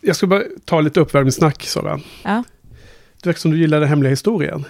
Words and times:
Jag 0.00 0.16
ska 0.16 0.26
bara 0.26 0.42
ta 0.64 0.80
lite 0.80 1.00
uppvärmningssnack, 1.00 1.62
Sara. 1.62 2.00
Ja. 2.24 2.44
Det 3.22 3.26
verkar 3.28 3.40
som 3.40 3.50
du 3.50 3.58
gillar 3.58 3.80
den 3.80 3.88
hemliga 3.88 4.10
historien. 4.10 4.64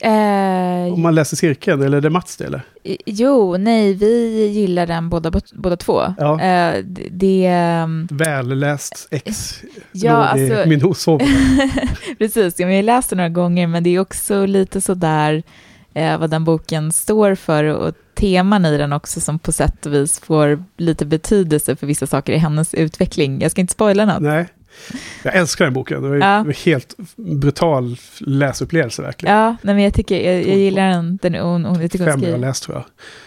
Eh, 0.00 0.92
Om 0.92 1.02
man 1.02 1.14
läser 1.14 1.36
cirkeln, 1.36 1.82
eller 1.82 1.96
är 1.96 2.00
det 2.00 2.10
Mats 2.10 2.36
det 2.36 2.44
eller? 2.44 2.62
jo, 3.06 3.56
nej, 3.56 3.94
vi 3.94 4.46
gillar 4.46 4.86
den 4.86 5.08
båda, 5.08 5.32
båda 5.54 5.76
två. 5.76 6.02
Ja. 6.18 6.40
Eh, 6.40 6.84
det, 6.84 7.08
det, 7.10 7.46
ehm, 7.46 8.08
Välläst 8.10 9.08
ex 9.10 9.60
Ja, 9.92 10.30
låg 10.32 10.40
i 10.40 10.50
alltså- 10.52 10.68
min 10.68 10.80
hosov. 10.82 11.20
precis, 12.18 12.60
ja, 12.60 12.66
men 12.66 12.74
jag 12.74 12.82
har 12.82 12.86
läst 12.86 13.10
den 13.10 13.16
några 13.16 13.28
gånger, 13.28 13.66
men 13.66 13.82
det 13.84 13.90
är 13.90 13.98
också 14.00 14.46
lite 14.46 14.80
sådär 14.80 15.42
eh, 15.94 16.18
vad 16.18 16.30
den 16.30 16.44
boken 16.44 16.92
står 16.92 17.34
för 17.34 17.64
och 17.64 17.94
teman 18.14 18.64
i 18.64 18.78
den 18.78 18.92
också 18.92 19.20
som 19.20 19.38
på 19.38 19.52
sätt 19.52 19.86
och 19.86 19.94
vis 19.94 20.18
får 20.20 20.64
lite 20.76 21.06
betydelse 21.06 21.76
för 21.76 21.86
vissa 21.86 22.06
saker 22.06 22.32
i 22.32 22.36
hennes 22.38 22.74
utveckling. 22.74 23.40
Jag 23.40 23.50
ska 23.50 23.60
inte 23.60 23.72
spoila 23.72 24.04
något. 24.04 24.22
Nej. 24.22 24.46
Jag 25.22 25.34
älskar 25.36 25.64
den 25.64 25.74
boken. 25.74 26.02
Det 26.02 26.08
var 26.08 26.16
Ja. 26.16 26.38
en 26.38 26.52
helt 26.64 26.94
brutal 27.16 27.96
läsupplevelse 28.18 29.02
verkligen. 29.02 29.36
Ja, 29.36 29.56
nej, 29.62 29.74
men 29.74 29.84
jag 29.84 29.94
tycker, 29.94 30.20
jag, 30.32 30.48
jag 30.48 30.58
gillar 30.58 30.88
den, 30.88 31.18
den 31.22 31.34
hon, 31.34 31.64
hon, 31.64 31.80
jag 31.82 31.90
tycker 31.90 32.04
hon 32.04 32.12
Fem 32.12 32.22
jag 32.22 32.28
har 32.28 32.32
skriver. 32.34 32.48
läst 32.48 32.62
tror 32.64 32.76
jag. 32.76 32.84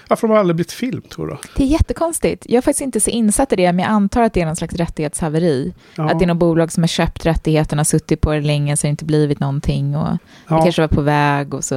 Varför 0.08 0.28
har 0.28 0.36
de 0.36 0.40
aldrig 0.40 0.56
blivit 0.56 0.72
film 0.72 1.02
tror 1.02 1.28
du? 1.28 1.38
Det 1.56 1.64
är 1.64 1.68
jättekonstigt. 1.68 2.46
Jag 2.50 2.58
är 2.58 2.62
faktiskt 2.62 2.82
inte 2.82 3.00
så 3.00 3.10
insatt 3.10 3.54
i 3.54 3.56
det, 3.56 3.74
men 3.74 3.80
jag 3.86 3.92
antar 3.92 4.22
att 4.22 4.34
det 4.34 4.42
är 4.42 4.46
någon 4.46 4.56
slags 4.56 4.76
rättighetshaveri. 4.76 5.74
Ja. 5.96 6.10
Att 6.12 6.20
det 6.20 6.26
är 6.26 6.28
något 6.28 6.38
bolag 6.38 6.72
som 6.72 6.84
har 6.84 6.88
köpt 6.88 7.26
rättigheterna, 7.26 7.86
suttit 7.86 8.22
på 8.22 8.32
det 8.34 8.42
länge, 8.42 8.78
så 8.78 8.88
det 8.88 8.90
inte 8.90 9.06
blivit 9.06 9.40
någonting 9.40 9.96
och 9.96 10.10
det 10.12 10.18
ja. 10.48 10.62
kanske 10.64 10.82
var 10.82 10.88
på 10.88 11.02
väg 11.02 11.54
och 11.54 11.64
så. 11.64 11.76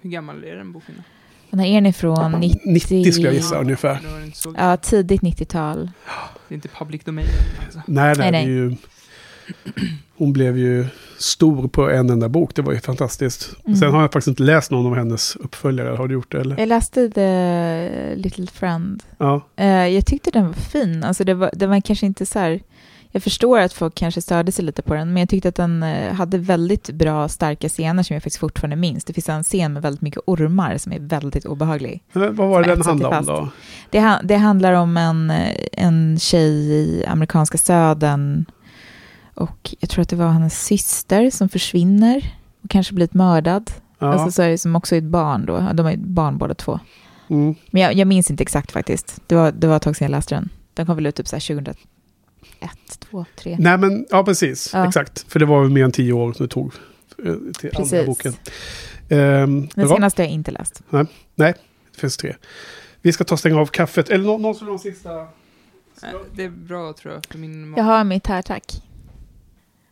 Hur 0.00 0.10
gammal 0.10 0.44
är 0.44 0.56
den 0.56 0.72
boken? 0.72 0.94
då? 0.98 1.02
När 1.56 1.66
är 1.66 1.80
ni 1.80 1.92
från? 1.92 2.32
90? 2.40 2.58
90 2.72 3.12
skulle 3.12 3.26
jag 3.28 3.34
gissa 3.34 3.58
ungefär. 3.60 3.90
Är 3.90 4.52
det, 4.52 4.58
Ja, 4.58 4.76
tidigt 4.76 5.20
90-tal. 5.22 5.90
det 6.48 6.54
är 6.54 6.56
inte 6.56 6.68
public 6.68 7.04
domain. 7.04 7.26
Alltså. 7.64 7.80
Nej, 7.86 8.14
nej, 8.18 8.30
Nej, 8.30 8.32
det 8.32 8.38
är 8.38 8.42
ju... 8.54 8.76
Hon 10.16 10.32
blev 10.32 10.58
ju 10.58 10.86
stor 11.18 11.68
på 11.68 11.90
en 11.90 12.10
enda 12.10 12.28
bok. 12.28 12.54
Det 12.54 12.62
var 12.62 12.72
ju 12.72 12.80
fantastiskt. 12.80 13.56
Mm. 13.64 13.76
Sen 13.76 13.92
har 13.92 14.00
jag 14.00 14.12
faktiskt 14.12 14.28
inte 14.28 14.42
läst 14.42 14.70
någon 14.70 14.86
av 14.86 14.94
hennes 14.94 15.36
uppföljare. 15.36 15.96
Har 15.96 16.08
du 16.08 16.14
gjort 16.14 16.32
det 16.32 16.40
eller? 16.40 16.58
Jag 16.58 16.68
läste 16.68 17.10
The 17.10 18.14
Little 18.16 18.46
Friend. 18.46 19.02
Ja. 19.18 19.40
Eh, 19.56 19.66
jag 19.66 20.06
tyckte 20.06 20.30
den 20.30 20.46
var 20.46 20.52
fin. 20.52 21.04
Alltså 21.04 21.24
det 21.24 21.34
var, 21.34 21.50
det 21.52 21.66
var 21.66 21.80
kanske 21.80 22.06
inte 22.06 22.26
så 22.26 22.38
här... 22.38 22.60
Jag 23.14 23.22
förstår 23.22 23.58
att 23.58 23.72
folk 23.72 23.94
kanske 23.94 24.22
störde 24.22 24.52
sig 24.52 24.64
lite 24.64 24.82
på 24.82 24.94
den, 24.94 25.12
men 25.12 25.20
jag 25.20 25.28
tyckte 25.28 25.48
att 25.48 25.54
den 25.54 25.82
eh, 25.82 26.14
hade 26.14 26.38
väldigt 26.38 26.90
bra, 26.90 27.28
starka 27.28 27.68
scener 27.68 28.02
som 28.02 28.14
jag 28.14 28.22
faktiskt 28.22 28.40
fortfarande 28.40 28.76
minns. 28.76 29.04
Det 29.04 29.12
finns 29.12 29.28
en 29.28 29.42
scen 29.42 29.72
med 29.72 29.82
väldigt 29.82 30.02
mycket 30.02 30.22
ormar 30.26 30.76
som 30.76 30.92
är 30.92 30.98
väldigt 31.00 31.46
obehaglig. 31.46 32.02
Men 32.12 32.36
vad 32.36 32.48
var 32.48 32.62
det 32.62 32.68
den 32.68 32.82
handlade 32.82 33.18
om 33.18 33.26
då? 33.26 33.48
Det, 33.90 34.20
det 34.24 34.36
handlar 34.36 34.72
om 34.72 34.96
en, 34.96 35.30
eh, 35.30 35.54
en 35.72 36.18
tjej 36.18 36.72
i 36.72 37.04
amerikanska 37.06 37.58
södern 37.58 38.44
och 39.34 39.74
jag 39.80 39.90
tror 39.90 40.02
att 40.02 40.08
det 40.08 40.16
var 40.16 40.28
hennes 40.30 40.64
syster 40.64 41.30
som 41.30 41.48
försvinner 41.48 42.34
och 42.64 42.70
kanske 42.70 42.94
blivit 42.94 43.14
mördad. 43.14 43.70
Ja. 43.98 44.12
Alltså 44.12 44.30
så 44.32 44.42
är 44.42 44.48
det 44.50 44.58
som 44.58 44.76
också 44.76 44.94
är 44.94 44.98
ett 44.98 45.04
barn 45.04 45.46
då. 45.46 45.70
De 45.74 45.86
är 45.86 45.92
ett 45.92 45.98
barn 46.00 46.38
båda 46.38 46.54
två. 46.54 46.80
Mm. 47.30 47.54
Men 47.70 47.82
jag, 47.82 47.94
jag 47.94 48.08
minns 48.08 48.30
inte 48.30 48.42
exakt 48.42 48.72
faktiskt. 48.72 49.20
Det 49.26 49.34
var, 49.34 49.52
det 49.52 49.66
var 49.66 49.76
ett 49.76 49.82
tag 49.82 49.96
sedan 49.96 50.04
jag 50.04 50.10
läste 50.10 50.34
den. 50.34 50.48
Den 50.74 50.86
kom 50.86 50.96
väl 50.96 51.06
ut 51.06 51.14
typ 51.14 51.28
så 51.28 51.36
här 51.36 51.40
2001, 51.56 51.76
2, 53.10 53.24
3. 53.38 53.56
Nej 53.60 53.78
men, 53.78 54.06
ja 54.10 54.24
precis. 54.24 54.70
Ja. 54.74 54.86
Exakt. 54.88 55.24
För 55.32 55.38
det 55.40 55.46
var 55.46 55.60
väl 55.62 55.70
mer 55.70 55.84
än 55.84 55.92
tio 55.92 56.12
år 56.12 56.32
som 56.32 56.46
det 56.46 56.52
tog 56.52 56.72
eh, 57.18 57.24
till 57.58 57.70
andra 57.76 57.90
Precis. 57.90 58.06
boken. 58.06 58.32
Ehm, 59.08 59.68
Den 59.74 59.88
senaste 59.88 60.22
har 60.22 60.26
jag 60.26 60.34
inte 60.34 60.50
läst. 60.50 60.82
Det 60.90 61.54
finns 61.96 62.16
tre. 62.16 62.34
Vi 63.02 63.12
ska 63.12 63.24
ta 63.24 63.34
och 63.34 63.38
stänga 63.38 63.60
av 63.60 63.66
kaffet. 63.66 64.10
Eller 64.10 64.24
nå- 64.24 64.38
någon 64.38 64.54
som 64.54 64.68
har 64.68 64.78
sista? 64.78 65.10
Nej, 66.02 66.12
Det 66.34 66.44
är 66.44 66.48
bra 66.50 66.92
tror 66.92 67.14
jag 67.14 67.26
för 67.26 67.38
min 67.38 67.74
Jag 67.76 67.84
har 67.84 68.04
mitt 68.04 68.26
här, 68.26 68.42
tack. 68.42 68.82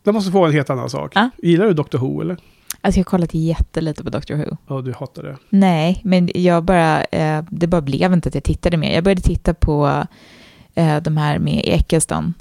Jag 0.03 0.13
måste 0.13 0.31
få 0.31 0.45
en 0.45 0.53
helt 0.53 0.69
annan 0.69 0.89
sak. 0.89 1.11
Ja. 1.15 1.29
Gillar 1.37 1.65
du 1.65 1.73
Dr. 1.73 1.97
Who 1.97 2.21
eller? 2.21 2.37
Alltså 2.81 2.99
jag 2.99 3.05
har 3.05 3.09
kollat 3.09 3.33
jättelite 3.33 4.03
på 4.03 4.09
Doctor 4.09 4.35
Who. 4.35 4.57
Ja, 4.67 4.81
du 4.81 4.93
hatar 4.93 5.23
det. 5.23 5.37
Nej, 5.49 6.01
men 6.03 6.29
jag 6.35 6.63
bara, 6.63 7.03
eh, 7.03 7.43
det 7.49 7.67
bara 7.67 7.81
blev 7.81 8.13
inte 8.13 8.29
att 8.29 8.35
jag 8.35 8.43
tittade 8.43 8.77
mer. 8.77 8.93
Jag 8.95 9.03
började 9.03 9.21
titta 9.21 9.53
på 9.53 10.05
eh, 10.75 10.97
de 11.01 11.17
här 11.17 11.39
med 11.39 11.61
Eccleston. 11.65 12.33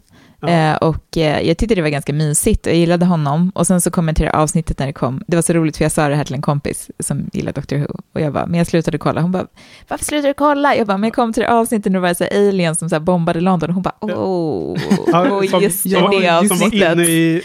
Ja. 0.43 0.49
Eh, 0.49 0.77
och 0.77 1.17
eh, 1.17 1.41
jag 1.49 1.59
tyckte 1.59 1.75
det 1.75 1.83
var 1.83 1.89
ganska 1.89 2.13
mysigt 2.13 2.67
och 2.67 2.73
jag 2.73 2.79
gillade 2.79 3.07
honom. 3.07 3.53
Och 3.55 3.67
sen 3.67 3.81
så 3.81 3.91
kom 3.91 4.09
jag 4.09 4.17
till 4.17 4.25
det 4.25 4.31
här 4.31 4.39
avsnittet 4.39 4.79
när 4.79 4.87
det 4.87 4.93
kom. 4.93 5.23
Det 5.27 5.37
var 5.37 5.43
så 5.43 5.53
roligt 5.53 5.77
för 5.77 5.85
jag 5.85 5.93
sa 5.93 6.09
det 6.09 6.15
här 6.15 6.25
till 6.25 6.35
en 6.35 6.43
kompis 6.43 6.91
som 6.99 7.31
gillar 7.33 7.53
Doctor 7.53 7.77
Who. 7.77 7.87
Och 8.15 8.21
jag 8.21 8.33
bara, 8.33 8.47
men 8.47 8.59
jag 8.59 8.67
slutade 8.67 8.99
kolla. 8.99 9.21
Hon 9.21 9.33
bara, 9.33 9.47
varför 9.89 10.05
slutade 10.05 10.29
du 10.29 10.35
kolla? 10.35 10.77
Jag 10.77 10.87
bara, 10.87 10.99
men 10.99 11.09
jag 11.09 11.15
kom 11.15 11.33
till 11.33 11.43
det 11.43 11.51
avsnittet 11.51 11.93
när 11.93 11.99
det 12.01 12.03
var 12.09 12.15
så 12.15 12.25
här 12.25 12.49
aliens 12.49 12.79
som 12.79 12.89
så 12.89 13.01
bombade 13.01 13.41
London. 13.41 13.71
Hon 13.71 13.83
bara, 13.83 13.95
åh, 14.01 14.79
Ja, 15.07 15.31
oh, 15.31 15.47
som- 15.47 15.63
just 15.63 15.81
som, 15.83 15.91
det 15.91 15.97
som 15.97 16.11
var 16.11 16.39
avsnittet. 16.39 16.93
inne 16.93 17.03
i, 17.03 17.43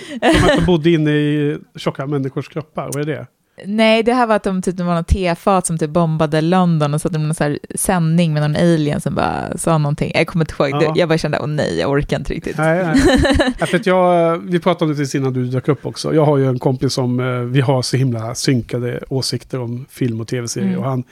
som 0.58 0.66
bodde 0.66 0.90
inne 0.92 1.12
i 1.12 1.58
tjocka 1.76 2.06
människors 2.06 2.48
kroppar. 2.50 2.90
Vad 2.94 3.02
är 3.02 3.06
det? 3.06 3.28
Nej, 3.66 4.04
det 4.04 4.14
här 4.14 4.28
var 4.28 4.36
att 4.36 4.44
de 4.44 4.62
typ, 4.62 4.78
det 4.78 4.84
var 4.84 4.96
något 4.96 5.08
tefat 5.08 5.66
som 5.66 5.78
typ 5.78 5.90
bombade 5.90 6.42
London 6.42 6.94
och 6.94 7.02
så 7.02 7.08
hade 7.08 7.18
de 7.18 7.24
någon 7.28 7.36
så 7.36 7.44
här 7.44 7.60
sändning 7.76 8.34
med 8.34 8.42
någon 8.42 8.56
alien 8.56 9.02
som 9.02 9.16
bara 9.16 9.58
sa 9.58 9.78
någonting. 9.78 10.12
Jag 10.16 10.28
kommer 10.28 10.44
inte 10.46 10.64
ihåg, 10.64 10.84
Ja. 10.84 10.94
det. 10.94 11.00
jag 11.00 11.10
bara 11.10 11.18
kände, 11.18 11.40
åh 11.40 11.48
nej, 11.48 11.80
jag 11.80 11.90
orkar 11.92 12.18
inte 12.18 12.34
riktigt. 12.34 12.58
Nej, 12.58 12.86
nej. 12.86 13.22
Ja, 13.60 13.66
för 13.66 13.78
att 13.78 13.86
jag, 13.86 14.38
vi 14.38 14.60
pratade 14.60 14.92
om 14.92 14.98
det 14.98 15.16
innan 15.16 15.34
du 15.34 15.46
dök 15.46 15.68
upp 15.68 15.86
också. 15.86 16.16
Jag 16.16 16.26
har 16.26 16.38
ju 16.38 16.48
en 16.48 16.60
kompis 16.60 16.94
som, 16.94 17.20
eh, 17.20 17.26
vi 17.40 17.62
har 17.62 17.82
så 17.82 17.98
himla 17.98 18.36
synkade 18.36 19.00
åsikter 19.10 19.60
om 19.60 19.86
film 19.90 20.22
och 20.22 20.28
tv-serier. 20.28 20.68
Mm. 20.70 20.80
Och 20.80 20.86
han, 20.90 21.04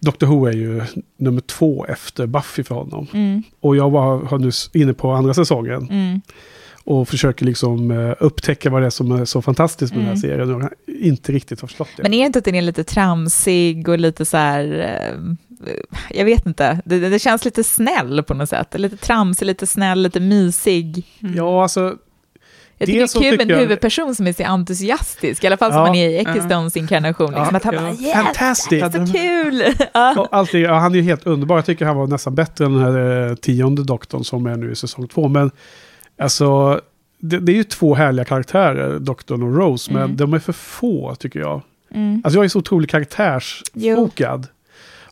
Dr. 0.00 0.26
Who 0.26 0.46
är 0.46 0.52
ju 0.52 0.82
nummer 1.16 1.40
två 1.40 1.86
efter 1.88 2.26
Buffy 2.26 2.62
för 2.64 2.74
honom. 2.74 3.06
Mm, 3.12 3.42
Och 3.60 3.76
jag 3.76 3.90
var 3.90 4.24
har 4.24 4.38
nu 4.38 4.50
inne 4.80 4.92
på 4.94 5.12
andra 5.12 5.34
säsongen. 5.34 5.88
mm. 5.90 6.20
Och 6.84 7.08
försöker 7.08 7.44
liksom 7.46 7.90
eh, 7.90 8.14
upptäcka 8.20 8.70
vad 8.70 8.82
det 8.82 8.86
är 8.86 8.90
som 8.90 9.12
är 9.12 9.24
så 9.24 9.42
fantastiskt 9.42 9.92
med 9.94 10.00
den 10.00 10.16
här 10.16 10.24
Mm. 10.24 10.46
serien. 10.46 10.62
Och 10.62 10.70
inte 10.86 11.32
riktigt 11.32 11.60
har 11.60 11.68
förstått 11.68 11.88
det. 11.96 12.02
Men 12.02 12.14
är 12.14 12.18
det 12.20 12.26
inte 12.26 12.38
att 12.38 12.44
den 12.44 12.54
är 12.54 12.62
lite 12.62 12.84
tramsig 12.84 13.88
och 13.88 13.98
lite 13.98 14.24
så 14.24 14.36
här, 14.36 14.64
eh, 15.08 15.18
jag 16.10 16.24
vet 16.24 16.46
inte, 16.46 16.80
det, 16.84 16.98
det 16.98 17.18
känns 17.18 17.44
lite 17.44 17.64
snäll 17.64 18.22
på 18.22 18.34
något 18.34 18.48
sätt. 18.48 18.74
Lite 18.78 18.96
tramsig, 18.96 19.46
lite 19.46 19.66
snäll, 19.66 20.02
lite 20.02 20.20
mysig. 20.20 21.06
Ja, 21.36 21.62
alltså. 21.62 21.96
Jag 22.78 22.88
Det 22.88 22.92
tycker 22.92 23.06
som 23.06 23.20
det 23.22 23.28
är 23.28 23.30
kul 23.30 23.38
med 23.38 23.44
en 23.44 23.48
jag- 23.50 23.58
huvudperson 23.62 24.14
som 24.14 24.26
är 24.26 24.32
så 24.32 24.42
entusiastisk, 24.44 25.44
i 25.44 25.46
alla 25.46 25.56
fall 25.56 25.70
som 25.70 25.80
Ja. 25.80 25.86
man 25.86 25.94
är 25.94 26.08
i 26.08 26.16
Ecclestons 26.16 26.76
inkarnation. 26.76 27.26
Liksom, 27.30 27.48
Ja, 27.50 27.56
att 27.56 27.64
han 27.64 27.74
ja. 27.74 27.80
bara, 27.80 27.90
yes, 27.92 28.12
Fantastic! 28.12 28.80
så 28.92 29.12
kul! 29.18 29.62
Ja. 29.94 30.20
Och 30.20 30.28
allt 30.30 30.52
det, 30.52 30.58
ja, 30.58 30.74
han 30.78 30.92
är 30.92 30.96
ju 30.96 31.02
helt 31.02 31.26
underbar. 31.26 31.56
Jag 31.56 31.66
tycker 31.66 31.84
han 31.84 31.96
var 31.96 32.06
nästan 32.06 32.34
bättre 32.34 32.64
än 32.64 32.72
den 32.72 32.82
här 32.82 33.28
eh, 33.30 33.34
tionde 33.34 33.84
doktorn 33.84 34.24
som 34.24 34.46
är 34.46 34.56
nu 34.56 34.72
i 34.72 34.76
säsong 34.76 35.08
två. 35.08 35.28
Men 35.28 35.50
alltså, 36.22 36.80
det, 37.18 37.38
det 37.38 37.52
är 37.52 37.56
ju 37.56 37.64
två 37.64 37.94
härliga 37.94 38.24
karaktärer, 38.24 38.98
doktorn 38.98 39.42
och 39.42 39.56
Rose. 39.56 39.92
Men 39.92 40.02
Mm. 40.02 40.16
de 40.16 40.34
är 40.34 40.38
för 40.38 40.52
få 40.52 41.14
tycker 41.14 41.40
jag. 41.40 41.60
Mm. 41.94 42.22
Alltså 42.24 42.38
jag 42.38 42.44
är 42.44 42.48
så 42.48 42.58
otroligt 42.58 42.90
karaktärsfokad. 42.90 44.46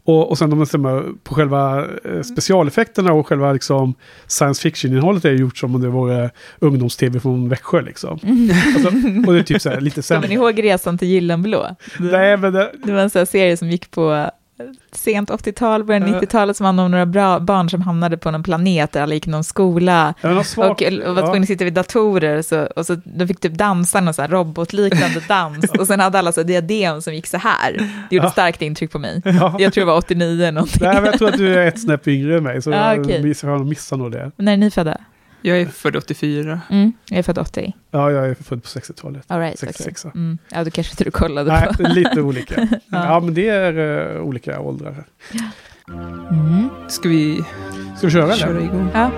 Och, 0.04 0.31
och 0.31 0.38
sen 0.38 0.50
de 0.50 0.59
bestämmer 0.59 1.04
på 1.22 1.34
själva 1.34 1.87
eh, 2.04 2.22
specialeffekterna 2.22 3.12
och 3.12 3.26
själva 3.26 3.53
liksom, 3.53 3.94
science 4.26 4.62
fiction-innehållet 4.62 5.25
är 5.25 5.32
gjort 5.32 5.59
som 5.59 5.75
om 5.75 5.81
det 5.81 5.88
vore 5.88 6.31
ungdoms-tv 6.59 7.20
från 7.20 7.49
Växjö. 7.49 7.81
Liksom. 7.81 8.10
Alltså, 8.75 8.88
och 9.26 9.32
det 9.34 9.38
är 9.38 9.43
typ 9.43 9.62
så 9.62 9.70
här, 9.70 9.81
lite 9.81 9.94
Kommer 9.94 10.03
sämre. 10.03 10.28
ni 10.28 10.34
ihåg 10.34 10.62
Resan 10.65 10.99
till 10.99 11.09
Gyllenblå? 11.09 11.76
Nej, 11.99 12.37
men 12.37 12.53
det, 12.53 12.70
Det 12.84 12.93
var 12.93 13.00
en 13.00 13.10
sån 13.10 13.26
serie 13.26 13.56
som 13.56 13.70
gick 13.70 13.91
på 13.91 14.31
sent 14.93 15.31
80-tal, 15.31 15.84
början 15.84 16.12
Ja. 16.12 16.21
90-talet, 16.21 16.56
som 16.56 16.66
handlade 16.66 16.84
om 16.84 16.91
några 16.91 17.06
bra 17.06 17.38
barn 17.41 17.71
som 17.71 17.82
hamnade 17.82 18.16
på 18.19 18.31
någon 18.31 18.43
planet 18.43 18.93
där 18.93 19.03
alla 19.03 19.15
gick 19.15 19.26
någon 19.26 19.44
skola. 19.44 20.15
jag 20.21 20.47
svagt- 20.47 21.03
Och, 21.03 21.09
och 21.09 21.15
var 21.15 21.22
tvungna 21.22 21.41
att 21.41 21.47
sitta 21.47 21.65
vid 21.65 21.75
datorer, 21.75 22.43
så, 22.43 22.62
och 22.66 22.87
så 22.87 22.94
de 23.04 23.26
fick 23.28 23.41
typ 23.41 23.53
dansa 23.54 24.00
någon 24.00 24.15
sån 24.15 24.22
här 24.22 24.28
robotliknande 24.31 25.20
dans. 25.28 25.70
Och 25.78 25.87
sen 25.87 26.00
hade 26.00 26.19
alla 26.19 26.32
så 26.32 26.43
diadem 26.43 27.03
som 27.03 27.15
gick 27.15 27.26
så 27.26 27.37
här. 27.37 27.72
Det 28.10 28.16
gjorde 28.16 28.26
Ja. 28.26 28.31
starkt 28.31 28.62
intryck 28.62 28.93
på 28.93 28.99
mig. 28.99 29.22
ja. 29.25 29.56
Jag 29.59 29.72
tror 29.72 29.82
det 29.82 29.87
var 29.93 29.99
89 29.99 30.32
eller 30.34 30.53
någonting. 30.53 30.78
Nej, 30.82 30.94
men 30.94 31.04
jag 31.04 31.19
tror 31.19 31.28
att 31.28 31.37
du 31.38 31.54
är 31.54 31.66
ett 31.66 31.81
snäpp 31.81 32.09
yngre 32.09 32.37
än 32.37 32.43
mig, 32.43 32.62
så 32.62 32.70
Ah, 32.75 32.94
jag, 32.94 33.04
okej. 33.04 33.22
miss, 33.22 33.43
jag 33.43 33.66
missar 33.66 33.97
nog 33.97 34.12
det. 34.12 34.31
När 34.37 34.53
är 34.53 34.56
ni 34.56 34.70
födda? 34.70 34.97
Jag 35.42 35.60
är 35.60 35.66
född 35.66 35.96
84. 35.96 36.60
Mm, 36.70 36.92
jag 37.08 37.18
är 37.18 37.22
född 37.22 37.38
80. 37.38 37.72
Ja, 37.90 38.10
jag 38.10 38.28
är 38.28 38.34
född 38.34 38.62
på 38.62 38.69
60-talet. 38.69 39.25
All 39.26 39.40
right, 39.40 39.58
66. 39.58 40.04
okej. 40.04 40.20
Mm. 40.20 40.38
Ja, 40.48 40.64
då 40.64 40.70
kanske 40.70 40.92
inte 40.92 41.04
du 41.04 41.10
kollade 41.10 41.52
Nej, 41.52 41.69
på. 41.76 41.82
lite 41.82 42.20
olika. 42.20 42.54
Ja. 42.70 42.78
ja. 42.88 43.20
men 43.20 43.34
det 43.34 43.48
är 43.48 43.78
uh, 44.16 44.22
olika 44.22 44.60
åldrar. 44.60 45.04
Mm. 46.31 46.69
Ska 46.88 47.08
vi 47.08 47.44
Ska 47.96 48.06
vi 48.06 48.12
köra 48.12 48.34
köra 48.37 48.50
eller? 48.50 48.60
igång? 48.60 48.88
Ja. 48.94 49.10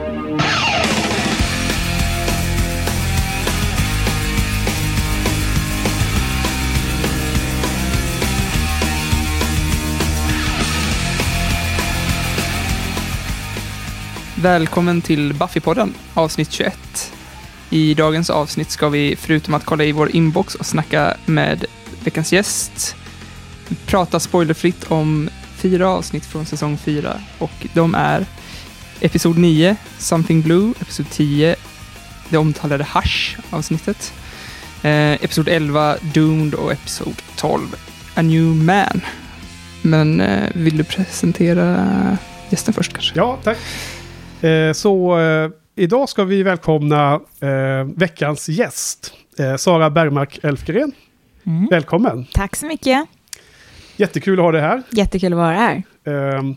Välkommen 14.43 15.03
till 15.03 15.33
Buffy-podden, 15.33 15.93
avsnitt 16.15 16.53
21. 16.53 17.13
I 17.71 17.95
dagens 17.95 18.31
avsnitt 18.31 18.71
ska 18.71 18.89
vi, 18.89 19.17
förutom 19.17 19.55
att 19.55 19.65
kolla 19.65 19.85
i 19.85 19.93
vår 19.93 20.17
inbox 20.17 20.55
och 20.55 20.67
snacka 20.67 21.17
med 21.27 21.65
veckans 22.05 22.33
gäst, 22.33 22.97
prata 23.87 24.21
spoilerfritt 24.21 24.85
om 24.91 25.31
fyra 25.57 25.89
avsnitt 25.89 26.27
från 26.27 26.47
säsong 26.47 26.79
4. 26.79 27.21
Och 27.39 27.67
de 27.75 27.95
är 27.95 28.27
Episod 29.01 29.39
9, 29.39 29.77
Something 29.99 30.43
Blue, 30.43 30.73
Episod 30.81 31.11
10, 31.11 31.57
det 32.29 32.39
omtalade 32.39 32.87
Hush-avsnittet. 32.95 34.13
Eh, 34.83 35.13
episod 35.13 35.49
11, 35.49 35.97
Doomed 36.01 36.55
och 36.55 36.73
episod 36.73 37.23
12, 37.37 37.77
A 38.15 38.23
New 38.23 38.43
Man. 38.43 39.01
Men 39.83 40.21
eh, 40.21 40.49
vill 40.55 40.77
du 40.77 40.85
presentera 40.85 42.19
gästen 42.51 42.75
först 42.75 42.93
kanske? 42.93 43.13
Ja, 43.17 43.39
tack. 43.45 43.59
Eh, 44.43 44.73
så 44.73 45.19
eh, 45.19 45.51
idag 45.75 46.09
ska 46.09 46.25
vi 46.25 46.43
välkomna 46.43 47.21
eh, 47.41 47.85
veckans 47.97 48.49
gäst. 48.49 49.15
Eh, 49.39 49.57
Sara 49.57 49.91
Bergmark 49.91 50.39
Elfgren. 50.43 50.93
Mm. 51.47 51.69
Välkommen. 51.71 52.27
Tack 52.33 52.57
så 52.57 52.67
mycket. 52.67 53.07
Jättekul 53.97 54.39
att 54.39 54.45
ha 54.45 54.53
dig 54.53 54.61
här. 54.61 54.83
Jättekul 54.91 55.33
att 55.33 55.37
vara 55.37 55.53
här. 55.53 55.83
Ehm, 56.05 56.57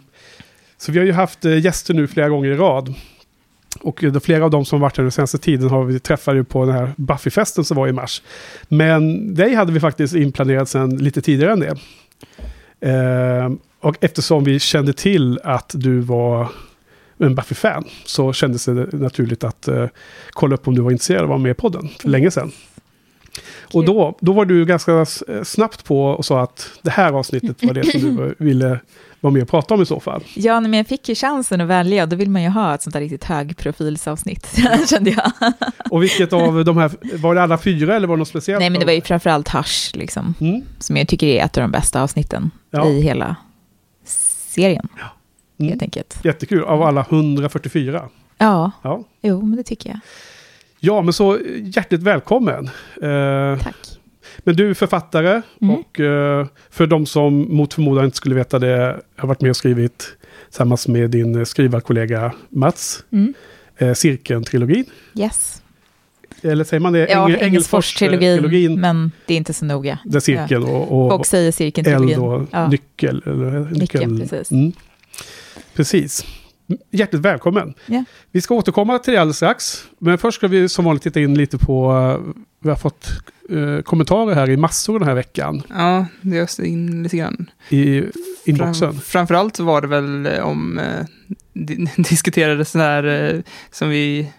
så 0.77 0.91
vi 0.91 0.99
har 0.99 1.05
ju 1.05 1.11
haft 1.11 1.45
eh, 1.45 1.59
gäster 1.59 1.93
nu 1.93 2.07
flera 2.07 2.29
gånger 2.29 2.51
i 2.51 2.55
rad. 2.55 2.93
Och 3.81 4.03
eh, 4.03 4.19
flera 4.19 4.45
av 4.45 4.51
dem 4.51 4.65
som 4.65 4.79
varit 4.79 4.97
här 4.97 5.03
den 5.03 5.11
senaste 5.11 5.37
tiden 5.37 5.69
har 5.69 5.83
vi 5.83 5.99
träffat 5.99 6.35
ju 6.35 6.43
på 6.43 6.65
den 6.65 6.75
här 6.75 6.93
Buffy-festen 6.97 7.63
som 7.63 7.77
var 7.77 7.87
i 7.87 7.91
mars. 7.91 8.21
Men 8.67 9.33
dig 9.35 9.55
hade 9.55 9.71
vi 9.71 9.79
faktiskt 9.79 10.15
inplanerat 10.15 10.69
sedan 10.69 10.97
lite 10.97 11.21
tidigare 11.21 11.51
än 11.51 11.59
det. 11.59 11.75
Ehm, 12.81 13.59
och 13.79 13.95
eftersom 14.01 14.43
vi 14.43 14.59
kände 14.59 14.93
till 14.93 15.39
att 15.43 15.71
du 15.75 15.99
var 15.99 16.49
en 17.17 17.35
Buffy-fan 17.35 17.83
så 18.05 18.33
kändes 18.33 18.65
det 18.65 18.93
naturligt 18.93 19.43
att 19.43 19.67
eh, 19.67 19.85
kolla 20.31 20.53
upp 20.55 20.67
om 20.67 20.75
du 20.75 20.81
var 20.81 20.91
intresserad 20.91 21.19
av 21.19 21.23
att 21.25 21.29
vara 21.29 21.39
med 21.39 21.51
i 21.51 21.53
podden 21.53 21.89
för 22.01 22.09
länge 22.09 22.31
sedan. 22.31 22.51
Och 23.73 23.85
då, 23.85 24.17
då 24.21 24.33
var 24.33 24.45
du 24.45 24.65
ganska 24.65 25.01
s- 25.01 25.23
snabbt 25.43 25.83
på 25.85 26.05
och 26.05 26.25
sa 26.25 26.41
att 26.43 26.69
det 26.81 26.89
här 26.91 27.13
avsnittet 27.13 27.63
var 27.63 27.73
det 27.73 27.91
som 27.91 28.01
du 28.15 28.35
ville 28.45 28.79
vara 29.19 29.33
med 29.33 29.41
och 29.41 29.49
prata 29.49 29.73
om 29.73 29.81
i 29.81 29.85
så 29.85 29.99
fall. 29.99 30.23
Ja, 30.35 30.59
men 30.61 30.73
jag 30.73 30.87
fick 30.87 31.09
ju 31.09 31.15
chansen 31.15 31.61
att 31.61 31.67
välja 31.67 32.03
och 32.03 32.09
då 32.09 32.15
vill 32.15 32.29
man 32.29 32.43
ju 32.43 32.49
ha 32.49 32.75
ett 32.75 32.81
sånt 32.81 32.93
där 32.93 32.99
riktigt 32.99 33.23
högprofilsavsnitt, 33.23 34.59
kände 34.89 35.09
jag. 35.09 35.31
Och 35.91 36.03
vilket 36.03 36.33
av 36.33 36.65
de 36.65 36.77
här, 36.77 36.91
var 37.17 37.35
det 37.35 37.43
alla 37.43 37.57
fyra 37.57 37.95
eller 37.95 38.07
var 38.07 38.15
det 38.15 38.19
något 38.19 38.27
speciellt? 38.27 38.59
Nej, 38.59 38.69
men 38.69 38.79
det 38.79 38.85
var 38.85 38.93
ju 38.93 39.01
framförallt 39.01 39.49
Hush, 39.49 39.95
liksom, 39.97 40.33
Mm, 40.41 40.61
som 40.79 40.97
jag 40.97 41.07
tycker 41.07 41.27
är 41.27 41.45
ett 41.45 41.57
av 41.57 41.61
de 41.61 41.71
bästa 41.71 42.01
avsnitten 42.03 42.51
Ja. 42.71 42.87
i 42.89 43.01
hela 43.01 43.35
serien, 44.47 44.87
mm. 45.59 45.69
helt 45.69 45.81
enkelt. 45.81 46.17
Jättekul, 46.23 46.63
av 46.63 46.81
alla 46.81 47.01
144. 47.09 48.09
Ja, 48.37 48.71
Ja. 48.81 49.03
jo, 49.21 49.41
men 49.41 49.57
det 49.57 49.63
tycker 49.63 49.89
jag. 49.89 49.99
ja, 50.79 51.01
men 51.01 51.13
så 51.13 51.39
hjärtligt 51.75 52.03
välkommen. 52.03 52.69
Eh, 53.01 53.59
Tack. 53.63 53.75
men 54.37 54.55
du 54.55 54.69
är 54.69 54.73
författare 54.73 55.41
Mm. 55.61 55.75
och 55.75 55.99
eh, 55.99 56.47
för 56.69 56.87
de 56.87 57.05
som 57.05 57.55
mot 57.55 57.73
förmodan 57.73 58.05
inte 58.05 58.17
skulle 58.17 58.35
veta 58.35 58.59
det, 58.59 59.01
har 59.17 59.27
varit 59.27 59.41
med 59.41 59.49
och 59.49 59.55
skrivit 59.57 60.07
tillsammans 60.49 60.87
med 60.87 61.09
din 61.09 61.45
skrivarkollega 61.45 62.31
Mats, 62.49 63.03
Mm. 63.11 63.33
eh, 63.77 63.91
Cirkeln-trilogin. 63.93 64.85
Engels. 65.15 65.61
Eller 66.41 66.63
säger 66.63 66.81
man 66.81 66.93
det? 66.93 67.07
Ja, 67.09 67.25
Engel- 67.27 67.39
Engelsfors-trilogin, 67.41 68.21
Engelfors-trilogin, 68.39 68.79
men 68.79 69.11
det 69.25 69.33
är 69.33 69.37
inte 69.37 69.53
så 69.53 69.65
noga. 69.65 69.99
Där 70.05 70.19
cirkeln 70.19 70.63
och, 70.63 70.81
och 71.05 71.11
Folk 71.11 71.25
säger 71.25 71.45
eld 71.45 71.55
cirkeln-trilogin. 71.55 72.17
och 72.19 72.47
Ja. 72.51 72.67
nyckel. 72.67 73.21
Eller, 73.25 73.59
Nyckel, 73.71 74.19
precis. 74.19 74.51
Mm. 74.51 74.71
Precis. 75.75 76.25
Hjärtligt 76.91 77.21
välkommen. 77.21 77.73
Ja. 77.85 78.03
Vi 78.31 78.41
ska 78.41 78.55
återkomma 78.55 78.99
till 78.99 79.13
det 79.13 79.19
alldeles 79.21 79.37
strax. 79.37 79.83
Men 79.99 80.17
först 80.17 80.37
ska 80.37 80.47
vi 80.47 80.69
som 80.69 80.85
vanligt 80.85 81.03
titta 81.03 81.19
in 81.19 81.33
lite 81.37 81.57
på... 81.57 81.91
eh, 81.91 82.33
Vi 82.63 82.69
har 82.69 82.75
fått 82.75 83.07
eh, 83.49 83.81
kommentarer 83.81 84.35
här 84.35 84.49
i 84.49 84.57
massor 84.57 84.99
den 84.99 85.07
här 85.07 85.15
veckan. 85.15 85.61
Ja, 85.69 86.05
det 86.21 86.39
öste 86.39 86.65
in 86.67 87.03
lite 87.03 87.17
grann. 87.17 87.49
I 87.69 88.03
inboxen. 88.45 88.73
Fram, 88.91 88.99
framförallt 89.01 89.59
var 89.59 89.81
det 89.81 89.87
väl 89.87 90.25
eh, 90.25 90.39
om, 90.39 90.79
eh, 90.79 91.05
di 91.53 91.87
diskuterades 91.97 92.71
den 92.71 92.81
här 92.81 93.03
eh, 93.33 93.41
som 93.71 93.89
vi 93.89 94.31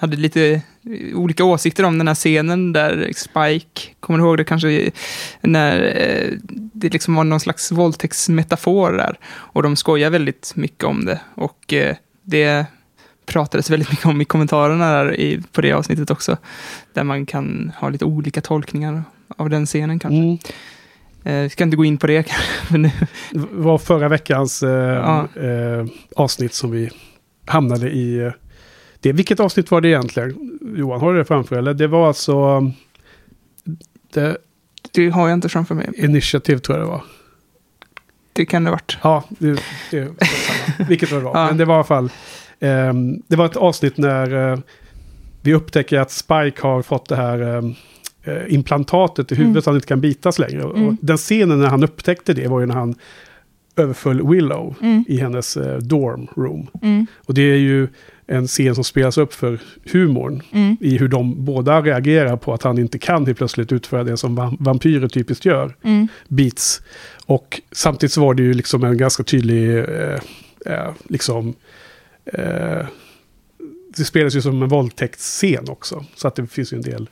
hade 0.00 0.16
lite 0.16 0.50
eh, 0.50 1.16
olika 1.18 1.44
åsikter 1.44 1.84
om 1.84 1.98
den 1.98 2.08
här 2.08 2.14
scenen 2.14 2.72
där 2.72 3.12
Spike, 3.16 3.80
kommer 4.00 4.18
du 4.18 4.24
ihåg 4.24 4.36
det 4.36 4.44
kanske, 4.44 4.90
när 5.40 5.82
eh, 5.82 6.30
det 6.72 6.92
liksom 6.92 7.14
var 7.14 7.24
någon 7.24 7.40
slags 7.40 7.72
våldtäktsmetafor 7.72 8.92
där. 8.92 9.18
Och 9.26 9.62
de 9.62 9.76
skojar 9.76 10.10
väldigt 10.10 10.52
mycket 10.56 10.84
om 10.84 11.04
det. 11.04 11.20
Och 11.34 11.72
eh, 11.72 11.96
det 12.22 12.66
pratades 13.26 13.70
väldigt 13.70 13.90
mycket 13.90 14.06
om 14.06 14.20
i 14.20 14.24
kommentarerna 14.24 14.92
där 14.92 15.20
i, 15.20 15.42
på 15.52 15.60
det 15.60 15.72
avsnittet 15.72 16.10
också. 16.10 16.36
Där 16.92 17.04
man 17.04 17.26
kan 17.26 17.72
ha 17.76 17.88
lite 17.88 18.04
olika 18.04 18.40
tolkningar 18.40 19.02
av 19.36 19.50
den 19.50 19.66
scenen 19.66 19.98
kanske. 19.98 20.16
Mm. 20.18 20.38
Eh, 21.24 21.42
vi 21.42 21.48
ska 21.50 21.64
inte 21.64 21.76
gå 21.76 21.84
in 21.84 21.98
på 21.98 22.06
det 22.06 22.22
kanske. 22.28 22.78
Nu, 22.78 22.90
Det 23.30 23.46
var 23.50 23.78
förra 23.78 24.08
veckans 24.08 24.62
eh, 24.62 24.70
Ja. 24.70 25.28
eh, 25.42 25.86
avsnitt 26.16 26.54
som 26.54 26.70
vi 26.70 26.90
hamnade 27.46 27.90
i. 27.90 28.30
eh, 29.00 29.02
Det. 29.02 29.12
Vilket 29.12 29.40
avsnitt 29.40 29.70
var 29.70 29.80
det 29.80 29.88
egentligen? 29.88 30.58
Johan, 30.76 31.00
har 31.00 31.12
du 31.12 31.18
det 31.18 31.24
framför 31.24 31.56
Eller 31.58 31.74
det 31.74 31.86
var 31.86 32.08
alltså... 32.08 32.72
Det, 34.12 34.36
det 34.92 35.08
har 35.08 35.28
jag 35.28 35.36
inte 35.36 35.48
framför 35.48 35.74
mig. 35.74 35.90
initiativ 35.96 36.56
tror 36.58 36.78
jag 36.78 36.86
det 36.86 36.90
var. 36.90 37.02
Det 38.32 38.46
kan 38.46 38.64
det 38.64 38.70
ha 38.70 38.74
varit. 38.74 38.98
Ja, 39.02 39.24
det, 39.28 39.60
det. 39.90 40.08
Vilket 40.88 41.10
var 41.12 41.18
det 41.18 41.24
var. 41.24 41.38
Ja. 41.40 41.46
Men 41.46 41.56
det 41.56 41.64
var 41.64 41.74
i 41.74 41.76
alla 41.76 41.84
fall... 41.84 42.10
ehm, 42.60 43.22
det 43.26 43.36
var 43.36 43.46
ett 43.46 43.56
avsnitt 43.56 43.96
när 43.96 44.52
eh, 44.52 44.58
vi 45.42 45.54
upptäcker 45.54 45.98
att 45.98 46.10
Spike 46.10 46.62
har 46.62 46.82
fått 46.82 47.08
det 47.08 47.16
här 47.16 47.56
eh, 48.24 48.54
implantatet 48.54 49.32
i 49.32 49.34
huvudet 49.34 49.50
Mm. 49.52 49.62
så 49.62 49.70
han 49.70 49.76
inte 49.76 49.86
kan 49.88 50.00
bitas 50.00 50.38
längre. 50.38 50.64
Och 50.64 50.78
Mm. 50.78 50.96
den 51.00 51.16
scenen 51.16 51.60
när 51.60 51.66
han 51.66 51.84
upptäckte 51.84 52.34
det 52.34 52.48
var 52.48 52.60
ju 52.60 52.66
när 52.66 52.74
han 52.74 52.94
överföll 53.76 54.28
Willow 54.28 54.74
Mm. 54.80 55.04
i 55.08 55.16
hennes 55.20 55.56
eh, 55.56 55.78
dorm 55.78 56.26
room. 56.36 56.66
Mm. 56.82 57.06
Och 57.26 57.34
det 57.34 57.42
är 57.42 57.56
ju 57.56 57.88
en 58.30 58.46
scen 58.46 58.74
som 58.74 58.84
spelas 58.84 59.18
upp 59.18 59.34
för 59.34 59.58
humorn 59.92 60.42
Mm. 60.52 60.76
i 60.80 60.98
hur 60.98 61.08
de 61.08 61.44
båda 61.44 61.80
reagerar 61.82 62.36
på 62.36 62.54
att 62.54 62.62
han 62.62 62.78
inte 62.78 62.98
kan 62.98 63.26
helt 63.26 63.38
plötsligt 63.38 63.72
utföra 63.72 64.04
det 64.04 64.16
som 64.16 64.34
va- 64.34 64.56
vampyrer 64.58 65.08
typiskt 65.08 65.44
gör 65.44 65.76
Mm. 65.82 66.08
beats. 66.28 66.82
Och 67.26 67.60
samtidigt 67.72 68.12
så 68.12 68.20
var 68.20 68.34
det 68.34 68.42
ju 68.42 68.54
liksom 68.54 68.84
en 68.84 68.96
ganska 68.96 69.22
tydlig, 69.22 69.78
eh, 69.78 70.20
eh, 70.66 70.92
liksom, 71.08 71.54
eh, 72.24 72.86
det 73.96 74.04
spelas 74.04 74.36
ju 74.36 74.42
som 74.42 74.62
en 74.62 74.68
våldtäktsscen 74.68 75.68
också. 75.68 76.04
Så 76.16 76.28
att 76.28 76.34
det 76.34 76.46
finns 76.46 76.72
ju 76.72 76.76
en 76.76 76.82
del 76.82 77.08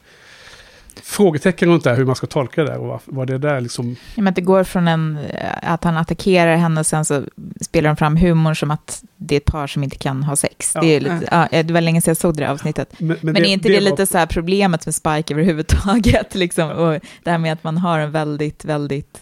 frågetecken 1.09 1.69
runt 1.69 1.85
det 1.85 1.91
här, 1.91 1.97
hur 1.97 2.05
man 2.05 2.17
ska 2.17 2.27
tolka 2.27 2.65
det 2.65 2.71
där 2.71 2.79
och 2.79 3.03
vad, 3.05 3.27
det 3.27 3.39
där 3.39 3.61
liksom... 3.61 3.97
Ja, 4.15 4.23
men 4.23 4.35
det 4.35 4.41
går 4.41 4.65
från 4.65 4.89
en, 4.89 5.19
eh, 5.31 5.73
att 5.73 5.85
han 5.85 5.97
attackerar 5.97 6.57
henne 6.57 6.81
och 6.81 6.87
sen 6.87 7.05
så 7.05 7.25
spelar 7.61 7.91
de 7.91 7.97
fram 7.97 8.17
humorn 8.17 8.57
som 8.57 8.71
att 8.71 9.03
det 9.17 9.35
är 9.35 9.37
ett 9.37 9.45
par 9.45 9.67
som 9.67 9.85
inte 9.85 9.97
kan 9.97 10.23
ha 10.23 10.37
sex. 10.37 10.73
Ja. 10.75 10.81
det, 10.81 10.87
är 10.87 11.01
lite, 11.01 11.29
ja, 11.31 11.63
det 11.63 11.73
var 11.73 11.81
länge 11.81 12.01
sedan 12.01 12.11
jag 12.11 12.17
såg 12.17 12.37
det 12.37 12.45
här 12.45 12.53
avsnittet. 12.53 12.93
Men, 12.99 13.17
Men, 13.23 13.37
är 13.37 13.45
inte 13.45 13.69
det, 13.69 13.75
var- 13.75 13.81
lite 13.81 14.07
så 14.07 14.19
här 14.19 14.27
problemet 14.27 14.87
med 14.87 14.95
Spike 14.95 15.35
överhuvudtaget? 15.35 16.35
Liksom? 16.35 16.71
Och 16.71 17.01
det 17.23 17.31
här 17.31 17.39
med 17.39 17.53
att 17.53 17.65
man 17.65 17.79
har 17.79 17.99
en 17.99 18.11
väldigt, 18.11 18.65
väldigt 18.65 19.21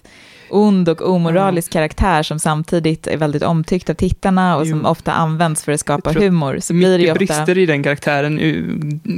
ond 0.50 0.88
och 0.88 1.02
omoralisk 1.02 1.72
karaktär 1.72 2.22
som 2.22 2.38
samtidigt 2.38 3.06
är 3.06 3.16
väldigt 3.16 3.42
omtyckt 3.42 3.90
av 3.90 3.94
tittarna 3.94 4.56
och 4.56 4.66
som 4.66 4.80
Jo. 4.84 4.88
ofta 4.88 5.12
används 5.12 5.64
för 5.64 5.72
att 5.72 5.80
skapa 5.80 6.12
humor. 6.12 6.58
Så 6.60 6.72
blir 6.72 6.98
det 6.98 7.10
ofta... 7.10 7.18
brister 7.18 7.58
i 7.58 7.66
den 7.66 7.82
karaktären 7.82 8.40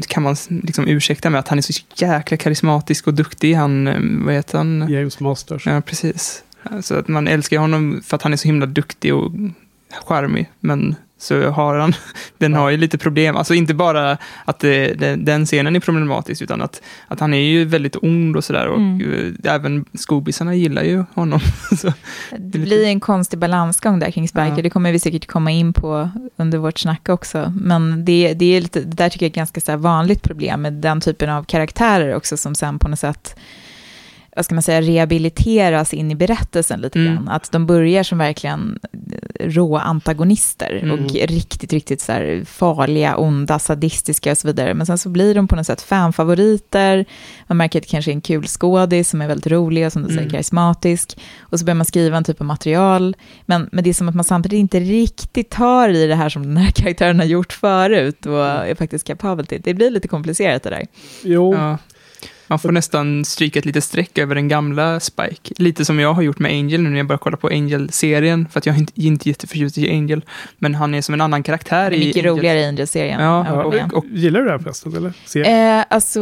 kan 0.08 0.22
man 0.22 0.36
liksom 0.48 0.88
ursäkta 0.88 1.30
med 1.30 1.38
att 1.38 1.48
han 1.48 1.58
är 1.58 1.62
så 1.62 1.82
jäkla 1.96 2.36
karismatisk 2.36 3.06
och 3.06 3.14
duktig. 3.14 3.54
Han, 3.54 3.86
eh, 3.86 4.24
vad 4.24 4.34
heter 4.34 4.58
han? 4.58 4.86
James 4.88 5.20
Masters. 5.20 5.66
Ja, 5.66 5.80
precis. 5.80 6.44
Så 6.80 6.94
att 6.94 7.08
man 7.08 7.28
älskar 7.28 7.58
honom 7.58 8.00
för 8.04 8.16
att 8.16 8.22
han 8.22 8.32
är 8.32 8.36
så 8.36 8.48
himla 8.48 8.66
duktig 8.66 9.14
och 9.14 9.32
charmig. 10.06 10.50
Men 10.60 10.94
så 11.18 11.50
har 11.50 11.78
han, 11.78 11.94
den 12.38 12.54
har 12.54 12.70
ju 12.70 12.76
lite 12.76 12.98
problem. 12.98 13.36
Alltså 13.36 13.54
inte 13.54 13.74
bara 13.74 14.18
att 14.44 14.58
det, 14.58 14.94
det, 14.94 15.16
den 15.16 15.46
scenen 15.46 15.76
är 15.76 15.80
problematisk, 15.80 16.42
utan 16.42 16.62
att, 16.62 16.82
att 17.08 17.20
han 17.20 17.34
är 17.34 17.38
ju 17.38 17.64
väldigt 17.64 17.96
ond 18.02 18.36
och 18.36 18.44
sådär. 18.44 18.66
Och 18.68 18.78
Mm. 18.78 19.34
eh, 19.44 19.54
även 19.54 19.84
skobisarna 19.94 20.54
gillar 20.54 20.82
ju 20.82 21.04
honom. 21.14 21.40
så, 21.78 21.92
Det 22.38 22.58
blir 22.58 22.84
en 22.86 23.00
konstig 23.00 23.38
balansgång 23.38 23.98
där 23.98 24.10
kring 24.10 24.28
Spike, 24.28 24.52
Ja. 24.56 24.62
det 24.62 24.70
kommer 24.70 24.92
vi 24.92 24.98
säkert 24.98 25.26
komma 25.26 25.50
in 25.50 25.72
på 25.72 26.10
under 26.36 26.58
vårt 26.58 26.78
snack 26.78 27.08
också. 27.08 27.52
Men 27.60 28.04
det, 28.04 28.34
det, 28.34 28.56
är 28.56 28.60
lite, 28.60 28.80
det 28.80 28.96
där 28.96 29.08
tycker 29.08 29.26
jag 29.26 29.28
är 29.28 29.30
ett 29.30 29.36
ganska 29.36 29.60
så 29.60 29.76
vanligt 29.76 30.22
problem 30.22 30.62
med 30.62 30.72
den 30.72 31.00
typen 31.00 31.30
av 31.30 31.44
karaktärer 31.44 32.14
också, 32.14 32.36
som 32.36 32.54
sen 32.54 32.78
på 32.78 32.88
något 32.88 32.98
sätt 32.98 33.36
vad 34.38 34.44
ska 34.44 34.54
man 34.54 34.62
säga, 34.62 34.80
rehabiliteras 34.82 35.94
in 35.94 36.10
i 36.10 36.14
berättelsen 36.14 36.80
lite 36.80 36.98
Mm. 36.98 37.14
grann. 37.14 37.28
Att 37.28 37.52
de 37.52 37.66
börjar 37.66 38.02
som 38.02 38.18
verkligen 38.18 38.78
rå 39.40 39.76
antagonister 39.76 40.80
Mm. 40.82 40.90
och 41.04 41.10
riktigt, 41.12 41.72
riktigt 41.72 42.00
så 42.00 42.12
här 42.12 42.42
farliga, 42.46 43.16
onda, 43.16 43.58
sadistiska 43.58 44.30
och 44.30 44.38
så 44.38 44.48
vidare. 44.48 44.74
Men 44.74 44.86
sen 44.86 44.98
så 44.98 45.08
blir 45.08 45.34
de 45.34 45.48
på 45.48 45.56
något 45.56 45.66
sätt 45.66 45.82
fanfavoriter. 45.82 47.04
Man 47.46 47.56
märker 47.56 47.78
att 47.78 47.82
det 47.82 47.90
kanske 47.90 48.10
är 48.10 48.12
en 48.14 48.20
kul 48.20 48.46
skådis 48.46 49.10
som 49.10 49.20
är 49.22 49.28
väldigt 49.28 49.46
rolig 49.46 49.86
och 49.86 49.92
som 49.92 50.02
du 50.02 50.08
säger 50.08 50.20
Mm. 50.20 50.30
karismatisk. 50.30 51.18
Och 51.40 51.58
så 51.58 51.64
börjar 51.64 51.74
man 51.74 51.84
skriva 51.86 52.16
en 52.16 52.24
typ 52.24 52.40
av 52.40 52.46
material. 52.46 53.16
Men, 53.46 53.68
men 53.72 53.84
det 53.84 53.90
är 53.90 53.94
som 53.94 54.08
att 54.08 54.14
man 54.14 54.24
samtidigt 54.24 54.58
inte 54.58 54.80
riktigt 54.80 55.50
tar 55.50 55.88
i 55.88 56.06
det 56.06 56.14
här 56.14 56.28
som 56.28 56.42
den 56.42 56.56
här 56.56 56.70
karaktären 56.74 57.18
har 57.18 57.26
gjort 57.26 57.52
förut 57.52 58.26
och 58.26 58.44
är 58.46 58.74
faktiskt 58.74 59.06
kapabel 59.06 59.46
till. 59.46 59.60
Det 59.64 59.74
blir 59.74 59.90
lite 59.90 60.08
komplicerat 60.08 60.62
det 60.62 60.70
där. 60.70 60.86
Jo, 61.24 61.54
ja. 61.54 61.78
Man 62.48 62.58
får 62.58 62.72
nästan 62.72 63.24
stryka 63.24 63.58
ett 63.58 63.64
litet 63.64 63.84
streck 63.84 64.18
över 64.18 64.34
den 64.34 64.48
gamla 64.48 65.00
Spike. 65.00 65.54
Lite 65.56 65.84
som 65.84 65.98
jag 66.00 66.14
har 66.14 66.22
gjort 66.22 66.38
med 66.38 66.50
Angel 66.52 66.80
nu 66.82 66.90
när 66.90 66.96
jag 66.96 67.06
börjar 67.06 67.18
kolla 67.18 67.36
på 67.36 67.48
Angel-serien. 67.48 68.48
För 68.50 68.58
att 68.58 68.66
jag 68.66 68.74
är 68.74 68.78
inte, 68.78 68.92
inte 69.02 69.28
jätteförtjust 69.28 69.78
i 69.78 69.90
Angel. 69.90 70.24
Men 70.58 70.74
han 70.74 70.94
är 70.94 71.02
som 71.02 71.14
en 71.14 71.20
annan 71.20 71.42
karaktär 71.42 71.92
i 71.92 71.98
Mycket 71.98 72.16
Angel. 72.24 72.36
roligare 72.36 72.60
i 72.60 72.64
Angel-serien. 72.66 73.20
Ja, 73.22 73.62
och- 73.62 73.74
och- 73.94 74.04
Gillar 74.10 74.40
du 74.40 74.46
det 74.46 74.52
här 74.52 74.58
förresten? 74.58 74.96
Eller? 74.96 75.12
Ser? 75.26 75.78
Eh, 75.78 75.84
alltså, 75.90 76.20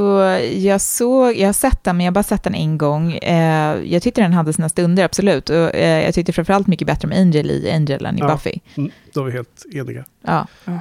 jag, 0.56 0.80
såg, 0.80 1.36
jag 1.36 1.48
har 1.48 1.52
sett 1.52 1.84
den, 1.84 1.96
men 1.96 2.06
jag 2.06 2.10
har 2.10 2.14
bara 2.14 2.22
sett 2.22 2.42
den 2.42 2.54
en 2.54 2.78
gång. 2.78 3.12
Eh, 3.12 3.76
jag 3.84 4.02
tyckte 4.02 4.20
den 4.20 4.32
hade 4.32 4.52
sina 4.52 4.68
stunder, 4.68 5.04
absolut. 5.04 5.50
Och, 5.50 5.74
eh, 5.74 6.04
jag 6.04 6.14
tyckte 6.14 6.32
framförallt 6.32 6.66
mycket 6.66 6.86
bättre 6.86 7.08
med 7.08 7.18
Angel 7.20 7.50
i 7.50 7.70
Angel 7.70 8.06
än 8.06 8.16
i 8.16 8.20
Ja. 8.20 8.28
Buffy. 8.28 8.58
Mm, 8.76 8.90
då 9.12 9.20
är 9.20 9.24
vi 9.24 9.32
helt 9.32 9.64
eniga. 9.74 10.04
Ja. 10.26 10.46
Ja. 10.64 10.80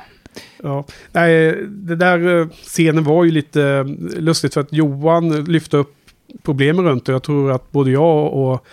Nej, 1.12 1.56
det 1.68 1.96
där 1.96 2.40
eh, 2.40 2.48
scenen 2.64 3.04
var 3.04 3.24
ju 3.24 3.32
lite 3.32 3.64
eh, 3.64 3.86
lustigt 4.22 4.54
för 4.54 4.62
att 4.62 4.74
Johan 4.74 5.44
lyfte 5.46 5.78
upp 5.78 5.96
problemen 6.44 6.86
runt 6.86 7.06
det. 7.06 7.12
Jag 7.12 7.24
tror 7.24 7.52
att 7.52 7.72
både 7.72 7.92
jag 7.92 8.34
och 8.34 8.66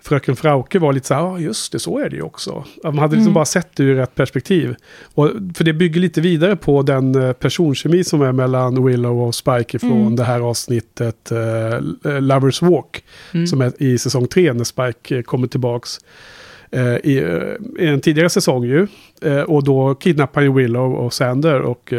fröken 0.00 0.36
Frauke 0.36 0.78
var 0.78 0.92
lite 0.92 1.06
så 1.06 1.14
här, 1.14 1.20
ja 1.22 1.38
just 1.38 1.72
det, 1.72 1.78
så 1.78 1.98
är 1.98 2.10
det 2.10 2.16
ju 2.16 2.22
också. 2.22 2.64
Ja, 2.82 2.90
Man 2.90 2.98
hade 2.98 3.12
liksom 3.12 3.26
Mm. 3.26 3.34
bara 3.34 3.44
sett 3.44 3.76
det 3.76 3.82
ur 3.82 3.94
rätt 3.94 4.14
perspektiv. 4.14 4.74
Och, 5.14 5.30
för 5.54 5.64
det 5.64 5.72
bygger 5.72 6.00
lite 6.00 6.20
vidare 6.20 6.56
på 6.56 6.82
den 6.82 7.14
eh, 7.14 7.32
personkemi 7.32 8.04
som 8.04 8.22
är 8.22 8.32
mellan 8.32 8.84
Willow 8.86 9.22
och 9.22 9.34
Spike 9.34 9.78
från 9.78 10.00
Mm. 10.00 10.16
det 10.16 10.24
här 10.24 10.40
avsnittet 10.40 11.30
eh, 11.32 12.20
Lovers 12.20 12.62
Walk. 12.62 13.04
Mm. 13.34 13.46
Som 13.46 13.60
är 13.60 13.72
i 13.82 13.98
säsong 13.98 14.26
tre 14.26 14.52
när 14.52 14.64
Spike 14.64 15.22
kommer 15.22 15.46
tillbaks. 15.46 15.98
Eh, 16.72 16.82
I, 16.82 17.18
eh, 17.78 17.84
I 17.84 17.86
en 17.88 18.00
tidigare 18.00 18.30
säsong 18.30 18.64
ju. 18.64 18.86
Eh, 19.22 19.40
och 19.40 19.64
då 19.64 19.94
kidnappar 19.94 20.40
han 20.40 20.50
ju 20.50 20.56
Willow 20.62 20.94
och 20.94 21.12
Sander 21.14 21.60
och 21.60 21.92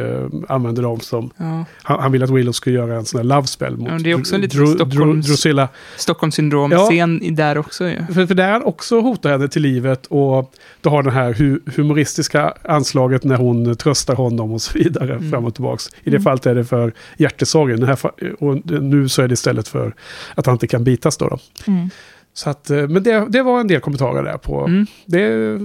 använder 0.47 0.83
dem 0.83 0.99
som... 0.99 1.29
Ja. 1.37 1.65
Han, 1.83 1.99
han 1.99 2.11
vill 2.11 2.23
att 2.23 2.29
Willow 2.29 2.51
ska 2.51 2.69
göra 2.69 2.95
en 2.95 3.05
sån 3.05 3.17
här 3.19 3.23
love 3.25 3.47
spell 3.47 3.77
mot 3.77 3.89
Ja, 3.91 3.97
det 3.99 4.11
är 4.11 4.15
också 4.19 4.37
lite 4.37 4.57
Dru- 4.57 4.75
Stockholms- 4.77 5.21
Drusilla. 5.27 5.67
Stockholmssyndrom-scen 5.97 7.21
i 7.23 7.29
där 7.31 7.57
också 7.57 7.87
ju. 7.89 8.05
För, 8.13 8.25
för 8.25 8.35
där 8.35 8.51
han 8.51 8.63
också 8.63 8.99
hotar 9.01 9.31
henne 9.31 9.47
till 9.47 9.61
livet 9.61 10.05
och 10.05 10.53
då 10.81 10.89
har 10.89 11.03
den 11.03 11.13
här 11.13 11.33
hu 11.33 11.59
humoristiska 11.75 12.53
anslaget 12.63 13.23
när 13.23 13.35
hon 13.35 13.75
tröstar 13.75 14.15
honom 14.15 14.51
och 14.51 14.61
så 14.61 14.77
vidare 14.77 15.13
Mm. 15.15 15.31
fram 15.31 15.45
och 15.45 15.53
tillbaks. 15.53 15.89
I 15.89 15.93
det 16.03 16.09
Mm. 16.09 16.23
fallet 16.23 16.45
är 16.45 16.55
det 16.55 16.65
för 16.65 16.93
hjärtesorgen. 17.17 17.79
Den 17.79 17.89
här, 17.89 17.95
fa- 17.95 18.33
och 18.39 18.81
nu 18.81 19.09
så 19.09 19.21
är 19.21 19.27
det 19.27 19.33
istället 19.33 19.67
för 19.67 19.93
att 20.35 20.45
han 20.45 20.55
inte 20.55 20.67
kan 20.67 20.83
bitas 20.83 21.17
då. 21.17 21.27
då. 21.27 21.37
Mm. 21.67 21.89
Så 22.33 22.49
att, 22.49 22.69
eh, 22.69 22.87
men 22.87 23.03
det, 23.03 23.25
det 23.29 23.41
var 23.43 23.59
en 23.59 23.67
del 23.67 23.81
kommentarer 23.81 24.23
där 24.23 24.37
på. 24.37 24.65
Mm. 24.65 24.85
Det 25.05 25.59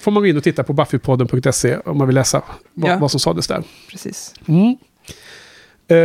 får 0.00 0.10
man 0.12 0.22
gå 0.22 0.26
in 0.26 0.36
och 0.36 0.44
titta 0.44 0.62
på 0.62 0.72
buffypodden.se 0.72 1.76
om 1.76 1.98
man 1.98 2.06
vill 2.06 2.14
läsa 2.14 2.42
vad, 2.74 2.90
Ja. 2.90 2.98
vad 2.98 3.10
som 3.10 3.20
sades 3.20 3.46
där. 3.46 3.62
Precis. 3.90 4.34
Mm. 4.46 4.76
Eh, 5.88 5.96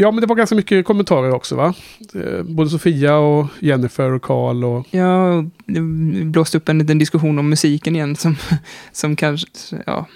ja, 0.00 0.10
men 0.10 0.20
det 0.20 0.26
var 0.26 0.36
ganska 0.36 0.54
mycket 0.56 0.84
kommentarer 0.86 1.30
också 1.34 1.56
va? 1.56 1.74
Eh, 2.14 2.42
både 2.42 2.70
Sofia 2.70 3.16
och 3.16 3.46
Jennifer 3.60 4.12
och 4.12 4.22
Karl 4.22 4.64
och... 4.64 4.86
Ja, 4.90 5.44
det 5.66 5.80
blåste 6.24 6.58
upp 6.58 6.68
en 6.68 6.78
liten 6.78 6.98
diskussion 6.98 7.38
om 7.38 7.48
musiken 7.48 7.96
igen 7.96 8.16
som, 8.16 8.36
som 8.92 9.16
kanske, 9.16 9.46
ja. 9.86 10.06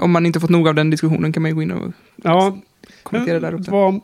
Om 0.00 0.10
man 0.10 0.26
inte 0.26 0.40
fått 0.40 0.50
nog 0.50 0.68
av 0.68 0.74
den 0.74 0.90
diskussionen 0.90 1.32
kan 1.32 1.42
man 1.42 1.50
ju 1.50 1.54
gå 1.54 1.62
in 1.62 1.70
och 1.70 1.92
Ja, 2.16 2.58
kommentera 3.02 3.40
där 3.40 3.50
det 3.50 3.56
också. 3.56 3.70
var 3.70 4.00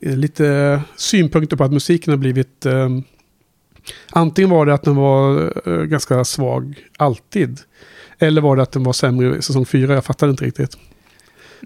eh, 0.00 0.16
lite 0.16 0.80
synpunkter 0.96 1.56
på 1.56 1.64
att 1.64 1.72
musiken 1.72 2.10
har 2.10 2.18
blivit... 2.18 2.66
Eh, 2.66 2.88
antingen 4.10 4.50
var 4.50 4.66
det 4.66 4.74
att 4.74 4.82
den 4.82 4.96
var 4.96 5.52
eh, 5.66 5.82
ganska 5.82 6.24
svag 6.24 6.74
alltid. 6.96 7.58
Eller 8.18 8.40
var 8.40 8.56
det 8.56 8.62
att 8.62 8.72
den 8.72 8.82
var 8.84 8.92
sämre 8.92 9.38
i 9.38 9.42
säsong 9.42 9.66
fyra? 9.66 9.94
Jag 9.94 10.04
fattade 10.04 10.30
inte 10.30 10.44
riktigt 10.44 10.78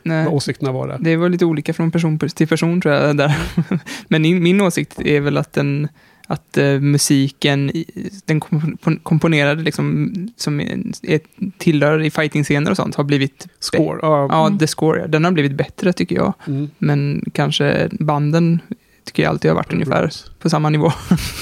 Nej. 0.03 0.25
vad 0.25 0.35
åsikterna 0.35 0.73
var 0.73 0.89
där. 0.89 0.99
Det 1.01 1.17
var 1.17 1.29
lite 1.29 1.45
olika 1.45 1.75
från 1.75 1.91
person 1.91 2.19
till 2.19 2.49
person 2.49 2.81
tror 2.81 2.95
jag. 2.95 3.17
Där. 3.17 3.37
Men 4.09 4.23
min, 4.23 4.43
min 4.43 4.61
åsikt 4.61 5.01
är 5.01 5.21
väl 5.21 5.37
att 5.37 5.53
den 5.53 5.89
att 6.27 6.57
eh, 6.57 6.81
musiken, 6.81 7.73
den 8.25 8.41
kom- 8.41 8.77
komponerade 9.03 9.63
liksom, 9.63 10.13
som 10.37 10.61
är, 10.61 11.21
tillhör 11.59 12.03
i 12.03 12.11
fighting-scener 12.11 12.71
och 12.71 12.77
sånt, 12.77 12.95
har 12.95 13.05
blivit, 13.05 13.47
Score. 13.59 13.99
Ja, 14.03 14.27
ja, 14.31 14.47
Mm. 14.47 14.59
the 14.59 14.67
score, 14.67 15.07
den 15.07 15.25
har 15.25 15.33
blivit 15.33 15.53
bättre 15.53 15.93
tycker 15.93 16.17
jag. 16.17 16.33
mm. 16.47 16.71
Men 16.79 17.25
kanske 17.33 17.89
banden 17.93 18.59
tycker 19.11 19.23
jag 19.23 19.31
alltid 19.31 19.51
har 19.51 19.57
varit 19.57 19.73
ungefär 19.73 20.11
på 20.39 20.51
samma 20.51 20.71
nivå. 20.71 20.93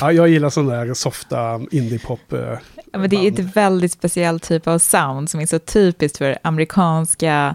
ja, 0.00 0.12
jag 0.12 0.28
gillar 0.28 0.50
sån 0.50 0.66
där 0.66 0.94
softa 0.94 1.60
indie-pop. 1.70 2.32
Eh, 2.32 2.58
Ja, 2.92 2.98
men 2.98 3.10
det 3.10 3.16
är 3.16 3.32
ett 3.32 3.56
väldigt 3.56 3.92
speciell 3.92 4.40
typ 4.40 4.66
av 4.66 4.78
sound 4.78 5.30
som 5.30 5.40
är 5.40 5.46
så 5.46 5.58
typiskt 5.58 6.18
för 6.18 6.38
amerikanska 6.42 7.54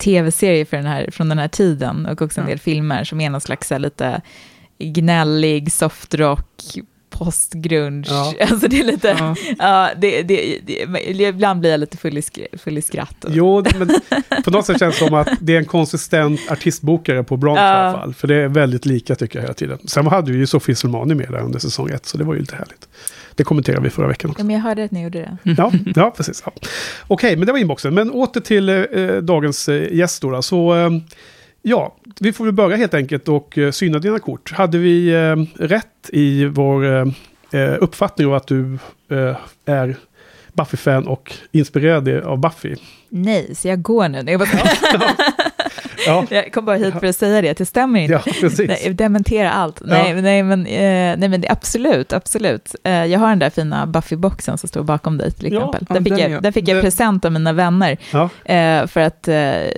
tv-serier 0.00 0.64
för 0.64 0.76
den 0.76 0.86
här, 0.86 1.10
från 1.10 1.28
den 1.28 1.38
här 1.38 1.48
tiden 1.48 2.06
och 2.06 2.22
också 2.22 2.40
en 2.40 2.46
Ja. 2.46 2.50
del 2.50 2.58
filmer 2.58 3.04
som 3.04 3.20
är 3.20 3.30
någon 3.30 3.40
slags 3.40 3.70
lite 3.78 4.20
gnällig 4.78 5.72
softrock 5.72 6.50
postgrunge. 7.18 8.06
Ja. 8.08 8.34
Alltså 8.40 8.68
det 8.68 8.80
är 8.80 8.84
lite, 8.84 9.16
ja. 9.18 9.34
Ja. 9.58 9.90
det, 9.96 10.22
det, 10.22 10.58
det, 10.66 11.22
ibland 11.28 11.60
blir 11.60 11.70
jag 11.70 11.80
lite 11.80 11.96
full 11.96 12.18
i, 12.18 12.22
full 12.58 12.78
i 12.78 12.82
skratt. 12.82 13.24
Och, 13.24 13.30
Jo, 13.32 13.64
men 13.78 13.90
på 14.44 14.50
något 14.50 14.66
sätt 14.66 14.78
känns 14.78 14.98
det 14.98 15.06
som 15.06 15.14
att 15.14 15.28
det 15.40 15.54
är 15.54 15.58
en 15.58 15.64
konsistent 15.64 16.40
artistbokare 16.50 17.24
på 17.24 17.36
Bronx 17.36 17.60
Ja. 17.60 17.66
i 17.66 17.88
alla 17.88 17.98
fall. 17.98 18.14
För 18.14 18.28
det 18.28 18.34
är 18.34 18.48
väldigt 18.48 18.86
lika 18.86 19.14
tycker 19.14 19.38
jag 19.38 19.42
hela 19.42 19.54
tiden. 19.54 19.78
Sen 19.84 20.06
hade 20.06 20.32
vi 20.32 20.38
ju 20.38 20.46
Sofie 20.46 20.76
Selmani 20.76 21.14
med 21.14 21.30
där 21.30 21.40
under 21.40 21.58
säsong 21.58 21.90
ett, 21.90 22.06
så 22.06 22.18
det 22.18 22.24
var 22.24 22.34
ju 22.34 22.40
lite 22.40 22.56
härligt. 22.56 22.88
Det 23.34 23.44
kommenterade 23.44 23.82
vi 23.82 23.90
förra 23.90 24.06
veckan 24.08 24.30
också. 24.30 24.40
Ja, 24.40 24.44
men 24.44 24.56
jag 24.56 24.62
hörde 24.62 24.84
att 24.84 24.90
ni 24.90 25.02
gjorde 25.02 25.18
det. 25.18 25.54
Ja, 25.58 25.72
ja 25.96 26.10
precis. 26.16 26.42
Ja. 26.46 26.52
Okej, 27.06 27.36
men 27.36 27.46
det 27.46 27.52
var 27.52 27.58
inboxen. 27.58 27.94
Men 27.94 28.10
åter 28.10 28.40
till 28.40 28.68
eh, 28.68 28.84
dagens 29.22 29.68
eh, 29.68 29.92
gäst 29.92 30.22
då. 30.22 30.42
Så 30.42 30.74
eh, 30.76 30.90
ja, 31.66 31.96
vi 32.20 32.32
får 32.32 32.44
väl 32.44 32.54
börja 32.54 32.76
helt 32.76 32.94
enkelt 32.94 33.28
och 33.28 33.58
eh, 33.58 33.70
syna 33.70 33.98
dina 33.98 34.18
kort. 34.18 34.52
Hade 34.52 34.78
vi 34.78 35.08
eh, 35.14 35.36
rätt 35.64 35.86
i 36.12 36.44
vår 36.44 36.84
eh, 36.86 37.06
eh, 37.60 37.74
uppfattning 37.80 38.26
av 38.26 38.34
att 38.34 38.46
du 38.46 38.78
eh, 39.10 39.36
är 39.66 39.96
Buffy-fan 40.52 41.06
och 41.06 41.32
inspirerad 41.52 42.08
av 42.08 42.38
Buffy? 42.38 42.76
Nej, 43.08 43.54
så 43.54 43.68
jag 43.68 43.82
går 43.82 44.08
nu. 44.08 44.18
Jag, 44.26 44.40
bara, 44.40 44.48
Ja, 44.92 45.00
jag 46.30 46.52
kom 46.52 46.64
bara 46.64 46.76
hit 46.76 46.94
för 47.00 47.06
att 47.06 47.16
säga 47.16 47.42
det, 47.42 47.48
att 47.48 47.56
det 47.56 47.66
stämmer 47.66 48.00
inte. 48.00 48.12
ja 48.12 48.32
precis. 48.40 48.68
Nej, 48.68 48.94
dementera 48.94 49.50
allt. 49.52 49.82
Nej, 49.84 50.22
nej, 50.22 50.42
men, 50.42 50.66
eh, 50.66 51.16
nej, 51.18 51.28
men 51.28 51.40
det, 51.40 51.48
absolut, 51.48 52.12
absolut. 52.12 52.74
Eh, 52.84 52.92
jag 53.04 53.18
har 53.20 53.28
den 53.28 53.38
där 53.38 53.50
fina 53.50 53.86
Buffy-boxen 53.86 54.56
som 54.56 54.68
står 54.68 54.82
bakom 54.82 55.18
dig 55.18 55.30
till 55.32 55.52
Ja, 55.52 55.58
exempel. 55.60 55.86
ja, 55.88 55.94
den, 55.94 56.04
fick 56.04 56.12
den 56.12 56.20
jag, 56.22 56.30
ja. 56.30 56.40
den 56.40 56.52
fick 56.52 56.68
jag 56.68 56.76
Det- 56.76 56.82
present 56.82 57.24
av 57.24 57.32
mina 57.32 57.52
vänner. 57.52 57.96
Ja, 58.12 58.28
Eh, 58.44 58.86
för 58.86 59.00
att 59.00 59.28
eh, 59.28 59.34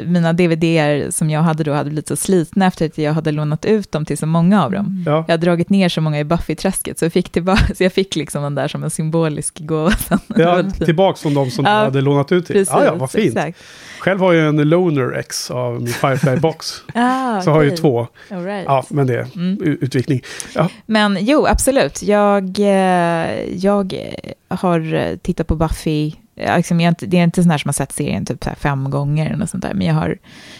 mina 0.06 0.32
DVD-er 0.32 1.10
som 1.10 1.30
jag 1.30 1.40
hade 1.40 1.64
då 1.64 1.72
hade 1.72 1.90
blivit 1.90 2.08
så 2.08 2.16
slitna 2.16 2.66
efter 2.66 2.86
att 2.86 2.98
jag 2.98 3.12
hade 3.12 3.32
lånat 3.32 3.64
ut 3.64 3.92
dem 3.92 4.04
till 4.04 4.18
så 4.18 4.26
många 4.26 4.64
av 4.64 4.72
dem. 4.72 5.02
ja. 5.06 5.12
Jag 5.28 5.32
hade 5.34 5.46
dragit 5.46 5.70
ner 5.70 5.88
så 5.88 6.00
många 6.00 6.20
i 6.20 6.24
Buffy-träsket, 6.24 6.98
så 6.98 7.04
jag 7.04 7.12
fick, 7.12 7.30
tillbaka, 7.30 7.62
så 7.76 7.82
jag 7.82 7.92
fick 7.92 8.16
liksom 8.16 8.42
den 8.42 8.54
där 8.54 8.68
som 8.68 8.84
en 8.84 8.90
symbolisk 8.90 9.58
gåva. 9.60 9.92
ja 10.36 10.62
tillbaks 10.84 11.20
från 11.22 11.34
de 11.34 11.50
som 11.50 11.64
Ja, 11.64 11.70
du 11.70 11.76
hade 11.84 12.00
lånat 12.00 12.32
ut 12.32 12.46
till. 12.46 12.54
Precis, 12.54 12.74
Ja, 12.74 12.84
ja, 12.84 12.94
vad 12.94 13.10
fint. 13.10 13.36
Exakt. 13.36 13.58
Själv 13.98 14.20
har 14.20 14.32
jag 14.32 14.48
en 14.48 14.68
Loner 14.68 15.12
X 15.18 15.50
av 15.50 15.82
min 15.82 15.92
Firefly-box. 16.00 16.82
Ah, 16.94 17.40
så 17.40 17.50
har 17.50 17.62
jag 17.62 17.70
ju 17.70 17.76
två. 17.76 18.06
Right. 18.28 18.64
Ja, 18.66 18.84
men 18.90 19.06
det 19.06 19.14
är 19.14 19.26
Mm. 19.36 19.58
u- 19.62 19.78
utvikning. 19.80 20.22
Ja, 20.54 20.68
Men 20.86 21.18
jo, 21.20 21.46
absolut. 21.46 22.02
Jag, 22.02 22.58
eh, 22.58 23.54
jag 23.56 23.92
eh, 23.92 24.56
har 24.56 24.94
eh, 24.94 25.16
tittat 25.16 25.46
på 25.46 25.56
Buffy. 25.56 26.12
Liksom, 26.56 26.80
jag, 26.80 26.84
är 26.84 26.88
inte- 26.88 27.06
det 27.06 27.18
är 27.18 27.24
inte 27.24 27.42
sån 27.42 27.50
här 27.50 27.58
som 27.58 27.68
har 27.68 27.72
sett 27.72 27.92
serien 27.92 28.24
typ 28.26 28.44
fem 28.58 28.90
gånger 28.90 29.30
eller 29.32 29.46
sånt 29.46 29.62
där. 29.62 29.74
Men 29.74 29.86
jag 29.86 29.94
har, 29.94 30.16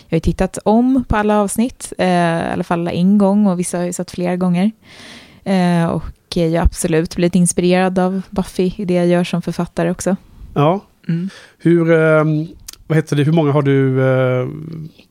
jag 0.08 0.16
har 0.16 0.20
tittat 0.20 0.58
om 0.64 1.04
på 1.08 1.16
alla 1.16 1.38
avsnitt. 1.40 1.92
Eh, 1.98 2.06
I 2.08 2.52
alla 2.52 2.64
fall 2.64 2.88
en 2.88 3.18
gång 3.18 3.46
och 3.46 3.58
vissa 3.58 3.78
har 3.78 3.84
jag 3.84 3.94
sett 3.94 4.10
flera 4.10 4.36
gånger. 4.36 4.70
Eh, 5.44 5.86
och 5.86 6.04
jag 6.34 6.50
har 6.50 6.66
absolut 6.66 7.16
blivit 7.16 7.34
inspirerad 7.34 7.98
av 7.98 8.22
Buffy 8.30 8.72
i 8.76 8.84
det 8.84 8.94
jag 8.94 9.06
gör 9.06 9.24
som 9.24 9.42
författare 9.42 9.90
också. 9.90 10.16
ja. 10.54 10.80
Mm. 11.08 11.30
Hur, 11.58 11.92
ehm, 11.92 12.46
vad 12.86 12.96
heter 12.96 13.16
det, 13.16 13.24
hur 13.24 13.32
många 13.32 13.52
har 13.52 13.62
du 13.62 14.08
eh, 14.08 14.48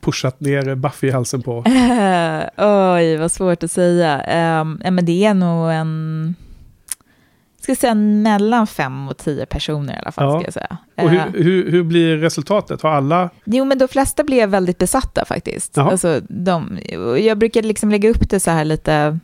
pushat 0.02 0.40
ner 0.40 0.76
Buffy 0.76 1.08
i 1.08 1.12
halsen 1.12 1.42
på? 1.42 1.64
Eh, 1.66 2.44
oj, 2.94 3.18
vad 3.18 3.32
svårt 3.32 3.64
att 3.64 3.72
säga. 3.72 4.16
Um, 4.62 4.82
ja, 4.84 4.92
men 4.92 5.06
det 5.06 5.26
är 5.26 5.34
nog 5.34 5.72
en... 5.72 6.36
Jag 7.58 7.64
ska 7.64 7.82
säga 7.82 7.96
mellan 7.96 8.68
fem 8.68 9.08
och 9.08 9.18
tio 9.18 9.46
personer 9.46 9.94
i 9.94 9.98
alla 9.98 10.12
fall. 10.12 10.26
Ja. 10.26 10.40
Ska 10.40 10.48
jag 10.48 10.54
säga. 10.54 10.78
Och 10.96 11.04
Eh, 11.04 11.10
hur, 11.10 11.44
hur, 11.44 11.72
hur 11.72 11.84
blir 11.84 12.18
resultatet? 12.18 12.82
Har 12.82 12.92
alla... 12.92 13.30
Jo, 13.46 13.66
men 13.66 13.78
de 13.78 13.88
flesta 13.88 14.24
blev 14.24 14.50
väldigt 14.50 14.78
besatta 14.78 15.26
faktiskt. 15.26 15.78
Jaha. 15.78 15.92
Alltså, 15.92 16.22
de, 16.30 16.80
jag 17.20 17.38
brukar 17.38 17.62
liksom 17.62 17.90
lägga 17.90 18.10
upp 18.10 18.30
det 18.30 18.40
så 18.40 18.52
här 18.52 18.66
lite... 18.66 19.20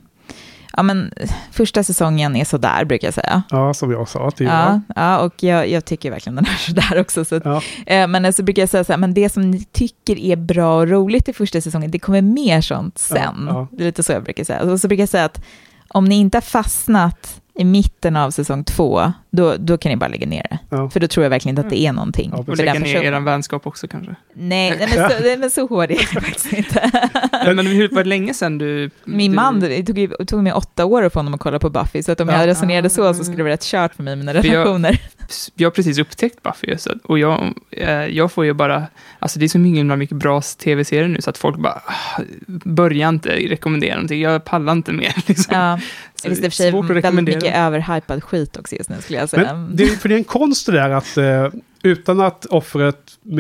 Ja, 0.78 0.84
men 0.84 1.14
första 1.52 1.84
säsongen 1.84 2.36
är 2.36 2.46
sådär, 2.46 2.86
brukar 2.86 3.08
jag 3.08 3.14
säga. 3.14 3.44
Ja, 3.50 3.74
som 3.74 3.92
jag 3.92 4.10
sa 4.10 4.32
till 4.32 4.46
Ja, 4.46 4.82
ja, 4.96 5.20
och 5.20 5.44
jag, 5.44 5.70
jag 5.70 5.86
tycker 5.86 6.12
verkligen 6.12 6.36
den 6.36 6.46
är 6.46 6.58
sådär 6.58 7.00
också. 7.02 7.26
Så 7.26 7.36
att, 7.36 7.46
Ja. 7.46 7.62
eh, 7.86 8.08
men 8.08 8.34
så 8.34 8.44
brukar 8.44 8.62
jag 8.62 8.70
säga 8.70 8.84
så 8.84 8.94
här, 8.94 8.98
men 8.98 9.14
det 9.14 9.30
som 9.30 9.52
ni 9.52 9.64
tycker 9.64 10.20
är 10.20 10.36
bra 10.36 10.78
och 10.78 10.88
roligt 10.88 11.30
i 11.30 11.34
första 11.34 11.62
säsongen, 11.62 11.92
det 11.92 12.00
kommer 12.00 12.22
mer 12.22 12.62
sånt 12.62 12.98
sen. 12.98 13.18
Ja, 13.50 13.54
ja. 13.54 13.68
Det 13.72 13.84
är 13.84 13.86
lite 13.86 14.04
så 14.04 14.12
jag 14.12 14.24
brukar 14.24 14.44
säga. 14.44 14.62
Och 14.62 14.80
så 14.80 14.88
brukar 14.88 15.02
jag 15.02 15.10
säga 15.10 15.26
att 15.26 15.42
om 15.88 16.06
ni 16.06 16.16
inte 16.20 16.38
har 16.38 16.42
fastnat 16.42 17.42
i 17.56 17.64
mitten 17.64 18.16
av 18.16 18.32
säsong 18.32 18.64
två, 18.64 19.14
då, 19.32 19.56
då 19.60 19.78
kan 19.78 19.90
ni 19.90 19.96
bara 19.96 20.08
lägga 20.08 20.28
ner 20.28 20.46
det. 20.50 20.58
Ja. 20.70 20.90
För 20.90 21.00
då 21.00 21.08
tror 21.08 21.24
jag 21.24 21.30
verkligen 21.30 21.58
inte 21.58 21.62
att 21.68 21.70
det 21.70 21.80
är 21.82 21.94
någonting. 21.94 22.30
Ja, 22.34 22.44
Och 22.48 22.58
lägga 22.58 22.74
ner 22.74 22.80
personen. 22.82 23.14
er 23.14 23.20
vänskap 23.20 23.68
också 23.68 23.88
kanske. 23.88 24.16
Nej, 24.34 24.76
nej, 24.80 24.90
men 24.96 25.10
så, 25.10 25.40
men 25.40 25.50
så 25.52 25.68
hård 25.68 25.84
är 25.84 25.88
det 25.88 26.22
faktiskt 26.22 26.54
inte. 26.54 26.92
Men 27.46 27.68
hur 27.68 27.90
var 27.90 28.04
det 28.04 28.10
länge 28.10 28.34
sedan 28.34 28.58
du... 28.58 28.90
Min 29.04 29.32
du, 29.32 29.36
man, 29.36 29.60
det 29.60 29.84
tog, 29.84 29.96
det 29.96 30.26
tog 30.26 30.44
mig 30.44 30.54
åtta 30.54 30.86
år 30.86 31.04
att 31.04 31.14
få 31.14 31.20
honom 31.20 31.34
att 31.34 31.40
kolla 31.40 31.60
på 31.60 31.70
Buffy, 31.70 32.04
så 32.04 32.12
att 32.12 32.20
om 32.22 32.30
Ja. 32.30 32.40
jag 32.40 32.48
resonerade 32.48 32.90
så 32.90 33.14
så 33.14 33.24
skulle 33.24 33.38
det 33.38 33.44
vara 33.44 33.54
rätt 33.54 33.64
kört 33.64 33.96
för 33.96 34.04
mig 34.04 34.14
i 34.14 34.16
mina 34.16 34.32
För 34.34 34.48
jag- 34.48 34.54
relationer. 34.56 35.02
Jag 35.56 35.66
har 35.66 35.72
precis 35.72 35.98
upptäckt 36.00 36.44
Buffy, 36.44 36.78
så, 36.78 36.92
och 37.04 37.20
jag, 37.20 37.54
eh, 37.72 37.90
jag 37.92 38.32
får 38.32 38.46
ju 38.46 38.54
bara... 38.54 38.84
Alltså 39.20 39.40
det 39.40 39.46
är 39.46 39.50
så 39.50 39.58
himla 39.58 39.96
mycket 39.96 40.18
bra 40.18 40.42
tv-serier 40.42 41.08
nu, 41.08 41.22
så 41.22 41.30
att 41.30 41.38
folk 41.38 41.58
bara... 41.58 41.82
"Ah, 41.86 42.22
Börja 42.48 43.10
inte 43.10 43.30
rekommendera 43.30 43.94
någonting, 43.96 44.22
jag 44.22 44.46
pallar 44.46 44.74
inte 44.74 44.92
mer. 44.92 45.14
Liksom. 45.28 45.56
Ja, 45.58 45.80
Så 46.22 46.30
visst, 46.30 46.40
i 46.40 46.42
det 46.42 46.46
är 46.46 46.48
och 46.48 46.54
för 46.54 46.58
sig 46.64 46.72
väldigt 46.72 46.96
rekommendera. 47.06 47.36
mycket 47.36 47.56
överhypad 47.56 48.24
skit 48.24 48.58
också 48.58 48.76
just 48.76 48.90
nu 48.90 48.96
skulle 49.02 49.20
jag 49.20 49.30
säga. 49.30 49.54
Men 49.54 49.76
det, 49.76 49.84
är- 49.84 49.88
för 49.88 50.10
det 50.10 50.16
är 50.16 50.18
en 50.18 50.24
konst 50.24 50.66
det 50.66 50.72
där 50.72 50.90
att 50.90 51.18
eh, 51.18 51.48
utan 51.84 52.20
att 52.20 52.46
offret 52.46 52.98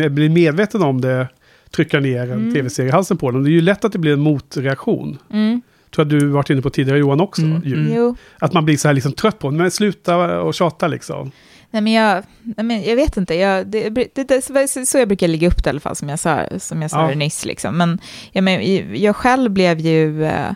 blir 0.10 0.30
medveten 0.30 0.82
om 0.82 1.02
det 1.02 1.28
trycka 1.72 2.00
ner 2.00 2.22
en 2.22 2.32
Mm. 2.32 2.54
tv-serie 2.54 2.90
i 2.90 2.92
halsen 2.92 3.18
på 3.18 3.32
dem. 3.32 3.44
Det 3.44 3.50
är 3.50 3.52
ju 3.52 3.62
lätt 3.62 3.86
att 3.86 3.92
det 3.92 4.00
blir 4.00 4.14
en 4.14 4.20
motreaktion. 4.20 5.18
Mm, 5.34 5.62
Tror 5.96 6.06
jag 6.12 6.20
du 6.20 6.28
varit 6.28 6.50
inne 6.50 6.62
på 6.62 6.70
tidigare 6.70 7.00
Johan 7.00 7.22
också. 7.22 7.42
Mm, 7.42 7.62
ju. 7.66 7.74
mm. 7.74 7.94
jo. 7.96 8.16
Att 8.40 8.54
man 8.54 8.66
blir 8.66 8.78
så 8.78 8.88
här 8.88 8.94
liksom 8.96 9.12
trött 9.14 9.40
på 9.40 9.50
det. 9.52 9.58
Men 9.58 9.72
sluta 9.72 10.42
och 10.42 10.54
tjata 10.54 10.88
liksom. 10.88 11.32
Nej, 11.74 11.82
men 11.82 11.94
jag, 11.94 12.24
nej, 12.42 12.64
men 12.66 12.84
jag 12.84 12.96
vet 12.96 13.18
inte, 13.18 13.36
jag, 13.36 13.68
det, 13.68 13.90
det, 13.90 14.08
det, 14.28 14.42
så- 14.88 14.98
jag 14.98 15.08
brukar 15.08 15.28
lägga 15.28 15.48
upp 15.48 15.64
det 15.64 15.68
i 15.68 15.70
alla 15.70 15.80
fall, 15.80 15.96
som 15.96 16.10
jag 16.10 16.20
sa, 16.20 16.44
som 16.60 16.82
jag 16.82 16.92
sa 16.92 17.02
Ja. 17.04 17.08
det 17.10 17.16
nyss. 17.16 17.46
Liksom. 17.46 17.78
Men, 17.78 18.00
ja, 18.32 18.42
men 18.42 18.60
jag 19.02 19.16
själv 19.16 19.52
blev 19.52 19.80
ju, 19.80 20.26
eh, 20.26 20.52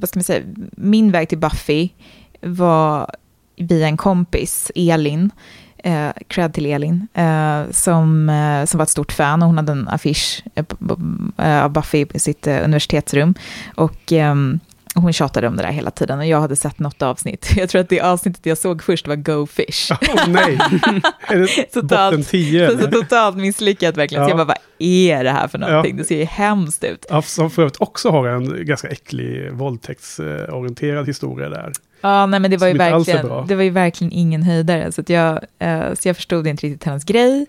vad 0.00 0.08
ska 0.08 0.18
man 0.18 0.24
säga, 0.24 0.44
min 0.76 1.12
väg 1.12 1.28
till 1.28 1.38
Buffy 1.38 1.88
var 2.40 3.10
via 3.56 3.86
en 3.88 3.96
kompis, 3.96 4.72
Elin, 4.74 5.30
eh, 5.78 6.10
cred 6.28 6.54
till 6.54 6.66
Elin, 6.66 7.06
eh, 7.14 7.62
som, 7.70 8.28
eh, 8.28 8.64
som 8.64 8.78
var 8.78 8.82
ett 8.82 8.90
stort 8.90 9.12
fan 9.12 9.42
och 9.42 9.48
hon 9.48 9.56
hade 9.56 9.72
en 9.72 9.88
affisch 9.88 10.42
eh, 10.54 10.64
eh, 11.38 11.64
av 11.64 11.70
Buffy 11.70 12.06
i 12.14 12.18
sitt 12.18 12.46
eh, 12.46 12.64
universitetsrum. 12.64 13.34
Och 13.76 14.12
ehm, 14.12 14.60
hon 14.98 15.12
tjatade 15.12 15.48
om 15.48 15.56
det 15.56 15.62
där 15.62 15.70
hela 15.72 15.90
tiden 15.90 16.18
och 16.18 16.26
jag 16.26 16.40
hade 16.40 16.56
sett 16.56 16.78
något 16.78 17.02
avsnitt. 17.02 17.50
Jag 17.56 17.68
tror 17.68 17.80
att 17.80 17.88
det 17.88 18.00
avsnittet 18.00 18.46
jag 18.46 18.58
såg 18.58 18.82
först 18.82 19.08
var 19.08 19.16
Go 19.16 19.46
Fish. 19.46 19.90
Åh 19.90 20.28
nej! 20.28 20.54
är 21.28 21.36
det 21.38 21.62
Totalt. 21.72 21.90
botten 22.16 22.24
10 22.24 22.70
Så, 22.70 22.78
så 22.78 22.90
totalt 22.90 23.36
misslyckat 23.36 23.96
verkligen. 23.96 24.24
Så 24.24 24.30
Ja. 24.30 24.38
jag 24.38 24.46
bara, 24.46 24.54
vad 24.78 24.88
är 24.88 25.24
det 25.24 25.30
här 25.30 25.48
för 25.48 25.58
någonting? 25.58 25.96
Ja. 25.96 26.02
Det 26.02 26.08
ser 26.08 26.18
ju 26.18 26.24
hemskt 26.24 26.84
ut. 26.84 27.06
Ja, 27.08 27.22
Som 27.22 27.50
för 27.50 27.62
övrigt 27.62 27.80
också 27.80 28.10
har 28.10 28.28
en 28.28 28.66
ganska 28.66 28.88
äcklig 28.88 29.52
våldtäktsorienterad 29.52 31.06
historia 31.06 31.48
där. 31.48 31.72
Ja, 32.00 32.26
nej, 32.26 32.40
men 32.40 32.50
det 32.50 32.56
var, 32.56 32.66
ju 32.66 32.72
Som 32.72 32.78
verkligen, 32.78 33.46
det 33.46 33.54
var 33.54 33.62
ju 33.62 33.70
verkligen 33.70 34.12
ingen 34.12 34.42
höjdare. 34.42 34.92
Så, 34.92 35.00
att 35.00 35.08
jag, 35.08 35.40
eh, 35.58 35.94
så 35.94 36.08
jag 36.08 36.16
förstod 36.16 36.46
inte 36.46 36.66
riktigt 36.66 36.84
hennes 36.84 37.04
grej. 37.04 37.46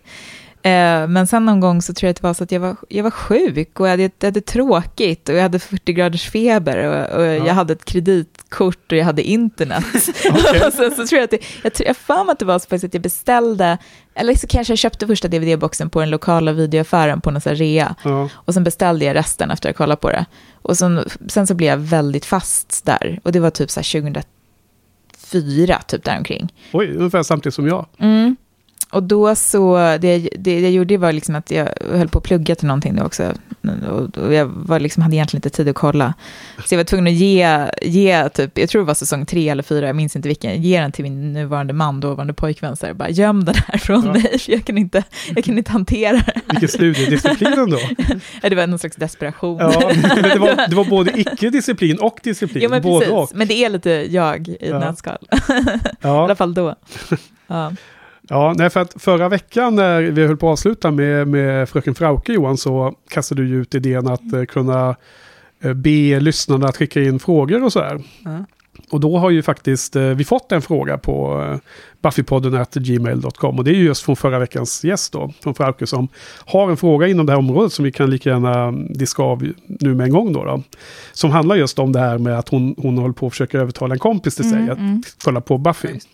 Eh, 0.61 1.07
men 1.07 1.27
sen 1.27 1.45
någon 1.45 1.59
gång 1.59 1.81
så 1.81 1.93
tror 1.93 2.07
jag 2.07 2.11
att 2.11 2.21
det 2.21 2.27
var 2.27 2.33
så 2.33 2.43
att 2.43 2.51
jag 2.51 2.59
var, 2.59 2.75
jag 2.89 3.03
var 3.03 3.11
sjuk 3.11 3.79
och 3.79 3.87
jag 3.87 3.91
hade, 3.91 4.03
jag 4.03 4.27
hade 4.27 4.41
tråkigt 4.41 5.29
och 5.29 5.35
jag 5.35 5.41
hade 5.41 5.59
40 5.59 5.93
graders 5.93 6.29
feber 6.29 6.77
och, 6.87 7.19
och 7.19 7.25
jag 7.25 7.53
hade 7.53 7.73
ett 7.73 7.85
kreditkort 7.85 8.91
och 8.91 8.97
jag 8.97 9.05
hade 9.05 9.23
internet. 9.23 9.85
Och 10.67 10.73
sen 10.73 10.91
så 10.95 11.07
tror 11.07 11.19
jag 11.19 11.23
att 11.23 11.31
det, 11.31 11.39
jag 11.63 11.73
tror 11.73 11.87
jag 11.87 12.25
mig 12.25 12.31
att 12.31 12.39
det 12.39 12.45
var 12.45 12.59
så 12.59 12.63
faktiskt 12.63 12.83
att 12.83 12.93
jag 12.93 13.03
beställde, 13.03 13.77
eller 14.15 14.33
så 14.33 14.47
kanske 14.47 14.71
jag 14.71 14.77
köpte 14.77 15.07
första 15.07 15.27
DVD-boxen 15.27 15.89
på 15.89 15.99
den 15.99 16.09
lokala 16.09 16.51
videoaffären 16.51 17.21
på 17.21 17.31
någon 17.31 17.41
sån 17.41 17.55
rea. 17.55 17.95
Ja. 18.03 18.29
Och 18.33 18.53
sen 18.53 18.63
beställde 18.63 19.05
jag 19.05 19.15
resten 19.15 19.51
efter 19.51 19.69
att 19.69 19.77
ha 19.77 19.85
kollat 19.85 20.01
på 20.01 20.09
det. 20.09 20.25
Och 20.61 20.77
sen, 20.77 21.05
sen 21.27 21.47
så 21.47 21.55
blev 21.55 21.69
jag 21.69 21.77
väldigt 21.77 22.25
fast 22.25 22.85
där. 22.85 23.19
Och 23.23 23.31
det 23.31 23.39
var 23.39 23.49
typ 23.49 23.69
så 23.69 23.79
här 23.79 24.01
2004, 25.31 25.81
typ 25.87 26.03
däromkring. 26.03 26.53
Oj, 26.73 26.95
ungefär 26.95 27.23
samtidigt 27.23 27.55
som 27.55 27.67
jag. 27.67 27.85
Mm. 27.97 28.35
Och 28.91 29.03
då 29.03 29.35
så, 29.35 29.77
det, 30.01 30.29
det 30.39 30.59
jag 30.59 30.71
gjorde 30.71 30.97
var 30.97 31.11
liksom 31.11 31.35
att 31.35 31.51
jag 31.51 31.69
höll 31.91 32.07
på 32.07 32.17
att 32.17 32.23
plugga 32.23 32.55
till 32.55 32.67
någonting 32.67 32.95
då 32.95 33.03
också. 33.03 33.33
Och, 34.17 34.33
jag 34.33 34.45
var 34.45 34.79
liksom, 34.79 35.03
hade 35.03 35.15
egentligen 35.15 35.37
inte 35.37 35.49
tid 35.57 35.67
att 35.69 35.75
kolla. 35.75 36.13
Så 36.65 36.73
jag 36.73 36.77
var 36.79 36.83
tvungen 36.83 37.07
att 37.07 37.13
ge, 37.13 37.65
ge 37.81 38.29
typ, 38.29 38.57
jag 38.57 38.69
tror 38.69 38.81
det 38.81 38.85
var 38.87 38.93
säsong 38.93 39.25
tre 39.25 39.49
eller 39.49 39.63
fyra, 39.63 39.87
jag 39.87 39.95
minns 39.95 40.15
inte 40.15 40.27
vilken, 40.27 40.61
ge 40.61 40.81
den 40.81 40.91
till 40.91 41.03
min 41.03 41.33
nuvarande 41.33 41.73
man, 41.73 41.99
dåvarande 41.99 42.33
pojkvän, 42.33 42.75
så 42.75 42.85
här, 42.85 42.93
bara 42.93 43.09
göm 43.09 43.45
den 43.45 43.55
här 43.67 43.77
från 43.77 44.05
Ja. 44.05 44.11
dig, 44.13 44.39
för 44.39 44.51
jag 44.51 44.65
kan 44.65 44.77
inte, 44.77 45.03
jag 45.35 45.43
kan 45.43 45.57
inte 45.57 45.71
hantera 45.71 46.11
det. 46.17 46.41
Vilken 46.49 46.69
studiedisciplin 46.69 47.53
ändå. 47.53 47.79
Ja, 48.41 48.49
Det 48.49 48.55
var 48.55 48.67
någon 48.67 48.79
slags 48.79 48.95
desperation. 48.95 49.57
Ja, 49.59 49.91
det 50.33 50.39
var, 50.39 50.67
det 50.69 50.75
var 50.75 50.85
både 50.85 51.19
icke-disciplin 51.19 51.97
och 51.99 52.19
disciplin. 52.23 52.63
Jo, 52.63 52.69
men 52.69 52.81
både 52.81 52.99
precis. 53.05 53.13
och. 53.31 53.31
Men 53.37 53.47
det 53.47 53.53
är 53.53 53.69
lite 53.69 53.89
jag 54.09 54.47
i 54.47 54.57
Ja. 54.61 54.79
nötskal. 54.79 55.17
I 55.31 55.35
Ja. 56.01 56.23
alla 56.23 56.35
fall 56.35 56.53
då. 56.53 56.75
Ja. 57.47 57.71
Ja, 58.29 58.53
nej, 58.57 58.69
för 58.69 58.79
att 58.79 59.01
förra 59.01 59.29
veckan 59.29 59.75
när 59.75 60.01
vi 60.01 60.27
höll 60.27 60.37
på 60.37 60.47
att 60.47 60.51
avsluta 60.51 60.91
med, 60.91 61.27
med 61.27 61.69
Fröken 61.69 61.95
Frauke 61.95 62.33
Johan 62.33 62.57
så 62.57 62.95
kastade 63.09 63.41
du 63.41 63.47
ju 63.47 63.61
ut 63.61 63.75
idén 63.75 64.07
att 64.07 64.33
eh, 64.33 64.43
kunna 64.43 64.95
eh, 65.61 65.73
be 65.73 66.19
lyssnarna 66.19 66.67
att 66.67 66.77
skicka 66.77 67.01
in 67.01 67.19
frågor 67.19 67.63
och 67.63 67.73
så 67.73 67.79
här. 67.79 68.01
Mm. 68.25 68.45
Och 68.91 68.99
då 68.99 69.17
har 69.17 69.29
ju 69.29 69.43
faktiskt 69.43 69.95
eh, 69.95 70.03
vi 70.03 70.23
fått 70.23 70.51
en 70.51 70.61
fråga 70.61 70.97
på 70.97 71.41
eh, 71.41 71.57
buffypodden 72.01 72.65
gmail.com 72.73 73.57
och 73.57 73.63
det 73.63 73.71
är 73.71 73.75
ju 73.75 73.83
just 73.83 74.03
från 74.03 74.15
förra 74.15 74.39
veckans 74.39 74.83
gäst 74.83 75.13
då, 75.13 75.33
från 75.43 75.55
Frauke 75.55 75.87
som 75.87 76.07
har 76.45 76.69
en 76.69 76.77
fråga 76.77 77.07
inom 77.07 77.25
det 77.25 77.31
här 77.31 77.39
området 77.39 77.73
som 77.73 77.85
vi 77.85 77.91
kan 77.91 78.09
lika 78.09 78.29
gärna 78.29 78.71
diska 78.71 79.23
av 79.23 79.53
nu 79.65 79.95
med 79.95 80.05
en 80.05 80.11
gång 80.11 80.33
då. 80.33 80.45
då 80.45 80.63
som 81.13 81.31
handlar 81.31 81.55
just 81.55 81.79
om 81.79 81.91
det 81.91 81.99
här 81.99 82.17
med 82.17 82.39
att 82.39 82.49
hon, 82.49 82.75
hon 82.77 82.97
håller 82.97 83.13
på 83.13 83.27
att 83.27 83.33
försöka 83.33 83.59
övertala 83.59 83.93
en 83.93 83.99
kompis 83.99 84.35
till 84.35 84.49
sig 84.49 84.59
Mm, 84.59 84.71
att 84.71 84.77
mm. 84.77 85.03
kolla 85.23 85.41
på 85.41 85.57
Buffy. 85.57 85.87
Just. 85.93 86.09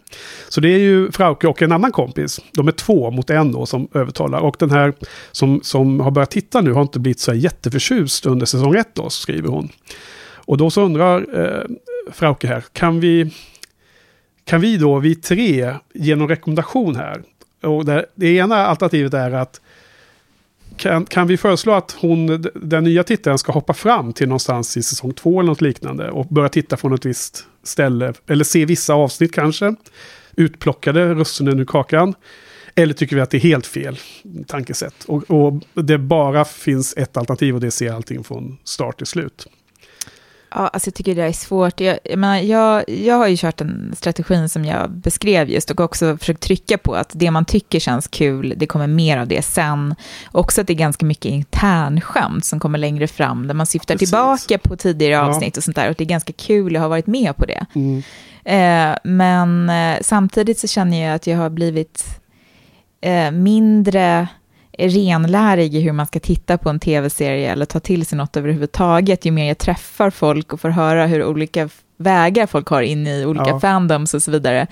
Så 0.49 0.61
det 0.61 0.69
är 0.69 0.79
ju 0.79 1.11
Frauke 1.11 1.47
och 1.47 1.61
en 1.61 1.71
annan 1.71 1.91
kompis. 1.91 2.41
De 2.51 2.67
är 2.67 2.71
två 2.71 3.11
mot 3.11 3.29
en 3.29 3.51
då 3.51 3.65
som 3.65 3.87
övertalar. 3.93 4.39
Och 4.39 4.55
den 4.59 4.71
här 4.71 4.93
som, 5.31 5.59
som 5.63 5.99
har 5.99 6.11
börjat 6.11 6.31
titta 6.31 6.61
nu 6.61 6.71
har 6.71 6.81
inte 6.81 6.99
blivit 6.99 7.19
så 7.19 7.33
jätteförtjust 7.33 8.25
under 8.25 8.45
säsong 8.45 8.75
ett 8.75 8.95
då, 8.95 9.09
skriver 9.09 9.49
hon. 9.49 9.69
Och 10.45 10.57
då 10.57 10.69
så 10.69 10.81
undrar 10.81 11.39
eh, 11.39 11.63
Frauke 12.11 12.47
här, 12.47 12.63
kan 12.73 12.99
vi, 12.99 13.33
kan 14.45 14.61
vi 14.61 14.77
då, 14.77 14.99
vi 14.99 15.15
tre, 15.15 15.73
ge 15.93 16.15
någon 16.15 16.29
rekommendation 16.29 16.95
här? 16.95 17.23
Och 17.61 17.85
det, 17.85 18.05
det 18.15 18.27
ena 18.35 18.55
alternativet 18.55 19.13
är 19.13 19.31
att 19.31 19.61
kan, 20.77 21.05
kan 21.05 21.27
vi 21.27 21.37
föreslå 21.37 21.73
att 21.73 21.91
hon, 21.91 22.45
den 22.55 22.83
nya 22.83 23.03
tittaren 23.03 23.37
ska 23.37 23.51
hoppa 23.51 23.73
fram 23.73 24.13
till 24.13 24.27
någonstans 24.27 24.77
i 24.77 24.83
säsong 24.83 25.13
två 25.13 25.39
eller 25.39 25.49
något 25.49 25.61
liknande 25.61 26.11
och 26.11 26.25
börja 26.25 26.49
titta 26.49 26.77
från 26.77 26.93
ett 26.93 27.05
visst 27.05 27.45
ställe, 27.63 28.13
eller 28.27 28.43
se 28.43 28.65
vissa 28.65 28.93
avsnitt 28.93 29.33
kanske, 29.33 29.75
utplockade 30.35 31.13
russinen 31.13 31.59
ur 31.59 31.65
kakan. 31.65 32.13
Eller 32.75 32.93
tycker 32.93 33.15
vi 33.15 33.21
att 33.21 33.29
det 33.29 33.37
är 33.37 33.41
helt 33.41 33.67
fel 33.67 33.97
tankesätt? 34.47 35.03
Och, 35.07 35.31
och 35.31 35.83
det 35.83 35.97
bara 35.97 36.45
finns 36.45 36.93
ett 36.97 37.17
alternativ 37.17 37.55
och 37.55 37.61
det 37.61 37.65
är 37.65 37.67
att 37.67 37.73
se 37.73 37.89
allting 37.89 38.23
från 38.23 38.57
start 38.63 38.97
till 38.97 39.07
slut. 39.07 39.47
Ja, 40.57 40.67
alltså 40.67 40.87
jag 40.87 40.93
tycker 40.95 41.15
det 41.15 41.21
där 41.21 41.27
är 41.27 41.33
svårt. 41.33 41.79
Jag, 41.79 41.99
jag, 42.03 42.19
menar, 42.19 42.37
jag, 42.37 42.89
jag 42.89 43.15
har 43.15 43.27
ju 43.27 43.37
kört 43.37 43.61
en 43.61 43.93
strategin 43.97 44.49
som 44.49 44.65
jag 44.65 44.91
beskrev 44.91 45.49
just 45.49 45.71
och 45.71 45.79
också 45.79 46.17
försökt 46.17 46.41
trycka 46.41 46.77
på 46.77 46.95
att 46.95 47.11
det 47.13 47.31
man 47.31 47.45
tycker 47.45 47.79
känns 47.79 48.07
kul, 48.07 48.53
det 48.57 48.67
kommer 48.67 48.87
mer 48.87 49.17
av 49.17 49.27
det 49.27 49.41
sen. 49.41 49.95
Också 50.31 50.61
att 50.61 50.67
det 50.67 50.73
är 50.73 50.75
ganska 50.75 51.05
mycket 51.05 51.25
internskämt 51.31 52.45
som 52.45 52.59
kommer 52.59 52.79
längre 52.79 53.07
fram, 53.07 53.47
där 53.47 53.53
man 53.53 53.65
syftar 53.65 53.93
Precis. 53.93 54.09
tillbaka 54.09 54.57
på 54.57 54.75
tidigare 54.75 55.13
Ja. 55.13 55.21
avsnitt 55.21 55.57
och 55.57 55.63
sånt 55.63 55.75
där. 55.75 55.89
Och 55.89 55.95
det 55.97 56.03
är 56.03 56.05
ganska 56.05 56.33
kul 56.33 56.75
att 56.75 56.81
ha 56.81 56.87
varit 56.89 57.07
med 57.07 57.35
på 57.37 57.45
det. 57.45 57.65
Mm. 57.75 58.03
Eh, 58.45 58.97
men 59.03 59.69
eh, 59.69 59.97
samtidigt 60.01 60.59
så 60.59 60.67
känner 60.67 61.05
jag 61.05 61.15
att 61.15 61.27
jag 61.27 61.37
har 61.37 61.49
blivit 61.49 62.05
eh, 63.01 63.31
mindre 63.31 64.27
renlärig 64.77 65.75
i 65.75 65.81
hur 65.81 65.91
man 65.91 66.05
ska 66.05 66.19
titta 66.19 66.57
på 66.57 66.69
en 66.69 66.79
tv-serie 66.79 67.51
eller 67.51 67.65
ta 67.65 67.79
till 67.79 68.05
sig 68.05 68.17
något 68.17 68.37
överhuvudtaget, 68.37 69.25
ju 69.25 69.31
mer 69.31 69.47
jag 69.47 69.57
träffar 69.57 70.09
folk 70.09 70.53
och 70.53 70.61
får 70.61 70.69
höra 70.69 71.07
hur 71.07 71.23
olika 71.25 71.69
vägar 71.97 72.47
folk 72.47 72.67
har 72.67 72.81
in 72.81 73.07
i 73.07 73.25
olika 73.25 73.49
Ja. 73.49 73.59
fandoms 73.59 74.13
och 74.13 74.23
så 74.23 74.31
vidare. 74.31 74.67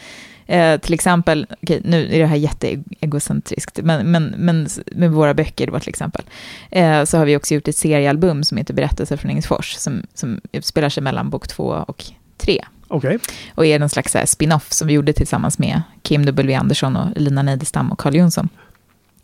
Eh, 0.46 0.80
till 0.80 0.94
exempel, 0.94 1.48
okej, 1.64 1.82
nu 1.86 2.16
är 2.16 2.20
det 2.20 2.26
här 2.26 2.36
jätteegocentriskt, 2.36 3.80
men, 3.84 4.12
men, 4.12 4.24
men 4.38 4.68
med 4.92 5.12
våra 5.12 5.34
böcker 5.34 5.68
då 5.68 5.80
till 5.80 5.90
exempel, 5.90 6.24
eh, 6.72 7.04
så 7.04 7.18
har 7.18 7.26
vi 7.26 7.38
också 7.38 7.54
gjort 7.54 7.68
ett 7.68 7.78
seriealbum 7.78 8.44
som 8.44 8.58
heter 8.58 8.74
Berättelser 8.74 9.18
från 9.18 9.30
Engelsfors, 9.32 9.74
som, 9.74 10.02
som 10.14 10.42
utspelar 10.52 10.90
sig 10.90 11.04
mellan 11.04 11.30
bok 11.30 11.48
två 11.48 11.84
och 11.88 12.04
tre 12.38 12.66
Okej, 12.88 13.20
och 13.56 13.66
är 13.66 13.80
någon 13.80 13.90
slags 13.90 14.14
här 14.14 14.26
spin-off 14.26 14.72
som 14.72 14.88
vi 14.88 14.94
gjorde 14.94 15.14
tillsammans 15.14 15.60
med 15.60 15.82
Kim 16.02 16.26
W. 16.26 16.56
Andersson 16.56 16.96
och 16.96 17.08
Lina 17.16 17.44
Neidestam 17.44 17.92
och 17.92 18.00
Carl 18.00 18.16
Jonsson. 18.16 18.50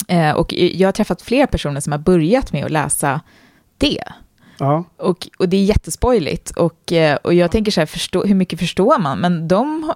Eh, 0.07 0.31
och 0.31 0.53
jag 0.53 0.87
har 0.87 0.91
träffat 0.91 1.21
fler 1.21 1.45
personer 1.45 1.79
som 1.79 1.91
har 1.91 1.99
börjat 1.99 2.53
med 2.53 2.65
att 2.65 2.71
läsa 2.71 3.21
det. 3.77 4.03
Ja. 4.59 4.83
Och, 4.97 5.27
och 5.37 5.49
det 5.49 5.57
är 5.57 5.63
jättespoiligt. 5.63 6.51
Och, 6.51 6.91
eh, 6.91 7.15
och 7.15 7.33
jag 7.33 7.51
tänker 7.51 7.71
så 7.71 7.81
här, 7.81 7.85
förstå, 7.85 8.23
hur 8.23 8.35
mycket 8.35 8.59
förstår 8.59 8.99
man? 8.99 9.19
Men 9.19 9.47
de, 9.47 9.93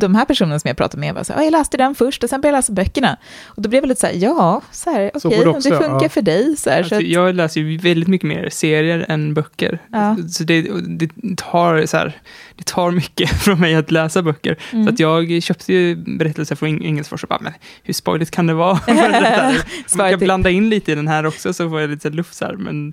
de 0.00 0.14
här 0.14 0.24
personerna 0.24 0.58
som 0.58 0.68
jag 0.68 0.76
pratade 0.76 1.00
med 1.00 1.14
var 1.14 1.22
så 1.22 1.32
här, 1.32 1.42
jag 1.42 1.52
läste 1.52 1.76
den 1.76 1.94
först 1.94 2.24
och 2.24 2.30
sen 2.30 2.40
började 2.40 2.56
jag 2.56 2.58
läsa 2.58 2.72
böckerna. 2.72 3.16
Och 3.44 3.62
då 3.62 3.68
blev 3.68 3.82
jag 3.82 3.88
lite 3.88 4.00
så 4.00 4.06
här, 4.06 4.14
ja, 4.14 4.62
så 4.70 4.90
här, 4.90 5.10
okej, 5.14 5.28
okay, 5.28 5.52
det, 5.52 5.70
det 5.70 5.76
funkar 5.76 6.02
ja. 6.02 6.08
för 6.08 6.22
dig. 6.22 6.56
Så 6.56 6.70
här, 6.70 6.78
alltså, 6.78 6.94
så 6.94 7.00
att, 7.00 7.08
jag 7.08 7.34
läser 7.34 7.60
ju 7.60 7.78
väldigt 7.78 8.08
mycket 8.08 8.28
mer 8.28 8.48
serier 8.50 9.06
än 9.08 9.34
böcker. 9.34 9.78
Ja. 9.92 10.16
Så 10.28 10.44
det, 10.44 10.62
det, 10.86 11.10
tar, 11.36 11.86
så 11.86 11.96
här, 11.96 12.20
det 12.56 12.66
tar 12.66 12.90
mycket 12.90 13.30
från 13.42 13.60
mig 13.60 13.74
att 13.74 13.90
läsa 13.90 14.22
böcker. 14.22 14.58
Mm. 14.72 14.86
Så 14.86 14.92
att 14.92 15.00
jag 15.00 15.42
köpte 15.42 15.72
ju 15.72 15.96
berättelser 15.96 16.54
från 16.54 16.82
Engelsfors 16.82 17.22
och 17.22 17.28
bara, 17.28 17.40
men 17.42 17.52
hur 17.82 17.94
spoiligt 17.94 18.30
kan 18.30 18.46
det 18.46 18.54
vara? 18.54 18.80
Man 19.96 20.10
kan 20.10 20.18
blanda 20.18 20.50
in 20.50 20.68
lite 20.68 20.92
i 20.92 20.94
den 20.94 21.08
här 21.08 21.26
också 21.26 21.52
så 21.52 21.70
får 21.70 21.80
jag 21.80 21.90
lite 21.90 22.10
luft 22.10 22.34
så 22.34 22.44
här, 22.44 22.56
men 22.56 22.92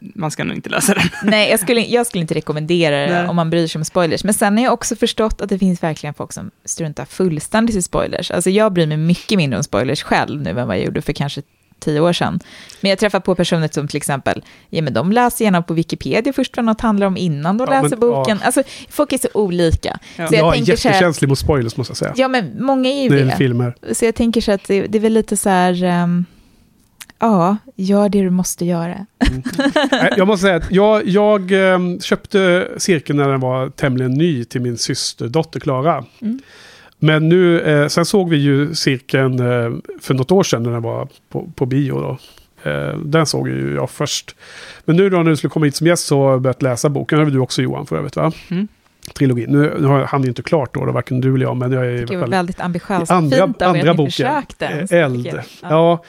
man 0.00 0.30
ska 0.30 0.44
nog 0.44 0.56
inte 0.56 0.70
läsa 0.70 0.94
den. 0.94 1.04
Nej, 1.30 1.50
jag 1.50 1.60
skulle, 1.60 1.80
jag 1.80 2.06
skulle 2.06 2.22
inte 2.22 2.34
rekommendera 2.34 2.96
det 2.96 3.12
Nej. 3.12 3.28
om 3.28 3.36
man 3.36 3.50
bryr 3.50 3.66
sig 3.66 3.78
om 3.78 3.84
spoilers. 3.84 4.24
Men 4.24 4.34
sen 4.34 4.56
har 4.56 4.64
jag 4.64 4.72
också 4.72 4.96
förstått 4.96 5.40
att 5.40 5.48
det 5.48 5.58
finns 5.58 5.82
verkligen 5.82 6.14
folk 6.14 6.32
som 6.32 6.50
struntar 6.64 7.04
fullständigt 7.04 7.76
i 7.76 7.82
spoilers. 7.82 8.30
Alltså 8.30 8.50
jag 8.50 8.72
bryr 8.72 8.86
mig 8.86 8.96
mycket 8.96 9.36
mindre 9.36 9.56
om 9.56 9.64
spoilers 9.64 10.02
själv 10.02 10.42
nu 10.42 10.50
än 10.50 10.66
vad 10.66 10.76
jag 10.76 10.84
gjorde 10.84 11.02
för 11.02 11.12
kanske 11.12 11.42
tio 11.84 12.00
år 12.00 12.12
sedan. 12.12 12.40
Men 12.80 12.88
jag 12.88 12.98
träffar 12.98 13.20
på 13.20 13.34
personer 13.34 13.68
som 13.72 13.88
till 13.88 13.96
exempel, 13.96 14.44
ja 14.70 14.82
men 14.82 14.92
de 14.92 15.12
läser 15.12 15.44
gärna 15.44 15.62
på 15.62 15.74
Wikipedia 15.74 16.32
först 16.32 16.56
vad 16.56 16.64
något 16.66 16.80
handlar 16.80 17.06
om 17.06 17.16
innan 17.16 17.58
de 17.58 17.68
ja, 17.70 17.82
läser 17.82 17.96
men, 17.96 18.00
boken. 18.00 18.38
Ja. 18.40 18.46
Alltså 18.46 18.62
folk 18.88 19.12
är 19.12 19.18
så 19.18 19.28
olika. 19.34 19.98
Ja. 20.16 20.28
Så 20.28 20.34
jag, 20.34 20.40
jag 20.40 20.56
är 20.56 20.60
jättekänslig 20.60 21.28
mot 21.28 21.38
spoilers 21.38 21.76
måste 21.76 21.90
jag 21.90 21.96
säga. 21.96 22.12
Ja 22.16 22.28
men 22.28 22.64
många 22.64 22.88
är 22.90 23.02
ju 23.02 23.08
det. 23.08 23.32
Är 23.32 23.36
filmer. 23.36 23.74
Så 23.92 24.04
jag 24.04 24.14
tänker 24.14 24.40
så 24.40 24.52
att 24.52 24.64
det, 24.68 24.86
det 24.86 24.98
är 24.98 25.02
väl 25.02 25.12
lite 25.12 25.36
så 25.36 25.48
här, 25.48 26.02
um, 26.02 26.24
Ja, 27.18 27.56
gör 27.76 28.08
det 28.08 28.22
du 28.22 28.30
måste 28.30 28.64
göra. 28.64 29.06
Mm. 29.30 29.42
jag 30.16 30.26
måste 30.26 30.42
säga 30.42 30.56
att 30.56 30.70
jag, 30.70 31.08
jag 31.08 31.52
ehm, 31.52 32.00
köpte 32.00 32.68
cirkeln 32.76 33.18
när 33.18 33.28
den 33.28 33.40
var 33.40 33.68
tämligen 33.70 34.14
ny 34.14 34.44
till 34.44 34.60
min 34.60 34.78
systerdotter 34.78 35.60
Klara. 35.60 36.04
Mm. 36.20 36.40
Men 36.98 37.28
nu, 37.28 37.60
eh, 37.60 37.88
sen 37.88 38.04
såg 38.04 38.30
vi 38.30 38.36
ju 38.36 38.74
cirkeln 38.74 39.40
eh, 39.40 39.72
för 40.00 40.14
något 40.14 40.30
år 40.30 40.42
sedan 40.42 40.62
när 40.62 40.70
den 40.70 40.82
var 40.82 41.08
på, 41.28 41.50
på 41.54 41.66
bio. 41.66 42.00
Då. 42.00 42.18
Eh, 42.70 42.98
den 42.98 43.26
såg 43.26 43.48
ju 43.48 43.74
jag 43.74 43.90
först. 43.90 44.36
Men 44.84 44.96
nu 44.96 45.10
då 45.10 45.16
när 45.16 45.30
du 45.30 45.36
skulle 45.36 45.50
komma 45.50 45.66
hit 45.66 45.76
som 45.76 45.86
gäst 45.86 46.06
så 46.06 46.22
har 46.22 46.30
jag 46.30 46.40
börjat 46.40 46.62
läsa 46.62 46.88
boken. 46.88 47.18
Det 47.18 47.24
har 47.24 47.30
du 47.30 47.38
också 47.38 47.62
Johan 47.62 47.86
för 47.86 47.96
övrigt 47.96 48.16
va? 48.16 48.32
Mm. 48.50 48.68
Trilogin. 49.14 49.50
Nu, 49.50 49.76
nu 49.80 49.86
har 49.86 50.04
han 50.04 50.24
inte 50.24 50.42
klart 50.42 50.74
då, 50.74 50.84
då, 50.84 50.92
varken 50.92 51.20
du 51.20 51.34
eller 51.34 51.44
jag. 51.44 51.56
Men 51.56 51.72
jag 51.72 51.86
är 51.86 52.06
det 52.06 52.16
var 52.16 52.26
väldigt 52.26 52.60
ambitiöst. 52.60 53.10
Andra, 53.10 53.46
Fint 53.46 53.62
av 53.62 53.68
andra 53.68 53.94
boken. 53.94 54.10
Försökte, 54.10 54.66
Eld. 54.90 55.26
Ja. 55.34 55.42
ja. 55.60 56.04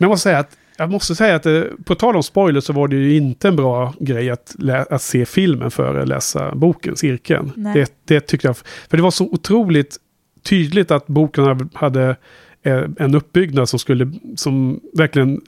Men 0.00 0.06
jag 0.06 0.10
måste 0.10 0.22
säga 0.22 0.38
att 0.38 0.56
jag 0.76 0.90
måste 0.90 1.14
säga 1.14 1.34
att 1.36 1.42
det, 1.42 1.70
på 1.84 1.94
tal 1.94 2.16
om 2.16 2.22
spoilers 2.22 2.64
så 2.64 2.72
var 2.72 2.88
det 2.88 2.96
ju 2.96 3.16
inte 3.16 3.48
en 3.48 3.56
bra 3.56 3.94
grej 4.00 4.30
att, 4.30 4.56
att 4.90 5.02
se 5.02 5.26
filmen 5.26 5.70
före 5.70 6.06
läsa 6.06 6.54
boken, 6.54 6.96
cirkeln. 6.96 7.52
Det, 7.74 7.92
det 8.04 8.20
tyckte 8.20 8.46
jag, 8.46 8.56
för 8.56 8.96
det 8.96 9.02
var 9.02 9.10
så 9.10 9.24
otroligt 9.24 9.96
tydligt 10.42 10.90
att 10.90 11.06
boken 11.06 11.70
hade 11.74 12.16
eh, 12.62 12.82
en 12.98 13.14
uppbyggnad 13.14 13.68
som 13.68 13.78
skulle, 13.78 14.12
som 14.36 14.80
verkligen 14.94 15.40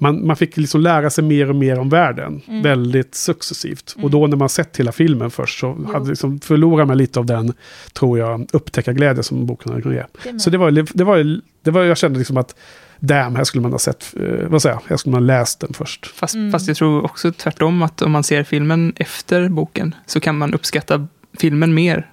man, 0.00 0.26
man 0.26 0.36
fick 0.36 0.56
liksom 0.56 0.80
lära 0.80 1.10
sig 1.10 1.24
mer 1.24 1.48
och 1.48 1.56
mer 1.56 1.78
om 1.78 1.88
världen. 1.88 2.40
Mm. 2.48 2.62
Väldigt 2.62 3.14
successivt. 3.14 3.94
Mm. 3.96 4.04
Och 4.04 4.10
då 4.10 4.26
när 4.26 4.36
man 4.36 4.48
sett 4.48 4.76
hela 4.76 4.92
filmen 4.92 5.30
först 5.30 5.60
så 5.60 5.78
hade 5.92 6.08
liksom 6.08 6.40
förlorar 6.40 6.84
man 6.84 6.98
lite 6.98 7.18
av 7.18 7.26
den, 7.26 7.52
tror 7.92 8.18
jag, 8.18 8.48
upptäckarglädje 8.52 9.22
som 9.22 9.46
boken 9.46 9.72
hade 9.72 9.82
kunnat 9.82 10.06
ge. 10.24 10.38
Så 10.38 10.50
det 10.50 10.58
var, 10.58 10.70
det 10.70 11.04
var, 11.04 11.40
det 11.62 11.70
var, 11.70 11.82
jag 11.82 11.98
kände 11.98 12.18
liksom 12.18 12.36
att 12.36 12.54
damn, 13.00 13.36
här 13.36 13.44
skulle 13.44 13.62
man 13.62 13.72
ha 13.72 13.78
sett, 13.78 14.14
eh, 14.16 14.48
vad 14.48 14.62
säger 14.62 14.74
jag, 14.74 14.82
här 14.88 14.96
skulle 14.96 15.12
man 15.12 15.22
ha 15.22 15.26
läst 15.26 15.60
den 15.60 15.72
först. 15.72 16.06
Fast, 16.06 16.34
mm. 16.34 16.52
fast 16.52 16.68
jag 16.68 16.76
tror 16.76 17.04
också 17.04 17.32
tvärtom, 17.32 17.82
att 17.82 18.02
om 18.02 18.12
man 18.12 18.24
ser 18.24 18.44
filmen 18.44 18.92
efter 18.96 19.48
boken 19.48 19.94
så 20.06 20.20
kan 20.20 20.38
man 20.38 20.54
uppskatta 20.54 21.06
filmen 21.38 21.74
mer. 21.74 22.10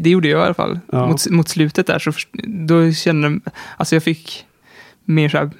Det 0.00 0.10
gjorde 0.10 0.28
jag 0.28 0.40
i 0.40 0.44
alla 0.44 0.54
fall. 0.54 0.78
Ja. 0.92 1.06
Mot, 1.06 1.30
mot 1.30 1.48
slutet 1.48 1.86
där 1.86 1.98
så 1.98 2.12
då 2.44 2.92
kände 2.92 3.40
alltså 3.76 3.96
jag 3.96 4.02
fick 4.02 4.44
mer 5.04 5.28
så 5.28 5.38
här, 5.38 5.50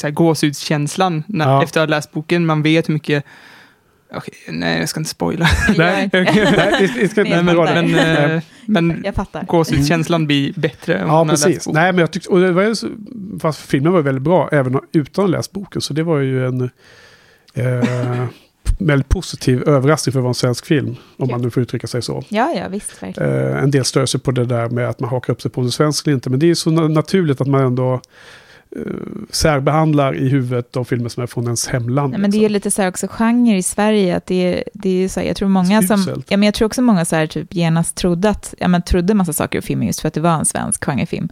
så 0.00 0.06
här 0.06 0.14
gåshudskänslan 0.14 1.22
när, 1.26 1.48
ja. 1.48 1.62
efter 1.62 1.80
att 1.80 1.88
ha 1.88 1.96
läst 1.96 2.12
boken. 2.12 2.46
Man 2.46 2.62
vet 2.62 2.88
hur 2.88 2.94
mycket 2.94 3.24
Okej, 4.14 4.34
nej, 4.48 4.80
jag 4.80 4.88
ska 4.88 5.00
inte 5.00 5.10
spoila. 5.10 5.48
nej, 5.76 6.10
nej, 6.12 7.08
ska 7.08 7.20
inte, 7.20 7.42
men, 7.42 7.56
men, 7.56 7.94
eh, 7.94 8.42
men 8.66 9.02
jag 9.04 9.14
fattar. 9.14 9.44
gåshudskänslan 9.44 10.26
blir 10.26 10.52
bättre. 10.52 11.04
Ja, 11.06 11.26
precis. 11.30 11.68
Nej, 11.68 11.92
men 11.92 11.98
jag 11.98 12.10
tyckte, 12.10 12.28
och 12.28 12.40
det 12.40 12.52
var 12.52 12.62
ju, 12.62 12.74
fast 13.40 13.60
filmen 13.60 13.92
var 13.92 14.02
väldigt 14.02 14.22
bra, 14.22 14.48
även 14.52 14.80
utan 14.92 15.24
att 15.24 15.30
läst 15.30 15.52
boken. 15.52 15.82
Så 15.82 15.94
det 15.94 16.02
var 16.02 16.18
ju 16.18 16.46
en 16.46 16.70
eh, 17.54 18.24
väldigt 18.78 19.08
positiv 19.08 19.68
överraskning 19.68 20.12
för 20.12 20.20
att 20.20 20.22
vara 20.22 20.30
en 20.30 20.34
svensk 20.34 20.66
film. 20.66 20.96
Om 21.16 21.30
man 21.30 21.42
nu 21.42 21.50
får 21.50 21.62
uttrycka 21.62 21.86
sig 21.86 22.02
så. 22.02 22.24
Ja, 22.28 22.52
ja, 22.56 22.68
visst. 22.68 23.02
Verkligen. 23.02 23.30
Eh, 23.30 23.62
en 23.62 23.70
del 23.70 23.84
stör 23.84 24.06
sig 24.06 24.20
på 24.20 24.30
det 24.30 24.44
där 24.44 24.68
med 24.68 24.88
att 24.88 25.00
man 25.00 25.10
hakar 25.10 25.32
upp 25.32 25.42
sig 25.42 25.50
på 25.50 25.60
en 25.60 25.70
svensk 25.70 26.06
eller 26.06 26.14
inte. 26.14 26.30
Men 26.30 26.38
det 26.38 26.50
är 26.50 26.54
så 26.54 26.70
naturligt 26.70 27.40
att 27.40 27.48
man 27.48 27.64
ändå 27.64 28.00
särbehandlar 29.30 30.16
i 30.16 30.28
huvudet 30.28 30.72
de 30.72 30.84
filmer 30.84 31.08
som 31.08 31.22
är 31.22 31.26
från 31.26 31.44
ens 31.44 31.68
hemland. 31.68 32.14
Ja, 32.14 32.18
men 32.18 32.30
det 32.30 32.36
är 32.36 32.40
liksom. 32.40 32.52
lite 32.52 32.70
så 32.70 32.82
här 32.82 32.88
också 32.88 33.06
genre 33.10 33.56
i 33.56 33.62
Sverige, 33.62 34.16
att 34.16 34.26
det 34.26 34.34
är, 34.34 34.64
det 34.72 35.04
är 35.04 35.08
så 35.08 35.20
här, 35.20 35.26
jag 35.26 35.36
tror 35.36 35.48
många 35.48 35.82
som, 35.82 36.22
ja 36.28 36.36
men 36.36 36.42
jag 36.42 36.54
tror 36.54 36.66
också 36.66 36.82
många 36.82 37.04
så 37.04 37.16
här 37.16 37.26
typ 37.26 37.54
genast 37.54 37.96
trodde 37.96 38.30
att, 38.30 38.54
ja 38.58 38.68
men 38.68 38.82
trodde 38.82 39.14
massa 39.14 39.32
saker 39.32 39.58
i 39.58 39.62
filmen 39.62 39.86
just 39.86 40.00
för 40.00 40.08
att 40.08 40.14
det 40.14 40.20
var 40.20 40.34
en 40.34 40.44
svensk 40.44 40.84
genrefilm. 40.84 41.28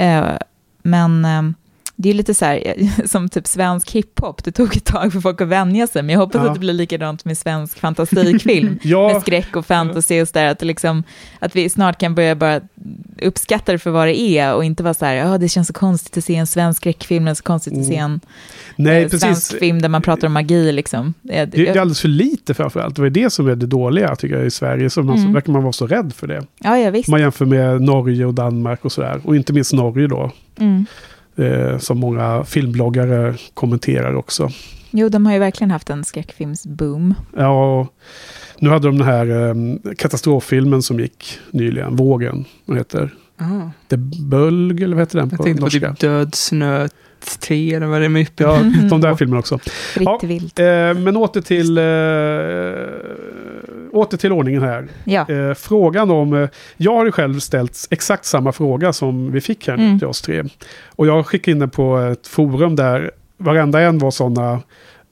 Uh, 0.00 0.36
men 0.82 1.24
um, 1.24 1.54
det 1.96 2.10
är 2.10 2.14
lite 2.14 2.34
så 2.34 2.44
här, 2.44 2.74
som 3.06 3.28
typ 3.28 3.46
svensk 3.46 3.90
hiphop, 3.90 4.44
det 4.44 4.52
tog 4.52 4.76
ett 4.76 4.84
tag 4.84 5.12
för 5.12 5.20
folk 5.20 5.40
att 5.40 5.48
vänja 5.48 5.86
sig, 5.86 6.02
men 6.02 6.12
jag 6.12 6.20
hoppas 6.20 6.40
ja. 6.42 6.48
att 6.48 6.54
det 6.54 6.60
blir 6.60 6.72
likadant 6.72 7.24
med 7.24 7.38
svensk 7.38 7.78
fantastikfilm, 7.78 8.78
ja. 8.82 9.12
med 9.12 9.22
skräck 9.22 9.56
och 9.56 9.66
fantasy 9.66 10.22
och 10.22 10.28
sådär, 10.28 10.46
att, 10.46 10.62
liksom, 10.62 11.02
att 11.38 11.56
vi 11.56 11.68
snart 11.68 12.00
kan 12.00 12.14
börja 12.14 12.34
bara 12.34 12.60
uppskatta 13.22 13.72
det 13.72 13.78
för 13.78 13.90
vad 13.90 14.08
det 14.08 14.20
är 14.20 14.54
och 14.54 14.64
inte 14.64 14.82
vara 14.82 14.94
så 14.94 15.04
här, 15.04 15.14
ja 15.14 15.38
det 15.38 15.48
känns 15.48 15.66
så 15.66 15.72
konstigt 15.72 16.16
att 16.16 16.24
se 16.24 16.36
en 16.36 16.46
svensk 16.46 16.80
skräckfilm, 16.80 17.24
det 17.24 17.30
är 17.30 17.34
så 17.34 17.42
konstigt 17.42 17.78
att 17.78 17.86
se 17.86 17.96
en 17.96 18.20
Nej, 18.76 19.02
eh, 19.02 19.08
svensk 19.08 19.58
film 19.58 19.82
där 19.82 19.88
man 19.88 20.02
pratar 20.02 20.26
om 20.26 20.32
magi 20.32 20.72
liksom. 20.72 21.14
Det, 21.22 21.44
det 21.44 21.68
är 21.68 21.80
alldeles 21.80 22.00
för 22.00 22.08
lite 22.08 22.54
framförallt, 22.54 22.96
det 22.96 23.06
är 23.06 23.10
det 23.10 23.30
som 23.30 23.48
är 23.48 23.56
det 23.56 23.66
dåliga 23.66 24.16
tycker 24.16 24.36
jag 24.36 24.46
i 24.46 24.50
Sverige, 24.50 24.90
så 24.90 25.02
man, 25.02 25.18
mm. 25.18 25.32
verkar 25.32 25.52
man 25.52 25.62
vara 25.62 25.72
så 25.72 25.86
rädd 25.86 26.12
för 26.16 26.26
det. 26.26 26.46
Ja, 26.58 26.78
ja, 26.78 26.90
visst. 26.90 27.08
Man 27.08 27.20
jämför 27.20 27.44
med 27.44 27.82
Norge 27.82 28.24
och 28.24 28.34
Danmark 28.34 28.84
och 28.84 28.92
sådär, 28.92 29.20
och 29.24 29.36
inte 29.36 29.52
minst 29.52 29.72
Norge 29.72 30.06
då. 30.06 30.30
Mm. 30.56 30.86
Eh, 31.36 31.78
som 31.78 31.98
många 31.98 32.44
filmbloggare 32.44 33.34
kommenterar 33.54 34.14
också. 34.14 34.50
Jo, 34.90 35.08
de 35.08 35.26
har 35.26 35.32
ju 35.32 35.38
verkligen 35.38 35.70
haft 35.70 35.90
en 35.90 36.04
skräckfilmsboom. 36.04 37.14
Ja, 37.36 37.88
nu 38.58 38.70
hade 38.70 38.88
de 38.88 38.98
den 38.98 39.06
här 39.06 39.48
eh, 39.48 39.54
katastroffilmen 39.96 40.82
som 40.82 41.00
gick 41.00 41.38
nyligen, 41.50 41.96
Vågen, 41.96 42.44
vad 42.64 42.78
heter? 42.78 43.14
Aha. 43.40 43.70
The 43.88 43.96
Bölg, 43.96 44.84
eller 44.84 44.96
vad 44.96 45.02
heter 45.02 45.18
den 45.18 45.30
på 45.30 45.36
Jag 45.36 45.44
tänkte 45.44 45.62
på 45.64 45.70
typ 45.70 46.00
Död 46.00 46.34
snö 46.34 46.88
3 47.40 47.74
eller 47.74 47.86
vad 47.86 48.00
det 48.00 48.04
är 48.04 48.08
med 48.08 48.26
Ja, 48.36 48.58
de 48.90 49.00
där 49.00 49.14
filmerna 49.14 49.38
också. 49.38 49.58
Ja, 50.00 50.20
vilt. 50.22 50.58
Eh, 50.58 50.64
men 50.94 51.16
åter 51.16 51.40
till, 51.40 51.78
eh, 51.78 51.84
åter 53.94 54.16
till 54.16 54.32
ordningen 54.32 54.62
här. 54.62 54.88
Ja. 55.04 55.28
Eh, 55.28 55.54
frågan 55.54 56.10
om, 56.10 56.32
eh, 56.32 56.48
jag 56.76 56.94
har 56.94 57.04
ju 57.04 57.12
själv 57.12 57.40
ställt 57.40 57.86
exakt 57.90 58.24
samma 58.24 58.52
fråga 58.52 58.92
som 58.92 59.32
vi 59.32 59.40
fick 59.40 59.68
här 59.68 59.74
mm. 59.74 59.98
till 59.98 60.08
oss 60.08 60.22
tre. 60.22 60.44
Och 60.86 61.06
jag 61.06 61.26
skickade 61.26 61.50
in 61.50 61.58
den 61.58 61.70
på 61.70 61.98
ett 61.98 62.26
forum 62.26 62.76
där 62.76 63.10
varenda 63.36 63.80
en 63.80 63.98
var 63.98 64.10
sådana 64.10 64.60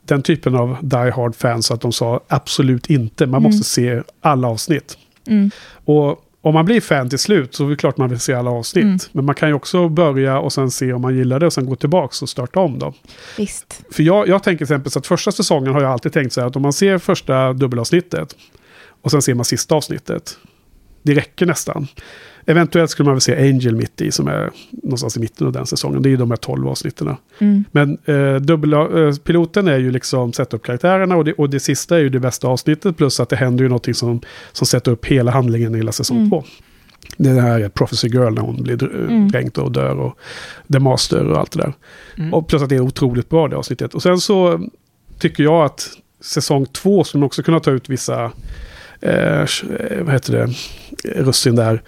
den 0.03 0.23
typen 0.23 0.55
av 0.55 0.77
die 0.81 1.11
hard 1.11 1.35
fans 1.35 1.71
att 1.71 1.81
de 1.81 1.93
sa 1.93 2.21
absolut 2.29 2.91
inte, 2.91 3.27
man 3.27 3.41
mm. 3.41 3.43
måste 3.43 3.65
se 3.65 4.03
alla 4.21 4.49
avsnitt. 4.49 4.99
Mm. 5.27 5.51
Och 5.85 6.25
om 6.45 6.55
man 6.55 6.65
blir 6.65 6.81
fan 6.81 7.09
till 7.09 7.19
slut 7.19 7.55
så 7.55 7.67
är 7.67 7.71
det 7.71 7.77
klart 7.77 7.97
man 7.97 8.09
vill 8.09 8.21
se 8.21 8.35
alla 8.35 8.51
avsnitt. 8.51 8.85
Mm. 8.85 8.99
Men 9.13 9.25
man 9.25 9.35
kan 9.35 9.49
ju 9.49 9.55
också 9.55 9.89
börja 9.89 10.39
och 10.39 10.53
sen 10.53 10.71
se 10.71 10.93
om 10.93 11.03
man 11.03 11.17
gillar 11.17 11.41
det 11.41 11.47
och 11.47 11.53
sen 11.53 11.67
gå 11.67 11.77
tillbaka 11.77 12.17
och 12.23 12.29
starta 12.29 12.61
om 12.61 12.79
då. 12.79 12.95
Visst. 13.37 13.83
För 13.91 14.03
jag, 14.03 14.29
jag 14.29 14.43
tänker 14.43 14.67
till 14.67 14.75
exempel 14.75 14.93
så 14.93 14.99
att 14.99 15.07
första 15.07 15.33
säsongen 15.33 15.73
har 15.73 15.83
jag 15.83 15.93
alltid 15.93 16.13
tänkt 16.13 16.33
så 16.33 16.41
här 16.41 16.49
att 16.49 16.57
om 16.57 16.63
man 16.63 16.73
ser 16.73 16.99
första 16.99 17.53
dubbelavsnittet 17.53 18.37
och 19.03 19.11
sen 19.11 19.23
ser 19.23 19.35
man 19.35 19.45
sista 19.45 19.75
avsnittet. 19.75 20.39
Det 21.03 21.15
räcker 21.15 21.47
nästan. 21.47 21.89
Eventuellt 22.47 22.91
skulle 22.91 23.05
man 23.05 23.15
väl 23.15 23.21
se 23.21 23.37
Angel 23.37 23.75
mitt 23.75 24.01
i, 24.01 24.13
som 24.13 24.29
är 24.29 24.51
någonstans 24.71 25.17
i 25.17 25.21
mitten 25.21 25.47
av 25.47 25.53
den 25.53 25.67
säsongen. 25.67 26.03
Det 26.03 26.09
är 26.09 26.11
ju 26.11 26.17
de 26.17 26.31
här 26.31 26.37
tolv 26.37 26.69
avsnitten. 26.69 27.17
Mm. 27.39 27.65
Men 27.71 27.99
eh, 28.05 28.37
dubbel, 28.37 28.73
eh, 28.73 29.15
piloten 29.25 29.69
är 29.69 29.79
ju 29.79 29.91
liksom 29.91 30.33
sätta 30.33 30.57
upp 30.57 30.63
karaktärerna 30.63 31.17
och 31.17 31.25
det, 31.25 31.33
och 31.33 31.51
det 31.51 31.61
sista 31.61 31.97
är 31.97 32.01
ju 32.01 32.09
det 32.09 32.21
bästa 32.21 32.49
avsnittet. 32.49 32.97
Plus 32.97 33.21
att 33.21 33.29
det 33.29 33.37
händer 33.37 33.65
ju 33.65 33.69
någonting 33.69 33.95
som, 33.95 34.21
som 34.53 34.67
sätter 34.67 34.93
upp 34.93 35.07
hela 35.07 35.31
handlingen 35.31 35.75
i 35.75 35.79
hela 35.79 35.93
säsong 35.93 36.17
mm. 36.17 36.31
två. 36.31 36.45
Det 37.17 37.29
är 37.29 37.35
den 37.35 37.45
här 37.45 37.69
Prophecy 37.69 38.09
Girl 38.09 38.33
när 38.33 38.43
hon 38.43 38.63
blir 38.63 38.85
mm. 38.85 39.29
dränkt 39.29 39.59
och 39.59 39.73
dör 39.73 39.99
och 39.99 40.19
The 40.73 40.79
Master 40.79 41.27
och 41.27 41.39
allt 41.39 41.53
det 41.53 41.59
där. 41.59 41.73
Mm. 42.19 42.35
Och 42.35 42.49
plus 42.49 42.63
att 42.63 42.69
det 42.69 42.77
är 42.77 42.81
otroligt 42.81 43.29
bra 43.29 43.49
det 43.49 43.57
avsnittet. 43.57 43.95
Och 43.95 44.03
sen 44.03 44.19
så 44.19 44.69
tycker 45.19 45.43
jag 45.43 45.65
att 45.65 45.91
säsong 46.21 46.67
två 46.67 47.05
skulle 47.05 47.21
man 47.21 47.27
också 47.27 47.43
kunna 47.43 47.61
ta 47.61 47.71
ut 47.71 47.89
vissa, 47.89 48.33
eh, 49.03 49.49
vad 50.01 50.13
heter 50.13 50.33
det, 50.33 50.49
russin 51.23 51.57
där 51.57 51.83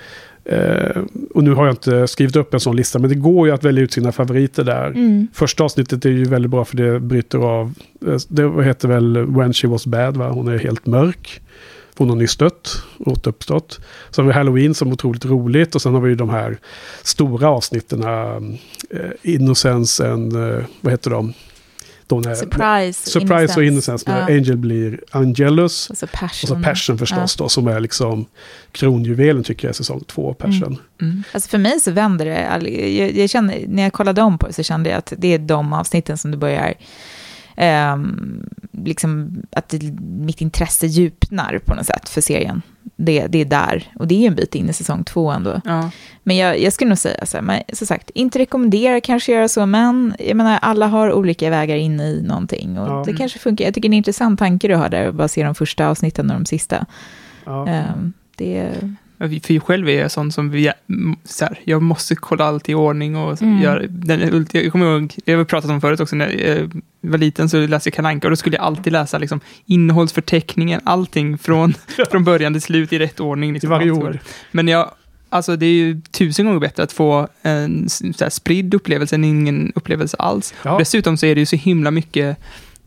Eh, 0.44 1.02
och 1.34 1.44
nu 1.44 1.54
har 1.54 1.66
jag 1.66 1.72
inte 1.72 2.08
skrivit 2.08 2.36
upp 2.36 2.54
en 2.54 2.60
sån 2.60 2.76
lista, 2.76 2.98
men 2.98 3.10
det 3.10 3.16
går 3.16 3.46
ju 3.46 3.54
att 3.54 3.64
välja 3.64 3.82
ut 3.82 3.92
sina 3.92 4.12
favoriter 4.12 4.64
där. 4.64 4.86
Mm. 4.86 5.28
Första 5.32 5.64
avsnittet 5.64 6.04
är 6.04 6.10
ju 6.10 6.24
väldigt 6.24 6.50
bra 6.50 6.64
för 6.64 6.76
det 6.76 7.00
bryter 7.00 7.38
av, 7.38 7.74
eh, 8.06 8.16
det 8.28 8.64
heter 8.64 8.88
väl 8.88 9.26
When 9.26 9.52
She 9.52 9.68
Was 9.68 9.86
Bad, 9.86 10.16
va? 10.16 10.30
hon 10.30 10.48
är 10.48 10.58
helt 10.58 10.86
mörk. 10.86 11.40
Hon 11.96 12.08
har 12.08 12.16
nyss 12.16 12.36
dött, 12.36 12.82
återuppstått. 12.98 13.80
Sen 14.10 14.24
har 14.24 14.32
vi 14.32 14.38
Halloween 14.38 14.74
som 14.74 14.88
är 14.88 14.92
otroligt 14.92 15.24
roligt 15.24 15.74
och 15.74 15.82
sen 15.82 15.94
har 15.94 16.00
vi 16.00 16.08
ju 16.08 16.16
de 16.16 16.30
här 16.30 16.58
stora 17.02 17.48
avsnitten. 17.48 18.02
Eh, 18.02 19.10
Innocence 19.22 20.10
and, 20.10 20.36
eh, 20.36 20.64
vad 20.80 20.92
heter 20.92 21.10
de? 21.10 21.32
De 22.20 22.28
när, 22.28 22.34
surprise, 22.34 23.10
surprise 23.10 23.34
innocence. 23.34 23.60
och 23.60 23.64
Innocence 23.64 24.10
när 24.10 24.20
ja. 24.20 24.26
Angel 24.26 24.56
blir 24.56 25.00
Angelus. 25.10 25.90
Och 25.90 25.98
så 25.98 26.06
Passion, 26.06 26.28
och 26.42 26.48
så 26.48 26.62
passion 26.62 26.98
förstås 26.98 27.36
ja. 27.38 27.44
då, 27.44 27.48
som 27.48 27.68
är 27.68 27.80
liksom 27.80 28.26
kronjuvelen 28.72 29.44
tycker 29.44 29.68
jag, 29.68 29.74
säsong 29.76 30.04
två, 30.06 30.34
Passion. 30.34 30.62
Mm. 30.62 30.78
Mm. 31.00 31.22
Alltså 31.32 31.48
för 31.48 31.58
mig 31.58 31.80
så 31.80 31.90
vänder 31.90 32.24
det, 32.24 32.88
jag, 32.88 33.16
jag 33.16 33.30
känner, 33.30 33.64
när 33.68 33.82
jag 33.82 33.92
kollade 33.92 34.22
om 34.22 34.38
på 34.38 34.46
det 34.46 34.52
så 34.52 34.62
kände 34.62 34.90
jag 34.90 34.98
att 34.98 35.12
det 35.16 35.34
är 35.34 35.38
de 35.38 35.72
avsnitten 35.72 36.18
som 36.18 36.30
du 36.30 36.36
börjar 36.36 36.74
Um, 37.56 38.46
liksom 38.72 39.42
att 39.50 39.74
mitt 40.00 40.40
intresse 40.40 40.86
djupnar 40.86 41.58
på 41.64 41.74
något 41.74 41.86
sätt 41.86 42.08
för 42.08 42.20
serien. 42.20 42.62
Det, 42.96 43.26
det 43.26 43.40
är 43.40 43.44
där, 43.44 43.92
och 43.98 44.08
det 44.08 44.14
är 44.22 44.26
en 44.26 44.34
bit 44.34 44.54
in 44.54 44.68
i 44.68 44.72
säsong 44.72 45.04
två 45.04 45.30
ändå. 45.30 45.60
Ja. 45.64 45.90
Men 46.22 46.36
jag, 46.36 46.60
jag 46.60 46.72
skulle 46.72 46.88
nog 46.88 46.98
säga 46.98 47.26
så 47.26 47.36
här, 47.36 47.42
men 47.42 47.62
som 47.72 47.86
sagt, 47.86 48.10
inte 48.10 48.38
rekommendera 48.38 49.00
kanske 49.00 49.32
göra 49.32 49.48
så, 49.48 49.66
men 49.66 50.14
jag 50.18 50.36
menar, 50.36 50.58
alla 50.62 50.86
har 50.86 51.12
olika 51.12 51.50
vägar 51.50 51.76
in 51.76 52.00
i 52.00 52.22
någonting. 52.22 52.78
Och 52.78 52.88
ja. 52.88 53.02
det 53.06 53.12
kanske 53.12 53.38
funkar. 53.38 53.64
Jag 53.64 53.74
tycker 53.74 53.88
det 53.88 53.92
är 53.92 53.96
en 53.96 53.98
intressant 53.98 54.38
tanke 54.38 54.68
du 54.68 54.74
har 54.74 54.88
där, 54.88 55.08
att 55.08 55.14
bara 55.14 55.28
se 55.28 55.44
de 55.44 55.54
första 55.54 55.88
avsnitten 55.88 56.30
och 56.30 56.36
de 56.36 56.46
sista. 56.46 56.86
Ja. 57.44 57.90
Um, 57.94 58.12
det 58.36 58.70
för 59.18 59.60
själv 59.60 59.88
är 59.88 60.00
jag 60.00 60.10
sån 60.10 60.32
som 60.32 60.50
vi, 60.50 60.72
så 61.24 61.44
här, 61.44 61.58
jag 61.64 61.82
måste 61.82 62.14
kolla 62.14 62.44
allt 62.44 62.68
i 62.68 62.74
ordning 62.74 63.16
och 63.16 63.42
mm. 63.42 63.62
göra 63.62 63.82
den, 63.88 64.46
jag 64.52 64.72
kommer 64.72 64.86
ihåg, 64.86 65.14
jag 65.24 65.38
har 65.38 65.44
pratat 65.44 65.70
om 65.70 65.80
förut 65.80 66.00
också, 66.00 66.16
när 66.16 66.28
jag 66.28 66.82
var 67.00 67.18
liten 67.18 67.48
så 67.48 67.66
läste 67.66 67.88
jag 67.88 67.94
Kalanka 67.94 68.26
och 68.26 68.30
då 68.30 68.36
skulle 68.36 68.56
jag 68.56 68.64
alltid 68.64 68.92
läsa 68.92 69.18
liksom, 69.18 69.40
innehållsförteckningen, 69.66 70.80
allting 70.84 71.38
från, 71.38 71.74
från 72.10 72.24
början 72.24 72.52
till 72.52 72.62
slut 72.62 72.92
i 72.92 72.98
rätt 72.98 73.20
ordning. 73.20 73.52
Liksom, 73.52 73.70
varje 73.70 73.90
ord. 73.90 74.18
Men 74.50 74.68
jag, 74.68 74.90
alltså 75.28 75.56
det 75.56 75.66
är 75.66 75.72
ju 75.72 76.00
tusen 76.00 76.46
gånger 76.46 76.60
bättre 76.60 76.82
att 76.82 76.92
få 76.92 77.28
en 77.42 77.88
så 77.88 78.24
här, 78.24 78.30
spridd 78.30 78.74
upplevelse 78.74 79.14
än 79.14 79.24
ingen 79.24 79.72
upplevelse 79.74 80.16
alls. 80.16 80.54
Ja. 80.62 80.78
Dessutom 80.78 81.16
så 81.16 81.26
är 81.26 81.34
det 81.34 81.40
ju 81.40 81.46
så 81.46 81.56
himla 81.56 81.90
mycket 81.90 82.36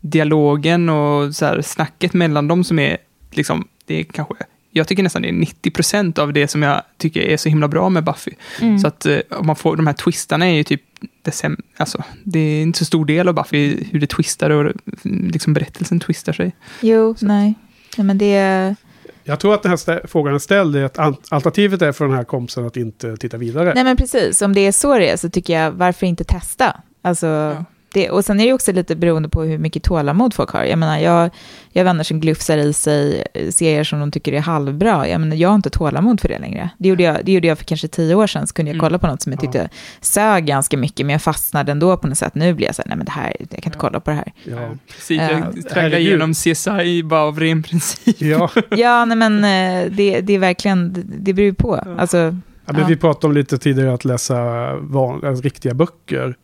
dialogen 0.02 0.90
och 0.90 1.36
så 1.36 1.46
här, 1.46 1.62
snacket 1.62 2.14
mellan 2.14 2.48
dem 2.48 2.64
som 2.64 2.80
är 2.80 2.98
liksom, 3.32 3.68
det 3.86 4.00
är 4.00 4.04
kanske 4.04 4.36
jag 4.78 4.88
tycker 4.88 5.04
nästan 5.04 5.22
det 5.22 5.28
är 5.28 5.34
90% 5.34 6.20
av 6.20 6.34
det 6.34 6.48
som 6.48 6.64
jag 6.64 6.82
tycker 6.98 7.22
är 7.22 7.38
så 7.38 7.50
himla 7.50 7.68
bra 7.68 7.90
med 7.90 8.04
Buffy. 8.04 8.32
Mm. 8.62 8.80
Så 8.80 8.88
att 8.88 9.06
eh, 9.06 9.20
om 9.30 9.48
man 9.48 9.56
får, 9.56 9.76
de 9.76 9.88
här 9.88 9.94
twistarna 9.94 10.46
är 10.46 10.54
ju 10.54 10.64
typ 10.64 10.82
det, 11.22 11.32
sem, 11.32 11.58
alltså, 11.78 12.04
det 12.24 12.40
är 12.40 12.62
inte 12.62 12.80
så 12.80 12.86
stor 12.86 13.06
del 13.06 13.28
av 13.28 13.36
Buffy 13.36 13.84
hur 13.92 14.00
det 14.00 14.08
twistar 14.08 14.50
och 14.50 14.74
liksom 15.04 15.54
berättelsen 15.54 16.00
twistar 16.00 16.34
sig. 16.34 16.56
Jo, 16.82 17.16
så. 17.16 17.26
nej. 17.26 17.54
Ja, 17.98 18.04
men 18.04 18.18
det... 18.18 18.76
Jag 19.24 19.40
tror 19.40 19.54
att 19.54 19.64
den 19.64 19.70
här 19.70 20.08
frågan 20.08 20.36
är 20.36 20.40
ställd, 20.40 20.76
är 20.76 20.84
att 20.84 21.00
alternativet 21.00 21.82
är 21.82 21.92
för 21.92 22.06
den 22.06 22.14
här 22.14 22.24
kompisen 22.24 22.66
att 22.66 22.78
inte 22.78 23.18
titta 23.18 23.38
vidare. 23.38 23.74
Nej 23.76 23.84
men 23.84 23.98
precis, 23.98 24.42
om 24.42 24.54
det 24.54 24.62
är 24.62 24.72
så 24.72 24.98
det 24.98 25.10
är 25.10 25.18
så 25.18 25.30
tycker 25.30 25.54
jag, 25.54 25.72
varför 25.72 26.08
inte 26.08 26.24
testa? 26.24 26.82
Alltså, 27.02 27.28
ja 27.28 27.66
det, 27.98 28.10
och 28.10 28.26
sen 28.26 28.40
är 28.40 28.46
det 28.46 28.54
också 28.54 28.72
lite 28.72 28.96
beroende 28.96 29.30
på 29.30 29.44
hur 29.44 29.58
mycket 29.58 29.84
tålamod 29.84 30.34
folk 30.34 30.50
har. 30.50 30.64
Jag 30.64 30.80
menar, 30.80 30.98
jag, 30.98 31.30
jag 31.72 31.80
har 31.80 31.86
vänner 31.86 32.04
som 32.04 32.20
glufsar 32.20 32.58
i 32.58 32.74
sig 32.74 33.24
serier 33.52 33.84
som 33.84 34.00
de 34.00 34.12
tycker 34.12 34.34
är 34.34 34.40
halvbra. 34.40 35.08
Jag, 35.08 35.22
menar, 35.22 35.36
jag 35.36 35.50
har 35.50 35.56
inte 35.56 35.70
tålamod 35.70 36.22
för 36.22 36.28
det 36.28 36.40
längre. 36.40 36.70
Det 36.78 36.90
gjorde 36.90 37.04
jag, 37.04 37.18
det 37.26 37.32
gjorde 37.32 37.48
jag 37.48 37.58
för 37.58 37.66
kanske 37.66 37.88
tio 37.88 38.16
år 38.16 38.28
sedan, 38.28 38.48
så 38.48 38.54
kunde 38.54 38.70
jag 38.72 38.76
mm. 38.76 38.86
kolla 38.86 39.00
på 39.00 39.08
något 39.08 39.22
som 39.22 39.32
jag 39.32 39.42
tyckte 39.42 39.58
ja. 39.58 39.78
sög 40.02 40.46
ganska 40.46 40.78
mycket, 40.78 41.06
men 41.06 41.14
jag 41.14 41.22
fastnade 41.22 41.72
ändå 41.72 41.98
på 41.98 42.08
något 42.08 42.18
sätt. 42.18 42.36
Nu 42.36 42.54
blir 42.54 42.66
jag 42.66 42.76
så 42.76 42.82
här, 42.82 42.90
nej 42.90 42.98
men 42.98 43.06
det 43.06 43.12
här, 43.12 43.36
jag 43.40 43.50
kan 43.50 43.58
inte 43.66 43.80
kolla 43.80 44.00
på 44.00 44.10
det 44.10 44.16
här. 44.16 44.34
Ja, 44.44 44.70
precis. 44.88 45.22
Jag 45.22 45.32
uh, 45.32 45.62
tragglar 45.62 46.00
igenom 46.00 46.34
CSI 46.34 47.04
bara 47.04 47.22
av 47.22 47.40
ren 47.40 47.64
princip. 47.64 48.22
Ja, 48.22 48.50
ja 48.70 49.06
nej 49.06 49.18
men 49.18 49.38
eh, 49.38 49.92
det, 49.92 50.22
det 50.22 50.34
är 50.34 50.40
verkligen, 50.40 50.94
det, 51.20 51.34
beror 51.34 51.46
ju 51.46 51.54
på. 51.54 51.76
Alltså, 51.98 52.18
ja, 52.66 52.74
men 52.74 52.88
Vi 52.88 52.96
pratade 52.96 53.28
om 53.28 53.34
lite 53.34 53.58
tidigare 53.58 53.94
att 53.94 54.06
läsa 54.06 54.36
van, 54.76 55.42
riktiga 55.42 55.74
böcker 55.74 56.36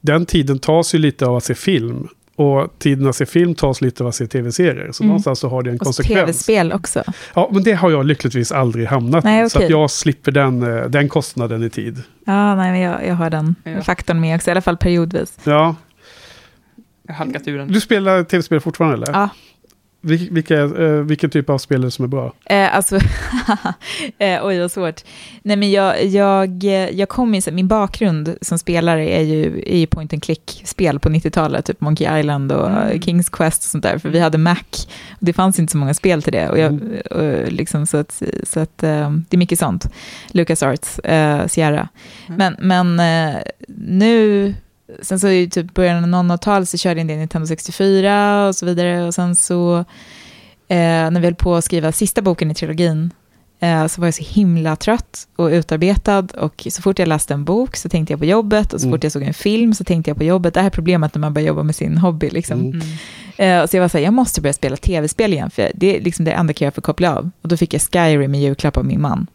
den 0.00 0.26
tiden 0.26 0.58
tas 0.58 0.94
ju 0.94 0.98
lite 0.98 1.26
av 1.26 1.36
att 1.36 1.44
se 1.44 1.54
film. 1.54 2.08
Och 2.36 2.78
tiden 2.78 3.06
att 3.06 3.16
se 3.16 3.26
film 3.26 3.54
tas 3.54 3.80
lite 3.80 4.02
av 4.02 4.08
att 4.08 4.14
se 4.14 4.26
tv-serier. 4.26 4.92
Så 4.92 5.02
mm. 5.02 5.08
någonstans 5.08 5.38
så 5.38 5.48
har 5.48 5.62
det 5.62 5.70
en 5.70 5.76
och 5.76 5.82
konsekvens. 5.82 6.20
tv-spel 6.20 6.72
också. 6.72 7.02
Ja, 7.34 7.50
men 7.52 7.62
det 7.62 7.72
har 7.72 7.90
jag 7.90 8.06
lyckligtvis 8.06 8.52
aldrig 8.52 8.86
hamnat 8.86 9.24
nej, 9.24 9.46
i. 9.46 9.50
Så 9.50 9.58
att 9.58 9.70
jag 9.70 9.90
slipper 9.90 10.32
den, 10.32 10.62
eh, 10.62 10.84
den 10.84 11.08
kostnaden 11.08 11.62
i 11.62 11.70
tid. 11.70 12.02
Ja, 12.24 12.54
nej, 12.54 12.72
men 12.72 12.80
jag, 12.80 13.06
jag 13.06 13.14
har 13.14 13.30
den 13.30 13.54
ja. 13.64 13.82
faktorn 13.82 14.20
med 14.20 14.36
också, 14.36 14.50
i 14.50 14.52
alla 14.52 14.60
fall 14.60 14.76
periodvis. 14.76 15.38
Ja. 15.44 15.76
Jag 17.02 17.14
har 17.14 17.24
halkat 17.24 17.48
ur 17.48 17.58
den. 17.58 17.68
Du 17.68 17.80
spelar 17.80 18.24
tv-spel 18.24 18.60
fortfarande 18.60 18.96
eller? 18.96 19.20
Ja, 19.20 19.28
vilka, 20.00 20.60
eh, 20.60 20.90
vilken 20.90 21.30
typ 21.30 21.50
av 21.50 21.58
spelare 21.58 21.90
som 21.90 22.04
är 22.04 22.08
bra? 22.08 22.32
Eh, 22.44 22.76
alltså, 22.76 22.96
eh, 24.18 24.46
oj 24.46 24.60
vad 24.60 24.72
svårt. 24.72 25.00
Nej 25.42 25.56
men 25.56 25.70
jag, 25.70 26.04
jag, 26.04 26.64
jag 26.92 27.08
kom 27.08 27.34
i, 27.34 27.42
min 27.52 27.68
bakgrund 27.68 28.36
som 28.40 28.58
spelare 28.58 29.08
är 29.08 29.22
ju, 29.22 29.62
ju 29.66 29.86
point 29.86 30.12
and 30.12 30.22
click-spel 30.22 30.98
på 31.00 31.08
90-talet, 31.08 31.64
typ 31.64 31.80
Monkey 31.80 32.18
Island 32.20 32.52
och 32.52 32.70
mm. 32.70 33.02
Kings 33.02 33.28
Quest 33.28 33.62
och 33.62 33.70
sånt 33.70 33.84
där, 33.84 33.98
för 33.98 34.08
vi 34.08 34.20
hade 34.20 34.38
Mac, 34.38 34.56
och 35.10 35.24
det 35.26 35.32
fanns 35.32 35.58
inte 35.58 35.70
så 35.70 35.78
många 35.78 35.94
spel 35.94 36.22
till 36.22 36.32
det, 36.32 36.48
och 36.48 36.58
jag, 36.58 36.72
mm. 36.72 37.00
och 37.10 37.52
liksom, 37.52 37.86
så 37.86 37.96
att, 37.96 38.22
så 38.42 38.60
att 38.60 38.82
eh, 38.82 39.10
det 39.10 39.36
är 39.36 39.38
mycket 39.38 39.58
sånt. 39.58 39.90
Lucas 40.30 40.62
Arts, 40.62 40.98
eh, 40.98 41.46
Sierra. 41.46 41.88
Mm. 42.26 42.38
Men, 42.38 42.56
men 42.60 43.00
eh, 43.34 43.40
nu 43.76 44.54
sen 45.02 45.20
så 45.20 45.28
i 45.28 45.50
typ 45.50 45.74
början 45.74 46.14
av 46.14 46.24
00-talet 46.24 46.68
så 46.68 46.78
körde 46.78 46.94
jag 46.94 47.00
en 47.00 47.06
del 47.06 47.18
Nintendo 47.18 47.46
64 47.46 48.48
och 48.48 48.54
så 48.54 48.66
vidare. 48.66 49.06
Och 49.06 49.14
sen 49.14 49.36
så, 49.36 49.78
eh, 50.68 51.10
när 51.10 51.20
vi 51.20 51.26
höll 51.26 51.34
på 51.34 51.54
att 51.54 51.64
skriva 51.64 51.92
sista 51.92 52.22
boken 52.22 52.50
i 52.50 52.54
trilogin, 52.54 53.10
eh, 53.60 53.86
så 53.86 54.00
var 54.00 54.06
jag 54.06 54.14
så 54.14 54.24
himla 54.24 54.76
trött 54.76 55.28
och 55.36 55.46
utarbetad. 55.46 56.26
Och 56.38 56.66
så 56.70 56.82
fort 56.82 56.98
jag 56.98 57.08
läste 57.08 57.34
en 57.34 57.44
bok 57.44 57.76
så 57.76 57.88
tänkte 57.88 58.12
jag 58.12 58.20
på 58.20 58.26
jobbet. 58.26 58.72
Och 58.72 58.80
så 58.80 58.86
mm. 58.86 58.96
fort 58.96 59.04
jag 59.04 59.12
såg 59.12 59.22
en 59.22 59.34
film 59.34 59.74
så 59.74 59.84
tänkte 59.84 60.10
jag 60.10 60.18
på 60.18 60.24
jobbet. 60.24 60.54
Det 60.54 60.60
här 60.60 60.66
är 60.66 60.70
problemet 60.70 61.14
när 61.14 61.20
man 61.20 61.34
börjar 61.34 61.48
jobba 61.48 61.62
med 61.62 61.74
sin 61.74 61.98
hobby. 61.98 62.30
Liksom. 62.30 62.60
Mm. 62.60 62.80
Eh, 63.36 63.66
så 63.66 63.76
jag 63.76 63.82
var 63.82 63.88
så 63.88 63.98
här, 63.98 64.04
jag 64.04 64.14
måste 64.14 64.40
börja 64.40 64.52
spela 64.52 64.76
tv-spel 64.76 65.32
igen, 65.32 65.50
för 65.50 65.70
det 65.74 65.96
är 65.96 66.00
liksom 66.00 66.24
det 66.24 66.32
enda 66.32 66.52
jag 66.52 66.62
gör 66.62 66.70
för 66.70 66.80
att 66.80 66.84
koppla 66.84 67.16
av. 67.16 67.30
Och 67.42 67.48
då 67.48 67.56
fick 67.56 67.74
jag 67.74 67.82
Skyrim 67.82 68.34
i 68.34 68.42
julklapp 68.42 68.76
av 68.76 68.84
min 68.84 69.00
man. 69.00 69.26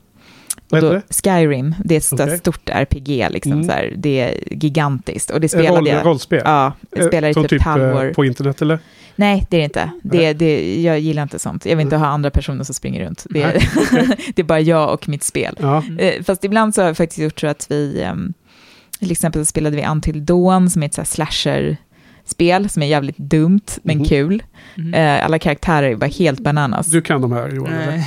Det? 0.70 1.02
Skyrim, 1.10 1.76
det 1.84 1.96
är 1.96 2.00
ett 2.00 2.14
okay. 2.14 2.38
stort 2.38 2.70
RPG, 2.70 3.28
liksom, 3.32 3.52
mm. 3.52 3.64
så 3.64 3.72
här, 3.72 3.94
det 3.98 4.20
är 4.20 4.54
gigantiskt. 4.54 5.30
Och 5.30 5.42
det 5.42 5.50
spelade 5.50 5.78
Roll, 5.78 5.88
jag, 5.88 6.06
rollspel? 6.06 6.42
Ja, 6.46 6.74
jag 6.96 7.08
spelade 7.08 7.30
i 7.30 7.34
typ, 7.34 7.50
typ 7.50 7.62
ett 7.62 7.66
halvår. 7.66 8.14
på 8.14 8.26
internet 8.26 8.62
eller? 8.62 8.80
Nej, 9.16 9.46
det 9.50 9.58
är 9.58 9.60
det 9.60 9.66
inte. 9.66 9.92
Det, 10.04 10.34
det, 10.34 10.82
jag 10.82 11.00
gillar 11.00 11.24
inte 11.24 11.40
sånt. 11.40 11.66
Jag 11.66 11.76
vill 11.76 11.84
inte 11.84 11.98
ha 11.98 12.08
andra 12.08 12.32
personer 12.32 12.64
som 12.64 12.76
springer 12.76 13.06
runt. 13.06 13.26
Det, 13.30 13.42
är, 13.42 13.54
det 14.36 14.42
är 14.42 14.44
bara 14.44 14.60
jag 14.60 14.94
och 14.94 15.10
mitt 15.10 15.24
spel. 15.24 15.58
Ja. 15.62 15.84
Eh, 16.00 16.24
fast 16.24 16.44
ibland 16.44 16.76
så 16.76 16.82
har 16.82 16.88
jag 16.88 16.98
faktiskt 16.98 17.20
gjort 17.20 17.40
så 17.40 17.48
att 17.48 17.68
vi, 17.70 18.02
ehm, 18.02 18.34
till 19.00 19.12
exempel 19.12 19.42
så 19.42 19.46
spelade 19.46 19.76
vi 19.76 19.86
Until 19.86 20.26
Dawn, 20.26 20.70
som 20.70 20.84
är 20.84 20.88
ett 20.88 20.94
så 20.94 21.06
slasher 21.06 21.78
spel 22.26 22.70
som 22.70 22.84
är 22.84 22.88
jävligt 22.88 23.18
dumt 23.18 23.80
men 23.84 23.96
mm. 23.96 24.08
kul. 24.08 24.44
Mm. 24.78 25.26
alla 25.26 25.40
karaktärer 25.40 25.92
är 25.92 25.96
bara 25.96 26.06
helt 26.10 26.40
bananas. 26.40 26.88
Du 26.88 27.02
kan 27.02 27.22
de 27.22 27.32
här 27.32 27.50
Johan? 27.50 27.74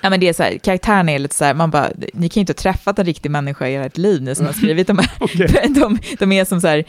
ja 0.00 0.10
men 0.10 0.20
det 0.20 0.28
är 0.28 0.32
så 0.32 0.42
här, 0.42 0.58
karaktärerna 0.58 1.12
är 1.12 1.18
lite 1.18 1.34
så 1.34 1.44
här, 1.44 1.54
man 1.54 1.70
bara, 1.70 1.88
ni 2.14 2.28
kan 2.28 2.34
ju 2.34 2.40
inte 2.40 2.50
ha 2.50 2.54
träffat 2.54 2.98
en 2.98 3.04
riktig 3.04 3.30
människa 3.30 3.68
i 3.68 3.74
ert 3.74 3.96
liv 3.96 4.22
ni 4.22 4.34
som 4.34 4.46
har 4.46 4.52
skrivit 4.52 4.86
de 4.86 4.98
här. 4.98 5.10
okay. 5.20 5.46
de, 5.68 5.98
de 6.18 6.32
är 6.32 6.44
som 6.44 6.60
så 6.60 6.68
här, 6.68 6.84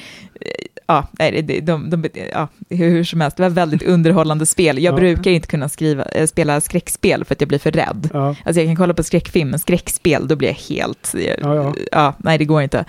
ja, 0.88 1.08
nej, 1.12 1.42
de, 1.42 1.62
de, 1.62 1.90
de, 1.90 2.10
ja, 2.32 2.48
hur 2.70 3.04
som 3.04 3.22
helst, 3.22 3.38
det 3.38 3.44
var 3.44 3.50
väldigt 3.50 3.84
underhållande 3.84 4.46
spel. 4.46 4.84
Jag 4.84 4.94
ja. 4.94 4.96
brukar 4.96 5.32
inte 5.32 5.48
kunna 5.48 5.70
skriva, 5.70 6.04
äh, 6.04 6.28
spela 6.28 6.62
skräckspel 6.62 7.26
för 7.26 7.36
att 7.36 7.42
jag 7.42 7.48
blir 7.48 7.60
för 7.60 7.72
rädd. 7.72 8.10
Ja. 8.14 8.36
Alltså 8.46 8.62
jag 8.62 8.70
kan 8.70 8.76
kolla 8.76 8.94
på 8.94 9.04
skräckfilm, 9.04 9.50
men 9.50 9.60
skräckspel, 9.60 10.28
då 10.28 10.36
blir 10.36 10.48
jag 10.48 10.76
helt, 10.76 11.16
ja, 11.42 11.56
ja. 11.56 11.74
ja 11.92 12.14
nej 12.18 12.38
det 12.38 12.46
går 12.46 12.62
inte. 12.62 12.86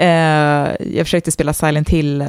Uh, 0.00 0.06
jag 0.96 1.06
försökte 1.06 1.30
spela 1.30 1.52
Silent 1.52 1.88
Hill 1.88 2.24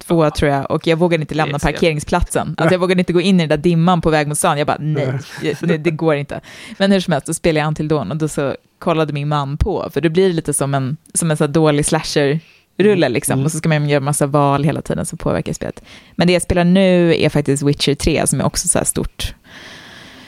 två 0.00 0.30
tror 0.30 0.50
jag, 0.50 0.70
och 0.70 0.86
jag 0.86 0.96
vågade 0.96 1.20
inte 1.20 1.34
lämna 1.34 1.58
parkeringsplatsen. 1.58 2.54
Alltså 2.58 2.74
jag 2.74 2.78
vågade 2.80 3.00
inte 3.00 3.12
gå 3.12 3.20
in 3.20 3.36
i 3.40 3.42
den 3.42 3.48
där 3.48 3.56
dimman 3.56 4.00
på 4.00 4.10
väg 4.10 4.28
mot 4.28 4.38
stan. 4.38 4.58
Jag 4.58 4.66
bara, 4.66 4.78
nej, 4.80 5.18
det, 5.60 5.76
det 5.76 5.90
går 5.90 6.14
inte. 6.14 6.40
Men 6.78 6.92
hur 6.92 7.00
som 7.00 7.12
helst, 7.12 7.26
då 7.26 7.34
spelade 7.34 7.60
jag 7.60 7.68
Until 7.68 7.88
Dawn 7.88 8.10
och 8.10 8.16
då 8.16 8.28
så 8.28 8.56
kollade 8.78 9.12
min 9.12 9.28
man 9.28 9.56
på, 9.56 9.90
för 9.92 10.00
det 10.00 10.10
blir 10.10 10.32
lite 10.32 10.54
som 10.54 10.74
en, 10.74 10.96
som 11.14 11.30
en 11.30 11.36
så 11.36 11.46
dålig 11.46 11.86
slasher 11.86 12.40
rulle 12.76 13.08
liksom. 13.08 13.32
Mm. 13.32 13.44
Och 13.44 13.52
så 13.52 13.58
ska 13.58 13.68
man 13.68 13.88
göra 13.88 14.00
massa 14.00 14.26
val 14.26 14.64
hela 14.64 14.82
tiden 14.82 15.06
som 15.06 15.18
påverkar 15.18 15.52
spelet. 15.52 15.82
Men 16.12 16.26
det 16.26 16.32
jag 16.32 16.42
spelar 16.42 16.64
nu 16.64 17.16
är 17.16 17.28
faktiskt 17.28 17.62
Witcher 17.62 17.94
3 17.94 18.26
som 18.26 18.40
är 18.40 18.44
också 18.44 18.68
så 18.68 18.78
här 18.78 18.84
stort 18.84 19.34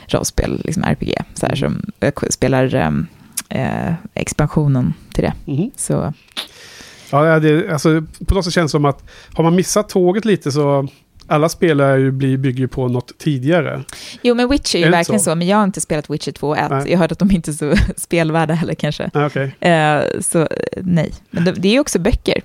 rollspel, 0.07 0.61
liksom 0.65 0.85
RPG. 0.85 1.15
Så 1.35 1.47
här, 1.47 1.55
som 1.55 1.83
jag 2.01 2.33
spelar 2.33 2.75
um, 2.75 3.07
eh, 3.49 3.95
expansionen 4.15 4.95
till 5.13 5.25
det. 5.25 5.53
Mm. 5.53 5.71
Så. 5.77 6.13
Ja, 7.13 7.39
det, 7.39 7.73
alltså, 7.73 8.03
på 8.27 8.35
något 8.35 8.45
sätt 8.45 8.55
känns 8.55 8.73
det 8.73 8.77
som 8.77 8.85
att 8.85 9.05
har 9.35 9.45
man 9.45 9.55
missat 9.55 9.89
tåget 9.89 10.25
lite 10.25 10.53
så 10.53 10.89
alla 11.27 11.49
spel 11.49 11.79
ju, 11.79 12.13
bygger 12.13 12.61
ju 12.61 12.69
på 12.69 12.89
något 12.89 13.19
tidigare. 13.19 13.83
Jo, 14.23 14.35
men 14.35 14.49
Witcher 14.49 14.79
är 14.79 14.85
ju 14.85 14.91
verkligen 14.91 15.21
så? 15.21 15.25
så? 15.31 15.35
men 15.35 15.47
jag 15.47 15.57
har 15.57 15.65
inte 15.65 15.81
spelat 15.81 16.11
Witcher 16.11 16.33
2 16.33 16.49
och 16.49 16.59
1. 16.59 16.71
Nej. 16.71 16.91
Jag 16.91 16.99
hörde 16.99 17.13
att 17.13 17.19
de 17.19 17.31
inte 17.31 17.51
är 17.51 17.53
så 17.53 17.75
spelvärda 17.97 18.55
heller 18.55 18.75
kanske. 18.75 19.11
Ah, 19.15 19.27
okej. 19.27 19.55
Eh, 19.61 20.03
så 20.21 20.49
nej, 20.77 21.13
men 21.31 21.45
det, 21.45 21.53
det 21.53 21.69
är 21.69 21.73
ju 21.73 21.81
också 21.81 21.99
böcker. 21.99 22.43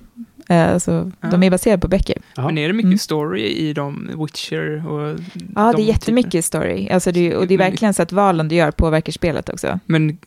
Eh, 0.49 0.77
så 0.77 1.12
Ja. 1.21 1.27
de 1.29 1.43
är 1.43 1.49
baserade 1.51 1.81
på 1.81 1.88
böcker. 1.88 2.17
Men 2.36 2.57
är 2.57 2.67
det 2.67 2.73
mycket 2.73 2.86
Mm. 2.88 2.97
story 2.97 3.41
i 3.47 3.73
de 3.73 4.10
Witcher 4.23 4.88
och 4.88 5.19
Ja, 5.55 5.71
de 5.71 5.75
det 5.75 5.81
är 5.81 5.86
jättemycket 5.88 6.45
story. 6.45 6.89
Alltså 6.89 7.12
det, 7.12 7.36
och 7.36 7.47
det 7.47 7.53
är 7.53 7.57
verkligen 7.57 7.93
så 7.93 8.01
att 8.01 8.12
valen 8.12 8.47
du 8.47 8.55
gör 8.55 8.71
påverkar 8.71 9.12
spelet 9.12 9.49
också. 9.49 9.79
Men... 9.86 10.17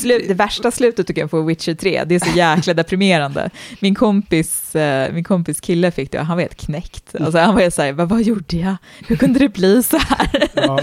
Slut, 0.00 0.24
det 0.28 0.34
värsta 0.34 0.70
slutet 0.70 1.06
du 1.06 1.12
kan 1.12 1.28
få 1.28 1.40
i 1.40 1.46
Witcher 1.46 1.74
3, 1.74 2.04
det 2.04 2.14
är 2.14 2.18
så 2.18 2.36
jäkla 2.38 2.74
deprimerande. 2.82 3.50
Min 3.80 3.94
kompis, 3.94 4.76
eh, 4.76 5.12
min 5.12 5.24
kompis 5.24 5.60
kille 5.60 5.90
fick 5.90 6.12
det 6.12 6.18
och 6.18 6.26
han 6.26 6.36
var 6.36 6.42
helt 6.42 6.54
knäckt. 6.66 7.14
Alltså 7.20 7.38
han 7.38 7.54
var 7.54 7.62
ju 7.62 7.70
så 7.70 7.82
här, 7.82 7.92
vad, 7.92 8.22
gjorde 8.22 8.56
jag? 8.56 8.76
Hur 9.08 9.16
kunde 9.16 9.38
det 9.38 9.48
bli 9.48 9.82
så 9.82 9.96
här? 9.98 10.48
Ja. 10.54 10.80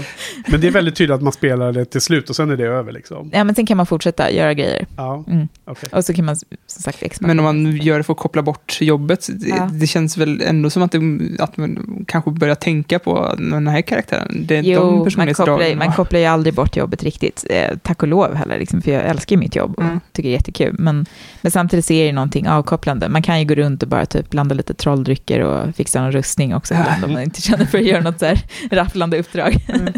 Men 0.48 0.60
det 0.60 0.66
är 0.66 0.70
väldigt 0.70 0.96
tydligt 0.96 1.14
att 1.14 1.22
man 1.22 1.32
spelar 1.32 1.72
det 1.72 1.84
till 1.84 2.00
slut 2.00 2.30
och 2.30 2.36
sen 2.36 2.50
är 2.50 2.56
det 2.56 2.64
över 2.64 2.92
liksom. 2.92 3.30
Ja, 3.32 3.44
men 3.44 3.54
sen 3.54 3.66
kan 3.66 3.76
man 3.76 3.86
fortsätta 3.86 4.30
göra 4.30 4.54
grejer. 4.54 4.86
Ja, 4.96 5.24
Mm. 5.28 5.48
okej. 5.64 5.88
Och 5.92 6.04
så 6.04 6.14
kan 6.14 6.24
man 6.24 6.36
som 6.36 6.46
sagt 6.82 7.02
expandera. 7.02 7.34
Men 7.42 7.46
om 7.46 7.64
man 7.64 7.76
gör 7.76 7.96
det 7.98 8.02
för 8.04 8.14
koppla 8.26 8.42
bort 8.42 8.78
jobbet, 8.80 9.28
det, 9.32 9.48
Ja. 9.48 9.68
det 9.72 9.86
känns 9.86 10.16
väl 10.16 10.40
ändå 10.40 10.70
som 10.70 10.82
att, 10.82 10.92
det, 10.92 10.98
att 11.38 11.56
man 11.56 12.04
kanske 12.08 12.30
börjar 12.30 12.54
tänka 12.54 12.98
på 12.98 13.34
den 13.38 13.68
här 13.68 13.80
karaktären. 13.82 14.44
Det, 14.46 14.60
de 14.60 14.68
Jo, 14.68 14.90
man 14.96 15.04
personlighetsdragen 15.04 15.68
kopplar, 15.70 15.86
man 15.86 15.96
kopplar 15.96 16.20
ju 16.20 16.26
aldrig 16.26 16.54
bort 16.54 16.76
jobbet 16.76 17.02
riktigt. 17.02 17.44
Eh, 17.50 17.76
tack 17.82 18.02
och 18.02 18.08
lov 18.08 18.34
heller, 18.34 18.58
liksom, 18.58 18.82
för 18.82 18.90
jag 18.90 19.02
älskar 19.04 19.36
mitt 19.36 19.56
jobb 19.56 19.74
och 19.76 19.82
Mm. 19.82 20.00
tycker 20.12 20.28
det 20.28 20.32
är 20.32 20.38
jättekul. 20.38 20.76
Men, 20.78 21.06
men 21.40 21.52
samtidigt 21.52 21.84
så 21.84 21.92
är 21.92 22.00
det 22.00 22.06
ju 22.06 22.12
någonting 22.12 22.48
avkopplande. 22.48 23.08
Man 23.08 23.22
kan 23.22 23.38
ju 23.40 23.44
gå 23.46 23.54
runt 23.54 23.82
och 23.82 23.88
bara 23.88 24.06
typ 24.06 24.30
blanda 24.30 24.54
lite 24.54 24.74
trolldrycker 24.74 25.40
och 25.40 25.74
fixa 25.76 26.00
någon 26.02 26.12
rustning 26.12 26.54
också, 26.54 26.74
ibland, 26.74 27.04
om 27.04 27.12
man 27.12 27.22
inte 27.22 27.42
känner 27.42 27.64
för 27.64 27.78
att 27.78 27.84
göra 27.84 28.02
något 28.02 28.18
så 28.18 28.26
här 28.26 28.38
rafflande 28.70 29.18
uppdrag. 29.18 29.56
Mm. 29.68 29.92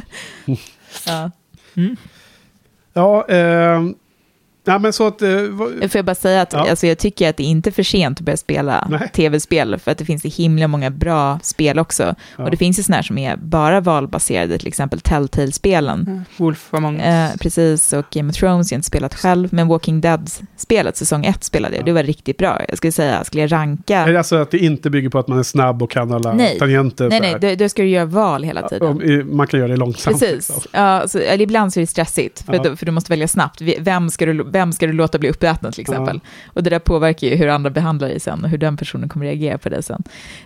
ja. 1.06 1.30
Ja, 2.92 3.28
eh, 3.28 3.82
ja, 4.68 4.78
men 4.78 4.92
så 4.92 5.06
att... 5.06 5.22
Eh, 5.22 5.28
vad- 5.50 5.70
Får 5.72 5.90
jag 5.98 6.04
bara 6.04 6.14
säga 6.14 6.42
att 6.42 6.52
Ja. 6.52 6.70
alltså, 6.70 6.86
jag 6.86 6.98
tycker 6.98 7.30
att 7.30 7.36
det 7.36 7.42
är 7.42 7.46
inte 7.46 7.72
för 7.72 7.82
sent 7.82 8.18
att 8.18 8.24
börja 8.24 8.36
spela 8.36 8.86
Nej. 8.90 9.10
tv-spel, 9.14 9.78
för 9.78 9.90
att 9.90 9.98
det 9.98 10.04
finns 10.04 10.22
så 10.22 10.28
himla 10.42 10.68
många 10.68 10.90
bra 10.90 11.38
spel 11.42 11.78
också. 11.78 12.14
Ja. 12.36 12.44
Och 12.44 12.50
det 12.50 12.56
finns 12.56 12.78
ju 12.78 12.82
sådana 12.82 12.96
här 12.96 13.02
som 13.02 13.18
är 13.18 13.36
bara 13.36 13.80
valbaserade, 13.80 14.58
till 14.58 14.68
exempel 14.68 15.00
Telltale-spelen. 15.00 16.04
Mm. 16.08 16.24
Wolf 16.36 16.74
Among 16.74 16.96
Us. 17.00 17.04
Eh, 17.06 17.36
precis, 17.40 17.92
och 17.92 18.04
Game 18.10 18.30
of 18.30 18.36
Thrones, 18.36 18.70
jag 18.72 18.76
har 18.76 18.78
inte 18.78 18.86
spelat 18.86 19.14
själv, 19.14 19.48
men 19.52 19.68
Walking 19.68 20.00
Dead-spelet, 20.00 20.96
säsong 20.96 21.24
1 21.24 21.44
spelade 21.44 21.74
jag, 21.74 21.82
Ja. 21.82 21.86
det 21.86 21.92
var 21.92 22.02
riktigt 22.02 22.38
bra. 22.38 22.60
Jag 22.68 22.76
skulle 22.78 22.92
säga, 22.92 23.24
skulle 23.24 23.42
jag 23.42 23.52
ranka... 23.52 23.98
Är 23.98 24.12
det 24.12 24.18
alltså 24.18 24.36
att 24.36 24.50
det 24.50 24.58
inte 24.58 24.90
bygger 24.90 25.08
på 25.08 25.18
att 25.18 25.28
man 25.28 25.38
är 25.38 25.42
snabb 25.42 25.82
och 25.82 25.90
kan 25.90 26.12
alla 26.12 26.32
Nej. 26.32 26.58
tangenter? 26.58 27.08
nej, 27.08 27.20
nej, 27.20 27.36
då, 27.40 27.54
då 27.64 27.68
ska 27.68 27.82
du 27.82 27.88
göra 27.88 28.04
val 28.04 28.42
hela 28.44 28.68
tiden. 28.68 29.36
Man 29.36 29.46
kan 29.46 29.60
göra 29.60 29.68
det 29.70 29.76
långsamt. 29.76 30.20
Precis. 30.20 30.48
liksom. 30.48 30.70
Ja, 30.72 31.08
så, 31.08 31.18
eller 31.18 31.42
ibland 31.44 31.72
så 31.72 31.80
är 31.80 31.82
det 31.82 31.86
stressigt, 31.86 32.42
för, 32.46 32.54
Ja. 32.54 32.62
då, 32.62 32.76
för 32.76 32.86
du 32.86 32.92
måste 32.92 33.12
välja 33.12 33.28
snabbt. 33.28 33.60
Vem 33.78 34.10
ska, 34.10 34.26
du, 34.26 34.44
vem 34.58 34.72
ska 34.72 34.86
du 34.86 34.92
låta 34.92 35.18
bli 35.18 35.28
uppäten 35.30 35.72
till 35.72 35.80
exempel? 35.80 36.20
Och 36.46 36.62
det 36.62 36.70
där 36.70 36.78
påverkar 36.78 37.26
ju 37.26 37.34
hur 37.36 37.48
andra 37.48 37.70
behandlar 37.70 38.08
dig 38.08 38.20
sen 38.20 38.44
och 38.44 38.50
hur 38.50 38.58
den 38.58 38.76
personen 38.76 39.08
kommer 39.08 39.26
reagera 39.26 39.58
på 39.58 39.68
dig 39.68 39.82
sen. 39.82 40.02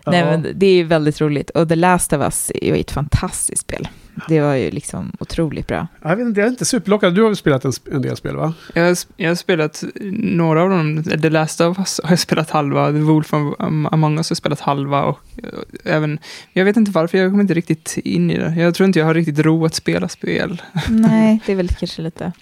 Nej, 0.06 0.20
Ja. 0.20 0.24
men 0.26 0.46
det 0.54 0.66
är 0.66 0.74
ju 0.74 0.84
väldigt 0.84 1.20
roligt. 1.20 1.50
Och 1.50 1.68
The 1.68 1.76
Last 1.76 2.12
of 2.12 2.20
Us 2.22 2.50
är 2.54 2.74
ju 2.74 2.80
ett 2.80 2.90
fantastiskt 2.90 3.62
spel. 3.62 3.88
Det 4.28 4.40
var 4.40 4.54
ju 4.54 4.70
liksom 4.70 5.12
otroligt 5.20 5.66
bra. 5.66 5.86
Jag 6.02 6.16
vet 6.16 6.26
inte, 6.26 6.40
jag 6.40 6.46
är 6.46 6.50
inte 6.50 6.64
superlockad. 6.64 7.14
Du 7.14 7.22
har 7.22 7.28
ju 7.28 7.34
spelat 7.36 7.64
en, 7.64 7.72
en 7.92 8.02
del 8.02 8.16
spel 8.16 8.36
va? 8.36 8.54
Jag, 8.74 8.82
har, 8.86 8.96
jag 9.16 9.30
har 9.30 9.34
spelat 9.34 9.84
några 10.22 10.62
av 10.62 10.70
dem. 10.70 11.02
The 11.04 11.30
Last 11.30 11.60
of 11.60 11.78
Us 11.78 12.00
har 12.04 12.10
jag 12.10 12.18
spelat 12.18 12.50
halva. 12.50 12.86
The 12.86 12.98
Wolf 12.98 13.32
Am- 13.32 13.88
Among 13.92 14.16
Us 14.18 14.28
har 14.30 14.32
jag 14.34 14.36
spelat 14.38 14.60
halva. 14.60 15.02
Och 15.02 15.20
eh, 15.42 15.94
även, 15.94 16.18
jag 16.52 16.64
vet 16.64 16.76
inte 16.76 16.90
varför, 16.90 17.18
jag 17.18 17.30
kommer 17.30 17.42
inte 17.42 17.54
riktigt 17.54 17.98
in 18.04 18.30
i 18.30 18.38
det. 18.38 18.54
Jag 18.56 18.74
tror 18.74 18.84
inte 18.86 18.98
jag 18.98 19.06
har 19.06 19.14
riktigt 19.14 19.38
ro 19.38 19.64
att 19.64 19.74
spela 19.74 20.08
spel. 20.08 20.62
Nej, 20.88 21.40
det 21.46 21.52
är 21.52 21.56
väl 21.56 21.68
kanske 21.68 22.02
lite... 22.02 22.32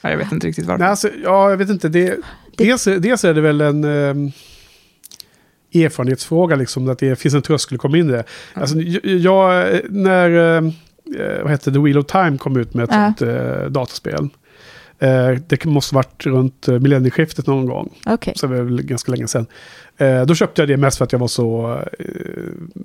Ja, 0.00 0.10
jag 0.10 0.18
vet 0.18 0.32
inte 0.32 0.46
riktigt 0.46 0.66
varför. 0.66 0.78
Nej, 0.78 0.88
alltså, 0.88 1.08
ja, 1.24 1.50
jag 1.50 1.56
vet 1.56 1.70
inte. 1.70 1.88
Det, 1.88 2.16
dels, 2.56 2.84
dels 2.84 3.24
är 3.24 3.34
det 3.34 3.40
väl 3.40 3.60
en 3.60 3.84
ehm, 3.84 4.30
erfarenhetsfråga, 5.74 6.56
liksom, 6.56 6.88
att 6.88 6.98
det 6.98 7.16
finns 7.18 7.34
en 7.34 7.42
tröskel 7.42 7.74
att 7.76 7.80
komma 7.80 7.98
in 7.98 8.08
i 8.08 8.12
det. 8.12 8.24
Ja. 8.54 8.60
Alltså, 8.60 8.80
jag, 9.08 9.80
när 9.90 10.30
ehm, 10.30 10.66
eh, 11.18 11.42
vad 11.42 11.50
hette 11.50 11.72
The 11.72 11.78
Wheel 11.78 11.98
of 11.98 12.06
Time 12.06 12.38
kom 12.38 12.56
ut 12.56 12.74
med 12.74 12.84
ett 12.84 12.90
Ja. 12.92 13.12
sånt 13.18 13.22
eh, 13.22 13.64
dataspel. 13.70 14.28
Eh, 14.98 15.30
det 15.48 15.64
måste 15.64 15.94
varit 15.94 16.26
runt 16.26 16.68
eh, 16.68 16.78
millennieskiftet 16.78 17.46
någon 17.46 17.66
gång. 17.66 17.94
Okej. 18.06 18.32
Så 18.36 18.46
det 18.46 18.56
var 18.56 18.62
väl 18.62 18.82
ganska 18.82 19.12
länge 19.12 19.26
sedan. 19.28 19.46
Eh, 19.96 20.22
då 20.22 20.34
köpte 20.34 20.62
jag 20.62 20.68
det 20.68 20.76
mest 20.76 20.98
för 20.98 21.04
att 21.04 21.12
jag 21.12 21.18
var 21.18 21.28
så 21.28 21.78
eh, 21.98 22.06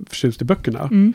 förtjust 0.09 0.41
i 0.41 0.45
böckerna. 0.45 0.79
Mm. 0.79 1.13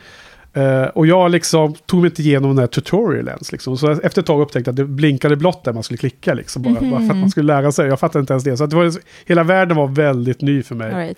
Eh, 0.53 0.83
och 0.83 1.07
jag 1.07 1.31
liksom 1.31 1.73
tog 1.73 2.01
mig 2.01 2.09
inte 2.09 2.21
igenom 2.21 2.49
den 2.49 2.59
här 2.59 2.67
tutorialen. 2.67 3.39
Liksom. 3.51 3.77
Så 3.77 3.91
efter 3.91 4.21
ett 4.21 4.25
tag 4.25 4.41
upptäckte 4.41 4.69
jag 4.69 4.73
att 4.73 4.77
det 4.77 4.85
blinkade 4.85 5.35
blått 5.35 5.63
där 5.63 5.73
man 5.73 5.83
skulle 5.83 5.97
klicka. 5.97 6.33
Liksom, 6.33 6.61
bara, 6.61 6.73
Mhm. 6.81 6.91
bara 6.91 6.99
för 6.99 7.09
att 7.09 7.17
man 7.17 7.31
skulle 7.31 7.53
lära 7.53 7.71
sig. 7.71 7.87
Jag 7.87 7.99
fattade 7.99 8.19
inte 8.21 8.33
ens 8.33 8.43
det. 8.43 8.57
Så 8.57 8.65
det 8.65 8.75
var, 8.75 8.91
hela 9.25 9.43
världen 9.43 9.77
var 9.77 9.87
väldigt 9.87 10.41
ny 10.41 10.63
för 10.63 10.75
mig. 10.75 10.93
Right. 10.95 11.17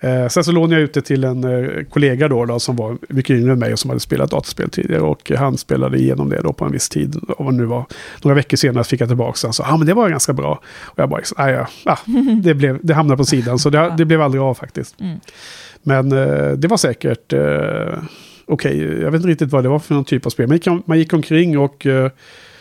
Eh, 0.00 0.28
sen 0.28 0.44
så 0.44 0.52
lånade 0.52 0.74
jag 0.74 0.82
ut 0.82 0.94
det 0.94 1.02
till 1.02 1.24
en 1.24 1.44
eh, 1.44 1.84
kollega 1.90 2.28
då, 2.28 2.44
då 2.44 2.60
som 2.60 2.76
var 2.76 2.96
mycket 3.08 3.36
yngre 3.36 3.52
än 3.52 3.58
mig 3.58 3.72
och 3.72 3.78
som 3.78 3.90
hade 3.90 4.00
spelat 4.00 4.30
dataspel 4.30 4.70
tidigare. 4.70 5.02
Och 5.02 5.30
han 5.36 5.58
spelade 5.58 5.98
igenom 5.98 6.28
det 6.28 6.40
då 6.42 6.52
på 6.52 6.64
en 6.64 6.72
viss 6.72 6.88
tid. 6.88 7.16
Och 7.28 7.44
vad 7.44 7.54
nu 7.54 7.64
var 7.64 7.84
några 8.22 8.34
veckor 8.34 8.56
senare 8.56 8.84
fick 8.84 9.00
jag 9.00 9.08
tillbaka. 9.08 9.52
Så 9.52 9.62
ja, 9.62 9.72
ah, 9.72 9.76
men 9.76 9.86
det 9.86 9.94
var 9.94 10.08
ganska 10.08 10.32
bra. 10.32 10.60
Och 10.84 10.98
jag 10.98 11.08
bara, 11.08 11.22
ah, 11.36 11.48
ja, 11.50 11.66
ah, 11.84 11.98
det, 12.42 12.54
blev, 12.60 12.78
det 12.82 12.94
hamnade 12.94 13.16
på 13.18 13.24
sidan. 13.24 13.58
Så 13.58 13.70
det, 13.70 13.94
det 13.98 14.04
blev 14.04 14.22
aldrig 14.22 14.42
av 14.42 14.54
faktiskt. 14.54 15.00
Mm. 15.00 15.18
Men 15.82 16.08
det 16.60 16.68
var 16.68 16.76
säkert 16.76 17.32
okej. 18.46 18.78
Jag 19.00 19.10
vet 19.10 19.14
inte 19.18 19.28
riktigt 19.28 19.50
vad 19.52 19.64
det 19.64 19.68
var 19.68 19.78
för 19.78 19.94
någon 19.94 20.04
typ 20.04 20.26
av 20.26 20.30
spel. 20.30 20.46
Man 20.48 20.56
gick, 20.56 20.66
om- 20.66 20.82
man 20.86 20.98
gick 20.98 21.12
omkring 21.12 21.58
och 21.58 21.86
eh, 21.86 22.10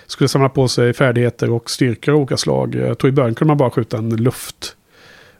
skulle 0.08 0.28
samla 0.28 0.50
på 0.50 0.67
sig 0.67 0.93
färdigheter 0.93 1.50
och 1.50 1.69
styrkor 1.69 2.13
av 2.13 2.19
olika 2.19 2.38
slag. 2.38 2.76
Jag 2.76 2.98
tror 2.98 3.10
i 3.10 3.12
början 3.12 3.36
kunde 3.36 3.48
man 3.50 3.58
bara 3.58 3.69
skjuta 3.69 3.98
en 3.98 4.10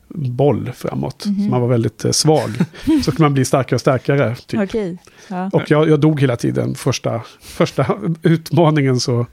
luftboll 0.08 0.72
framåt. 0.76 1.26
Mhm. 1.26 1.44
Så 1.44 1.50
man 1.50 1.62
var 1.62 1.68
väldigt 1.68 2.06
eh, 2.06 2.12
svag. 2.12 2.50
så 3.04 3.12
kunde 3.12 3.22
man 3.22 3.34
bli 3.34 3.46
starkare 3.46 3.76
och 3.76 3.82
starkare. 3.82 4.36
Typ. 4.36 4.60
Okej. 4.60 4.98
Ja. 5.28 5.50
Och 5.54 5.72
jag, 5.72 5.90
jag 5.90 6.00
dog 6.00 6.22
hela 6.22 6.36
tiden. 6.36 6.76
Första, 6.76 7.22
första 7.42 7.98
utmaningen 8.24 9.00
så 9.00 9.26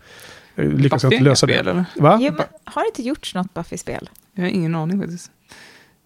eh, 0.57 0.69
lyckades 0.69 1.03
jag 1.03 1.13
inte 1.13 1.25
lösa 1.25 1.47
spel, 1.47 1.65
det. 1.65 1.71
eller? 1.71 1.85
Va? 1.97 2.19
Jo, 2.23 2.33
men 2.37 2.47
har 2.65 2.83
det 2.83 2.87
inte 2.89 3.03
gjorts 3.03 3.35
något 3.35 3.55
Buffy-spel? 3.55 4.11
Jag 4.35 4.43
har 4.43 4.49
ingen 4.51 4.75
aning 4.75 5.01
faktiskt. 5.01 5.31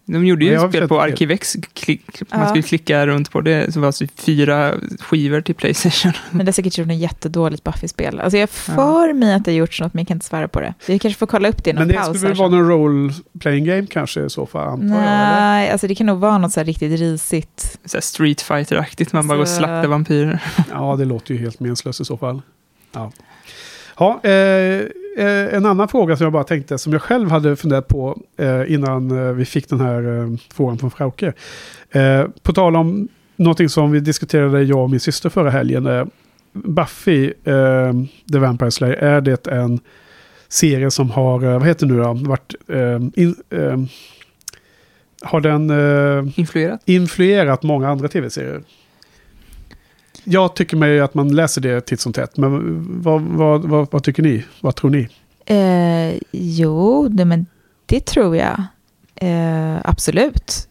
De 0.07 0.25
gjorde 0.25 0.45
ju 0.45 0.51
jag 0.51 0.63
ett 0.65 0.71
spel 0.71 0.87
på. 0.87 1.01
Arkivex. 1.01 1.55
Klick, 1.73 2.21
man 2.31 2.39
Ja. 2.41 2.47
skulle 2.47 2.61
klicka 2.63 3.07
runt 3.07 3.31
på 3.31 3.41
det. 3.41 3.73
Så 3.73 3.79
var 3.79 3.85
det 3.85 3.87
alltså 3.87 4.05
fyra 4.15 4.73
skivor 4.99 5.41
till 5.41 5.55
Playstation. 5.55 6.11
Men 6.31 6.45
det 6.45 6.49
är 6.49 6.53
säkert 6.53 6.77
gjort 6.77 6.87
något 6.87 6.97
jättedåligt 6.97 7.63
Buffy-spel. 7.63 8.19
Alltså 8.19 8.37
jag 8.37 8.49
för 8.49 9.13
mig 9.13 9.33
att 9.33 9.45
det 9.45 9.51
har 9.51 9.55
gjorts 9.57 9.81
något, 9.81 9.93
men 9.93 10.01
jag 10.01 10.07
kan 10.07 10.15
inte 10.17 10.25
svära 10.25 10.47
på 10.47 10.59
det. 10.61 10.73
Vi 10.87 10.99
kanske 10.99 11.19
får 11.19 11.27
kolla 11.27 11.49
upp 11.49 11.63
det 11.63 11.69
i 11.69 11.73
någon 11.73 11.79
Men 11.79 11.87
det 11.87 11.93
paus. 11.93 12.17
skulle 12.17 12.27
väl 12.27 12.37
vara 12.37 12.49
någon 12.49 12.71
role-playing 12.71 13.65
game 13.65 13.87
kanske 13.87 14.21
i 14.25 14.29
så 14.29 14.45
fall, 14.45 14.67
antar 14.67 14.87
jag? 14.87 14.95
eller? 14.97 15.05
Nej, 15.05 15.69
alltså 15.69 15.87
det 15.87 15.95
kan 15.95 16.05
nog 16.07 16.19
vara 16.19 16.37
något 16.37 16.51
så 16.51 16.59
här 16.59 16.65
riktigt 16.65 16.99
risigt. 16.99 17.79
Så 17.85 17.97
här 17.97 18.01
Street 18.01 18.41
Fighter-aktigt. 18.41 19.13
Man 19.13 19.27
bara 19.27 19.35
går 19.35 19.41
och 19.41 19.47
Så- 19.47 19.55
slaktar 19.57 19.87
vampyrer. 19.87 20.39
Ja, 20.71 20.95
det 20.95 21.05
låter 21.05 21.33
ju 21.33 21.39
helt 21.39 21.59
meningslöst 21.59 22.01
i 22.01 22.05
så 22.05 22.17
fall. 22.17 22.41
Ja. 22.91 23.11
Ja, 23.99 24.19
eh, 24.23 24.81
en 25.17 25.65
annan 25.65 25.87
fråga 25.87 26.17
som 26.17 26.23
jag 26.23 26.33
bara 26.33 26.43
tänkte, 26.43 26.77
som 26.77 26.93
jag 26.93 27.01
själv 27.01 27.29
hade 27.29 27.55
funderat 27.55 27.87
på 27.87 28.17
eh, 28.37 28.73
innan 28.73 29.11
eh, 29.27 29.33
vi 29.33 29.45
fick 29.45 29.69
den 29.69 29.79
här 29.81 30.19
eh, 30.21 30.37
frågan 30.53 30.77
från 30.77 30.91
Frauke. 30.91 31.33
Eh, 31.91 32.23
på 32.43 32.53
tal 32.53 32.75
om 32.75 33.07
någonting 33.35 33.69
som 33.69 33.91
vi 33.91 33.99
diskuterade, 33.99 34.63
jag 34.63 34.79
och 34.79 34.89
min 34.89 34.99
syster 34.99 35.29
förra 35.29 35.49
helgen. 35.49 35.85
Eh, 35.85 36.05
Buffy, 36.53 37.25
eh, 37.43 37.93
The 38.31 38.39
Vampire 38.39 38.71
Slayer, 38.71 38.95
är 38.95 39.21
det 39.21 39.47
en 39.47 39.79
serie 40.47 40.91
som 40.91 41.11
har, 41.11 41.43
eh, 41.43 41.59
vad 41.59 41.67
heter 41.67 41.85
det 41.85 41.93
nu 41.93 42.01
då, 42.01 42.13
varit, 42.13 42.55
eh, 42.69 43.23
in, 43.23 43.35
eh, 43.49 43.77
har 45.21 45.41
den 45.41 45.69
eh, 45.69 46.39
Influerat. 46.39 46.81
influerat 46.85 47.63
många 47.63 47.89
andra 47.89 48.07
tv-serier. 48.07 48.61
Jag 50.27 50.55
tycker 50.55 50.77
mig 50.77 50.99
att 50.99 51.13
man 51.13 51.35
läser 51.35 51.61
det 51.61 51.81
titt 51.81 51.99
som 51.99 52.13
tätt, 52.13 52.37
men 52.37 53.01
vad, 53.01 53.21
vad, 53.21 53.61
vad, 53.65 53.91
vad 53.91 54.03
tycker 54.03 54.23
ni? 54.23 54.43
Vad 54.61 54.75
tror 54.75 54.89
ni? 54.89 55.07
Eh, 55.45 56.19
jo, 56.31 57.07
det, 57.07 57.25
men 57.25 57.45
det 57.85 58.05
tror 58.05 58.35
jag. 58.37 58.63
Eh, 59.15 59.77
absolut. 59.83 60.67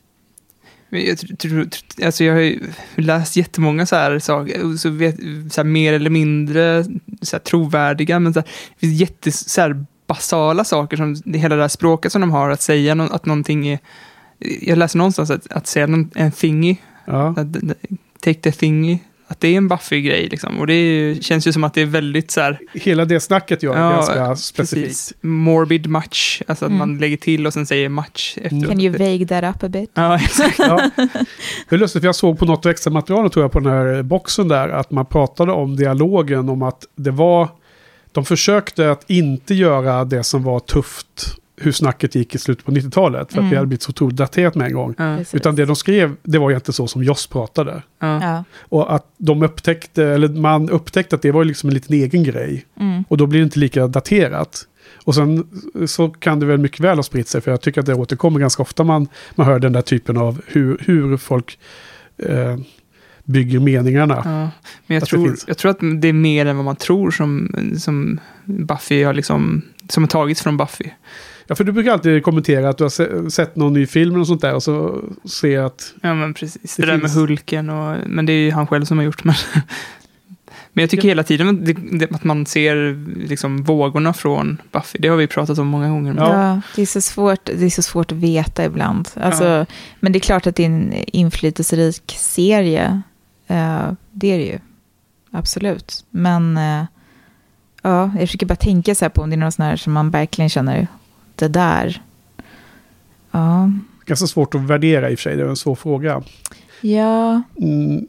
Jag, 0.90 1.38
tror- 1.38 1.68
alltså 2.04 2.24
jag 2.24 2.34
har 2.34 2.40
ju 2.40 2.60
läst 2.96 3.36
jättemånga 3.36 3.86
så 3.86 3.96
här 3.96 4.18
saker, 4.18 4.76
så 4.76 4.90
vet, 4.90 5.16
så 5.52 5.60
här 5.60 5.64
mer 5.64 5.92
eller 5.92 6.10
mindre 6.10 6.84
så 7.22 7.36
här 7.36 7.40
trovärdiga, 7.40 8.18
men 8.18 8.34
så 8.34 8.40
här, 8.40 8.48
det 8.80 8.86
finns 8.86 9.00
jätte 9.00 9.32
så 9.32 9.60
här 9.60 9.84
basala 10.06 10.64
saker 10.64 10.96
som 10.96 11.14
det, 11.24 11.38
hela 11.38 11.56
det 11.56 11.62
här 11.62 11.68
språket 11.68 12.12
som 12.12 12.20
de 12.20 12.30
har, 12.30 12.50
att 12.50 12.62
säga 12.62 12.94
nå- 12.94 13.08
att 13.12 13.26
någonting 13.26 13.68
är, 13.68 13.78
jag 14.62 14.78
läser 14.78 14.98
någonstans 14.98 15.30
att, 15.30 15.52
att 15.52 15.66
säga 15.66 15.86
någon, 15.86 16.10
en 16.14 16.32
thingy, 16.32 16.76
Ja, 17.04 17.28
att, 17.36 17.46
take 18.20 18.40
the 18.40 18.52
thingy, 18.52 18.98
att 19.28 19.40
det 19.40 19.48
är 19.48 19.56
en 19.56 19.68
Buffy-grej. 19.68 20.28
Liksom. 20.28 20.60
Och 20.60 20.66
det 20.66 20.74
är, 20.74 21.14
känns 21.14 21.46
ju 21.46 21.52
som 21.52 21.64
att 21.64 21.74
det 21.74 21.80
är 21.82 21.86
väldigt 21.86 22.30
så 22.30 22.40
här... 22.40 22.58
Hela 22.72 23.04
det 23.04 23.20
snacket 23.20 23.62
gör 23.62 23.76
Ja, 23.78 23.90
ganska 23.90 24.36
specifikt. 24.36 24.86
Precis. 24.88 25.12
Morbid 25.20 25.86
match, 25.86 26.42
alltså 26.46 26.64
att 26.64 26.68
Mm. 26.70 26.78
man 26.78 26.98
lägger 26.98 27.16
till 27.16 27.46
och 27.46 27.52
sen 27.52 27.66
säger 27.66 27.88
match 27.88 28.36
efteråt. 28.42 28.66
Can 28.68 28.80
you 28.80 28.98
vague 28.98 29.26
that 29.26 29.56
up 29.56 29.62
a 29.62 29.68
bit? 29.68 29.90
Ja, 29.94 30.14
exakt. 30.24 30.58
Ja. 30.58 30.90
Det 31.68 31.74
är 31.74 31.78
lustigt, 31.78 32.02
för 32.02 32.08
jag 32.08 32.14
såg 32.14 32.38
på 32.38 32.44
något 32.44 32.66
extra 32.66 32.90
material 32.92 33.30
tror 33.30 33.44
jag 33.44 33.52
på 33.52 33.60
den 33.60 33.72
här 33.72 34.02
boxen 34.02 34.48
där 34.48 34.68
att 34.68 34.90
man 34.90 35.06
pratade 35.06 35.52
om 35.52 35.76
dialogen 35.76 36.48
om 36.48 36.62
att 36.62 36.84
det 36.96 37.10
var... 37.10 37.48
De 38.12 38.24
försökte 38.24 38.90
att 38.90 39.10
inte 39.10 39.54
göra 39.54 40.04
det 40.04 40.24
som 40.24 40.42
var 40.42 40.60
tufft 40.60 41.36
hur 41.56 41.72
snacket 41.72 42.14
gick 42.14 42.34
i 42.34 42.38
slutet 42.38 42.64
på 42.64 42.72
90-talet. 42.72 43.18
För 43.32 43.38
att 43.38 43.38
Mm. 43.38 43.50
det 43.50 43.56
hade 43.56 43.66
blivit 43.66 43.82
så 43.82 43.90
otroligt 43.90 44.16
daterat 44.16 44.54
med 44.54 44.66
en 44.66 44.72
gång. 44.74 44.94
Ja. 44.98 45.18
Utan 45.32 45.56
det 45.56 45.64
de 45.64 45.76
skrev, 45.76 46.16
det 46.22 46.38
var 46.38 46.50
egentligen 46.50 46.72
så 46.74 46.86
som 46.86 47.02
Joss 47.04 47.26
pratade. 47.26 47.82
ja. 48.00 48.44
Och 48.58 48.94
att 48.94 49.06
de 49.18 49.42
upptäckte, 49.42 50.04
eller 50.04 50.28
man 50.28 50.70
upptäckte 50.70 51.16
att 51.16 51.22
det 51.22 51.30
var 51.32 51.44
liksom 51.44 51.68
en 51.68 51.74
liten 51.74 51.96
egen 51.96 52.22
grej. 52.24 52.64
Mm. 52.80 53.04
Och 53.08 53.16
då 53.16 53.26
blir 53.26 53.40
det 53.40 53.44
inte 53.44 53.58
lika 53.58 53.86
daterat. 53.86 54.66
Och 55.04 55.14
sen 55.14 55.46
så 55.86 56.08
kan 56.08 56.40
det 56.40 56.46
väl 56.46 56.58
mycket 56.58 56.80
väl 56.80 56.98
ha 56.98 57.02
spritt 57.02 57.28
sig, 57.28 57.40
för 57.40 57.50
jag 57.50 57.60
tycker 57.60 57.80
att 57.80 57.86
det 57.86 57.94
återkommer 57.94 58.40
ganska 58.40 58.62
ofta 58.62 58.84
man, 58.84 59.08
man 59.34 59.46
hör 59.46 59.58
den 59.58 59.72
där 59.72 59.82
typen 59.82 60.16
av 60.16 60.40
hur, 60.46 60.78
hur 60.80 61.16
folk 61.16 61.58
eh, 62.18 62.56
bygger 63.24 63.60
meningarna. 63.60 64.14
Ja, 64.24 64.30
men 64.86 64.94
jag 64.94 65.02
Att 65.02 65.08
tror, 65.08 65.36
jag 65.46 65.58
tror 65.58 65.70
att 65.70 65.78
det 66.00 66.08
är 66.08 66.12
mer 66.12 66.46
än 66.46 66.56
vad 66.56 66.64
man 66.64 66.76
tror 66.76 67.10
som, 67.10 67.54
som 67.78 68.20
Buffy 68.44 69.02
har 69.04 69.14
liksom, 69.14 69.62
som 69.88 70.02
har 70.02 70.08
tagits 70.08 70.42
från 70.42 70.56
Buffy. 70.56 70.90
Ja, 71.46 71.54
för 71.54 71.64
du 71.64 71.72
brukar 71.72 71.92
alltid 71.92 72.22
kommentera 72.22 72.68
att 72.68 72.78
du 72.78 72.84
har 72.84 72.88
se, 72.90 73.30
sett 73.30 73.56
någon 73.56 73.72
ny 73.72 73.86
film 73.86 74.20
och 74.20 74.26
sånt 74.26 74.40
där 74.40 74.54
och 74.54 74.62
så 74.62 75.00
ser 75.24 75.60
att... 75.60 75.94
Ja, 76.02 76.14
men 76.14 76.34
precis. 76.34 76.76
Det 76.76 76.82
Det, 76.82 76.86
där 76.86 76.98
finns- 76.98 77.14
med 77.14 77.22
Hulken 77.22 77.70
och, 77.70 77.96
men 78.06 78.26
det 78.26 78.32
är 78.32 78.38
ju 78.44 78.50
han 78.50 78.66
själv 78.66 78.84
som 78.84 78.98
har 78.98 79.04
gjort. 79.04 79.24
Men, 79.24 79.34
men 80.72 80.82
jag 80.82 80.90
tycker 80.90 81.08
hela 81.08 81.22
tiden 81.22 82.08
att, 82.10 82.24
man 82.24 82.46
ser 82.46 82.76
liksom 83.28 83.62
vågorna 83.62 84.12
från 84.12 84.60
Buffy. 84.72 84.98
Det 84.98 85.08
har 85.08 85.16
vi 85.16 85.26
pratat 85.26 85.58
om 85.58 85.66
många 85.66 85.88
gånger. 85.88 86.12
Men, 86.12 86.24
Ja. 86.24 86.48
Ja, 86.54 86.60
det, 86.76 86.82
är 86.82 86.86
så 86.86 87.00
svårt, 87.00 87.44
det 87.44 87.64
är 87.64 87.70
så 87.70 87.82
svårt 87.82 88.12
att 88.12 88.18
veta 88.18 88.64
ibland. 88.64 89.08
Alltså, 89.14 89.44
Ja. 89.44 89.66
Men 90.00 90.12
det 90.12 90.18
är 90.18 90.20
klart 90.20 90.46
att 90.46 90.56
det 90.56 90.62
är 90.62 90.66
en 90.66 90.92
inflytelserik 91.06 92.14
serie. 92.18 93.02
Eh, 93.46 93.92
det 94.10 94.32
är 94.32 94.38
det 94.38 94.44
ju. 94.46 94.58
Absolut. 95.30 96.04
Men 96.10 96.56
eh, 96.56 96.84
ja, 97.82 98.10
jag 98.18 98.20
försöker 98.28 98.46
bara 98.46 98.56
tänka 98.56 98.94
så 98.94 99.04
här 99.04 99.10
på 99.10 99.22
om 99.22 99.30
det 99.30 99.36
är 99.36 99.38
något 99.38 99.54
sånt 99.54 99.66
här 99.66 99.76
som 99.76 99.92
man 99.92 100.10
verkligen 100.10 100.48
känner, 100.48 100.86
det 101.36 101.48
där. 101.48 102.02
Ja, 103.30 103.70
Ganska 104.06 104.26
svårt 104.26 104.54
att 104.54 104.60
värdera 104.60 105.10
i 105.10 105.14
och 105.14 105.18
för 105.18 105.22
sig, 105.22 105.36
det 105.36 105.42
är 105.42 105.46
en 105.48 105.56
svår 105.56 105.74
fråga. 105.74 106.22
ja, 106.80 107.42
Mm. 107.60 108.06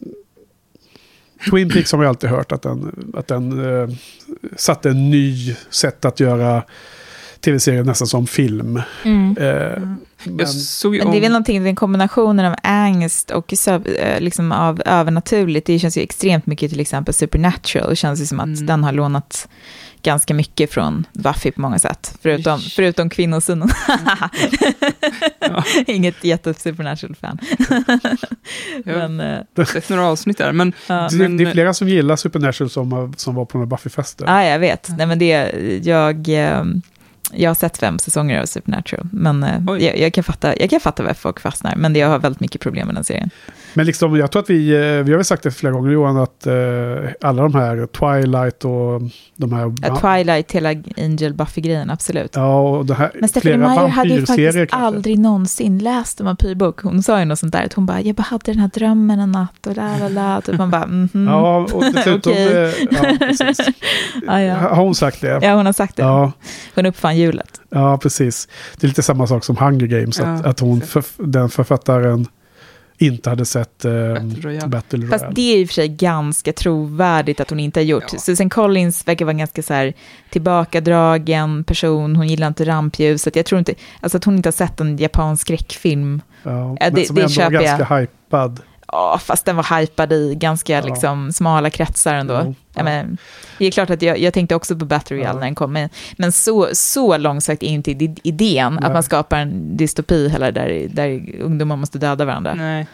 Twin 1.51 1.69
Peaks 1.69 1.91
har 1.91 1.97
man 1.99 2.05
ju 2.05 2.09
alltid 2.09 2.29
hört 2.29 2.51
att 2.51 2.61
den, 2.61 3.11
att 3.17 3.27
den 3.27 3.65
eh, 3.81 3.89
satte 4.55 4.89
en 4.89 5.09
ny 5.09 5.55
sätt 5.69 6.05
att 6.05 6.19
göra 6.19 6.63
tv-serier 7.39 7.83
nästan 7.83 8.07
som 8.07 8.27
film. 8.27 8.81
mm. 9.05 9.37
Eh, 9.37 9.81
Mm. 10.27 10.37
men, 10.37 10.45
ju 10.93 10.99
Men 11.03 11.11
det 11.11 11.17
är 11.17 11.21
väl 11.21 11.25
om, 11.25 11.31
någonting, 11.31 11.63
den 11.63 11.75
kombinationen 11.75 12.45
av 12.45 12.55
angst 12.63 13.31
och 13.31 13.53
eh, 13.67 14.19
liksom 14.19 14.51
av 14.51 14.81
övernaturligt, 14.85 15.67
det 15.67 15.79
känns 15.79 15.97
ju 15.97 16.01
extremt 16.01 16.45
mycket 16.45 16.71
till 16.71 16.79
exempel 16.79 17.13
Supernatural, 17.13 17.89
det 17.89 17.95
känns 17.95 18.21
ju 18.21 18.25
som 18.25 18.39
att 18.39 18.45
Mm. 18.45 18.65
den 18.65 18.83
har 18.83 18.91
lånat 18.91 19.47
ganska 20.05 20.33
mycket 20.33 20.71
från 20.73 21.05
Buffy 21.13 21.51
på 21.51 21.61
många 21.61 21.79
sätt, 21.79 22.17
förutom, 22.21 22.59
förutom 22.59 23.09
kvinnosynen. 23.09 23.69
Ja. 25.39 25.63
Inget 25.87 26.23
jätte-Supernatural-fan. 26.23 27.39
Men, 28.83 29.19
eh, 29.19 29.25
jag 29.55 29.61
har 29.61 29.65
sett 29.65 29.89
några 29.89 30.05
avsnitt 30.05 30.37
där. 30.37 30.51
Men 30.51 30.73
ja. 30.87 31.07
det, 31.11 31.17
men- 31.17 31.37
det 31.37 31.43
är 31.43 31.51
flera 31.51 31.73
som 31.73 31.89
gillar 31.89 32.15
Supernatural 32.15 32.69
som, 32.69 33.13
som 33.17 33.35
var 33.35 33.45
på 33.45 33.57
den 33.57 33.67
här 33.67 33.77
Buffy-festen. 33.77 34.23
ja, 34.27 34.43
jag 34.43 34.59
vet. 34.59 34.89
Nej, 34.97 35.07
men 35.07 35.19
det, 35.19 35.51
jag, 35.83 36.29
eh, 36.29 36.63
jag 37.31 37.49
har 37.49 37.55
sett 37.55 37.77
fem 37.77 37.99
säsonger 37.99 38.41
av 38.41 38.45
Supernatural, 38.45 39.07
men 39.11 39.43
eh, 39.43 39.61
jag, 39.85 39.97
jag, 39.99 40.13
kan 40.13 40.23
fatta, 40.23 40.59
jag 40.59 40.69
kan 40.69 40.79
fatta 40.79 41.03
varför 41.03 41.21
folk 41.21 41.39
fastnar, 41.39 41.75
men 41.75 41.93
det- 41.93 41.99
jag 41.99 42.07
har 42.09 42.19
väldigt 42.19 42.39
mycket 42.41 42.61
problem 42.61 42.87
med 42.87 42.95
den 42.95 43.03
serien. 43.03 43.29
Men 43.75 43.85
liksom, 43.85 44.15
jag 44.15 44.31
tror 44.31 44.41
att 44.41 44.49
vi, 44.49 44.69
eh, 44.75 45.03
vi 45.03 45.11
har 45.11 45.15
väl 45.17 45.25
sagt 45.25 45.43
det 45.43 45.51
flera 45.51 45.73
gånger 45.73 45.91
Johan, 45.91 46.17
att 46.17 46.47
eh, 46.47 46.53
alla 47.21 47.41
de 47.43 47.55
här 47.55 47.87
Twilight 47.87 48.65
och 48.65 49.01
de 49.35 49.53
här... 49.53 49.73
Ja, 49.81 49.95
Twilight, 49.95 50.51
hela 50.51 50.69
Angel 50.97 51.33
Buffy-grejen, 51.33 51.89
absolut. 51.89 52.35
Ja, 52.35 52.59
och 52.59 52.85
det 52.85 52.93
här, 52.93 53.11
Men 53.19 53.29
Stephanie 53.29 53.57
flera 53.57 53.69
Meyer 53.69 53.87
hade 53.87 54.09
ju 54.09 54.25
faktiskt 54.25 54.53
kanske. 54.57 54.75
aldrig 54.75 55.19
någonsin 55.19 55.77
läst 55.79 56.19
en 56.19 56.25
vampyrbok. 56.25 56.81
Hon 56.81 57.03
sa 57.03 57.19
ju 57.19 57.25
något 57.25 57.39
sånt 57.39 57.53
där, 57.53 57.65
att 57.65 57.73
hon 57.73 57.85
bara, 57.85 58.01
jag 58.01 58.15
bara 58.15 58.23
hade 58.23 58.51
den 58.51 58.59
här 58.59 58.67
drömmen 58.73 59.19
en 59.19 59.31
natt 59.31 59.67
och 59.67 59.75
la 59.75 59.97
la 59.97 60.07
la. 60.07 60.41
Typ 60.41 60.57
man 60.57 60.69
bara, 60.69 60.85
mhm. 60.87 61.27
Ja, 61.27 61.67
och 61.73 61.83
dessutom... 61.93 62.33
Eh, 62.45 62.71
ja, 62.91 63.15
precis. 63.19 63.59
ja, 64.27 64.41
ja. 64.41 64.55
Har 64.55 64.75
hon 64.83 64.95
sagt 64.95 65.21
det? 65.21 65.39
ja, 65.41 65.53
hon 65.55 65.65
har 65.65 65.73
sagt 65.73 65.95
det. 65.95 66.03
Ja, 66.03 66.31
Hon 66.75 66.85
uppfann 66.85 67.17
hjulet. 67.17 67.61
ja, 67.69 67.97
precis. 67.97 68.47
Det 68.79 68.85
är 68.85 68.87
lite 68.87 69.03
samma 69.03 69.27
sak 69.27 69.43
som 69.43 69.57
Hunger 69.57 69.87
Games, 69.87 70.19
att, 70.19 70.43
Ja, 70.43 70.49
att 70.49 70.59
hon, 70.59 70.81
förf- 70.81 71.25
den 71.25 71.49
författaren 71.49 72.27
inte 72.97 73.29
hade 73.29 73.45
sett 73.45 73.85
eh, 73.85 73.91
Battle 74.13 74.41
Royale. 74.41 74.67
Battle 74.67 74.99
Royale. 74.99 75.19
Fast 75.19 75.35
det 75.35 75.53
är 75.53 75.57
i 75.57 75.63
och 75.65 75.67
för 75.67 75.73
sig 75.73 75.87
ganska 75.87 76.53
trovärdigt 76.53 77.39
att 77.39 77.49
hon 77.49 77.59
inte 77.59 77.79
har 77.79 77.85
gjort. 77.85 78.03
Ja. 78.13 78.19
Susan 78.19 78.49
Collins 78.49 79.07
verkar 79.07 79.25
vara 79.25 79.31
en 79.31 79.37
ganska 79.37 79.63
så 79.63 79.73
här 79.73 79.93
tillbakadragen 80.29 81.63
person, 81.63 82.15
hon 82.15 82.27
gillar 82.27 82.47
inte 82.47 82.65
rampljuset. 82.65 83.35
Jag 83.35 83.45
tror 83.45 83.59
inte, 83.59 83.73
alltså 84.01 84.17
att 84.17 84.23
hon 84.23 84.35
inte 84.35 84.47
har 84.47 84.51
sett 84.51 84.79
en 84.79 84.97
japansk 84.97 85.41
skräckfilm. 85.41 86.21
ja, 86.43 86.77
men 86.79 86.93
det- 86.93 87.05
som 87.05 87.15
det 87.15 87.21
ändå 87.21 87.21
var 87.21 87.29
köper 87.29 87.51
jag. 87.53 87.63
ganska 87.63 87.95
hypad. 87.95 88.59
Ja, 88.91 89.19
fast 89.23 89.45
den 89.45 89.55
var 89.55 89.79
hypad 89.79 90.13
i 90.13 90.35
ganska 90.35 90.73
Ja. 90.73 90.81
liksom, 90.85 91.31
smala 91.31 91.69
kretsar 91.69 92.13
ändå. 92.15 92.41
Jo, 92.45 92.55
Ja, 92.77 92.83
men, 92.83 93.17
det 93.57 93.65
är 93.65 93.71
klart 93.71 93.89
att 93.89 94.01
jag, 94.01 94.19
jag 94.19 94.33
tänkte 94.33 94.55
också 94.55 94.75
på 94.75 94.85
Battery 94.85 95.21
Ja. 95.21 95.33
när 95.33 95.39
den 95.41 95.55
kom, 95.55 95.73
men, 95.73 95.89
men 96.17 96.31
så, 96.31 96.67
så 96.73 97.17
långsökt 97.17 97.63
är 97.63 97.67
inte 97.67 97.91
id- 97.91 98.19
idén 98.23 98.73
Nej. 98.73 98.83
att 98.87 98.93
man 98.93 99.03
skapar 99.03 99.39
en 99.39 99.77
dystopi 99.77 100.27
heller 100.29 100.51
där, 100.51 100.87
där 100.89 101.35
ungdomar 101.41 101.75
måste 101.75 101.97
döda 101.97 102.25
varandra. 102.25 102.53
nej. 102.53 102.87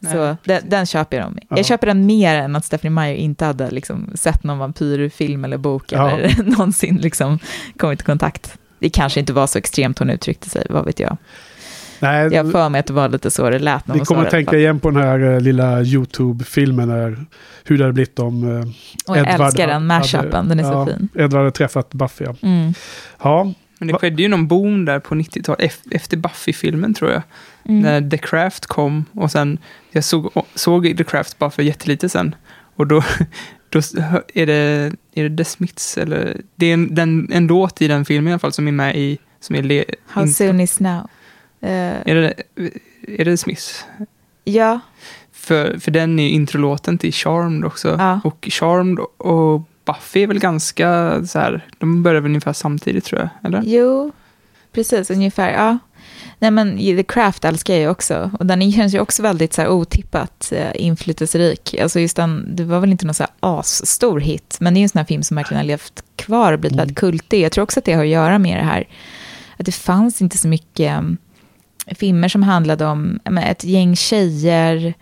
Nej, 0.00 0.12
så 0.12 0.36
den, 0.44 0.62
den 0.68 0.86
köper 0.86 1.16
jag. 1.16 1.26
Dem. 1.26 1.38
Ja. 1.48 1.56
Jag 1.56 1.66
köper 1.66 1.86
den 1.86 2.06
mer 2.06 2.34
än 2.34 2.56
att 2.56 2.64
Stephanie 2.64 2.90
Meyer 2.90 3.14
inte 3.16 3.44
hade 3.44 3.70
liksom, 3.70 4.10
sett 4.14 4.44
någon 4.44 4.58
vampyrfilm 4.58 5.44
eller 5.44 5.56
bok 5.56 5.84
Ja. 5.92 6.10
eller 6.10 6.42
någonsin 6.50 6.96
liksom, 6.96 7.38
kommit 7.76 8.00
i 8.00 8.04
kontakt. 8.04 8.58
Det 8.78 8.90
kanske 8.90 9.20
inte 9.20 9.32
var 9.32 9.46
så 9.46 9.58
extremt 9.58 9.98
hon 9.98 10.10
uttryckte 10.10 10.50
sig, 10.50 10.66
vad 10.70 10.84
vet 10.84 11.00
jag. 11.00 11.16
Nej, 12.02 12.28
Jag 12.34 12.52
för 12.52 12.68
mig 12.68 12.78
att 12.78 12.86
det 12.86 12.92
var 12.92 13.08
lite 13.08 13.30
så 13.30 13.50
det 13.50 13.58
lät 13.58 13.86
när 13.86 13.94
vi 13.94 14.00
kommer 14.00 14.24
att 14.24 14.30
tänka 14.30 14.56
igen 14.58 14.80
på 14.80 14.90
den 14.90 15.02
här 15.02 15.18
eh, 15.34 15.40
lilla 15.40 15.82
YouTube-filmen, 15.82 16.88
där, 16.88 17.24
hur 17.64 17.78
det 17.78 17.84
hade 17.84 17.92
blivit 17.92 18.18
om 18.18 18.56
eh, 18.56 18.66
Och 19.06 19.18
jag 19.18 19.32
Edward 19.34 19.46
älskar 19.46 19.66
den 19.66 19.86
mashupen, 19.86 20.48
den 20.48 20.60
är 20.60 20.64
ja, 20.64 20.86
så 20.86 20.92
fin. 20.92 21.08
Edward 21.14 21.38
hade 21.40 21.50
träffat 21.50 21.94
Buffy. 21.94 22.24
Ja, 22.24 22.34
Mm. 22.42 22.74
ja 23.22 23.52
Men 23.78 23.88
det 23.88 23.94
skedde 23.94 24.22
ju 24.22 24.28
någon 24.28 24.48
boom 24.48 24.84
där 24.84 24.98
på 24.98 25.14
90-talet, 25.14 25.60
ef- 25.72 25.88
efter 25.90 26.16
Buffy-filmen 26.16 26.94
tror 26.94 27.10
jag. 27.10 27.22
Mm. 27.68 27.80
När 27.80 28.10
The 28.10 28.18
Craft 28.18 28.66
kom 28.66 29.04
och 29.12 29.30
sen, 29.30 29.58
jag 29.90 30.04
såg, 30.04 30.32
såg 30.54 30.96
The 30.96 31.04
Craft 31.04 31.38
bara 31.38 31.50
för 31.50 31.62
jättelite 31.62 32.08
sen. 32.08 32.34
Och 32.76 32.86
då, 32.86 33.02
då 33.68 33.78
är 34.34 34.46
det, 34.46 34.92
är 35.14 35.28
det 35.28 35.36
The 35.36 35.44
Smiths 35.44 35.98
eller, 35.98 36.40
det 36.56 36.66
är 36.66 36.74
en, 36.74 36.94
den, 36.94 37.28
en 37.32 37.46
låt 37.46 37.82
i 37.82 37.88
den 37.88 38.04
filmen 38.04 38.28
i 38.28 38.32
alla 38.32 38.38
fall 38.38 38.52
som 38.52 38.68
är 38.68 38.72
med 38.72 38.96
i, 38.96 39.18
som 39.40 39.56
är 39.56 39.62
le, 39.62 39.84
How 40.06 40.26
soon 40.26 40.60
is 40.60 40.80
now? 40.80 41.08
Eh, 41.62 41.70
Är 42.10 42.14
det, 42.14 42.34
är 43.20 43.24
det 43.24 43.36
Smiths? 43.36 43.84
ja, 44.44 44.80
För, 45.32 45.78
för 45.78 45.90
den 45.90 46.18
är 46.18 46.28
introlåten 46.28 46.98
till 46.98 47.12
Charmed 47.12 47.64
också. 47.64 47.96
Ja. 47.98 48.20
Och 48.24 48.48
Charmed 48.50 48.98
och 49.16 49.62
Buffy 49.84 50.22
är 50.22 50.26
väl 50.26 50.38
ganska 50.38 51.20
så 51.26 51.38
här, 51.38 51.66
de 51.78 52.02
börjar 52.02 52.20
väl 52.20 52.30
ungefär 52.30 52.52
samtidigt 52.52 53.04
tror 53.04 53.20
jag, 53.20 53.28
eller? 53.44 53.62
jo, 53.64 54.12
precis, 54.72 55.10
ungefär, 55.10 55.50
ja. 55.52 55.78
Nej 56.38 56.50
men 56.50 56.78
The 56.78 57.02
Craft 57.02 57.44
älskar 57.44 57.74
jag 57.74 57.80
ju 57.82 57.88
också. 57.88 58.30
Och 58.38 58.46
den 58.46 58.72
känns 58.72 58.94
ju 58.94 59.00
också 59.00 59.22
väldigt 59.22 59.52
så 59.52 59.62
här 59.62 59.68
otippat 59.68 60.52
eh, 60.56 60.70
inflytelserik. 60.74 61.74
Alltså 61.82 62.00
just 62.00 62.16
den, 62.16 62.56
det 62.56 62.64
var 62.64 62.80
väl 62.80 62.90
inte 62.90 63.06
någon 63.06 63.14
så 63.14 63.22
här 63.22 63.32
asstor 63.40 64.20
hit, 64.20 64.56
men 64.60 64.74
det 64.74 64.78
är 64.78 64.80
ju 64.80 64.84
en 64.84 64.88
sån 64.88 64.98
här 64.98 65.06
film 65.06 65.22
som 65.22 65.36
verkligen 65.36 65.58
har 65.58 65.64
levt 65.66 66.04
kvar 66.16 66.52
och 66.52 66.58
blivit 66.58 66.72
Mm. 66.72 66.82
väldigt 66.82 66.98
kultig. 66.98 67.40
Jag 67.40 67.52
tror 67.52 67.62
också 67.62 67.80
att 67.80 67.84
det 67.84 67.92
har 67.92 68.02
att 68.02 68.08
göra 68.08 68.38
med 68.38 68.58
det 68.58 68.64
här, 68.64 68.84
att 69.56 69.66
det 69.66 69.72
fanns 69.72 70.22
inte 70.22 70.38
så 70.38 70.48
mycket 70.48 70.98
um, 70.98 71.16
filmer 71.94 72.28
som 72.28 72.42
handlade 72.42 72.84
om 72.86 73.18
ett 73.42 73.64
gäng 73.64 73.96
tjejer 73.96 74.94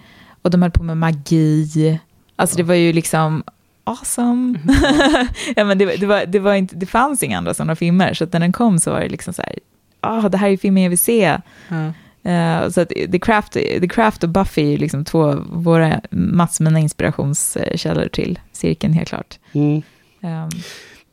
och 0.43 0.51
de 0.51 0.63
höll 0.63 0.71
på 0.71 0.83
med 0.83 0.97
magi. 0.97 1.99
Alltså 2.37 2.57
det 2.57 2.63
var 2.63 2.75
ju 2.75 2.93
liksom 2.93 3.43
awesome. 3.85 4.59
ja, 5.57 5.65
men 5.65 5.79
det, 5.79 5.97
det, 5.97 6.07
var, 6.07 6.27
det, 6.27 6.39
var 6.39 6.55
inte, 6.55 6.77
det 6.77 6.87
fanns 6.87 7.23
inga 7.23 7.39
andra 7.39 7.55
sådana 7.55 7.77
filmer, 7.77 8.15
så 8.15 8.25
att 8.25 8.33
när 8.33 8.41
den 8.41 8.53
kom 8.53 8.79
så 8.79 8.91
var 8.91 9.01
det 9.01 9.09
liksom 9.09 9.35
så 9.35 9.43
här, 9.43 9.55
ah, 10.01 10.29
det 10.29 10.39
här 10.39 10.51
är 10.51 10.57
filmen 10.57 10.83
jag 10.83 10.91
vill 10.91 10.99
se. 10.99 11.39
Ja. 11.69 11.93
Eh, 12.31 12.69
så 12.69 12.81
att 12.81 12.89
The 12.89 13.19
Craft, 13.19 13.53
The 13.53 13.89
Craft 13.89 14.23
och 14.23 14.29
Buffy 14.29 14.75
är 14.75 14.79
liksom 14.79 15.05
två 15.05 15.23
av 15.25 15.47
våra 15.51 16.01
massor 16.11 16.65
med 16.65 16.83
inspirationskällor 16.83 18.09
till 18.09 18.39
cirkeln, 18.53 18.93
helt 18.93 19.09
klart. 19.09 19.39
Mm. 19.53 19.83
Ehm, 20.23 20.49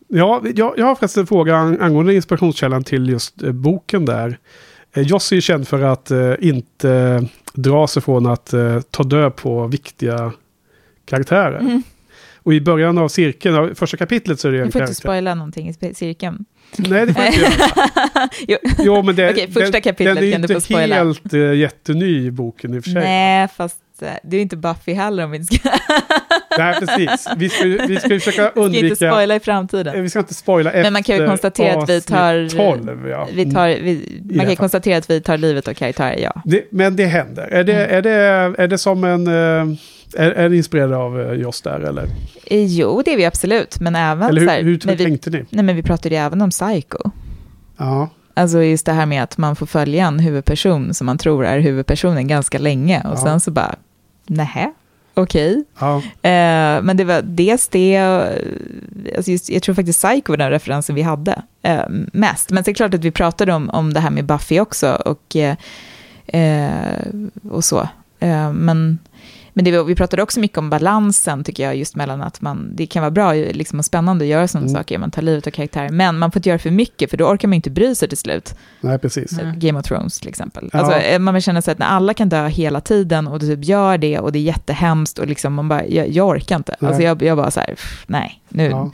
Ja, 0.10 0.42
jag, 0.56 0.74
jag 0.78 0.86
har 0.86 0.96
faktiskt 0.96 1.18
en 1.18 1.28
fråga 1.28 1.56
ang- 1.56 1.82
angående 1.82 2.16
inspirationskällan 2.16 2.84
till 2.84 3.10
just 3.10 3.44
eh, 3.44 3.52
boken 3.52 4.06
där. 4.06 4.40
Eh, 4.98 5.04
Joss 5.04 5.32
är 5.32 5.36
ju 5.36 5.42
känd 5.42 5.68
för 5.68 5.82
att 5.82 6.12
eh, 6.12 6.34
inte 6.40 7.24
dra 7.54 7.88
sig 7.88 8.02
från 8.02 8.26
att 8.26 8.54
eh, 8.54 8.82
ta 8.82 9.04
död 9.04 9.36
på 9.36 9.68
viktiga 9.68 10.32
karaktärer. 11.06 11.60
Mm. 11.60 11.84
Och 12.36 12.54
i 12.54 12.62
början 12.62 12.98
av 12.98 13.08
cirkeln, 13.08 13.56
av 13.56 13.74
första 13.76 13.98
kapitlet 13.98 14.40
så 14.40 14.48
är 14.48 14.52
det 14.52 14.58
Du 14.58 14.64
en 14.64 14.72
får 14.72 14.82
inte 14.82 14.88
karaktär. 14.88 15.10
spoila 15.10 15.36
någonting 15.36 15.70
i 15.70 15.94
cirkeln. 15.94 16.46
Nej, 16.78 17.06
det 17.06 17.14
får 17.14 17.24
jag 17.24 17.34
inte 17.34 17.46
göra. 17.46 18.30
jo. 18.48 18.58
Jo, 18.80 19.02
men 19.04 19.16
det, 19.16 19.32
Okej, 19.32 19.48
första 19.48 19.72
den, 19.72 19.82
kapitlet 19.82 20.16
den 20.16 20.24
är 20.24 20.32
kan 20.32 20.42
du 20.42 20.54
inte 20.54 20.78
helt 20.78 21.34
uh, 21.34 21.56
jätteny 21.56 22.26
i 22.26 22.32
boken 22.32 22.74
i 22.74 22.80
och 22.80 22.84
för 22.84 22.92
sig. 22.92 23.04
Nej, 23.04 23.48
fast 23.48 23.78
eh, 24.02 24.10
det 24.24 24.38
är 24.38 24.42
inte 24.42 24.58
Buffy 24.58 24.94
heller 24.94 25.24
om 25.24 25.32
vi 25.32 25.38
inte 25.38 25.56
ska, 25.56 25.70
Nej, 26.58 26.76
precis. 26.80 27.28
Vi 27.38 27.50
ska, 27.50 27.66
vi 27.66 27.96
ska 28.00 28.10
försöka 28.10 28.32
ska 28.32 28.48
inte 28.48 28.60
undvika... 28.60 28.96
spoila 28.96 29.34
i 29.34 29.38
Eh, 29.38 29.42
framtiden. 29.44 30.04
Vi 30.04 30.10
ska 30.10 30.20
inte 30.20 30.34
spoila 30.34 30.70
efter 30.72 30.84
Men 30.84 30.94
man 30.94 31.04
kan 31.04 31.16
ju 31.18 31.28
konstatera 31.28 31.82
att 31.84 31.90
vi 31.90 32.02
tar- 32.02 32.44
avsnitt 32.44 32.58
12. 32.86 33.08
Ja. 33.10 33.28
Vi 33.34 33.52
tar, 33.54 33.68
vi, 33.68 34.22
man 34.24 34.40
kan 34.40 34.50
ju 34.50 34.56
konstatera 34.56 34.98
att 34.98 35.10
vi 35.10 35.22
tar 35.22 35.38
livet 35.38 35.68
av 35.68 35.74
karaktärer, 35.74 36.18
ja. 36.20 36.42
Det, 36.46 36.64
men 36.72 36.96
det 36.96 37.06
händer. 37.06 37.44
Är 37.44 37.64
det, 37.64 37.74
Mm. 37.86 37.98
är 37.98 38.02
det, 38.02 38.64
är 38.64 38.68
det 38.68 38.78
som 38.78 39.04
en... 39.04 39.28
eh, 39.28 39.78
Är, 40.18 40.32
är 40.32 40.50
det 40.50 40.58
inspirerad 40.58 40.94
av 40.94 41.22
eh, 41.22 41.34
Joss 41.34 41.62
där 41.62 41.80
eller? 41.80 42.04
Eh, 42.46 42.66
Jo, 42.66 43.02
det 43.06 43.14
är 43.14 43.18
vi 43.18 43.26
absolut, 43.26 43.80
men 43.80 43.96
även 43.96 44.30
Eller 44.30 44.42
så 44.42 44.44
hur, 44.44 44.50
här, 44.52 44.62
hur 44.64 44.80
men 44.86 44.96
vi, 44.96 45.04
tänkte 45.06 45.30
ni? 45.30 45.46
nej, 45.50 45.64
men 45.66 45.76
vi 45.76 45.84
pratade 45.84 46.16
ju 46.16 46.22
även 46.22 46.42
om 46.42 46.50
Psycho. 46.50 46.98
Ja, 47.78 48.10
Alltså 48.34 48.64
just 48.64 48.86
det 48.86 48.92
här 48.92 49.06
med 49.06 49.24
att 49.24 49.38
man 49.38 49.56
får 49.56 49.66
följa 49.66 50.06
en 50.08 50.20
huvudperson 50.20 50.94
som 50.94 51.06
man 51.06 51.18
tror 51.18 51.46
är 51.46 51.60
huvudpersonen 51.60 52.28
ganska 52.28 52.60
länge 52.60 53.02
och 53.06 53.12
Ja. 53.18 53.24
sen 53.24 53.40
så 53.40 53.52
bara, 53.52 53.76
nähä, 54.30 54.72
okej. 55.14 55.64
ja, 55.80 56.02
Eh, 56.22 56.82
men 56.82 56.98
det 56.98 57.04
var 57.04 57.22
dels 57.22 57.68
det, 57.68 57.98
alltså 59.18 59.32
just, 59.32 59.50
jag 59.50 59.64
tror 59.64 59.76
faktiskt 59.76 60.04
Psycho 60.04 60.32
var 60.32 60.38
den 60.38 60.50
referensen 60.50 60.96
vi 60.96 61.02
hade 61.02 61.42
eh, 61.62 61.84
mest. 62.14 62.52
Men 62.52 62.64
det 62.64 62.72
är 62.72 62.76
klart 62.76 62.94
att 62.94 63.04
vi 63.04 63.12
pratade 63.12 63.54
om, 63.54 63.70
om 63.70 63.94
det 63.94 64.00
här 64.00 64.10
med 64.10 64.26
Buffy 64.26 64.60
också 64.60 64.96
och, 65.06 65.36
eh, 65.36 65.56
eh, 66.28 67.08
och 67.50 67.66
så. 67.66 67.88
Eh, 68.20 68.54
men 68.54 69.00
men 69.58 69.66
det, 69.66 69.84
vi 69.84 69.96
pratade 69.96 70.24
också 70.24 70.40
mycket 70.40 70.58
om 70.58 70.70
balansen, 70.70 71.44
tycker 71.44 71.64
jag, 71.64 71.76
just 71.76 71.96
mellan 71.96 72.22
att 72.22 72.42
man, 72.42 72.76
det 72.76 72.86
kan 72.88 73.02
vara 73.02 73.12
bra 73.12 73.34
liksom, 73.34 73.80
och 73.80 73.86
spännande 73.86 74.26
att 74.26 74.30
göra 74.30 74.48
sådana 74.48 74.68
Mm. 74.68 74.76
saker, 74.80 74.98
man 74.98 75.12
tar 75.12 75.22
livet 75.22 75.48
av 75.48 75.52
karaktärer, 75.52 75.90
men 75.90 76.18
man 76.18 76.32
får 76.32 76.40
inte 76.40 76.50
göra 76.50 76.60
för 76.60 76.72
mycket, 76.72 77.10
för 77.10 77.18
då 77.18 77.26
orkar 77.26 77.48
man 77.48 77.54
inte 77.54 77.70
bry 77.70 77.96
sig 77.96 78.10
till 78.10 78.18
slut. 78.18 78.56
nej 78.82 79.00
precis. 79.00 79.40
Mm. 79.40 79.60
Game 79.60 79.80
of 79.80 79.86
Thrones 79.86 80.20
till 80.20 80.30
exempel. 80.30 80.70
Ja. 80.74 80.80
Alltså, 80.80 80.98
eh, 81.00 81.20
man 81.20 81.34
vill 81.34 81.44
känna 81.44 81.62
sig 81.62 81.72
att 81.72 81.80
när 81.80 81.86
alla 81.88 82.14
kan 82.14 82.30
dö 82.30 82.48
hela 82.48 82.82
tiden 82.82 83.28
och 83.28 83.40
du 83.40 83.48
typ 83.56 83.66
gör 83.66 83.98
det 83.98 84.20
och 84.20 84.32
det 84.32 84.40
är 84.40 84.44
jättehemskt 84.44 85.20
och 85.20 85.28
liksom 85.28 85.54
man 85.54 85.70
bara, 85.70 85.86
jag, 85.86 86.10
jag 86.10 86.28
orkar 86.28 86.56
inte. 86.56 86.76
Nej. 86.80 86.88
Alltså 86.90 87.04
jag, 87.04 87.22
jag 87.24 87.38
bara 87.38 87.52
så 87.52 87.60
här, 87.60 87.68
pff, 87.68 88.04
nej, 88.08 88.42
nu, 88.50 88.66
Ja. 88.70 88.92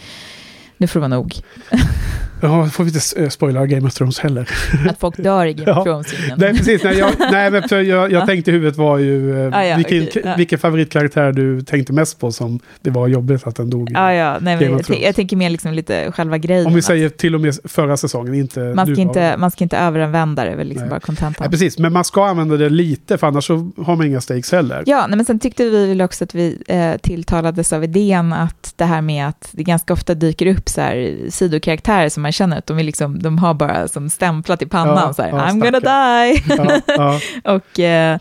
nu 0.77 0.87
får 0.87 0.99
det 0.99 1.07
vara 1.07 1.19
nog. 1.19 1.35
Ja, 2.43 2.65
får 2.67 2.83
vi 2.83 2.89
inte 2.89 3.23
eh, 3.23 3.29
spoila 3.29 3.65
Game 3.65 3.87
of 3.87 3.93
Thrones 3.93 4.19
heller. 4.19 4.49
Att 4.89 4.99
folk 4.99 5.17
dör 5.17 5.45
i 5.45 5.53
Game 5.53 5.71
of 5.71 5.83
Thrones. 5.83 6.07
ingen- 6.25 6.39
nej, 6.39 6.53
precis. 6.57 6.83
Nej, 6.83 6.97
jag, 6.97 7.11
nej 7.31 7.51
men 7.51 7.63
jag, 7.69 7.85
jag 7.85 8.11
Ja. 8.11 8.25
tänkte 8.25 8.51
i 8.51 8.53
huvudet 8.53 8.77
var 8.77 8.97
ju 8.97 9.45
eh, 9.47 9.57
Ah, 9.57 9.63
ja, 9.63 9.75
vilken, 9.77 10.07
ja. 10.25 10.35
vilken 10.37 10.59
favoritkaraktär 10.59 11.31
du 11.31 11.61
tänkte 11.61 11.93
mest 11.93 12.19
på 12.19 12.31
som 12.31 12.59
det 12.81 12.89
var 12.89 13.07
jobbigt 13.07 13.47
att 13.47 13.55
den 13.55 13.69
dog. 13.69 13.89
i. 13.89 13.93
Ja, 13.93 14.13
ja, 14.13 14.37
nej, 14.41 14.55
Game 14.57 14.71
of 14.75 14.77
jag, 14.79 14.85
Thrones. 14.85 15.03
jag 15.03 15.15
tänker 15.15 15.35
mer 15.37 15.49
liksom 15.49 15.73
lite 15.73 16.11
själva 16.11 16.37
grejen. 16.37 16.65
Om 16.67 16.73
vi 16.73 16.81
säger 16.81 17.09
till 17.09 17.35
och 17.35 17.41
med 17.41 17.55
förra 17.63 17.97
säsongen, 17.97 18.33
inte 18.33 18.59
man, 18.59 18.87
ska 18.87 19.01
inte, 19.01 19.37
man 19.37 19.51
ska 19.51 19.63
inte 19.63 19.77
överanvända 19.77 20.43
det, 20.45 20.55
väl 20.55 20.67
liksom 20.67 20.81
Nej. 20.83 20.89
bara 20.89 20.99
kontentan. 20.99 21.49
Precis. 21.51 21.77
Men 21.79 21.93
man 21.93 22.03
ska 22.03 22.25
använda 22.25 22.57
det 22.57 22.69
lite, 22.69 23.17
för 23.17 23.27
annars 23.27 23.47
så 23.47 23.71
har 23.77 23.95
man 23.95 24.05
inga 24.07 24.21
stakes 24.21 24.51
heller. 24.51 24.83
Ja, 24.85 25.07
nej, 25.07 25.15
men 25.17 25.25
sen 25.25 25.39
tyckte 25.39 25.63
vi 25.69 25.87
väl 25.87 26.01
också 26.01 26.23
att 26.23 26.35
vi 26.35 26.57
eh, 26.67 26.97
tilltalades 27.01 27.73
av 27.73 27.83
idén 27.83 28.33
att 28.33 28.73
det 28.75 28.85
här 28.85 29.01
med 29.01 29.27
att 29.27 29.49
det 29.51 29.63
ganska 29.63 29.93
ofta 29.93 30.13
dyker 30.13 30.45
upp 30.47 30.69
så 30.69 30.81
här 30.81 31.15
sidokaraktärer 31.29 32.09
som 32.09 32.23
man 32.23 32.31
känner 32.33 32.57
att 32.57 32.65
de, 32.67 32.79
är 32.79 32.83
liksom, 32.83 33.19
de 33.21 33.37
har 33.37 33.53
bara 33.53 33.87
som 33.87 34.09
stämplat 34.09 34.61
i 34.61 34.65
pannan 34.65 34.97
Ja, 34.97 35.13
så 35.13 35.21
här, 35.21 35.29
ja, 35.29 35.37
I'm 35.37 35.59
gonna 35.59 35.79
die. 35.79 36.43
Ja, 36.87 37.19
och, 37.53 37.79
eh, 37.79 38.17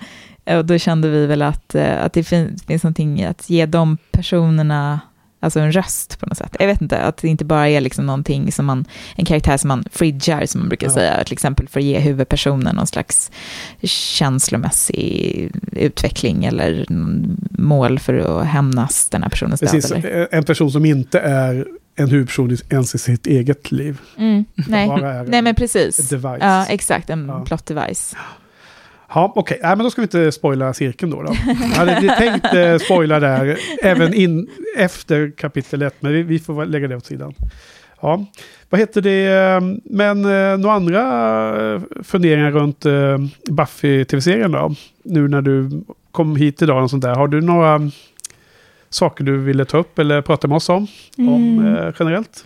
och 0.59 0.65
då 0.65 0.79
kände 0.79 1.09
vi 1.09 1.27
väl 1.27 1.43
att, 1.43 1.75
eh, 1.75 2.05
att 2.05 2.13
det 2.13 2.25
fin- 2.25 2.59
finns 2.67 2.83
någonting 2.83 3.25
att 3.25 3.51
ge 3.51 3.67
de 3.67 3.99
personerna 4.13 5.01
Alltså 5.45 5.61
en 5.61 5.73
röst 5.73 6.21
på 6.21 6.27
något 6.27 6.39
sätt. 6.39 6.57
Jag 6.59 6.67
vet 6.67 6.83
inte, 6.83 6.99
att 6.99 7.17
det 7.17 7.29
inte 7.29 7.45
bara 7.45 7.69
är 7.69 7.81
liksom 7.81 8.07
någonting 8.07 8.53
som 8.53 8.67
man, 8.67 8.85
en 9.17 9.25
karaktär 9.25 9.57
som 9.57 9.69
man 9.69 9.85
fridgar, 9.93 10.47
som 10.47 10.61
man 10.61 10.69
brukar 10.69 10.87
Ja. 10.87 10.93
säga, 10.93 11.25
till 11.25 11.33
exempel 11.33 11.69
för 11.69 11.81
att 11.81 11.85
ge 11.87 11.99
huvudpersonen 11.99 12.77
någon 12.77 12.87
slags 12.87 13.31
känslomässig 13.83 15.51
utveckling 15.73 16.45
eller 16.45 16.87
mål 17.59 17.99
för 17.99 18.15
att 18.41 18.47
hämnas 18.47 19.09
den 19.09 19.23
här 19.23 19.31
personens 19.31 19.61
precis. 19.61 19.89
död. 19.89 20.05
Eller? 20.05 20.29
En 20.33 20.45
person 20.45 20.71
som 20.71 20.85
inte 20.85 21.21
är 21.21 21.67
en 21.97 22.09
huvudperson 22.09 22.57
ens 22.71 22.95
i 22.95 22.99
sitt 22.99 23.27
eget 23.27 23.73
liv. 23.73 24.01
Mm, 24.19 24.45
nej. 24.69 24.89
Nej, 25.29 25.43
men 25.43 25.55
precis. 25.55 26.09
device. 26.09 26.39
Ja, 26.41 26.67
exakt, 26.67 27.11
en 27.11 27.27
Ja. 27.29 27.45
plot 27.45 27.67
device. 27.67 28.17
Ja, 29.15 29.33
okej. 29.37 29.59
Nej, 29.63 29.77
men 29.77 29.85
då 29.85 29.91
ska 29.91 30.01
vi 30.01 30.05
inte 30.05 30.33
spoila 30.33 30.75
cirkeln 30.75 31.11
då. 31.11 31.23
då. 31.23 31.35
Jag 31.47 31.55
hade 31.55 31.99
vi 32.01 32.09
tänkt 32.09 32.55
eh, 32.55 32.79
spoila 32.79 33.21
där, 33.21 33.57
även 33.83 34.15
in, 34.15 34.49
efter 34.77 35.31
kapitel 35.37 35.83
1, 35.83 35.95
men 36.01 36.13
vi, 36.13 36.23
vi 36.23 36.39
får 36.39 36.65
lägga 36.67 36.89
det 36.89 36.97
åt 36.97 37.07
sidan. 37.07 37.35
Ja, 38.01 38.25
vad 38.71 38.81
heter 38.81 39.01
det, 39.01 39.27
eh, 39.27 39.61
men 39.85 40.25
eh, 40.25 40.59
några 40.59 40.75
andra 40.75 41.75
eh, 41.75 41.81
funderingar 42.03 42.51
runt 42.51 42.87
eh, 42.87 43.19
Buffy-tv-serien 43.51 44.53
då? 44.53 44.75
Nu 45.05 45.29
när 45.29 45.43
du 45.43 45.85
kom 46.13 46.37
hit 46.37 46.63
idag 46.63 46.83
och 46.83 46.91
sånt 46.91 47.03
där. 47.03 47.15
Har 47.15 47.29
du 47.29 47.41
några 47.41 47.91
saker 48.95 49.25
du 49.25 49.39
ville 49.39 49.65
ta 49.65 49.79
upp 49.79 49.99
eller 49.99 50.23
prata 50.23 50.49
med 50.49 50.57
oss 50.57 50.69
om, 50.69 50.87
om 51.19 51.59
Mm. 51.59 51.77
eh, 51.77 51.95
generellt? 51.99 52.45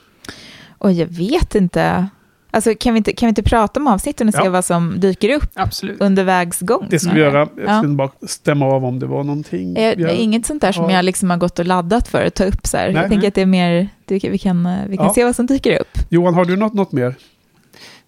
Och 0.78 0.92
jag 0.92 1.07
vet 1.07 1.55
inte. 1.55 2.07
Alltså, 2.51 2.74
kan, 2.74 2.94
vi 2.94 2.99
inte, 2.99 3.12
kan 3.12 3.26
vi 3.26 3.28
inte 3.28 3.42
prata 3.42 3.80
om 3.80 3.86
avsnitten 3.86 4.28
och 4.28 4.34
se 4.34 4.40
Ja. 4.44 4.51
vad 4.51 4.64
som 4.64 4.94
dyker 5.01 5.34
upp 5.36 5.51
Absolut. 5.55 6.01
under 6.01 6.24
vägs 6.24 6.61
gång? 6.61 6.86
Det 6.90 6.99
ska 6.99 7.11
vi 7.12 7.20
göra. 7.20 7.38
Jag 7.57 7.64
Ja. 7.66 7.78
ska 7.82 7.88
bara 7.88 8.11
stämma 8.26 8.66
av 8.66 8.84
om 8.84 8.99
det 8.99 9.07
var 9.07 9.24
någonting. 9.24 9.68
Eh, 9.70 9.74
Det 9.74 9.82
är 9.82 9.99
jag- 9.99 10.14
inget 10.16 10.47
sånt 10.47 10.62
där 10.62 10.72
som 10.72 10.84
Ja. 10.90 10.97
jag 10.97 11.05
liksom 11.05 11.30
har 11.30 11.36
gått 11.36 11.59
och 11.59 11.64
laddat 11.66 12.09
för 12.09 12.24
att 12.26 12.34
ta 12.34 12.44
upp. 12.44 12.66
Så 12.66 12.76
här. 12.76 12.86
Nej. 12.92 13.03
Jag 13.03 13.11
tänker 13.11 13.28
att 13.28 13.34
det 13.34 13.42
är 13.42 13.47
mer, 13.47 13.88
vi 14.07 14.38
kan, 14.38 14.66
eh, 14.66 14.78
vi 14.88 14.97
kan 14.97 15.07
Ja. 15.07 15.14
se 15.14 15.24
vad 15.24 15.36
som 15.36 15.47
dyker 15.47 15.80
upp. 15.80 15.99
Johan, 16.09 16.34
har 16.34 16.44
du 16.44 16.57
något, 16.57 16.74
något 16.74 16.92
mer? 16.92 17.14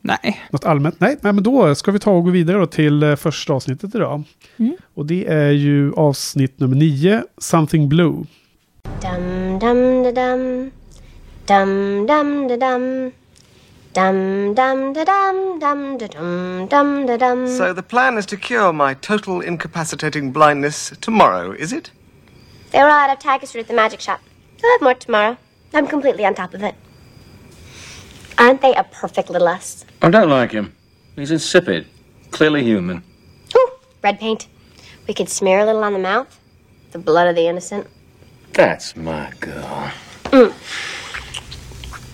Nej, 0.01 0.41
Något 0.51 0.65
allmänt? 0.65 1.01
Nej, 1.01 1.17
nej, 1.21 1.33
men 1.33 1.43
då 1.43 1.75
ska 1.75 1.91
vi 1.93 1.99
ta 1.99 2.11
och 2.11 2.25
gå 2.25 2.31
vidare 2.31 2.59
då 2.59 2.67
till 2.67 3.03
eh, 3.03 3.17
första 3.17 3.53
avsnittet 3.53 3.95
idag. 3.95 4.23
Mm. 4.57 4.77
Och 4.95 5.07
det 5.07 5.27
är 5.27 5.51
ju 5.51 5.93
avsnitt 5.93 6.61
nummer 6.61 6.77
nio, 6.77 7.23
Something 7.39 7.89
Blue. 7.89 8.25
Dum 9.03 9.59
dum 9.59 10.03
da 10.03 10.13
dum. 10.13 10.71
Dum 11.47 12.07
dum 12.07 12.49
da 12.49 12.57
dum. 12.57 13.13
Dum 13.95 14.55
dum 14.55 14.93
da 14.95 15.05
dum 15.05 15.61
dum 15.61 15.99
da 15.99 16.07
dum 16.07 16.67
dum 16.71 17.07
da 17.07 17.17
dum. 17.17 17.49
So 17.59 17.75
the 17.75 17.83
plan 17.83 18.19
is 18.19 18.27
to 18.27 18.37
cure 18.37 18.73
my 18.73 18.95
total 19.01 19.41
incapacitating 19.43 20.33
blindness 20.33 20.93
tomorrow, 21.01 21.53
is 21.59 21.73
it? 21.73 21.91
they 22.71 22.83
were 22.83 22.91
out 22.91 23.11
of 23.11 23.19
tapestry 23.19 23.61
at 23.61 23.69
the 23.69 23.75
magic 23.75 24.01
shop. 24.01 24.21
They'll 24.61 24.71
have 24.73 24.83
more 24.83 24.95
tomorrow. 24.95 25.37
I'm 25.75 25.87
completely 25.87 26.25
on 26.27 26.35
top 26.35 26.55
of 26.55 26.63
it. 26.63 26.75
Aren't 28.39 28.61
they 28.61 28.75
a 28.75 28.85
perfect 28.85 29.31
little 29.31 29.49
us? 29.49 29.85
I 30.01 30.11
don't 30.11 30.31
like 30.31 30.53
him. 30.53 30.75
He's 31.17 31.33
insipid. 31.33 31.87
Clearly 32.31 32.63
human. 32.63 33.03
Ooh, 33.57 33.71
red 34.03 34.21
paint. 34.21 34.47
We 35.09 35.15
could 35.15 35.29
smear 35.29 35.59
a 35.59 35.65
little 35.67 35.83
on 35.83 35.93
the 35.93 35.99
mouth. 35.99 36.39
The 36.93 36.99
blood 36.99 37.27
of 37.27 37.35
the 37.35 37.49
innocent. 37.49 37.89
That's 38.53 38.95
my 38.97 39.33
girl. 39.41 39.93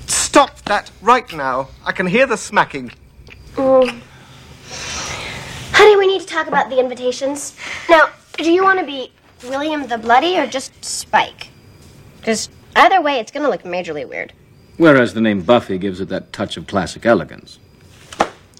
Stop 0.06 0.60
that 0.62 0.90
right 1.02 1.30
now. 1.32 1.68
I 1.84 1.92
can 1.92 2.06
hear 2.06 2.26
the 2.26 2.36
smacking. 2.36 2.90
Mm. 3.56 4.00
Honey, 5.72 5.96
we 5.96 6.06
need 6.06 6.22
to 6.22 6.26
talk 6.26 6.46
about 6.46 6.70
the 6.70 6.80
invitations. 6.80 7.54
Now, 7.88 8.08
do 8.38 8.50
you 8.50 8.62
want 8.62 8.80
to 8.80 8.86
be 8.86 9.12
William 9.44 9.86
the 9.86 9.98
Bloody 9.98 10.38
or 10.38 10.46
just 10.46 10.84
Spike? 10.84 11.48
Because 12.18 12.48
either 12.74 13.02
way, 13.02 13.18
it's 13.18 13.30
going 13.30 13.44
to 13.44 13.50
look 13.50 13.62
majorly 13.62 14.08
weird. 14.08 14.32
Whereas 14.76 15.12
the 15.12 15.20
name 15.20 15.42
Buffy 15.42 15.78
gives 15.78 16.00
it 16.00 16.08
that 16.08 16.32
touch 16.32 16.58
of 16.58 16.66
classic 16.66 17.06
elegance. 17.06 17.58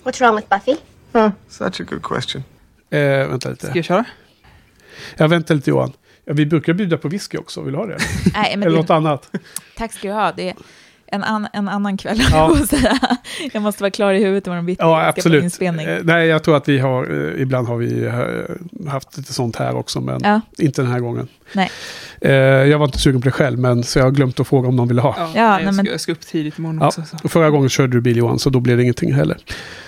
What's 0.03 0.21
wrong 0.21 0.37
with 0.37 0.49
Buffy? 0.49 0.77
Huh, 1.13 1.31
such 1.49 1.81
a 1.81 1.85
good 1.85 2.03
question. 2.03 2.45
Eh, 2.91 2.99
vänta 3.29 3.51
lite. 3.51 3.67
ska 3.67 3.79
jag 3.79 3.85
köra? 3.85 4.05
Ja, 5.17 5.27
vänta 5.27 5.55
lite 5.55 5.71
Johan. 5.71 5.93
Ja, 6.25 6.33
vi 6.33 6.47
brukar 6.47 6.73
bjuda 6.73 6.97
på 6.99 7.09
whisky 7.09 7.39
också, 7.39 7.63
vill 7.63 7.73
du 7.73 7.79
ha 7.79 7.87
det? 7.87 7.99
Nej, 8.35 8.57
men 8.57 8.63
Eller 8.63 8.77
det, 8.77 8.83
något 8.83 8.91
annat? 8.91 9.31
tack 9.77 9.93
ska 9.93 10.09
du 10.09 10.15
ha. 10.15 10.33
Det 10.33 10.49
är 10.49 10.55
en, 11.07 11.25
an, 11.25 11.47
en 11.53 11.69
annan 11.69 11.97
kväll, 11.97 12.19
Ja. 12.21 12.27
ja. 12.33 12.57
jag, 12.59 12.69
säga. 12.69 12.99
jag 13.53 13.63
måste 13.63 13.83
vara 13.83 13.91
klar 13.91 14.13
i 14.13 14.25
huvudet 14.25 14.47
imorgon 14.47 14.67
bitti. 14.67 14.79
Ja, 14.83 15.07
absolut. 15.07 15.45
Inspelning. 15.45 15.87
Eh, 15.87 15.99
nej, 16.05 16.27
jag 16.29 16.43
tror 16.43 16.57
att 16.57 16.69
vi 16.69 16.79
har, 16.79 17.33
eh, 17.35 17.43
ibland 17.43 17.69
har 17.69 17.77
vi 17.77 18.05
eh, 18.05 18.91
haft 18.91 19.17
lite 19.17 19.33
sånt 19.33 19.57
här 19.57 19.77
också, 19.77 20.01
men 20.01 20.21
Ja. 20.25 20.41
inte 20.59 20.83
den 20.83 20.91
här 20.91 21.01
gången. 21.01 21.29
Nej. 21.53 21.71
Jag 22.71 22.79
var 22.79 22.87
inte 22.87 22.99
sugen 22.99 23.21
på 23.21 23.25
det 23.25 23.33
själv, 23.33 23.59
men 23.59 23.83
så 23.85 23.99
jag 23.99 24.05
har 24.07 24.11
glömt 24.11 24.41
att 24.41 24.47
fråga 24.49 24.69
om 24.69 24.77
någon 24.77 24.89
ville 24.89 25.01
ha. 25.01 25.15
Ja, 25.19 25.31
Ja, 25.35 25.57
nej, 25.57 25.65
jag, 25.65 25.75
ska, 25.75 25.87
jag 25.91 26.01
ska 26.01 26.13
upp 26.13 26.21
tidigt 26.27 26.59
imorgon 26.59 26.79
Ja, 26.81 26.87
också. 26.87 27.03
Så. 27.11 27.17
och 27.25 27.31
förra 27.33 27.51
gången 27.51 27.69
körde 27.69 27.93
du 27.97 28.01
bil 28.01 28.17
Johan, 28.17 28.39
så 28.39 28.51
då 28.51 28.61
blev 28.61 28.77
det 28.77 28.83
ingenting 28.83 29.13
heller. 29.15 29.37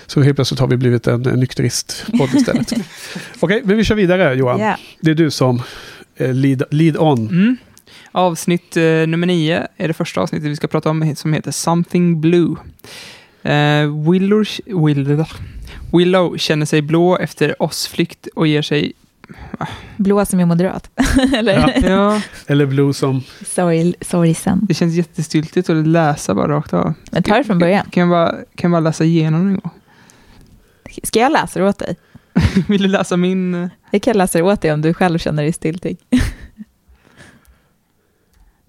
Så 0.05 0.21
helt 0.21 0.35
plötsligt 0.37 0.59
har 0.59 0.67
vi 0.67 0.77
blivit 0.77 1.07
en, 1.07 1.25
en 1.25 1.39
nykterist-podd 1.39 2.35
istället. 2.35 2.73
Okej, 3.39 3.61
men 3.65 3.77
vi 3.77 3.83
kör 3.83 3.95
vidare 3.95 4.35
Johan. 4.35 4.59
Ja. 4.59 4.75
Det 4.99 5.11
är 5.11 5.15
du 5.15 5.31
som 5.31 5.61
lead, 6.17 6.63
lead 6.71 6.97
on. 6.97 7.19
Mm. 7.27 7.57
Avsnitt 8.17 8.77
eh, 8.77 8.83
nummer 8.83 9.27
nio 9.27 9.67
är 9.77 9.87
det 9.87 9.93
första 9.93 10.21
avsnittet 10.21 10.49
vi 10.49 10.55
ska 10.55 10.67
prata 10.67 10.89
om 10.89 11.15
som 11.15 11.33
heter 11.33 11.51
Something 11.51 12.21
Blue. 12.21 12.55
Eh, 13.43 14.09
Willow, 14.11 14.45
Willow, 14.65 15.27
Willow 15.93 16.37
känner 16.37 16.65
sig 16.65 16.81
blå 16.81 17.17
efter 17.17 17.61
oss 17.61 17.87
flykt 17.87 18.27
och 18.35 18.47
ger 18.47 18.61
sig 18.61 18.93
Blå 19.97 20.25
som 20.25 20.39
är 20.39 20.45
moderat. 20.45 20.89
Eller 21.35 21.53
Ja. 21.53 21.89
Ja, 21.89 22.21
Eller 22.47 22.65
Blue 22.65 22.93
som... 22.93 23.21
sorg, 23.45 23.93
sorgsen. 24.01 24.59
det 24.67 24.73
känns 24.73 24.93
jättestyltigt 24.95 25.69
att 25.69 25.87
läsa 25.87 26.33
bara 26.35 26.47
rakt 26.47 26.73
av. 26.73 26.93
Men 27.11 27.23
ta 27.23 27.37
det 27.37 27.43
från 27.43 27.59
början. 27.59 27.85
Kan 27.91 28.01
jag 28.01 28.09
bara, 28.09 28.31
kan 28.31 28.71
jag 28.71 28.71
bara 28.71 28.79
läsa 28.89 29.03
igenom 29.03 29.41
en 29.47 29.53
gång? 29.59 29.71
Ska 31.03 31.19
jag 31.19 31.31
läsa 31.31 31.59
det 31.59 31.65
åt 31.65 31.79
dig? 31.79 31.95
Vill 32.67 32.81
du 32.81 32.87
läsa 32.87 33.17
min... 33.17 33.53
eh, 33.63 33.69
Jag 33.91 34.01
kan 34.01 34.17
läsa 34.17 34.37
det 34.37 34.43
åt 34.43 34.61
dig 34.61 34.73
om 34.73 34.81
du 34.81 34.93
själv 34.93 35.17
känner 35.19 35.43
dig 35.43 35.53
stiltig. 35.53 35.97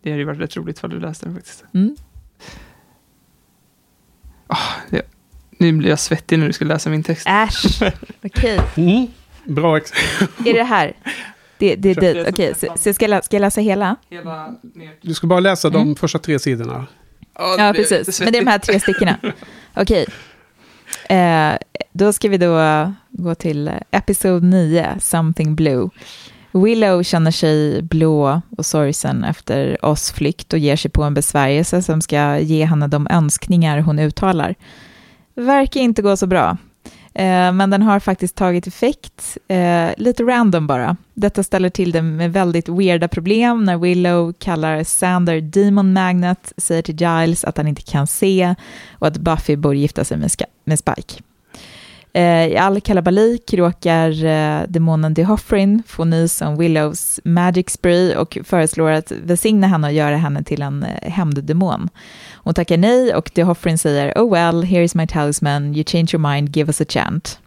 Det 0.02 0.10
hade 0.10 0.20
ju 0.20 0.24
varit 0.24 0.40
rätt 0.40 0.56
roligt 0.56 0.78
för 0.78 0.88
du 0.88 1.00
läste 1.00 1.26
den 1.26 1.34
faktiskt. 1.34 1.64
Mm. 1.74 1.96
Nu 5.60 5.72
blir 5.72 5.88
jag 5.90 5.98
svettig 5.98 6.38
när 6.38 6.46
du 6.46 6.52
ska 6.52 6.64
läsa 6.64 6.90
min 6.90 7.02
text. 7.02 7.26
Äsch, 7.28 7.82
okej. 8.24 8.60
Mm. 8.76 9.06
Bra 9.44 9.76
Är 10.46 10.54
det 10.54 10.64
här? 10.64 10.92
Det, 11.58 11.76
det, 11.76 11.94
det. 11.94 12.14
läsa 12.14 12.30
Okej, 12.30 12.48
nästan. 12.48 12.76
så, 12.76 12.82
så 12.82 12.94
ska, 12.94 13.04
jag 13.04 13.10
läsa, 13.10 13.22
ska 13.22 13.36
jag 13.36 13.40
läsa 13.40 13.60
hela? 13.60 13.96
Hela 14.10 14.54
ner. 14.74 14.94
Du 15.00 15.14
ska 15.14 15.26
bara 15.26 15.40
läsa 15.40 15.70
de 15.70 15.82
Mm. 15.82 15.96
första 15.96 16.18
tre 16.18 16.38
sidorna. 16.38 16.86
Ja, 17.34 17.72
precis. 17.76 18.20
Men 18.20 18.32
det 18.32 18.38
är 18.38 18.44
de 18.44 18.50
här 18.50 18.58
tre 18.58 18.80
styckena. 18.80 19.18
Okej. 19.74 20.06
Eh, 21.08 21.52
då 21.92 22.12
ska 22.12 22.28
vi 22.28 22.38
då 22.38 22.58
gå 23.10 23.34
till 23.34 23.70
episod 23.90 24.42
9, 24.42 24.96
Something 25.00 25.54
Blue. 25.54 25.88
Willow 26.52 27.02
känner 27.02 27.30
sig 27.30 27.82
blå 27.82 28.42
och 28.56 28.66
sorgsen 28.66 29.24
efter 29.24 29.84
oss 29.84 30.12
flykt 30.12 30.52
och 30.52 30.58
ger 30.58 30.76
sig 30.76 30.90
på 30.90 31.02
en 31.02 31.14
besvärjelse 31.14 31.82
som 31.82 32.00
ska 32.00 32.38
ge 32.38 32.64
henne 32.64 32.88
de 32.88 33.06
önskningar 33.10 33.78
hon 33.78 33.98
uttalar. 33.98 34.54
Verkar 35.34 35.80
inte 35.80 36.02
gå 36.02 36.16
så 36.16 36.26
bra. 36.26 36.56
Eh, 37.18 37.52
men 37.52 37.70
den 37.70 37.82
har 37.82 38.00
faktiskt 38.00 38.36
tagit 38.36 38.66
effekt, 38.66 39.38
eh, 39.48 39.88
lite 39.96 40.22
random 40.22 40.66
bara. 40.66 40.96
Detta 41.14 41.42
ställer 41.42 41.70
till 41.70 41.92
det 41.92 42.02
med 42.02 42.32
väldigt 42.32 42.68
weirda 42.68 43.08
problem 43.08 43.64
när 43.64 43.76
Willow 43.78 44.32
kallar 44.32 44.84
Sander 44.84 45.40
Demon 45.40 45.92
Magnet, 45.92 46.52
säger 46.56 46.82
till 46.82 47.00
Giles 47.00 47.44
att 47.44 47.56
han 47.56 47.68
inte 47.68 47.82
kan 47.82 48.06
se 48.06 48.54
och 48.92 49.06
att 49.06 49.16
Buffy 49.16 49.56
borde 49.56 49.76
gifta 49.76 50.04
sig 50.04 50.16
med, 50.16 50.30
med 50.64 50.78
Spike. 50.78 51.22
Eh, 52.12 52.46
I 52.46 52.56
all 52.56 52.80
kalabalik 52.80 53.54
råkar 53.54 54.24
eh, 54.24 54.62
demonen 54.68 55.14
Dehoffrin 55.14 55.82
få 55.86 56.04
nys 56.04 56.40
om 56.42 56.56
Willows 56.56 57.20
magic 57.24 57.70
spree 57.70 58.16
och 58.16 58.38
föreslår 58.44 58.90
att 58.90 59.12
välsigna 59.12 59.66
henne 59.66 59.86
och 59.86 59.92
göra 59.92 60.16
henne 60.16 60.42
till 60.42 60.62
en 60.62 60.82
eh, 60.82 61.10
hämnddemon. 61.12 61.88
Hon 62.34 62.54
tackar 62.54 62.76
nej 62.76 63.14
och 63.14 63.30
Dehoffrin 63.34 63.78
säger 63.78 64.12
Oh 64.16 64.32
well, 64.32 64.62
here 64.64 64.84
is 64.84 64.94
my 64.94 65.06
talisman, 65.06 65.74
you 65.74 65.84
change 65.84 66.08
your 66.12 66.32
mind, 66.32 66.56
give 66.56 66.68
us 66.68 66.80
a 66.80 66.84
chant. 66.88 67.38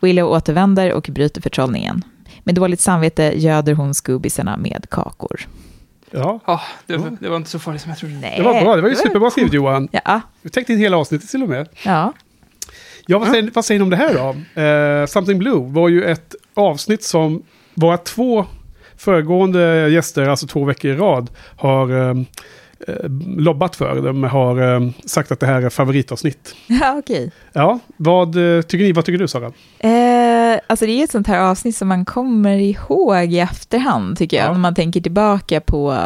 Willow 0.00 0.30
återvänder 0.30 0.92
och 0.92 1.08
bryter 1.12 1.40
förtrollningen. 1.42 2.02
Med 2.44 2.54
dåligt 2.54 2.80
samvete 2.80 3.32
göder 3.36 3.72
hon 3.74 3.94
Scoobisarna 3.94 4.56
med 4.56 4.86
kakor. 4.90 5.40
Ja, 6.10 6.40
Ja, 6.46 6.60
det, 6.86 6.96
var- 6.96 7.16
det 7.20 7.28
var 7.28 7.36
inte 7.36 7.50
så 7.50 7.58
farligt 7.58 7.82
som 7.82 7.88
jag 7.90 7.98
trodde. 7.98 8.14
Nej. 8.14 8.34
det 8.36 8.42
var 8.42 8.60
bra. 8.62 8.76
Det 8.76 8.82
var 8.82 8.88
ju 8.88 8.96
superbra 8.96 9.30
skrivet 9.30 9.52
Johan. 9.52 9.88
Ja, 9.92 10.20
Du 10.42 10.48
täckte 10.48 10.72
in 10.72 10.78
hela 10.78 10.96
avsnittet 10.96 11.28
till 11.30 11.42
och 11.42 11.48
med. 11.48 11.68
ja. 11.84 12.12
Ja, 13.10 13.18
vad 13.18 13.28
säger, 13.28 13.50
vad 13.54 13.64
säger 13.64 13.78
ni 13.78 13.82
om 13.84 13.90
det 13.90 13.96
här 13.96 14.14
då? 14.14 14.60
Eh, 14.62 15.06
Something 15.06 15.38
Blue 15.38 15.72
var 15.72 15.88
ju 15.88 16.04
ett 16.04 16.34
avsnitt 16.54 17.02
som 17.04 17.42
våra 17.74 17.96
två 17.98 18.46
föregående 18.96 19.88
gäster, 19.90 20.28
alltså 20.28 20.46
två 20.46 20.64
veckor 20.64 20.90
i 20.90 20.94
rad, 20.96 21.30
har 21.56 22.10
eh, 22.10 22.14
lobbat 23.36 23.76
för. 23.76 24.02
De 24.02 24.22
har 24.24 24.92
sagt 25.08 25.32
att 25.32 25.40
det 25.40 25.46
här 25.46 25.62
är 25.62 25.70
favoritavsnitt. 25.70 26.54
ja 26.66 26.98
okej. 26.98 27.30
Ja, 27.52 27.78
vad 27.96 28.32
tycker 28.68 28.84
ni? 28.84 28.92
Vad 28.92 29.04
tycker 29.04 29.18
du 29.18 29.28
Sara? 29.28 29.52
Eh, 29.78 30.60
alltså 30.66 30.86
det 30.86 30.92
är 30.92 31.04
ett 31.04 31.10
sånt 31.10 31.26
här 31.26 31.38
avsnitt 31.50 31.76
som 31.76 31.88
man 31.88 32.04
kommer 32.04 32.56
ihåg 32.58 33.32
i 33.32 33.38
efterhand, 33.38 34.18
tycker 34.18 34.36
jag, 34.36 34.46
Ja. 34.46 34.52
när 34.52 34.58
man 34.60 34.74
tänker 34.74 35.00
tillbaka 35.00 35.60
på 35.60 35.96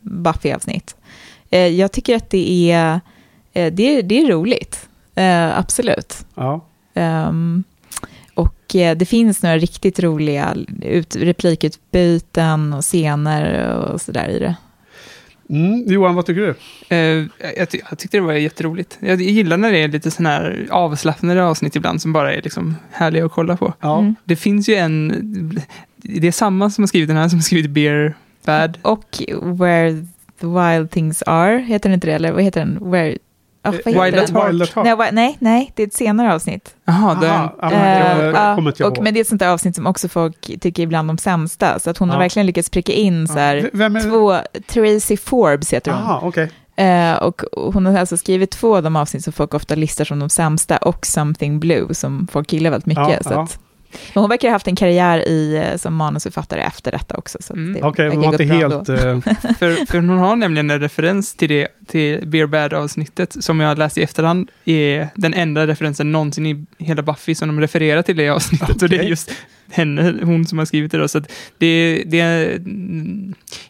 Buffy-avsnitt. 0.00 0.96
Eh, 1.50 1.66
jag 1.66 1.92
tycker 1.92 2.16
att 2.16 2.30
det 2.30 2.70
är, 2.72 3.00
eh, 3.52 3.72
det 3.72 3.98
är, 3.98 4.02
det 4.02 4.20
är 4.22 4.26
roligt, 4.28 4.88
eh, 5.14 5.58
absolut. 5.58 6.26
Ja, 6.34 6.64
Ehm, 6.94 7.64
och 8.34 8.74
eh, 8.76 8.96
det 8.96 9.04
finns 9.06 9.42
några 9.42 9.58
riktigt 9.58 10.00
roliga 10.00 10.56
ut, 10.82 11.16
replikutbyten 11.16 12.72
och 12.72 12.82
scener 12.82 13.68
och 13.78 14.00
sådär 14.00 14.28
i 14.28 14.38
det. 14.38 14.54
mm, 15.50 15.84
Johan, 15.92 16.14
vad 16.14 16.26
tycker 16.26 16.40
du? 16.40 16.54
Eh, 16.96 17.26
jag, 17.58 17.68
ty- 17.70 17.80
jag 17.90 17.98
tyckte 17.98 18.16
det 18.16 18.20
var 18.20 18.32
jätteroligt. 18.32 18.98
Jag 19.00 19.20
gillar 19.20 19.56
när 19.56 19.72
det 19.72 19.78
är 19.78 19.88
lite 19.88 20.10
sån 20.10 20.26
här 20.26 20.66
avslappnade 20.70 21.44
avsnitt 21.44 21.76
ibland 21.76 22.02
som 22.02 22.12
bara 22.12 22.34
är 22.34 22.42
liksom 22.42 22.76
härliga 22.90 23.26
att 23.26 23.32
kolla 23.32 23.56
på. 23.56 23.74
Ja, 23.80 23.98
Mm. 23.98 24.14
Det 24.24 24.36
finns 24.36 24.68
ju 24.68 24.74
en... 24.74 25.60
Det 25.96 26.28
är 26.28 26.32
samma 26.32 26.70
som 26.70 26.82
har 26.82 26.86
skrivit 26.86 27.08
den 27.08 27.16
här 27.16 27.28
som 27.28 27.38
har 27.38 27.42
skrivit 27.42 27.70
Beer 27.70 28.14
Bad. 28.44 28.78
Och 28.82 29.22
Where 29.42 30.06
the 30.40 30.46
Wild 30.46 30.90
Things 30.90 31.22
Are, 31.26 31.58
heter 31.58 31.88
den 31.88 31.94
inte 31.94 32.06
det? 32.06 32.12
Eller 32.14 32.32
vad 32.32 32.42
heter 32.42 32.60
den? 32.60 32.90
Where, 32.90 33.18
ah, 33.62 33.70
heter 33.70 34.04
Wild 34.04 34.74
Heart. 34.74 34.76
Nej, 34.84 35.08
nej, 35.12 35.36
nej, 35.40 35.72
det 35.76 35.82
är 35.82 35.86
ett 35.86 35.94
senare 35.94 36.34
avsnitt. 36.34 36.74
Jaha, 36.84 37.18
ja, 37.22 37.54
jag 37.60 38.54
kommer 38.56 38.70
inte 38.70 38.84
och, 38.84 38.98
men 39.02 39.14
det 39.14 39.20
är 39.20 39.22
ett 39.22 39.28
sånt 39.28 39.40
där 39.40 39.48
avsnitt 39.48 39.76
som 39.76 39.86
också 39.86 40.08
folk 40.08 40.60
tycker 40.60 40.82
är 40.82 40.86
bland 40.86 41.08
de 41.08 41.18
sämsta. 41.18 41.78
Så 41.78 41.90
att 41.90 41.98
hon 41.98 42.08
har 42.10 42.16
Ja. 42.16 42.20
verkligen 42.20 42.46
lyckats 42.46 42.70
pricka 42.70 42.92
in 42.92 43.28
så 43.28 43.38
här, 43.38 43.56
är 43.56 44.10
två, 44.10 44.36
Tracy 44.66 45.16
Forbes 45.16 45.72
heter 45.72 45.90
hon. 45.92 46.00
Aha, 46.00 46.20
okej. 46.22 46.50
Eh, 46.76 47.14
och 47.14 47.42
hon 47.52 47.86
har 47.86 47.98
alltså 47.98 48.16
skrivit 48.16 48.50
två 48.50 48.76
av 48.76 48.82
de 48.82 48.96
avsnitt 48.96 49.24
som 49.24 49.32
folk 49.32 49.54
ofta 49.54 49.74
listar 49.74 50.04
som 50.04 50.18
de 50.18 50.28
sämsta 50.30 50.76
och 50.76 51.06
Something 51.06 51.60
Blue 51.60 51.94
som 51.94 52.28
folk 52.32 52.52
gillar 52.52 52.70
väldigt 52.70 52.86
mycket. 52.86 53.08
Ja, 53.08 53.22
så 53.22 53.32
ja. 53.32 53.42
Att, 53.42 53.58
men 54.14 54.20
hon 54.22 54.28
verkar 54.30 54.48
ha 54.48 54.52
haft 54.54 54.66
en 54.68 54.76
karriär 54.76 55.28
i, 55.28 55.56
eh, 55.56 55.76
som 55.76 55.94
manusförfattare 55.94 56.60
efter 56.62 56.90
detta 56.92 57.16
också. 57.16 57.38
Så 57.40 57.52
Mm. 57.52 57.72
det 57.72 57.82
Okej, 57.82 58.04
verkar 58.04 58.16
hon 58.20 58.26
var 58.26 58.42
inte 58.42 58.54
helt... 58.54 58.88
eh, 58.88 59.54
För, 59.58 59.86
för 59.86 59.94
hon 59.98 60.08
har 60.08 60.36
nämligen 60.36 60.70
en 60.70 60.80
referens 60.80 61.34
till 61.34 61.48
det, 61.48 61.68
till 61.86 62.28
Beer 62.28 62.46
Bad-avsnittet, 62.46 63.36
som 63.44 63.60
jag 63.60 63.68
har 63.68 63.76
läst 63.76 63.98
i 63.98 64.02
efterhand, 64.02 64.50
är 64.64 65.08
den 65.14 65.34
enda 65.34 65.66
referensen 65.66 66.12
någonsin 66.12 66.46
i 66.46 66.66
hela 66.78 67.02
Buffy 67.02 67.34
som 67.34 67.48
de 67.48 67.60
refererar 67.60 68.02
till 68.02 68.16
det 68.16 68.28
avsnittet. 68.28 68.82
Och 68.82 68.88
det 68.88 68.98
är 68.98 69.02
just 69.02 69.30
henne, 69.72 70.14
hon 70.22 70.44
som 70.44 70.58
har 70.58 70.64
skrivit 70.64 70.92
det 70.92 70.98
då. 70.98 71.08
Så 71.08 71.18
att 71.18 71.32
det, 71.58 72.02
det 72.06 72.18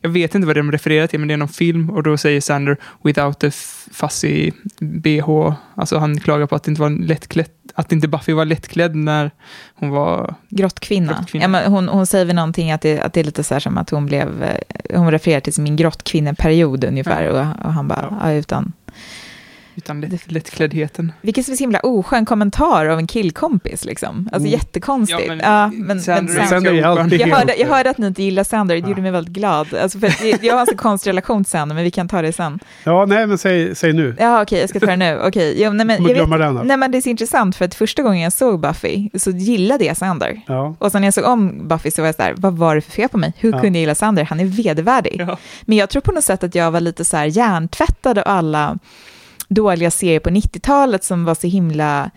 jag 0.00 0.10
vet 0.10 0.34
inte 0.34 0.46
vad 0.46 0.56
de 0.56 0.72
refererar 0.72 1.06
till, 1.06 1.18
men 1.18 1.28
det 1.28 1.34
är 1.34 1.38
någon 1.38 1.48
film 1.48 1.90
och 1.90 2.02
då 2.02 2.16
säger 2.16 2.40
Sander 2.40 2.76
without 3.04 3.44
a 3.44 3.46
f- 3.46 3.86
fuzzy 3.92 4.50
bh. 4.80 5.52
Alltså 5.74 5.98
han 5.98 6.20
klagar 6.20 6.46
på 6.46 6.54
att 6.54 6.64
det 6.64 6.70
inte 6.70 6.80
var 6.80 6.90
lättklädd, 6.90 7.46
att 7.74 7.92
inte 7.92 8.08
Buffy 8.08 8.32
var 8.32 8.44
lättklädd 8.44 8.94
när 8.96 9.30
hon 9.74 9.90
var... 9.90 10.34
Grottkvinna. 10.48 11.12
Grottkvinna. 11.12 11.44
Ja, 11.44 11.48
men 11.48 11.72
hon, 11.72 11.88
hon 11.88 12.06
säger 12.06 12.24
väl 12.24 12.36
någonting 12.36 12.72
att 12.72 12.80
det, 12.80 13.00
att 13.00 13.12
det 13.12 13.20
är 13.20 13.24
lite 13.24 13.44
så 13.44 13.54
här 13.54 13.60
som 13.60 13.78
att 13.78 13.90
hon 13.90 14.06
blev, 14.06 14.42
eh, 14.42 15.00
hon 15.00 15.10
refererar 15.10 15.40
till 15.40 15.52
sin 15.52 15.76
grottkvinneperiod 15.76 16.84
ungefär. 16.84 17.28
Och, 17.28 17.38
och 17.66 17.72
han 17.72 17.88
bara, 17.88 18.08
Ja. 18.10 18.30
ja. 18.30 18.32
utan, 18.32 18.72
Utan 19.74 20.00
lätt, 20.00 20.32
lättkläddheten. 20.32 21.12
vilken 21.20 21.44
så 21.44 21.54
himla 21.54 21.80
oskön 21.80 22.24
kommentar 22.24 22.86
av 22.86 22.98
en 22.98 23.06
killkompis 23.06 23.84
liksom. 23.84 24.28
Alltså 24.32 24.48
Mm. 24.48 24.50
jättekonstigt. 24.50 25.22
Ja, 25.28 25.34
Ja, 25.42 25.66
men 25.66 25.86
men, 25.86 26.24
men, 26.24 26.46
Sander 26.48 26.72
är 26.74 26.82
alltid 26.84 27.20
jag, 27.20 27.28
hörde, 27.28 27.54
jag 27.56 27.68
hörde 27.68 27.90
att 27.90 27.98
ni 27.98 28.06
inte 28.06 28.22
gillar 28.22 28.44
Sander, 28.44 28.74
det 28.74 28.80
Ja. 28.80 28.88
gjorde 28.88 29.02
mig 29.02 29.10
väldigt 29.10 29.34
glad. 29.34 29.74
Alltså 29.74 29.98
för 29.98 30.12
jag 30.46 30.54
har 30.54 30.60
en 30.60 30.66
så 30.66 30.76
konstig 30.76 31.10
relation 31.10 31.44
till 31.44 31.50
Sander, 31.50 31.74
men 31.74 31.84
vi 31.84 31.90
kan 31.90 32.08
ta 32.08 32.22
det 32.22 32.32
sen. 32.32 32.58
Ja, 32.84 33.06
nej, 33.06 33.26
men 33.26 33.38
säg, 33.38 33.74
säg 33.74 33.92
nu. 33.92 34.16
Ja, 34.18 34.42
okej, 34.42 34.60
jag 34.60 34.68
ska 34.68 34.80
ta 34.80 34.86
det 34.86 34.96
nu. 34.96 35.20
Okej, 35.24 35.54
jo, 35.62 35.72
nej, 35.72 35.86
men, 35.86 36.04
jag 36.06 36.14
vet, 36.28 36.66
nej, 36.66 36.76
men 36.76 36.90
det 36.92 36.98
är 36.98 37.02
så 37.02 37.08
intressant, 37.08 37.56
för 37.56 37.64
att 37.64 37.74
första 37.74 38.02
gången 38.02 38.20
jag 38.20 38.32
såg 38.32 38.60
Buffy 38.60 39.10
så 39.14 39.30
gillade 39.30 39.84
jag 39.84 39.96
Sander. 39.96 40.40
Ja. 40.46 40.74
Och 40.78 40.92
sen 40.92 41.00
när 41.00 41.06
jag 41.06 41.14
såg 41.14 41.24
om 41.24 41.68
Buffy 41.68 41.90
så 41.90 42.02
var 42.02 42.06
jag 42.08 42.14
så 42.14 42.22
här, 42.22 42.34
vad 42.36 42.56
var 42.56 42.74
det 42.74 42.80
för 42.80 42.90
fel 42.92 43.08
på 43.08 43.18
mig? 43.18 43.32
Hur 43.38 43.52
Ja. 43.52 43.60
kunde 43.60 43.78
jag 43.78 43.80
gilla 43.80 43.94
Sander? 43.94 44.24
Han 44.24 44.40
är 44.40 44.44
vedervärdig. 44.44 45.16
Ja. 45.28 45.38
Men 45.62 45.78
jag 45.78 45.90
tror 45.90 46.02
på 46.02 46.12
något 46.12 46.24
sätt 46.24 46.44
att 46.44 46.54
jag 46.54 46.70
var 46.70 46.80
lite 46.80 47.04
så 47.04 47.16
här 47.16 47.24
hjärntvättad 47.26 48.18
av 48.18 48.24
alla 48.26 48.78
dåliga 49.54 49.90
serier 49.90 50.20
på 50.20 50.30
90-talet 50.30 51.04
som 51.04 51.24
var 51.24 51.34
så 51.34 51.46
himla... 51.46 52.10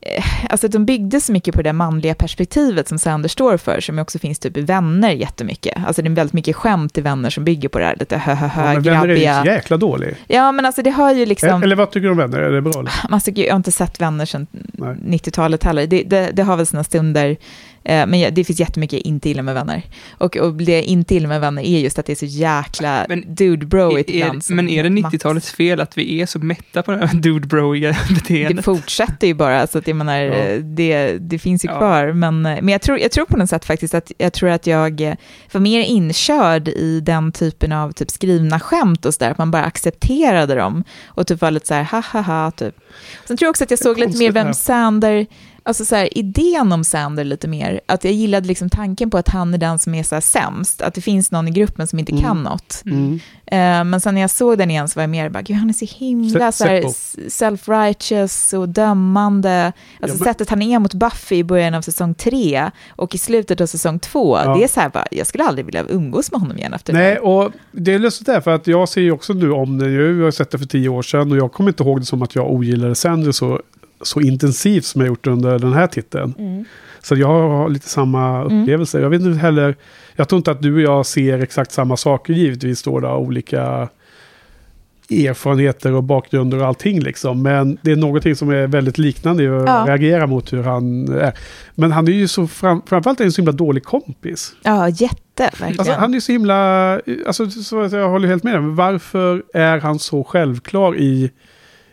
eh, 0.00 0.24
Alltså 0.50 0.68
de 0.68 0.86
byggde 0.86 1.20
så 1.20 1.32
mycket 1.32 1.54
på 1.54 1.62
det 1.62 1.72
manliga 1.72 2.14
perspektivet 2.14 2.88
som 2.88 2.98
Sander 2.98 3.28
står 3.28 3.56
för, 3.56 3.80
som 3.80 3.98
också 3.98 4.18
finns 4.18 4.38
typ 4.38 4.56
i 4.56 4.60
Vänner 4.60 5.10
jättemycket. 5.10 5.78
Alltså 5.86 6.02
det 6.02 6.08
är 6.08 6.10
väldigt 6.14 6.32
mycket 6.34 6.56
skämt 6.56 6.98
i 6.98 7.00
Vänner 7.00 7.30
som 7.30 7.44
bygger 7.44 7.68
på 7.68 7.78
det 7.78 7.84
här 7.84 7.96
lite 8.00 8.16
hö 8.18 8.34
hö 8.34 8.46
Ja, 8.46 8.62
hö 8.62 8.72
men 8.74 8.82
vänner 8.82 9.08
är 9.08 9.16
ju 9.16 9.24
grabbiga... 9.24 9.54
jäkla 9.54 9.76
dålig. 9.76 10.14
Ja, 10.26 10.52
men 10.52 10.66
alltså 10.66 10.82
det 10.82 10.90
har 10.90 11.12
ju 11.12 11.26
liksom... 11.26 11.62
Eller 11.62 11.76
vad 11.76 11.90
tycker 11.90 12.04
du 12.06 12.10
om 12.10 12.16
vänner? 12.18 12.38
Är 12.38 12.50
det 12.52 12.62
bra? 12.62 12.72
Eller? 12.80 12.92
Jag 13.44 13.52
har 13.52 13.56
inte 13.56 13.72
sett 13.72 14.00
Vänner 14.00 14.26
sedan 14.26 14.46
Nej. 14.52 14.96
90-talet 15.04 15.64
heller. 15.64 15.86
Det, 15.86 16.02
det, 16.02 16.30
det 16.32 16.42
har 16.42 16.56
väl 16.56 16.66
sina 16.66 16.84
stunder, 16.84 17.28
eh, 17.30 17.36
men 17.88 18.20
jag- 18.20 18.34
det 18.34 18.44
finns 18.44 18.60
jättemycket 18.60 19.00
inte 19.00 19.28
gillar 19.28 19.42
med 19.42 19.54
Vänner. 19.54 19.82
Och, 20.18 20.36
och 20.36 20.54
det 20.54 20.82
inte 20.82 21.14
gillar 21.14 21.28
med 21.28 21.40
Vänner 21.40 21.62
är 21.62 21.78
just 21.78 21.98
att 21.98 22.06
det 22.06 22.12
är 22.12 22.16
så 22.16 22.26
jäkla 22.26 23.06
Men 23.08 23.22
dude-broigt 23.36 24.10
ibland. 24.10 24.42
men 24.50 24.68
är 24.68 24.82
det 24.82 24.90
Mats. 24.90 25.14
90-talets 25.14 25.50
fel 25.52 25.80
att 25.80 25.98
vi 25.98 26.20
är 26.20 26.26
så 26.26 26.38
mätta 26.38 26.82
på 26.82 26.92
det 26.92 26.98
här 27.06 27.14
dude-broiga 27.20 27.96
Det 28.08 28.14
beteendet? 28.14 28.64
fortsätter 28.64 29.26
ju 29.26 29.34
bara, 29.34 29.66
så 29.66 29.78
att 29.78 29.86
jag 29.88 29.96
menar, 29.96 30.16
Ja. 30.18 30.34
eh, 30.34 30.58
det, 30.60 31.18
det 31.18 31.38
finns 31.38 31.64
ju 31.64 31.68
Ja. 31.68 31.78
kvar. 31.78 32.12
Men, 32.12 32.46
eh, 32.46 32.54
men 32.62 32.68
jag, 32.68 32.82
tror, 32.82 32.98
jag 32.98 33.10
tror 33.12 33.26
på 33.26 33.36
något 33.36 33.50
sätt 33.50 33.64
faktiskt 33.64 33.94
att 33.94 34.12
jag 34.18 34.32
tror 34.32 34.48
att 34.50 34.66
jag 34.66 35.00
eh, 35.00 35.14
var 35.52 35.60
mer 35.60 35.80
inkörd 35.80 36.68
i 36.68 37.00
den 37.00 37.32
typen 37.32 37.72
av 37.72 37.92
typ 37.92 38.10
skrivna 38.10 38.60
skämt 38.60 39.06
och 39.06 39.14
sådär, 39.14 39.30
att 39.30 39.38
man 39.38 39.50
bara 39.50 39.64
accepterade 39.64 40.54
dem 40.54 40.84
och 41.06 41.26
typ 41.26 41.40
var 41.40 41.50
lite 41.50 41.66
så 41.66 41.74
här 41.74 41.84
ha 41.84 42.00
ha 42.12 42.20
ha 42.20 42.50
typ. 42.50 42.74
Sen 43.28 43.36
tror 43.36 43.46
jag 43.46 43.50
också 43.50 43.64
att 43.64 43.70
jag 43.70 43.78
såg 43.80 43.98
lite 43.98 44.18
mer 44.18 44.26
det 44.26 44.32
vem 44.44 44.54
Sander 44.54 45.26
alltså 45.66 45.84
så 45.84 45.94
här, 45.96 46.18
idén 46.18 46.72
om 46.72 46.84
Sander 46.84 47.24
lite 47.24 47.48
mer. 47.48 47.80
Att 47.86 48.04
jag 48.04 48.12
gillade 48.12 48.48
liksom 48.48 48.70
tanken 48.70 49.10
på 49.10 49.18
att 49.18 49.28
han 49.28 49.54
är 49.54 49.58
den 49.58 49.78
som 49.78 49.94
är 49.94 50.02
så 50.02 50.14
här 50.14 50.20
sämst. 50.22 50.82
Att 50.82 50.94
det 50.94 51.00
finns 51.00 51.30
någon 51.30 51.48
i 51.48 51.50
gruppen 51.50 51.86
som 51.86 51.98
inte 51.98 52.12
Mm. 52.12 52.24
kan 52.24 52.42
något. 52.42 52.82
Mm. 52.86 53.20
Eh, 53.46 53.84
men 53.84 54.00
sen 54.00 54.14
när 54.14 54.20
jag 54.20 54.30
såg 54.30 54.58
den 54.58 54.70
igen 54.70 54.88
så 54.88 54.98
var 54.98 55.02
jag 55.02 55.10
mer 55.10 55.28
bara, 55.28 55.42
gud 55.42 55.56
han 55.56 55.68
är 55.68 55.72
så 55.72 55.86
himla 55.98 56.52
Se- 56.52 56.64
så 56.64 56.64
här, 56.64 56.82
self-righteous 57.28 58.54
och 58.54 58.68
dömande. 58.68 59.64
Alltså 59.66 59.74
Ja, 60.00 60.06
men- 60.08 60.18
sättet 60.18 60.50
han 60.50 60.62
är 60.62 60.78
mot 60.78 60.94
Buffy 60.94 61.36
i 61.36 61.44
början 61.44 61.74
av 61.74 61.82
säsong 61.82 62.14
tre 62.14 62.70
och 62.88 63.14
i 63.14 63.18
slutet 63.18 63.60
av 63.60 63.66
säsong 63.66 63.98
två. 63.98 64.38
Ja. 64.38 64.56
Det 64.56 64.64
är 64.64 64.68
så 64.68 64.80
här 64.80 64.88
bara, 64.88 65.04
jag 65.10 65.26
skulle 65.26 65.44
aldrig 65.44 65.66
vilja 65.66 65.84
umgås 65.88 66.32
med 66.32 66.40
honom 66.40 66.58
igen 66.58 66.74
efter 66.74 66.92
Nej, 66.92 67.14
det. 67.14 67.20
och 67.20 67.52
det 67.72 67.94
är 67.94 67.98
lustigt 67.98 68.26
därför 68.26 68.50
att 68.50 68.66
jag 68.66 68.88
ser 68.88 69.00
ju 69.00 69.12
också 69.12 69.32
nu 69.32 69.50
om 69.52 69.80
ju. 69.80 70.18
Jag 70.18 70.24
har 70.24 70.30
sett 70.30 70.50
det 70.50 70.58
för 70.58 70.66
tio 70.66 70.88
år 70.88 71.02
sedan 71.02 71.30
och 71.32 71.38
jag 71.38 71.52
kommer 71.52 71.70
inte 71.70 71.82
ihåg 71.82 72.00
det 72.00 72.06
som 72.06 72.22
att 72.22 72.34
jag 72.34 72.50
ogillade 72.52 72.94
Sandra 72.94 73.32
så, 73.32 73.60
så 74.02 74.20
intensivt 74.20 74.84
som 74.84 75.00
jag 75.00 75.08
gjort 75.08 75.26
under 75.26 75.58
den 75.58 75.72
här 75.72 75.86
titeln. 75.86 76.34
Mm. 76.38 76.64
Så 77.02 77.16
jag 77.16 77.28
har 77.28 77.68
lite 77.68 77.88
samma 77.88 78.44
upplevelse. 78.44 79.00
Jag 79.00 79.10
vet 79.10 79.20
inte 79.20 79.38
heller, 79.38 79.76
jag 80.16 80.28
tror 80.28 80.36
inte 80.36 80.50
att 80.50 80.62
du 80.62 80.74
och 80.74 80.80
jag 80.80 81.06
ser 81.06 81.38
exakt 81.38 81.72
samma 81.72 81.96
saker 81.96 82.32
givetvis 82.32 82.82
då, 82.82 83.00
då 83.00 83.08
olika 83.08 83.88
erfarenheter 85.10 85.92
och 85.92 86.02
bakgrunder 86.02 86.58
och 86.60 86.66
allting 86.66 87.00
liksom. 87.00 87.42
Men 87.42 87.78
det 87.82 87.92
är 87.92 87.96
någonting 87.96 88.36
som 88.36 88.50
är 88.50 88.66
väldigt 88.66 88.98
liknande. 88.98 89.42
Jag 89.42 89.68
Ja. 89.68 89.84
reagerar 89.88 90.26
mot 90.26 90.52
hur 90.52 90.62
han 90.62 91.08
är. 91.12 91.32
Men 91.74 91.92
han 91.92 92.08
är 92.08 92.12
ju 92.12 92.28
så, 92.28 92.46
fram, 92.46 92.82
framförallt 92.86 93.20
är 93.20 93.24
han 93.24 93.28
en 93.28 93.32
så 93.32 93.40
himla 93.42 93.52
dålig 93.52 93.84
kompis. 93.84 94.52
Ja, 94.62 94.88
jätte, 94.88 95.16
verkligen. 95.42 95.78
Alltså, 95.78 95.94
han 95.94 96.14
är 96.14 96.20
så 96.20 96.32
himla, 96.32 96.92
alltså, 97.26 97.50
så, 97.50 97.82
att 97.82 97.92
jag 97.92 98.08
håller 98.08 98.28
helt 98.28 98.44
med. 98.44 98.62
Men 98.62 98.74
varför 98.74 99.42
är 99.54 99.78
han 99.78 99.98
så 99.98 100.24
självklar 100.24 100.96
i, 100.96 101.30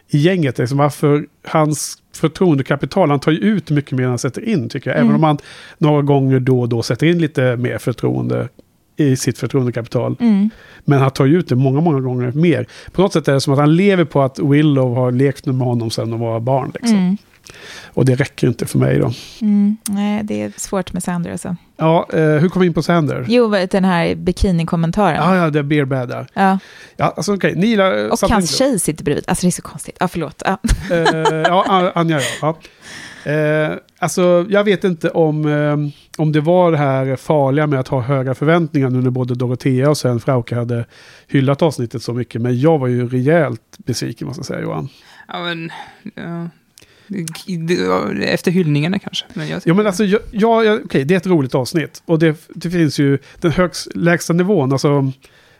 i 0.10 0.18
gänget? 0.18 0.58
Liksom, 0.58 0.78
varför 0.78 1.26
hans 1.48 1.98
förtroendekapital, 2.16 3.10
han 3.10 3.20
tar 3.20 3.32
ju 3.32 3.38
ut 3.38 3.70
mycket 3.70 3.92
mer 3.92 4.04
än 4.04 4.10
han 4.10 4.20
sätter 4.20 4.50
in 4.50 4.70
tycker 4.70 4.90
jag. 4.90 4.98
Även 4.98 5.10
Mm. 5.10 5.16
om 5.16 5.24
han 5.24 5.38
några 5.78 6.02
gånger 6.02 6.40
då 6.40 6.62
och 6.62 6.70
då 6.70 6.82
sätter 6.84 7.08
in 7.08 7.18
lite 7.20 7.56
mer 7.58 7.78
förtroende 7.78 8.50
i 8.98 9.16
sitt 9.16 9.38
förtroendekapital. 9.38 10.16
Mm. 10.20 10.50
Men 10.86 11.00
han 11.00 11.12
tar 11.12 11.26
ju 11.26 11.40
ut 11.40 11.48
det 11.48 11.56
många, 11.56 11.82
många 11.82 12.00
gånger 12.00 12.32
mer. 12.32 12.68
På 12.92 13.02
något 13.02 13.14
sätt 13.14 13.28
är 13.28 13.34
det 13.34 13.42
som 13.42 13.54
att 13.54 13.60
han 13.60 13.76
lever 13.76 14.06
på 14.06 14.22
att 14.22 14.40
Willow 14.40 14.96
har 14.96 15.12
lekt 15.12 15.46
med 15.46 15.56
honom 15.68 15.90
sedan 15.90 16.10
de 16.10 16.20
var 16.20 16.40
barn. 16.40 16.72
Liksom. 16.74 16.98
Mm. 16.98 17.18
Och 17.94 18.06
det 18.06 18.16
räcker 18.16 18.48
inte 18.48 18.66
för 18.66 18.80
mig 18.80 19.00
då. 19.00 19.14
Mm. 19.42 19.78
Nej, 19.90 20.24
det 20.24 20.42
är 20.42 20.52
svårt 20.58 20.94
med 20.94 21.04
Sander 21.04 21.32
alltså. 21.32 21.56
Ja, 21.78 22.08
eh, 22.14 22.20
hur 22.20 22.50
kom 22.50 22.60
vi 22.60 22.68
in 22.68 22.74
på 22.74 22.84
Sander? 22.84 23.26
Jo, 23.28 23.56
den 23.72 23.86
här 23.86 24.16
bikini-kommentaren. 24.16 25.16
Ja, 25.16 25.36
ja, 25.36 25.50
det 25.50 25.60
är 25.60 25.64
Beer 25.64 25.86
Bad 25.86 26.10
där. 26.10 26.28
Ja. 26.34 26.60
Ja, 26.96 27.14
alltså 27.18 27.34
okej, 27.34 27.54
ni 27.56 27.68
gillar... 27.68 28.10
Och 28.10 28.20
hans 28.30 28.58
tjej 28.58 28.80
sitter 28.80 29.04
bredvid. 29.04 29.24
Alltså 29.28 29.46
det 29.46 29.50
är 29.50 29.52
så 29.52 29.62
konstigt. 29.62 29.98
Ja, 30.00 30.08
förlåt. 30.08 30.44
Ja. 30.46 30.58
Eh, 30.92 31.28
ja, 31.28 31.92
Anja 31.96 32.20
ja. 32.20 32.26
ja. 32.42 32.58
Eh, 33.32 33.72
alltså, 34.00 34.46
jag 34.50 34.64
vet 34.64 34.84
inte 34.84 35.10
om, 35.10 35.46
eh, 35.46 35.78
om 36.18 36.32
det 36.32 36.42
var 36.42 36.72
det 36.72 36.78
här 36.78 37.16
farliga 37.16 37.68
med 37.68 37.80
att 37.80 37.88
ha 37.88 38.02
höga 38.02 38.36
förväntningar 38.36 38.90
nu 38.90 39.02
när 39.02 39.10
både 39.10 39.36
Dorotea 39.36 39.90
och 39.90 39.98
sen 39.98 40.20
Frauke 40.20 40.56
hade 40.56 40.86
hyllat 41.28 41.62
avsnittet 41.62 42.04
så 42.04 42.14
mycket. 42.14 42.42
Men 42.42 42.60
jag 42.60 42.80
var 42.80 42.88
ju 42.88 43.08
rejält 43.08 43.78
besviken 43.78 44.28
måste 44.28 44.40
jag 44.40 44.46
säga 44.46 44.62
Johan. 44.62 44.90
Ja, 45.28 45.44
men... 45.44 45.72
Ja. 46.16 46.50
Efter 48.22 48.52
hyllningarna 48.52 49.00
kanske. 49.00 49.26
Men 49.34 49.48
jag, 49.48 49.62
Jo 49.66 49.76
men 49.76 49.88
alltså, 49.88 50.04
ja, 50.04 50.20
ja, 50.32 50.80
okej, 50.86 51.06
det 51.06 51.14
är 51.14 51.18
ett 51.18 51.28
roligt 51.28 51.56
avsnitt. 51.56 52.04
Och 52.06 52.20
det, 52.20 52.48
det 52.50 52.70
finns 52.70 53.00
ju 53.00 53.18
den 53.40 53.52
högst, 53.52 53.96
lägsta 53.96 54.34
nivån, 54.34 54.72
alltså 54.72 55.12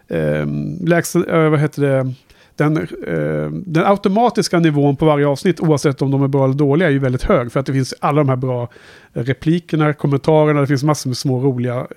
eh, 0.08 0.46
lägsta, 0.82 1.44
eh, 1.44 1.50
vad 1.50 1.60
heter 1.60 1.82
det, 1.82 2.14
den, 2.56 2.78
eh, 2.78 3.50
den 3.52 3.86
automatiska 3.86 4.60
nivån 4.60 4.96
på 4.96 5.06
varje 5.06 5.28
avsnitt, 5.28 5.60
oavsett 5.60 6.02
om 6.02 6.12
de 6.12 6.24
är 6.24 6.28
bra 6.28 6.44
eller 6.44 6.56
dåliga, 6.56 6.88
är 6.88 6.92
ju 6.92 7.00
väldigt 7.00 7.24
hög. 7.24 7.52
För 7.52 7.60
att 7.60 7.66
det 7.66 7.74
finns 7.74 7.94
alla 8.00 8.22
de 8.24 8.30
här 8.30 8.36
bra 8.36 8.70
eh, 9.14 9.24
replikerna, 9.24 9.94
kommentarerna, 9.94 10.62
det 10.62 10.68
finns 10.68 10.84
massor 10.84 11.10
med 11.10 11.18
små 11.18 11.40
roliga 11.40 11.88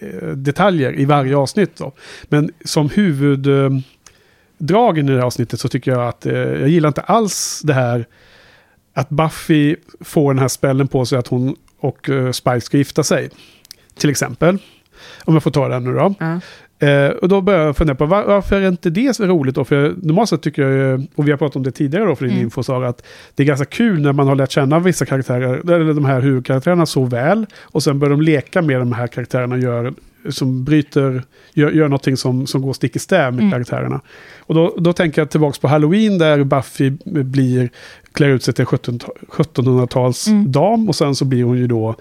eh, 0.00 0.28
detaljer 0.28 1.00
i 1.00 1.04
varje 1.04 1.36
avsnitt. 1.36 1.76
Då. 1.76 1.92
Men 2.28 2.50
som 2.64 2.88
huvuddragen 2.88 3.84
eh, 4.60 4.98
i 4.98 5.02
det 5.02 5.12
här 5.12 5.26
avsnittet 5.26 5.60
så 5.60 5.68
tycker 5.68 5.90
jag 5.90 6.08
att 6.08 6.26
eh, 6.26 6.34
jag 6.34 6.68
gillar 6.68 6.88
inte 6.88 7.00
alls 7.00 7.60
det 7.64 7.74
här 7.74 8.06
att 8.96 9.08
Buffy 9.08 9.76
får 10.00 10.34
den 10.34 10.38
här 10.38 10.48
spällen 10.48 10.88
på 10.88 11.06
sig 11.06 11.18
att 11.18 11.28
hon 11.28 11.56
och 11.80 12.08
uh, 12.08 12.30
Spike 12.30 12.60
ska 12.60 12.76
gifta 12.76 13.02
sig. 13.02 13.30
Till 13.98 14.10
exempel. 14.10 14.58
Om 15.24 15.34
jag 15.34 15.42
får 15.42 15.50
ta 15.50 15.68
den 15.68 15.84
nu 15.84 15.92
då. 15.92 16.14
Ja. 16.18 16.40
Eh, 16.78 17.08
och 17.08 17.28
då 17.28 17.40
börjar 17.40 17.66
jag 17.66 17.76
fundera 17.76 17.94
på 17.94 18.06
var, 18.06 18.24
varför 18.24 18.60
är 18.60 18.68
inte 18.68 18.90
det 18.90 19.16
så 19.16 19.24
roligt 19.26 19.54
då? 19.54 19.64
För 19.64 19.94
normalt 20.02 20.28
sett 20.28 20.42
tycker 20.42 20.62
jag, 20.62 21.06
och 21.14 21.26
vi 21.26 21.30
har 21.30 21.38
pratat 21.38 21.56
om 21.56 21.62
det 21.62 21.70
tidigare 21.70 22.04
då 22.04 22.16
för 22.16 22.24
din 22.24 22.34
Mm. 22.34 22.44
info 22.44 22.62
Sara, 22.62 22.88
att 22.88 23.02
det 23.34 23.42
är 23.42 23.46
ganska 23.46 23.64
kul 23.64 24.02
när 24.02 24.12
man 24.12 24.28
har 24.28 24.34
lärt 24.34 24.50
känna 24.50 24.78
vissa 24.78 25.06
karaktärer, 25.06 25.72
eller 25.72 25.94
de 25.94 26.04
här 26.04 26.20
huvudkaraktärerna 26.20 26.86
så 26.86 27.04
väl. 27.04 27.46
Och 27.62 27.82
sen 27.82 27.98
börjar 27.98 28.10
de 28.10 28.22
leka 28.22 28.62
med 28.62 28.80
de 28.80 28.92
här 28.92 29.06
karaktärerna 29.06 29.54
och 29.54 29.60
gör, 29.60 29.94
som 30.30 30.64
bryter, 30.64 31.22
gör, 31.54 31.70
gör 31.70 31.84
någonting 31.88 32.16
som, 32.16 32.46
som 32.46 32.62
går 32.62 32.72
stick 32.72 32.96
i 32.96 32.98
stäv 32.98 33.32
med 33.34 33.40
Mm. 33.40 33.50
karaktärerna. 33.52 34.00
Och 34.38 34.54
då, 34.54 34.74
då 34.78 34.92
tänker 34.92 35.20
jag 35.20 35.30
tillbaka 35.30 35.58
på 35.60 35.68
Halloween 35.68 36.18
där 36.18 36.44
Buffy 36.44 36.90
blir, 37.04 37.70
klär 38.12 38.28
ut 38.28 38.42
sig 38.42 38.54
till 38.54 38.64
17 38.64 38.98
1700-tals 39.30 40.26
Mm. 40.28 40.52
dam 40.52 40.88
och 40.88 40.94
sen 40.96 41.14
så 41.14 41.24
blir 41.24 41.44
hon 41.44 41.58
ju 41.58 41.66
då 41.66 41.94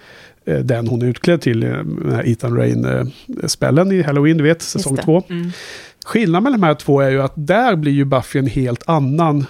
eh, 0.45 0.59
den 0.59 0.87
hon 0.87 1.01
är 1.01 1.05
utklädd 1.05 1.41
till, 1.41 1.63
eh, 1.63 1.69
den 1.69 2.11
här 2.11 2.27
Ethan 2.29 2.57
Rain-spällen 2.57 3.91
i 3.91 4.01
Halloween, 4.01 4.37
du 4.37 4.43
vet, 4.43 4.61
säsong 4.61 4.97
två. 4.97 5.23
Mm. 5.29 5.51
Skillnaden 6.05 6.43
mellan 6.43 6.59
de 6.61 6.65
här 6.67 6.73
två 6.73 7.01
är 7.01 7.09
ju 7.09 7.21
att 7.21 7.33
där 7.35 7.75
blir 7.75 7.91
ju 7.91 8.05
Buffy 8.05 8.39
en 8.39 8.47
helt 8.47 8.83
annan 8.89 9.45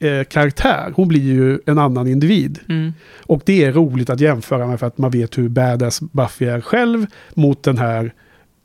eh, 0.00 0.24
karaktär. 0.24 0.92
Hon 0.96 1.08
blir 1.08 1.20
ju 1.22 1.58
en 1.66 1.78
annan 1.78 2.06
individ. 2.06 2.58
Mm. 2.68 2.92
Och 3.26 3.42
det 3.44 3.64
är 3.64 3.72
roligt 3.72 4.10
att 4.10 4.20
jämföra 4.20 4.66
med 4.66 4.80
för 4.80 4.86
att 4.86 4.98
man 4.98 5.10
vet 5.10 5.38
hur 5.38 5.48
badass 5.48 6.00
Buffy 6.00 6.44
är 6.46 6.60
själv 6.60 7.06
mot 7.34 7.62
den 7.62 7.78
här 7.78 8.12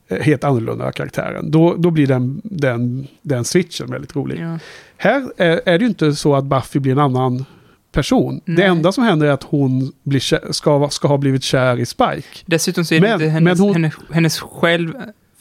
eh, 0.08 0.18
helt 0.20 0.44
annorlunda 0.44 0.92
karaktären. 0.92 1.50
Då, 1.50 1.74
då 1.78 1.90
blir 1.90 2.06
den, 2.06 2.40
den, 2.44 3.06
den 3.22 3.44
switchen 3.44 3.90
väldigt 3.90 4.16
rolig. 4.16 4.40
Ja. 4.40 4.58
Här 4.96 5.28
är, 5.36 5.60
är 5.66 5.78
det 5.78 5.82
ju 5.84 5.88
inte 5.88 6.12
så 6.14 6.34
att 6.34 6.44
Buffy 6.44 6.78
blir 6.78 6.92
en 6.92 6.98
annan 6.98 7.44
person. 7.92 8.40
Det 8.44 8.52
Nej. 8.52 8.64
enda 8.66 8.92
som 8.92 9.04
händer 9.04 9.26
är 9.26 9.30
att 9.30 9.42
hon 9.42 9.92
blir 10.02 10.20
ska, 10.52 10.88
ska 10.90 11.08
ha 11.08 11.18
blivit 11.18 11.42
kär 11.42 11.78
i 11.80 11.86
Spike. 11.86 12.28
Dessutom 12.46 12.84
så 12.84 12.94
är 12.94 13.00
det 13.00 13.06
Men- 13.06 13.14
inte 13.14 13.26
hennes, 13.26 13.60
hon- 13.60 13.72
hennes, 13.74 13.94
hennes 14.12 14.40
själv... 14.40 14.92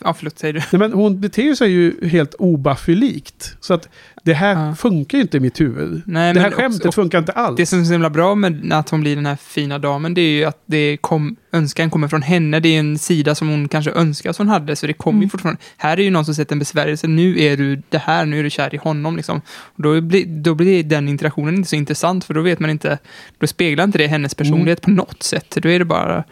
Ja, 0.04 0.14
förlåt, 0.14 0.40
säger 0.40 0.54
du? 0.54 0.60
Nej, 0.72 0.80
men 0.80 0.94
hon 0.94 1.22
beter 1.22 1.56
sig 1.56 1.72
ju 1.72 2.08
helt 2.08 2.36
obuffy-likt. 2.40 3.56
Så 3.60 3.74
att 3.74 3.90
det 4.24 4.34
här 4.34 4.68
Ja. 4.68 4.76
funkar 4.76 5.18
ju 5.18 5.22
inte 5.22 5.38
i 5.38 5.40
mitt 5.40 5.62
huvud. 5.62 6.02
Nej, 6.06 6.34
det 6.34 6.40
här 6.40 6.52
skämtet 6.52 6.86
också- 6.86 7.02
funkar 7.02 7.20
inte 7.20 7.32
alls. 7.32 7.58
Det 7.58 7.66
som 7.66 7.80
är 7.80 7.84
så 7.84 7.92
himla 7.92 8.10
bra 8.10 8.36
med 8.36 8.74
att 8.74 8.90
hon 8.90 9.02
blir 9.02 9.16
den 9.16 9.26
här 9.26 9.36
fina 9.36 9.80
damen, 9.80 10.14
det 10.14 10.22
är 10.22 10.30
ju 10.30 10.44
att 10.46 10.64
det 10.66 10.98
kom, 11.02 11.36
önskan 11.52 11.90
kommer 11.90 12.08
från 12.08 12.22
henne. 12.22 12.60
Det 12.60 12.70
är 12.76 12.80
en 12.80 12.98
sida 12.98 13.36
som 13.36 13.48
hon 13.50 13.68
kanske 13.68 13.92
önskar 13.92 14.30
att 14.30 14.38
hon 14.38 14.48
hade, 14.48 14.76
så 14.76 14.88
det 14.88 14.94
kommer 14.94 15.20
ju 15.20 15.24
Mm. 15.24 15.30
fortfarande. 15.30 15.62
Här 15.78 16.00
är 16.00 16.04
ju 16.04 16.10
någon 16.10 16.26
som 16.26 16.36
sett 16.36 16.52
en 16.52 16.60
besvärjelse. 16.60 17.08
Nu 17.08 17.40
är 17.42 17.58
du 17.58 17.82
det 17.90 17.98
här, 17.98 18.26
nu 18.26 18.40
är 18.40 18.44
du 18.44 18.50
kär 18.50 18.76
i 18.76 18.78
honom 18.78 19.16
liksom. 19.16 19.42
Och 19.48 19.84
då, 19.84 20.02
blir, 20.02 20.26
då 20.26 20.56
blir 20.56 20.84
den 20.84 21.08
interaktionen 21.10 21.56
inte 21.56 21.70
så 21.70 21.76
intressant, 21.76 22.26
för 22.26 22.34
då 22.34 22.42
vet 22.42 22.60
man 22.60 22.70
inte, 22.70 22.98
då 23.38 23.48
speglar 23.48 23.84
inte 23.84 23.98
det 23.98 24.08
hennes 24.08 24.36
personlighet 24.36 24.82
på 24.82 24.90
något 24.92 25.24
sätt. 25.24 25.58
Då 25.62 25.70
är 25.70 25.80
det 25.80 25.86
bara 25.86 26.24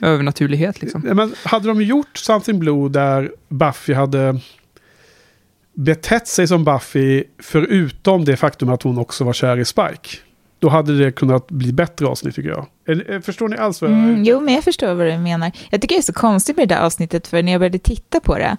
övernaturlighet 0.00 0.82
liksom. 0.82 1.00
Men 1.00 1.34
hade 1.44 1.68
de 1.68 1.82
gjort 1.82 2.16
Something 2.18 2.58
Blue 2.58 2.88
där 2.88 3.32
Buffy 3.48 3.94
hade 3.94 4.40
betett 5.74 6.28
sig 6.28 6.48
som 6.48 6.64
Buffy 6.64 7.24
förutom 7.38 8.24
det 8.24 8.36
faktum 8.36 8.68
att 8.68 8.82
hon 8.82 8.98
också 8.98 9.24
var 9.24 9.32
kär 9.32 9.56
i 9.56 9.64
Spike. 9.64 10.08
Då 10.58 10.68
hade 10.68 10.98
det 10.98 11.12
kunnat 11.12 11.48
bli 11.48 11.72
bättre 11.72 12.06
avsnitt 12.06 12.34
tycker 12.34 12.48
jag. 12.48 12.66
Eller, 12.88 13.20
Förstår 13.20 13.48
ni 13.48 13.56
alls 13.56 13.82
vad 13.82 13.90
jag... 13.90 13.98
Mm, 13.98 14.24
jo, 14.24 14.40
men 14.40 14.54
jag 14.54 14.64
förstår 14.64 14.94
vad 14.94 15.06
du 15.06 15.18
menar. 15.18 15.52
Jag 15.70 15.80
tycker 15.80 15.94
det 15.94 16.00
är 16.00 16.02
så 16.02 16.12
konstigt 16.12 16.56
med 16.56 16.68
det 16.68 16.74
där 16.74 16.82
avsnittet, 16.82 17.26
för 17.26 17.42
när 17.42 17.52
jag 17.52 17.60
började 17.60 17.78
titta 17.78 18.20
på 18.20 18.38
det, 18.38 18.56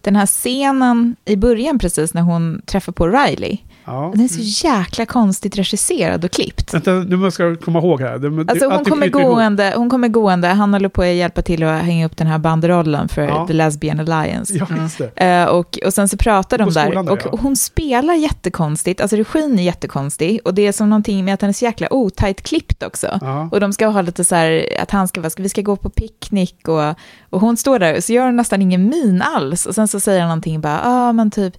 den 0.00 0.16
här 0.16 0.26
scenen 0.26 1.16
i 1.24 1.36
början 1.36 1.78
precis 1.78 2.14
när 2.14 2.22
hon 2.22 2.62
träffar 2.66 2.92
på 2.92 3.08
Riley, 3.08 3.58
Ja. 3.88 4.12
den 4.14 4.24
är 4.24 4.28
så 4.28 4.66
jäkla 4.66 5.06
konstigt 5.06 5.56
regisserad 5.56 6.24
och 6.24 6.30
klippt. 6.30 6.74
Vänta, 6.74 6.90
nu 6.90 7.16
måste 7.16 7.42
jag 7.42 7.60
komma 7.60 7.78
ihåg 7.78 8.00
här. 8.00 8.18
Det, 8.18 8.50
Alltså 8.50 8.68
hon 8.68 8.84
kommer, 8.84 9.08
gående, 9.08 9.72
hon 9.76 9.90
kommer 9.90 10.08
gående, 10.08 10.48
han 10.48 10.72
håller 10.72 10.88
på 10.88 11.02
att 11.02 11.08
hjälpa 11.08 11.42
till 11.42 11.62
att 11.62 11.82
hänga 11.82 12.06
upp 12.06 12.16
den 12.16 12.26
här 12.26 12.38
banderollen 12.38 13.08
för 13.08 13.22
Ja. 13.22 13.46
The 13.46 13.52
Lesbian 13.52 14.00
Alliance. 14.00 14.54
Ja. 14.54 15.24
Eh, 15.24 15.44
och, 15.44 15.78
och 15.84 15.94
sen 15.94 16.08
så 16.08 16.16
pratar 16.16 16.58
de 16.58 16.70
där 16.70 16.88
där, 17.04 17.12
och 17.12 17.20
ja. 17.24 17.38
hon 17.40 17.56
spelar 17.56 18.14
jättekonstigt, 18.14 19.00
alltså 19.00 19.16
regin 19.16 19.58
är 19.58 19.62
jättekonstig 19.62 20.40
och 20.44 20.54
det 20.54 20.66
är 20.66 20.72
som 20.72 20.90
någonting 20.90 21.24
med 21.24 21.34
att 21.34 21.40
den 21.40 21.48
är 21.48 21.52
så 21.52 21.64
jäkla 21.64 21.92
otajt 21.92 22.42
klippt 22.42 22.82
också. 22.82 23.18
Ja. 23.20 23.48
Och 23.52 23.60
de 23.60 23.72
ska 23.72 23.86
ha 23.86 24.00
lite 24.02 24.24
så 24.24 24.34
här, 24.34 24.68
att 24.82 24.90
han 24.90 25.08
ska 25.08 25.20
vara, 25.20 25.30
vi 25.36 25.48
ska 25.48 25.62
gå 25.62 25.76
på 25.76 25.90
picknick 25.90 26.68
och, 26.68 26.94
och 27.30 27.40
hon 27.40 27.56
står 27.56 27.78
där 27.78 27.96
och 27.96 28.04
så 28.04 28.12
gör 28.12 28.24
hon 28.24 28.36
nästan 28.36 28.62
ingen 28.62 28.88
min 28.88 29.22
alls. 29.22 29.66
Och 29.66 29.74
sen 29.74 29.88
så 29.88 30.00
säger 30.00 30.20
han 30.20 30.28
någonting 30.28 30.60
bara, 30.60 30.80
ja 30.84 31.08
ah, 31.08 31.12
men 31.12 31.30
typ, 31.30 31.54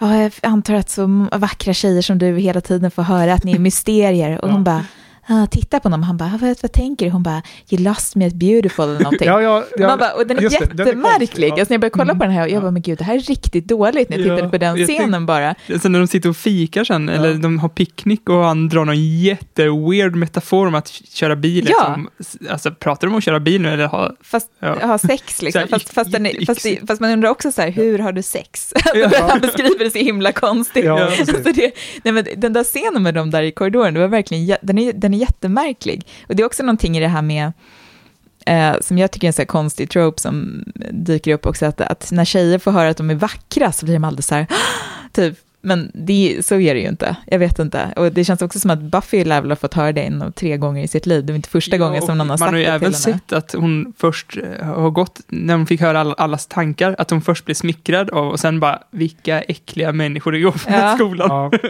ja 0.00 0.22
jag 0.22 0.32
antar 0.42 0.74
att 0.74 0.90
så 0.90 1.28
vackra 1.32 1.72
tjejer 1.74 2.02
som 2.02 2.18
du 2.18 2.38
hela 2.38 2.60
tiden 2.60 2.90
får 2.90 3.02
höra 3.02 3.34
att 3.34 3.44
ni 3.44 3.52
är 3.52 3.58
mysterier. 3.68 4.44
Och 4.44 4.50
hon 4.50 4.64
bara, 4.64 4.84
ah, 5.28 5.46
tittar 5.46 5.78
på 5.78 5.84
honom. 5.84 6.02
Han 6.02 6.16
bara, 6.16 6.38
vad, 6.40 6.56
vad 6.62 6.72
tänker 6.72 7.06
du? 7.06 7.12
Hon 7.12 7.22
bara, 7.22 7.42
you 7.70 7.82
lost 7.82 8.14
me 8.16 8.26
at 8.26 8.32
beautiful 8.32 8.84
eller 8.84 9.00
någonting. 9.00 9.26
Ja, 9.36 9.42
ja, 9.42 9.64
ja, 9.78 9.86
Man 9.86 9.98
bara, 9.98 10.12
och 10.12 10.26
den 10.26 10.36
är 10.38 10.42
det, 10.42 10.58
den 10.72 10.80
är 10.80 10.84
jättemärklig. 10.86 11.50
alltså, 11.50 11.64
när 11.68 11.74
jag 11.74 11.80
började 11.80 11.90
kolla 11.98 12.14
på 12.14 12.24
den 12.24 12.30
här, 12.32 12.48
jag 12.48 12.62
bara, 12.62 12.70
men 12.70 12.82
gud, 12.82 12.98
det 12.98 13.04
här 13.04 13.14
är 13.14 13.20
riktigt 13.20 13.68
dåligt 13.68 14.08
när 14.10 14.18
jag 14.18 14.24
tittade 14.26 14.48
på 14.48 14.58
den 14.58 14.76
scenen 14.76 14.98
tänkte- 15.12 15.20
bara. 15.20 15.54
Sen 15.80 15.92
när 15.92 15.98
de 15.98 16.06
sitter 16.06 16.28
och 16.28 16.36
fikar 16.36 16.84
sen, 16.84 17.08
eller 17.08 17.34
de 17.34 17.58
har 17.58 17.68
picknick 17.68 18.28
och 18.28 18.44
han 18.44 18.68
drar 18.68 18.84
någon 18.84 19.18
jätteweird 19.20 20.14
metafor 20.16 20.66
om 20.66 20.74
att 20.74 20.88
köra 20.88 21.36
bil. 21.36 21.68
Ja. 21.70 21.96
Liksom. 22.18 22.48
Alltså, 22.50 22.70
pratar 22.70 23.06
de 23.06 23.12
om 23.12 23.18
att 23.18 23.24
köra 23.24 23.40
bil 23.40 23.62
nu 23.62 23.68
eller 23.68 23.86
ha... 23.86 24.12
Fast 24.20 24.50
ha 24.60 24.98
sex 24.98 25.42
liksom. 25.42 25.60
Här, 25.60 25.68
Fast, 25.68 25.94
fast, 25.94 26.12
den 26.12 26.28
fast, 26.46 26.66
fast 26.88 27.00
man 27.00 27.10
undrar 27.10 27.28
också 27.30 27.52
så 27.52 27.62
här, 27.62 27.70
hur 27.70 27.98
har 27.98 28.12
du 28.12 28.22
sex? 28.22 28.72
Han 29.28 29.40
beskriver 29.40 29.84
det 29.84 29.90
så 29.90 29.98
himla 29.98 30.32
konstigt. 30.32 30.84
Så 31.26 31.50
det, 31.54 31.72
nej, 32.02 32.12
men 32.14 32.26
den 32.36 32.52
där 32.52 32.64
scenen 32.64 33.02
med 33.02 33.14
dem 33.14 33.30
där 33.30 33.42
i 33.42 33.52
korridoren, 33.52 33.94
det 33.94 34.00
var 34.00 34.08
verkligen, 34.08 34.56
den 34.62 34.78
är, 34.78 34.92
den 34.92 35.14
är 35.14 35.15
jättemärklig. 35.16 36.06
Och 36.28 36.36
det 36.36 36.42
är 36.42 36.46
också 36.46 36.62
någonting 36.62 36.96
i 36.96 37.00
det 37.00 37.08
här 37.08 37.22
med, 37.22 37.52
eh, 38.46 38.80
som 38.80 38.98
jag 38.98 39.10
tycker 39.10 39.26
är 39.26 39.28
en 39.28 39.32
så 39.32 39.42
här 39.42 39.46
konstig 39.46 39.90
trope 39.90 40.20
som 40.20 40.64
dyker 40.90 41.32
upp 41.32 41.46
också, 41.46 41.66
att, 41.66 41.80
att 41.80 42.12
när 42.12 42.24
tjejer 42.24 42.58
får 42.58 42.70
höra 42.70 42.88
att 42.88 42.96
de 42.96 43.10
är 43.10 43.14
vackra 43.14 43.72
så 43.72 43.84
blir 43.84 43.94
de 43.94 44.04
alldeles 44.04 44.26
så 44.26 44.34
här, 44.34 44.46
typ, 45.12 45.38
men 45.60 45.90
det, 45.94 46.38
så 46.46 46.54
är 46.60 46.74
det 46.74 46.80
ju 46.80 46.88
inte. 46.88 47.16
Jag 47.26 47.38
vet 47.38 47.58
inte. 47.58 47.92
Och 47.96 48.12
det 48.12 48.24
känns 48.24 48.42
också 48.42 48.60
som 48.60 48.70
att 48.70 48.82
Buffy 48.82 49.24
lär 49.24 49.40
väl 49.40 49.50
ha 49.50 49.56
fått 49.56 49.74
höra 49.74 49.92
det 49.92 50.00
en 50.02 50.32
tre 50.32 50.56
gånger 50.56 50.84
i 50.84 50.88
sitt 50.88 51.06
liv. 51.06 51.24
Det 51.26 51.32
är 51.32 51.34
inte 51.34 51.48
första 51.48 51.78
gången 51.78 52.02
som 52.02 52.18
någon 52.18 52.20
har 52.20 52.26
Man 52.26 52.38
sagt 52.38 52.50
har 52.50 52.58
ju 52.58 52.64
det 52.64 52.70
även 52.70 52.92
till 52.92 53.04
henne. 53.12 53.18
sett 53.28 53.32
att 53.32 53.52
hon 53.52 53.92
först 53.98 54.36
eh, 54.60 54.66
har 54.66 54.90
gått, 54.90 55.20
när 55.28 55.56
hon 55.56 55.66
fick 55.66 55.80
höra 55.80 56.00
alla, 56.00 56.14
allas 56.14 56.46
tankar, 56.46 56.94
att 56.98 57.10
hon 57.10 57.22
först 57.22 57.44
blev 57.44 57.54
smickrad 57.54 58.10
av 58.10 58.28
och 58.28 58.40
sen 58.40 58.60
bara, 58.60 58.82
vilka 58.90 59.40
äckliga 59.42 59.92
människor 59.92 60.32
det 60.32 60.40
går 60.40 60.50
på 60.50 60.58
Ja. 60.68 60.94
skolan. 60.94 61.28
Ja. 61.30 61.50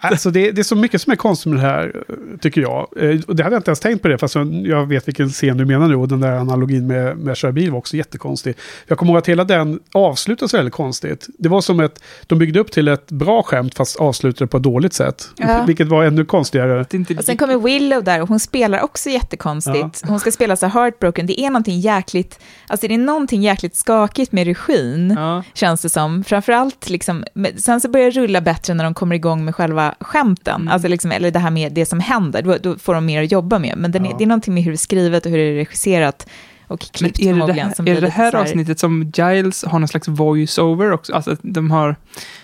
Alltså 0.00 0.30
det, 0.30 0.50
det 0.50 0.60
är 0.60 0.62
så 0.62 0.76
mycket 0.76 1.02
som 1.02 1.12
är 1.12 1.16
konstigt 1.16 1.52
med 1.52 1.62
det 1.62 1.66
här, 1.68 2.02
eh, 2.08 2.14
tycker 2.40 2.60
jag. 2.60 2.88
Eh, 3.00 3.20
Och 3.26 3.36
det 3.36 3.42
hade 3.42 3.54
jag 3.56 3.60
inte 3.60 3.70
ens 3.70 3.80
tänkt 3.80 4.02
på 4.02 4.08
det, 4.08 4.18
fast 4.18 4.34
jag- 4.34 4.66
jag 4.66 4.86
vet 4.86 5.08
vilken 5.08 5.28
scen 5.28 5.56
du 5.56 5.64
menar 5.64 5.88
nu. 5.88 5.94
Och 5.96 6.08
den 6.08 6.20
där 6.20 6.32
analogin 6.32 6.86
med, 6.86 7.16
med 7.18 7.32
att 7.32 7.38
köra 7.38 7.52
bil 7.52 7.70
var 7.70 7.78
också 7.78 7.96
jättekonstig. 7.96 8.54
Jag 8.86 8.98
kommer 8.98 9.12
ihåg 9.12 9.18
att 9.18 9.28
hela 9.28 9.44
den 9.44 9.80
avslutades 9.94 10.54
väldigt 10.54 10.74
konstigt. 10.74 11.26
Det 11.38 11.48
var 11.48 11.60
som 11.60 11.80
ett, 11.80 12.02
de 12.26 12.38
byggde 12.38 12.60
upp 12.60 12.70
till 12.72 12.88
ett 12.88 13.10
bra 13.10 13.27
skämt, 13.42 13.74
fast 13.74 13.96
avslutade 13.96 14.48
på 14.48 14.56
ett 14.56 14.62
dåligt 14.62 14.92
sätt. 14.92 15.28
Ja. 15.36 15.64
Vilket 15.66 15.88
var 15.88 16.04
ännu 16.04 16.24
konstigare. 16.24 16.80
Och 17.18 17.24
sen 17.24 17.36
kommer 17.36 17.58
Willow 17.58 18.04
där 18.04 18.22
och 18.22 18.28
hon 18.28 18.40
spelar 18.40 18.80
också 18.82 19.10
jättekonstigt. 19.10 20.02
Hon 20.08 20.20
ska 20.20 20.30
spela 20.32 20.56
så 20.56 20.66
heartbroken. 20.66 21.26
Det 21.26 21.40
är 21.40 21.50
någonting 21.50 21.80
jäkligt, 21.80 22.40
alltså 22.66 22.88
det 22.88 22.94
är 22.94 22.98
någonting 22.98 23.42
jäkligt 23.42 23.76
skakigt 23.76 24.32
med 24.32 24.44
regin, 24.46 25.14
Ja. 25.18 25.42
känns 25.54 25.82
det 25.82 25.88
som. 25.88 26.24
Framförallt 26.24 26.90
liksom, 26.90 27.24
sen 27.56 27.80
så 27.80 27.88
börjar 27.88 28.10
det 28.10 28.20
rulla 28.20 28.40
bättre 28.40 28.74
när 28.74 28.84
de 28.84 28.94
kommer 28.94 29.16
igång 29.16 29.44
med 29.44 29.54
själva 29.54 29.94
skämten, 30.00 30.68
alltså 30.68 30.88
liksom, 30.88 31.12
eller 31.12 31.30
det 31.30 31.38
här 31.38 31.50
med 31.50 31.72
det 31.72 31.86
som 31.86 32.00
händer, 32.00 32.42
då, 32.42 32.56
då 32.62 32.78
får 32.78 32.94
de 32.94 33.06
mer 33.06 33.22
att 33.22 33.32
jobba 33.32 33.58
med. 33.58 33.74
Men 33.78 33.92
den 33.92 34.04
är, 34.06 34.10
Ja. 34.10 34.14
det 34.18 34.24
är 34.24 34.28
någonting 34.28 34.54
med 34.54 34.62
hur 34.62 34.70
det 34.72 34.74
är 34.74 34.78
skrivet 34.78 35.26
och 35.26 35.30
hur 35.32 35.38
det 35.38 35.44
är 35.44 35.54
regisserat 35.54 36.26
och 36.66 36.84
Men 37.00 37.10
klippt 37.10 37.20
är 37.20 37.34
det 37.34 37.46
det 37.46 37.52
här, 37.62 37.72
som 37.74 37.88
är 37.88 38.00
det, 38.00 38.08
här 38.08 38.32
här- 38.32 38.40
avsnittet 38.40 38.78
som 38.78 39.12
Giles 39.16 39.64
har 39.64 39.78
någon 39.78 39.88
slags 39.88 40.08
voice-over 40.08 40.92
också? 40.92 41.12
Alltså 41.14 41.36
de 41.42 41.70
har, 41.70 41.96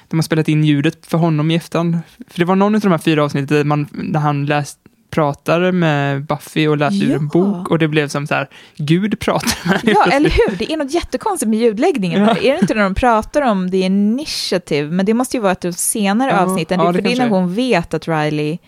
de 0.08 0.16
har 0.18 0.22
spelat 0.22 0.48
in 0.48 0.64
ljudet 0.64 1.06
för 1.06 1.18
honom 1.18 1.50
i 1.50 1.54
efterhand. 1.54 1.98
För 2.28 2.38
det 2.38 2.44
var 2.44 2.56
någon 2.56 2.74
av 2.74 2.80
de 2.80 2.90
här 2.90 2.98
fyra 2.98 3.24
avsnitten 3.24 3.56
där, 3.56 3.64
man, 3.64 3.88
där 4.12 4.20
han 4.20 4.46
läst, 4.46 4.78
pratade 5.10 5.72
med 5.72 6.24
Buffy 6.26 6.68
och 6.68 6.76
läste 6.76 7.04
ur 7.04 7.14
en 7.16 7.30
Ja. 7.34 7.40
bok 7.40 7.70
och 7.70 7.78
det 7.78 7.88
blev 7.88 8.08
som 8.08 8.26
så 8.26 8.34
här, 8.34 8.48
Gud 8.76 9.20
pratar 9.20 9.80
med 9.86 9.94
Ja, 9.96 10.04
eller 10.12 10.30
hur? 10.30 10.56
Det 10.56 10.72
är 10.72 10.76
något 10.76 10.94
jättekonstigt 10.94 11.48
med 11.50 11.58
ljudläggningen. 11.58 12.20
Ja. 12.20 12.30
Är 12.36 12.52
det 12.52 12.58
inte 12.60 12.74
när 12.74 12.82
de 12.82 12.94
pratar 12.94 13.42
om 13.42 13.70
the 13.70 13.76
initiative? 13.80 14.90
Men 14.90 15.06
det 15.06 15.14
måste 15.14 15.36
ju 15.36 15.40
vara 15.42 15.52
ett 15.52 15.78
senare 15.78 16.30
Ja, 16.30 16.38
avsnitten. 16.40 16.80
ja, 16.80 16.86
det, 16.86 16.92
det 16.92 16.96
för 17.02 17.08
det 17.08 17.14
är 17.14 17.18
när 17.18 17.26
är. 17.26 17.30
hon 17.30 17.54
vet 17.54 17.94
att 17.94 18.08
Riley 18.08 18.58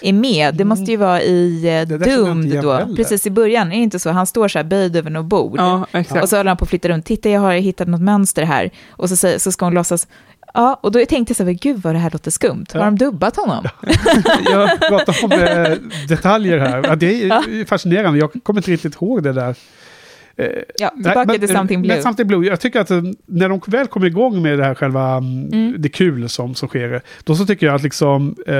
är 0.00 0.12
med. 0.12 0.54
Det 0.54 0.64
måste 0.64 0.90
ju 0.90 0.96
vara 0.96 1.22
i 1.22 1.66
eh, 1.68 1.82
inte 1.82 1.96
Doomed 2.16 2.62
då, 2.62 2.72
heller. 2.72 2.96
precis 2.96 3.26
i 3.26 3.30
början. 3.30 3.66
Är 3.72 3.76
det 3.76 3.82
inte 3.82 3.98
så? 3.98 4.10
Han 4.10 4.26
står 4.26 4.48
så 4.48 4.58
här 4.58 4.64
böjd 4.64 4.96
över 4.96 5.10
något 5.10 5.26
bord. 5.26 5.58
Ja. 5.58 5.86
Och 6.22 6.28
så 6.28 6.36
håller 6.36 6.50
han 6.50 6.56
på 6.56 6.64
att 6.64 6.68
flytta 6.70 6.88
runt. 6.88 7.04
Titta, 7.06 7.28
jag 7.30 7.40
har 7.40 7.52
hittat 7.52 7.88
något 7.88 8.00
mönster 8.00 8.42
här. 8.44 8.70
Och 8.90 9.10
så, 9.10 9.38
så 9.38 9.52
ska 9.52 9.66
hon 9.66 9.74
låtsas. 9.74 10.06
Ja, 10.54 10.78
och 10.82 10.92
då 10.92 10.98
tänkte 11.06 11.30
jag 11.30 11.36
så 11.36 11.44
här, 11.44 11.52
gud 11.52 11.82
vad 11.82 11.94
det 11.94 11.98
här 11.98 12.10
låter 12.10 12.30
skumt. 12.30 12.66
Har 12.72 12.80
Ja. 12.80 12.84
de 12.84 12.96
dubbat 12.98 13.36
honom? 13.36 13.64
ja, 14.50 14.76
Prata 14.88 15.12
om 15.22 15.32
eh, 15.32 15.72
detaljer 16.08 16.58
här. 16.58 16.82
Ja, 16.86 16.96
det 16.96 17.22
är 17.24 17.64
fascinerande. 17.64 18.18
Jag 18.18 18.30
kommer 18.42 18.60
inte 18.60 18.70
riktigt 18.70 18.94
ihåg 18.94 19.22
det 19.22 19.32
där. 19.32 19.54
Eh, 20.36 20.46
Ja, 20.78 20.90
Nej, 20.94 21.04
tillbaka 21.04 21.24
men, 21.26 21.40
till 21.40 21.50
eh, 21.50 21.56
Something 21.56 21.82
Blue. 21.82 21.94
Men 21.94 22.02
Something 22.02 22.26
Blue, 22.26 22.46
jag 22.46 22.60
tycker 22.60 22.80
att 22.80 22.90
eh, 22.90 23.02
när 23.26 23.48
de 23.48 23.60
väl 23.66 23.86
kommer 23.86 24.06
igång 24.06 24.42
med 24.42 24.58
det 24.58 24.64
här 24.64 24.74
själva, 24.74 25.16
mm. 25.16 25.48
Mm. 25.52 25.74
det 25.78 25.88
kul 25.88 26.28
som, 26.28 26.54
som 26.54 26.68
sker, 26.68 27.00
då 27.24 27.34
så 27.34 27.46
tycker 27.46 27.66
jag 27.66 27.74
att 27.74 27.82
liksom, 27.82 28.34
eh, 28.46 28.54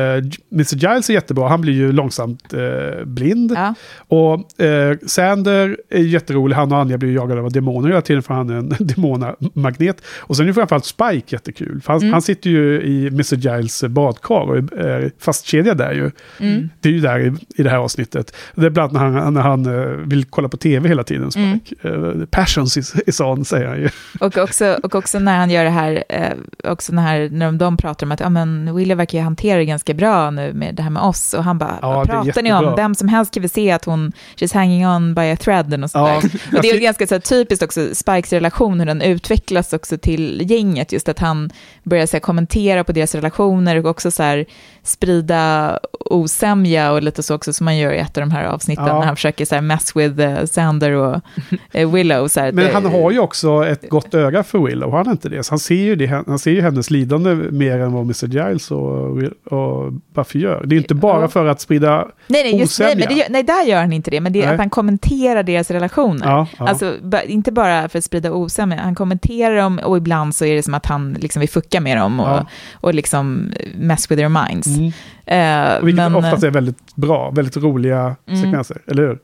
Mr. 0.52 0.74
Giles 0.76 1.10
är 1.10 1.14
jättebra, 1.14 1.48
han 1.48 1.60
blir 1.60 1.72
ju 1.72 1.92
långsamt 1.92 2.54
eh, 2.54 3.04
blind. 3.04 3.52
Ja. 3.56 3.74
Och 3.98 4.60
eh, 4.62 4.96
Sander 5.06 5.76
är 5.90 5.98
jätterolig, 6.02 6.56
han 6.56 6.72
och 6.72 6.78
Anja 6.78 6.98
blir 6.98 7.08
ju 7.08 7.14
jagade 7.14 7.40
av 7.40 7.52
demoner 7.52 7.88
hela 7.88 8.00
tiden 8.02 8.22
för 8.22 8.34
han 8.34 8.50
är 8.50 8.54
en 8.54 8.74
demonmagnet. 8.86 10.02
Och 10.18 10.36
sen 10.36 10.48
är 10.48 10.52
framförallt 10.52 10.84
Spike 10.84 11.36
jättekul, 11.36 11.80
för 11.80 11.92
han, 11.92 12.02
Mm. 12.02 12.12
han 12.12 12.22
sitter 12.22 12.50
ju 12.50 12.82
i 12.82 13.06
Mr. 13.06 13.34
Giles 13.36 13.84
badkar 13.84 14.34
och 14.40 14.56
är 14.56 15.12
fastkedjad 15.18 15.78
där 15.78 15.92
ju. 15.92 16.10
Mm. 16.40 16.68
Det 16.80 16.88
är 16.88 16.92
ju 16.92 17.00
där 17.00 17.18
i, 17.20 17.32
i 17.60 17.62
det 17.62 17.70
här 17.70 17.76
avsnittet. 17.78 18.36
Det 18.54 18.66
är 18.66 18.70
bland 18.70 18.96
annat 18.96 19.12
när 19.14 19.20
han, 19.20 19.34
när 19.34 19.40
han 19.40 19.66
eh, 19.66 19.86
vill 20.06 20.24
kolla 20.24 20.48
på 20.48 20.56
tv 20.56 20.88
hela 20.88 21.04
tiden, 21.04 21.30
Mm. 21.36 21.58
Spike. 21.58 21.61
Eh, 21.82 22.24
passions 22.30 22.76
is, 22.76 22.94
is 23.06 23.20
on, 23.20 23.44
säger 23.44 23.68
han 23.68 23.78
ju. 23.78 23.88
Och 24.20 24.38
också, 24.38 24.78
och 24.82 24.94
också 24.94 25.18
när 25.18 25.36
han 25.38 25.50
gör 25.50 25.64
det 25.64 25.70
här, 25.70 26.04
eh, 26.08 26.32
också 26.72 26.92
när, 26.92 27.28
när 27.30 27.46
de, 27.46 27.58
de 27.58 27.76
pratar 27.76 28.06
om 28.06 28.12
att 28.12 28.20
ja, 28.20 28.28
men 28.28 28.76
Willy 28.76 28.94
verkar 28.94 29.18
ju 29.18 29.24
hantera 29.24 29.58
det 29.58 29.64
ganska 29.64 29.94
bra 29.94 30.30
nu 30.30 30.52
med 30.52 30.74
det 30.74 30.82
här 30.82 30.90
med 30.90 31.02
oss. 31.02 31.34
Och 31.34 31.44
han 31.44 31.58
bara, 31.58 31.78
Ja, 31.82 31.92
vad 31.94 32.06
pratar 32.10 32.42
ni 32.42 32.52
om? 32.52 32.74
Vem 32.76 32.94
som 32.94 33.08
helst 33.08 33.34
kan 33.34 33.40
väl 33.40 33.50
se 33.50 33.70
att 33.70 33.84
hon, 33.84 34.12
she's 34.36 34.54
hanging 34.54 34.86
on 34.86 35.14
by 35.14 35.30
a 35.30 35.36
thread 35.36 35.84
och 35.84 35.90
sånt 35.90 35.92
Ja. 35.94 36.16
Och 36.56 36.62
det 36.62 36.68
är 36.68 36.74
jag- 36.74 36.82
ganska 36.82 37.06
så 37.06 37.14
här, 37.14 37.20
typiskt 37.20 37.62
också, 37.62 37.94
Spikes 37.94 38.32
relation, 38.32 38.78
hur 38.80 38.86
den 38.86 39.02
utvecklas 39.02 39.72
också 39.72 39.98
till 39.98 40.50
gänget, 40.50 40.92
just 40.92 41.08
att 41.08 41.18
han 41.18 41.50
börjar 41.82 42.06
så 42.06 42.16
här, 42.16 42.20
kommentera 42.20 42.84
på 42.84 42.92
deras 42.92 43.14
relationer 43.14 43.76
och 43.76 43.86
också 43.90 44.10
så 44.10 44.22
här, 44.22 44.44
sprida 44.84 45.78
osämja 46.10 46.92
och 46.92 47.02
lite 47.02 47.22
så 47.22 47.34
också 47.34 47.52
som 47.52 47.64
man 47.64 47.78
gör 47.78 47.92
i 47.92 47.98
ett 47.98 48.16
av 48.16 48.20
de 48.20 48.30
här 48.30 48.44
avsnitten, 48.44 48.86
Ja. 48.86 48.98
när 48.98 49.06
han 49.06 49.16
försöker 49.16 49.44
så 49.44 49.54
här, 49.54 49.62
mess 49.62 49.96
with 49.96 50.18
uh, 50.20 50.44
Sander 50.44 50.90
och 50.92 51.20
eh, 51.72 51.90
Willow. 51.90 52.28
Så 52.28 52.40
här, 52.40 52.52
Men 52.52 52.64
det- 52.64 52.72
han 52.72 52.84
har 52.86 53.10
ju 53.10 53.18
också 53.18 53.66
ett 53.66 53.88
gott 53.90 54.14
öga 54.14 54.42
för 54.42 54.58
Willow, 54.58 54.90
har 54.90 54.98
han 55.04 55.10
inte 55.10 55.28
det? 55.28 55.42
Så 55.44 55.52
han 55.52 55.58
ser 55.58 55.74
ju, 55.74 55.96
det, 55.96 56.06
han 56.06 56.38
ser 56.38 56.50
ju 56.50 56.60
hennes 56.62 56.90
lidande 56.90 57.34
mer 57.34 57.78
än 57.78 57.92
vad 57.92 58.02
Mr. 58.02 58.26
Giles 58.26 58.70
och, 58.70 59.22
och 59.58 59.92
Buffy 60.14 60.38
gör. 60.38 60.64
Det 60.66 60.74
är 60.74 60.78
inte 60.78 60.94
bara 60.94 61.28
för 61.28 61.46
att 61.46 61.60
sprida... 61.60 62.08
Nej, 62.26 62.42
nej, 62.42 62.58
just, 62.60 62.80
nej, 62.80 62.88
osämja. 62.88 63.06
men 63.08 63.16
det, 63.18 63.26
nej, 63.30 63.42
där 63.42 63.64
gör 63.64 63.80
han 63.80 63.92
inte 63.92 64.10
det, 64.10 64.20
men 64.20 64.32
det 64.32 64.38
är 64.42 64.44
Nej. 64.46 64.52
att 64.54 64.58
han 64.60 64.70
kommenterar 64.70 65.42
deras 65.42 65.70
relationer. 65.70 66.26
Ja, 66.26 66.46
ja. 66.58 66.68
Alltså, 66.68 66.94
inte 67.26 67.52
bara 67.52 67.88
för 67.88 67.98
att 67.98 68.04
sprida 68.04 68.32
osämja, 68.32 68.80
han 68.82 68.94
kommenterar 68.94 69.56
dem 69.56 69.80
och 69.84 69.96
ibland 69.96 70.34
så 70.34 70.44
är 70.44 70.54
det 70.54 70.62
som 70.62 70.74
att 70.74 70.86
han 70.86 71.12
liksom 71.20 71.40
vill 71.40 71.48
fucka 71.48 71.80
med 71.80 71.96
dem 71.96 72.20
och, 72.20 72.40
och 72.72 72.94
liksom 72.94 73.52
mess 73.76 74.10
with 74.10 74.18
their 74.20 74.28
minds. 74.48 74.68
Mm. 74.78 74.92
Eh, 75.26 75.76
Och 75.80 75.88
Vilket 75.88 75.96
men, 75.96 76.14
oftast 76.14 76.44
är 76.44 76.50
väldigt 76.50 76.96
bra, 76.96 77.30
väldigt 77.30 77.56
roliga 77.56 78.16
Mm. 78.26 78.42
sekvenser, 78.42 78.82
eller 78.86 79.02
hur? 79.02 79.18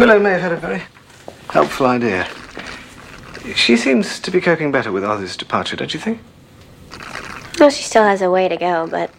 Willow 0.00 0.22
may 0.22 0.32
have 0.32 0.42
had 0.42 0.52
a 0.52 0.58
very 0.68 0.80
helpful 1.46 1.86
idea. 1.96 2.24
She 3.54 3.76
seems 3.76 4.20
to 4.20 4.30
be 4.30 4.40
coping 4.40 4.72
better 4.72 4.90
with 4.90 5.06
Arthur's 5.06 5.38
departure, 5.38 5.76
don't 5.76 5.94
you 5.94 6.02
think? 6.02 6.18
Well, 7.60 7.70
she 7.70 7.82
still 7.82 8.02
has 8.02 8.22
a 8.22 8.28
way 8.28 8.48
to 8.48 8.56
go, 8.56 8.86
but 8.86 9.10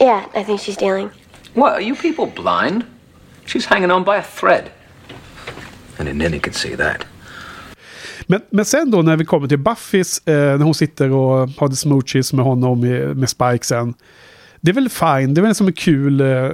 yeah, 0.00 0.20
I 0.34 0.44
think 0.44 0.60
she's 0.60 0.76
dealing. 0.78 1.08
What, 1.54 1.72
are 1.72 1.82
you 1.82 1.96
people 1.96 2.42
blind? 2.42 2.82
She's 3.46 3.66
hanging 3.66 3.90
on 3.90 4.04
by 4.04 4.10
a 4.16 4.22
thread. 4.22 4.62
And 5.98 6.08
Ninny 6.18 6.38
could 6.38 6.54
see 6.54 6.76
that. 6.76 7.04
Men, 8.26 8.40
men 8.50 8.64
sen 8.64 8.90
då 8.90 9.02
när 9.02 9.16
vi 9.16 9.24
kommer 9.24 9.48
till 9.48 9.58
Buffys, 9.58 10.18
eh, 10.28 10.34
när 10.34 10.64
hon 10.64 10.74
sitter 10.74 11.10
och 11.10 11.48
har 11.48 11.68
the 11.68 11.76
smoochies 11.76 12.32
med 12.32 12.44
honom 12.44 12.80
med, 12.80 13.16
med 13.16 13.28
Spike 13.28 13.64
sen. 13.64 13.94
Det 14.60 14.70
är 14.70 14.74
väl 14.74 14.88
fine, 14.88 15.34
det 15.34 15.40
är 15.40 15.42
väl 15.42 15.54
som 15.54 15.66
en 15.66 15.72
kul 15.72 16.20
eh, 16.20 16.50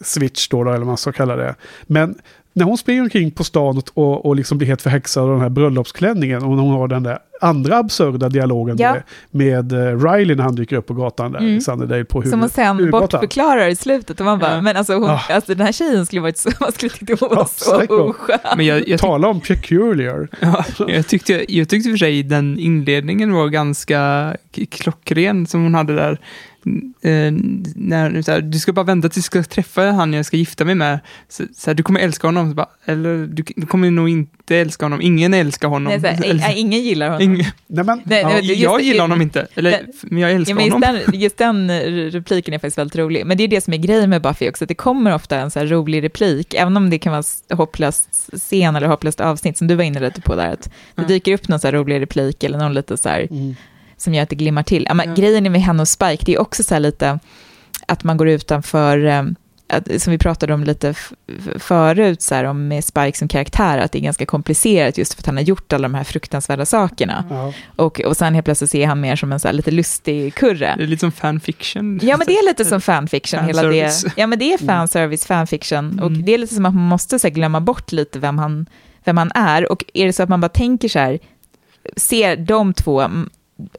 switch 0.00 0.48
då, 0.48 0.64
då, 0.64 0.70
eller 0.70 0.78
vad 0.78 0.86
man 0.86 0.96
ska 0.96 1.12
kalla 1.12 1.36
det. 1.36 1.54
Men 1.86 2.14
när 2.52 2.64
hon 2.64 2.78
springer 2.78 3.02
omkring 3.02 3.30
på 3.30 3.44
stan 3.44 3.78
och, 3.78 3.90
och, 3.94 4.26
och 4.26 4.36
liksom 4.36 4.58
blir 4.58 4.68
helt 4.68 4.82
förhäxad 4.82 5.22
av 5.22 5.30
den 5.30 5.40
här 5.40 5.48
bröllopsklänningen 5.48 6.42
och 6.42 6.56
när 6.56 6.62
hon 6.62 6.72
har 6.72 6.88
den 6.88 7.02
där 7.02 7.18
andra 7.40 7.76
absurda 7.76 8.28
dialogen 8.28 8.76
Ja. 8.78 8.96
med, 9.30 9.72
med 9.72 9.88
eh, 9.88 10.10
Riley 10.10 10.36
när 10.36 10.44
han 10.44 10.54
dyker 10.54 10.76
upp 10.76 10.86
på 10.86 10.94
gatan 10.94 11.32
där 11.32 11.42
i 11.42 11.60
Sunnydale 11.60 12.04
på 12.04 12.18
huvud, 12.20 12.30
som 12.30 12.40
hon 12.40 12.48
sen 12.48 12.76
huvudgatan. 12.76 13.00
bortförklarar 13.00 13.68
i 13.68 13.76
slutet 13.76 14.20
och 14.20 14.26
man 14.26 14.38
bara, 14.38 14.54
Ja. 14.54 14.60
men 14.60 14.76
alltså, 14.76 14.94
hon, 14.94 15.10
Ah. 15.10 15.20
alltså 15.30 15.54
den 15.54 15.66
här 15.66 15.72
tjejen 15.72 16.06
skulle 16.06 16.22
varit 16.22 16.38
så, 16.38 16.50
man 16.60 16.72
skulle 16.72 16.90
tycka 16.90 17.16
hon 17.20 17.28
var 17.28 17.36
Ja, 17.36 17.46
så 17.46 18.00
oskön. 18.02 18.38
men 18.56 18.66
jag, 18.66 18.78
jag, 18.78 18.86
tyck, 18.86 19.00
Tala 19.00 19.28
om 19.28 19.40
peculiar. 19.40 20.28
ja, 20.40 20.64
jag, 20.88 21.06
tyckte, 21.06 21.44
jag 21.54 21.68
tyckte 21.68 21.90
för 21.90 21.96
sig 21.96 22.22
den 22.22 22.58
inledningen 22.58 23.32
var 23.32 23.48
ganska 23.48 24.36
klockren 24.70 25.46
som 25.46 25.62
hon 25.62 25.74
hade 25.74 25.94
där. 25.94 26.18
Eh, 27.02 27.32
när, 27.76 28.22
så 28.22 28.32
här, 28.32 28.40
du 28.40 28.58
ska 28.58 28.72
bara 28.72 28.84
vänta 28.84 29.08
tills 29.08 29.24
du 29.30 29.40
ska 29.40 29.42
träffa 29.42 29.82
han 29.82 30.12
jag 30.12 30.26
ska 30.26 30.36
gifta 30.36 30.64
mig 30.64 30.74
med. 30.74 30.98
Så, 31.28 31.42
så 31.56 31.70
här, 31.70 31.74
du 31.74 31.82
kommer 31.82 32.00
älska 32.00 32.26
honom. 32.28 32.48
Så 32.50 32.54
bara, 32.54 32.68
eller 32.84 33.26
du, 33.26 33.44
du 33.56 33.66
kommer 33.66 33.90
nog 33.90 34.08
inte 34.08 34.56
älska 34.56 34.84
honom. 34.84 35.00
Ingen 35.02 35.34
älskar 35.34 35.68
honom. 35.68 35.90
Nej, 35.92 36.00
så 36.00 36.06
här, 36.06 36.34
nej, 36.34 36.54
ingen 36.58 36.80
gillar 36.82 37.06
honom. 37.06 37.22
Ing... 37.34 37.46
Nej, 37.66 37.84
men, 37.84 38.02
Nej, 38.04 38.20
ja. 38.22 38.38
just- 38.38 38.60
jag 38.60 38.80
gillar 38.80 39.00
honom 39.04 39.22
inte, 39.22 39.46
eller, 39.54 39.70
Den- 39.70 39.92
men 40.02 40.22
jag 40.22 40.32
älskar 40.32 40.50
Ja, 40.52 40.56
men 40.56 40.64
just, 40.64 40.74
honom. 40.86 41.00
den, 41.10 41.20
just 41.20 41.36
den 41.38 41.70
eh, 41.70 42.10
repliken 42.10 42.54
är 42.54 42.58
faktiskt 42.58 42.78
väldigt 42.78 42.96
rolig. 42.96 43.26
Men 43.26 43.36
det 43.36 43.44
är 43.44 43.48
det 43.48 43.60
som 43.60 43.72
är 43.72 43.78
grejen 43.78 44.10
med 44.10 44.22
Buffy 44.22 44.48
också, 44.48 44.64
att 44.64 44.68
det 44.68 44.74
kommer 44.74 45.14
ofta 45.14 45.36
en 45.38 45.50
så 45.50 45.58
här 45.58 45.66
rolig 45.66 46.02
replik, 46.02 46.54
även 46.54 46.76
om 46.76 46.90
det 46.90 46.98
kan 46.98 47.12
vara 47.12 47.22
hopplöst 47.52 48.08
scen 48.36 48.76
eller 48.76 48.86
hopplöst 48.86 49.20
avsnitt, 49.20 49.58
som 49.58 49.66
du 49.66 49.74
var 49.74 49.84
inne 49.84 50.00
lite 50.00 50.20
på 50.20 50.34
där, 50.36 50.52
att 50.52 50.62
det 50.64 50.70
Ja. 50.94 51.08
dyker 51.08 51.34
upp 51.34 51.48
någon 51.48 51.60
så 51.60 51.66
här 51.66 51.72
rolig 51.74 52.00
replik 52.00 52.44
eller 52.44 52.58
någon 52.58 52.74
lite 52.74 52.96
så 52.96 53.08
här, 53.08 53.26
Mm. 53.30 53.56
som 53.96 54.14
gör 54.14 54.22
att 54.22 54.28
det 54.30 54.36
glimmar 54.36 54.62
till. 54.62 54.84
Ja, 54.88 54.94
men. 54.94 55.14
Grejen 55.14 55.52
med 55.52 55.62
henne 55.62 55.80
och 55.82 55.88
Spike, 55.88 56.22
det 56.26 56.34
är 56.34 56.40
också 56.40 56.62
så 56.62 56.74
här 56.74 56.80
lite 56.80 57.18
att 57.86 58.04
man 58.04 58.16
går 58.16 58.28
utanför, 58.28 59.04
eh, 59.06 59.22
att, 59.68 60.02
som 60.02 60.10
vi 60.10 60.18
pratade 60.18 60.54
om 60.54 60.64
lite 60.64 60.94
förut, 61.58 62.22
så 62.22 62.34
här, 62.34 62.44
om 62.44 62.68
med 62.68 62.84
Spike 62.84 63.18
som 63.18 63.28
karaktär, 63.28 63.78
att 63.78 63.92
det 63.92 63.98
är 63.98 64.02
ganska 64.02 64.26
komplicerat 64.26 64.98
just 64.98 65.14
för 65.14 65.22
att 65.22 65.26
han 65.26 65.36
har 65.36 65.44
gjort 65.44 65.72
alla 65.72 65.88
de 65.88 65.94
här 65.94 66.04
fruktansvärda 66.04 66.66
sakerna. 66.66 67.24
Ja. 67.30 67.52
Och, 67.76 68.00
och 68.00 68.16
sen 68.16 68.34
helt 68.34 68.44
plötsligt 68.44 68.70
ser 68.70 68.86
han 68.86 69.00
mer 69.00 69.16
som 69.16 69.32
en 69.32 69.40
så 69.40 69.48
här 69.48 69.52
lite 69.52 69.70
lustig 69.70 70.34
kurre. 70.34 70.74
Det 70.76 70.82
är 70.82 70.86
lite 70.86 71.00
som 71.00 71.12
fanfiction. 71.12 72.00
Ja, 72.02 72.16
men 72.16 72.26
det 72.26 72.32
är 72.32 72.46
lite 72.46 72.64
som 72.64 72.80
fanfiction. 72.80 73.44
Hela 73.44 73.62
det, 73.62 73.92
ja, 74.16 74.26
men 74.26 74.38
det 74.38 74.52
är 74.52 74.58
fanservice, 74.58 75.26
fanfiction. 75.26 75.98
Och 76.00 76.06
Mm. 76.08 76.24
det 76.24 76.34
är 76.34 76.38
lite 76.38 76.54
som 76.54 76.66
att 76.66 76.74
man 76.74 76.84
måste 76.84 77.18
så 77.18 77.26
här, 77.26 77.34
glömma 77.34 77.60
bort 77.60 77.92
lite 77.92 78.18
vem 78.18 78.38
han, 78.38 78.66
vem 79.04 79.16
han 79.16 79.30
är. 79.34 79.72
Och 79.72 79.84
är 79.94 80.06
det 80.06 80.12
så 80.12 80.22
att 80.22 80.28
man 80.28 80.40
bara 80.40 80.48
tänker 80.48 80.88
så 80.88 80.98
här, 80.98 81.18
ser 81.96 82.36
de 82.36 82.74
två 82.74 83.00
mm, 83.00 83.30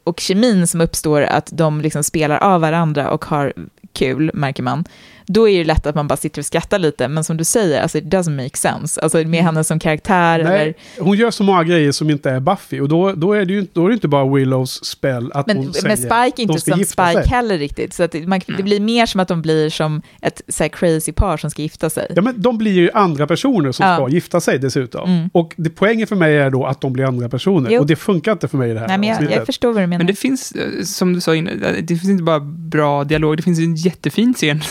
och 0.04 0.20
kemin 0.20 0.66
som 0.66 0.80
uppstår, 0.80 1.22
att 1.22 1.48
de 1.52 1.80
liksom 1.80 2.04
spelar 2.04 2.38
av 2.38 2.60
varandra 2.60 3.10
och 3.10 3.24
har 3.24 3.52
kul, 3.92 4.30
märker 4.34 4.62
man, 4.62 4.84
då 5.32 5.48
är 5.48 5.58
det 5.58 5.64
lätt 5.64 5.86
att 5.86 5.94
man 5.94 6.08
bara 6.08 6.16
sitter 6.16 6.40
och 6.42 6.46
skrattar 6.46 6.78
lite. 6.78 7.08
Men 7.08 7.24
som 7.24 7.36
du 7.36 7.44
säger, 7.44 7.82
alltså, 7.82 7.98
it 7.98 8.04
doesn't 8.04 8.42
make 8.44 8.56
sense. 8.56 9.00
Alltså 9.00 9.18
med 9.18 9.44
henne 9.44 9.64
som 9.64 9.78
karaktär, 9.78 10.38
eller, 10.38 10.50
Nej, 10.50 10.74
hon 10.98 11.16
gör 11.16 11.30
så 11.30 11.42
många 11.44 11.64
grejer 11.64 11.92
som 11.92 12.10
inte 12.10 12.30
är 12.30 12.40
Buffy. 12.40 12.80
Och 12.80 12.88
då, 12.88 13.12
då, 13.12 13.32
är, 13.32 13.44
det 13.44 13.52
ju, 13.52 13.66
då 13.72 13.84
är 13.84 13.88
det 13.88 13.94
inte 13.94 14.08
bara 14.08 14.34
Willows 14.34 14.84
spel 14.84 15.30
att 15.34 15.46
Men, 15.46 15.56
hon 15.56 15.66
men 15.66 15.74
säger 15.74 15.96
Spike 15.96 16.42
är 16.42 16.42
inte 16.42 16.60
som 16.60 16.84
Spike 16.84 17.12
sig. 17.12 17.26
heller 17.26 17.58
riktigt. 17.58 17.94
Så 17.94 18.02
att 18.02 18.12
det, 18.12 18.26
man, 18.26 18.40
det 18.56 18.62
blir 18.62 18.80
mer 18.80 19.06
som 19.06 19.20
att 19.20 19.28
de 19.28 19.42
blir 19.42 19.70
som 19.70 20.02
ett 20.22 20.42
så 20.48 20.64
här, 20.64 20.68
crazy 20.68 21.12
par 21.12 21.36
som 21.36 21.50
ska 21.50 21.62
gifta 21.62 21.90
sig. 21.90 22.12
Ja, 22.16 22.22
men 22.22 22.42
de 22.42 22.58
blir 22.58 22.72
ju 22.72 22.90
andra 22.94 23.26
personer 23.26 23.72
som 23.72 23.86
Ja. 23.86 23.96
ska 23.96 24.08
gifta 24.08 24.40
sig 24.40 24.58
dessutom. 24.58 25.10
Mm. 25.10 25.30
Och 25.32 25.54
det, 25.56 25.70
poängen 25.70 26.06
för 26.06 26.16
mig 26.16 26.36
är 26.36 26.50
då 26.50 26.66
att 26.66 26.80
de 26.80 26.92
blir 26.92 27.04
andra 27.04 27.28
personer. 27.28 27.70
Jo. 27.70 27.80
Och 27.80 27.86
det 27.86 27.96
funkar 27.96 28.32
inte 28.32 28.48
för 28.48 28.58
mig 28.58 28.70
i 28.70 28.74
det 28.74 28.80
här 28.80 28.88
Nej, 28.88 28.98
men 28.98 29.08
jag, 29.08 29.32
jag 29.32 29.46
förstår 29.46 29.72
vad 29.72 29.82
du 29.82 29.86
menar. 29.86 29.98
Men 29.98 30.06
det 30.06 30.14
finns, 30.18 30.52
eh, 30.52 30.82
som 30.82 31.12
du 31.12 31.20
sa 31.20 31.34
innan, 31.34 31.60
det 31.60 31.86
finns 31.86 32.08
inte 32.08 32.22
bara 32.22 32.40
bra 32.40 33.04
dialog, 33.04 33.36
det 33.36 33.42
finns 33.42 33.58
en 33.58 33.74
jättefin 33.74 34.34
scen 34.34 34.62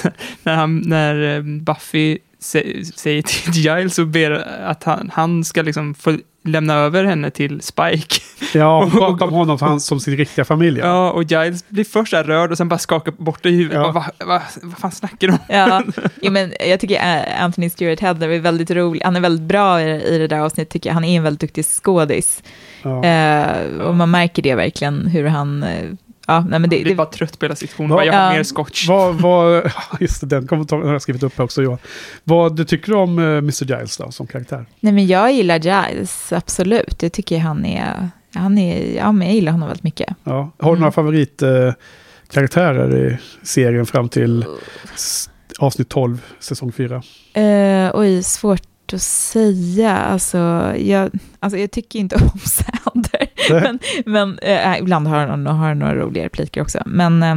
när, 0.50 0.56
han, 0.56 0.84
när 0.86 1.38
eh, 1.38 1.44
Buffy 1.44 2.18
sä- 2.42 2.84
säger 2.96 3.22
till 3.22 3.54
Giles 3.54 4.00
och 4.00 4.08
ber 4.08 4.32
att 4.66 4.84
han, 4.84 5.12
han 5.14 5.44
ska 5.44 5.62
liksom 5.62 5.94
få 5.94 6.18
lämna 6.44 6.74
över 6.74 7.04
henne 7.04 7.32
till 7.32 7.62
Spike. 7.62 8.16
Ja, 8.54 8.84
hon 8.84 8.92
pratar 9.00 9.26
om 9.26 9.34
honom 9.34 9.60
för 9.60 9.66
han, 9.66 9.80
som 9.80 10.00
sin 10.00 10.18
riktiga 10.18 10.46
familj. 10.46 10.80
Ja, 10.80 11.12
och 11.12 11.24
Giles 11.24 11.70
blir 11.70 11.84
först 11.84 12.14
rörd 12.14 12.52
och 12.52 12.58
sen 12.58 12.70
bara 12.70 12.80
skakar 12.80 13.12
bort 13.12 13.44
det 13.44 13.50
i 13.50 13.56
huvudet. 13.56 13.76
Ja. 13.78 13.84
Vad 13.84 13.94
va, 13.94 14.06
va, 14.26 14.42
vad 14.62 14.78
fan 14.78 14.92
snackar 14.92 15.28
du 15.28 15.34
om? 15.34 15.40
Ja, 15.48 15.84
jo, 16.22 16.32
men 16.32 16.54
jag 16.60 16.80
tycker 16.80 16.96
eh, 16.96 17.44
Anthony 17.44 17.70
Stewart 17.70 18.00
Head 18.00 18.24
är 18.24 18.40
väldigt 18.40 18.72
rolig. 18.72 19.02
Han 19.04 19.16
är 19.16 19.20
väldigt 19.20 19.48
bra 19.48 19.82
i, 19.82 20.16
i 20.16 20.18
det 20.18 20.28
där 20.28 20.40
avsnittet, 20.40 20.74
tycker 20.74 20.90
jag. 20.90 20.94
Han 20.94 21.04
är 21.04 21.18
en 21.18 21.24
väldigt 21.24 21.42
duktig 21.42 21.66
skådis. 21.66 22.44
Ja. 22.84 23.04
Eh, 23.06 23.68
och 23.82 23.96
man 23.96 24.12
märker 24.12 24.42
det 24.42 24.56
verkligen, 24.56 25.08
hur 25.08 25.26
han... 25.26 25.66
eh, 26.30 26.36
ja, 26.36 26.40
nej, 26.50 26.60
men 26.60 26.62
det, 26.62 26.68
blir 26.68 26.86
det, 26.86 26.96
bara 26.96 27.08
trött 27.08 27.40
på 27.40 27.46
hela 27.46 27.56
situationen. 27.56 27.90
Bara, 27.90 28.06
Jag 28.06 28.14
har 28.14 28.34
mer 28.34 28.44
scotch. 28.44 28.88
Vad, 28.88 29.16
vad, 29.16 29.72
just 30.00 30.22
det, 30.22 30.28
den 30.28 30.48
kommentaren 30.48 30.86
har 30.86 30.92
jag 30.92 31.02
skrivit 31.02 31.24
upp 31.24 31.40
också 31.40 31.62
Johan. 31.62 31.78
Vad 32.24 32.56
du 32.56 32.66
tycker 32.66 32.92
du 32.92 32.98
om 32.98 33.20
eh, 33.20 33.26
Mr. 33.26 33.66
Giles 33.66 33.98
då, 33.98 34.12
som 34.12 34.28
karaktär? 34.28 34.66
nej, 34.80 34.94
men 34.94 35.08
jag 35.08 35.32
gillar 35.32 35.60
Giles, 35.60 36.34
absolut. 36.34 37.04
Jag 37.04 37.12
tycker 37.12 37.40
han 37.40 37.66
är... 37.66 38.10
Han 38.34 38.58
är 38.58 38.96
ja, 38.96 39.12
men 39.12 39.28
jag 39.28 39.36
gillar 39.36 39.52
honom 39.52 39.68
väldigt 39.68 39.84
mycket. 39.84 40.14
Ja. 40.24 40.52
Har 40.60 40.70
du 40.70 40.70
Mm. 40.70 40.80
några 40.80 40.92
favoritkaraktärer 40.92 41.68
eh, 41.68 41.74
karaktärer 42.34 43.08
i 43.08 43.18
serien 43.46 43.86
fram 43.86 44.10
till 44.10 44.46
avsnitt 45.60 45.90
12, 45.90 46.22
säsong 46.40 46.72
4? 46.72 46.96
Uh, 47.38 47.92
oj, 47.94 48.24
svårt 48.24 48.62
att 48.94 49.02
säga. 49.02 49.96
Alltså 49.98 50.38
jag, 50.78 51.12
alltså, 51.40 51.58
jag 51.60 51.72
tycker 51.72 52.00
inte 52.00 52.16
om 52.34 52.40
Sander. 52.40 53.28
Men 53.62 53.80
men 54.06 54.40
eh, 54.40 54.78
ibland 54.80 55.08
har 55.08 55.28
han, 55.28 55.46
har 55.48 55.76
några 55.76 55.96
roliga 55.96 56.26
repliker 56.26 56.62
också. 56.62 56.80
Men, 56.86 57.24
eh, 57.24 57.36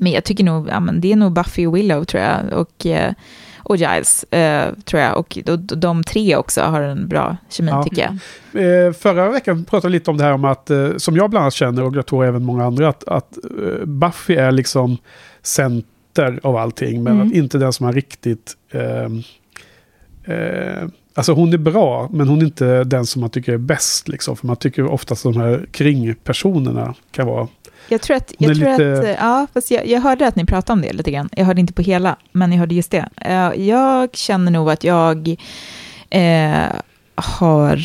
men 0.00 0.12
jag 0.12 0.24
tycker 0.24 0.44
nog, 0.44 0.68
ja, 0.68 0.80
men 0.80 1.00
det 1.00 1.12
är 1.12 1.16
nog 1.16 1.32
Buffy 1.32 1.66
och 1.66 1.76
Willow 1.76 2.04
tror 2.04 2.22
jag. 2.22 2.52
Och, 2.52 2.86
eh, 2.86 3.12
och 3.58 3.76
Giles, 3.76 4.24
eh, 4.24 4.72
tror 4.84 5.02
jag. 5.02 5.18
Och 5.18 5.38
de, 5.44 5.56
de 5.56 6.04
tre 6.04 6.36
också 6.36 6.60
har 6.60 6.82
en 6.82 7.08
bra 7.08 7.36
kemi, 7.48 7.70
Ja. 7.70 7.82
tycker 7.82 8.02
jag. 8.52 8.86
Eh, 8.86 8.92
förra 8.92 9.30
veckan 9.30 9.64
pratade 9.64 9.92
vi 9.92 9.98
lite 9.98 10.10
om 10.10 10.16
det 10.16 10.24
här 10.24 10.32
om 10.32 10.44
att, 10.44 10.70
eh, 10.70 10.96
som 10.96 11.16
jag 11.16 11.30
bland 11.30 11.42
annat 11.42 11.54
känner 11.54 11.82
och 11.82 11.96
jag 11.96 12.06
tror 12.06 12.24
även 12.24 12.44
många 12.44 12.64
andra, 12.64 12.88
att, 12.88 13.04
att 13.08 13.36
eh, 13.44 13.84
Buffy 13.86 14.34
är 14.34 14.52
liksom 14.52 14.98
center 15.42 16.40
av 16.42 16.56
allting, 16.56 17.02
men 17.02 17.12
Mm. 17.12 17.26
att 17.28 17.34
inte 17.34 17.58
den 17.58 17.72
som 17.72 17.86
har 17.86 17.92
riktigt... 17.92 18.52
ehm, 18.72 19.22
eh, 20.24 20.88
alltså 21.14 21.32
hon 21.32 21.52
är 21.52 21.56
bra, 21.58 22.08
men 22.12 22.28
hon 22.28 22.40
är 22.40 22.44
inte 22.44 22.84
den 22.84 23.06
som 23.06 23.20
man 23.20 23.30
tycker 23.30 23.52
är 23.52 23.58
bäst. 23.58 24.08
Liksom, 24.08 24.36
för 24.36 24.46
man 24.46 24.56
tycker 24.56 24.86
oftast 24.86 25.22
de 25.22 25.36
här 25.36 25.66
kringpersonerna 25.72 26.94
kan 27.10 27.26
vara... 27.26 27.48
Jag 27.88 28.00
tror 28.02 28.16
att, 28.16 28.32
jag, 28.38 28.56
tror 28.56 28.70
lite- 28.70 29.00
att 29.12 29.16
ja, 29.20 29.46
fast 29.54 29.70
jag, 29.70 29.86
jag 29.86 30.00
hörde 30.00 30.26
att 30.26 30.36
ni 30.36 30.44
pratade 30.46 30.72
om 30.72 30.82
det 30.82 30.92
lite 30.92 31.10
grann. 31.10 31.28
Jag 31.32 31.44
hörde 31.44 31.60
inte 31.60 31.72
på 31.72 31.82
hela, 31.82 32.16
men 32.32 32.52
jag 32.52 32.58
hörde 32.58 32.74
just 32.74 32.90
det. 32.90 33.08
Eh, 33.16 33.52
Jag 33.66 34.16
känner 34.16 34.50
nog 34.52 34.70
att 34.70 34.84
jag 34.84 35.36
eh, 36.10 36.66
har 37.14 37.80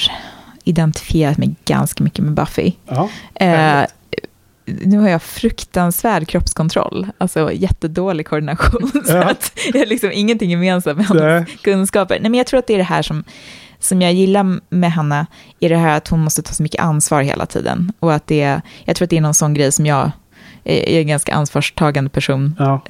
identifierat 0.63 1.37
mig 1.37 1.55
ganska 1.65 2.03
mycket 2.03 2.25
med 2.25 2.33
Buffy. 2.33 2.71
Ja, 2.87 3.09
Eh. 3.35 3.85
Nu 4.85 4.97
har 4.97 5.09
jag 5.09 5.21
fruktansvärd 5.21 6.27
kroppskontroll, 6.27 7.07
alltså 7.17 7.51
jättedålig 7.53 8.27
koordination. 8.27 8.91
så 9.05 9.13
Ja. 9.13 9.23
att 9.29 9.51
jag 9.73 9.79
har 9.79 9.85
liksom 9.85 10.11
ingenting 10.13 10.49
gemensamt 10.51 10.97
med 10.97 11.05
hennes 11.07 11.61
kunskaper. 11.61 12.19
Nej, 12.19 12.29
men 12.31 12.37
jag 12.37 12.47
tror 12.47 12.57
att 12.59 12.67
det 12.67 12.73
är 12.73 12.77
det 12.77 12.83
här 12.83 13.01
som, 13.01 13.23
som 13.79 14.01
jag 14.01 14.13
gillar 14.13 14.59
med 14.69 14.91
henne, 14.91 15.25
är 15.59 15.69
det 15.69 15.77
här 15.77 15.97
att 15.97 16.07
hon 16.07 16.19
måste 16.19 16.41
ta 16.41 16.53
så 16.53 16.63
mycket 16.63 16.81
ansvar 16.81 17.21
hela 17.21 17.45
tiden. 17.45 17.93
Och 17.99 18.13
att 18.13 18.27
det, 18.27 18.61
jag 18.85 18.95
tror 18.95 19.03
att 19.05 19.09
det 19.09 19.17
är 19.17 19.21
någon 19.21 19.33
sån 19.33 19.53
grej 19.53 19.71
som 19.71 19.85
jag 19.85 20.11
är, 20.63 20.89
är 20.89 21.01
en 21.01 21.07
ganska 21.07 21.33
ansvarstagande 21.33 22.09
person. 22.09 22.55
ja. 22.59 22.81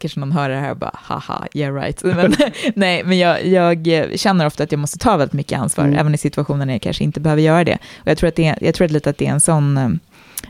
Kanske 0.00 0.20
någon 0.20 0.32
hör 0.32 0.48
det 0.48 0.56
här 0.56 0.70
och 0.70 0.76
bara, 0.76 0.90
haha, 0.94 1.46
yeah 1.54 1.74
right. 1.74 2.02
Men, 2.04 2.34
nej, 2.74 3.04
men 3.04 3.18
jag, 3.18 3.46
jag 3.46 3.88
känner 4.20 4.46
ofta 4.46 4.64
att 4.64 4.72
jag 4.72 4.78
måste 4.78 4.98
ta 4.98 5.16
väldigt 5.16 5.32
mycket 5.32 5.58
ansvar, 5.58 5.84
Mm. 5.84 5.98
även 5.98 6.14
i 6.14 6.18
situationer 6.18 6.66
när 6.66 6.74
jag 6.74 6.82
kanske 6.82 7.04
inte 7.04 7.20
behöver 7.20 7.42
göra 7.42 7.64
det. 7.64 7.78
Och 7.96 8.06
jag 8.08 8.18
tror 8.18 8.28
att 8.28 8.36
det 8.36 8.56
jag 8.60 8.74
tror 8.74 8.84
att 8.84 8.90
lite 8.90 9.10
att 9.10 9.18
det 9.18 9.26
är 9.26 9.30
en 9.30 9.40
sån, 9.40 9.76
eh, 9.76 9.88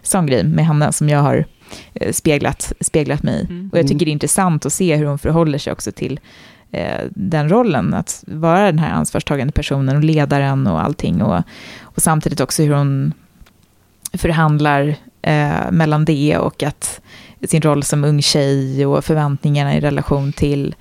sån 0.03 0.27
grej 0.27 0.45
med 0.45 0.67
henne 0.67 0.93
som 0.93 1.09
jag 1.09 1.19
har 1.19 1.45
eh, 1.95 2.13
speglat, 2.13 2.73
speglat 2.81 3.23
mig 3.23 3.41
i. 3.41 3.45
Mm. 3.45 3.71
Och 3.73 3.79
jag 3.79 3.89
tycker 3.89 4.07
det 4.07 4.11
är 4.11 4.13
intressant 4.13 4.67
att 4.67 4.73
se 4.73 4.97
hur 4.97 5.07
hon 5.07 5.19
förhåller 5.19 5.59
sig 5.59 5.73
också 5.73 5.93
till 5.93 6.21
eh, 6.73 7.01
den 7.11 7.49
rollen, 7.49 7.95
att 7.95 8.25
vara 8.27 8.67
den 8.67 8.79
här 8.79 8.93
ansvarstagande 8.93 9.53
personen 9.53 9.97
och 9.97 10.05
ledaren 10.05 10.67
och 10.67 10.83
allting. 10.85 11.23
Och, 11.23 11.43
och 11.83 12.03
samtidigt 12.03 12.41
också 12.41 12.63
hur 12.63 12.75
hon 12.75 13.13
förhandlar 14.13 14.95
eh, 15.23 15.71
mellan 15.71 16.05
det 16.05 16.39
och 16.39 16.63
att 16.63 17.01
sin 17.49 17.63
roll 17.63 17.83
som 17.83 18.05
ung 18.05 18.23
tjej 18.23 18.87
och 18.87 19.05
förväntningarna 19.05 19.77
i 19.77 19.81
relation 19.81 20.33
till, 20.33 20.75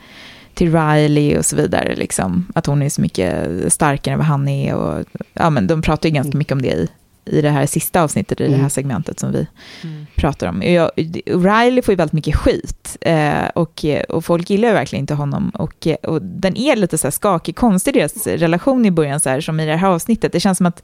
till 0.54 0.76
Riley 0.76 1.38
och 1.38 1.46
så 1.46 1.56
vidare. 1.56 1.96
Liksom. 1.96 2.48
Att 2.56 2.66
hon 2.66 2.82
är 2.82 2.90
så 2.90 3.02
mycket 3.02 3.50
starkare 3.74 4.14
än 4.14 4.20
vad 4.20 4.28
han 4.28 4.48
är. 4.48 4.76
Och, 4.76 5.06
ja, 5.34 5.50
men 5.50 5.68
de 5.68 5.82
pratar 5.82 6.10
ju 6.10 6.16
ganska 6.16 6.38
mycket 6.38 6.54
om 6.54 6.62
det 6.62 6.68
i, 6.68 6.88
i 7.26 7.42
det 7.42 7.50
här 7.50 7.66
sista 7.66 8.02
avsnittet, 8.04 8.42
i 8.42 8.44
det 8.44 8.50
här 8.50 8.58
Mm. 8.58 8.70
segmentet 8.70 9.20
som 9.20 9.32
vi 9.32 9.48
Mm. 9.84 10.06
pratar 10.16 10.48
om. 10.48 10.62
Jag, 10.64 10.92
Riley 11.26 11.82
får 11.82 11.92
ju 11.92 11.96
väldigt 11.96 12.14
mycket 12.14 12.36
skit 12.36 12.98
eh, 13.02 13.46
och, 13.56 13.86
och 14.10 14.26
folk 14.26 14.50
gillar 14.50 14.68
ju 14.68 14.74
verkligen 14.74 15.04
inte 15.04 15.14
honom. 15.14 15.50
Och, 15.50 15.88
och 16.04 16.22
den 16.22 16.58
är 16.58 16.76
lite 16.76 16.98
så 16.98 17.08
här 17.08 17.12
skakig, 17.12 17.56
konstig 17.56 17.94
deras 17.94 18.28
relation 18.28 18.86
i 18.86 18.92
början, 18.92 19.20
så 19.20 19.30
här, 19.30 19.42
som 19.42 19.60
i 19.60 19.66
det 19.66 19.76
här 19.76 19.88
avsnittet. 19.90 20.32
Det 20.32 20.40
känns 20.40 20.58
som 20.58 20.66
att 20.68 20.84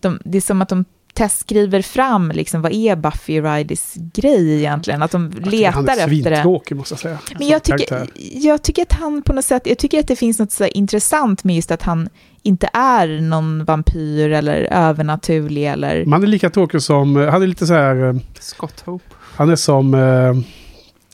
de, 0.00 0.20
det 0.24 0.38
är 0.38 0.42
som 0.42 0.62
att 0.62 0.68
de 0.68 0.84
testskriver 1.14 1.82
fram, 1.82 2.30
liksom, 2.34 2.62
vad 2.62 2.72
är 2.72 2.96
Buffy 2.96 3.40
Rileys 3.40 3.94
grej 3.96 4.54
egentligen? 4.58 5.02
Att 5.02 5.10
de 5.10 5.22
Jag 5.24 5.44
tycker 5.44 5.50
letar 5.50 5.72
han 5.72 5.88
är 5.88 5.92
efter 5.92 6.06
det. 6.06 6.36
svintråkig 6.36 6.76
måste 6.76 6.92
jag 6.92 7.00
säga. 7.00 7.18
Men 7.28 7.38
som 7.38 7.46
jag 7.48 7.62
tycker, 7.62 8.06
jag 8.32 8.62
tycker 8.62 8.82
att 8.82 8.92
han 8.92 9.22
på 9.22 9.32
något 9.32 9.44
sätt, 9.44 9.62
jag 9.64 9.78
tycker 9.78 10.00
att 10.00 10.06
det 10.08 10.16
finns 10.16 10.38
något 10.38 10.52
så 10.52 10.66
intressant 10.66 11.44
med 11.44 11.56
just 11.56 11.70
att 11.70 11.82
han 11.82 12.08
inte 12.42 12.70
är 12.72 13.20
någon 13.20 13.64
vampyr 13.64 14.30
eller 14.32 14.56
övernaturlig 14.70 15.66
eller... 15.66 16.04
Man 16.04 16.22
är 16.22 16.26
lika 16.26 16.50
tråkig 16.50 16.82
som, 16.82 17.16
han 17.16 17.42
är 17.42 17.46
lite 17.46 17.66
så 17.66 17.74
här, 17.74 18.08
eh, 18.08 18.14
Scott 18.40 18.80
Hope. 18.86 19.04
han 19.36 19.50
är 19.50 19.56
som, 19.56 19.94
eh, 19.94 20.34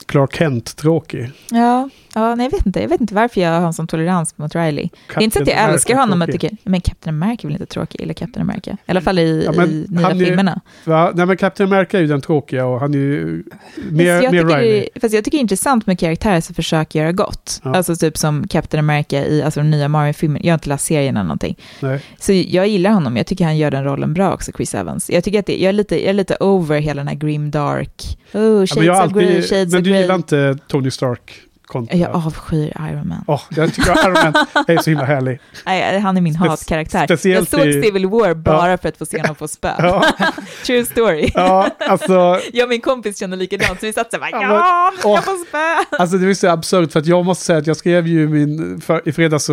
Clark 0.06 0.36
Kent-tråkig. 0.36 1.30
Ja, 1.50 1.88
ja 2.14 2.34
nej, 2.34 2.46
jag 2.46 2.50
vet 2.50 2.66
inte. 2.66 2.80
Jag 2.80 2.88
vet 2.88 3.00
inte 3.00 3.14
varför 3.14 3.40
jag 3.40 3.60
har 3.60 3.66
en 3.66 3.72
sån 3.72 3.86
tolerans 3.86 4.38
mot 4.38 4.54
Riley. 4.54 4.88
det 5.08 5.14
är 5.20 5.22
inte 5.22 5.36
så 5.38 5.42
att 5.42 5.48
jag 5.48 5.58
älskar 5.70 5.94
honom 5.96 6.22
och 6.22 6.32
tycker, 6.32 6.50
men 6.64 6.80
Captain 6.80 7.22
America 7.22 7.40
är 7.42 7.46
väl 7.48 7.52
inte 7.52 7.66
tråkig, 7.66 8.00
eller 8.00 8.14
Captain 8.14 8.48
America. 8.50 8.70
I 8.70 8.90
alla 8.90 9.00
fall 9.00 9.18
i, 9.18 9.42
Ja, 9.44 9.52
men 9.52 9.68
i 9.68 9.86
nya 9.88 10.10
är- 10.10 10.14
filmerna. 10.24 10.60
Va? 10.84 11.12
Nej 11.14 11.26
men 11.26 11.36
Captain 11.36 11.72
America 11.72 11.96
är 11.96 12.00
ju 12.02 12.06
den 12.06 12.20
tråkiga 12.20 12.66
och 12.66 12.80
han 12.80 12.94
är 12.94 12.98
ju 12.98 13.44
mer, 13.90 14.20
fast, 14.20 14.32
mer 14.32 14.44
Riley. 14.44 14.88
det, 14.94 15.00
fast 15.00 15.14
jag 15.14 15.24
tycker 15.24 15.38
det 15.38 15.40
är 15.40 15.42
intressant 15.42 15.86
med 15.86 15.98
karaktärer 15.98 16.40
som 16.40 16.54
försöker 16.54 16.98
göra 16.98 17.12
gott. 17.12 17.60
Ja. 17.64 17.76
Alltså 17.76 17.96
typ 17.96 18.16
som 18.18 18.48
Captain 18.48 18.78
America 18.78 19.16
i 19.26 19.42
alltså, 19.42 19.60
de 19.60 19.70
nya 19.70 19.88
Marvel-filmerna. 19.88 20.44
Jag 20.44 20.52
har 20.52 20.54
inte 20.54 20.68
läst 20.68 20.84
serien 20.84 21.16
eller 21.16 21.24
någonting. 21.24 21.58
Nej. 21.80 22.00
Så 22.18 22.32
jag 22.32 22.68
gillar 22.68 22.90
honom. 22.90 23.16
Jag 23.16 23.26
tycker 23.26 23.44
han 23.44 23.56
gör 23.58 23.70
den 23.70 23.84
rollen 23.84 24.14
bra 24.14 24.34
också, 24.34 24.52
Chris 24.52 24.74
Evans. 24.74 25.10
Jag 25.10 25.24
tycker 25.24 25.38
att 25.38 25.46
det, 25.46 25.56
jag, 25.56 25.68
är 25.68 25.72
lite, 25.72 26.00
jag 26.00 26.08
är 26.08 26.12
lite 26.12 26.36
over 26.40 26.80
hela 26.80 27.00
den 27.00 27.08
här 27.08 27.14
grim 27.14 27.50
dark. 27.50 28.18
Oh, 28.32 28.66
shades 28.66 28.76
Ja, 28.76 28.82
men, 28.82 28.94
har 28.94 29.06
of 29.06 29.12
grey, 29.12 29.26
alltid, 29.36 29.50
shades 29.50 29.72
men 29.72 29.80
of 29.80 29.86
grey. 29.86 29.95
Gillar 30.00 30.14
inte 30.14 30.58
Tony 30.68 30.90
Stark? 30.90 31.42
kontra... 31.66 31.96
Jag 31.96 32.10
avskyr 32.16 32.72
Iron 32.90 33.08
Man. 33.08 33.24
Åh, 33.26 33.40
jag 33.50 33.74
tycker 33.74 33.90
Iron 34.08 34.12
Man 34.12 34.46
är 34.68 34.82
så 34.82 34.90
himla 34.90 35.04
härlig. 35.04 35.38
Nej, 35.66 35.98
han 36.00 36.16
är 36.16 36.20
min 36.20 36.36
hatkaraktär. 36.36 37.06
speciellt 37.06 37.52
jag 37.52 37.60
såg 37.60 37.68
i- 37.70 37.82
Civil 37.82 38.06
War 38.06 38.34
bara 38.34 38.70
Ja. 38.70 38.76
för 38.78 38.88
att 38.88 38.96
få 38.98 39.06
se 39.06 39.20
honom 39.20 39.34
få 39.36 39.48
spö. 39.48 39.70
Ja, 39.78 40.04
True 40.66 40.84
story. 40.84 41.30
ja 41.34 41.68
alltså, 41.78 42.40
Jag 42.52 42.64
och 42.64 42.68
min 42.68 42.80
kompis 42.80 43.18
kände 43.18 43.36
likadant, 43.36 43.80
så 43.80 43.86
vi 43.86 43.92
satt 43.92 44.10
så 44.10 44.20
här, 44.20 44.30
bara, 44.32 44.42
Ja, 44.42 44.92
åh. 45.04 45.14
jag 45.14 45.24
får 45.24 45.46
spö. 45.46 45.96
alltså 45.98 46.16
det 46.18 46.30
är 46.30 46.34
så 46.34 46.48
absurt 46.48 46.92
för 46.92 47.00
att 47.00 47.06
jag 47.06 47.24
måste 47.24 47.44
säga 47.44 47.58
att 47.58 47.66
jag 47.66 47.76
skrev 47.76 48.06
ju 48.06 48.28
min, 48.28 48.80
för, 48.80 49.08
i 49.08 49.12
fredags 49.12 49.46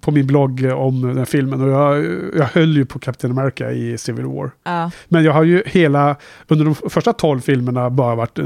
på 0.00 0.10
min 0.10 0.26
blogg 0.26 0.72
om 0.76 1.02
den 1.02 1.18
här 1.18 1.24
filmen 1.24 1.60
och 1.62 1.70
jag, 1.70 2.04
jag 2.36 2.44
höll 2.44 2.76
ju 2.76 2.84
på 2.86 2.98
Captain 2.98 3.38
America 3.38 3.70
i 3.70 3.98
Civil 3.98 4.24
War. 4.26 4.50
Ja, 4.64 4.90
Men 5.08 5.24
jag 5.24 5.32
har 5.32 5.42
ju 5.42 5.62
hela, 5.66 6.16
under 6.48 6.64
de 6.64 6.74
första 6.90 7.12
tolv 7.12 7.40
filmerna 7.40 7.90
bara 7.90 8.14
varit 8.14 8.38
eh, 8.38 8.44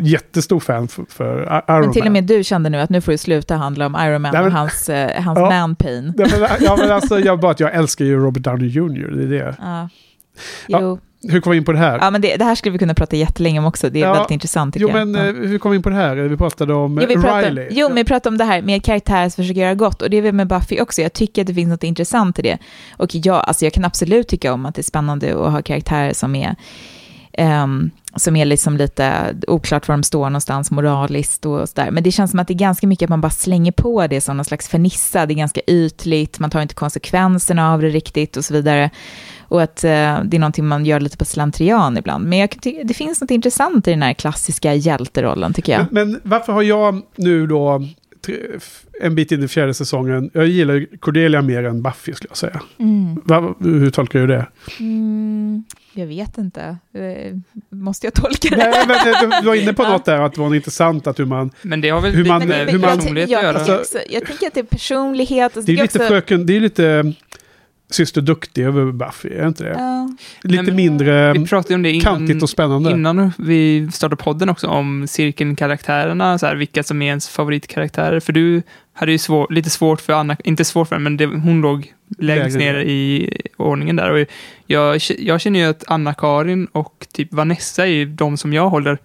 jättestor 0.00 0.60
fan 0.60 0.88
för, 0.88 1.04
för 1.08 1.62
Iron 1.68 1.80
men 1.80 1.92
till 1.92 2.02
Man. 2.02 2.06
och 2.08 2.12
med 2.12 2.24
du 2.24 2.44
kände 2.44 2.70
nu 2.70 2.78
att 2.80 2.90
nu 2.90 3.00
får 3.00 3.12
det 3.12 3.18
sluta 3.18 3.56
handla 3.56 3.86
om 3.86 3.96
Iron 4.00 4.22
Man 4.22 4.32
Nej, 4.32 4.42
men- 4.42 4.52
och 4.52 4.58
hans, 4.58 4.88
eh, 4.88 5.22
hans 5.22 5.38
Ja. 5.38 5.50
man 5.50 5.76
pain. 5.76 6.12
Nej, 6.16 6.28
men, 6.40 6.48
ja, 6.60 6.76
men 6.80 6.90
alltså, 6.90 7.18
jag, 7.20 7.40
bara 7.40 7.50
att 7.52 7.60
jag 7.60 7.74
älskar 7.74 8.04
ju 8.04 8.16
Robert 8.16 8.42
Downey 8.42 8.68
Jr. 8.68 9.10
Det 9.16 9.22
är 9.22 9.28
det. 9.44 9.54
Ja. 9.60 9.88
Ja, 10.68 10.78
Jo, 10.80 10.98
Hur 11.32 11.40
kom 11.40 11.50
vi 11.50 11.56
in 11.56 11.64
på 11.64 11.72
det 11.72 11.78
här? 11.78 11.98
ja, 12.00 12.10
men 12.10 12.20
det, 12.20 12.36
det 12.36 12.44
här 12.44 12.54
skulle 12.54 12.72
vi 12.72 12.78
kunna 12.78 12.94
prata 12.94 13.16
jättelänge 13.16 13.58
om 13.58 13.64
också. 13.64 13.90
Det 13.90 13.98
är 13.98 14.06
Ja, 14.06 14.12
väldigt 14.12 14.30
intressant 14.30 14.74
tycker 14.74 14.86
jo, 14.88 14.98
jag. 14.98 15.08
men 15.08 15.24
Ja. 15.24 15.28
eh, 15.42 15.48
hur 15.48 15.58
kom 15.58 15.70
vi 15.70 15.76
in 15.76 15.82
på 15.82 15.88
det 15.88 15.94
här? 15.96 16.16
Vi 16.16 16.36
pratade 16.36 16.74
om 16.74 16.98
Jo, 17.02 17.06
vi 17.08 17.14
eh, 17.14 17.20
pratar, 17.20 17.42
Riley. 17.42 17.68
jo, 17.70 17.88
men 17.88 17.94
vi 17.96 18.04
pratar 18.04 18.30
om 18.30 18.38
det 18.38 18.44
här 18.44 18.62
med 18.62 18.84
karaktärer 18.84 19.28
som 19.28 19.44
försöker 19.44 19.60
göra 19.60 19.74
gott. 19.74 20.02
Och 20.02 20.10
det 20.10 20.16
är 20.16 20.22
väl 20.22 20.32
med 20.34 20.46
Buffy 20.48 20.80
också. 20.80 21.02
Jag 21.02 21.12
tycker 21.12 21.42
att 21.42 21.46
det 21.46 21.54
finns 21.54 21.68
något 21.70 21.84
intressant 21.84 22.38
i 22.38 22.42
det. 22.42 22.58
Och 22.96 23.08
ja, 23.12 23.40
alltså 23.40 23.64
jag 23.66 23.72
kan 23.72 23.84
absolut 23.84 24.28
tycka 24.28 24.52
om 24.52 24.66
att 24.66 24.74
det 24.74 24.80
är 24.80 24.84
spännande 24.84 25.46
att 25.46 25.52
ha 25.52 25.62
karaktärer 25.62 26.12
som 26.12 26.34
är, 26.34 26.56
ehm, 27.32 27.90
som 28.16 28.36
är 28.36 28.44
liksom 28.44 28.76
lite 28.76 29.36
oklart 29.46 29.88
var 29.88 29.96
de 29.96 30.02
står 30.02 30.30
någonstans 30.30 30.70
moraliskt 30.70 31.46
och 31.46 31.68
sådär. 31.68 31.90
Men 31.90 32.02
det 32.02 32.12
känns 32.12 32.30
som 32.30 32.40
att 32.40 32.48
det 32.48 32.54
är 32.54 32.58
ganska 32.58 32.86
mycket 32.86 33.06
att 33.06 33.10
man 33.10 33.20
bara 33.20 33.30
slänger 33.30 33.72
på 33.72 34.06
det 34.06 34.20
som 34.20 34.36
någon 34.36 34.44
slags 34.44 34.68
fernissa. 34.68 35.26
Det 35.26 35.34
är 35.34 35.36
ganska 35.36 35.60
ytligt, 35.66 36.38
man 36.38 36.50
tar 36.50 36.62
inte 36.62 36.74
konsekvenserna 36.74 37.72
av 37.72 37.80
det 37.80 37.88
riktigt 37.88 38.36
och 38.36 38.44
så 38.44 38.54
vidare. 38.54 38.90
Och 39.48 39.62
att 39.62 39.84
eh, 39.84 39.90
det 40.24 40.36
är 40.36 40.38
någonting 40.38 40.66
man 40.66 40.86
gör 40.86 41.00
lite 41.00 41.16
på 41.16 41.24
slentrian 41.24 41.98
ibland. 41.98 42.24
Men 42.28 42.38
jag 42.38 42.56
det 42.84 42.94
finns 42.94 43.20
något 43.20 43.30
intressant 43.30 43.88
i 43.88 43.90
den 43.90 44.02
här 44.02 44.12
klassiska 44.12 44.74
hjälterollen 44.74 45.52
tycker 45.52 45.72
jag. 45.72 45.86
Men, 45.90 46.10
men 46.10 46.20
varför 46.22 46.52
har 46.52 46.62
jag 46.62 47.02
nu 47.16 47.46
då, 47.46 47.82
en 49.02 49.14
bit 49.14 49.32
in 49.32 49.42
i 49.42 49.48
fjärde 49.48 49.74
säsongen, 49.74 50.30
jag 50.32 50.46
gillar 50.46 50.98
Cordelia 51.00 51.42
mer 51.42 51.64
än 51.64 51.82
Buffy 51.82 52.12
skulle 52.12 52.30
jag 52.30 52.36
säga. 52.36 52.60
Mm. 52.78 53.20
Va, 53.24 53.54
hur 53.60 53.90
tolkar 53.90 54.20
du 54.20 54.26
det? 54.26 54.46
Mm, 54.80 55.64
jag 55.98 56.06
vet 56.06 56.38
inte. 56.38 56.76
Eh, 56.94 57.34
Måste 57.70 58.06
jag 58.06 58.14
tolka 58.14 58.48
det? 58.50 58.56
Nej, 58.56 58.84
men 58.88 59.30
du, 59.30 59.36
du 59.40 59.46
var 59.46 59.54
inne 59.54 59.72
på 59.72 59.82
Ja. 59.86 59.88
något 59.88 60.04
där, 60.04 60.20
att 60.20 60.34
det 60.34 60.40
var 60.40 60.54
intressant 60.54 61.06
att 61.06 61.18
hur 61.18 61.24
man... 61.24 61.50
Men 61.62 61.80
det 61.80 61.88
har 61.90 62.00
väl 62.00 62.12
Hur 62.12 62.24
man- 62.24 62.48
med 62.48 62.68
hur 62.70 62.78
man- 62.78 62.98
personlighet 62.98 63.30
jag, 63.30 63.38
att 63.38 63.44
göra. 63.44 63.58
tycker 63.60 63.72
Alltså- 63.78 63.98
också, 63.98 64.08
jag 64.12 64.26
tänker 64.26 64.46
att 64.46 64.54
det 64.54 64.60
är 64.60 64.64
personlighet. 64.64 65.56
Och 65.56 65.62
så 65.62 65.66
Det 65.66 65.72
är 65.72 65.82
lite 65.82 65.98
också, 65.98 66.08
fröken, 66.08 66.46
det 66.46 66.56
är 66.56 66.60
lite 66.60 67.12
syster 67.90 68.20
duktig 68.20 68.64
över 68.64 68.92
Buffy, 68.92 69.28
är 69.28 69.48
inte 69.48 69.64
det? 69.64 69.70
Ja. 69.70 70.16
Lite 70.42 70.62
Nej, 70.62 70.66
men 70.66 70.76
mindre 70.76 71.32
Vi 71.32 71.46
pratade 71.46 71.74
om 71.74 71.82
det 71.82 71.90
innan, 71.90 72.02
kantigt 72.02 72.42
och 72.42 72.50
spännande. 72.50 72.90
innan 72.90 73.32
vi 73.38 73.88
startade 73.92 74.22
podden 74.22 74.48
också, 74.48 74.68
om 74.68 75.06
cirkelkaraktärerna, 75.08 76.38
så 76.38 76.46
här, 76.46 76.56
vilka 76.56 76.82
som 76.82 77.02
är 77.02 77.06
ens 77.06 77.28
favoritkaraktärer. 77.28 78.20
För 78.20 78.32
du 78.32 78.62
hade 78.92 79.12
ju 79.12 79.18
svår, 79.18 79.46
lite 79.50 79.70
svårt 79.70 80.00
för 80.00 80.12
Anna, 80.12 80.36
inte 80.44 80.64
svårt 80.64 80.88
för 80.88 80.98
men 80.98 81.16
det, 81.16 81.26
hon 81.26 81.60
låg 81.60 81.92
längst 82.18 82.58
ner. 82.58 82.74
i 82.74 83.30
ordningen 83.56 83.96
där. 83.96 84.10
Och 84.10 84.26
jag, 84.66 85.00
jag 85.18 85.40
känner 85.40 85.60
ju 85.60 85.66
att 85.66 85.84
Anna-Karin 85.86 86.66
och 86.72 87.06
typ 87.12 87.32
Vanessa 87.32 87.82
är 87.82 87.90
ju 87.90 88.06
de 88.06 88.36
som 88.36 88.52
jag 88.52 88.68
håller 88.68 88.98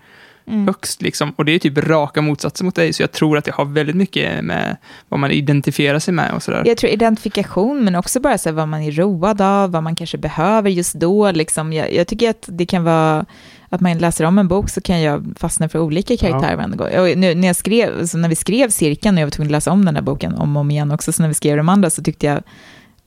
Mm. 0.47 0.67
högst 0.67 1.01
liksom. 1.01 1.31
Och 1.31 1.45
det 1.45 1.51
är 1.51 1.59
typ 1.59 1.77
raka 1.77 2.21
motsatser 2.21 2.65
mot 2.65 2.75
dig, 2.75 2.93
så 2.93 3.03
jag 3.03 3.11
tror 3.11 3.37
att 3.37 3.45
det 3.45 3.51
har 3.51 3.65
väldigt 3.65 3.95
mycket 3.95 4.43
med 4.43 4.77
vad 5.09 5.19
man 5.19 5.31
identifierar 5.31 5.99
sig 5.99 6.13
med 6.13 6.33
och 6.33 6.43
sådär. 6.43 6.63
Jag 6.65 6.77
tror 6.77 6.91
identifikation, 6.91 7.83
men 7.83 7.95
också 7.95 8.19
bara 8.19 8.37
så 8.37 8.49
här, 8.49 8.53
vad 8.53 8.67
man 8.67 8.81
är 8.81 8.91
road 8.91 9.41
av, 9.41 9.71
vad 9.71 9.83
man 9.83 9.95
kanske 9.95 10.17
behöver 10.17 10.69
just 10.69 10.93
då. 10.93 11.31
Liksom. 11.31 11.73
Jag, 11.73 11.93
jag 11.93 12.07
tycker 12.07 12.29
att 12.29 12.45
det 12.47 12.65
kan 12.65 12.83
vara, 12.83 13.25
att 13.69 13.81
man 13.81 13.97
läser 13.97 14.25
om 14.25 14.37
en 14.37 14.47
bok 14.47 14.69
så 14.69 14.81
kan 14.81 15.01
jag 15.01 15.33
fastna 15.37 15.69
för 15.69 15.79
olika 15.79 16.17
karaktärer 16.17 16.55
varenda 16.55 16.77
gång. 16.77 16.87
Och 16.87 17.17
nu, 17.17 17.35
när, 17.35 17.47
jag 17.47 17.55
skrev, 17.55 18.05
så 18.05 18.17
när 18.17 18.29
vi 18.29 18.35
skrev 18.35 18.69
cirkeln 18.69 19.17
och 19.17 19.21
jag 19.21 19.25
var 19.25 19.31
tvungen 19.31 19.47
att 19.47 19.51
läsa 19.51 19.71
om 19.71 19.85
den 19.85 19.95
här 19.95 20.03
boken 20.03 20.33
om 20.33 20.55
och 20.55 20.61
om 20.61 20.71
igen 20.71 20.91
också, 20.91 21.11
så 21.11 21.21
när 21.21 21.27
vi 21.27 21.33
skrev 21.33 21.57
de 21.57 21.69
andra 21.69 21.89
så 21.89 22.03
tyckte 22.03 22.25
jag, 22.25 22.43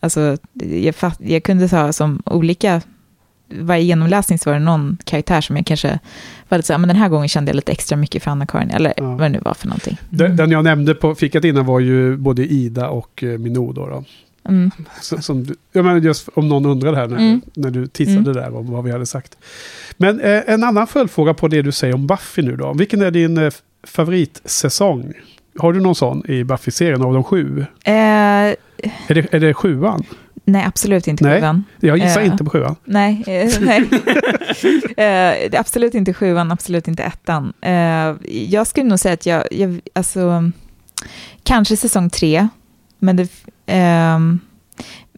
alltså, 0.00 0.36
jag, 0.52 0.94
jag 1.18 1.42
kunde 1.42 1.68
ta 1.68 1.92
som 1.92 2.22
olika, 2.26 2.82
varje 3.60 3.82
genomläsning 3.84 4.38
så 4.38 4.50
var 4.50 4.58
det 4.58 4.64
någon 4.64 4.98
karaktär 5.04 5.40
som 5.40 5.56
jag 5.56 5.66
kanske 5.66 5.98
var 6.48 6.58
lite 6.58 6.66
så 6.66 6.72
här, 6.72 6.78
men 6.78 6.88
den 6.88 6.96
här 6.96 7.08
gången 7.08 7.28
kände 7.28 7.48
jag 7.50 7.56
lite 7.56 7.72
extra 7.72 7.96
mycket 7.96 8.22
för 8.22 8.30
Anna-Karin, 8.30 8.70
eller 8.70 8.94
Ja. 8.96 9.04
vad 9.04 9.20
det 9.20 9.28
nu 9.28 9.38
var 9.44 9.54
för 9.54 9.66
någonting. 9.66 9.96
Den, 10.10 10.36
den 10.36 10.50
jag 10.50 10.64
nämnde 10.64 10.94
på 10.94 11.14
fikat 11.14 11.44
innan 11.44 11.66
var 11.66 11.80
ju 11.80 12.16
både 12.16 12.46
Ida 12.46 12.88
och 12.88 13.22
eh, 13.24 13.38
Minou 13.38 13.72
då. 13.72 13.86
då. 13.86 14.04
Mm. 14.48 14.70
Så, 15.00 15.18
som, 15.22 15.46
jag 15.72 15.84
menar 15.84 16.00
just 16.00 16.28
om 16.34 16.48
någon 16.48 16.66
undrade 16.66 16.96
här 16.96 17.06
när, 17.06 17.16
Mm. 17.16 17.40
när 17.54 17.70
du 17.70 17.86
teasade 17.86 18.32
där 18.32 18.56
om 18.56 18.70
vad 18.70 18.84
vi 18.84 18.90
hade 18.90 19.06
sagt. 19.06 19.36
Men 19.96 20.20
eh, 20.20 20.40
en 20.46 20.64
annan 20.64 20.86
följdfråga 20.86 21.34
på 21.34 21.48
det 21.48 21.62
du 21.62 21.72
säger 21.72 21.94
om 21.94 22.06
Buffy 22.06 22.42
nu 22.42 22.56
då. 22.56 22.72
Vilken 22.72 23.02
är 23.02 23.10
din 23.10 23.38
eh, 23.38 23.50
favoritsäsong? 23.86 25.12
Har 25.58 25.72
du 25.72 25.80
någon 25.80 25.94
sån 25.94 26.30
i 26.30 26.44
Buffy-serien 26.44 27.02
av 27.02 27.14
de 27.14 27.24
sju? 27.24 27.66
Eh, 27.84 27.94
Är 27.94 28.56
det, 29.08 29.34
är 29.34 29.40
det 29.40 29.54
sjuan? 29.54 30.02
Nej, 30.44 30.64
absolut 30.66 31.06
inte 31.08 31.24
Nej. 31.24 31.40
sjuan. 31.40 31.64
Jag 31.80 31.98
gissar 31.98 32.20
Eh. 32.20 32.26
inte 32.26 32.44
på 32.44 32.50
sjuan. 32.50 32.76
Nej, 32.84 33.24
eh, 33.26 33.50
nej. 33.60 33.88
är 34.96 35.60
absolut 35.60 35.94
inte 35.94 36.14
sjuan, 36.14 36.52
absolut 36.52 36.88
inte 36.88 37.02
ettan. 37.02 37.52
Jag 38.48 38.66
skulle 38.66 38.88
nog 38.88 38.98
säga 38.98 39.14
att 39.14 39.26
jag, 39.26 39.44
jag 39.50 39.80
alltså, 39.92 40.50
kanske 41.42 41.76
säsong 41.76 42.10
tre, 42.10 42.48
men 42.98 43.16
det, 43.16 43.28
ehm, 43.66 44.40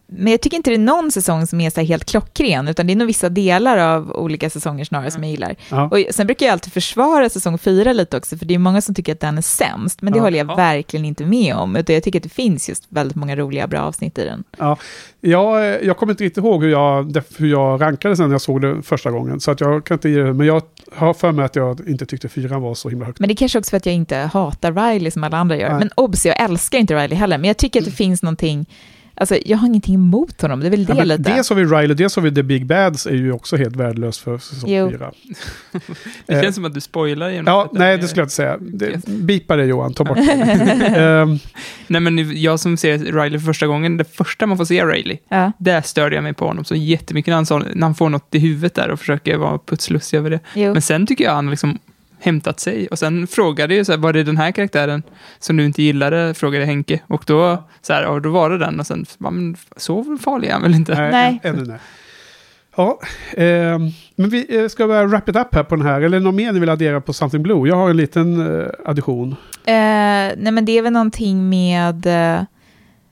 men 0.09 0.31
jag 0.31 0.41
tycker 0.41 0.57
inte 0.57 0.69
det 0.69 0.75
är 0.75 0.79
någon 0.79 1.11
säsong 1.11 1.47
som 1.47 1.61
är 1.61 1.69
så 1.69 1.81
helt 1.81 2.05
klockren, 2.05 2.67
utan 2.67 2.87
det 2.87 2.93
är 2.93 2.95
nog 2.95 3.07
vissa 3.07 3.29
delar 3.29 3.77
av 3.77 4.11
olika 4.11 4.49
säsonger 4.49 4.85
snarare 4.85 5.11
som 5.11 5.23
jag 5.23 5.31
gillar. 5.31 5.55
Ja. 5.71 5.89
Och 5.91 5.97
sen 6.11 6.27
brukar 6.27 6.45
jag 6.45 6.53
alltid 6.53 6.73
försvara 6.73 7.29
säsong 7.29 7.57
fyra 7.57 7.93
lite 7.93 8.17
också, 8.17 8.37
för 8.37 8.45
det 8.45 8.53
är 8.53 8.59
många 8.59 8.81
som 8.81 8.95
tycker 8.95 9.11
att 9.13 9.19
den 9.19 9.37
är 9.37 9.41
sämst, 9.41 10.01
men 10.01 10.13
det 10.13 10.19
Ja. 10.19 10.23
håller 10.23 10.37
jag 10.37 10.49
Ja. 10.49 10.55
verkligen 10.55 11.05
inte 11.05 11.25
med 11.25 11.55
om, 11.55 11.75
utan 11.75 11.93
jag 11.93 12.03
tycker 12.03 12.19
att 12.19 12.23
det 12.23 12.29
finns 12.29 12.69
just 12.69 12.83
väldigt 12.89 13.15
många 13.15 13.35
roliga, 13.35 13.67
bra 13.67 13.79
avsnitt 13.81 14.17
i 14.17 14.25
den. 14.25 14.43
Ja, 14.57 14.77
jag, 15.21 15.83
jag 15.83 15.97
kommer 15.97 16.13
inte 16.13 16.23
riktigt 16.23 16.43
ihåg 16.43 16.63
hur 16.63 16.71
jag, 16.71 17.17
hur 17.37 17.47
jag 17.47 17.81
rankade 17.81 18.15
sen 18.15 18.25
när 18.25 18.33
jag 18.33 18.41
såg 18.41 18.61
det 18.61 18.81
första 18.81 19.11
gången. 19.11 19.39
Så 19.39 19.51
att 19.51 19.61
jag 19.61 19.85
kan 19.85 19.95
inte 19.95 20.09
ge 20.09 20.21
det, 20.23 20.33
men 20.33 20.47
jag 20.47 20.61
har 20.95 21.13
för 21.13 21.31
mig 21.31 21.45
att 21.45 21.55
jag 21.55 21.87
inte 21.87 22.05
tyckte 22.05 22.29
fyran 22.29 22.61
var 22.61 22.73
så 22.75 22.89
himla 22.89 23.05
högt. 23.05 23.19
Men 23.19 23.27
det 23.27 23.33
är 23.33 23.35
kanske 23.35 23.59
också 23.59 23.69
för 23.69 23.77
att 23.77 23.85
jag 23.85 23.95
inte 23.95 24.17
hatar 24.17 24.71
Riley 24.93 25.11
som 25.11 25.23
alla 25.23 25.37
andra 25.37 25.57
gör. 25.57 25.69
Nej. 25.69 25.79
Men 25.79 25.89
obs, 25.95 26.25
jag 26.25 26.41
älskar 26.43 26.77
inte 26.77 26.95
Riley 27.03 27.17
heller. 27.17 27.37
Men 27.37 27.47
jag 27.47 27.57
tycker 27.57 27.79
att 27.79 27.85
det 27.85 27.91
finns 27.91 28.23
någonting, 28.23 28.65
alltså 29.17 29.37
jag 29.45 29.57
har 29.57 29.67
ingenting 29.67 29.95
emot 29.95 30.41
honom, 30.41 30.59
det 30.59 30.65
är 30.67 30.69
väl 30.71 30.85
det 30.85 30.93
Ja, 30.97 31.03
lite. 31.03 31.23
dels 31.31 31.49
har 31.49 31.55
vi 31.55 31.63
Riley, 31.65 31.93
dels 31.95 32.15
har 32.15 32.23
vi 32.23 32.31
The 32.35 32.43
Big 32.43 32.65
Bads 32.65 33.05
är 33.05 33.15
ju 33.15 33.31
också 33.31 33.57
helt 33.57 33.75
värdelös 33.75 34.19
för 34.19 34.37
säsong 34.37 34.69
Jo. 34.69 34.89
fyra. 34.91 35.11
Det 36.25 36.33
Eh, 36.33 36.41
känns 36.41 36.55
som 36.55 36.65
att 36.65 36.73
du 36.73 36.81
spoilar 36.81 37.29
genom 37.29 37.45
Ja, 37.53 37.65
att- 37.65 37.73
nej 37.73 37.97
det 37.97 38.07
skulle 38.07 38.21
jag 38.21 38.25
inte 38.25 38.35
säga. 38.35 38.57
Det, 38.61 39.05
bipa 39.05 39.55
det 39.55 39.65
Johan, 39.65 39.93
ta 39.93 40.03
bort 40.03 40.17
det. 40.17 40.31
Ehm, 40.97 41.39
Nej, 41.87 42.01
men 42.01 42.41
jag 42.41 42.59
som 42.59 42.77
ser 42.77 42.97
Riley 42.97 43.39
för 43.39 43.45
första 43.45 43.67
gången, 43.67 43.97
det 43.97 44.15
första 44.15 44.45
man 44.45 44.57
får 44.57 44.65
se 44.65 44.85
Riley, 44.85 45.17
Ja, 45.29 45.51
där 45.57 45.81
störde 45.81 46.15
jag 46.15 46.23
mig 46.23 46.33
på 46.33 46.45
honom 46.47 46.65
så 46.65 46.75
jättemycket 46.75 47.27
när 47.31 47.35
han, 47.35 47.45
sa, 47.45 47.57
när 47.73 47.87
han 47.87 47.95
får 47.95 48.09
något 48.09 48.35
i 48.35 48.39
huvudet 48.39 48.73
där 48.75 48.89
och 48.89 48.99
försöker 48.99 49.37
vara 49.37 49.57
putslustig 49.65 50.17
över 50.17 50.29
det. 50.29 50.39
jo. 50.55 50.73
Men 50.73 50.81
sen 50.81 51.07
tycker 51.07 51.23
jag 51.23 51.31
han 51.33 51.49
liksom 51.49 51.79
hämtat 52.19 52.59
sig. 52.59 52.87
Och 52.87 52.99
sen 52.99 53.27
frågade 53.27 53.75
jag 53.75 53.85
så 53.85 53.91
här, 53.91 53.99
var 53.99 54.13
det 54.13 54.23
den 54.23 54.37
här 54.37 54.51
karaktären 54.51 55.03
som 55.39 55.57
du 55.57 55.65
inte 55.65 55.83
gillade? 55.83 56.33
Frågade 56.33 56.65
Henke. 56.65 56.99
Och 57.07 57.23
då, 57.27 57.63
så 57.81 57.93
här, 57.93 58.03
ja, 58.03 58.19
då 58.19 58.29
var 58.29 58.49
det 58.49 58.57
den. 58.57 58.79
Och 58.79 58.87
sen, 58.87 59.05
men 59.17 59.55
så 59.77 60.17
farlig 60.23 60.47
är 60.47 60.53
han 60.53 60.61
väl 60.61 60.75
inte? 60.75 61.09
nej, 61.11 61.39
ännu 61.43 61.65
nej. 61.65 61.79
Ja, 62.77 62.99
ehm, 63.37 63.89
men 64.15 64.29
vi 64.29 64.57
eh, 64.57 64.67
ska 64.67 64.87
börja 64.87 65.05
wrap 65.05 65.29
it 65.29 65.35
up 65.35 65.55
här 65.55 65.63
på 65.63 65.75
den 65.75 65.85
här. 65.85 66.01
Eller 66.01 66.19
något 66.19 66.35
mer 66.35 66.51
ni 66.51 66.59
vill 66.59 66.69
addera 66.69 67.01
på 67.01 67.13
Something 67.13 67.43
Blue? 67.43 67.67
Jag 67.67 67.75
har 67.75 67.89
en 67.89 67.97
liten 67.97 68.61
eh, 68.61 68.67
addition. 68.85 69.35
Eh, 69.65 69.73
nej 70.37 70.51
men 70.51 70.65
det 70.65 70.77
är 70.77 70.81
väl 70.81 70.93
någonting 70.93 71.49
med, 71.49 72.05
eh, 72.05 72.43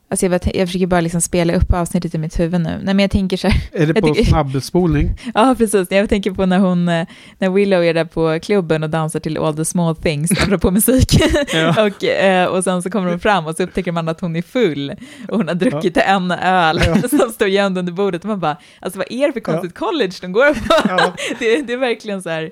Alltså 0.10 0.26
jag, 0.26 0.42
jag 0.54 0.68
försöker 0.68 0.88
bara 0.88 1.02
liksom 1.02 1.22
spela 1.22 1.54
upp 1.54 1.74
avsnittet 1.74 2.16
i 2.16 2.18
mitt 2.18 2.40
huvud 2.40 2.62
nu. 2.62 2.70
Nej, 2.84 2.94
men 2.94 3.00
jag 3.00 3.12
tänker 3.12 3.38
så 3.38 3.48
här. 3.48 3.62
Är 3.82 3.88
det 3.88 4.02
på 4.02 4.08
tycker- 4.08 4.24
snabbspolning? 4.30 5.10
Ja, 5.34 5.56
precis. 5.58 5.92
Jag 5.92 6.10
tänker 6.10 6.32
på 6.32 6.46
när 6.46 6.60
hon, 6.60 6.90
eh, 6.90 7.08
när 7.40 7.50
Willow 7.50 7.84
är 7.84 7.94
där 7.94 8.06
på 8.06 8.40
klubben 8.40 8.84
och 8.84 8.90
dansar 8.90 9.20
till 9.20 9.38
All 9.38 9.56
the 9.56 9.66
small 9.66 9.96
things, 9.96 10.32
apropå 10.44 10.72
musik. 10.72 11.22
Ja. 11.54 11.86
och, 11.86 12.04
eh, 12.04 12.46
och 12.46 12.64
sen 12.64 12.82
så 12.82 12.90
kommer 12.90 13.10
hon 13.10 13.20
fram 13.20 13.46
och 13.48 13.56
så 13.56 13.64
upptäcker 13.64 13.92
man 13.92 14.08
att 14.10 14.22
hon 14.22 14.36
är 14.36 14.42
full 14.42 14.90
och 15.30 15.38
hon 15.38 15.48
har 15.48 15.56
druckit 15.56 15.98
en 15.98 16.32
öl 16.32 16.80
som 17.10 17.30
står 17.30 17.48
gömd 17.48 17.78
under 17.78 17.94
bordet. 17.94 18.22
Och 18.22 18.28
man 18.30 18.40
bara, 18.40 18.58
alltså 18.80 19.00
vad 19.00 19.12
är 19.12 19.28
det 19.28 19.34
för 19.34 19.40
konstigt 19.40 19.76
college 19.76 20.14
de 20.22 20.32
går 20.32 20.54
på? 20.54 20.90
Ja. 20.90 21.14
det, 21.40 21.62
det 21.62 21.74
är 21.74 21.78
verkligen 21.78 22.22
så 22.22 22.30
här, 22.30 22.52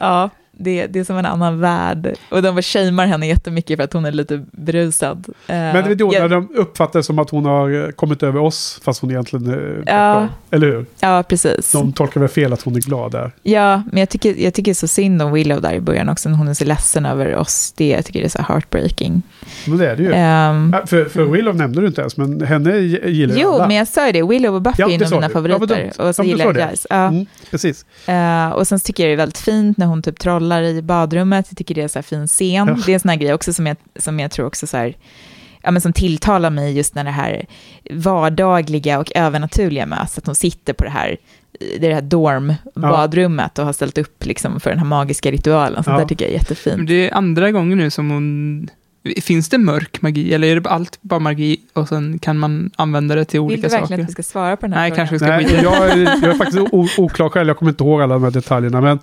ja, 0.00 0.30
det, 0.58 0.86
det 0.86 0.98
är 1.00 1.04
som 1.04 1.16
en 1.16 1.26
annan 1.26 1.60
värld. 1.60 2.14
Och 2.30 2.42
de 2.42 2.62
shamear 2.62 3.06
henne 3.06 3.26
jättemycket 3.26 3.76
för 3.76 3.84
att 3.84 3.92
hon 3.92 4.04
är 4.04 4.12
lite 4.12 4.44
berusad. 4.52 5.24
Eh, 5.28 5.34
Men 5.56 5.84
det 5.84 5.90
är 5.90 5.94
då 5.94 6.10
jag- 6.14 6.20
när 6.22 6.28
de 6.28 6.48
uppfattar 6.56 6.98
det 6.98 7.02
som 7.02 7.18
att 7.18 7.30
hon 7.30 7.44
har 7.44 7.84
eh, 7.84 7.90
kommit 7.90 8.22
över 8.22 8.40
oss, 8.40 8.80
fast 8.84 9.00
hon 9.00 9.10
egentligen 9.10 9.46
är 9.50 9.82
Ja. 9.86 10.14
borta. 10.20 10.28
Eller 10.50 10.66
hur? 10.66 10.86
Ja, 11.00 11.22
precis. 11.28 11.72
De 11.72 11.92
tolkar 11.92 12.20
väl 12.20 12.28
fel 12.28 12.52
att 12.52 12.62
hon 12.62 12.76
är 12.76 12.80
glad 12.80 13.12
där. 13.12 13.30
Ja, 13.42 13.82
men 13.92 14.00
jag 14.00 14.08
tycker, 14.08 14.34
jag 14.38 14.54
tycker 14.54 14.74
så 14.74 14.88
synd 14.88 15.22
om 15.22 15.32
Willow 15.32 15.60
där 15.60 15.72
i 15.74 15.80
början 15.80 16.08
också, 16.08 16.28
när 16.28 16.36
hon 16.36 16.48
är 16.48 16.54
så 16.54 16.64
ledsen 16.64 17.06
över 17.06 17.36
oss. 17.36 17.72
Det, 17.76 17.88
jag 17.88 18.04
tycker 18.04 18.20
det 18.20 18.26
är 18.26 18.28
så 18.28 18.42
heartbreaking. 18.42 19.22
Men 19.66 19.78
det 19.78 19.90
är 19.90 19.96
det 19.96 20.02
ju. 20.02 20.10
Ja, 20.10 20.86
för, 20.86 21.04
för 21.04 21.24
Willow 21.24 21.56
nämnde 21.56 21.80
du 21.80 21.86
inte 21.86 22.00
ens, 22.00 22.16
men 22.16 22.40
henne 22.42 22.70
gi- 22.72 23.08
gillar 23.10 23.34
ju 23.36 23.42
jo, 23.42 23.52
alla. 23.54 23.66
men 23.66 23.76
jag 23.76 23.88
sa 23.88 24.06
ju 24.06 24.12
det, 24.12 24.22
Willow 24.22 24.54
och 24.54 24.62
Buffy 24.62 24.82
Ja, 24.82 24.90
är 24.90 25.04
sa 25.04 25.14
mina. 25.14 25.26
Ja, 25.26 25.30
favoriter. 25.32 25.66
dumt. 25.66 26.08
och 26.08 26.14
så 26.14 26.22
Ja, 26.22 26.26
gillar 26.26 26.44
jag. 26.44 26.54
Giles. 26.56 26.86
Ja. 26.90 26.96
Mm, 27.06 27.26
precis. 27.50 27.84
Eh, 28.08 28.48
och 28.48 28.66
sen 28.68 28.80
tycker 28.80 29.02
jag 29.02 29.10
det 29.10 29.14
är 29.14 29.16
väldigt 29.16 29.38
fint 29.38 29.76
när 29.78 29.86
hon 29.86 30.02
typ 30.02 30.18
trollar 30.18 30.45
i 30.52 30.82
badrummet. 30.82 31.46
Jag 31.50 31.58
tycker 31.58 31.74
det 31.74 31.82
är 31.82 31.88
så 31.88 31.98
här 31.98 32.02
fin 32.02 32.26
scen. 32.26 32.48
Ja. 32.68 32.76
Det 32.86 32.92
är 32.92 32.94
en 32.94 33.00
sån 33.00 33.08
här 33.08 33.16
grej 33.16 33.34
också 33.34 33.52
som 33.52 33.66
jag, 33.66 33.76
som 33.96 34.20
jag 34.20 34.30
tror 34.30 34.46
också 34.46 34.66
så 34.66 34.76
här, 34.76 34.96
ja, 35.62 35.70
men 35.70 35.82
som 35.82 35.92
tilltalar 35.92 36.50
mig 36.50 36.76
just 36.76 36.94
när 36.94 37.04
det 37.04 37.10
här 37.10 37.46
vardagliga 37.90 38.98
och 38.98 39.12
övernaturliga 39.14 39.86
möts. 39.86 40.18
Att 40.18 40.26
hon 40.26 40.34
sitter 40.34 40.72
på 40.72 40.84
det 40.84 40.90
här, 40.90 41.16
det 41.80 41.94
här 41.94 42.02
dorm-badrummet 42.02 43.58
och 43.58 43.64
har 43.64 43.72
ställt 43.72 43.98
upp 43.98 44.24
liksom 44.24 44.60
för 44.60 44.70
den 44.70 44.78
här 44.78 44.86
magiska 44.86 45.30
ritualen. 45.30 45.84
Så 45.84 45.90
Ja. 45.90 45.98
där 45.98 46.04
tycker 46.04 46.24
jag 46.24 46.34
är 46.34 46.38
jättefint. 46.38 46.76
Men 46.76 46.86
det 46.86 47.08
är 47.08 47.14
andra 47.14 47.50
gången 47.52 47.78
nu 47.78 47.90
som 47.90 48.10
hon... 48.10 48.68
Finns 49.22 49.48
det 49.48 49.58
mörk 49.58 50.02
magi 50.02 50.34
eller 50.34 50.48
är 50.48 50.60
det 50.60 50.68
allt 50.70 50.98
bara 51.02 51.20
magi 51.20 51.60
och 51.72 51.88
sen 51.88 52.18
kan 52.18 52.38
man 52.38 52.70
använda 52.76 53.14
det 53.14 53.24
till 53.24 53.40
Vill 53.40 53.44
olika 53.46 53.68
du 53.68 53.72
verkligen 53.72 53.88
saker? 53.88 54.02
att 54.02 54.08
vi 54.08 54.12
ska 54.12 54.22
svara 54.22 54.56
på 54.56 54.66
den 54.66 54.72
här 54.72 54.80
Nej, 54.80 54.90
frågan? 54.90 54.96
kanske 55.08 55.14
vi 55.14 55.18
ska 55.18 55.28
Nej, 55.28 55.60
jag, 55.62 55.90
är, 55.90 55.98
jag 56.22 56.24
är 56.24 56.34
faktiskt 56.34 56.98
oklar 56.98 57.28
själv, 57.28 57.48
jag 57.48 57.56
kommer 57.58 57.72
inte 57.72 57.84
ihåg 57.84 58.02
alla 58.02 58.14
de 58.14 58.24
här 58.24 58.30
detaljerna. 58.30 58.80
Men, 58.80 58.98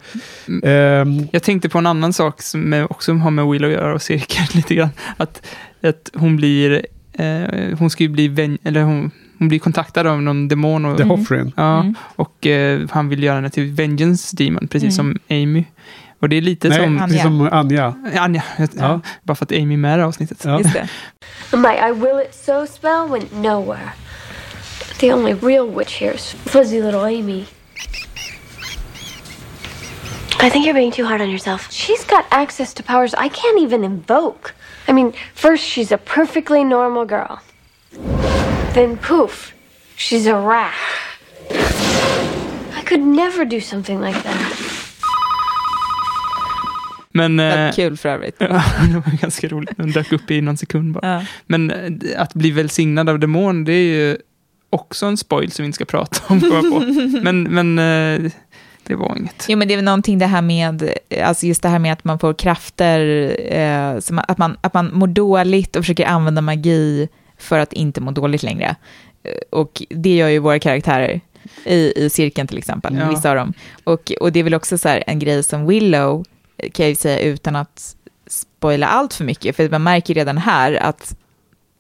ehm, 0.63 1.27
Jag 1.31 1.43
tänkte 1.43 1.69
på 1.69 1.77
en 1.77 1.85
annan 1.85 2.13
sak 2.13 2.41
som 2.41 2.87
också 2.89 3.13
har 3.13 3.31
med 3.31 3.47
Willow 3.47 3.69
att 3.71 3.75
göra 3.77 3.93
och 3.93 4.01
cirkeln 4.01 4.47
lite 4.53 4.75
grann. 4.75 4.89
Att, 5.17 5.45
att 5.83 6.09
hon 6.13 6.35
blir, 6.35 6.85
eh, 7.13 7.77
hon 7.79 7.89
ska 7.89 8.03
ju 8.03 8.09
bli, 8.09 8.27
vän, 8.27 8.57
eller 8.63 8.81
hon, 8.81 9.11
hon 9.39 9.47
blir 9.47 9.59
kontaktad 9.59 10.07
av 10.07 10.21
någon 10.21 10.47
demon. 10.47 10.85
Och, 10.85 10.97
The 10.97 11.03
Mm. 11.03 11.17
Hoffrin. 11.19 11.51
ja, 11.55 11.79
Mm. 11.79 11.95
och 12.15 12.47
eh, 12.47 12.81
han 12.91 13.09
vill 13.09 13.23
göra 13.23 13.35
henne 13.35 13.49
till 13.49 13.71
Vengeance 13.71 14.35
Demon, 14.35 14.67
precis 14.67 14.99
Mm. 14.99 15.15
som 15.15 15.19
Amy. 15.37 15.63
Och 16.23 16.29
det 16.29 16.35
är 16.37 16.41
lite 16.41 16.69
Nej, 16.69 16.77
som... 16.77 16.99
precis 16.99 17.21
som 17.21 17.49
Anja. 17.51 17.93
Anja, 18.19 18.43
Ja. 18.75 19.01
bara 19.23 19.35
för 19.35 19.45
att 19.45 19.51
Amy 19.51 19.73
är 19.73 19.77
med 19.77 19.95
i 19.95 19.97
det 19.97 20.05
avsnittet. 20.05 20.45
Ja. 20.45 20.57
Just 20.57 20.73
det. 20.73 20.87
My 21.57 21.89
I 21.89 21.91
will 21.91 22.19
it 22.25 22.35
so 22.45 22.67
spell 22.67 23.07
went 23.09 23.41
nowhere. 23.41 23.89
The 24.99 25.13
only 25.13 25.33
real 25.33 25.75
witch 25.75 26.01
here 26.01 26.13
is 26.13 26.35
fuzzy 26.45 26.81
little 26.81 27.01
Amy. 27.01 27.45
I 30.39 30.49
think 30.49 30.65
you're 30.65 30.73
being 30.73 30.91
too 30.91 31.05
hard 31.05 31.21
on 31.21 31.29
yourself. 31.29 31.71
She's 31.71 32.05
got 32.09 32.25
access 32.29 32.73
to 32.73 32.83
powers 32.83 33.13
I 33.13 33.29
can't 33.29 33.59
even 33.59 33.83
invoke. 33.83 34.53
I 34.87 34.93
mean, 34.93 35.13
first 35.35 35.63
she's 35.63 35.91
a 35.91 35.97
perfectly 35.97 36.63
normal 36.63 37.05
girl. 37.05 37.39
Then 38.73 38.97
poof, 38.97 39.53
she's 39.95 40.25
a 40.25 40.35
rat. 40.35 40.73
I 42.79 42.81
could 42.85 43.01
never 43.01 43.43
do 43.45 43.59
something 43.59 43.99
like 44.01 44.23
that. 44.23 44.62
Men... 47.13 47.39
eh, 47.39 47.45
Väldigt 47.45 47.75
kul 47.75 47.97
för 47.97 48.09
övrigt. 48.09 48.35
Ja, 48.39 48.63
det 48.87 48.93
var 48.93 49.17
ganska 49.21 49.47
roligt. 49.47 49.77
Den 49.77 49.91
dök 49.91 50.11
upp 50.11 50.31
i 50.31 50.41
någon 50.41 50.57
sekund 50.57 50.93
bara. 50.93 51.13
Ja. 51.13 51.25
Men 51.45 51.71
eh, 51.71 52.21
att 52.21 52.33
bli 52.33 52.51
välsignad 52.51 53.09
av 53.09 53.19
demon, 53.19 53.63
det 53.63 53.73
är 53.73 53.83
ju 53.95 54.17
också 54.69 55.05
en 55.05 55.17
spoil 55.17 55.51
som 55.51 55.63
vi 55.63 55.65
inte 55.65 55.75
ska 55.75 55.85
prata 55.85 56.33
om. 56.33 56.39
på. 56.41 56.83
Men, 57.23 57.43
men 57.43 57.79
eh, 57.79 58.31
det 58.83 58.95
var 58.95 59.15
inget. 59.17 59.45
Jo, 59.49 59.57
men 59.57 59.67
det 59.67 59.73
är 59.73 59.75
väl 59.75 59.85
någonting 59.85 60.19
det 60.19 60.25
här 60.25 60.41
med, 60.41 60.89
alltså 61.23 61.45
just 61.45 61.61
det 61.61 61.69
här 61.69 61.79
med 61.79 61.93
att 61.93 62.03
man 62.03 62.19
får 62.19 62.33
krafter, 62.33 62.99
eh, 63.53 63.99
som 63.99 64.19
att, 64.27 64.37
man, 64.37 64.57
att 64.61 64.73
man 64.73 64.89
mår 64.93 65.07
dåligt 65.07 65.75
och 65.75 65.81
försöker 65.83 66.05
använda 66.05 66.41
magi 66.41 67.07
för 67.37 67.59
att 67.59 67.73
inte 67.73 68.01
må 68.01 68.11
dåligt 68.11 68.43
längre. 68.43 68.75
Eh, 69.23 69.31
Och 69.49 69.81
det 69.89 70.15
gör 70.15 70.27
ju 70.27 70.39
våra 70.39 70.59
karaktärer 70.59 71.21
i, 71.65 71.93
i 72.05 72.09
cirkeln 72.09 72.47
till 72.47 72.57
exempel, 72.57 72.95
Ja. 72.99 73.09
vissa 73.09 73.29
av 73.29 73.35
dem. 73.35 73.53
Och, 73.83 74.11
och 74.19 74.31
det 74.31 74.39
är 74.39 74.43
väl 74.43 74.53
också 74.53 74.77
så 74.77 74.89
här 74.89 75.03
en 75.07 75.19
grej 75.19 75.43
som 75.43 75.67
Willow, 75.67 76.19
eh, 76.19 76.23
kan 76.69 76.83
jag 76.85 76.89
ju 76.89 76.95
säga 76.95 77.19
utan 77.19 77.55
att 77.55 77.95
spoila 78.27 78.87
allt 78.87 79.13
för 79.13 79.23
mycket, 79.23 79.55
för 79.55 79.69
man 79.69 79.83
märker 79.83 80.13
redan 80.13 80.37
här 80.37 80.73
att 80.73 81.15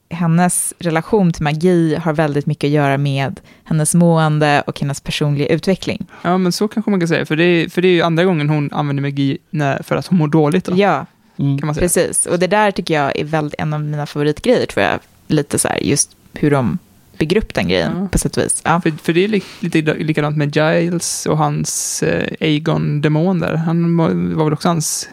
hennes 0.09 0.73
relation 0.79 1.33
till 1.33 1.43
magi 1.43 1.95
har 1.95 2.13
väldigt 2.13 2.45
mycket 2.45 2.67
att 2.67 2.71
göra 2.71 2.97
med 2.97 3.39
hennes 3.63 3.95
mående 3.95 4.63
och 4.67 4.79
hennes 4.79 5.01
personliga 5.01 5.47
utveckling. 5.47 6.05
Ja, 6.21 6.37
men 6.37 6.51
så 6.51 6.67
kanske 6.67 6.91
man 6.91 6.99
kan 6.99 7.07
säga. 7.07 7.25
För 7.25 7.35
det 7.35 7.43
är, 7.43 7.69
för 7.69 7.81
det 7.81 7.87
är 7.87 7.91
ju 7.93 8.01
andra 8.01 8.23
gången 8.25 8.49
hon 8.49 8.69
använder 8.73 9.01
magi 9.01 9.37
när, 9.49 9.83
för 9.83 9.95
att 9.95 10.07
hon 10.07 10.17
mår 10.17 10.27
dåligt. 10.27 10.65
Då, 10.65 10.73
Ja, 10.77 11.05
Mm. 11.37 11.59
kan 11.59 11.65
man 11.67 11.75
säga. 11.75 11.83
precis. 11.85 12.25
Och 12.25 12.39
det 12.39 12.47
där 12.47 12.71
tycker 12.71 12.93
jag 12.93 13.19
är 13.19 13.23
väldigt, 13.25 13.59
en 13.59 13.73
av 13.73 13.81
mina 13.81 14.05
favoritgrejer, 14.05 14.65
tror 14.65 14.85
jag. 14.85 14.99
Lite 15.27 15.59
så 15.59 15.67
här, 15.67 15.77
just 15.77 16.15
hur 16.33 16.51
de 16.51 16.77
bygger 17.17 17.37
upp 17.37 17.53
den 17.53 17.67
grejen 17.67 17.91
Ja. 18.01 18.07
på 18.11 18.17
sätt 18.17 18.37
och 18.37 18.43
vis. 18.43 18.61
Ja. 18.65 18.81
För, 18.81 18.91
för 18.91 19.13
det 19.13 19.23
är 19.23 19.27
li, 19.27 19.43
lite 19.59 19.81
likadant 19.81 20.37
med 20.37 20.55
Giles 20.55 21.25
och 21.25 21.37
hans 21.37 22.03
eh, 22.03 22.27
Aegon-demon 22.39 23.39
där. 23.39 23.55
Han 23.55 23.97
var, 23.97 24.43
väl 24.43 24.53
också 24.53 24.67
hans 24.67 25.09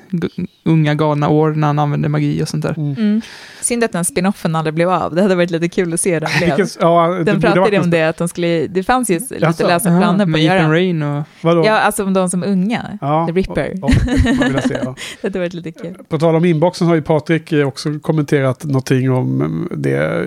unga 0.65 0.95
galna 0.95 1.29
år 1.29 1.51
när 1.51 1.67
han 1.67 1.79
använde 1.79 2.09
magi 2.09 2.43
och 2.43 2.49
sånt 2.49 2.63
där. 2.63 2.75
Mm. 2.79 3.21
Synd 3.61 3.85
att 3.85 3.93
den 3.93 4.05
spinoffen 4.05 4.57
aldrig 4.57 4.75
blev 4.75 4.91
av. 4.91 5.15
Det 5.15 5.23
hade 5.23 5.35
varit 5.35 5.51
lite 5.51 5.69
kul 5.69 5.95
att 5.95 6.01
se 6.01 6.15
hur 6.15 6.21
den 6.21 6.31
blev. 6.57 6.67
Ja, 6.81 7.23
Den 7.25 7.41
pratade 7.41 7.81
om 7.81 7.91
det, 7.91 8.03
att 8.03 8.17
de 8.17 8.29
skulle, 8.29 8.67
det 8.67 8.83
fanns 8.83 9.11
ju 9.11 9.15
lite 9.19 9.35
Jaså? 9.41 9.67
lösa 9.67 9.99
planer 9.99 10.25
på 10.25 10.31
med 10.31 10.39
att 10.39 10.45
göra 10.45 10.63
den. 10.63 10.71
Rain 10.71 11.03
och... 11.03 11.25
Vadå? 11.43 11.67
Ja, 11.67 11.73
alltså 11.79 12.05
om 12.05 12.13
de 12.15 12.31
som 12.31 12.45
unga. 12.45 12.99
Ja, 13.01 13.27
The 13.27 13.33
Ripper. 13.33 13.73
Ja, 13.83 13.89
det 14.07 14.19
skulle 14.19 14.35
man 14.35 14.47
vilja 14.47 14.63
se, 14.63 14.79
ja. 14.85 14.95
Det 15.21 15.27
hade 15.29 15.39
varit 15.39 15.55
lite 15.55 15.73
kul. 15.73 15.97
På 16.09 16.19
tal 16.19 16.35
om 16.37 16.45
inboxen 16.45 16.87
har 16.87 16.95
ju 16.95 17.03
Patrik 17.03 17.53
eh, 17.53 17.67
också 17.69 17.99
kommenterat 17.99 18.65
någonting 18.65 19.11
om 19.11 19.41
eh, 19.71 19.77
det 19.77 20.27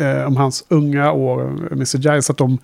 eh, 0.00 0.26
Om 0.26 0.36
hans 0.36 0.64
unga 0.68 1.12
år, 1.12 1.42
Mr. 1.72 1.98
Giles, 1.98 2.30
att 2.30 2.38
de, 2.38 2.58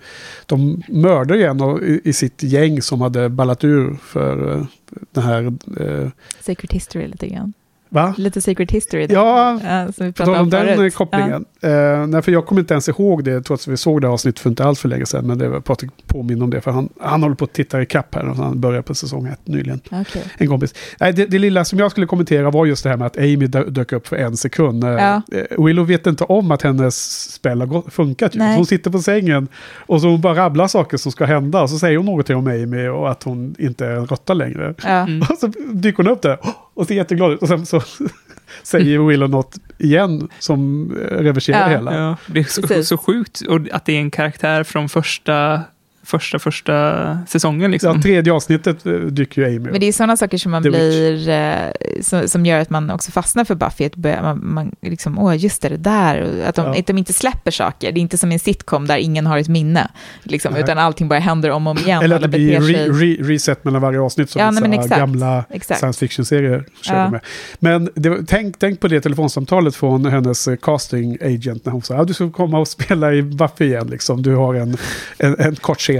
de 0.45 0.83
mördade 0.87 1.47
en 1.47 1.83
i, 1.83 2.01
i 2.03 2.13
sitt 2.13 2.43
gäng 2.43 2.81
som 2.81 3.01
hade 3.01 3.29
ballat 3.29 3.63
ur 3.63 3.97
för 4.01 4.53
eh, 4.53 4.65
den 5.11 5.23
här... 5.23 5.43
Eh, 5.79 6.09
Secret 6.39 6.71
History 6.71 7.07
lite 7.07 7.27
grann 7.27 7.53
va? 7.89 8.13
Lite 8.17 8.41
Secret 8.41 8.71
History. 8.71 9.07
där. 9.07 9.15
Ja, 9.15 9.59
Ja, 9.63 9.91
som 9.91 10.05
vi 10.05 10.11
pratade 10.11 10.39
om 10.39 10.49
den 10.49 10.75
förut. 10.77 10.95
kopplingen. 10.95 11.45
Eh, 11.61 12.07
nej, 12.07 12.21
för 12.21 12.31
jag 12.31 12.45
kommer 12.45 12.61
inte 12.61 12.73
ens 12.73 12.89
ihåg 12.89 13.23
det, 13.23 13.41
trots 13.41 13.67
att 13.67 13.73
vi 13.73 13.77
såg 13.77 14.01
det 14.01 14.07
avsnittet 14.07 14.39
för 14.39 14.49
inte 14.49 14.63
allt 14.65 14.79
för 14.79 14.89
länge 14.89 15.05
sedan. 15.05 15.27
Men 15.27 15.37
det 15.37 15.49
var 15.49 15.59
Patrik 15.59 15.91
påminner 16.07 16.43
om 16.43 16.49
det, 16.49 16.61
för 16.61 16.71
han, 16.71 16.89
han 17.01 17.23
håller 17.23 17.35
på 17.35 17.45
att 17.45 17.53
titta 17.53 17.81
i 17.81 17.85
kapp 17.85 18.15
här. 18.15 18.29
Och 18.29 18.35
han 18.35 18.61
börjar 18.61 18.81
på 18.81 18.95
säsong 18.95 19.27
ett 19.27 19.47
nyligen. 19.47 19.79
Ja, 19.89 20.01
okej. 20.01 20.23
En 20.37 20.47
kompis. 20.47 20.73
Nej, 20.99 21.13
det, 21.13 21.25
det 21.25 21.39
lilla 21.39 21.65
som 21.65 21.79
jag 21.79 21.91
skulle 21.91 22.07
kommentera 22.07 22.51
var 22.51 22.65
just 22.65 22.83
det 22.83 22.89
här 22.89 22.97
med 22.97 23.07
att 23.07 23.17
Amy 23.17 23.47
dö- 23.47 23.69
dök 23.69 23.91
upp 23.93 24.07
för 24.07 24.15
en 24.15 24.37
sekund. 24.37 24.83
Eh, 24.83 24.89
Ja. 24.89 25.21
eh, 25.31 25.63
Willow 25.65 25.87
vet 25.87 26.07
inte 26.07 26.23
om 26.23 26.51
att 26.51 26.61
hennes 26.61 27.21
spel 27.33 27.61
har 27.61 27.89
funkat. 27.91 28.35
Ju. 28.35 28.41
Hon 28.41 28.65
sitter 28.65 28.91
på 28.91 28.99
sängen 28.99 29.47
och 29.75 30.01
så 30.01 30.07
hon 30.07 30.21
bara 30.21 30.35
rabblar 30.35 30.67
saker 30.67 30.97
som 30.97 31.11
ska 31.11 31.25
hända. 31.25 31.61
Och 31.61 31.69
så 31.69 31.79
säger 31.79 31.97
hon 31.97 32.05
någonting 32.05 32.35
om 32.35 32.47
Amy 32.47 32.87
och 32.87 33.11
att 33.11 33.23
hon 33.23 33.55
inte 33.59 33.85
är 33.85 33.91
en 33.91 34.05
råtta 34.07 34.33
längre. 34.33 34.73
Ja. 34.83 34.89
Mm. 34.89 35.21
Och 35.29 35.37
så 35.39 35.47
dyker 35.73 35.97
hon 36.03 36.07
upp 36.07 36.21
där 36.21 36.37
och 36.77 36.87
ser 36.87 36.95
jätteglad 36.95 37.31
ut. 37.33 37.41
Och 37.41 37.47
sen 37.47 37.65
så 37.65 37.81
säger 38.63 38.99
Willow 38.99 39.29
något 39.29 39.55
igen 39.77 40.29
som 40.39 40.91
eh, 40.91 41.17
reverserar 41.17 41.59
Ja. 41.71 41.77
hela. 41.77 41.95
Ja, 41.99 42.17
det 42.27 42.39
är 42.39 42.77
så, 42.77 42.83
så 42.83 42.97
sjukt. 42.97 43.41
Och 43.41 43.59
att 43.71 43.85
det 43.85 43.93
är 43.93 43.99
en 43.99 44.11
karaktär 44.11 44.63
från 44.63 44.89
första, 44.89 45.61
första, 46.07 46.39
första 46.39 47.17
säsongen. 47.27 47.71
Liksom. 47.71 47.95
Ja, 47.95 48.01
tredje 48.01 48.33
avsnittet 48.33 48.85
eh, 48.85 48.93
dyker 48.93 49.41
ju 49.41 49.47
Amy 49.47 49.59
Men 49.59 49.79
det 49.79 49.85
är 49.87 49.91
sådana 49.91 50.17
saker 50.17 50.37
som 50.37 50.51
man 50.51 50.63
The 50.63 50.69
blir, 50.69 51.29
eh, 51.29 51.55
som, 52.01 52.27
som 52.29 52.45
gör 52.45 52.59
att 52.59 52.69
man 52.69 52.91
också 52.91 53.11
fastnar 53.11 53.43
för 53.45 53.55
Buffy. 53.55 53.85
Att 53.85 53.95
börja, 53.95 54.21
man, 54.21 54.39
man 54.53 54.71
liksom, 54.81 55.19
åh 55.19 55.37
just 55.37 55.61
det, 55.61 55.69
det 55.69 55.77
där. 55.77 56.43
Att 56.47 56.55
de, 56.55 56.65
Ja. 56.65 56.79
att 56.79 56.87
de 56.87 56.97
inte 56.97 57.13
släpper 57.13 57.51
saker. 57.51 57.91
Det 57.91 57.99
är 57.99 58.01
inte 58.01 58.17
som 58.17 58.31
en 58.31 58.39
sitcom 58.39 58.87
där 58.87 58.97
ingen 58.97 59.25
har 59.27 59.37
ett 59.37 59.47
minne. 59.47 59.87
Liksom, 60.23 60.53
Nej. 60.53 60.61
utan 60.63 60.77
allting 60.77 61.07
bara 61.07 61.19
händer 61.19 61.49
om 61.51 61.67
och 61.67 61.71
om 61.71 61.77
igen. 61.77 62.03
Eller 62.03 62.15
att 62.15 62.21
det 62.21 62.27
blir 62.27 62.61
re, 62.61 62.87
re, 62.87 63.23
reset 63.23 63.63
mellan 63.63 63.81
varje 63.81 63.99
avsnitt 63.99 64.29
som 64.29 64.41
Ja, 64.41 64.51
nej, 64.51 64.73
exakt. 64.79 64.99
gamla 64.99 65.45
Exakt. 65.49 65.79
science 65.79 65.99
fiction-serier 65.99 66.65
körde 66.81 66.99
Ja. 66.99 67.09
med. 67.09 67.21
Men 67.59 67.89
det, 67.95 68.17
tänk, 68.27 68.59
tänk 68.59 68.79
på 68.79 68.87
det 68.87 69.01
telefonsamtalet 69.01 69.75
från 69.75 70.05
hennes 70.05 70.47
eh, 70.47 70.55
casting 70.55 71.17
agent 71.21 71.65
när 71.65 71.71
hon 71.71 71.81
sa 71.81 71.95
att 71.97 72.07
du 72.07 72.13
ska 72.13 72.31
komma 72.31 72.59
och 72.59 72.67
spela 72.67 73.13
i 73.13 73.21
Buffy 73.21 73.65
igen. 73.65 73.87
Liksom. 73.87 74.21
Du 74.21 74.35
har 74.35 74.53
en, 74.55 74.77
en, 75.17 75.39
en 75.39 75.55
kort 75.55 75.79
scen. 75.79 75.96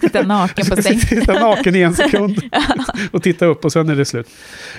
Sitta 0.00 0.22
naken 0.22 0.66
på 0.66 0.82
sängen. 0.82 1.00
sitta 1.00 1.32
naken 1.32 1.76
i 1.76 1.80
en 1.80 1.94
sekund 1.94 2.40
och 3.10 3.22
titta 3.22 3.46
upp 3.46 3.64
och 3.64 3.72
sen 3.72 3.88
är 3.88 3.96
det 3.96 4.04
slut. 4.04 4.28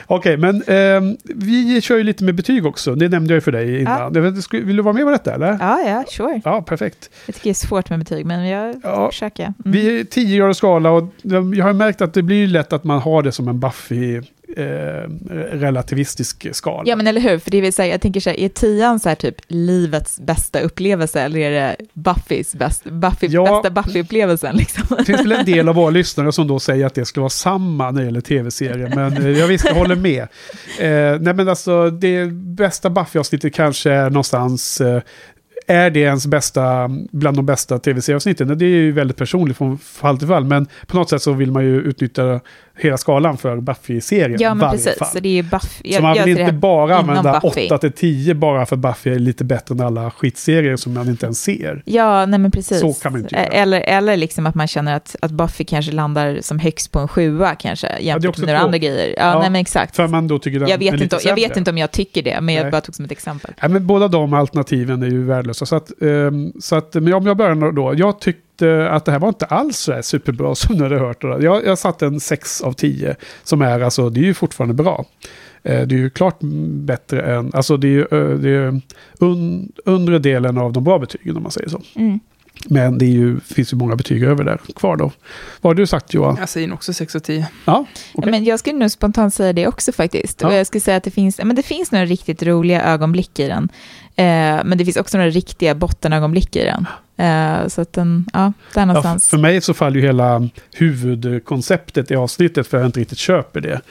Okej, 0.08 0.38
Men 0.38 0.62
eh, 0.62 1.16
vi 1.24 1.82
kör 1.82 1.98
ju 1.98 2.04
lite 2.04 2.24
med 2.24 2.36
betyg 2.36 2.66
också. 2.66 2.96
Det 2.96 3.10
nämnde 3.10 3.34
jag 3.34 3.38
ju 3.38 3.42
för 3.42 3.52
dig 3.52 3.82
innan. 3.82 4.14
Ja. 4.16 4.32
Vill 4.52 4.76
du 4.76 4.84
vara 4.84 4.94
med 4.94 5.04
på 5.04 5.12
detta 5.12 5.34
eller? 5.34 5.58
Ja, 5.60 5.80
ja, 5.86 6.04
sure. 6.08 6.42
Ja, 6.46 6.62
perfekt. 6.62 7.10
Jag 7.26 7.36
tycker 7.36 7.50
det 7.50 7.50
är 7.50 7.68
svårt 7.68 7.90
med 7.90 8.00
betyg, 8.00 8.26
men 8.26 8.48
jag 8.48 8.76
ja. 8.84 9.10
försöker. 9.12 9.44
Mm. 9.44 9.56
Vi 9.64 10.00
är 10.00 10.04
10 10.04 10.38
grader 10.38 10.54
skala 10.54 10.92
och 10.92 11.04
jag 11.22 11.64
har 11.64 11.74
märkt 11.74 12.02
att 12.02 12.14
det 12.14 12.24
blir 12.24 12.48
lätt 12.48 12.74
att 12.74 12.84
man 12.84 13.00
har 13.00 13.24
det 13.24 13.32
som 13.32 13.48
en 13.48 13.60
Buffy 13.60 14.22
eh, 14.58 15.10
relativistisk 15.52 16.48
skala. 16.56 16.84
Ja, 16.86 16.96
men 16.96 17.08
eller 17.08 17.22
hur? 17.22 17.40
För 17.40 17.52
det 17.52 17.62
vill 17.62 17.74
säga, 17.74 17.92
jag 17.92 18.02
tänker 18.02 18.20
så 18.20 18.30
här, 18.30 18.40
är 18.40 18.50
tian 18.50 19.00
så 19.00 19.10
här 19.10 19.16
typ 19.16 19.36
livets 19.48 20.20
bästa 20.20 20.60
upplevelse 20.60 21.22
eller 21.22 21.40
är 21.40 21.52
det 21.52 21.76
Buffys 21.94 22.56
bäst, 22.56 22.84
Buffy, 22.84 23.28
ja, 23.28 23.44
bästa 23.44 23.82
Buffy-upplevelsen? 23.82 24.54
Liksom? 24.56 24.84
Det 24.98 25.06
finns 25.06 25.22
väl 25.22 25.32
en 25.32 25.46
del 25.46 25.70
av 25.70 25.76
våra 25.76 25.90
lyssnare 25.90 26.32
som 26.32 26.48
då 26.48 26.60
säger 26.60 26.86
att 26.86 26.96
det 26.96 27.06
ska 27.06 27.22
vara 27.22 27.30
samma 27.30 27.92
när 27.92 28.02
det 28.02 28.06
gäller 28.06 28.22
tv-serier, 28.22 28.92
men 28.96 29.18
eh, 29.18 29.40
jag 29.40 29.48
visst, 29.48 29.66
jag 29.66 29.76
håller 29.76 29.96
med. 29.96 30.22
Eh, 30.80 31.20
nej, 31.22 31.34
men 31.34 31.50
alltså 31.50 31.90
det 31.90 32.32
bästa 32.32 32.90
Buffy-avsnittet 32.90 33.54
kanske 33.54 33.92
är 33.92 34.10
någonstans 34.10 34.82
eh, 34.82 35.02
är 35.68 35.90
det 35.90 36.00
ens 36.00 36.28
bästa, 36.28 36.90
bland 37.12 37.38
de 37.38 37.46
bästa 37.46 37.80
tv-serieavsnitten? 37.80 38.58
Det 38.58 38.66
är 38.66 38.70
ju 38.70 38.92
väldigt 38.92 39.18
personligt 39.18 39.58
från 39.58 39.78
fall 39.78 40.18
till 40.18 40.28
fall, 40.28 40.46
men 40.46 40.68
på 40.88 40.98
något 40.98 41.10
sätt 41.10 41.22
så 41.22 41.34
vill 41.34 41.52
man 41.52 41.64
ju 41.64 41.82
utnyttja 41.82 42.42
hela 42.78 42.98
skalan 42.98 43.38
för 43.38 43.58
Buffy-serien. 43.58 44.38
Ja, 44.42 44.54
men 44.54 44.72
precis. 44.72 44.98
Fall. 44.98 45.08
Så, 45.08 45.20
det 45.20 45.40
är 45.40 45.44
Buffy, 45.44 45.94
så 45.94 46.02
man 46.02 46.18
vill 46.26 46.40
inte 46.40 46.54
bara 46.54 46.98
använda 46.98 47.40
8-10 47.40 48.34
bara 48.34 48.66
för 48.66 48.76
Buffy 48.76 49.10
är 49.10 49.20
lite 49.20 49.44
bättre 49.44 49.76
än 49.76 49.82
alla 49.82 50.12
skitserier 50.12 50.76
som 50.76 50.94
man 50.94 51.10
inte 51.10 51.26
ens 51.26 51.44
ser. 51.44 51.84
Ja, 51.86 52.26
nej 52.26 52.40
men 52.40 52.52
precis. 52.52 52.80
Så 52.80 52.94
kan 52.94 53.12
man 53.12 53.22
inte 53.22 53.36
göra. 53.36 53.46
Eller, 53.46 53.82
eller 53.82 54.18
liksom 54.18 54.46
att 54.46 54.56
man 54.56 54.68
känner 54.68 54.96
att, 54.96 55.16
att 55.22 55.32
Buffy 55.32 55.64
kanske 55.64 55.92
landar 55.92 56.40
som 56.42 56.60
högst 56.60 56.92
på 56.92 57.00
en 57.00 57.08
sjua 57.08 57.56
kanske, 57.56 57.92
jämfört 58.00 58.38
med 58.38 58.48
några 58.48 58.60
andra 58.60 58.78
grejer. 58.78 59.16
Ja, 59.18 59.24
ja, 59.24 59.40
nej 59.40 59.50
men 59.50 59.62
exakt. 59.62 59.96
För 59.96 60.08
man 60.08 60.28
då 60.28 60.40
tycker 60.40 60.70
jag 60.70 60.78
vet, 60.78 61.02
inte, 61.02 61.20
jag 61.24 61.36
vet 61.36 61.58
inte 61.58 61.72
om 61.72 61.78
jag 61.78 61.92
tycker 61.92 62.24
det, 62.24 62.34
men 62.34 62.46
nej. 62.46 62.56
jag 62.56 62.72
bara 62.72 62.82
tog 62.82 62.96
som 62.96 63.06
ett 63.06 63.12
exempel. 63.12 63.54
Nej, 63.62 63.72
men 63.72 63.88
båda 63.88 64.08
de 64.08 64.34
alternativen 64.34 65.04
är 65.04 65.08
ju 65.08 65.24
värdelösa. 65.24 65.66
Så 65.66 65.76
att, 65.76 65.92
um, 66.00 66.54
så 66.60 66.76
att, 66.76 66.94
men 66.94 67.14
om 67.14 67.26
jag 67.26 67.38
börjar 67.38 67.72
då, 67.72 67.94
jag 67.98 68.20
tycker 68.20 68.45
att 68.62 69.06
det 69.06 69.12
här 69.12 69.20
var 69.20 69.28
inte 69.28 69.46
alls 69.46 69.78
så 69.78 70.04
superbra 70.04 70.56
som 70.56 70.76
ni 70.76 70.84
hade 70.84 71.00
hört. 71.00 71.24
Jag, 71.24 71.66
jag 71.66 71.78
satte 71.78 72.06
en 72.06 72.20
6 72.20 72.62
av 72.62 72.74
10. 72.74 73.16
Som 73.44 73.62
är 73.62 73.80
alltså, 73.80 74.10
det 74.10 74.20
är 74.20 74.26
ju 74.26 74.34
fortfarande 74.34 74.74
bra. 74.74 75.06
Eh, 75.64 75.88
det 75.88 75.96
är 75.96 76.00
ju 76.00 76.10
klart 76.10 76.38
bättre 76.72 77.22
än, 77.22 77.52
alltså 77.54 77.78
det 77.78 77.88
är 77.88 77.92
ju 77.92 78.38
det 78.38 78.50
är 78.50 78.82
un, 79.20 79.72
undre 79.86 80.20
delen 80.20 80.58
av 80.58 80.74
de 80.74 80.84
bra 80.84 81.00
betygen 81.00 81.38
om 81.38 81.44
man 81.44 81.52
säger 81.52 81.70
så. 81.70 81.82
Mm. 81.96 82.20
Men 82.68 82.98
det 82.98 83.06
är 83.06 83.10
ju, 83.10 83.40
finns 83.40 83.74
ju 83.74 83.78
många 83.78 83.96
betyg 83.96 84.24
över 84.24 84.44
där 84.44 84.60
kvar 84.76 84.96
då. 84.96 85.12
Vad 85.62 85.70
har 85.70 85.76
du 85.76 85.88
sagt 85.88 86.14
Johan? 86.14 86.38
Jag 86.40 86.50
säger 86.50 86.74
också 86.74 86.94
6 86.94 87.16
av 87.16 87.20
10. 87.20 87.48
Ja, 87.66 87.86
okay. 88.14 88.32
men 88.32 88.44
jag 88.44 88.60
skulle 88.60 88.80
nog 88.80 88.92
spontant 88.92 89.34
säga 89.34 89.54
det 89.54 89.68
också 89.68 89.92
faktiskt. 89.92 90.42
Ja. 90.42 90.48
Och 90.48 90.54
jag 90.54 90.68
skulle 90.68 90.82
säga 90.82 90.98
att 90.98 91.04
det 91.04 91.12
finns, 91.12 91.38
men 91.38 91.56
det 91.56 91.64
finns 91.64 91.92
några 91.92 92.06
riktigt 92.06 92.44
roliga 92.44 92.84
ögonblick 92.84 93.40
i 93.40 93.48
den. 93.48 93.70
Eh, 94.16 94.64
men 94.66 94.78
det 94.78 94.86
finns 94.86 94.98
också 94.98 95.18
några 95.18 95.30
riktiga 95.30 95.76
bottenögonblick 95.76 96.56
i 96.56 96.64
den. 96.64 96.86
Eh, 97.18 97.68
så 97.68 97.82
att 97.82 97.94
den, 97.94 98.26
ja, 98.34 98.54
där 98.74 98.86
någonstans. 98.86 99.30
Ja, 99.32 99.38
för 99.38 99.42
mig 99.42 99.62
så 99.62 99.74
faller 99.74 99.96
ju 99.96 100.02
hela 100.02 100.50
huvudkonceptet 100.74 102.12
i 102.12 102.16
avsnittet 102.16 102.68
för 102.68 102.78
jag 102.78 102.86
inte 102.86 103.00
riktigt 103.00 103.18
köper 103.18 103.62
det. 103.62 103.82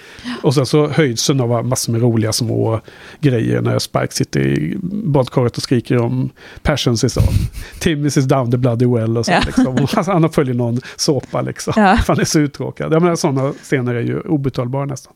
Och 0.43 0.55
sen 0.55 0.67
så 0.67 0.89
höjs 0.89 1.27
den 1.27 1.41
av 1.41 1.67
massor 1.67 1.93
med 1.93 2.03
roliga 2.03 2.33
små 2.33 2.81
grejer 3.21 3.61
när 3.61 3.79
Spike 3.79 4.15
sitter 4.15 4.41
i 4.41 4.77
badkaret 4.83 5.57
och 5.57 5.63
skriker 5.63 5.99
om 5.99 6.31
passions 6.63 7.05
is 7.05 7.17
on. 7.17 7.35
Tim 7.79 8.07
is 8.07 8.15
down 8.15 8.51
the 8.51 8.57
bloody 8.57 8.87
well 8.87 9.19
och 9.19 9.27
så. 9.27 9.33
Ja. 9.33 9.43
Liksom. 9.47 9.87
han 10.07 10.31
följer 10.31 10.55
någon 10.55 10.81
såpa 10.97 11.41
liksom. 11.41 11.73
Ja. 11.77 11.99
Han 12.07 12.21
är 12.21 12.25
så 12.25 12.41
uttråkad. 12.41 12.93
Jag 12.93 13.03
menar, 13.03 13.17
sådana 13.17 13.53
scener 13.53 13.95
är 13.95 14.01
ju 14.01 14.21
obetalbara 14.21 14.85
nästan. 14.85 15.13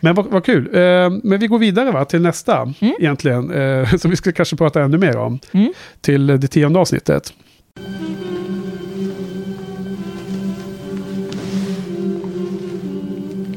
Men 0.00 0.14
vad, 0.14 0.26
vad 0.26 0.44
kul. 0.44 0.74
Eh, 0.74 0.80
men 1.22 1.38
vi 1.38 1.46
går 1.46 1.58
vidare 1.58 1.90
va, 1.90 2.04
till 2.04 2.22
nästa 2.22 2.62
mm. 2.62 2.94
egentligen. 2.98 3.50
Eh, 3.50 3.94
som 3.98 4.10
vi 4.10 4.16
ska 4.16 4.32
kanske 4.32 4.56
prata 4.56 4.82
ännu 4.82 4.98
mer 4.98 5.16
om. 5.16 5.38
Mm. 5.52 5.72
Till 6.00 6.26
det 6.26 6.48
tionde 6.48 6.78
avsnittet. 6.78 7.32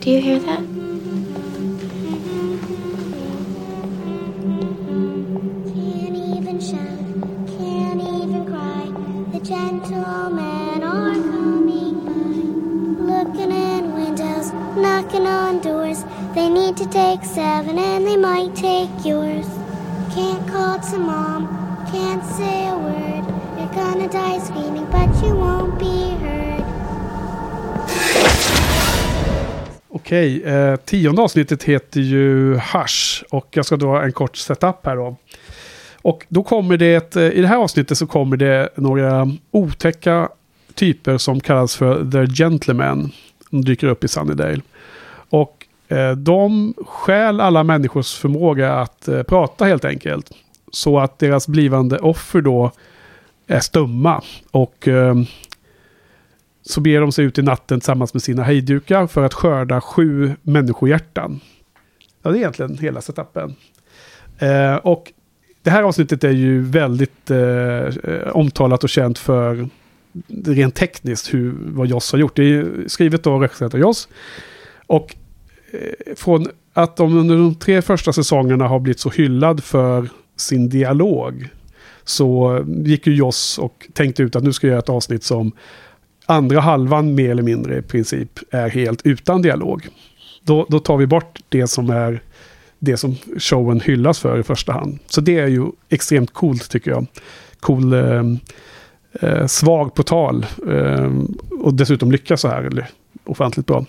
Do 0.03 0.09
you 0.09 0.21
hear 0.21 0.39
that? 0.39 0.79
Gentlemen 9.49 10.83
are 10.83 11.15
coming 11.15 12.05
by. 12.05 13.11
Looking 13.11 13.51
in 13.51 13.95
windows, 13.95 14.51
knocking 14.75 15.25
on 15.25 15.59
doors. 15.61 16.03
They 16.33 16.49
need 16.49 16.77
to 16.77 16.85
take 16.85 17.25
seven 17.25 17.79
and 17.79 18.05
they 18.07 18.17
might 18.17 18.55
take 18.55 19.09
yours. 19.09 19.47
Can't 20.15 20.47
call 20.51 20.79
to 20.91 20.99
mom, 20.99 21.47
can't 21.91 22.23
say 22.37 22.67
a 22.67 22.77
word. 22.77 23.23
You're 23.57 23.73
gonna 23.75 24.07
die 24.07 24.39
screaming, 24.39 24.85
but 24.91 25.23
you 25.23 25.35
won't 25.35 25.79
be 25.79 26.25
heard. 26.25 26.63
Okej, 29.89 30.43
eh, 30.43 30.75
tionde 30.75 31.21
avsnittet 31.21 31.63
heter 31.63 32.01
ju 32.01 32.53
Hush 32.53 33.23
och 33.29 33.47
jag 33.51 33.65
ska 33.65 33.75
dra 33.75 34.03
en 34.03 34.11
kort 34.11 34.37
setup 34.37 34.85
här 34.85 34.95
då. 34.95 35.15
Och 36.01 36.25
då 36.29 36.43
kommer 36.43 36.77
det, 36.77 37.15
eh, 37.15 37.23
i 37.23 37.41
det 37.41 37.47
här 37.47 37.57
avsnittet 37.57 37.97
så 37.97 38.07
kommer 38.07 38.37
det 38.37 38.69
några 38.75 39.27
otäcka 39.51 40.29
typer 40.75 41.17
som 41.17 41.39
kallas 41.39 41.75
för 41.75 42.11
The 42.11 42.33
Gentlemen. 42.43 43.11
De 43.49 43.65
dyker 43.65 43.87
upp 43.87 44.03
i 44.03 44.07
Sunnydale. 44.07 44.61
Och 45.29 45.58
Eh, 45.89 46.11
de 46.11 46.73
skäl 46.87 47.41
alla 47.41 47.63
människors 47.63 48.15
förmåga 48.15 48.73
att 48.73 49.07
eh, 49.07 49.23
prata 49.23 49.65
helt 49.65 49.85
enkelt. 49.85 50.31
Så 50.71 50.99
att 50.99 51.19
deras 51.19 51.47
blivande 51.47 51.97
offer 51.97 52.41
då 52.41 52.71
är 53.47 53.59
stumma. 53.59 54.23
Och 54.51 54.87
eh, 54.87 55.15
så 56.61 56.81
ber 56.81 57.01
de 57.01 57.11
sig 57.11 57.25
ut 57.25 57.37
i 57.37 57.41
natten 57.41 57.79
tillsammans 57.79 58.13
med 58.13 58.23
sina 58.23 58.43
hejdukar 58.43 59.07
för 59.07 59.23
att 59.23 59.33
skörda 59.33 59.81
sju 59.81 60.31
människohjärtan. 60.41 61.39
Ja, 62.21 62.29
det 62.29 62.37
är 62.37 62.39
egentligen 62.39 62.77
hela 62.77 63.01
setupen. 63.01 63.55
och 64.81 65.11
det 65.63 65.69
här 65.69 65.83
avsnittet 65.83 66.23
är 66.23 66.31
ju 66.31 66.61
väldigt 66.61 67.31
omtalat 68.31 68.83
och 68.83 68.89
känt 68.89 69.17
för 69.19 69.69
rent 70.45 70.75
tekniskt 70.75 71.33
hur, 71.33 71.55
vad 71.59 71.87
Joss 71.87 72.11
har 72.11 72.19
gjort. 72.19 72.35
Det 72.35 72.43
är 72.43 72.87
skrivet 72.87 73.27
och 73.27 73.41
regisserat 73.41 73.73
av 73.73 73.79
Joss. 73.79 74.07
Och 74.87 75.15
Eh, 75.71 76.15
från 76.15 76.47
att 76.73 76.95
de 76.95 77.17
under 77.17 77.37
de 77.37 77.55
tre 77.55 77.81
första 77.81 78.13
säsongerna 78.13 78.67
har 78.67 78.79
blivit 78.79 78.99
så 78.99 79.09
hyllad 79.09 79.63
för 79.63 80.09
sin 80.35 80.69
dialog. 80.69 81.47
Så 82.03 82.59
gick 82.67 83.07
ju 83.07 83.15
Joss 83.15 83.57
och 83.57 83.87
tänkte 83.93 84.23
ut 84.23 84.35
att 84.35 84.43
nu 84.43 84.53
ska 84.53 84.67
jag 84.67 84.71
göra 84.71 84.79
ett 84.79 84.89
avsnitt 84.89 85.23
som 85.23 85.51
andra 86.25 86.59
halvan 86.59 87.15
mer 87.15 87.31
eller 87.31 87.43
mindre 87.43 87.77
i 87.77 87.81
princip 87.81 88.39
är 88.51 88.69
helt 88.69 89.05
utan 89.05 89.41
dialog. 89.41 89.87
Då, 90.43 90.65
då 90.69 90.79
tar 90.79 90.97
vi 90.97 91.07
bort 91.07 91.39
det 91.49 91.67
som 91.67 91.89
är 91.89 92.21
det 92.79 92.97
som 92.97 93.15
showen 93.37 93.79
hyllas 93.79 94.19
för 94.19 94.39
i 94.39 94.43
första 94.43 94.73
hand. 94.73 94.99
Så 95.07 95.21
det 95.21 95.39
är 95.39 95.47
ju 95.47 95.65
extremt 95.89 96.33
coolt 96.33 96.69
tycker 96.69 96.91
jag. 96.91 97.05
Cool, 97.59 97.93
eh, 97.93 98.23
eh, 99.21 99.47
svag 99.47 99.93
på 99.93 100.03
tal 100.03 100.45
eh, 100.69 101.11
och 101.61 101.73
dessutom 101.73 102.11
lyckas 102.11 102.41
så 102.41 102.47
här 102.47 102.87
ofantligt 103.25 103.67
bra. 103.67 103.85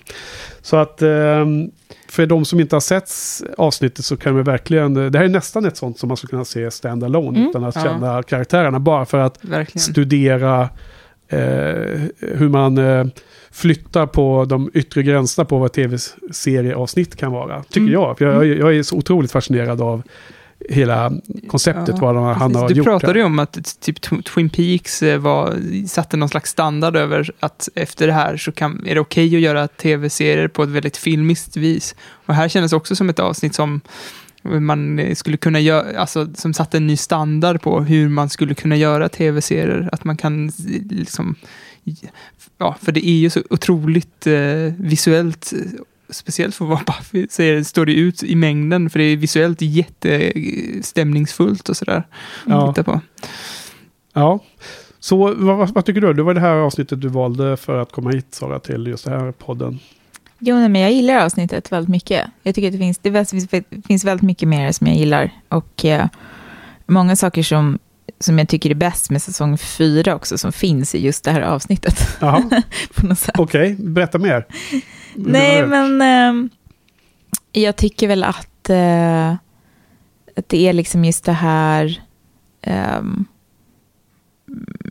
Så 0.63 0.77
att 0.77 1.03
ehm, 1.03 1.71
för 2.09 2.27
de 2.27 2.45
som 2.45 2.61
inte 2.61 2.77
har 2.77 2.81
sett 2.81 3.11
avsnittet 3.59 4.05
så 4.05 4.17
kan 4.17 4.37
vi 4.37 4.43
verkligen, 4.43 4.95
det 4.95 5.19
här 5.19 5.25
är 5.25 5.29
nästan 5.29 5.65
ett 5.65 5.77
sånt 5.77 5.99
som 5.99 6.09
man 6.09 6.17
skulle 6.17 6.31
kunna 6.31 6.45
se 6.45 6.71
stand-alone 6.71 7.39
mm. 7.39 7.51
utan 7.51 7.65
att 7.65 7.77
ja. 7.77 7.83
känna 7.83 8.23
karaktärerna. 8.23 8.81
Bara 8.81 9.05
för 9.05 9.19
att 9.19 9.45
verkligen. 9.45 9.81
studera 9.81 10.69
eh, 11.29 12.01
hur 12.19 12.49
man 12.49 12.79
eh, 12.79 13.05
flyttar 13.51 14.07
på 14.07 14.45
de 14.45 14.71
yttre 14.75 15.03
gränserna 15.03 15.45
på 15.45 15.59
vad 15.59 15.73
tv-serieavsnitt 15.73 17.17
kan 17.17 17.33
vara. 17.33 17.63
Tycker 17.63 17.81
mm. 17.81 17.93
jag. 17.93 18.17
jag. 18.19 18.47
Jag 18.47 18.77
är 18.77 18.83
så 18.83 18.97
otroligt 18.97 19.33
fascinerad 19.33 19.81
av 19.81 20.03
hela 20.69 21.13
konceptet 21.49 21.95
ja, 22.01 22.13
vad 22.13 22.37
han 22.37 22.55
har 22.55 22.69
du 22.69 22.75
gjort. 22.75 22.85
Du 22.85 22.91
pratade 22.91 23.19
ju 23.19 23.25
om 23.25 23.39
att 23.39 23.81
typ 23.81 24.25
Twin 24.25 24.51
Peaks 24.51 25.03
eh, 25.03 25.19
var, 25.19 25.57
satte 25.87 26.17
någon 26.17 26.29
slags 26.29 26.51
standard 26.51 26.97
över 26.97 27.33
att 27.41 27.69
efter 27.75 28.07
det 28.07 28.13
här 28.13 28.37
så 28.37 28.53
kan, 28.53 28.87
är 28.87 28.95
det 28.95 29.01
okej 29.01 29.27
okay 29.27 29.37
att 29.37 29.43
göra 29.43 29.69
tv-serier 29.69 30.49
på 30.49 30.63
ett 30.63 30.69
väldigt 30.69 30.97
filmiskt 30.97 31.57
vis. 31.57 31.95
Och 32.27 32.35
här 32.35 32.49
kändes 32.49 32.73
också 32.73 32.97
som 32.97 33.09
ett 33.09 33.19
avsnitt 33.19 33.55
som 33.55 33.81
man 34.43 35.01
skulle 35.15 35.37
kunna 35.37 35.61
göra, 35.61 36.01
alltså 36.01 36.29
som 36.35 36.55
satte 36.55 36.77
en 36.77 36.87
ny 36.87 36.97
standard 36.97 37.63
på 37.63 37.81
hur 37.81 38.09
man 38.09 38.29
skulle 38.29 38.55
kunna 38.55 38.77
göra 38.77 39.09
tv-serier. 39.09 39.89
Att 39.93 40.05
man 40.05 40.17
kan 40.17 40.53
liksom, 40.91 41.35
ja, 42.59 42.77
för 42.83 42.93
det 42.93 43.09
är 43.09 43.17
ju 43.17 43.31
så 43.31 43.43
otroligt 43.51 44.27
eh, 44.27 44.75
visuellt 44.77 45.53
speciellt 46.13 46.55
för 46.55 46.65
att 46.65 46.69
vara 46.69 46.83
Buffy, 46.87 47.27
så 47.31 47.65
står 47.65 47.87
det 47.87 47.95
ut 47.95 48.23
i 48.23 48.37
mängden, 48.37 48.91
för 48.91 48.99
det 48.99 49.05
är 49.05 49.17
visuellt 49.17 49.63
jättestämningsfullt 49.63 51.69
och 51.69 51.77
sådär. 51.77 52.03
Ja. 52.47 52.73
på. 52.73 53.01
Ja. 54.13 54.41
Så 55.01 55.35
vad, 55.35 55.75
vad, 55.75 55.85
tycker 55.85 56.01
du? 56.01 56.13
Det 56.13 56.23
var 56.23 56.35
det 56.35 56.41
här 56.41 56.55
avsnittet 56.55 57.01
du 57.01 57.09
valde 57.09 57.57
för 57.57 57.79
att 57.79 57.93
komma 57.93 58.11
hit, 58.11 58.27
Sara, 58.31 58.59
till 58.59 58.87
just 58.87 59.05
den 59.05 59.21
här 59.21 59.33
podden. 59.33 59.79
Jo, 60.39 60.57
nej, 60.57 60.69
men 60.69 60.81
jag 60.81 60.93
gillar 60.93 61.25
avsnittet 61.25 61.73
väldigt 61.73 61.89
mycket. 61.89 62.27
Jag 62.43 62.55
tycker 62.55 62.69
att 62.69 62.73
det 62.73 62.79
finns, 62.79 62.99
det 62.99 63.31
finns, 63.31 63.49
det 63.49 63.65
finns 63.87 64.05
väldigt 64.05 64.23
mycket 64.23 64.49
mer 64.49 64.73
som 64.73 64.87
jag 64.87 64.97
gillar. 64.97 65.31
Och 65.49 65.85
eh, 65.85 66.07
många 66.87 67.17
saker 67.17 67.43
som, 67.43 67.79
som 68.21 68.39
jag 68.39 68.49
tycker 68.49 68.71
är 68.71 68.75
bäst 68.75 69.11
med 69.11 69.23
säsong 69.23 69.59
fyra 69.59 70.15
också, 70.15 70.39
som 70.39 70.53
finns 70.53 70.95
i 70.95 70.99
just 71.05 71.25
det 71.25 71.31
här 71.31 71.41
avsnittet. 71.41 72.19
Okej. 73.39 73.77
Berätta 73.79 74.19
mer. 74.19 74.47
Nej, 75.15 75.67
men 75.67 76.03
eh, 76.03 76.51
jag 77.53 77.77
tycker 77.77 78.09
väl 78.09 78.25
att, 78.25 78.71
eh, 78.71 79.31
att 80.37 80.49
det 80.49 80.69
är 80.69 80.73
liksom 80.73 81.05
just 81.05 81.25
det 81.25 81.33
här... 81.33 82.03
ehm, 82.63 83.25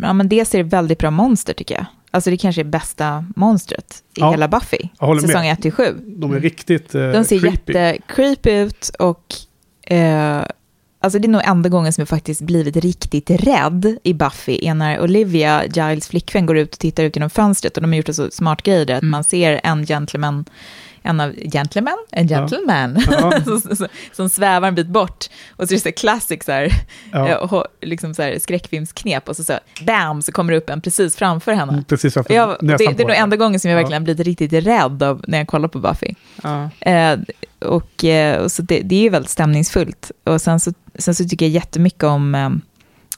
ja, 0.01 0.13
men 0.13 0.29
dels 0.29 0.53
är 0.55 0.57
det 0.57 0.63
väldigt 0.69 0.99
bra 0.99 1.11
monster 1.11 1.53
tycker 1.53 1.75
jag. 1.75 1.85
Alltså 2.11 2.29
det 2.29 2.37
kanske 2.37 2.61
är 2.61 2.65
bästa 2.65 3.25
monstret 3.35 4.03
i 4.15 4.19
Ja, 4.19 4.31
hela 4.31 4.47
Buffy. 4.47 4.77
Säsong 5.27 5.47
1 5.47 5.61
till 5.61 5.71
7. 5.71 5.83
De 6.05 6.33
är 6.33 6.39
riktigt 6.39 6.95
eh, 6.95 7.07
De 7.11 7.23
ser 7.23 7.39
creepy. 7.39 7.73
jätte-creepy 7.73 8.51
ut 8.51 8.89
och 8.99 9.33
eh, 9.93 10.41
alltså 10.99 11.19
det 11.19 11.25
är 11.25 11.29
nog 11.29 11.41
enda 11.45 11.69
gången 11.69 11.93
som 11.93 12.01
jag 12.01 12.09
faktiskt 12.09 12.41
blivit 12.41 12.75
riktigt 12.75 13.29
rädd 13.29 13.97
i 14.03 14.13
Buffy 14.13 14.67
är 14.67 14.73
när 14.73 15.01
Olivia, 15.01 15.65
Giles 15.65 16.07
flickvän, 16.07 16.45
går 16.45 16.57
ut 16.57 16.73
och 16.73 16.79
tittar 16.79 17.03
ut 17.03 17.15
genom 17.15 17.29
fönstret 17.29 17.77
och 17.77 17.81
de 17.81 17.91
har 17.91 17.97
gjort 17.97 18.09
en 18.09 18.15
så 18.15 18.31
smart 18.31 18.61
grej 18.63 18.85
där 18.85 18.95
att 18.95 19.01
Mm. 19.01 19.11
man 19.11 19.23
ser 19.23 19.61
en 19.63 19.85
gentleman, 19.85 20.45
en 21.01 21.19
av 21.19 21.33
gentleman, 21.51 21.97
en 22.11 22.27
gentleman, 22.27 22.97
Ja. 23.11 23.31
som, 23.45 23.61
som, 23.75 23.87
som 24.11 24.29
svävar 24.29 24.67
en 24.67 24.75
bit 24.75 24.87
bort 24.87 25.25
och 25.49 25.67
så 25.67 25.73
är 25.73 25.77
det 25.77 25.81
så 25.83 25.91
classic 25.91 26.43
så 26.45 26.51
här, 26.51 26.71
Ja. 27.11 27.27
eh, 27.27 27.63
liksom 27.81 28.13
så 28.15 28.21
här 28.21 28.39
skräckfilmsknep 28.39 29.29
och 29.29 29.35
så, 29.35 29.43
så 29.43 29.53
bam 29.85 30.21
så 30.21 30.31
kommer 30.31 30.51
det 30.53 30.57
upp 30.59 30.69
en 30.69 30.81
precis 30.81 31.15
framför 31.15 31.51
henne. 31.53 31.71
Mm, 31.73 31.83
Precis 31.83 32.13
framför 32.13 32.33
Jag, 32.33 32.57
det, 32.61 32.77
det 32.77 32.85
är 32.85 32.97
nog 33.07 33.15
enda 33.15 33.35
gången 33.35 33.59
som 33.59 33.71
jag 33.71 33.77
Ja. 33.77 33.81
verkligen 33.81 34.03
blivit 34.03 34.25
riktigt 34.27 34.53
rädd 34.53 35.03
av 35.03 35.23
när 35.27 35.37
jag 35.37 35.47
kollar 35.47 35.67
på 35.67 35.79
Buffy. 35.79 36.13
Ja. 36.43 36.69
Eh, 36.79 37.19
och, 37.59 38.03
eh, 38.05 38.41
och 38.43 38.51
så 38.51 38.61
det, 38.61 38.81
det 38.81 38.95
är 38.95 39.01
ju 39.01 39.09
väldigt 39.09 39.31
stämningsfullt. 39.31 40.11
Och 40.23 40.41
sen 40.41 40.59
så, 40.59 40.73
sen 40.99 41.15
så 41.15 41.23
tycker 41.25 41.45
jag 41.45 41.53
jättemycket 41.53 42.03
om 42.03 42.35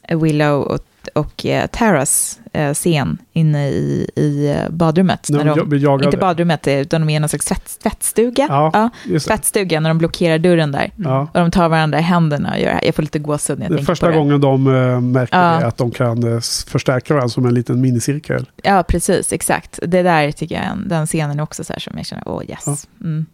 eh, 0.08 0.18
Willow 0.20 0.62
och, 0.62 0.80
och 1.16 1.46
eh, 1.46 1.68
Taras 1.68 2.40
eh, 2.54 2.74
scen 2.74 3.18
inne 3.34 3.70
i, 3.70 4.10
i 4.16 4.48
eh, 4.50 4.70
badrummet. 4.70 5.28
När 5.30 5.44
När 5.44 5.56
de 5.56 5.70
de, 5.70 5.78
jagade. 5.78 6.06
inte 6.06 6.18
badrummet, 6.18 6.68
utan 6.68 7.02
de 7.02 7.10
är 7.10 7.16
i 7.16 7.20
någon 7.20 7.30
slags 7.30 7.46
tvätt, 7.46 7.80
tvättstuga. 7.84 8.46
Ja, 8.50 8.90
det. 9.08 9.20
tvättstuga, 9.20 9.80
när 9.80 9.90
de 9.90 9.98
blockerar 9.98 10.38
dörren 10.40 10.72
där. 10.72 10.92
Ja. 10.96 11.22
Och 11.34 11.40
de 11.40 11.52
tar 11.52 11.70
varandra 11.70 12.00
i 12.00 12.02
händerna 12.02 12.52
och 12.54 12.60
gör 12.60 12.66
det 12.68 12.74
här. 12.74 12.86
Jag 12.86 12.96
får 12.96 13.04
lite 13.04 13.20
gåshud 13.20 13.60
när 13.60 13.66
jag 13.66 13.72
Det 13.72 13.76
tänker 13.78 13.92
första 13.92 14.06
på 14.06 14.12
det. 14.12 14.18
gången 14.18 14.42
de 14.42 14.68
uh, 14.68 15.00
märker 15.02 15.38
Ja. 15.38 15.66
att 15.68 15.78
de 15.78 15.92
kan 15.92 16.38
s- 16.38 16.66
förstärka 16.70 17.14
varandra 17.14 17.30
som 17.30 17.46
en 17.46 17.54
liten 17.54 17.82
minicirkel. 17.82 18.50
Ja, 18.64 18.84
precis, 18.88 19.34
exakt. 19.34 19.80
Det 19.88 20.04
där 20.04 20.32
tycker 20.32 20.56
jag, 20.56 20.78
den 20.90 21.08
scenen 21.08 21.40
är 21.40 21.44
också 21.44 21.64
så 21.64 21.74
här 21.74 21.80
som 21.80 21.94
jag 21.98 22.06
känner, 22.06 22.28
åh 22.28 22.44
yes. 22.50 22.64
Ja. 22.66 22.76
Mm. 23.02 23.26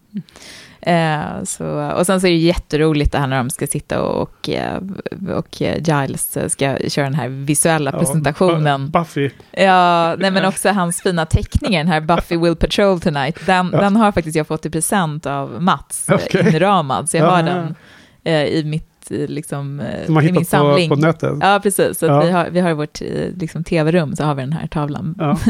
Eh, 0.88 1.44
så, 1.44 1.92
och 1.92 2.06
sen 2.06 2.22
så 2.22 2.28
är 2.28 2.32
det 2.32 2.38
jätteroligt 2.38 3.12
det 3.12 3.18
här 3.18 3.28
när 3.28 3.38
de 3.38 3.50
ska 3.50 3.68
sitta 3.68 4.02
och, 4.02 4.50
eh, 4.50 4.82
och 5.36 5.62
eh, 5.62 5.78
Giles 5.78 6.38
ska 6.48 6.78
köra 6.88 7.06
den 7.06 7.14
här 7.14 7.28
visuella 7.28 7.92
Ja, 7.94 8.00
presentationen. 8.00 8.88
Bu- 8.88 8.92
Buffy. 8.92 9.30
Ja, 9.52 10.16
nej 10.20 10.32
men 10.32 10.46
också 10.46 10.70
hans 10.70 11.02
fina 11.02 11.26
teckningar, 11.26 11.80
den 11.84 11.92
här 11.92 12.02
Buffy 12.02 12.38
Will 12.38 12.56
Patrol 12.56 13.00
Tonight, 13.00 13.46
den, 13.46 13.70
Ja. 13.74 13.80
den 13.82 13.96
har 13.96 14.12
faktiskt 14.12 14.36
jag 14.38 14.48
fått 14.48 14.66
i 14.66 14.70
present 14.70 15.26
av 15.26 15.62
Mats, 15.64 16.10
okay. 16.10 16.50
inramad, 16.56 17.10
så 17.10 17.18
jag 17.18 17.26
Ja. 17.26 17.30
har 17.32 17.44
den 17.44 17.76
eh, 18.24 18.44
i 18.44 18.64
mitt, 18.66 19.12
eh, 19.12 19.18
liksom, 19.28 19.80
eh, 19.80 20.06
Som 20.06 20.14
man 20.14 20.24
i 20.24 20.26
min 20.26 20.36
hittat 20.36 20.52
på, 20.52 20.58
samling. 20.68 20.90
på 20.90 20.96
nätet. 20.96 21.34
Ja, 21.42 21.60
precis. 21.64 22.00
Så 22.00 22.06
Ja. 22.06 22.22
vi, 22.22 22.32
har, 22.32 22.48
vi 22.52 22.60
har 22.60 22.74
vårt 22.74 23.02
eh, 23.02 23.08
liksom, 23.38 23.64
tv-rum 23.64 24.16
så 24.16 24.24
har 24.24 24.36
vi 24.36 24.42
den 24.42 24.54
här 24.54 24.68
tavlan. 24.68 25.16
Ja. 25.20 25.38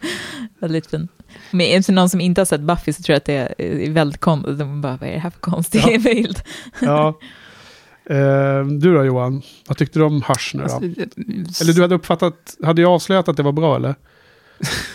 väldigt 0.60 0.86
fin. 0.90 1.08
Men 1.50 1.82
för 1.82 1.92
någon 1.92 2.08
som 2.10 2.20
inte 2.20 2.40
har 2.40 2.46
sett 2.46 2.60
Buffy 2.60 2.92
så 2.92 3.02
tror 3.02 3.12
jag 3.14 3.16
att 3.16 3.24
det 3.24 3.54
är 3.58 3.90
väldigt 3.90 4.20
konstigt. 4.20 4.58
De 4.58 4.80
bara, 4.80 4.96
vad 4.96 5.08
är 5.08 5.12
det 5.12 5.18
här 5.20 5.30
för 5.30 5.40
konstig 5.40 5.82
Ja. 5.86 5.98
bild? 5.98 6.42
Ja. 6.80 7.18
Eh, 8.10 8.64
du 8.66 8.94
då 8.94 9.04
Johan, 9.04 9.42
vad 9.68 9.76
tyckte 9.76 9.98
du 9.98 10.04
om 10.04 10.22
Hush 10.28 10.56
nu 10.56 10.62
då? 10.62 10.74
Alltså, 10.74 11.62
Eller 11.64 11.72
du 11.72 11.82
hade 11.82 11.94
uppfattat, 11.94 12.56
hade 12.64 12.82
jag 12.82 12.90
avslöjat 12.90 13.28
att 13.28 13.36
det 13.36 13.42
var 13.42 13.52
bra 13.52 13.76
eller? 13.76 13.94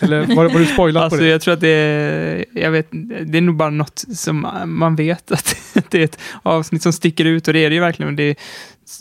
Eller 0.02 0.36
var, 0.36 0.49
var 0.49 0.60
du 0.60 0.65
spoilad 0.65 1.03
Alltså 1.03 1.18
på 1.18 1.23
det? 1.23 1.30
jag 1.30 1.41
tror 1.41 1.53
att 1.53 1.61
det 1.61 1.68
är, 1.69 2.45
jag 2.53 2.72
vet, 2.72 2.88
det 3.26 3.38
är 3.38 3.41
nog 3.41 3.56
bara 3.56 3.69
något 3.69 4.03
som 4.15 4.48
man 4.65 4.95
vet 4.95 5.32
att 5.32 5.56
det 5.90 5.99
är 5.99 6.03
ett 6.03 6.19
avsnitt 6.44 6.84
som 6.84 6.94
sticker 6.94 7.26
ut 7.26 7.48
och 7.48 7.53
det 7.53 7.60
är 7.60 7.69
det 7.69 7.73
ju 7.76 7.82
verkligen. 7.82 8.15
Det, 8.15 8.36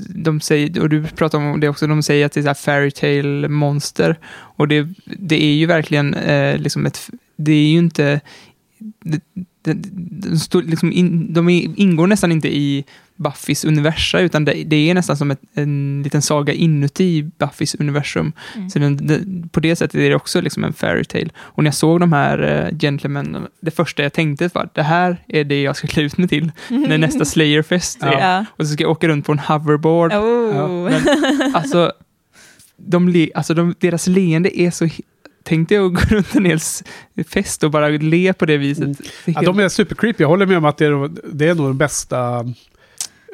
de 0.09 0.40
säger, 0.40 0.81
och 0.81 0.89
du 0.89 1.06
pratar 1.06 1.39
om 1.39 1.61
det 1.61 1.69
också, 1.69 1.86
de 1.86 2.02
säger 2.02 2.27
att 2.27 2.32
det 2.32 2.40
är 2.40 2.43
så 2.43 2.48
här 2.48 2.55
fairy 2.55 2.90
tale 2.90 3.48
monster. 3.48 4.19
Och 4.56 4.69
det, 4.69 4.89
det 5.05 5.43
är 5.43 5.55
ju 5.55 5.66
verkligen 5.66 6.15
eh, 6.15 6.59
liksom 6.59 6.86
ett, 6.86 7.11
det 7.36 7.52
är 7.52 7.66
ju 7.66 7.78
inte, 7.78 8.20
det, 8.78 9.20
det, 9.62 9.74
de, 10.51 10.61
liksom 10.61 10.93
in, 10.93 11.32
de 11.32 11.48
ingår 11.77 12.06
nästan 12.06 12.32
inte 12.32 12.56
i 12.56 12.85
Buffys 13.16 13.65
universum, 13.65 14.20
utan 14.20 14.45
det, 14.45 14.53
det 14.53 14.91
är 14.91 14.95
nästan 14.95 15.16
som 15.16 15.31
ett, 15.31 15.41
en 15.55 16.01
liten 16.05 16.23
saga 16.23 16.53
inuti 16.53 17.23
Buffys 17.23 17.74
universum. 17.74 18.32
Mm. 18.55 18.70
Så 18.70 18.78
den, 18.78 19.07
det, 19.07 19.20
på 19.53 19.61
det 19.61 19.77
sättet 19.77 19.95
är 19.95 20.09
det 20.09 20.15
också 20.15 20.41
liksom 20.41 20.65
en 20.65 20.73
fairy 20.73 21.05
tale. 21.05 21.28
Och 21.36 21.62
när 21.62 21.69
jag 21.69 21.74
såg 21.74 22.01
de 22.01 22.12
här 22.12 22.43
uh, 22.43 22.78
gentlemen, 22.78 23.47
det 23.61 23.70
första 23.70 24.03
jag 24.03 24.12
tänkte 24.12 24.51
var 24.55 24.69
det 24.73 24.82
här 24.82 25.24
är 25.28 25.45
det 25.45 25.62
jag 25.62 25.77
ska 25.77 25.86
klä 25.86 26.03
ut 26.03 26.19
mig 26.19 26.28
till 26.28 26.53
när 26.69 26.99
nästa 26.99 27.24
Slayerfest 27.24 28.03
är. 28.03 28.12
Ja. 28.12 28.45
Och 28.51 28.66
så 28.66 28.73
ska 28.73 28.82
jag 28.85 28.91
åka 28.91 29.09
runt 29.09 29.27
på 29.27 29.32
en 29.32 29.39
hoverboard. 29.39 30.12
Oh. 30.12 30.91
Men, 30.91 31.55
alltså, 31.55 31.93
de 32.77 33.09
le, 33.09 33.31
alltså 33.35 33.55
de, 33.55 33.74
deras 33.78 34.07
leende 34.07 34.61
är 34.61 34.70
så... 34.70 34.89
Tänkte 35.43 35.74
jag 35.74 35.95
gå 35.95 36.01
runt 36.01 36.35
en 36.35 36.45
hel 36.45 36.61
fest 37.28 37.65
och 37.65 37.70
bara 37.70 37.89
le 37.89 38.32
på 38.32 38.47
det 38.47 38.57
viset. 38.57 38.85
Mm. 38.85 38.97
Ja, 39.24 39.43
de 39.43 39.59
är 39.59 39.69
supercreepy, 39.69 40.23
jag 40.23 40.28
håller 40.28 40.47
med 40.47 40.59
om 40.59 40.65
att 40.65 40.78
det 40.78 40.86
är, 40.86 41.11
det 41.32 41.49
är 41.49 41.55
nog 41.55 41.66
de 41.66 41.78
bästa 41.78 42.45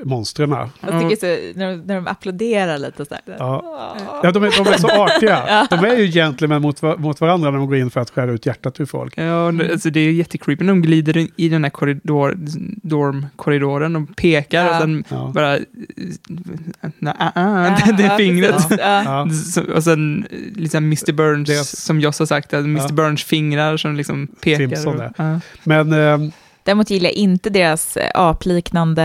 monstren. 0.04 0.50
Jag 0.50 1.00
tycker 1.10 1.16
så, 1.16 1.58
när, 1.58 1.70
de, 1.70 1.76
när 1.76 1.94
de 1.94 2.06
applåderar 2.06 2.78
lite 2.78 3.04
så 3.04 3.14
här. 3.14 3.36
Ja. 3.38 3.96
Ja, 4.22 4.30
de, 4.32 4.42
är, 4.44 4.64
de 4.64 4.70
är 4.70 4.78
så 4.78 4.88
artiga. 5.02 5.66
De 5.70 5.84
är 5.84 5.96
ju 5.96 6.06
gentlemän 6.12 6.62
mot, 6.62 6.82
mot 6.82 7.20
varandra 7.20 7.50
när 7.50 7.58
de 7.58 7.66
går 7.66 7.76
in 7.76 7.90
för 7.90 8.00
att 8.00 8.10
skära 8.10 8.30
ut 8.30 8.46
hjärtat 8.46 8.80
ur 8.80 8.86
folk. 8.86 9.18
Ja, 9.18 9.44
och 9.46 9.54
det- 9.54 9.72
alltså 9.72 9.90
det 9.90 10.00
är 10.00 10.12
jättecreepy 10.12 10.64
när 10.64 10.72
de 10.72 10.82
glider 10.82 11.16
in 11.16 11.28
i 11.36 11.48
den 11.48 11.64
här 11.64 11.70
korridor, 11.70 12.34
dormkorridoren 12.82 13.96
och 13.96 14.16
pekar 14.16 14.68
och 14.68 14.74
Ja. 14.74 14.80
sen 14.80 15.04
Ja. 15.08 15.32
bara... 15.34 15.58
Nej, 16.98 17.14
ah, 17.18 17.30
ah, 17.34 17.64
Ja, 17.86 17.92
det, 17.92 18.02
ja, 18.02 18.16
fingret. 18.16 18.64
Ja. 18.78 19.28
Och 19.74 19.84
sen 19.84 20.26
liksom 20.56 20.84
Mr. 20.84 21.12
Burns, 21.12 21.84
som 21.84 22.00
Joss 22.00 22.18
har 22.18 22.26
sagt, 22.26 22.54
att 22.54 22.64
Mr. 22.64 22.82
Ja. 22.88 22.94
Burns 22.94 23.24
fingrar 23.24 23.76
som 23.76 23.94
liksom 23.96 24.26
pekar. 24.26 24.58
Simpson 24.66 25.00
och. 25.00 25.40
Men 25.64 25.92
eh, 25.92 26.30
Däremot 26.64 26.90
gillar 26.90 27.08
jag 27.08 27.14
inte 27.14 27.50
deras 27.50 27.96
eh, 27.96 28.10
apliknande 28.14 29.02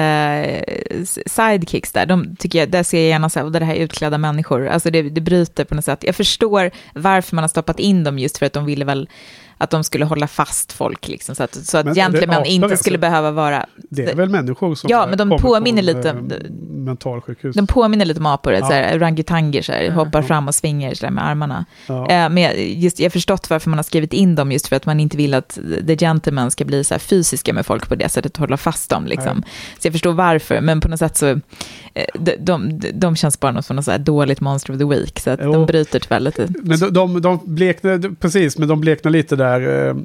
eh, 0.68 1.04
sidekicks 1.26 1.92
där. 1.92 2.06
De 2.06 2.36
tycker 2.36 2.60
jag, 2.60 2.70
där 2.70 2.84
ser 2.84 2.98
jag 2.98 3.08
gärna 3.08 3.30
så 3.30 3.40
här, 3.40 3.46
"Och 3.46 3.52
det 3.52 3.66
här 3.66 3.76
är 3.76 3.80
utklädda 3.80 4.18
människor. 4.18 4.68
Alltså 4.68 4.92
det, 4.92 5.02
det 5.02 5.22
bryter 5.22 5.64
på 5.66 5.76
något 5.76 5.86
sätt. 5.86 6.04
Jag 6.04 6.16
förstår 6.16 6.72
varför 6.94 7.36
man 7.36 7.44
har 7.44 7.50
stoppat 7.50 7.80
in 7.80 8.04
dem 8.04 8.20
just 8.20 8.38
för 8.38 8.46
att 8.46 8.54
de 8.54 8.66
ville 8.66 8.86
väl 8.86 9.10
att 9.58 9.70
de 9.70 9.84
skulle 9.84 10.06
hålla 10.06 10.28
fast 10.28 10.72
folk, 10.72 11.08
liksom, 11.08 11.36
så 11.36 11.44
att, 11.44 11.56
så 11.56 11.78
att 11.78 11.96
gentlemän 11.96 12.46
inte 12.46 12.66
alltså? 12.66 12.78
skulle 12.84 12.98
behöva 12.98 13.32
vara... 13.32 13.66
det 13.90 14.04
är 14.12 14.16
väl 14.16 14.30
människor 14.30 14.76
som 14.76 14.90
Ja, 14.90 15.06
men 15.08 15.18
de 15.18 15.38
påminner 15.38 15.84
från, 15.84 15.96
lite- 15.96 16.10
eh, 16.10 16.52
mentalsjukhus. 16.86 17.56
De 17.56 17.68
påminner 17.68 18.06
lite 18.06 18.20
om 18.20 18.26
apor, 18.26 18.54
Ja. 18.54 18.60
så 18.68 18.74
här, 18.74 18.98
orangutanger, 18.98 19.62
så 19.62 19.72
här, 19.72 19.90
hoppar 19.92 20.22
Ja. 20.22 20.28
fram 20.28 20.48
och 20.48 20.56
svingar 20.56 21.10
med 21.12 21.28
armarna. 21.28 21.66
Ja. 21.88 22.08
Eh, 22.10 22.30
men 22.30 22.52
just, 22.82 23.00
jag 23.00 23.06
har 23.06 23.10
förstått 23.12 23.50
varför 23.50 23.70
man 23.70 23.78
har 23.80 23.84
skrivit 23.84 24.14
in 24.14 24.36
dem, 24.36 24.52
just 24.52 24.68
för 24.68 24.76
att 24.76 24.86
man 24.86 25.00
inte 25.00 25.18
vill 25.18 25.34
att 25.34 25.60
the 25.88 25.98
gentlemen 25.98 26.52
ska 26.52 26.66
bli 26.66 26.84
så 26.84 26.94
här 26.94 27.00
fysiska 27.00 27.54
med 27.54 27.66
folk 27.66 27.90
på 27.90 27.96
det 27.96 28.10
sättet, 28.10 28.38
hålla 28.38 28.58
fast 28.58 28.90
dem. 28.90 29.06
Liksom. 29.06 29.44
Så 29.80 29.88
jag 29.88 29.94
förstår 29.94 30.14
varför, 30.14 30.62
men 30.62 30.82
på 30.82 30.88
något 30.88 31.00
sätt 31.00 31.18
så, 31.18 31.28
eh, 31.28 32.06
de, 32.20 32.36
de, 32.40 32.80
de 32.94 33.16
känns 33.16 33.40
bara 33.40 33.52
något 33.52 33.66
som 33.66 33.76
något 33.76 33.98
dåligt 33.98 34.42
monster 34.42 34.74
of 34.74 34.80
the 34.80 34.86
week, 34.86 35.20
så 35.20 35.30
att 35.30 35.40
Jo. 35.44 35.54
de 35.54 35.66
bryter 35.66 36.00
tyvärr 36.00 36.20
lite. 36.20 36.48
Men 36.64 36.80
de, 36.80 36.94
de, 36.94 37.22
de 37.22 37.40
bleknar, 37.46 38.16
precis, 38.20 38.58
men 38.58 38.68
de 38.68 38.82
bleknar 38.82 39.12
lite 39.12 39.36
där, 39.36 39.45
eh, 39.54 39.96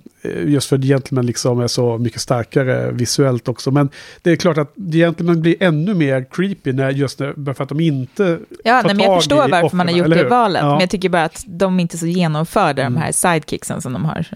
just 0.47 0.69
för 0.69 0.77
att 0.77 0.85
Gentleman 0.85 1.27
liksom 1.27 1.61
är 1.61 1.67
så 1.67 1.99
mycket 1.99 2.21
starkare 2.21 2.91
visuellt 2.93 3.49
också. 3.49 3.71
Men 3.71 3.89
det 4.23 4.31
är 4.31 4.37
klart 4.37 4.59
att 4.59 4.75
Gentleman 4.93 5.43
blir 5.43 5.57
ännu 5.63 5.95
mer 5.95 6.27
creepy 6.31 6.73
när 6.73 6.91
just 6.91 7.19
när, 7.19 7.55
för 7.55 7.63
att 7.63 7.69
de 7.69 7.81
inte 7.81 8.39
Ja, 8.65 8.81
tar 8.83 8.87
nej, 8.89 8.97
men 8.97 9.05
jag 9.07 9.19
förstår 9.19 9.37
varför 9.37 9.77
man 9.77 9.89
har 9.89 9.95
offren, 9.95 10.11
gjort 10.11 10.19
det 10.19 10.29
valet, 10.29 10.63
Ja. 10.63 10.71
men 10.71 10.81
jag 10.81 10.91
tycker 10.91 11.09
bara 11.09 11.25
att 11.25 11.45
de 11.47 11.81
inte 11.81 11.97
är 11.97 11.99
så 11.99 12.07
genomförda, 12.07 12.83
Mm. 12.83 12.95
de 12.95 13.01
här 13.01 13.13
sidekicksen 13.13 13.83
som 13.83 13.93
de 13.93 14.05
har. 14.05 14.27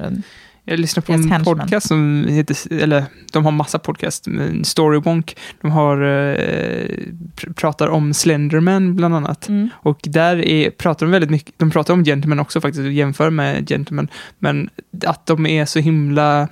Jag 0.64 0.78
lyssnar 0.80 1.02
på 1.02 1.12
Deras 1.12 1.30
en 1.32 1.44
podcast 1.44 1.88
som 1.88 2.26
heter, 2.28 2.72
eller 2.82 3.04
de 3.32 3.44
har 3.44 3.52
massa 3.52 3.78
podcast, 3.78 4.26
Storywonk, 4.62 5.36
de 5.60 5.70
har, 5.70 6.02
eh, 6.02 6.88
pr- 7.36 7.52
pratar 7.54 7.88
om 7.88 8.14
Slenderman 8.14 8.96
bland 8.96 9.14
annat. 9.14 9.48
Mm. 9.48 9.68
Och 9.74 10.00
där 10.02 10.36
är, 10.36 10.70
pratar 10.70 11.06
de 11.06 11.12
väldigt 11.12 11.30
mycket, 11.30 11.54
de 11.58 11.70
pratar 11.70 11.94
om 11.94 12.04
Gentleman 12.04 12.40
också 12.40 12.60
faktiskt, 12.60 12.84
och 12.86 12.92
jämför 12.92 13.30
med 13.30 13.68
Gentleman, 13.68 14.08
men 14.38 14.70
att 15.06 15.26
de 15.26 15.46
är 15.46 15.64
så 15.64 15.78
himla 15.78 16.48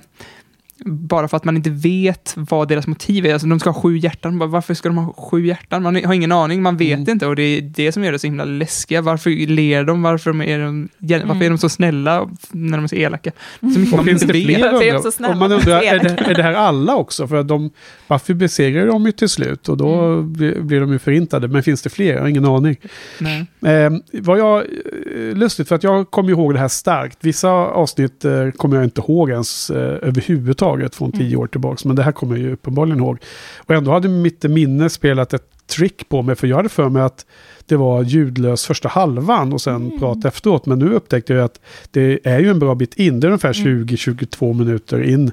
bara 0.85 1.27
för 1.27 1.37
att 1.37 1.43
man 1.45 1.55
inte 1.57 1.69
vet 1.69 2.33
vad 2.37 2.67
deras 2.67 2.87
motiv 2.87 3.25
är. 3.25 3.33
Alltså, 3.33 3.47
de 3.47 3.59
ska 3.59 3.69
ha 3.69 3.81
sju 3.81 3.97
hjärtan. 3.97 4.37
Varför 4.51 4.73
ska 4.73 4.89
de 4.89 4.97
ha 4.97 5.13
sju 5.13 5.45
hjärtan? 5.47 5.83
Man 5.83 5.95
har 6.05 6.13
ingen 6.13 6.31
aning, 6.31 6.61
man 6.61 6.77
vet 6.77 6.97
Mm. 6.97 7.09
inte. 7.09 7.25
Och 7.27 7.35
det 7.35 7.43
är 7.43 7.61
det 7.61 7.91
som 7.91 8.03
gör 8.03 8.11
det 8.11 8.19
så 8.19 8.27
himla 8.27 8.45
läskiga. 8.45 9.01
Varför 9.01 9.47
ler 9.47 9.83
de? 9.83 10.01
Varför, 10.01 10.29
de 10.29 10.41
är, 10.41 10.59
de, 10.59 10.89
varför 11.27 11.45
är 11.45 11.49
de 11.49 11.57
så 11.57 11.69
snälla 11.69 12.29
när 12.51 12.77
de 12.77 12.83
är 12.83 12.87
så 12.87 12.95
elaka? 12.95 13.31
Så 13.59 13.65
mycket 13.79 13.91
Och 13.93 13.97
man 13.97 14.05
finns 14.05 14.21
inte 14.21 14.33
det 14.33 14.45
vet. 14.47 14.57
fler 14.57 15.21
de? 15.23 15.25
Och 15.31 15.37
man 15.37 15.51
undrar, 15.51 15.81
är 15.81 15.99
det, 15.99 16.09
är 16.09 16.35
det 16.35 16.43
här 16.43 16.53
alla 16.53 16.95
också? 16.95 17.27
För 17.27 17.35
att 17.35 17.47
de, 17.47 17.69
Buffy 18.07 18.33
besegrar 18.33 18.87
dem 18.87 19.05
ju 19.05 19.11
till 19.11 19.29
slut 19.29 19.69
och 19.69 19.77
då 19.77 19.93
Mm. 19.93 20.33
blir, 20.33 20.79
de 20.79 20.91
ju 20.91 20.99
förintade. 20.99 21.47
Men 21.47 21.63
finns 21.63 21.81
det 21.81 21.89
fler? 21.89 22.13
Jag 22.13 22.21
har 22.21 22.27
ingen 22.27 22.45
aning. 22.45 22.75
Nej. 23.19 23.45
Eh, 23.65 23.91
vad 24.13 24.39
jag, 24.39 24.57
eh, 24.57 25.35
lustigt, 25.35 25.67
för 25.67 25.75
att 25.75 25.83
jag 25.83 26.11
kommer 26.11 26.29
ihåg 26.29 26.53
det 26.53 26.59
här 26.59 26.67
starkt. 26.67 27.17
Vissa 27.21 27.49
avsnitt 27.51 28.25
eh, 28.25 28.49
kommer 28.51 28.75
jag 28.75 28.83
inte 28.83 29.01
ihåg 29.01 29.29
ens 29.29 29.69
eh, 29.69 29.77
överhuvudtaget 30.07 30.72
från 30.95 31.11
tio 31.11 31.35
år 31.35 31.47
tillbaka. 31.47 31.87
Men 31.87 31.95
det 31.95 32.03
här 32.03 32.11
kommer 32.11 32.35
jag 32.35 32.45
ju 32.45 32.53
uppenbarligen 32.53 32.99
ihåg. 32.99 33.17
Och 33.57 33.75
ändå 33.75 33.91
hade 33.91 34.07
mitt 34.07 34.43
minne 34.43 34.89
spelat 34.89 35.33
ett 35.33 35.67
trick 35.67 36.09
på 36.09 36.21
mig. 36.21 36.35
För 36.35 36.47
jag 36.47 36.55
hade 36.55 36.69
för 36.69 36.89
mig 36.89 37.01
att 37.01 37.25
det 37.65 37.75
var 37.75 38.03
ljudlös 38.03 38.65
första 38.65 38.89
halvan 38.89 39.53
och 39.53 39.61
sen 39.61 39.99
prat 39.99 40.25
efteråt. 40.25 40.65
Men 40.65 40.79
nu 40.79 40.93
upptäckte 40.93 41.33
jag 41.33 41.45
att 41.45 41.59
det 41.91 42.19
är 42.27 42.39
ju 42.39 42.49
en 42.49 42.59
bra 42.59 42.75
bit 42.75 42.93
in. 42.93 43.19
Det 43.19 43.27
är 43.27 43.29
ungefär 43.29 43.53
20-22 43.53 44.53
minuter 44.53 45.03
in 45.03 45.31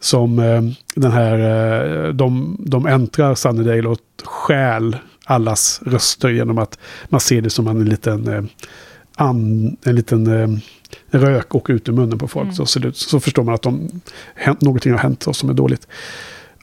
som 0.00 0.38
eh, 0.38 0.62
den 0.94 1.12
här, 1.12 1.38
eh, 1.38 2.12
de, 2.12 2.56
de 2.60 2.86
äntrar 2.86 3.34
Sunnydale 3.34 3.88
och 3.88 3.98
stjäl 4.24 4.96
allas 5.24 5.80
röster 5.86 6.28
genom 6.28 6.58
att 6.58 6.78
man 7.08 7.20
ser 7.20 7.42
det 7.42 7.50
som 7.50 7.66
en 7.66 7.84
liten, 7.84 8.28
eh, 8.28 8.42
an, 9.16 9.76
en 9.84 9.96
liten 9.96 10.60
rök 11.10 11.54
åker 11.54 11.72
ut 11.72 11.88
ur 11.88 11.92
munnen 11.92 12.18
på 12.18 12.28
folk. 12.28 12.54
Så, 12.54 12.66
ser 12.66 12.86
ut, 12.86 12.96
så 12.96 13.20
förstår 13.20 13.42
man 13.42 13.54
att 13.54 13.62
de, 13.62 13.88
hänt, 14.34 14.60
någonting 14.60 14.92
har 14.92 14.98
hänt 14.98 15.26
som 15.32 15.50
är 15.50 15.54
dåligt. 15.54 15.86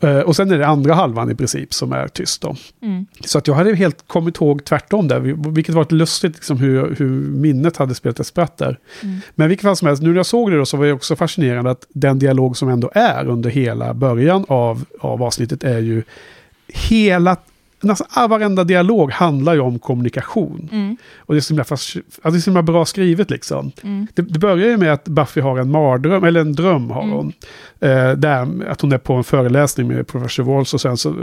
Eh, 0.02 0.19
och 0.19 0.35
sen 0.35 0.52
är 0.52 0.57
det 0.57 0.68
andra 0.68 0.93
halvan 0.93 1.31
i 1.31 1.35
princip 1.35 1.73
som 1.73 1.91
är 1.91 2.07
tyst. 2.07 2.41
Då. 2.41 2.56
Mm. 2.81 3.06
Så 3.26 3.38
att 3.38 3.47
jag 3.47 3.56
hade 3.56 3.76
helt 3.76 4.07
kommit 4.07 4.35
ihåg 4.35 4.65
tvärtom 4.65 5.07
där, 5.07 5.19
vilket 5.52 5.76
var 5.76 5.81
ett 5.81 5.91
lustigt 5.91 6.34
liksom, 6.34 6.57
hur, 6.57 6.95
hur 6.95 7.10
minnet 7.19 7.77
hade 7.77 7.95
spelat 7.95 8.19
ett 8.19 8.27
spratt 8.27 8.57
där. 8.57 8.80
Mm. 9.03 9.19
Men 9.35 9.49
vilket 9.49 9.64
fall 9.64 9.76
som 9.76 9.88
helst, 9.88 10.03
nu 10.03 10.10
när 10.10 10.15
jag 10.15 10.26
såg 10.26 10.52
det 10.52 10.57
då 10.57 10.65
så 10.65 10.77
var 10.77 10.85
det 10.85 10.93
också 10.93 11.15
fascinerande 11.15 11.72
att 11.72 11.88
den 11.89 12.19
dialog 12.19 12.57
som 12.57 12.69
ändå 12.69 12.91
är 12.93 13.27
under 13.27 13.49
hela 13.49 13.93
början 13.93 14.45
av, 14.47 14.85
av 14.99 15.23
avsnittet 15.23 15.64
är 15.64 15.80
ju 15.80 16.03
hela, 16.68 17.38
nästan 17.86 18.07
all- 18.10 18.30
varenda 18.30 18.64
dialog 18.64 19.12
handlar 19.12 19.53
ju 19.53 19.60
om 19.60 19.80
kommunikation. 19.80 20.70
Mm. 20.72 20.98
Och 21.18 21.34
det 21.34 21.40
är 21.40 21.41
så 21.41 21.53
himla, 21.53 21.66
alltså 21.70 21.99
det 22.24 22.30
är 22.30 22.40
så 22.40 22.49
himla 22.49 22.64
bra 22.64 22.86
skrivet 22.86 23.30
liksom. 23.30 23.72
Mm. 23.84 24.07
Det, 24.14 24.22
det 24.22 24.40
börjar 24.40 24.68
ju 24.70 24.78
med 24.78 24.94
att 24.94 25.03
Buffy 25.07 25.41
har 25.41 25.57
en 25.60 25.72
mardröm, 25.72 26.24
eller 26.24 26.41
en 26.41 26.53
dröm 26.53 26.90
har 26.91 27.03
Mm. 27.03 27.16
hon. 27.16 27.34
Eh, 27.80 28.12
där, 28.12 28.70
att 28.70 28.82
hon 28.82 28.91
är 28.91 28.98
på 28.98 29.14
en 29.14 29.24
föreläsning 29.24 29.88
med 29.88 30.07
Professor 30.07 30.44
Walls 30.44 30.74
och 30.74 30.82
sen 30.82 30.98
så, 30.98 31.10
eh, 31.10 31.16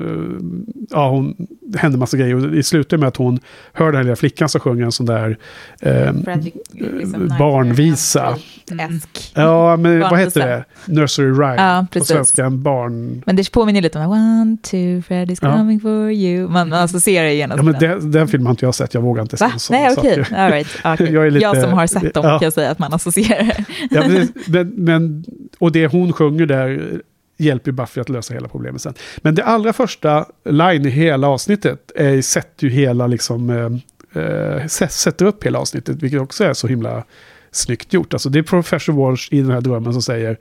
ja 0.91 1.09
hon, 1.11 1.35
det 1.61 1.79
händer 1.79 1.99
massa 1.99 2.17
grejer. 2.17 2.35
Och 2.35 2.43
det 2.51 2.63
slutar 2.63 2.97
med 2.97 3.09
att 3.09 3.17
hon 3.17 3.41
hör 3.73 3.87
den 3.87 3.97
här 3.97 4.03
lilla 4.05 4.17
flickan 4.17 4.49
som 4.49 4.61
sjunger 4.61 4.85
en 4.85 4.93
sån 4.93 5.07
där, 5.07 5.39
eh, 5.81 6.13
Bradley, 6.13 6.53
liksom, 6.73 7.33
barnvisa. 7.39 8.37
Esk. 8.91 9.33
ja 9.35 9.77
men 9.77 10.01
vad 10.01 10.19
heter 10.19 10.41
det? 10.47 10.65
Nursery 10.93 11.31
rhyme. 11.31 11.57
Ja, 11.57 11.87
På 11.93 12.01
svenska, 12.05 12.45
en 12.45 12.63
barn... 12.63 13.23
Men 13.27 13.37
det 13.37 13.53
påminner 13.53 13.83
lite 13.83 13.99
om 13.99 14.11
One, 14.11 14.57
two, 14.63 14.77
Freddy's 15.09 15.39
Ja. 15.43 15.53
coming 15.57 15.81
for 15.81 16.11
you. 16.11 16.49
Man 16.53 16.73
associerar 16.73 17.29
genast 17.29 17.57
Ja, 17.57 17.63
men 17.63 17.81
den. 17.81 18.11
den, 18.11 18.29
filmen 18.29 18.47
har 18.47 18.51
inte 18.53 18.65
jag 18.65 18.75
sett, 18.75 18.95
jag 18.95 19.01
vågar 19.01 19.23
inte 19.23 19.37
se 19.37 19.47
Nej, 19.71 19.95
okej. 19.99 20.25
sak. 20.25 20.33
All 20.39 20.51
right. 20.51 20.69
okej. 20.85 21.13
Jag 21.13 21.27
är 21.27 21.31
lite- 21.31 21.43
jag 21.43 21.61
som 21.63 21.73
har 21.73 21.87
sett 21.87 22.15
dem 22.15 22.25
ja. 22.27 22.39
kan 22.39 22.53
säga 22.53 22.71
att 22.71 22.79
man 22.79 22.95
associerar. 22.95 23.65
Ja, 23.91 24.09
men, 24.49 24.69
men, 24.77 25.25
och 25.59 25.73
det 25.73 25.87
hon 25.87 26.13
sjunger 26.13 26.47
där 26.47 27.01
hjälper 27.39 27.73
Buffy 27.73 28.01
att 28.01 28.09
lösa 28.09 28.35
hela 28.35 28.49
problemet 28.49 28.83
sen. 28.83 28.95
Men 29.19 29.35
det 29.35 29.45
allra 29.45 29.73
första 29.73 30.27
line 30.45 30.87
i 30.87 30.91
hela 30.91 31.29
avsnittet 31.29 31.93
är, 31.97 32.23
sätter 32.23 32.67
ju 32.67 32.73
hela 32.73 33.07
liksom, 33.07 33.51
eh, 33.51 34.23
eh, 34.23 34.65
sä- 34.65 34.89
sätter 34.89 35.25
upp 35.25 35.45
hela 35.45 35.59
avsnittet, 35.59 36.03
vilket 36.03 36.21
också 36.21 36.45
är 36.45 36.53
så 36.53 36.67
himla 36.69 37.05
snyggt 37.51 37.93
gjort. 37.93 38.13
Alltså 38.15 38.29
det 38.29 38.39
är 38.39 38.43
Professor 38.43 38.93
Walsh 38.93 39.29
i 39.35 39.41
den 39.41 39.51
här 39.51 39.61
drömmen 39.61 39.93
som 39.93 40.03
säger 40.03 40.37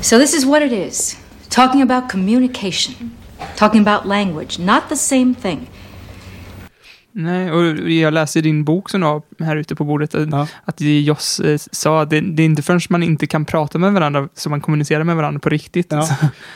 So, 0.00 0.18
this 0.18 0.34
is 0.34 0.44
what 0.44 0.62
it 0.62 0.72
is 0.72 1.16
talking 1.48 1.82
about 1.82 2.10
communication, 2.12 3.10
talking 3.56 3.88
about 3.88 4.06
language, 4.06 4.58
not 4.58 4.82
the 4.88 4.96
same 4.96 5.34
thing. 5.42 5.68
Nej, 7.12 7.50
och 7.50 7.90
jag 7.90 8.14
läser 8.14 8.42
din 8.42 8.64
bok 8.64 8.90
som 8.90 9.00
du 9.00 9.06
har 9.06 9.22
här 9.40 9.56
ute 9.56 9.74
på 9.74 9.84
bordet, 9.84 10.14
att, 10.14 10.30
Ja. 10.30 10.46
att 10.64 10.80
Joss 10.80 11.40
eh, 11.40 11.58
sa 11.72 12.02
att 12.02 12.10
det, 12.10 12.20
det 12.20 12.42
är 12.42 12.44
inte 12.44 12.62
förrän 12.62 12.80
man 12.90 13.02
inte 13.02 13.26
kan 13.26 13.44
prata 13.44 13.78
med 13.78 13.92
varandra 13.92 14.28
som 14.34 14.50
man 14.50 14.60
kommunicerar 14.60 15.04
med 15.04 15.16
varandra 15.16 15.40
på 15.40 15.48
riktigt. 15.48 15.92
Ja. 15.92 16.08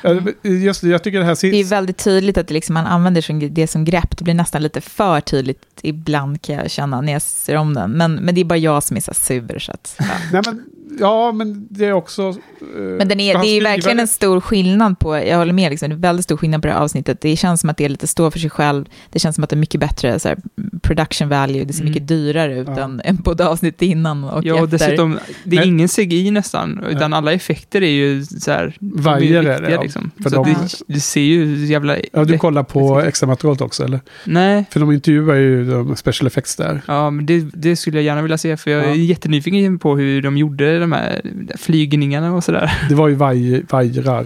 Just 0.42 0.80
det, 0.80 0.88
jag 0.88 1.02
tycker 1.02 1.18
det 1.18 1.24
här 1.24 1.50
Det 1.50 1.60
är 1.60 1.64
väldigt 1.64 1.98
tydligt 1.98 2.38
att 2.38 2.48
det 2.48 2.54
liksom 2.54 2.74
man 2.74 2.86
använder 2.86 3.48
det 3.48 3.66
som 3.66 3.84
grepp. 3.84 4.16
Det 4.18 4.24
blir 4.24 4.34
nästan 4.34 4.62
lite 4.62 4.80
för 4.80 5.20
tydligt 5.20 5.62
ibland 5.82 6.42
kan 6.42 6.54
jag 6.54 6.70
känna 6.70 7.00
när 7.00 7.12
jag 7.12 7.22
ser 7.22 7.56
om 7.56 7.74
den. 7.74 7.90
Men, 7.90 8.14
men 8.14 8.34
det 8.34 8.40
är 8.40 8.44
bara 8.44 8.58
jag 8.58 8.82
som 8.82 8.96
är 8.96 9.00
så 9.00 9.14
sur. 9.14 9.58
Så 9.58 9.72
att, 9.72 9.96
ja. 9.98 10.04
nej, 10.32 10.42
men, 10.46 10.64
ja 11.00 11.32
men 11.32 11.66
det 11.70 11.86
är 11.86 11.92
också... 11.92 12.22
eh, 12.28 12.80
Men 12.80 13.08
den 13.08 13.20
är, 13.20 13.38
det 13.38 13.46
är 13.48 13.54
ju 13.54 13.60
verkligen 13.60 14.00
en 14.00 14.08
stor 14.08 14.40
skillnad 14.40 14.98
på, 14.98 15.16
jag 15.16 15.38
håller 15.38 15.52
med, 15.52 15.70
liksom, 15.70 15.88
det 15.88 15.94
är 15.94 15.98
väldigt 15.98 16.24
stor 16.24 16.36
skillnad 16.36 16.62
på 16.62 16.68
det 16.68 16.74
här 16.74 16.80
avsnittet. 16.80 17.20
Det 17.20 17.36
känns 17.36 17.60
som 17.60 17.70
att 17.70 17.76
det 17.76 17.84
är 17.84 17.88
lite 17.88 18.06
står 18.06 18.30
för 18.30 18.38
sig 18.38 18.50
själv, 18.50 18.84
det 19.10 19.18
känns 19.18 19.34
som 19.34 19.44
att 19.44 19.50
det 19.50 19.56
är 19.56 19.58
mycket 19.58 19.80
bättre 19.80 20.18
så 20.18 20.28
här, 20.28 20.38
production 20.82 21.28
value, 21.28 21.64
det 21.64 21.72
ser 21.72 21.80
Mm. 21.82 21.92
mycket 21.92 22.08
dyrare 22.08 22.58
ut 22.58 22.68
Ja. 22.76 22.80
än, 22.80 23.00
än 23.04 23.16
både 23.16 23.48
avsnittet 23.48 23.82
innan 23.82 24.24
och 24.24 24.44
ja, 24.44 24.54
och 24.54 24.64
efter. 24.64 24.78
dessutom, 24.78 25.18
det 25.44 25.56
är 25.56 25.60
Men- 25.60 25.68
ingen 25.68 25.88
CGI 25.88 26.30
nästan, 26.30 26.84
utan 26.90 27.12
alla 27.12 27.32
effekter 27.32 27.82
är 27.82 27.90
ju 27.90 28.24
så 28.24 28.50
här... 28.50 28.76
Vajer 28.80 29.42
är 29.44 29.60
det, 29.62 29.70
ja. 29.70 29.82
liksom. 29.82 30.10
För 30.22 30.30
Så 30.30 30.36
de- 30.36 30.48
det, 30.52 30.94
det 30.94 31.00
ser 31.00 31.20
ju 31.20 31.66
jävla... 31.66 31.96
Ja, 32.12 32.24
du 32.24 32.38
kollar 32.38 32.62
på 32.62 32.94
läskigt. 32.94 33.08
extra 33.08 33.26
materialet 33.26 33.60
också 33.60 33.84
eller? 33.84 34.00
Nej, 34.24 34.64
För 34.70 34.80
de 34.80 34.92
intervjuar 34.92 35.34
ju 35.34 35.70
de 35.70 35.96
special 35.96 36.26
effects 36.26 36.56
där. 36.56 36.80
ja, 36.86 37.10
men 37.10 37.26
det, 37.26 37.40
det 37.54 37.76
skulle 37.76 37.96
jag 37.98 38.04
gärna 38.04 38.22
vilja 38.22 38.38
se, 38.38 38.56
för 38.56 38.70
jag 38.70 38.84
är 38.84 38.88
Ja. 38.88 38.94
jättenyfiken 38.94 39.78
på 39.78 39.96
hur 39.96 40.22
de 40.22 40.36
gjorde 40.36 40.78
de 40.82 40.92
här 40.92 41.22
flygningarna 41.56 42.34
och 42.34 42.44
sådär. 42.44 42.72
Det 42.88 42.94
var 42.94 43.08
ju 43.08 43.14
vaj, 43.14 43.62
vajrar. 43.70 44.24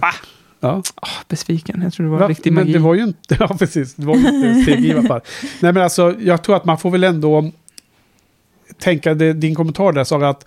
Ja. 0.59 0.83
Ah, 0.95 1.07
besviken, 1.27 1.81
jag 1.83 1.93
tror 1.93 2.05
det 2.05 2.11
var 2.11 2.19
Va? 2.19 2.27
riktig 2.27 2.53
men 2.53 2.63
magi. 2.63 2.73
det 2.73 2.79
var 2.79 2.93
ju 2.95 3.03
inte, 3.03 3.37
ja 3.39 3.47
precis, 3.59 3.95
det 3.95 4.05
var 4.05 4.15
ju 4.15 4.27
inte 4.27 4.61
steg 4.61 4.85
i 4.85 4.91
alla 4.93 5.07
fall. 5.07 5.21
Nej 5.61 5.73
men 5.73 5.83
alltså, 5.83 6.15
jag 6.19 6.43
tror 6.43 6.55
att 6.55 6.65
man 6.65 6.77
får 6.77 6.91
väl 6.91 7.03
ändå 7.03 7.51
tänka, 8.79 9.13
det, 9.13 9.33
din 9.33 9.55
kommentar 9.55 9.91
där 9.91 10.03
Sara, 10.03 10.29
att 10.29 10.45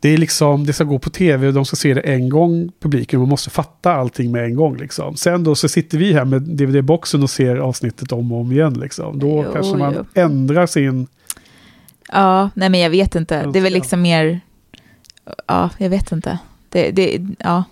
det 0.00 0.08
är 0.08 0.18
liksom, 0.18 0.66
det 0.66 0.72
ska 0.72 0.84
gå 0.84 0.98
på 0.98 1.10
tv 1.10 1.46
och 1.46 1.54
de 1.54 1.64
ska 1.64 1.76
se 1.76 1.94
det 1.94 2.00
en 2.00 2.28
gång, 2.28 2.70
publiken, 2.80 3.20
man 3.20 3.28
måste 3.28 3.50
fatta 3.50 3.92
allting 3.92 4.32
med 4.32 4.44
en 4.44 4.54
gång 4.54 4.76
liksom. 4.76 5.16
Sen 5.16 5.44
då 5.44 5.54
så 5.54 5.68
sitter 5.68 5.98
vi 5.98 6.12
här 6.12 6.24
med 6.24 6.42
DVD-boxen 6.42 7.22
och 7.22 7.30
ser 7.30 7.56
avsnittet 7.56 8.12
om 8.12 8.32
och 8.32 8.40
om 8.40 8.52
igen 8.52 8.74
liksom. 8.74 9.18
Då 9.18 9.44
Jo, 9.46 9.52
kanske 9.52 9.76
man 9.76 9.94
jo. 9.96 10.04
ändrar 10.22 10.66
sin... 10.66 11.06
Ja, 12.08 12.50
nej 12.54 12.68
men 12.68 12.80
jag 12.80 12.90
vet 12.90 13.14
inte. 13.14 13.46
Det 13.52 13.58
är 13.58 13.62
väl 13.62 13.72
liksom 13.72 14.02
mer, 14.02 14.40
ja, 15.46 15.70
jag 15.78 15.90
vet 15.90 16.12
inte. 16.12 16.38
Det, 16.68 16.90
det, 16.90 17.18
ja. 17.38 17.64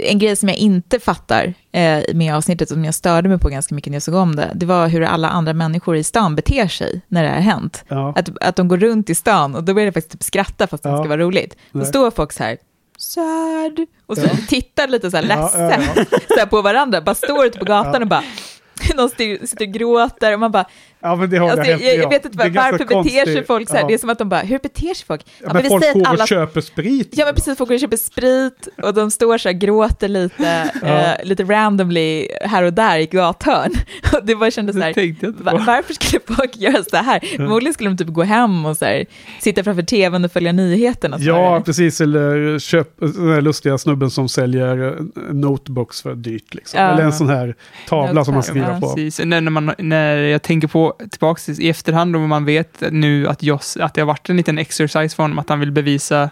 En 0.00 0.18
grej 0.18 0.36
som 0.36 0.48
jag 0.48 0.58
inte 0.58 1.00
fattar 1.00 1.54
eh, 1.72 2.00
med 2.14 2.34
avsnittet, 2.36 2.68
som 2.68 2.84
jag 2.84 2.94
störde 2.94 3.28
mig 3.28 3.38
på 3.38 3.48
ganska 3.48 3.74
mycket 3.74 3.90
när 3.90 3.96
jag 3.96 4.02
såg 4.02 4.14
om 4.14 4.36
det, 4.36 4.50
det 4.54 4.66
var 4.66 4.88
hur 4.88 5.02
alla 5.02 5.28
andra 5.28 5.52
människor 5.52 5.96
i 5.96 6.04
stan 6.04 6.34
beter 6.36 6.68
sig 6.68 7.00
när 7.08 7.22
det 7.22 7.28
har 7.28 7.36
hänt. 7.36 7.84
Ja, 7.88 8.12
Att, 8.16 8.28
att 8.42 8.56
de 8.56 8.68
går 8.68 8.76
runt 8.76 9.10
i 9.10 9.14
stan 9.14 9.54
och 9.54 9.64
då 9.64 9.74
börjar 9.74 9.86
det 9.86 9.92
faktiskt 9.92 10.12
typ 10.12 10.22
skratta 10.22 10.66
fast 10.66 10.82
det 10.82 10.88
Ja. 10.88 10.96
ska 10.98 11.08
vara 11.08 11.20
roligt. 11.20 11.56
Då 11.72 11.78
Nej. 11.78 11.88
står 11.88 12.10
folk 12.10 12.32
så 12.32 12.42
här, 12.44 12.56
sad, 12.98 13.86
och 14.06 14.16
så 14.16 14.22
Ja. 14.26 14.30
tittar 14.48 14.88
lite 14.88 15.10
så 15.10 15.16
här 15.16 15.24
ledsen 15.24 15.70
ja, 15.70 16.04
Så 16.28 16.38
här 16.38 16.46
på 16.46 16.62
varandra, 16.62 17.00
bara 17.00 17.14
står 17.14 17.46
ute 17.46 17.58
på 17.58 17.64
gatan 17.64 18.02
och 18.02 18.08
bara, 18.08 18.22
sitter, 19.08 19.46
sitter 19.46 19.66
och 19.66 19.72
gråter 19.72 20.32
och 20.34 20.40
man 20.40 20.50
bara, 20.52 20.64
ja 21.02 21.16
men 21.16 21.30
det 21.30 21.36
har 21.38 21.50
Alltså, 21.50 21.70
jag 21.70 21.80
jag, 21.82 21.96
jag 21.96 22.10
vet 22.10 22.24
inte 22.24 22.38
var, 22.38 22.48
varför 22.50 22.78
beter 22.78 22.86
sig 23.04 23.14
konstigt. 23.14 23.46
folk 23.46 23.68
så 23.68 23.74
här. 23.74 23.80
Ja. 23.82 23.88
Det 23.88 23.94
är 23.94 23.98
som 23.98 24.10
att 24.10 24.18
de 24.18 24.28
bara, 24.28 24.40
hur 24.40 24.58
beter 24.58 24.94
sig 24.94 25.06
folk? 25.06 25.26
Ja, 25.42 25.52
men 25.52 25.62
vi 25.62 25.68
folk 25.68 25.92
går 25.94 26.06
alla- 26.06 26.22
och 26.22 26.28
köper 26.28 26.60
sprit. 26.60 27.08
Ja 27.12 27.24
men 27.24 27.34
precis, 27.34 27.58
folk 27.58 27.68
går 27.68 27.74
och 27.74 27.80
köper 27.80 27.96
sprit 27.96 28.68
och 28.82 28.94
de 28.94 29.10
står 29.10 29.38
så 29.38 29.48
här, 29.48 29.56
gråter 29.56 30.08
lite, 30.08 30.70
Ja. 30.82 30.88
eh, 30.88 31.24
lite 31.24 31.44
randomly 31.44 32.28
här 32.40 32.62
och 32.62 32.72
där 32.72 32.98
i 32.98 33.06
gathörn. 33.06 33.72
Och 34.12 34.26
det 34.26 34.34
bara 34.34 34.50
kändes 34.50 34.74
så 34.74 34.78
Det 34.80 34.84
här, 34.86 34.92
tänkte 34.92 35.26
jag 35.26 35.32
inte 35.32 35.42
va- 35.44 35.50
på. 35.50 35.56
varför 35.66 35.94
skulle 35.94 36.36
folk 36.36 36.56
göra 36.56 36.84
så 36.90 36.96
här? 36.96 37.20
Förmodligen 37.36 37.74
skulle 37.74 37.90
de 37.90 37.96
typ 37.96 38.08
gå 38.08 38.22
hem 38.22 38.66
och 38.66 38.76
så 38.76 38.84
här, 38.84 39.04
sitta 39.40 39.64
framför 39.64 39.82
tvn 39.82 40.24
och 40.24 40.32
följa 40.32 40.52
nyheterna. 40.52 41.16
Ja, 41.20 41.62
precis. 41.66 42.00
Eller 42.00 42.58
köp 42.58 42.88
den 43.00 43.32
här 43.32 43.40
lustiga 43.40 43.78
snubben 43.78 44.10
som 44.10 44.28
säljer 44.28 44.86
eh, 44.88 44.94
notebooks 45.32 46.02
för 46.02 46.14
dyrt. 46.14 46.54
Liksom. 46.54 46.80
Ja. 46.80 46.92
Eller 46.92 47.02
en 47.04 47.12
sån 47.12 47.28
här 47.28 47.54
tavla 47.88 48.24
som 48.24 48.34
man 48.34 48.42
skriver 48.42 48.70
ja. 48.72 48.80
på. 48.80 48.94
Precis. 48.94 49.20
När, 49.24 49.40
när, 49.40 49.50
man, 49.50 49.72
när 49.78 50.16
jag 50.16 50.42
tänker 50.42 50.68
på 50.68 50.91
tillbaka 51.10 51.52
i 51.52 51.68
efterhand 51.68 52.16
om 52.16 52.28
man 52.28 52.44
vet 52.44 52.82
nu 52.90 53.28
att, 53.28 53.42
Joss, 53.42 53.76
att 53.76 53.94
det 53.94 54.00
har 54.00 54.06
varit 54.06 54.30
en 54.30 54.36
liten 54.36 54.58
exercise 54.58 55.16
för 55.16 55.22
honom 55.22 55.38
att 55.38 55.48
han 55.48 55.60
vill 55.60 55.72
bevisa 55.72 56.30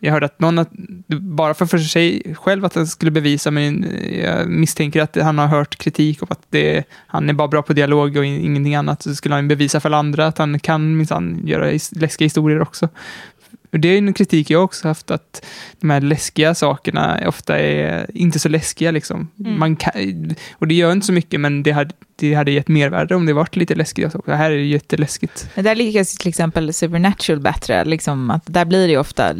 jag 0.00 0.12
hörde 0.12 0.26
att 0.26 0.40
någon, 0.40 0.58
att, 0.58 0.70
bara 1.20 1.54
för, 1.54 1.66
för 1.66 1.78
sig 1.78 2.34
själv 2.34 2.64
att 2.64 2.74
han 2.74 2.86
skulle 2.86 3.10
bevisa, 3.10 3.50
men 3.50 3.86
jag 4.22 4.48
misstänker 4.48 5.02
att 5.02 5.16
han 5.16 5.38
har 5.38 5.46
hört 5.46 5.76
kritik 5.76 6.22
om 6.22 6.28
att 6.30 6.42
det, 6.50 6.84
han 7.06 7.30
är 7.30 7.32
bara 7.32 7.48
bra 7.48 7.62
på 7.62 7.72
dialog 7.72 8.16
och 8.16 8.24
ingenting 8.24 8.74
annat. 8.74 9.02
Så 9.02 9.14
skulle 9.14 9.34
han 9.34 9.48
bevisa 9.48 9.80
för 9.80 9.88
alla 9.88 9.96
andra 9.96 10.26
att 10.26 10.38
han 10.38 10.60
kan 10.60 10.96
minsann 10.96 11.40
göra 11.44 11.78
läskiga 11.92 12.26
historier 12.26 12.62
också. 12.62 12.88
Och 13.72 13.80
det 13.80 13.88
är 13.88 13.98
en 13.98 14.12
kritik 14.12 14.50
jag 14.50 14.64
också 14.64 14.88
haft, 14.88 15.10
att 15.10 15.44
de 15.80 15.90
här 15.90 16.00
läskiga 16.00 16.54
sakerna 16.54 17.20
ofta 17.26 17.58
är 17.58 18.06
inte 18.14 18.38
så 18.38 18.48
läskiga. 18.48 18.90
Liksom. 18.90 19.28
Mm. 19.38 19.58
Man 19.58 19.76
kan, 19.76 20.34
och 20.52 20.68
det 20.68 20.74
gör 20.74 20.92
inte 20.92 21.06
så 21.06 21.12
mycket, 21.12 21.40
men 21.40 21.62
det 21.62 21.72
hade, 21.72 21.94
det 22.16 22.34
hade 22.34 22.50
gett 22.50 22.68
mervärde 22.68 23.14
om 23.14 23.26
det 23.26 23.32
varit 23.32 23.56
lite 23.56 23.74
läskigt. 23.74 24.06
också. 24.06 24.22
Det 24.26 24.36
här 24.36 24.50
är 24.50 24.56
jätteläskigt. 24.56 25.50
Men 25.54 25.64
där 25.64 25.74
lyckas 25.74 26.14
till 26.16 26.28
exempel 26.28 26.72
Supernatural 26.72 27.40
bättre. 27.40 27.84
Liksom 27.84 28.30
att 28.30 28.42
där 28.46 28.64
blir 28.64 28.88
det 28.88 28.96
ofta, 28.98 29.34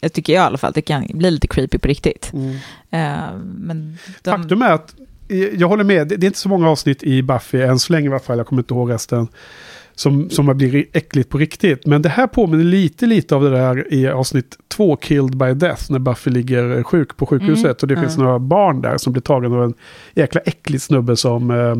jag 0.00 0.12
tycker 0.12 0.32
jag 0.32 0.42
i 0.42 0.46
alla 0.46 0.58
fall, 0.58 0.68
att 0.68 0.74
det 0.74 0.82
kan 0.82 1.06
bli 1.14 1.30
lite 1.30 1.46
creepy 1.46 1.78
på 1.78 1.88
riktigt. 1.88 2.32
Eh, 2.90 3.36
men 3.42 3.98
de, 4.22 4.30
Faktum 4.30 4.62
är 4.62 4.72
att, 4.72 4.94
jag 5.56 5.68
håller 5.68 5.84
med, 5.84 6.08
det 6.08 6.16
det 6.16 6.26
är 6.26 6.28
inte 6.28 6.38
så 6.38 6.48
många 6.48 6.68
avsnitt 6.68 7.02
i 7.02 7.22
Buffy, 7.22 7.62
än 7.62 7.78
så 7.78 7.92
länge 7.92 8.08
i 8.08 8.10
alla 8.10 8.20
fall, 8.20 8.38
jag 8.38 8.46
kommer 8.46 8.62
inte 8.62 8.74
ihåg 8.74 8.90
resten, 8.90 9.28
som, 9.94 10.30
som 10.30 10.48
har 10.48 10.54
blivit 10.54 10.96
äckligt 10.96 11.30
på 11.30 11.38
riktigt. 11.38 11.86
Men 11.86 12.02
det 12.02 12.08
här 12.08 12.26
påminner 12.26 12.64
lite, 12.64 13.06
lite 13.06 13.34
av 13.34 13.42
det 13.42 13.50
där 13.50 13.94
i 13.94 14.08
avsnitt 14.08 14.58
två, 14.68 14.96
Killed 14.96 15.36
by 15.36 15.54
Death, 15.54 15.92
när 15.92 15.98
Buffy 15.98 16.30
ligger 16.30 16.82
sjuk 16.82 17.16
på 17.16 17.26
sjukhuset. 17.26 17.64
Mm, 17.64 17.76
och 17.82 17.88
det 17.88 17.96
finns 17.96 18.18
några 18.18 18.38
barn 18.38 18.80
där 18.80 18.98
som 18.98 19.12
blir 19.12 19.22
tagna 19.22 19.56
av 19.56 19.64
en 19.64 19.74
jäkla 20.14 20.40
äcklig 20.40 20.80
snubbe 20.80 21.16
som 21.16 21.50
eh, 21.50 21.76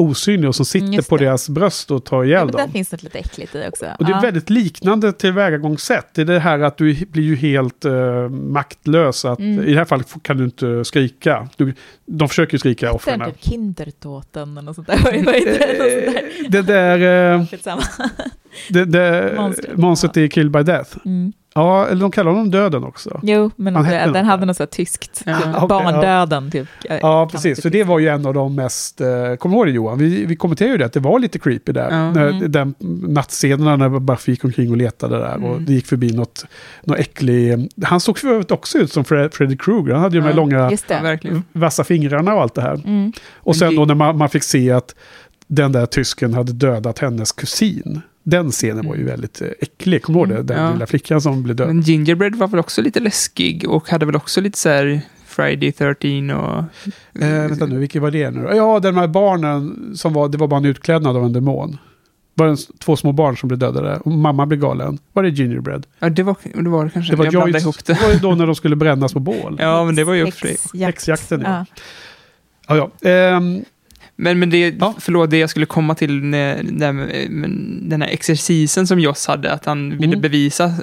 osynlig 0.00 0.48
och 0.48 0.54
som 0.54 0.64
sitter 0.66 0.86
Mm, 0.86 1.02
på 1.08 1.16
det. 1.16 1.24
deras 1.24 1.48
bröst 1.48 1.90
och 1.90 2.04
tar 2.04 2.16
ja, 2.16 2.24
ihjäl 2.24 2.46
där 2.50 2.58
dem. 2.58 2.70
finns 2.72 2.92
något 2.92 3.02
lite 3.02 3.18
äckligt 3.18 3.54
i 3.54 3.64
också. 3.68 3.86
Och 3.98 4.04
det 4.04 4.10
är 4.10 4.14
Ja. 4.14 4.20
väldigt 4.20 4.50
liknande 4.50 5.12
tillvägagångssätt. 5.12 6.06
Det 6.14 6.20
är 6.20 6.24
det 6.26 6.38
här 6.38 6.58
att 6.58 6.76
du 6.76 7.06
blir 7.06 7.22
ju 7.22 7.36
helt 7.36 7.84
eh, 7.84 8.28
maktlös. 8.28 9.24
Att, 9.24 9.38
Mm. 9.38 9.64
I 9.64 9.72
det 9.72 9.78
här 9.78 9.84
fallet 9.84 10.14
kan 10.22 10.36
du 10.36 10.44
inte 10.44 10.84
skrika. 10.84 11.48
Du, 11.56 11.74
de 12.06 12.28
försöker 12.28 12.52
ju 12.54 12.58
skrika, 12.58 12.92
offren. 12.92 13.24
typ 13.24 13.42
Kindertåten 13.44 14.50
eller 14.52 14.62
något 14.62 14.76
sånt 14.76 14.86
där. 14.88 14.96
Det? 16.48 16.62
Där. 16.62 16.98
Det 17.38 17.46
Skitsamma. 17.50 17.82
det, 18.70 18.84
det, 18.84 19.32
Monstret. 19.36 19.76
monstret 19.76 20.16
i 20.16 20.28
Kill 20.28 20.50
by 20.50 20.62
Death. 20.62 20.96
Mm. 21.04 21.32
Ja, 21.54 21.86
eller 21.86 22.00
de 22.00 22.10
kallar 22.10 22.30
honom 22.30 22.50
Döden 22.50 22.84
också. 22.84 23.20
Jo, 23.22 23.50
men 23.56 23.74
Han 23.76 23.84
det, 23.84 23.90
hette 23.90 24.12
den 24.12 24.24
hade 24.26 24.46
något 24.46 24.56
så 24.56 24.62
här 24.62 24.68
tyskt. 24.68 25.22
Ja. 25.26 25.36
Typ, 25.38 25.46
Okej, 25.56 25.68
barndöden, 25.68 26.50
typ. 26.50 26.68
Ja, 27.02 27.28
precis. 27.32 27.62
För 27.62 27.70
det 27.70 27.84
var 27.84 27.98
ju 27.98 28.08
en 28.08 28.26
av 28.26 28.34
de 28.34 28.54
mest... 28.54 29.00
Eh, 29.00 29.06
kommer 29.38 29.54
du 29.56 29.58
ihåg 29.58 29.66
det 29.66 29.70
Johan? 29.72 29.98
Vi, 29.98 30.24
vi 30.24 30.36
kommenterade 30.36 30.72
ju 30.72 30.78
det, 30.78 30.84
att 30.86 30.92
det 30.92 31.00
var 31.00 31.18
lite 31.18 31.38
creepy 31.38 31.72
där. 31.72 31.90
Ja. 31.90 32.12
När, 32.12 32.30
Mm. 32.30 32.52
Den 32.52 32.74
nattscenerna 33.08 33.76
när 33.76 33.88
Buffy 33.98 34.32
gick 34.32 34.44
omkring 34.44 34.70
och 34.70 34.76
letade 34.76 35.18
där. 35.18 35.34
Och 35.44 35.52
Mm. 35.52 35.64
det 35.64 35.72
gick 35.72 35.86
förbi 35.86 36.12
något, 36.12 36.44
något 36.84 36.98
äcklig... 36.98 37.68
Han 37.84 38.00
såg 38.00 38.18
för 38.18 38.28
övrigt 38.28 38.50
också 38.50 38.78
ut 38.78 38.92
som 38.92 39.04
Fred, 39.04 39.34
Freddy 39.34 39.56
Krueger. 39.56 39.92
Han 39.92 40.02
hade 40.02 40.16
ju 40.16 40.20
de 40.20 40.26
här 40.26 40.34
långa 40.34 40.70
vassa 41.52 41.84
fingrarna 41.84 42.34
och 42.34 42.42
allt 42.42 42.54
det 42.54 42.62
här. 42.62 42.74
Mm. 42.74 43.12
Och 43.36 43.56
sen 43.56 43.76
då 43.76 43.84
när 43.84 43.94
man, 43.94 44.18
man 44.18 44.28
fick 44.28 44.42
se 44.42 44.70
att 44.72 44.94
den 45.46 45.72
där 45.72 45.86
tysken 45.86 46.34
hade 46.34 46.52
dödat 46.52 46.98
hennes 46.98 47.32
kusin. 47.32 48.00
Den 48.22 48.50
scenen 48.50 48.86
var 48.88 48.94
ju 48.96 49.04
väldigt 49.04 49.40
eh, 49.42 49.48
äcklig. 49.60 50.02
Kommer 50.02 50.26
du 50.26 50.34
ihåg 50.34 50.46
det? 50.46 50.54
Den 50.54 50.64
Ja. 50.64 50.72
lilla 50.72 50.86
flickan 50.86 51.20
som 51.20 51.42
blev 51.42 51.56
död. 51.56 51.66
Men 51.66 51.80
Gingerbread 51.80 52.34
var 52.36 52.48
väl 52.48 52.60
också 52.60 52.82
lite 52.82 53.00
läskig 53.00 53.68
och 53.68 53.90
hade 53.90 54.06
väl 54.06 54.16
också 54.16 54.40
lite 54.40 54.58
så 54.58 54.68
här 54.68 55.00
Friday 55.26 55.72
13 55.72 56.30
och... 56.30 56.58
Eh, 57.22 57.28
vänta 57.48 57.66
nu, 57.66 57.78
vilken 57.78 58.02
var 58.02 58.10
det 58.10 58.30
nu? 58.30 58.48
Ja, 58.54 58.80
de 58.80 58.96
här 58.96 59.08
barnen 59.08 59.90
som 59.96 60.12
var, 60.12 60.28
det 60.28 60.38
var 60.38 60.48
bara 60.48 60.56
en 60.58 60.64
utklädnad 60.64 61.16
av 61.16 61.24
en 61.24 61.32
demon. 61.32 61.78
Var 62.34 62.46
det 62.48 62.56
två 62.78 62.96
små 62.96 63.12
barn 63.12 63.36
som 63.36 63.48
blev 63.48 63.58
dödade 63.58 63.96
och 63.96 64.12
mamma 64.12 64.46
blev 64.46 64.60
galen. 64.60 64.98
Var 65.12 65.22
det 65.22 65.28
Gingerbread? 65.28 65.86
Ja, 65.98 66.08
det 66.08 66.22
var 66.22 66.36
det, 66.54 66.68
var 66.68 66.84
det 66.84 66.90
kanske. 66.90 67.12
Det 67.12 67.16
var, 67.16 67.24
jag 67.24 67.32
blandade 67.32 67.50
Joyce, 67.52 67.62
ihop 67.64 67.84
det 67.84 67.92
det. 67.92 68.02
var 68.06 68.12
ju 68.12 68.18
då 68.18 68.34
när 68.34 68.46
de 68.46 68.54
skulle 68.54 68.76
brännas 68.76 69.12
på 69.12 69.20
bål. 69.20 69.56
Ja, 69.60 69.84
men 69.84 69.94
det 69.94 70.04
var 70.04 70.14
ju 70.14 70.24
också... 70.24 70.46
Häxjakt. 70.46 70.74
Häxjakten, 70.74 71.40
ja. 71.40 71.64
Ja. 72.68 72.76
Ja, 72.76 72.90
ja. 73.02 73.08
Ehm, 73.10 73.64
Men, 74.22 74.38
men 74.38 74.50
det, 74.50 74.74
Ja. 74.80 74.94
förlåt, 74.98 75.30
det 75.30 75.38
jag 75.38 75.50
skulle 75.50 75.66
komma 75.66 75.94
till, 75.94 76.24
när, 76.24 76.62
när, 76.62 76.92
den 77.88 78.02
här 78.02 78.08
exercisen 78.08 78.86
som 78.86 79.00
Joss 79.00 79.26
hade, 79.26 79.52
att 79.52 79.64
han 79.64 79.90
ville 79.90 80.06
Mm. 80.06 80.20
bevisa, 80.20 80.74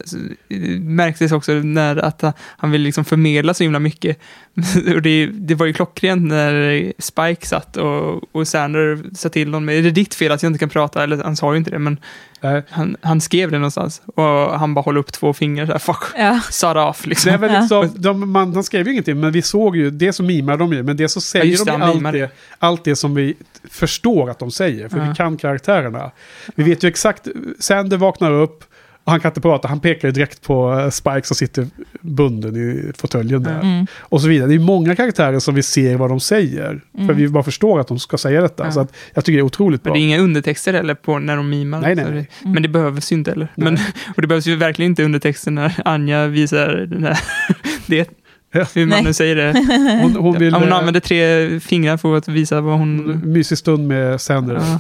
märktes 0.79 1.31
också 1.31 1.51
när 1.53 1.95
att 1.95 2.21
han- 2.21 2.33
han 2.57 2.71
ville 2.71 2.83
liksom 2.85 3.05
förmedla 3.05 3.53
så 3.53 3.63
himla 3.63 3.79
mycket. 3.79 4.19
och 4.95 5.01
det, 5.01 5.25
det 5.27 5.55
var 5.55 5.65
ju 5.65 5.73
klockrent 5.73 6.23
när 6.27 6.93
Spike 6.99 7.47
satt 7.47 7.77
och, 7.77 8.35
och 8.35 8.47
Sander 8.47 8.99
sa 9.15 9.29
till 9.29 9.47
honom, 9.53 9.69
är 9.69 9.81
det 9.81 9.91
ditt 9.91 10.15
fel 10.15 10.31
att 10.31 10.43
jag 10.43 10.49
inte 10.49 10.59
kan 10.59 10.69
prata? 10.69 11.03
Eller 11.03 11.23
han 11.23 11.35
sa 11.35 11.53
ju 11.53 11.57
inte 11.57 11.71
det, 11.71 11.79
men 11.79 11.97
nej. 12.41 12.63
han, 12.69 12.97
han 13.01 13.21
skrev 13.21 13.51
det 13.51 13.57
någonstans. 13.57 14.01
Och 14.15 14.59
han 14.59 14.73
bara 14.73 14.81
håller 14.81 14.99
upp 14.99 15.11
två 15.11 15.33
fingrar 15.33 15.65
så 15.65 15.71
här, 15.71 15.79
fuck, 15.79 16.03
Ja. 16.17 16.39
shut 16.51 16.75
off 16.77 17.01
Det 17.03 17.09
liksom. 17.09 17.43
är 17.43 17.49
Ja. 17.53 17.59
liksom, 17.59 17.91
de, 17.95 18.31
man, 18.31 18.53
de 18.53 18.63
skrev 18.63 18.85
ju 18.85 18.91
ingenting, 18.91 19.19
men 19.19 19.31
vi 19.31 19.41
såg 19.41 19.77
ju, 19.77 19.89
det 19.91 20.13
så 20.13 20.23
mimar 20.23 20.57
de 20.57 20.73
ju, 20.73 20.83
men 20.83 20.97
det 20.97 21.09
så 21.09 21.21
säger 21.21 21.45
just 21.45 21.65
de 21.65 21.79
det, 21.79 21.85
allt 21.85 21.95
mimar 21.95 22.11
det. 22.13 22.31
allt 22.59 22.83
det 22.83 22.95
som 22.95 23.15
vi 23.15 23.35
förstår 23.71 24.29
att 24.29 24.39
de 24.39 24.51
säger, 24.51 24.89
för 24.89 24.97
Ja. 24.97 25.03
vi 25.09 25.15
kan 25.15 25.37
karaktärerna. 25.37 26.11
Vi 26.55 26.63
vet 26.63 26.83
ju 26.83 26.87
exakt, 26.87 27.27
Sander 27.59 27.97
vaknar 27.97 28.31
upp, 28.31 28.63
och 29.07 29.11
han 29.11 29.19
kan 29.19 29.29
inte 29.29 29.41
prata, 29.41 29.67
han 29.67 29.79
pekar 29.79 30.07
ju 30.07 30.11
direkt 30.11 30.41
på 30.41 30.79
eh, 30.79 30.89
Spike 30.89 31.21
som 31.23 31.35
sitter 31.35 31.67
bunden 32.01 32.55
i 32.55 32.91
fåtöljen 32.97 33.43
där. 33.43 33.59
Mm. 33.59 33.87
Och 33.99 34.21
så 34.21 34.27
vidare. 34.27 34.47
Det 34.49 34.55
är 34.55 34.59
många 34.59 34.95
karaktärer 34.95 35.39
som 35.39 35.55
vi 35.55 35.63
ser 35.63 35.95
vad 35.95 36.09
de 36.09 36.19
säger. 36.19 36.81
För 36.93 36.99
Mm. 37.03 37.15
vi 37.15 37.27
bara 37.27 37.43
förstår 37.43 37.79
att 37.79 37.87
de 37.87 37.99
ska 37.99 38.17
säga 38.17 38.41
detta. 38.41 38.65
Ja. 38.65 38.71
Så 38.71 38.79
att 38.79 38.93
jag 39.13 39.25
tycker 39.25 39.37
det 39.37 39.41
är 39.41 39.45
otroligt 39.45 39.83
Men 39.83 39.91
bra. 39.91 39.93
det 39.93 39.99
är 39.99 40.03
inga 40.03 40.19
undertexter 40.19 40.73
heller 40.73 40.93
på 40.95 41.19
när 41.19 41.35
de 41.37 41.49
mimar. 41.49 41.81
Nej, 41.81 41.95
nej, 41.95 42.05
Så 42.05 42.11
nej. 42.11 42.29
det- 42.43 42.49
Men 42.49 42.63
det 42.63 42.69
behövs 42.69 43.11
ju 43.11 43.15
inte 43.15 43.31
heller. 43.31 43.47
Men, 43.55 43.73
och 44.15 44.21
det 44.21 44.27
behövs 44.27 44.47
ju 44.47 44.55
verkligen 44.55 44.91
inte 44.91 45.03
undertexter 45.03 45.51
när 45.51 45.73
Anja 45.85 46.27
visar 46.27 46.67
den 46.75 47.03
här, 47.03 47.19
det, 47.87 48.09
Ja. 48.53 48.65
hur 48.75 48.81
man 48.85 48.89
Nej. 48.89 49.03
nu 49.03 49.13
säger 49.13 49.35
det. 49.35 49.53
Hon, 50.01 50.15
hon 50.15 50.39
vill... 50.39 50.51
Ja, 50.53 50.59
hon 50.59 50.69
eh, 50.69 50.77
använder 50.77 50.99
tre 50.99 51.59
fingrar 51.59 51.97
för 51.97 52.15
att 52.17 52.27
visa 52.27 52.61
vad 52.61 52.77
hon... 52.79 53.21
mysig 53.33 53.57
stund 53.57 53.87
med 53.87 54.21
Sander. 54.21 54.55
Ja. 54.55 54.79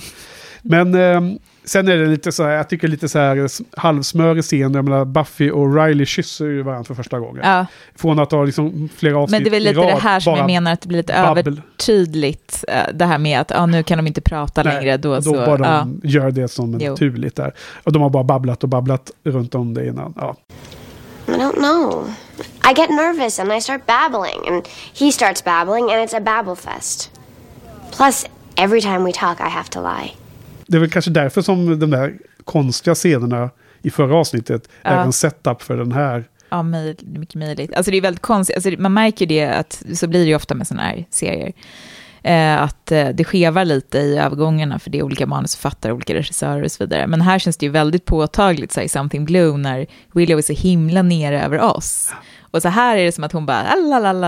Men 0.61 0.95
ehm, 0.95 1.37
sen 1.67 1.87
är 1.87 1.97
det 1.97 2.05
lite 2.07 2.31
så 2.31 2.43
här, 2.43 2.49
jag 2.51 2.69
tycker 2.69 2.87
lite 2.87 3.09
så 3.09 3.19
här 3.19 3.47
halvsmörig 3.79 4.43
scen. 4.43 4.59
Jag 4.73 4.85
menar, 4.85 5.05
Buffy 5.05 5.51
och 5.51 5.75
Riley 5.75 6.05
kysser 6.05 6.45
ju 6.45 6.61
varandra 6.61 6.83
för 6.83 6.93
första 6.95 7.19
gången. 7.19 7.41
Ja. 7.45 7.65
Från 7.95 8.19
att 8.19 8.31
ha 8.31 8.43
liksom 8.43 8.89
flera 8.95 9.17
avsnitt 9.17 9.31
Men 9.31 9.43
det 9.43 9.49
är 9.49 9.51
väl 9.51 9.63
lite 9.63 9.79
rad, 9.79 9.87
det 9.87 9.99
här 10.01 10.19
som 10.19 10.31
bara 10.33 10.37
jag 10.39 10.45
menar 10.47 10.73
att 10.73 10.81
det 10.81 10.87
blir 10.87 10.97
lite 10.97 11.13
babbel. 11.13 11.47
övertydligt. 11.47 12.63
eh, 12.67 12.81
Det 12.93 13.05
här 13.05 13.17
med 13.17 13.39
att 13.41 13.51
ah, 13.51 13.65
nu 13.65 13.83
kan 13.83 13.97
de 13.97 14.07
inte 14.07 14.21
prata 14.21 14.63
Nej, 14.63 14.73
längre. 14.73 14.97
Då, 14.97 15.15
Då 15.15 15.21
så, 15.21 15.33
bara 15.33 15.65
ja. 15.65 15.87
de 16.01 16.01
gör 16.03 16.31
det 16.31 16.47
som 16.47 16.71
naturligt 16.71 17.35
där. 17.35 17.53
Och 17.83 17.91
de 17.91 18.01
har 18.01 18.09
bara 18.09 18.23
babblat 18.23 18.63
och 18.63 18.69
babblat 18.69 19.11
runt 19.23 19.55
om 19.55 19.73
det 19.73 19.87
innan. 19.87 20.13
Ja. 20.17 20.35
I 21.27 21.31
don't 21.31 21.55
know. 21.55 22.09
I 22.71 22.73
get 22.77 22.89
nervous 22.89 23.39
and 23.39 23.53
I 23.53 23.61
start 23.61 23.81
babbling, 23.85 24.47
and 24.53 24.63
he 24.99 25.11
starts 25.11 25.43
babbling, 25.43 25.83
and 25.91 26.09
it's 26.09 26.17
a 26.17 26.19
babble 26.19 26.55
fest. 26.55 27.11
Plus, 27.97 28.25
every 28.55 28.81
time 28.81 29.03
we 29.05 29.11
talk, 29.11 29.39
I 29.39 29.49
have 29.49 29.69
to 29.69 29.81
lie. 29.81 30.11
Det 30.67 30.77
är 30.77 30.81
väl 30.81 30.89
kanske 30.89 31.11
därför 31.11 31.41
som 31.41 31.79
de 31.79 31.89
där 31.89 32.13
konstiga 32.43 32.95
scenerna 32.95 33.49
i 33.81 33.89
förra 33.89 34.15
avsnittet 34.15 34.69
är 34.83 34.95
Ja. 34.95 35.03
en 35.03 35.13
setup 35.13 35.61
för 35.61 35.77
den 35.77 35.91
här. 35.91 36.25
Ja, 36.49 36.63
mycket 36.63 37.35
möjligt. 37.35 37.73
Alltså 37.73 37.91
det 37.91 37.97
är 37.97 38.01
väldigt 38.01 38.21
konstigt, 38.21 38.55
alltså 38.55 38.81
man 38.81 38.93
märker 38.93 39.25
ju 39.25 39.39
det 39.39 39.45
att 39.49 39.83
så 39.93 40.07
blir 40.07 40.19
det 40.19 40.25
ju 40.27 40.35
ofta 40.35 40.55
med 40.55 40.67
sådana 40.67 40.83
här 40.83 41.05
serier. 41.09 41.53
Eh, 42.23 42.61
att 42.61 42.91
eh, 42.91 43.07
det 43.09 43.23
skevar 43.23 43.65
lite 43.65 43.97
i 43.97 44.17
övergångarna 44.17 44.79
för 44.79 44.89
det 44.89 44.97
är 44.97 45.03
olika 45.03 45.25
manusförfattare, 45.27 45.93
olika 45.93 46.13
regissörer 46.13 46.63
och 46.63 46.71
så 46.71 46.83
vidare. 46.83 47.07
Men 47.07 47.21
här 47.21 47.39
känns 47.39 47.57
det 47.57 47.65
ju 47.65 47.71
väldigt 47.71 48.05
påtagligt, 48.05 48.71
så 48.71 48.79
här, 48.79 48.85
i 48.85 48.89
Something 48.89 49.25
Blue, 49.25 49.57
när 49.57 49.85
Willow 50.11 50.37
är 50.37 50.41
så 50.41 50.53
himla 50.53 51.01
nere 51.01 51.43
över 51.45 51.61
oss. 51.61 52.11
Och 52.51 52.61
så 52.61 52.69
här 52.69 52.97
är 52.97 53.05
det 53.05 53.11
som 53.11 53.23
att 53.23 53.31
hon 53.31 53.45
bara, 53.45 53.75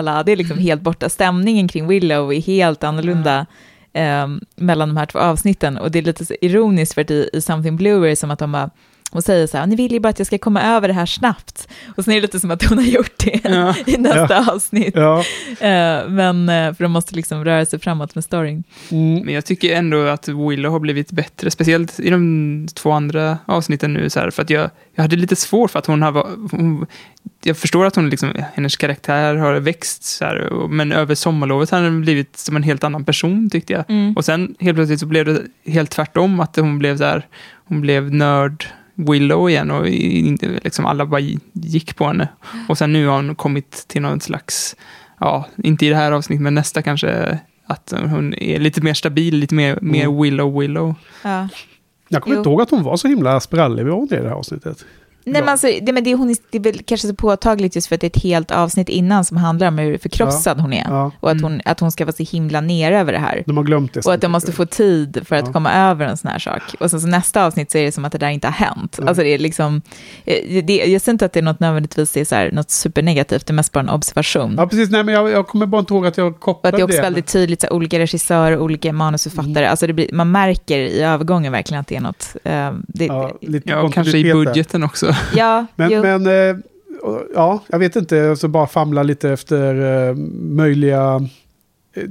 la 0.01 0.23
det 0.23 0.31
är 0.31 0.35
liksom 0.35 0.57
helt 0.57 0.81
borta. 0.81 1.09
Stämningen 1.09 1.67
kring 1.67 1.87
Willow 1.87 2.33
är 2.33 2.41
helt 2.41 2.83
annorlunda 2.83 3.45
eh, 3.93 4.27
mellan 4.55 4.89
de 4.89 4.97
här 4.97 5.05
två 5.05 5.19
avsnitten. 5.19 5.77
Och 5.77 5.91
det 5.91 5.99
är 5.99 6.03
lite 6.03 6.25
så 6.25 6.35
ironiskt 6.41 6.93
för 6.93 7.01
att 7.01 7.11
i, 7.11 7.29
i 7.33 7.41
Something 7.41 7.77
Blue 7.77 8.05
är 8.05 8.09
det 8.09 8.15
som 8.15 8.31
att 8.31 8.39
de 8.39 8.51
bara, 8.51 8.69
hon 9.11 9.21
säger 9.21 9.47
så 9.47 9.57
här, 9.57 9.67
ni 9.67 9.75
vill 9.75 9.91
ju 9.91 9.99
bara 9.99 10.09
att 10.09 10.19
jag 10.19 10.27
ska 10.27 10.37
komma 10.37 10.61
över 10.61 10.87
det 10.87 10.93
här 10.93 11.05
snabbt. 11.05 11.67
Och 11.97 12.03
sen 12.03 12.11
är 12.11 12.15
det 12.15 12.21
lite 12.21 12.39
som 12.39 12.51
att 12.51 12.63
hon 12.63 12.77
har 12.77 12.85
gjort 12.85 13.13
det 13.17 13.39
Ja. 13.43 13.75
i 13.85 13.97
nästa 13.97 14.51
avsnitt. 14.53 14.95
Ja, 14.95 15.23
Eh, 15.59 16.07
men 16.09 16.49
eh, 16.49 16.73
för 16.73 16.83
de 16.83 16.91
måste 16.91 17.15
liksom 17.15 17.45
röra 17.45 17.65
sig 17.65 17.79
framåt 17.79 18.15
med 18.15 18.23
storyn. 18.23 18.63
mm, 18.91 19.25
Men 19.25 19.33
jag 19.33 19.45
tycker 19.45 19.75
ändå 19.75 20.07
att 20.07 20.27
Willow 20.27 20.71
har 20.71 20.79
blivit 20.79 21.11
bättre, 21.11 21.51
speciellt 21.51 21.99
i 21.99 22.09
de 22.09 22.67
två 22.73 22.91
andra 22.91 23.37
avsnitten 23.45 23.93
nu. 23.93 24.09
Så 24.09 24.19
här, 24.19 24.31
för 24.31 24.41
att 24.41 24.49
jag, 24.49 24.69
jag 24.95 25.03
hade 25.03 25.15
lite 25.15 25.35
svårt 25.35 25.71
för 25.71 25.79
att 25.79 25.85
hon 25.85 26.01
har... 26.01 26.11
Hon, 26.51 26.85
jag 27.43 27.57
förstår 27.57 27.85
att 27.85 27.95
hon 27.95 28.09
liksom, 28.09 28.33
hennes 28.53 28.77
karaktär 28.77 29.35
har 29.35 29.53
växt, 29.53 30.03
så 30.03 30.25
här, 30.25 30.67
men 30.67 30.91
över 30.91 31.15
sommarlovet 31.15 31.69
har 31.69 31.81
hon 31.83 32.01
blivit 32.01 32.37
som 32.37 32.55
en 32.55 32.63
helt 32.63 32.83
annan 32.83 33.05
person 33.05 33.49
tyckte 33.49 33.73
jag. 33.73 33.85
Mm. 33.89 34.13
Och 34.13 34.25
sen 34.25 34.55
helt 34.59 34.75
plötsligt 34.77 34.99
så 34.99 35.05
blev 35.05 35.25
det 35.25 35.41
helt 35.71 35.91
tvärtom, 35.91 36.39
att 36.39 36.55
hon 36.55 36.79
blev 36.79 36.97
där, 36.97 37.27
hon 37.67 37.81
blev 37.81 38.13
nörd 38.13 38.65
Willow 39.07 39.49
igen 39.49 39.71
och 39.71 39.85
liksom 40.63 40.85
alla 40.85 41.05
bara 41.05 41.21
gick 41.53 41.95
på 41.95 42.07
henne. 42.07 42.27
Och 42.69 42.77
sen 42.77 42.93
nu 42.93 43.07
har 43.07 43.15
hon 43.15 43.35
kommit 43.35 43.85
till 43.87 44.01
någon 44.01 44.19
slags, 44.21 44.75
ja, 45.19 45.45
inte 45.57 45.85
i 45.85 45.89
det 45.89 45.95
här 45.95 46.11
avsnittet, 46.11 46.41
men 46.43 46.55
nästa 46.55 46.81
kanske, 46.81 47.39
att 47.65 47.93
hon 48.09 48.33
är 48.33 48.59
lite 48.59 48.81
mer 48.81 48.93
stabil, 48.93 49.35
lite 49.35 49.55
mer, 49.55 49.79
mer 49.81 50.05
Mm. 50.05 50.21
Willow 50.21 50.59
Willow. 50.59 50.95
Ja. 51.23 51.47
jag 52.07 52.23
kommer 52.23 52.35
Jo. 52.35 52.39
inte 52.39 52.49
ihåg 52.49 52.61
att 52.61 52.69
hon 52.69 52.83
var 52.83 52.97
så 52.97 53.07
himla 53.07 53.39
sprallig. 53.39 53.85
Var 53.85 53.91
hon 53.95 54.07
det 54.07 54.17
i 54.17 54.21
det 54.21 54.27
här 54.29 54.35
avsnittet? 54.35 54.85
Nej, 55.31 55.41
men 55.41 55.49
alltså, 55.49 55.67
det, 55.81 55.91
men 55.93 56.03
det, 56.03 56.13
hon 56.15 56.29
är, 56.29 56.35
det 56.51 56.57
är 56.57 56.61
väl 56.61 56.81
kanske 56.85 57.07
så 57.07 57.13
påtagligt 57.15 57.75
just 57.75 57.87
för 57.87 57.95
att 57.95 58.01
det 58.01 58.07
är 58.07 58.17
ett 58.17 58.23
helt 58.23 58.51
avsnitt 58.51 58.89
innan 58.89 59.25
som 59.25 59.37
handlar 59.37 59.67
om 59.67 59.77
hur 59.77 59.97
förkrossad 59.97 60.57
Ja. 60.57 60.61
hon 60.61 60.73
är. 60.73 60.85
Ja. 60.89 61.11
Och 61.19 61.31
att 61.31 61.41
hon, 61.41 61.61
att 61.65 61.79
hon 61.79 61.91
ska 61.91 62.05
vara 62.05 62.15
så 62.15 62.23
himla 62.23 62.61
nere 62.61 62.99
över 62.99 63.13
det 63.13 63.19
här. 63.19 63.43
De 63.45 63.57
har 63.57 63.63
glömt 63.63 63.93
det. 63.93 64.05
Och 64.05 64.13
att 64.13 64.21
de 64.21 64.31
måste 64.31 64.51
få 64.51 64.65
tid 64.65 65.21
för 65.25 65.35
att 65.35 65.45
Ja. 65.45 65.53
komma 65.53 65.73
över 65.73 66.05
en 66.05 66.17
sån 66.17 66.31
här 66.31 66.39
sak. 66.39 66.61
Och 66.79 66.91
sen 66.91 67.01
så 67.01 67.07
nästa 67.07 67.45
avsnitt 67.45 67.71
så 67.71 67.77
är 67.77 67.85
det 67.85 67.91
som 67.91 68.05
att 68.05 68.11
det 68.11 68.17
där 68.17 68.29
inte 68.29 68.47
har 68.47 68.51
hänt. 68.67 68.97
Mm. 68.97 69.07
Alltså 69.07 69.23
det 69.23 69.29
är 69.29 69.39
liksom, 69.39 69.81
eh, 70.25 70.63
det, 70.63 70.75
jag 70.85 71.01
ser 71.01 71.11
inte 71.11 71.25
att 71.25 71.33
det 71.33 71.39
är 71.39 71.43
något 71.43 71.59
nödvändigtvis 71.59 72.17
är 72.17 72.25
så 72.25 72.35
här, 72.35 72.51
något 72.51 72.69
supernegativt, 72.69 73.45
det 73.47 73.51
är 73.51 73.55
mest 73.55 73.71
bara 73.71 73.79
en 73.79 73.89
observation. 73.89 74.55
Ja, 74.57 74.67
precis. 74.67 74.89
Nej, 74.89 75.03
men 75.03 75.13
jag, 75.13 75.29
jag 75.31 75.47
kommer 75.47 75.65
bara 75.65 75.79
inte 75.79 75.93
ihåg 75.93 76.05
att 76.07 76.17
jag 76.17 76.39
kopplade 76.39 76.75
att 76.75 76.77
det 76.77 76.81
är 76.81 76.85
också 76.85 76.97
det. 76.97 77.01
väldigt 77.01 77.27
tydligt, 77.27 77.61
så 77.61 77.67
här, 77.67 77.73
olika 77.73 77.99
regissörer, 77.99 78.57
olika 78.59 78.93
manusförfattare. 78.93 79.69
Alltså 79.69 79.87
det 79.87 79.93
blir, 79.93 80.09
man 80.13 80.31
märker 80.31 80.79
i 80.79 81.01
övergången 81.01 81.51
verkligen 81.51 81.81
att 81.81 81.87
det 81.87 81.95
är 81.95 82.01
något... 82.01 82.35
Eh, 82.43 82.71
det, 82.87 83.05
Ja, 83.05 83.31
lite 83.41 83.69
Ja, 83.69 83.81
och 83.81 83.93
kanske 83.93 84.17
i 84.17 84.33
budgeten 84.33 84.83
också. 84.83 85.15
Ja, 85.35 85.65
Men, 85.75 85.91
jo. 85.91 86.01
men 86.01 86.27
eh, 86.27 86.57
ja, 87.33 87.63
jag 87.67 87.79
vet 87.79 87.95
inte, 87.95 88.35
så 88.35 88.47
bara 88.47 88.67
famla 88.67 89.03
lite 89.03 89.29
efter 89.29 89.75
eh, 90.09 90.15
möjliga... 90.35 91.27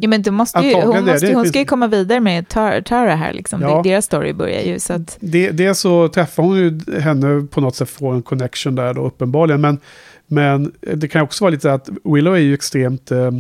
Ja, 0.01 0.09
men 0.09 0.23
du 0.23 0.31
måste 0.31 0.61
ju, 0.61 0.75
hon, 0.75 0.95
det, 0.95 1.13
måste, 1.13 1.27
det 1.27 1.35
hon 1.35 1.47
ska 1.47 1.59
ju 1.59 1.65
komma 1.65 1.87
vidare 1.87 2.21
med 2.21 2.49
Tar- 2.49 2.81
Tara 2.81 3.15
här, 3.15 3.33
liksom. 3.33 3.63
Ja. 3.63 3.83
Det, 3.83 3.91
deras 3.91 4.05
story 4.05 4.33
börjar 4.33 4.63
ju. 4.63 4.79
Så 4.79 4.93
att, 4.93 5.17
Det, 5.21 5.51
dels 5.51 5.81
så 5.81 6.09
träffar 6.09 6.43
hon 6.43 6.57
ju 6.57 7.01
henne 7.01 7.47
på 7.51 7.61
något 7.61 7.77
sätt, 7.77 7.91
får 7.91 8.15
en 8.15 8.23
connection 8.23 8.75
där 8.75 8.95
då 8.95 9.07
uppenbarligen. 9.07 9.61
Men, 9.61 9.79
men 10.27 10.73
det 10.81 11.09
kan 11.09 11.23
också 11.23 11.45
vara 11.45 11.51
lite 11.51 11.63
så 11.63 11.69
att 11.69 11.89
Willow 12.05 12.35
är 12.35 12.39
ju 12.41 12.55
extremt... 12.55 13.11
Eh, 13.11 13.31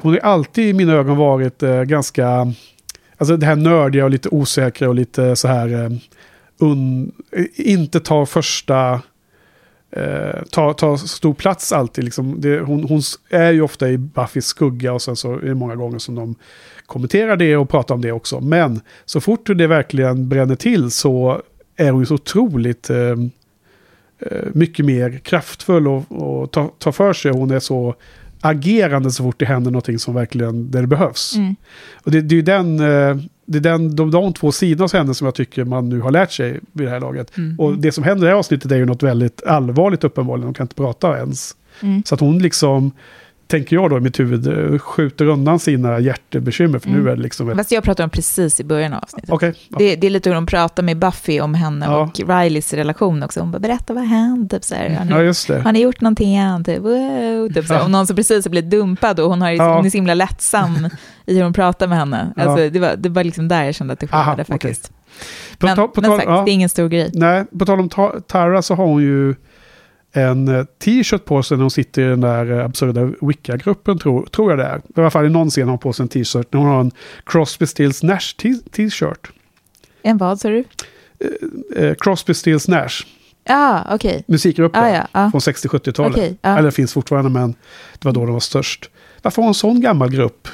hon 0.00 0.12
har 0.12 0.18
alltid 0.20 0.68
i 0.68 0.72
mina 0.72 0.92
ögon 0.92 1.16
varit 1.16 1.62
eh, 1.62 1.82
ganska... 1.82 2.52
Alltså 3.18 3.36
det 3.36 3.46
här 3.46 3.56
nördiga 3.56 4.04
och 4.04 4.10
lite 4.10 4.28
osäkra 4.28 4.88
och 4.88 4.94
lite 4.94 5.36
så 5.36 5.48
här... 5.48 5.84
Eh, 5.84 5.90
inte 7.54 8.00
ta 8.00 8.26
första... 8.26 9.02
Eh, 9.96 10.42
ta, 10.50 10.72
ta 10.72 10.98
stor 10.98 11.34
plats 11.34 11.72
alltid. 11.72 12.04
Liksom. 12.04 12.40
Det, 12.40 12.60
hon, 12.60 12.84
hon 12.84 13.00
är 13.30 13.52
ju 13.52 13.62
ofta 13.62 13.90
i 13.90 13.98
Buffys 13.98 14.46
skugga 14.46 14.92
och 14.92 15.02
sen 15.02 15.16
så 15.16 15.32
är 15.32 15.40
det 15.40 15.54
många 15.54 15.76
gånger 15.76 15.98
som 15.98 16.14
de 16.14 16.34
kommenterar 16.86 17.36
det 17.36 17.56
och 17.56 17.68
pratar 17.68 17.94
om 17.94 18.00
det 18.00 18.12
också. 18.12 18.40
Men 18.40 18.80
så 19.04 19.20
fort 19.20 19.46
det 19.46 19.66
verkligen 19.66 20.28
bränner 20.28 20.56
till 20.56 20.90
så 20.90 21.42
är 21.76 21.90
hon 21.90 22.02
ju 22.02 22.06
så 22.06 22.14
otroligt 22.14 22.90
eh, 22.90 22.96
eh, 24.18 24.46
mycket 24.52 24.86
mer 24.86 25.18
kraftfull 25.18 25.88
och, 25.88 26.12
och 26.12 26.50
tar 26.50 26.70
ta 26.78 26.92
för 26.92 27.12
sig. 27.12 27.32
Hon 27.32 27.50
är 27.50 27.60
så 27.60 27.94
agerande 28.40 29.10
så 29.10 29.22
fort 29.22 29.38
det 29.38 29.44
händer 29.44 29.70
någonting 29.70 29.98
som 29.98 30.14
verkligen 30.14 30.70
där 30.70 30.80
det 30.80 30.86
behövs. 30.86 31.36
mm. 31.36 31.56
Och 32.04 32.10
det, 32.10 32.20
det 32.20 32.34
är 32.34 32.36
ju 32.36 32.42
den, 32.42 32.80
eh, 32.80 33.16
det 33.52 33.58
är 33.58 33.60
den, 33.60 33.96
de, 33.96 34.10
de 34.10 34.32
två 34.32 34.52
sidorna 34.52 34.84
hos 34.84 34.92
henne 34.92 35.14
som 35.14 35.24
jag 35.24 35.34
tycker 35.34 35.64
man 35.64 35.88
nu 35.88 36.00
har 36.00 36.10
lärt 36.10 36.32
sig 36.32 36.60
vid 36.72 36.86
det 36.86 36.90
här 36.90 37.00
laget. 37.00 37.36
Mm. 37.36 37.60
Och 37.60 37.78
det 37.78 37.92
som 37.92 38.04
händer 38.04 38.24
i 38.24 38.26
det 38.26 38.32
här 38.32 38.38
avsnittet 38.38 38.72
är 38.72 38.76
ju 38.76 38.86
något 38.86 39.02
väldigt 39.02 39.46
allvarligt 39.46 40.04
uppenbarligen. 40.04 40.52
De 40.52 40.54
kan 40.54 40.64
inte 40.64 40.74
prata 40.74 41.18
ens. 41.18 41.56
Mm. 41.80 42.02
Så 42.06 42.14
att 42.14 42.20
hon 42.20 42.38
liksom, 42.38 42.92
tänker 43.52 43.76
jag 43.76 43.90
då 43.90 43.96
i 43.96 44.00
mitt 44.00 44.20
huvud, 44.20 44.72
eh, 44.72 44.78
skjuter 44.78 45.26
undan 45.26 45.58
sina 45.58 45.98
hjärtebekymmer. 46.00 46.78
För 46.78 46.88
Mm. 46.88 47.02
nu 47.04 47.10
är 47.10 47.16
det 47.16 47.22
liksom 47.22 47.48
ett... 47.50 47.56
Fast 47.56 47.72
jag 47.72 47.84
pratar 47.84 48.04
om 48.04 48.10
precis 48.10 48.60
i 48.60 48.64
början 48.64 48.92
av 48.92 49.02
avsnittet. 49.02 49.30
Okej. 49.30 49.54
ja. 49.68 49.78
Det, 49.78 49.96
det 49.96 50.06
är 50.06 50.10
lite 50.10 50.30
hur 50.30 50.34
de 50.34 50.46
pratar 50.46 50.82
med 50.82 50.98
Buffy 50.98 51.40
om 51.40 51.54
henne 51.54 51.86
Ja. 51.86 51.98
och 51.98 52.20
Rileys 52.28 52.72
relation 52.72 53.22
också. 53.22 53.40
Hon 53.40 53.50
bara, 53.50 53.58
berätta 53.58 53.94
vad 53.94 54.04
hände? 54.04 54.56
Typ 54.56 54.64
så 54.64 54.74
här, 54.74 54.90
har, 54.90 55.04
ni, 55.04 55.10
Ja, 55.10 55.22
just 55.22 55.48
det. 55.48 55.60
har 55.60 55.72
ni 55.72 55.80
gjort 55.80 56.00
någonting 56.00 56.34
än? 56.36 56.64
Typ, 56.64 56.78
wow, 56.78 57.48
typ 57.54 57.66
så 57.66 57.72
här. 57.72 57.80
Ja. 57.80 57.84
Och 57.84 57.90
någon 57.90 58.06
som 58.06 58.16
precis 58.16 58.44
har 58.44 58.50
blivit 58.50 58.70
dumpad 58.70 59.20
och 59.20 59.30
hon, 59.30 59.42
har, 59.42 59.50
Ja. 59.50 59.76
hon 59.76 59.86
är 59.86 59.90
så 59.90 59.96
himla 59.96 60.14
lättsam 60.14 60.88
i 61.26 61.36
hur 61.36 61.42
hon 61.44 61.52
pratar 61.52 61.86
med 61.86 61.98
henne. 61.98 62.32
Ja. 62.36 62.42
Alltså, 62.42 62.70
det, 62.70 62.78
var, 62.78 62.96
det 62.96 63.08
var 63.08 63.24
liksom 63.24 63.48
där 63.48 63.64
jag 63.64 63.74
kände 63.74 63.92
att 63.92 64.00
det 64.00 64.06
okej. 64.12 64.44
faktiskt. 64.44 64.92
På, 65.58 65.66
Men, 65.66 65.76
ta, 65.76 65.88
på 65.88 66.00
men 66.00 66.10
tal, 66.10 66.18
sagt, 66.18 66.28
ja, 66.30 66.42
det 66.44 66.50
är 66.50 66.54
ingen 66.54 66.68
stor 66.68 66.88
grej. 66.88 67.10
nej, 67.14 67.44
på 67.58 67.66
tal 67.66 67.80
om 67.80 67.88
ta, 67.88 68.20
Tara 68.26 68.62
så 68.62 68.74
har 68.74 68.84
hon 68.86 69.02
ju 69.02 69.34
en 70.12 70.48
eh, 70.48 70.64
t-shirt 70.84 71.24
på 71.24 71.42
sig 71.42 71.56
när 71.56 71.62
hon 71.62 71.70
sitter 71.70 72.02
i 72.02 72.04
den 72.04 72.20
där 72.20 72.58
eh, 72.58 72.64
absurda 72.64 73.12
Wicca-gruppen, 73.20 73.98
tror, 73.98 74.26
tror 74.26 74.50
jag 74.50 74.58
det 74.58 74.64
är. 74.64 74.78
I 74.78 75.00
alla 75.00 75.10
fall 75.10 75.26
i 75.26 75.28
någon 75.30 75.50
scen 75.50 75.62
har 75.64 75.70
hon 75.70 75.78
på 75.78 75.92
sig 75.92 76.02
en 76.02 76.08
t-shirt. 76.08 76.46
När 76.52 76.60
hon 76.60 76.68
har 76.68 76.80
en 76.80 76.90
Crosby, 77.26 77.66
Stills, 77.66 78.02
Nash 78.02 78.36
t-shirt. 78.72 79.30
En 80.02 80.18
vad 80.18 80.40
sa 80.40 80.48
du? 80.48 80.64
Eh, 81.76 81.94
Crosby, 81.94 82.34
Stills, 82.34 82.68
Nash. 82.68 83.06
Ja, 83.44 83.86
okej. 83.90 84.24
Musikgruppen 84.26 84.82
Ah, 84.84 84.88
ja, 84.88 85.06
ja. 85.12 85.30
från 85.30 85.40
60-70-talet. 85.40 86.12
Okej, 86.12 86.38
ja. 86.42 86.58
Eller 86.58 86.70
finns 86.70 86.92
fortfarande, 86.92 87.30
men 87.30 87.50
det 87.98 88.04
var 88.04 88.12
då 88.12 88.24
de 88.26 88.32
var 88.32 88.40
störst. 88.40 88.90
Varför 89.22 89.42
har 89.42 89.44
hon 89.44 89.50
en 89.50 89.54
sån 89.54 89.80
gammal 89.80 90.10
grupp? 90.10 90.48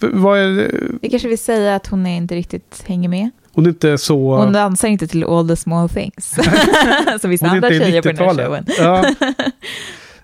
Vad 0.00 0.38
är, 0.38 0.48
det- 0.48 0.70
Vi 1.02 1.10
kanske 1.10 1.28
vill 1.28 1.38
säga 1.38 1.74
att 1.76 1.86
hon 1.86 2.06
inte 2.06 2.34
riktigt 2.34 2.84
hänger 2.86 3.08
med. 3.08 3.30
Hon 3.54 3.64
är 3.66 3.68
inte 3.68 3.98
så... 3.98 4.36
Hon 4.36 4.52
dansar 4.52 4.88
inte 4.88 5.06
till 5.06 5.24
all 5.24 5.48
the 5.48 5.56
small 5.56 5.88
things. 5.88 6.38
Som 7.20 7.30
vissa 7.30 7.46
andra 7.46 7.68
tjejer 7.68 8.02
på 8.02 8.08
den 8.08 8.16
här 8.18 8.24
90-talet. 8.24 8.46
showen. 8.46 8.66
Ja. 8.78 9.04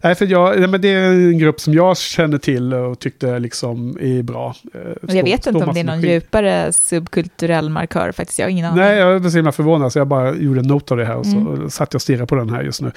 Nej, 0.01 0.15
för 0.15 0.27
jag, 0.27 0.59
nej, 0.61 0.69
men 0.69 0.81
det 0.81 0.89
är 0.89 1.11
en 1.11 1.39
grupp 1.39 1.61
som 1.61 1.75
jag 1.75 1.97
känner 1.99 2.39
till 2.39 2.75
och 2.75 2.99
tyckte 2.99 3.39
liksom 3.39 3.99
är 4.01 4.23
bra. 4.23 4.55
Och 5.03 5.15
jag 5.15 5.25
vet 5.25 5.47
inte 5.47 5.65
om 5.65 5.75
det 5.75 5.81
är 5.81 5.85
någon 5.85 6.01
skit. 6.03 6.11
djupare 6.11 6.73
subkulturell 6.73 7.71
markör 7.71 8.13
faktiskt. 8.13 8.39
Jag 8.39 8.47
har 8.47 8.51
ingen 8.51 8.67
aning. 8.67 8.79
Nej, 8.81 8.97
jag 8.99 9.25
är 9.27 9.31
så 9.31 9.37
himla 9.37 9.53
förvånad 9.53 9.93
så 9.93 9.99
jag 9.99 10.07
bara 10.07 10.35
gjorde 10.35 10.61
en 10.61 10.67
not 10.67 10.91
av 10.91 10.97
det 10.99 11.05
här 11.05 11.17
och 11.17 11.27
så 11.27 11.37
Mm. 11.37 11.71
satt 11.71 11.93
jag 11.93 11.99
och 11.99 12.03
stirrade 12.03 12.27
på 12.27 12.35
den 12.35 12.51
här 12.51 12.63
just 12.63 12.81
nu. 12.83 12.93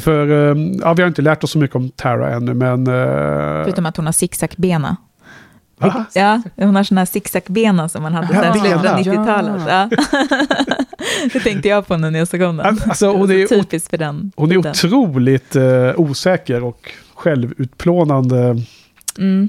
För 0.00 0.30
eh, 0.50 0.56
ja, 0.82 0.92
vi 0.94 1.02
har 1.02 1.08
inte 1.08 1.22
lärt 1.22 1.44
oss 1.44 1.50
så 1.50 1.58
mycket 1.58 1.76
om 1.76 1.90
Tara 1.90 2.30
ännu, 2.34 2.54
men... 2.54 2.86
eh, 2.86 3.64
Förutom 3.64 3.86
att 3.86 3.96
hon 3.96 4.06
har 4.06 4.12
zigzagbena. 4.12 4.96
Va? 5.88 6.04
Ja, 6.14 6.42
hon 6.56 6.76
har 6.76 6.82
såna 6.84 7.00
här 7.00 7.06
zigzagbena 7.06 7.88
som 7.88 8.02
man 8.02 8.12
hade 8.14 8.28
Ja, 8.34 8.52
slutet 8.52 8.76
av 8.76 8.82
bena. 8.82 8.98
90-talet. 8.98 9.62
Ja. 9.68 9.90
det 11.32 11.40
tänkte 11.40 11.68
jag 11.68 11.86
på 11.86 11.96
nu 11.96 12.10
när 12.10 12.18
jag 12.18 12.28
såg 12.28 12.40
om 12.42 12.56
den. 12.56 12.66
Alltså, 12.86 13.12
hon 13.12 13.30
är 13.30 13.46
typiskt 13.46 13.90
för 13.90 13.96
den. 13.98 14.32
Hon 14.36 14.52
är 14.52 14.56
otroligt 14.58 15.56
eh, 15.56 15.90
osäker 15.96 16.64
och 16.64 16.92
självutplånande 17.14 18.56
Mm. 19.18 19.48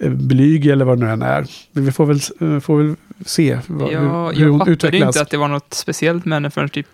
eh, 0.00 0.10
blyg 0.10 0.66
eller 0.66 0.84
vad 0.84 0.98
det 1.00 1.04
nu 1.06 1.12
än 1.12 1.22
är. 1.22 1.46
Men 1.72 1.84
vi 1.84 1.92
får 1.92 2.06
väl, 2.06 2.20
eh, 2.54 2.60
får 2.60 2.76
väl 2.82 2.94
se 3.26 3.58
vad, 3.66 3.92
Ja, 3.92 3.98
hur, 4.00 4.32
hur 4.34 4.42
jag 4.44 4.50
hon 4.50 4.58
fattade 4.58 4.72
utvecklas. 4.72 5.06
inte 5.08 5.20
att 5.20 5.30
det 5.30 5.36
var 5.36 5.48
något 5.48 5.74
speciellt 5.74 6.24
med 6.24 6.36
henne 6.36 6.50
förrän 6.50 6.68
typ 6.68 6.86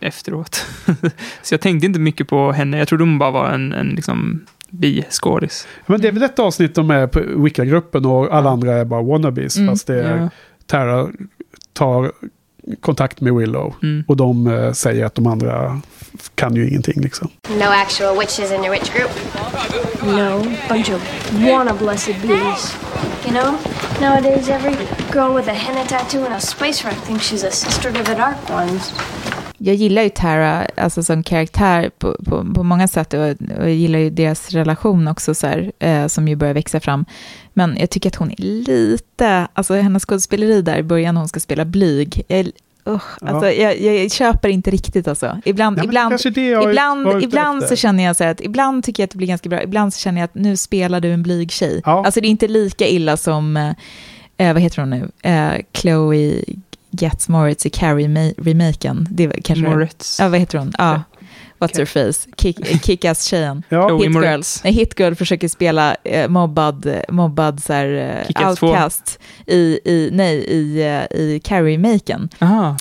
efteråt. 0.00 0.66
så 1.42 1.54
jag 1.54 1.60
tänkte 1.60 1.86
inte 1.86 1.98
mycket 2.00 2.28
på 2.28 2.52
henne. 2.52 2.78
Jag 2.78 2.88
trodde 2.88 3.04
hon 3.04 3.18
bara 3.18 3.30
var 3.30 3.50
en, 3.50 3.72
en 3.72 3.86
liksom 3.88 4.46
biskådis. 4.70 5.66
Men 5.86 6.00
det 6.00 6.08
är 6.08 6.12
väl 6.12 6.22
ett 6.22 6.38
avsnitt 6.38 6.74
de 6.74 6.90
är 6.90 7.06
på 7.06 7.20
Wicca-gruppen 7.42 8.04
och 8.04 8.34
alla 8.34 8.50
andra 8.50 8.72
är 8.74 8.84
bara 8.84 9.02
wannabes. 9.02 9.56
Mm, 9.56 9.68
fast 9.68 9.86
det 9.86 10.02
är, 10.02 10.16
Ja. 10.16 10.30
Tara 10.66 11.08
tar 11.72 12.12
kontakt 12.80 13.20
med 13.20 13.34
Willow. 13.34 13.74
Mm. 13.82 14.04
Och 14.08 14.16
de 14.16 14.46
eh, 14.46 14.72
säger 14.72 15.04
att 15.04 15.14
de 15.14 15.26
andra 15.26 15.80
kan 16.34 16.54
ju 16.54 16.68
ingenting 16.68 17.00
liksom. 17.00 17.28
No 17.48 17.64
actual 17.64 18.18
witches 18.18 18.52
in 18.52 18.64
your 18.64 18.70
witch 18.70 18.92
group. 18.92 19.10
No, 20.02 20.38
bunch 20.68 20.90
of 20.90 21.02
wanna 21.32 21.74
blessed 21.74 22.14
bees. 22.22 22.76
You 23.24 23.32
know, 23.32 23.58
nowadays 24.00 24.48
every 24.48 24.76
girl 25.12 25.36
with 25.36 25.48
a 25.48 25.52
henna 25.52 25.84
tattoo 25.84 26.24
and 26.24 26.34
a 26.34 26.40
spice 26.40 26.84
rack 26.84 26.96
thinks 27.06 27.24
she's 27.24 27.44
a 27.46 27.50
sister 27.50 27.92
to 27.92 28.02
the 28.02 28.14
dark 28.14 28.50
ones. 28.50 28.92
Jag 29.58 29.74
gillar 29.74 30.02
ju 30.02 30.08
Tara 30.08 30.66
alltså 30.76 31.02
som 31.02 31.22
karaktär 31.22 31.90
på, 31.98 32.16
på, 32.24 32.46
på 32.54 32.62
många 32.62 32.88
sätt 32.88 33.14
och, 33.14 33.20
och 33.20 33.36
jag 33.68 33.74
gillar 33.74 33.98
ju 33.98 34.10
deras 34.10 34.50
relation 34.50 35.08
också 35.08 35.34
så 35.34 35.46
här, 35.46 35.72
eh, 35.78 36.06
som 36.06 36.28
ju 36.28 36.36
börjar 36.36 36.54
växa 36.54 36.80
fram. 36.80 37.04
Men 37.52 37.76
jag 37.80 37.90
tycker 37.90 38.10
att 38.10 38.16
hon 38.16 38.30
är 38.30 38.42
lite, 38.42 39.48
alltså 39.52 39.74
hennes 39.74 40.04
skådespeleri 40.04 40.62
där 40.62 40.78
i 40.78 40.82
början 40.82 41.16
hon 41.16 41.28
ska 41.28 41.40
spela 41.40 41.64
blyg, 41.64 42.22
jag, 42.28 42.50
Ja. 42.86 43.00
alltså, 43.20 43.50
jag, 43.50 43.80
jag 43.80 44.12
köper 44.12 44.48
inte 44.48 44.70
riktigt 44.70 45.08
alltså. 45.08 45.40
Ibland, 45.44 45.76
men 45.76 45.84
ibland, 45.84 46.20
ibland, 46.36 47.22
ibland 47.22 47.62
så 47.62 47.76
känner 47.76 48.04
jag 48.04 48.16
så 48.16 48.24
att 48.24 48.40
ibland 48.40 48.84
tycker 48.84 49.02
jag 49.02 49.06
att 49.06 49.10
det 49.10 49.18
blir 49.18 49.28
ganska 49.28 49.48
bra, 49.48 49.62
ibland 49.62 49.94
så 49.94 50.00
känner 50.00 50.20
jag 50.20 50.24
att 50.24 50.34
nu 50.34 50.56
spelar 50.56 51.00
du 51.00 51.12
en 51.12 51.22
blyg 51.22 51.50
tjej. 51.52 51.82
Ja. 51.84 52.04
Alltså 52.04 52.20
det 52.20 52.26
är 52.26 52.30
inte 52.30 52.48
lika 52.48 52.86
illa 52.86 53.16
som, 53.16 53.56
eh, 54.36 54.52
vad 54.52 54.62
heter 54.62 54.80
hon 54.82 54.90
nu, 54.90 55.10
eh, 55.22 55.52
Chloe 55.72 56.42
Gets 56.96 57.28
Moritz 57.28 57.66
i 57.66 57.70
Carrie-remaken. 57.70 59.08
Det 59.10 59.26
var 59.26 59.36
kanske 59.44 59.68
Moritz. 59.68 60.20
Ja, 60.20 60.28
vad 60.28 60.40
heter 60.40 60.58
hon? 60.58 60.72
Ja, 60.78 61.02
what's 61.58 61.78
her 61.78 61.84
face? 61.86 62.28
Kick, 62.36 62.82
Kick-Ass-tjejen. 62.82 63.62
Ja, 63.68 63.88
Chloe 63.88 64.08
Hit 64.08 64.14
Girl. 64.14 64.40
Nej, 64.64 64.72
Hit 64.72 65.00
Girl 65.00 65.14
försöker 65.14 65.48
spela 65.48 65.96
eh, 66.04 66.28
mobbad, 66.28 66.94
mobbad 67.08 67.62
så 67.62 67.72
här, 67.72 68.24
eh, 68.28 68.48
outcast 68.48 69.18
i, 69.46 69.80
i, 69.84 70.10
nej, 70.12 70.36
i, 70.36 70.82
eh, 70.82 71.20
i 71.20 71.40
Carrie-maken. 71.44 72.28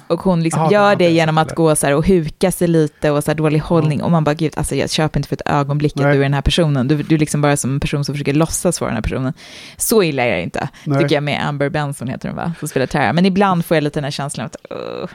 Och 0.08 0.20
hon 0.20 0.44
liksom 0.44 0.68
det 0.68 0.74
gör 0.74 0.96
det 0.96 1.04
jag 1.04 1.14
genom 1.14 1.38
att 1.38 1.56
gå 1.56 1.76
så 1.76 1.86
här 1.86 1.96
och 1.96 2.08
huka 2.08 2.52
sig 2.52 2.68
lite 2.68 3.12
och 3.12 3.24
så 3.24 3.32
här 3.32 3.36
dålig 3.36 3.60
hållning. 3.60 4.02
Och 4.02 4.12
man 4.12 4.24
bara, 4.24 4.34
gud, 4.34 4.54
alltså 4.58 4.76
jag 4.76 4.90
köper 4.90 5.20
inte 5.20 5.30
för 5.30 5.36
ett 5.36 5.42
ögonblick 5.46 5.94
att 5.96 6.04
Nej. 6.04 6.14
du 6.14 6.20
är 6.20 6.24
den 6.24 6.34
här 6.34 6.42
personen. 6.42 6.88
Du, 6.88 7.04
du 7.04 7.16
är 7.16 7.20
liksom 7.20 7.42
bara 7.42 7.58
som 7.58 7.74
en 7.74 7.80
person 7.80 8.06
som 8.06 8.16
försöker 8.16 8.34
låtsas 8.34 8.82
vara 8.82 8.90
den 8.90 8.96
här 8.96 9.02
personen. 9.02 9.34
Så 9.78 10.04
illa 10.04 10.24
är 10.24 10.36
det 10.36 10.42
inte, 10.44 10.70
Nej. 10.84 11.02
tycker 11.02 11.16
jag 11.16 11.24
med 11.24 11.48
Amber 11.48 11.70
Benson 11.70 12.08
heter 12.08 12.30
hon 12.30 12.38
va, 12.38 12.54
som 12.60 12.68
spelar 12.68 12.86
Tara. 12.86 13.14
Men 13.14 13.26
ibland 13.26 13.66
får 13.66 13.78
jag 13.78 13.84
lite 13.84 14.00
den 14.00 14.04
här 14.04 14.12
känslan 14.12 14.46
att, 14.46 14.56
uh, 14.72 15.08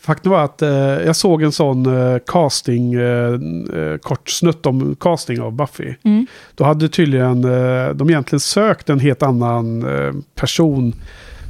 Faktum 0.00 0.32
var 0.32 0.44
att 0.44 0.62
eh, 0.62 0.70
jag 0.78 1.16
såg 1.16 1.42
en 1.42 1.52
sån 1.52 1.86
eh, 2.12 2.18
casting, 2.26 2.94
eh, 2.94 3.32
eh, 3.74 3.96
kort 4.02 4.28
snutt 4.30 4.66
om 4.66 4.96
casting 5.00 5.40
av 5.40 5.52
Buffy. 5.52 5.94
mm. 6.02 6.26
Då 6.54 6.64
hade 6.64 6.88
tydligen 6.88 7.44
eh, 7.44 7.88
de 7.94 8.10
egentligen 8.10 8.40
sökt 8.40 8.90
en 8.90 9.00
helt 9.00 9.22
annan 9.22 9.82
eh, 9.98 10.12
person 10.34 10.94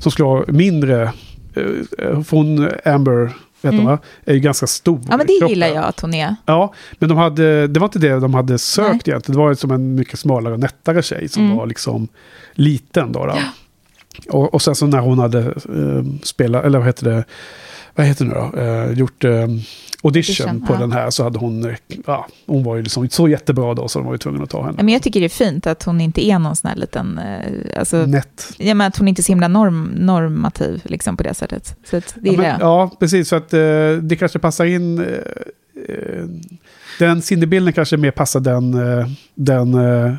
som 0.01 0.13
skulle 0.13 0.27
ha 0.29 0.45
mindre, 0.49 1.03
eh, 1.99 2.23
från 2.23 2.69
Amber 2.85 3.33
vet 3.63 3.73
Mm. 3.73 3.85
va? 3.87 3.99
är 4.25 4.35
ju 4.35 4.41
ganska 4.41 4.67
stor. 4.67 5.01
Ja, 5.11 5.17
men 5.17 5.27
det 5.27 5.33
kroppen. 5.39 5.49
gillar 5.49 5.67
jag 5.67 5.85
att 5.85 6.01
hon 6.01 6.15
är. 6.15 6.37
Ja, 6.47 6.75
men 6.99 7.09
de 7.09 7.19
hade, 7.19 7.67
det 7.67 7.81
var 7.81 7.87
inte 7.87 7.99
det 7.99 8.21
de 8.21 8.35
hade 8.35 8.59
sökt 8.59 8.89
Nej. 8.93 9.01
egentligen. 9.07 9.39
Det 9.41 9.45
var 9.47 9.55
som 9.55 9.71
en 9.71 9.95
mycket 9.95 10.19
smalare 10.19 10.55
och 10.55 10.61
nättare 10.61 11.03
tjej 11.03 11.29
som 11.29 11.45
Mm. 11.45 11.57
var 11.57 11.67
liksom 11.67 12.09
liten 12.53 13.13
då. 13.13 13.27
då. 13.27 13.35
Och, 14.29 14.55
och 14.55 14.63
sen 14.63 14.75
så 14.75 14.87
när 14.87 14.99
hon 14.99 15.19
hade 15.19 15.39
eh, 15.41 16.05
spelat, 16.23 16.65
eller 16.65 16.79
vad 16.79 16.87
heter 16.89 17.05
det, 17.11 17.25
vad 17.95 18.07
heter 18.07 18.25
det 18.25 18.31
nu 18.31 18.37
då, 18.53 18.61
eh, 18.61 18.93
gjort 18.99 19.25
eh, 19.25 19.31
audition, 19.31 19.61
Audition, 20.03 20.67
på 20.67 20.75
ja. 20.75 20.79
den 20.79 20.93
här 20.93 21.11
så 21.11 21.23
hade 21.25 21.39
hon, 21.39 21.65
eh, 21.71 21.77
ja, 22.07 22.27
hon 22.47 22.65
var 22.65 22.77
ju 22.77 22.83
liksom 22.83 23.09
så 23.09 23.29
jättebra 23.29 23.75
då 23.75 23.89
så 23.89 23.99
de 23.99 24.07
var 24.07 24.15
ju 24.15 24.19
tvungna 24.19 24.43
att 24.45 24.51
ta 24.51 24.61
henne. 24.63 24.75
Ja, 24.79 24.83
Men 24.85 24.93
jag 24.93 25.03
tycker 25.03 25.21
det 25.21 25.27
är 25.27 25.29
fint 25.29 25.67
att 25.67 25.83
hon 25.83 26.01
inte 26.01 26.27
är 26.27 26.39
någon 26.39 26.57
sån 26.57 26.69
här 26.69 26.77
liten... 26.77 27.19
eh, 27.19 27.79
Alltså, 27.79 27.97
Nätt. 28.07 28.53
ja, 28.59 28.75
men 28.75 28.87
att 28.87 28.97
hon 28.97 29.09
inte 29.09 29.21
är 29.21 29.23
så 29.23 29.33
himla 29.33 29.49
norm, 29.49 29.85
normativ 29.97 30.83
liksom, 30.85 31.17
på 31.17 31.23
det 31.23 31.35
sättet. 31.35 31.77
Så 31.91 31.97
att, 31.97 32.15
det 32.15 32.21
Ja, 32.29 32.31
gillar 32.31 32.43
men, 32.43 32.51
jag. 32.51 32.61
ja, 32.61 32.91
precis. 33.01 33.29
Så 33.29 33.37
att 33.37 33.53
eh, 33.55 33.61
det 34.03 34.17
kanske 34.19 34.39
passar 34.39 34.65
in... 34.65 34.99
Eh, 34.99 35.05
eh, 35.89 36.25
den 36.99 37.23
sinnebilden 37.23 37.73
kanske 37.73 37.97
mer 37.97 38.11
passar 38.11 38.41
den, 38.41 38.75
eh, 38.99 39.07
den 39.35 39.75
eh, 39.75 40.15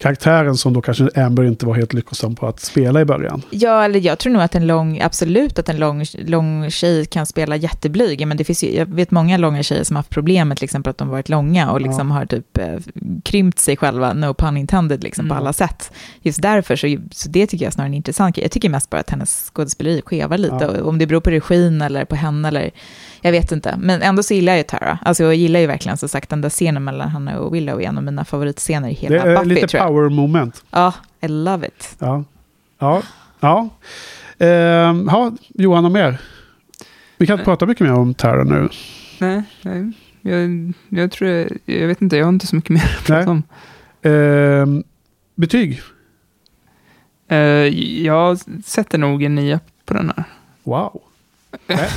karaktären 0.00 0.56
som 0.56 0.72
då 0.72 0.80
kanske 0.82 1.08
Amber 1.16 1.44
inte 1.44 1.66
var 1.66 1.74
helt 1.74 1.92
lyckosam 1.92 2.34
på 2.34 2.46
att 2.46 2.60
spela 2.60 3.00
i 3.00 3.04
början. 3.04 3.42
Ja, 3.50 3.84
eller 3.84 4.00
jag 4.00 4.18
tror 4.18 4.32
nog 4.32 4.42
att 4.42 4.54
en 4.54 4.66
lång, 4.66 5.00
absolut 5.00 5.58
att 5.58 5.68
en 5.68 5.76
lång, 5.76 6.04
lång 6.26 6.70
tjej 6.70 7.04
kan 7.06 7.26
spela 7.26 7.56
jätteblyg. 7.56 8.26
Men 8.26 8.36
det 8.36 8.44
finns 8.44 8.64
ju, 8.64 8.76
jag 8.76 8.86
vet 8.86 9.10
många 9.10 9.36
långa 9.36 9.62
tjejer 9.62 9.84
som 9.84 9.96
har 9.96 9.98
haft 9.98 10.10
problem 10.10 10.48
med 10.48 10.56
till 10.56 10.64
exempel 10.64 10.90
att 10.90 10.98
de 10.98 11.08
varit 11.08 11.28
långa 11.28 11.70
och 11.70 11.80
liksom 11.80 12.10
har 12.10 12.26
typ 12.26 12.58
eh, 12.58 12.78
krympt 13.24 13.58
sig 13.58 13.76
själva, 13.76 14.12
no 14.12 14.34
pun 14.34 14.56
intended, 14.56 15.02
liksom, 15.02 15.28
på 15.28 15.34
Mm. 15.34 15.42
alla 15.42 15.52
sätt. 15.52 15.92
Just 16.22 16.42
därför, 16.42 16.76
så, 16.76 16.96
så 17.12 17.28
det 17.28 17.46
tycker 17.46 17.64
jag 17.66 17.72
snarare 17.72 17.86
är 17.86 17.90
en 17.90 17.94
intressant. 17.94 18.36
Jag 18.36 18.50
tycker 18.50 18.68
mest 18.68 18.90
bara 18.90 19.00
att 19.00 19.10
hennes 19.10 19.50
skådespeleri 19.54 20.02
skevar 20.06 20.38
lite. 20.38 20.56
Ja. 20.60 20.68
Och 20.68 20.88
Om 20.88 20.98
det 20.98 21.06
beror 21.06 21.20
på 21.20 21.30
regin 21.30 21.82
eller 21.82 22.04
på 22.04 22.16
henne 22.16 22.48
eller, 22.48 22.70
jag 23.20 23.32
vet 23.32 23.52
inte. 23.52 23.76
Men 23.78 24.02
ändå 24.02 24.22
så 24.22 24.34
gillar 24.34 24.52
jag 24.52 24.58
ju 24.58 24.64
Tara. 24.64 24.98
Alltså 25.04 25.22
jag 25.22 25.34
gillar 25.34 25.60
ju 25.60 25.66
verkligen 25.66 25.96
som 25.98 26.08
sagt 26.08 26.30
den 26.30 26.40
där 26.40 26.50
scenen 26.50 26.84
mellan 26.84 27.08
henne 27.08 27.36
och 27.38 27.54
Willow 27.54 27.80
är 27.80 27.84
en 27.86 27.98
av 27.98 28.04
mina 28.04 28.24
favoritscener 28.24 28.88
i 28.88 28.92
hela 28.92 29.24
Det 29.24 29.30
är 29.30 29.36
Buffy, 29.36 29.48
lite 29.48 29.66
tror 29.66 29.78
jag. 29.82 29.88
power 29.88 30.08
moment. 30.08 30.64
Ja, 30.70 30.94
I 31.20 31.28
love 31.28 31.66
it. 31.66 31.96
Ja, 31.98 32.24
ja, 32.78 33.02
ja. 33.40 33.68
Ehm, 34.38 35.08
ja 35.10 35.32
Johan 35.48 35.84
och 35.84 35.90
mer. 35.92 36.18
Vi 37.16 37.26
kan 37.26 37.34
inte 37.34 37.44
prata 37.44 37.66
mycket 37.66 37.86
mer 37.86 37.92
om 37.94 38.14
Tara 38.14 38.44
nu. 38.44 38.68
Nej, 39.18 39.42
nej. 39.62 39.92
Jag, 40.22 40.72
jag 40.88 41.12
tror, 41.12 41.30
jag, 41.30 41.48
jag 41.64 41.86
vet 41.86 42.02
inte, 42.02 42.16
jag 42.16 42.24
har 42.24 42.32
inte 42.32 42.46
så 42.46 42.56
mycket 42.56 42.70
mer 42.70 42.96
att 42.98 43.08
Nej. 43.08 43.18
prata 43.18 43.30
om. 43.30 43.42
Ehm, 44.02 44.84
betyg? 45.34 45.80
Eh, 47.28 47.38
jag 48.04 48.38
sätter 48.64 48.98
nog 48.98 49.22
en 49.22 49.34
nia 49.34 49.60
på 49.84 49.94
den 49.94 50.12
här. 50.16 50.24
Wow. 50.62 51.00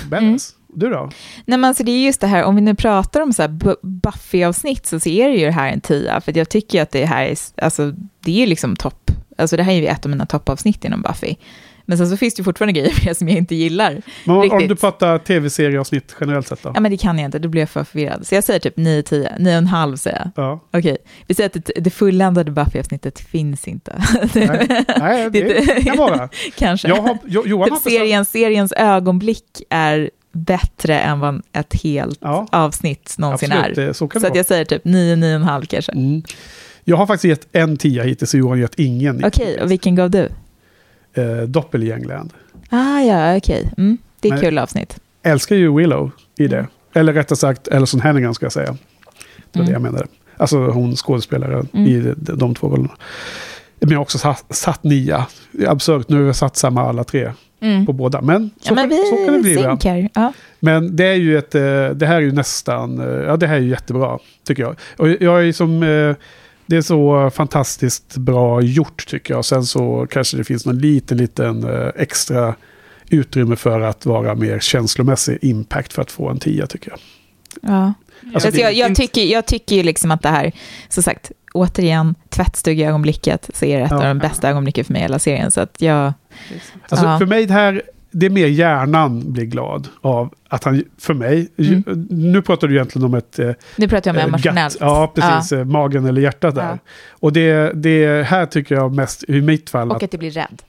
Be- 0.10 0.18
Mm. 0.18 0.38
Du 0.76 0.90
då? 0.90 1.10
Nej, 1.46 1.58
men 1.58 1.66
alltså 1.66 1.84
det 1.84 1.92
är 1.92 2.06
just 2.06 2.22
det 2.22 2.28
här, 2.28 2.44
om 2.44 2.56
vi 2.56 2.62
nu 2.62 2.76
pratar 2.76 3.22
om 3.22 3.34
så 3.34 3.42
här 3.42 3.50
Bu- 3.50 3.76
Buffy-avsnitt 3.82 4.86
så 4.86 5.00
ser 5.00 5.30
det 5.30 5.36
ju 5.36 5.46
det 5.46 5.52
här 5.52 5.70
en 5.72 5.82
tia, 5.82 6.22
för 6.22 6.38
jag 6.38 6.50
tycker 6.50 6.82
att 6.82 6.92
det 6.92 7.06
här 7.06 7.26
är, 7.26 7.38
alltså 7.62 7.92
det 8.26 8.32
är 8.32 8.40
ju 8.40 8.46
liksom 8.46 8.76
topp, 8.76 9.12
alltså 9.38 9.58
det 9.58 9.64
här 9.64 9.74
är 9.74 9.78
ju 9.78 9.88
ett 9.88 10.06
av 10.06 10.10
mina 10.10 10.26
toppavsnitt 10.26 10.86
inom 10.86 11.02
Buffy. 11.02 11.36
Men 11.86 11.98
sen 11.98 12.10
så 12.10 12.18
finns 12.18 12.34
det 12.36 12.40
ju 12.40 12.44
fortfarande 12.44 12.74
grejer 12.80 12.94
med 12.98 13.06
det 13.14 13.16
som 13.16 13.30
jag 13.30 13.38
inte 13.38 13.56
gillar. 13.56 14.02
Men 14.26 14.36
om, 14.36 14.38
om 14.38 14.44
Riktigt. 14.44 14.70
du 14.70 14.76
pratar 14.76 15.18
tv-serieavsnitt 15.18 16.16
generellt 16.20 16.48
sett 16.48 16.64
då? 16.64 16.72
Ja, 16.76 16.80
men 16.80 16.92
det 16.92 16.98
kan 16.98 17.20
jag 17.20 17.28
inte, 17.28 17.40
då 17.40 17.50
blir 17.50 17.62
jag 17.62 17.70
för 17.70 17.84
förvirrad. 17.84 18.28
Så 18.28 18.36
jag 18.36 18.44
säger 18.44 18.60
typ 18.60 18.78
9-10, 18.78 19.38
9,5 19.40 19.96
säger 19.96 20.18
jag. 20.36 20.46
Ja. 20.46 20.60
Okej, 20.74 20.98
vi 21.28 21.34
säger 21.36 21.50
att 21.50 21.54
det, 21.66 21.74
det 21.82 21.90
fulländade 21.90 22.52
Buffy-avsnittet 22.52 23.20
finns 23.20 23.68
inte. 23.68 24.04
Nej, 24.34 24.86
Nej 25.00 25.30
det 25.30 25.84
kan 25.86 25.98
vara. 25.98 26.30
Kanske. 26.58 26.88
Jag 26.88 27.02
har, 27.02 27.18
jo, 27.26 27.44
Johan 27.46 27.62
har 27.62 27.78
typ 27.78 27.88
inte 27.88 27.90
serien, 28.00 28.26
seriens 28.26 28.74
ögonblick 28.78 29.62
är 29.70 30.10
bättre 30.34 31.00
än 31.00 31.20
vad 31.20 31.42
ett 31.54 31.74
helt 31.84 32.18
Ja. 32.22 32.48
avsnitt 32.52 33.16
någonsin 33.18 33.52
Absolut, 33.52 33.78
är. 33.78 33.94
så 33.94 34.10
så 34.20 34.28
att 34.28 34.36
jag 34.36 34.46
säger 34.46 34.66
typ 34.66 34.84
9-9,5 34.86 35.66
kanske. 35.66 35.92
Mm. 35.92 36.24
Jag 36.84 36.98
har 36.98 37.06
faktiskt 37.08 37.26
gett 37.30 37.48
en 37.56 37.78
tia 37.78 38.04
hittills, 38.04 38.32
så 38.32 38.38
Johan 38.38 38.50
har 38.52 38.58
gett 38.58 38.80
ingen. 38.80 39.26
Okej, 39.26 39.62
och 39.62 39.72
vilken 39.72 39.96
gav 39.96 40.10
du? 40.10 40.30
Eh, 41.14 41.38
Doppelgängland. 41.48 42.34
Ah, 42.70 43.00
ja, 43.00 43.38
okej. 43.38 43.72
Mm, 43.78 43.98
det 44.20 44.28
är 44.28 44.32
Men- 44.34 44.42
kul 44.42 44.58
avsnitt. 44.58 44.98
Älskar 45.24 45.56
ju 45.56 45.76
Willow 45.76 46.12
i 46.38 46.48
det. 46.48 46.68
Eller 46.94 47.14
rättare 47.14 47.38
sagt, 47.38 47.68
Ellison 47.68 48.02
Hannigan 48.02 48.34
ska 48.34 48.46
jag 48.46 48.54
säga. 48.54 48.72
Det 49.52 49.60
var 49.60 49.62
Mm. 49.62 49.66
det 49.68 49.72
jag 49.74 49.82
menade. 49.82 50.08
Alltså 50.38 50.58
hon 50.68 50.96
skådespelaren 50.96 51.68
Mm. 51.74 51.88
i 51.88 52.14
de, 52.18 52.34
de 52.38 52.56
två 52.56 52.68
rollerna. 52.70 52.94
Men 53.84 53.92
jag 53.92 53.98
har 54.00 54.02
också 54.04 54.18
satt, 54.18 54.46
satt 54.56 54.84
nia. 54.84 55.26
Absurt, 55.68 56.10
nu 56.10 56.18
har 56.18 56.24
vi 56.24 56.34
satt 56.34 56.58
samma 56.58 56.90
alla 56.90 57.04
tre 57.04 57.32
Mm. 57.62 57.86
på 57.86 57.94
båda. 57.94 58.22
Men 58.22 58.50
så, 58.62 58.70
Ja, 58.72 58.76
men 58.76 58.90
kan, 58.90 58.90
vi 58.90 59.10
så 59.10 59.26
kan 59.26 59.34
det 59.34 59.40
bli 59.40 59.54
ibland. 59.54 60.10
Ja. 60.14 60.34
Men 60.60 60.96
det 60.96 61.06
är 61.06 61.14
ju 61.14 61.38
ett, 61.38 61.56
eh, 61.56 61.62
det 61.90 62.06
här 62.06 62.16
är 62.16 62.22
ju 62.22 62.32
nästan, 62.32 63.00
eh, 63.00 63.06
ja 63.26 63.38
det 63.38 63.48
här 63.48 63.56
är 63.56 63.60
ju 63.60 63.70
jättebra 63.70 64.20
tycker 64.48 64.64
jag. 64.64 64.76
Och 64.98 65.10
jag 65.10 65.48
är 65.48 65.52
som, 65.52 65.84
eh, 65.84 66.16
det 66.66 66.76
är 66.78 66.82
så 66.82 67.30
fantastiskt 67.34 68.18
bra 68.18 68.62
gjort 68.62 69.08
tycker 69.08 69.34
jag. 69.34 69.46
Sen 69.46 69.64
så 69.66 70.08
kanske 70.10 70.38
det 70.38 70.44
finns 70.44 70.66
någon 70.66 70.80
liten, 70.80 71.18
liten 71.18 71.66
extra 71.96 72.56
utrymme 73.10 73.56
för 73.56 73.82
att 73.82 74.06
vara 74.06 74.36
mer 74.36 74.60
känslomässig 74.60 75.38
impact 75.42 75.94
för 75.94 76.02
att 76.02 76.12
få 76.12 76.30
en 76.30 76.40
tia 76.40 76.68
tycker 76.68 76.90
jag. 76.92 77.00
Ja. 77.62 77.94
Alltså, 78.24 78.36
Alltså, 78.48 78.52
det- 78.52 78.60
jag, 78.62 78.74
jag, 78.74 78.96
tycker, 78.96 79.22
jag 79.24 79.46
tycker 79.46 79.76
ju 79.76 79.84
liksom 79.84 80.12
att 80.12 80.22
det 80.22 80.30
här, 80.30 80.52
som 80.90 81.04
sagt, 81.04 81.32
återigen, 81.54 82.16
tvättstugeögonblicket 82.30 83.50
så 83.54 83.66
är 83.66 83.78
det 83.80 83.84
ett 83.86 83.92
Ja. 83.92 83.98
av 83.98 84.04
de 84.04 84.20
bästa 84.20 84.50
ögonblicken 84.50 84.86
för 84.86 84.94
mig 84.94 85.00
i 85.00 85.04
hela 85.04 85.20
serien. 85.20 85.52
Så 85.52 85.62
att 85.62 85.82
jag, 85.82 86.14
Alltså 86.90 87.06
Ja. 87.06 87.20
för 87.20 87.26
mig 87.26 87.46
det 87.46 87.54
här, 87.54 87.82
det 88.12 88.26
är 88.26 88.30
mer 88.30 88.48
hjärnan 88.48 89.34
blir 89.34 89.46
glad 89.46 89.88
av 90.02 90.34
att 90.48 90.64
han, 90.64 90.84
för 90.98 91.14
mig, 91.14 91.50
ju, 91.56 91.84
nu 92.10 92.42
pratar 92.42 92.68
du 92.68 92.74
egentligen 92.76 93.06
om 93.06 93.14
ett... 93.14 93.40
eh, 93.40 93.52
nu 93.76 93.88
pratar 93.88 94.10
jag 94.12 94.16
om 94.16 94.20
eh, 94.20 94.26
emotionellt. 94.28 94.78
Ja, 94.80 95.12
precis. 95.16 95.52
eh, 95.52 95.66
Magen 95.66 96.06
eller 96.06 96.22
hjärtat 96.22 96.56
där. 96.56 96.70
Ja. 96.70 96.78
Och 97.10 97.34
det, 97.34 97.72
det 97.76 98.24
här 98.28 98.46
tycker 98.46 98.76
jag 98.76 98.96
mest, 98.96 99.24
i 99.24 99.42
mitt 99.42 99.70
fall, 99.70 99.90
Och 99.92 99.98
att, 99.98 100.04
att 100.04 100.12
det 100.12 100.18
blir 100.18 100.32
rädd. 100.32 100.62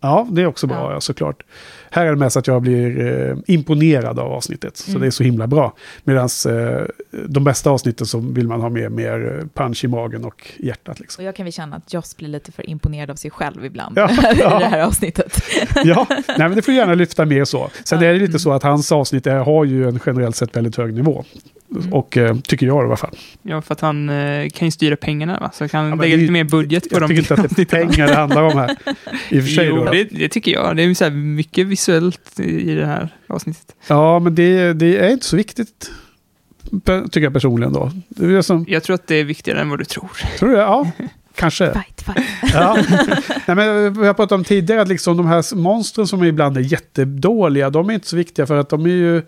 ja, 0.00 0.26
det 0.30 0.42
är 0.42 0.46
också 0.46 0.66
bra, 0.66 0.76
Ja. 0.76 0.92
ja. 0.92 1.00
såklart. 1.00 1.42
Här 1.90 2.06
är 2.06 2.10
det 2.10 2.16
mest 2.16 2.36
att 2.36 2.46
jag 2.46 2.62
blir 2.62 3.06
eh, 3.30 3.36
imponerad 3.46 4.18
av 4.18 4.32
avsnittet, 4.32 4.76
så 4.76 4.90
Mm. 4.90 5.00
det 5.00 5.06
är 5.06 5.10
så 5.10 5.22
himla 5.22 5.46
bra. 5.46 5.74
Medan 6.04 6.28
eh, 6.48 6.82
de 7.28 7.44
bästa 7.44 7.70
avsnitten 7.70 8.06
så 8.06 8.18
vill 8.18 8.48
man 8.48 8.60
ha 8.60 8.68
med 8.68 8.92
mer 8.92 9.38
eh, 9.40 9.46
punch 9.54 9.84
i 9.84 9.88
magen 9.88 10.24
och 10.24 10.50
hjärtat. 10.58 11.00
Liksom. 11.00 11.22
Och 11.22 11.28
jag 11.28 11.36
kan 11.36 11.44
väl 11.44 11.52
känna 11.52 11.76
att 11.76 11.92
Joss 11.92 12.16
blir 12.16 12.28
lite 12.28 12.52
för 12.52 12.70
imponerad 12.70 13.10
av 13.10 13.14
sig 13.14 13.30
själv 13.30 13.64
ibland 13.64 13.96
Ja, 13.98 14.10
i 14.34 14.38
ja. 14.38 14.58
det 14.58 14.64
här 14.64 14.82
avsnittet. 14.82 15.40
Ja, 15.84 16.06
nej, 16.10 16.24
men 16.38 16.54
det 16.54 16.62
får 16.62 16.74
gärna 16.74 16.94
lyfta 16.94 17.24
mer 17.24 17.44
så. 17.44 17.70
Sen 17.84 18.02
är 18.02 18.12
det 18.12 18.18
lite 18.18 18.38
så 18.38 18.52
att 18.52 18.62
hans 18.62 18.92
avsnitt 18.92 19.26
är, 19.26 19.38
har 19.38 19.64
ju 19.64 19.88
en 19.88 20.00
generellt 20.06 20.36
sett 20.36 20.56
väldigt 20.56 20.76
hög 20.76 20.94
nivå. 20.94 21.24
Mm. 21.76 21.92
Och 21.92 22.16
eh, 22.16 22.36
tycker 22.36 22.66
jag 22.66 22.82
i 22.84 22.86
alla 22.86 22.96
fall. 22.96 23.16
Ja, 23.42 23.62
för 23.62 23.72
att 23.74 23.80
han 23.80 24.08
eh, 24.08 24.48
kan 24.48 24.68
ju 24.68 24.72
styra 24.72 24.96
pengarna, 24.96 25.38
va? 25.40 25.50
så 25.54 25.68
kan 25.68 25.88
men 25.88 25.98
lägga 25.98 26.08
det 26.08 26.16
är 26.16 26.20
lite 26.20 26.32
mer 26.32 26.44
budget 26.44 26.88
på 26.90 26.94
Jag 26.94 27.02
dem. 27.02 27.08
tycker 27.08 27.20
inte 27.20 27.34
att 27.34 27.56
det 27.56 27.62
är 27.62 27.86
pengar 27.86 28.06
det 28.06 28.14
handlar 28.14 28.42
om 28.42 28.58
här. 28.58 28.70
I 29.28 29.38
och 29.40 29.44
för 29.44 29.50
sig 29.50 29.66
Jo, 29.66 29.76
då. 29.84 29.90
det, 29.92 30.04
det 30.04 30.28
tycker 30.28 30.52
jag. 30.52 30.76
Det 30.76 30.82
är 30.82 30.86
ju 30.86 30.94
så 30.94 31.04
här 31.04 31.10
mycket 31.10 31.66
visuellt 31.66 32.40
i 32.40 32.74
det 32.74 32.86
här 32.86 33.08
avsnittet. 33.26 33.74
Ja, 33.86 34.18
men 34.18 34.34
det, 34.34 34.72
det 34.72 34.98
är 34.98 35.10
inte 35.10 35.26
så 35.26 35.36
viktigt. 35.36 35.90
Tycker 36.84 37.20
jag 37.20 37.32
personligen 37.32 37.72
då. 37.72 37.90
Det 38.08 38.24
är 38.24 38.28
det 38.28 38.42
som, 38.42 38.64
Jag 38.68 38.82
tror 38.82 38.94
att 38.94 39.06
det 39.06 39.14
är 39.16 39.24
viktigare 39.24 39.60
än 39.60 39.70
vad 39.70 39.78
du 39.78 39.84
tror. 39.84 40.10
tror 40.38 40.52
jag, 40.52 40.60
ja. 40.60 40.90
Kanske. 41.34 41.72
Fight, 41.72 42.02
fight. 42.02 42.26
Ja. 42.54 42.78
Nej, 43.46 43.56
men 43.56 43.92
vi 44.00 44.06
har 44.06 44.14
pratat 44.14 44.32
om 44.32 44.44
tidigare 44.44 44.82
att 44.82 44.88
liksom 44.88 45.16
de 45.16 45.26
här 45.26 45.54
monstren 45.56 46.06
som 46.06 46.24
ibland 46.24 46.56
är 46.56 46.60
jättedåliga, 46.60 47.70
de 47.70 47.90
är 47.90 47.94
inte 47.94 48.08
så 48.08 48.16
viktiga 48.16 48.46
för 48.46 48.56
att 48.56 48.68
de 48.68 48.84
är 48.84 48.88
ju... 48.90 49.22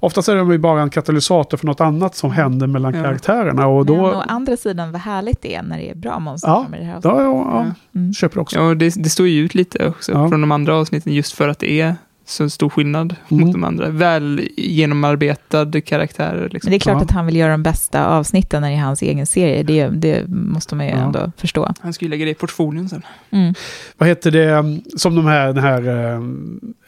Oftast 0.00 0.28
är 0.28 0.36
de 0.36 0.50
ju 0.52 0.58
bara 0.58 0.82
en 0.82 0.90
katalysator 0.90 1.56
för 1.58 1.66
något 1.66 1.80
annat 1.80 2.14
som 2.14 2.30
händer 2.30 2.66
mellan 2.66 2.94
Ja. 2.94 3.02
karaktärerna. 3.02 3.66
Och 3.66 3.86
då, 3.86 3.96
Men 3.96 4.04
å 4.04 4.22
andra 4.28 4.56
sidan, 4.56 4.92
vad 4.92 5.00
härligt 5.00 5.42
det 5.42 5.54
är 5.54 5.62
när 5.62 5.78
det 5.78 5.90
är 5.90 5.94
bra 5.94 6.18
monster 6.18 6.48
Ja, 6.48 6.64
som 6.64 6.74
i 6.74 6.78
det 6.78 6.84
här 6.84 6.94
avsnittet. 6.96 7.18
ja, 7.18 7.22
ja, 7.64 7.66
Mm. 8.00 8.12
köper 8.12 8.40
också. 8.40 8.58
Ja, 8.58 8.74
det, 8.74 8.94
det 8.96 9.10
står 9.10 9.26
ju 9.28 9.44
ut 9.44 9.54
lite 9.54 9.88
också 9.88 10.12
Ja. 10.12 10.28
från 10.28 10.40
de 10.40 10.52
andra 10.52 10.74
avsnitten 10.76 11.12
just 11.12 11.32
för 11.32 11.48
att 11.48 11.58
det 11.58 11.80
är 11.80 11.96
så 12.30 12.50
stor 12.50 12.68
skillnad 12.68 13.16
Mm. 13.28 13.44
mot 13.44 13.52
de 13.52 13.64
andra. 13.64 13.88
Väl 13.88 14.40
genomarbetade 14.56 15.80
karaktärer. 15.80 16.48
Liksom. 16.52 16.68
Men 16.68 16.70
det 16.70 16.76
är 16.76 16.80
klart 16.80 16.96
Ja. 16.98 17.02
att 17.04 17.10
han 17.10 17.26
vill 17.26 17.36
göra 17.36 17.50
de 17.52 17.62
bästa 17.62 18.06
avsnitten 18.06 18.62
när 18.62 18.70
det 18.70 18.76
är 18.76 18.80
hans 18.80 19.02
egen 19.02 19.26
serie. 19.26 19.62
Det, 19.62 19.88
det 19.88 20.28
måste 20.28 20.74
man 20.74 20.86
ju 20.86 20.92
Ja. 20.92 20.98
ändå 20.98 21.32
förstå. 21.36 21.72
Han 21.80 21.92
ska 21.92 22.04
ju 22.04 22.10
lägga 22.10 22.24
det 22.24 22.30
i 22.30 22.34
portfolien 22.34 22.88
sen. 22.88 23.02
Mm. 23.30 23.54
Vad 23.98 24.08
heter 24.08 24.30
det, 24.30 24.64
som 24.96 25.14
de 25.14 25.26
här, 25.26 25.52
den 25.52 25.64
här, 25.64 25.82
eh, 25.88 26.14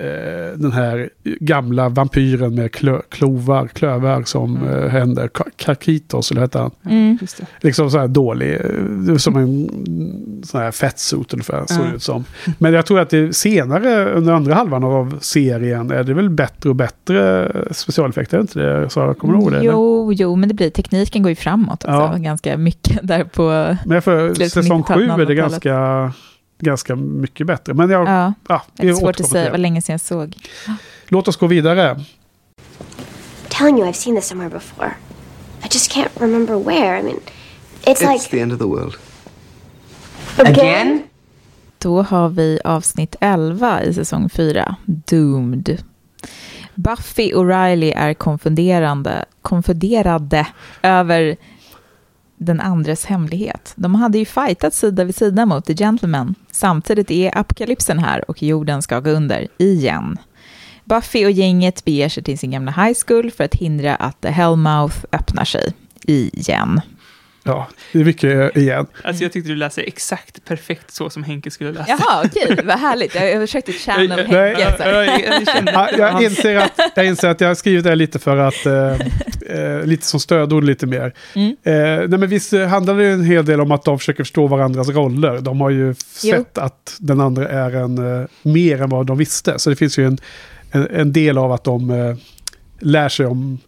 eh, 0.07 0.53
den 0.57 0.73
här 0.73 1.11
gamla 1.41 1.89
vampyren 1.89 2.55
med 2.55 2.73
klö, 2.73 3.01
klovar, 3.09 3.69
klövar 3.69 4.23
som 4.23 4.57
Mm. 4.57 4.69
eh, 4.85 4.89
händer. 4.91 5.29
Ka- 5.29 5.51
Kakitos, 5.57 6.31
eller 6.31 6.41
hette 6.41 6.59
han? 6.59 6.71
Mm. 6.91 7.19
Liksom 7.61 7.91
så 7.91 7.99
här 7.99 8.09
dålig, 8.09 8.55
eh, 9.09 9.17
som 9.17 9.37
en 9.37 9.69
sån 10.45 10.61
här 10.61 10.71
fettsuit 10.71 11.33
ungefär, 11.33 11.65
såg 11.67 11.87
ut 11.95 12.03
som. 12.03 12.25
Men 12.59 12.73
jag 12.73 12.87
tror 12.87 13.01
att 13.01 13.11
det 13.11 13.37
senare, 13.37 14.05
under 14.13 14.33
andra 14.33 14.55
halvan 14.55 14.85
av 14.85 15.19
serien, 15.33 15.91
är 15.91 16.05
det 16.05 16.15
väl 16.15 16.31
bättre 16.31 16.69
och 16.71 16.77
bättre 16.77 17.49
specialeffekter, 17.71 18.41
inte 18.41 18.59
det? 18.59 18.91
Sara, 18.91 19.15
kommer 19.15 19.35
du 19.35 19.41
ihåg 19.41 19.53
det? 19.53 19.59
eller? 19.59 19.71
Jo, 19.73 20.13
jo, 20.13 20.37
men 20.37 20.49
det 20.49 20.55
blir, 20.55 20.71
tekniken 20.71 21.23
går 21.23 21.31
ju 21.31 21.37
framåt 21.37 21.85
Ja. 21.87 22.15
ganska 22.19 22.57
mycket 22.57 22.99
där 23.03 23.25
på... 23.25 23.77
Men 23.87 24.03
för 24.03 24.35
säsong 24.35 24.83
90-talet, 24.83 24.87
sju 25.17 25.23
är 25.23 25.27
det 25.27 25.33
00-talet. 25.35 25.37
ganska, 25.37 26.13
ganska 26.59 26.97
mycket 26.97 27.47
bättre. 27.47 27.75
Men 27.75 27.91
jag, 27.91 28.09
Ja, 28.09 28.33
ja, 28.49 28.63
det 28.77 28.89
är 28.89 28.95
svårt 28.95 29.21
att 29.21 29.27
säga, 29.29 29.45
det. 29.45 29.51
vad 29.51 29.61
länge 29.61 29.83
sedan 29.83 29.93
jag 29.93 30.01
såg. 30.01 30.37
Låt 31.09 31.29
oss 31.29 31.37
gå 31.37 31.47
vidare. 31.47 32.01
telling 33.49 33.79
you 33.79 33.87
I've 33.89 33.93
seen 33.93 34.17
this 34.17 34.27
somewhere 34.29 34.51
before. 34.51 34.91
I 35.65 35.69
just 35.71 35.93
can't 35.93 36.11
remember 36.21 36.55
where. 36.65 36.99
I 36.99 37.03
mean, 37.03 37.17
it's, 37.85 38.01
It's 38.03 38.13
like 38.13 38.31
the 38.31 38.41
end 38.41 38.53
of 38.53 38.59
the 38.59 38.67
world. 38.67 38.95
again. 40.39 41.03
Då 41.83 42.03
har 42.03 42.29
vi 42.29 42.61
avsnitt 42.65 43.17
11 43.21 43.83
i 43.83 43.95
säsong 43.95 44.29
4, 44.29 44.77
Doomed. 44.85 45.83
Buffy 46.75 47.33
och 47.33 47.49
Riley 47.49 47.91
är 47.91 48.15
konfunderande, 48.15 49.25
konfunderade 49.43 50.47
över 50.83 51.37
den 52.37 52.61
andres 52.61 53.05
hemlighet. 53.05 53.73
De 53.77 53.95
hade 53.95 54.19
ju 54.19 54.25
fightat 54.25 54.75
sida 54.75 55.05
vid 55.05 55.15
sida 55.15 55.47
mot 55.47 55.65
The 55.65 55.75
Gentleman. 55.75 56.35
Samtidigt 56.51 57.11
är 57.11 57.39
apokalypsen 57.39 57.99
här 57.99 58.31
och 58.31 58.43
jorden 58.43 58.83
ska 58.83 59.01
gå 59.01 59.11
under 59.11 59.49
igen. 59.59 60.19
Buffy 60.85 61.25
och 61.25 61.31
gänget 61.31 61.85
beger 61.85 62.09
sig 62.09 62.23
till 62.23 62.39
sin 62.39 62.51
gamla 62.51 62.73
high 62.73 62.99
school 63.07 63.31
för 63.31 63.45
att 63.45 63.55
hindra 63.55 63.95
att 63.95 64.21
The 64.21 64.29
Hellmouth 64.29 64.97
öppnar 65.13 65.45
sig 65.45 65.73
igen. 66.07 66.81
Ja, 67.45 67.69
det 67.93 68.01
är 68.01 68.05
mycket 68.05 68.57
igen. 68.57 68.87
Alltså 69.05 69.23
jag 69.23 69.33
tyckte 69.33 69.51
du 69.51 69.57
läste 69.57 69.83
exakt 69.83 70.45
perfekt 70.45 70.91
så 70.91 71.11
som 71.11 71.23
Henke 71.25 71.51
skulle 71.51 71.73
läsa. 71.73 71.85
Jaha, 71.89 72.23
okej, 72.25 72.59
vad 72.65 72.79
härligt. 72.79 73.15
Jag 73.15 73.41
försökte 73.41 73.73
channel 73.73 74.09
Nej, 74.09 74.55
Henke. 74.55 74.77
så 74.77 74.83
här. 74.83 74.93
Jag, 74.93 75.99
jag, 75.99 76.13
jag 76.13 76.23
inser 76.23 76.57
att, 76.57 76.81
jag 76.95 77.07
inser 77.07 77.29
att 77.29 77.41
jag 77.41 77.49
har 77.49 77.55
skrivit 77.55 77.85
det 77.85 77.95
lite 77.95 78.19
för 78.19 78.37
att, 78.37 78.67
eh, 78.67 78.93
eh, 79.59 79.85
lite 79.85 80.07
som 80.07 80.21
stödord 80.21 80.65
lite 80.65 80.87
mer. 80.87 81.13
Mm. 81.35 81.49
Eh, 81.63 82.09
nej 82.09 82.19
men 82.19 82.29
visst 82.29 82.53
eh, 82.53 82.67
handlar 82.67 82.95
det 82.95 83.05
ju 83.05 83.13
en 83.13 83.25
hel 83.25 83.45
del 83.45 83.61
om 83.61 83.73
att 83.73 83.85
de 83.85 83.99
försöker 83.99 84.25
förstå 84.25 84.47
varandras 84.47 84.89
roller. 84.89 85.39
De 85.41 85.61
har 85.61 85.71
ju 85.71 85.87
Jo. 85.89 85.95
sett 86.37 86.59
att 86.59 86.97
den 86.99 87.21
andra 87.21 87.49
är 87.49 87.71
en, 87.77 88.21
eh, 88.21 88.27
mer 88.43 88.83
än 88.83 88.89
vad 88.91 89.07
de 89.07 89.19
visste. 89.19 89.59
Så 89.59 89.71
det 89.71 89.77
finns 89.77 89.99
ju 89.99 90.07
en, 90.07 90.19
en, 90.71 90.89
en 90.91 91.13
del 91.13 91.39
av 91.39 91.53
att 91.53 91.65
de 91.65 91.91
eh, 91.91 92.17
lär 92.81 93.09
sig 93.09 93.27
om, 93.27 93.59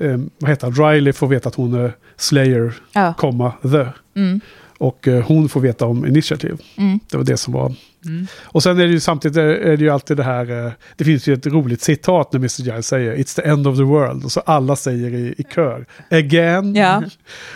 eh, 0.00 0.18
vad 0.38 0.50
heter 0.50 0.70
Riley 0.70 1.12
får 1.12 1.26
veta 1.26 1.48
att 1.48 1.54
hon 1.54 1.74
är 1.74 1.92
Slayer, 2.16 2.74
Ja. 2.92 3.14
komma, 3.18 3.52
the. 3.62 3.86
Mm, 4.20 4.40
Och 4.78 5.08
eh, 5.08 5.24
hon 5.26 5.48
får 5.48 5.60
veta 5.60 5.86
om 5.86 6.06
Initiative. 6.06 6.56
mm. 6.76 7.00
Det 7.10 7.16
var 7.16 7.24
det 7.24 7.36
som 7.36 7.52
var 7.52 7.74
mm. 8.04 8.26
och 8.44 8.62
sen 8.62 8.78
är 8.78 8.84
det 8.84 8.90
ju 8.92 9.00
samtidigt 9.00 9.36
är 9.36 9.42
är 9.42 9.76
det 9.76 9.84
ju 9.84 9.90
alltid 9.90 10.16
det 10.16 10.22
här, 10.22 10.66
eh, 10.66 10.72
det 10.96 11.04
finns 11.04 11.26
ju 11.26 11.34
ett 11.34 11.46
roligt 11.46 11.82
citat 11.82 12.32
när 12.32 12.38
Mr. 12.38 12.62
Giles 12.62 12.86
säger 12.86 13.16
It's 13.16 13.36
the 13.36 13.42
end 13.48 13.66
of 13.66 13.76
the 13.76 13.82
world. 13.82 14.24
Och 14.24 14.32
så 14.32 14.40
alla 14.40 14.76
säger 14.76 15.14
i, 15.14 15.34
i 15.38 15.42
kör, 15.54 15.86
again. 16.10 16.74
Ja. 16.74 17.02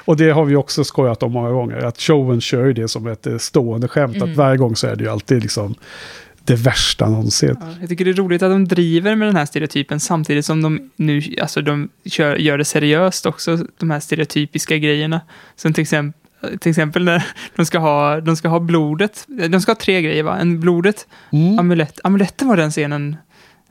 Och 0.05 0.17
det 0.17 0.31
har 0.31 0.45
vi 0.45 0.57
också 0.57 0.85
skojat 0.85 1.23
om 1.23 1.33
många 1.33 1.51
gånger, 1.51 1.77
att 1.77 2.01
showen 2.01 2.41
kör 2.41 2.67
ju 2.67 2.73
det 2.73 2.89
som 2.89 3.07
ett 3.07 3.27
eh, 3.27 3.39
stående 3.39 3.89
skämt. 3.89 4.17
Mm. 4.17 4.31
Att 4.31 4.37
varje 4.37 4.57
gång 4.57 4.77
så 4.77 4.87
är 4.87 4.97
det 4.97 5.05
ju 5.05 5.11
alltid 5.11 5.43
liksom 5.43 5.75
det 6.45 6.55
värsta 6.55 7.09
någonsin. 7.09 7.57
Ja, 7.61 7.67
jag 7.81 7.89
tycker 7.89 8.05
det 8.05 8.11
är 8.11 8.15
roligt 8.15 8.43
att 8.43 8.51
de 8.51 8.69
driver 8.69 9.15
med 9.17 9.29
den 9.29 9.37
här 9.37 9.47
stereotypen 9.47 10.01
samtidigt 10.01 10.47
som 10.47 10.63
de 10.63 10.91
nu 10.97 11.23
alltså 11.43 11.63
de 11.63 11.89
kör, 12.05 12.37
gör 12.37 12.59
det 12.59 12.65
seriöst 12.65 13.27
också, 13.27 13.59
de 13.79 13.91
här 13.91 14.01
stereotypiska 14.01 14.77
grejerna. 14.79 15.21
Som 15.57 15.73
till 15.73 15.83
exempel, 15.83 16.21
till 16.59 16.71
exempel 16.71 17.05
när 17.05 17.27
de 17.57 17.67
ska, 17.67 17.79
ha, 17.79 18.21
de 18.21 18.37
ska 18.37 18.49
ha 18.49 18.61
blodet, 18.61 19.25
de 19.49 19.61
ska 19.61 19.71
ha 19.71 19.77
tre 19.77 20.03
grejer 20.03 20.23
va? 20.23 20.39
En 20.39 20.61
blodet, 20.61 21.07
Mm. 21.33 21.59
amulett, 21.59 22.01
amuletten 22.05 22.49
var 22.49 22.57
den 22.57 22.71
scenen 22.71 23.17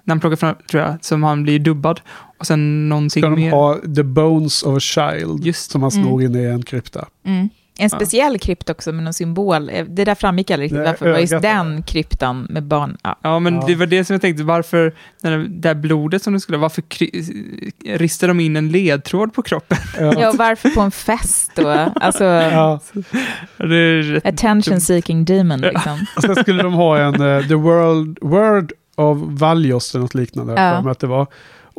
när 0.04 0.12
han 0.16 0.20
plockar 0.20 0.36
fram, 0.36 0.56
tror 0.72 0.84
jag, 0.84 0.98
som 1.02 1.24
han 1.24 1.44
blir 1.44 1.60
dubbad. 1.60 2.02
Och 2.38 2.48
sen 2.48 2.90
någonting 2.90 3.22
Ska 3.24 3.30
de 3.30 3.40
mer. 3.40 3.52
ha 3.52 3.78
the 3.96 4.04
bones 4.04 4.64
of 4.64 4.78
a 4.78 4.80
child 4.80 5.46
Just. 5.46 5.72
som 5.72 5.82
man 5.82 5.92
snor 5.92 6.24
in 6.24 6.36
i 6.36 6.44
en 6.44 6.64
krypta. 6.64 7.08
Mm. 7.26 7.50
En 7.80 7.90
speciell 7.90 8.40
krypt 8.40 8.70
också 8.70 8.92
med 8.92 9.04
någon 9.04 9.14
symbol. 9.14 9.70
Eh, 9.70 9.86
Det 9.86 10.06
där 10.06 10.16
framgick 10.16 10.52
aldrig 10.52 10.66
riktigt 10.72 10.86
varför 10.88 11.06
det 11.06 11.12
var 11.12 11.20
just 11.20 11.42
den 11.42 11.84
kryptan 11.84 12.48
med 12.50 12.64
barn. 12.64 12.98
Ja. 13.04 13.20
Ja, 13.22 13.40
men 13.40 13.56
Ja. 13.56 13.64
det 13.68 13.76
var 13.76 13.86
det 13.86 14.06
som 14.06 14.14
jag 14.14 14.22
tänkte, 14.22 14.44
varför, 14.44 14.94
när 15.24 15.38
det 15.38 15.48
där 15.48 15.76
blodet 15.76 16.24
som 16.24 16.34
det 16.34 16.40
skulle, 16.40 16.58
varför 16.58 16.82
kry, 16.82 17.10
ristar 17.86 18.28
de 18.28 18.40
in 18.40 18.56
en 18.56 18.70
ledtråd 18.70 19.34
på 19.34 19.42
kroppen? 19.42 19.78
ja, 20.00 20.34
varför 20.38 20.70
på 20.70 20.82
en 20.82 20.92
fest 20.92 21.52
då? 21.56 21.70
Alltså, 21.96 22.24
Ja. 22.24 22.80
Det 23.58 23.76
är 23.76 24.02
rätt 24.04 24.26
attention 24.26 24.82
seeking 24.82 25.26
demon 25.26 25.62
liksom. 25.62 26.06
Och 26.16 26.22
sen 26.22 26.36
skulle 26.36 26.64
de 26.64 26.74
ha 26.74 26.98
en 27.00 27.14
eh, 27.22 27.48
The 27.48 27.56
World, 27.56 28.18
Word 28.22 28.72
of 28.96 29.18
Valios 29.22 29.96
eller 29.96 30.02
något 30.02 30.14
liknande. 30.16 30.54
Ja. 30.54 30.84
för 30.84 30.90
Att 30.90 31.00
det 31.00 31.08
var. 31.08 31.28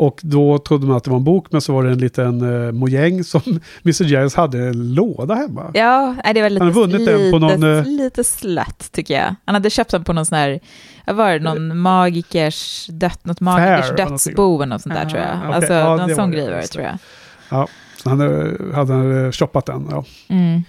Och 0.01 0.21
då 0.23 0.59
trodde 0.59 0.87
man 0.87 0.97
att 0.97 1.05
det 1.05 1.11
var 1.11 1.17
en 1.19 1.25
bok, 1.25 1.47
men 1.51 1.61
så 1.61 1.73
var 1.73 1.85
det 1.85 1.91
en 1.91 1.99
liten 1.99 2.43
uh, 2.43 2.73
mojäng 2.73 3.25
som 3.25 3.41
Mr. 3.85 4.05
Giles 4.05 4.35
hade 4.35 4.59
en 4.59 4.95
låda 4.95 5.35
hemma. 5.35 5.71
Ja, 5.75 6.15
det 6.35 6.43
var 6.43 6.51
lite, 6.51 6.65
Han 6.65 6.75
har 6.75 6.81
vunnit 6.81 7.07
den 7.07 7.33
på 7.33 7.39
någon, 7.39 7.51
lite, 7.61 7.69
eh, 7.69 7.87
lite 7.87 8.25
slött 8.25 8.93
tycker 8.93 9.15
jag. 9.15 9.35
Han 9.45 9.55
hade 9.55 9.71
köpt 9.71 9.91
den 9.91 10.05
på 10.05 10.13
någon 10.13 10.27
sån 10.27 10.39
här, 10.39 10.61
vad 11.07 11.17
var 11.17 11.33
det, 11.33 11.39
någon 11.39 11.79
magikers, 11.79 12.87
dött, 12.87 13.25
något 13.25 13.41
magikers 13.41 13.87
Fair, 13.87 13.97
dödsbo 13.97 14.57
eller 14.57 14.67
något 14.67 14.83
sånt 14.83 14.95
där 14.95 15.07
Ah, 15.07 15.11
tror 15.11 15.23
jag. 15.23 15.39
okej. 15.39 15.53
Alltså 15.55 15.73
Ja, 15.73 15.97
någon 15.97 16.15
sån 16.15 16.31
grej 16.31 16.51
var 16.51 16.57
det 16.57 16.67
tror 16.67 16.85
jag. 16.85 17.69
Så 18.03 18.09
han 18.09 18.21
eh, 18.21 18.75
hade 18.75 19.25
eh, 19.25 19.31
shoppat 19.31 19.67
den. 19.67 19.89
Ja. 19.91 20.05
Mm. 20.29 20.63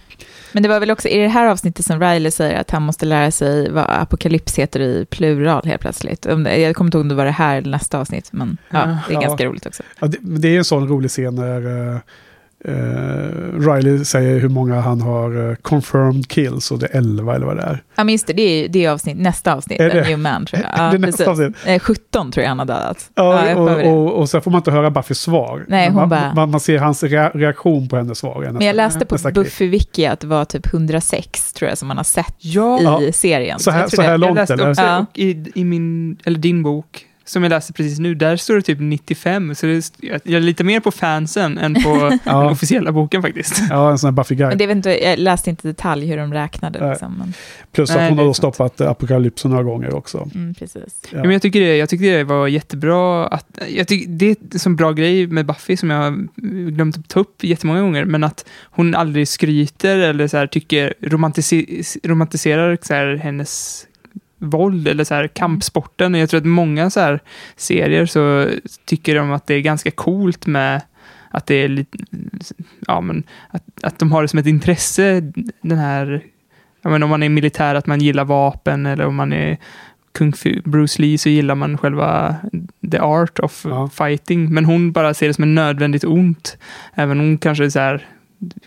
Men 0.54 0.64
det 0.64 0.70
var 0.70 0.80
väl 0.80 0.92
också 0.92 1.08
i 1.08 1.18
det 1.18 1.28
här 1.28 1.48
avsnittet 1.48 1.86
som 1.86 2.00
Riley 2.00 2.32
säger 2.32 2.60
att 2.60 2.72
han 2.72 2.82
måste 2.82 3.06
lära 3.06 3.32
sig 3.32 3.72
vad 3.72 3.86
apokalyps 3.90 4.60
heter 4.60 4.80
i 4.80 5.06
plural 5.10 5.66
helt 5.66 5.82
plötsligt. 5.82 6.26
Jag 6.26 6.76
kommer 6.76 6.88
inte 6.88 6.98
ihåg 6.98 7.02
om 7.02 7.08
det 7.10 7.16
var 7.16 7.26
det 7.26 7.32
här 7.32 7.58
eller 7.58 7.72
nästa 7.72 8.00
avsnitt, 8.00 8.30
men 8.32 8.58
ja, 8.70 8.80
det 9.08 9.14
är 9.14 9.14
Ja. 9.14 9.22
ganska 9.22 9.46
roligt 9.46 9.66
också. 9.66 9.84
Ja, 10.00 10.08
det, 10.08 10.18
det 10.22 10.48
är 10.48 10.58
en 10.58 10.66
sån 10.66 10.88
rolig 10.88 11.12
scen 11.12 11.36
när 11.36 12.00
eh, 12.66 13.60
Riley 13.60 14.06
säger 14.06 14.40
hur 14.40 14.50
många 14.50 14.82
han 14.82 15.02
har 15.02 15.50
eh, 15.50 15.56
confirmed 15.56 16.28
kills 16.28 16.72
och 16.72 16.80
det 16.80 16.86
är 16.86 16.98
11 16.98 17.36
eller 17.36 17.46
vad 17.46 17.56
det 17.58 17.62
är. 17.64 17.84
Ja, 17.96 18.04
men 18.04 18.12
just 18.12 18.28
det, 18.28 18.34
det 18.34 18.42
är, 18.42 18.68
det 18.70 18.86
är 18.86 18.92
avsnitt, 18.92 19.18
nästa 19.18 19.54
avsnitt, 19.56 19.80
Är 19.80 19.90
det? 19.90 20.02
New 20.08 20.20
Man 20.20 20.46
tror 20.46 20.62
jag. 20.62 20.72
Det 20.78 20.82
är 20.82 20.92
Ja, 20.92 20.98
nästa 20.98 21.08
precis. 21.26 21.28
avsnitt. 21.28 21.56
Eh, 21.66 21.80
17 21.80 22.32
tror 22.32 22.42
jag 22.42 22.50
han 22.50 22.60
har 22.60 22.66
dödat. 22.66 23.10
Ja, 23.16 23.48
jag 23.50 23.58
och, 23.58 23.94
och, 23.94 24.14
och 24.14 24.30
sen 24.30 24.42
får 24.42 24.52
man 24.52 24.60
inte 24.60 24.72
höra 24.72 24.92
Buffys 24.92 25.20
svar. 25.20 25.66
Nej, 25.68 25.88
hon 25.88 25.96
man, 25.96 26.10
bara- 26.10 26.34
man, 26.36 26.52
man 26.52 26.60
ser 26.60 26.78
hans 26.78 27.04
rea- 27.04 27.32
reaktion 27.38 27.90
på 27.90 27.96
hennes 27.98 28.18
svar. 28.18 28.50
Men 28.52 28.68
jag 28.68 28.76
läste 28.76 29.06
på 29.06 29.16
nästa. 29.16 29.32
Buffy 29.32 29.68
Wiki 29.68 30.06
att 30.06 30.20
det 30.20 30.28
var 30.28 30.46
typ 30.46 30.74
106 30.74 31.54
tror 31.54 31.70
jag 31.70 31.78
som 31.78 31.88
man 31.88 31.98
har 31.98 32.04
sett 32.04 32.36
Ja, 32.40 33.02
i 33.02 33.12
serien. 33.12 33.60
Så 33.60 33.72
här- 33.72 33.80
jag 33.82 33.90
tror 33.90 34.04
så 34.04 34.10
här 34.10 34.18
långt. 34.18 34.30
jag 34.30 34.42
läste 34.42 34.54
eller? 34.54 34.70
också, 34.70 34.82
Ja. 34.82 35.06
i, 35.14 35.52
i 35.56 35.64
min, 35.64 36.18
eller 36.26 36.40
din 36.40 36.64
bok, 36.64 37.06
som 37.32 37.44
jag 37.44 37.50
läste 37.50 37.74
precis 37.74 38.00
nu, 38.00 38.16
där 38.16 38.36
står 38.38 38.56
det 38.56 38.62
typ 38.62 38.80
95, 38.80 39.56
så 39.56 39.66
det 39.66 39.74
är, 40.02 40.22
jag 40.24 40.44
lite 40.44 40.64
mer 40.64 40.80
på 40.80 40.92
fansen 40.92 41.58
än 41.58 41.74
på 41.74 41.80
Ja. 42.24 42.40
den 42.42 42.52
officiella 42.52 42.92
boken 42.92 43.22
faktiskt. 43.22 43.64
Ja, 43.70 43.92
en 43.92 43.98
sån 44.00 44.08
här 44.08 44.24
Buffy-guide. 44.24 44.50
Men 44.50 44.58
det 44.58 44.68
vet 44.68 44.76
inte, 44.76 45.04
jag 45.04 45.20
läste 45.20 45.50
inte 45.50 45.68
i 45.68 45.72
detalj 45.72 46.06
hur 46.08 46.18
de 46.18 46.34
räknade. 46.34 46.90
Liksom, 46.90 47.14
men, 47.18 47.34
Plus 47.72 47.90
att 47.90 47.98
Nej, 47.98 48.10
hon 48.10 48.18
har 48.18 48.34
stoppat 48.34 48.82
eh, 48.82 48.90
apokalypsen 48.90 49.52
några 49.52 49.64
gånger 49.64 49.94
också. 49.96 50.30
mm, 50.36 50.54
precis. 50.54 51.00
Ja. 51.12 51.22
Men 51.22 51.32
jag, 51.32 51.42
tycker 51.42 51.60
det, 51.60 51.78
jag 51.78 51.90
tyckte 51.90 52.06
det 52.18 52.24
var 52.24 52.48
jättebra. 52.48 53.28
Att, 53.28 53.60
jag 53.70 53.88
tycker, 53.88 54.10
det 54.12 54.26
är 54.26 54.36
en 54.54 54.60
sån 54.60 54.76
bra 54.76 54.92
grej 54.92 55.28
med 55.28 55.46
Buffy 55.46 55.78
som 55.78 55.90
jag 55.90 55.98
har 56.02 56.28
glömt 56.72 56.98
att 56.98 57.10
ta 57.10 57.20
upp 57.20 57.44
jättemånga 57.44 57.82
gånger, 57.82 58.06
men 58.06 58.24
att 58.24 58.46
hon 58.64 58.96
aldrig 58.96 59.28
skryter 59.28 59.98
eller 59.98 60.28
så 60.28 60.38
här, 60.38 60.48
tycker 60.48 60.94
romantisi- 61.02 61.98
romantiserar 62.04 62.78
så 62.82 62.94
här, 62.94 63.16
hennes 63.24 63.86
våld 64.42 64.88
eller 64.88 65.04
så 65.04 65.14
här, 65.14 65.28
kampsporten. 65.28 66.16
Jag 66.16 66.30
tror 66.30 66.38
att 66.40 66.46
många 66.46 66.90
så 66.90 67.00
här, 67.00 67.20
serier 67.56 68.06
så 68.06 68.48
tycker 68.86 69.16
de 69.16 69.32
att 69.32 69.48
det 69.48 69.54
är 69.54 69.62
ganska 69.62 69.92
coolt 69.92 70.46
med 70.48 70.82
att 71.30 71.46
det 71.48 71.56
är 71.56 71.68
lite, 71.68 71.98
ja 72.88 73.02
men, 73.02 73.24
att, 73.50 73.64
att 73.84 74.00
de 74.00 74.12
har 74.12 74.22
det 74.22 74.28
som 74.28 74.40
ett 74.40 74.48
intresse, 74.48 75.22
den 75.62 75.78
här, 75.78 76.24
ja 76.82 76.90
men 76.90 77.04
om 77.04 77.10
man 77.10 77.24
är 77.24 77.30
militär, 77.30 77.76
att 77.76 77.88
man 77.88 78.02
gillar 78.02 78.26
vapen 78.26 78.86
eller 78.86 79.06
om 79.06 79.16
man 79.16 79.34
är 79.34 79.58
Kung 80.14 80.34
Fu, 80.34 80.62
Bruce 80.66 81.02
Lee 81.02 81.18
så 81.18 81.30
gillar 81.30 81.56
man 81.56 81.78
själva 81.78 82.36
the 82.92 83.00
art 83.00 83.40
of 83.40 83.66
Ja. 83.70 83.90
fighting. 83.90 84.54
Men 84.54 84.66
hon 84.66 84.92
bara 84.92 85.14
ser 85.14 85.28
det 85.28 85.34
som 85.34 85.44
en 85.44 85.56
nödvändigt 85.56 86.04
ont. 86.04 86.58
Även 86.94 87.20
hon 87.20 87.38
kanske 87.38 87.72
så 87.72 87.80
här, 87.80 88.08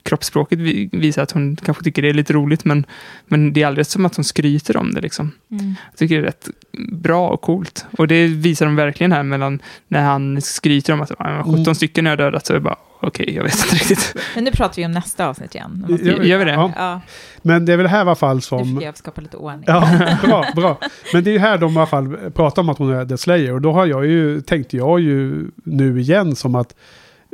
kroppsspråket 0.03 0.59
vi- 0.59 0.89
visar 0.93 1.23
att 1.23 1.31
hon 1.31 1.57
kanske 1.57 1.85
tycker 1.85 2.03
det 2.03 2.09
är 2.09 2.15
lite 2.15 2.33
roligt, 2.33 2.65
men, 2.65 2.87
men 3.27 3.53
det 3.53 3.63
är 3.63 3.67
aldrig 3.67 3.87
som 3.87 4.07
att 4.07 4.17
hon 4.17 4.25
skryter 4.25 4.77
om 4.77 4.95
det. 4.95 5.01
Liksom. 5.01 5.33
Mm. 5.51 5.75
Jag 5.91 5.99
tycker 5.99 6.15
det 6.15 6.21
är 6.21 6.27
rätt 6.27 6.49
bra 6.93 7.29
och 7.29 7.41
coolt. 7.41 7.87
Och 7.99 8.09
det 8.09 8.27
visar 8.27 8.67
de 8.67 8.77
verkligen 8.77 9.13
här 9.13 9.23
mellan 9.23 9.63
när 9.89 10.03
han 10.05 10.41
skryter 10.43 10.93
om 10.93 11.01
att 11.01 11.11
"Ja, 11.19 11.43
17 11.45 11.55
Mm. 11.63 11.75
stycken 11.75 12.07
har 12.07 12.17
dödat, 12.17 12.47
så 12.47 12.53
är 12.53 12.55
det 12.55 12.61
bara 12.61 12.77
okej, 13.01 13.35
jag 13.35 13.43
vet 13.45 13.55
inte 13.65 13.75
riktigt. 13.75 14.17
Men 14.35 14.45
nu 14.45 14.51
pratar 14.51 14.77
vi 14.77 14.87
om 14.87 14.93
nästa 14.93 15.27
avsnitt 15.29 15.55
igen. 15.55 15.85
Nu 15.89 15.93
måste 15.93 16.07
Gör 16.29 16.39
vi 16.39 16.45
det? 16.45 16.53
Ja. 16.53 16.73
Ja, 16.77 17.01
Men 17.43 17.67
det 17.67 17.73
är 17.73 17.77
väl 17.77 17.87
här 17.87 17.99
i 17.99 18.01
alla 18.01 18.15
fall 18.15 18.37
nu 18.37 18.41
som... 18.43 18.77
fick 18.77 18.87
jag 18.87 18.97
skapa 18.97 19.21
lite 19.21 19.37
ordning. 19.37 19.65
Ja, 19.67 19.89
bra, 20.23 20.47
bra. 20.57 20.79
Men 21.13 21.25
det 21.25 21.31
är 21.31 21.33
ju 21.33 21.39
här 21.39 21.59
de 21.59 21.75
i 21.75 21.77
alla 21.77 21.87
fall 21.87 22.17
pratar 22.35 22.63
om 22.63 22.69
att 22.69 22.79
hon 22.79 22.93
är 22.93 23.07
The 23.07 23.19
Slayer. 23.19 23.53
Och 23.53 23.61
då 23.61 23.73
har 23.73 23.87
jag 23.87 24.07
ju, 24.07 24.41
tänkte 24.41 24.77
jag 24.77 25.01
ju 25.01 25.47
nu 25.65 26.01
igen 26.01 26.37
som 26.37 26.55
att 26.55 26.75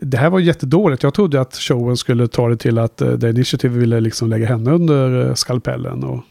det 0.03 0.17
här 0.17 0.31
var 0.31 0.41
jättedåligt. 0.41 1.03
Jag 1.03 1.15
trodde 1.15 1.41
att 1.41 1.55
showen 1.55 1.97
skulle 1.97 2.29
ta 2.29 2.49
det 2.49 2.57
till 2.57 2.79
att 2.79 3.03
uh, 3.03 3.19
The 3.19 3.29
Initiative 3.29 3.79
ville 3.79 4.01
liksom 4.01 4.29
lägga 4.29 4.47
henne 4.47 4.71
under 4.71 5.29
eh, 5.29 5.35
skalpellen. 5.35 6.05
Och, 6.05 6.23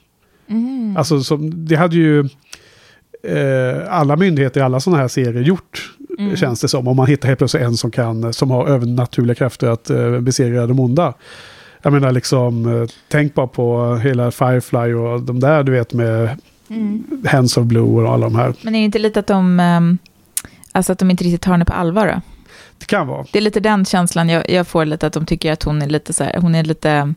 Mm. 0.52 0.98
Alltså 0.98 1.24
som, 1.24 1.66
det 1.66 1.76
hade 1.76 1.96
ju 1.96 2.20
eh, 3.24 3.78
alla 3.90 4.16
myndigheter 4.16 4.60
i 4.60 4.64
alla 4.64 4.80
sådana 4.80 5.02
här 5.02 5.08
serier 5.08 5.42
gjort. 5.42 5.92
Mm. 6.20 6.36
Känns 6.36 6.62
det 6.62 6.68
som. 6.68 6.88
Om 6.88 6.96
man 6.98 7.08
hittar 7.08 7.28
helt 7.28 7.38
plötsligt 7.38 7.64
en 7.64 7.78
som 7.78 7.92
kan, 7.92 8.34
som 8.34 8.52
har 8.52 8.68
övernaturliga 8.68 9.36
krafter 9.36 9.68
att 9.68 9.92
uh, 9.92 10.20
besegra 10.20 10.68
de 10.68 10.80
onda. 10.80 11.14
Jag 11.82 11.94
menar 11.94 12.12
liksom, 12.12 12.88
tänk 13.08 13.34
bara 13.34 13.48
på 13.48 13.96
hela 13.96 14.32
Firefly 14.32 14.94
och 14.94 15.22
de 15.22 15.40
där 15.40 15.64
du 15.64 15.72
vet 15.72 15.94
med 15.94 16.38
Mm. 16.70 17.04
Hands 17.26 17.58
of 17.58 17.66
Blue 17.66 18.04
och 18.04 18.14
alla 18.14 18.26
de 18.26 18.36
här. 18.36 18.54
Men 18.62 18.76
är 18.76 18.80
det 18.80 18.86
inte 18.86 19.00
lite 19.00 19.20
att 19.20 19.28
de, 19.28 19.60
ehm, 19.60 19.98
alltså 20.72 20.92
att 20.92 21.00
de 21.00 21.12
inte 21.12 21.24
riktigt 21.24 21.42
tar 21.42 21.52
henne 21.52 21.66
på 21.66 21.74
allvar 21.74 22.08
då? 22.08 22.22
Det 22.80 22.86
kan 22.86 23.08
vara. 23.08 23.26
Det 23.32 23.40
är 23.40 23.42
lite 23.44 23.60
den 23.60 23.86
känslan 23.86 24.30
jag, 24.30 24.50
jag 24.50 24.68
får 24.68 24.86
lite, 24.86 25.08
att 25.08 25.14
de 25.14 25.26
tycker 25.26 25.52
att 25.52 25.64
hon 25.64 25.82
är 25.82 25.88
lite 25.88 26.14
så 26.14 26.24
här, 26.24 26.38
hon 26.42 26.56
är 26.56 26.64
lite 26.64 27.14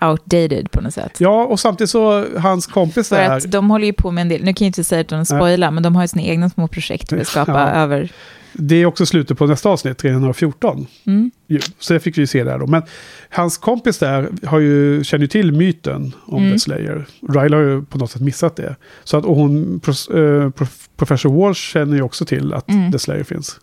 outdated 0.00 0.70
på 0.70 0.80
något 0.80 0.94
sätt. 0.94 1.12
Ja, 1.18 1.44
och 1.44 1.60
samtidigt 1.60 1.90
så, 1.90 2.26
hans 2.38 2.66
kompis 2.66 3.08
För 3.08 3.16
där... 3.16 3.36
att 3.36 3.50
de 3.50 3.70
håller 3.70 3.86
ju 3.86 3.92
på 3.92 4.10
med 4.10 4.22
en 4.22 4.28
del, 4.28 4.44
nu 4.44 4.54
kan 4.54 4.64
jag 4.64 4.68
inte 4.68 4.84
säga 4.84 5.00
att 5.00 5.08
de 5.08 5.24
spoilar, 5.24 5.70
men 5.70 5.82
de 5.82 5.96
har 5.96 6.02
ju 6.02 6.08
sina 6.08 6.22
egna 6.22 6.50
små 6.50 6.68
projekt 6.68 7.08
för 7.08 7.18
att 7.18 7.26
skapa 7.26 7.52
Ja. 7.52 7.68
över... 7.70 8.12
Det 8.56 8.74
är 8.74 8.86
också 8.86 9.06
slutet 9.06 9.38
på 9.38 9.46
nästa 9.46 9.68
avsnitt, 9.68 9.98
314. 9.98 10.86
Mm. 11.06 11.30
Så 11.78 11.92
det 11.92 12.00
fick 12.00 12.16
vi 12.16 12.20
ju 12.22 12.26
se 12.26 12.44
där 12.44 12.58
då. 12.58 12.66
Men 12.66 12.82
hans 13.30 13.58
kompis 13.58 13.98
där 13.98 14.28
har 14.46 14.58
ju, 14.58 15.04
känner 15.04 15.22
ju 15.22 15.28
till 15.28 15.52
myten 15.52 16.12
om 16.26 16.38
Mm. 16.42 16.52
The 16.52 16.58
Slayer. 16.58 17.06
Riley 17.28 17.58
har 17.60 17.66
ju 17.70 17.82
på 17.84 17.98
något 17.98 18.10
sätt 18.10 18.22
missat 18.22 18.56
det. 18.56 18.76
Så 19.04 19.16
att, 19.16 19.24
och 19.24 19.36
hon, 19.36 19.80
eh, 20.14 20.50
prof, 20.50 20.88
Professor 20.96 21.30
Walsh 21.40 21.60
känner 21.72 21.96
ju 21.96 22.02
också 22.02 22.24
till 22.24 22.52
att 22.54 22.68
Mm. 22.70 22.92
The 22.92 22.98
Slayer 22.98 23.24
finns. 23.24 23.60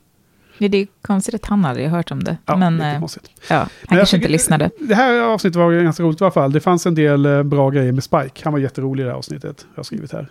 Det 0.57 0.78
är 0.78 0.88
konstigt 1.02 1.36
att 1.36 1.45
han 1.45 1.65
aldrig 1.65 1.90
har 1.90 1.98
hört 1.98 2.11
om 2.11 2.23
det. 2.23 2.38
Ja, 2.45 2.56
men 2.56 2.82
eh, 2.82 2.99
konstigt. 2.99 3.32
ja, 3.49 3.56
han 3.56 3.69
Men 3.90 3.98
kanske 3.98 4.18
inte 4.18 4.30
lyssnade. 4.30 4.69
Det 4.80 4.95
här 4.95 5.19
avsnittet 5.19 5.56
var 5.56 5.84
ganska 5.84 6.03
roligt 6.03 6.22
i 6.22 6.23
alla 6.23 6.32
fall. 6.32 6.52
Det 6.52 6.60
fanns 6.60 6.86
en 6.86 6.95
del 6.95 7.26
eh, 7.26 7.44
bra 7.44 7.69
grejer 7.69 7.91
med 7.91 8.03
Spike. 8.03 8.41
Han 8.44 8.53
var 8.53 8.60
jätterolig 8.60 9.02
i 9.02 9.06
det 9.06 9.11
här 9.11 9.18
avsnittet. 9.18 9.65
Jag 9.73 9.80
har 9.80 9.84
skrivit 9.84 10.14
här. 10.14 10.28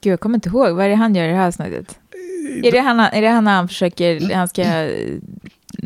Gud, 0.00 0.12
jag 0.12 0.20
kommer 0.20 0.34
inte 0.34 0.48
ihåg. 0.48 0.76
Vad 0.76 0.84
är 0.84 0.88
det 0.88 0.94
han 0.94 1.14
gör 1.14 1.24
i 1.24 1.28
det 1.28 1.36
här 1.36 1.46
avsnittet? 1.46 1.98
Är 2.62 2.72
det 2.72 2.78
han, 2.78 3.00
är 3.00 3.22
det 3.22 3.28
han 3.28 3.46
han 3.46 3.68
försöker, 3.68 4.34
han 4.34 4.48
ska, 4.48 4.64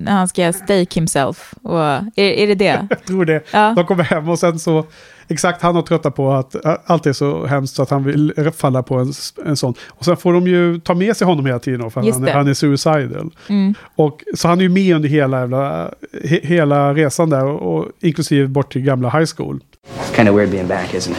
han 0.07 0.28
ska 0.28 0.53
stake 0.53 0.95
himself? 0.95 1.55
Och, 1.62 1.81
är, 1.81 2.19
är 2.19 2.47
det 2.47 2.55
det? 2.55 2.86
Jag 2.90 3.05
tror 3.05 3.24
det. 3.24 3.43
Ja. 3.53 3.73
De 3.77 3.86
kommer 3.86 4.05
hem 4.05 4.28
och 4.28 4.39
sen 4.39 4.59
så... 4.59 4.86
Exakt, 5.31 5.63
han 5.63 5.75
har 5.75 5.83
tröttat 5.83 6.15
på 6.15 6.33
att 6.33 6.57
allt 6.87 7.07
är 7.07 7.13
så 7.13 7.47
hemskt 7.47 7.77
så 7.77 7.83
att 7.83 7.91
han 7.91 8.05
vill 8.05 8.51
falla 8.57 8.83
på 8.83 8.95
en, 8.95 9.13
en 9.45 9.57
sån. 9.57 9.75
Och 9.89 10.05
sen 10.05 10.17
får 10.17 10.33
de 10.33 10.47
ju 10.47 10.81
ta 10.81 10.95
med 10.95 11.17
sig 11.17 11.27
honom 11.27 11.47
hela 11.47 11.59
tiden 11.59 11.81
då, 11.81 11.91
för 11.91 12.13
han, 12.13 12.29
han 12.29 12.49
är 12.49 12.55
suicidal. 12.55 13.31
Mm. 13.49 13.75
Och, 13.97 14.25
så 14.35 14.49
han 14.49 14.59
är 14.59 14.63
ju 14.63 14.69
med 14.69 14.97
under 14.97 15.09
hela, 15.09 15.41
jävla, 15.41 15.91
he, 16.25 16.41
hela 16.43 16.95
resan 16.95 17.31
där, 17.31 17.45
och, 17.45 17.79
och 17.79 17.89
inklusive 18.01 18.49
bort 18.49 18.73
till 18.73 18.83
gamla 18.83 19.11
high 19.11 19.27
school. 19.37 19.61
It's 19.85 20.17
kind 20.17 20.29
of 20.29 20.37
weird 20.37 20.51
being 20.51 20.69
back, 20.69 20.95
isn't 20.95 21.11
it? 21.11 21.19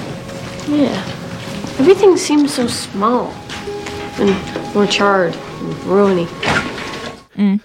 Yeah. 0.70 0.98
Everything 1.80 2.18
seems 2.18 2.54
so 2.54 2.68
small. 2.68 3.28
And 4.20 4.36
more 4.74 4.88
charred 4.88 5.34
and 5.62 5.76
ruiny. 5.88 6.28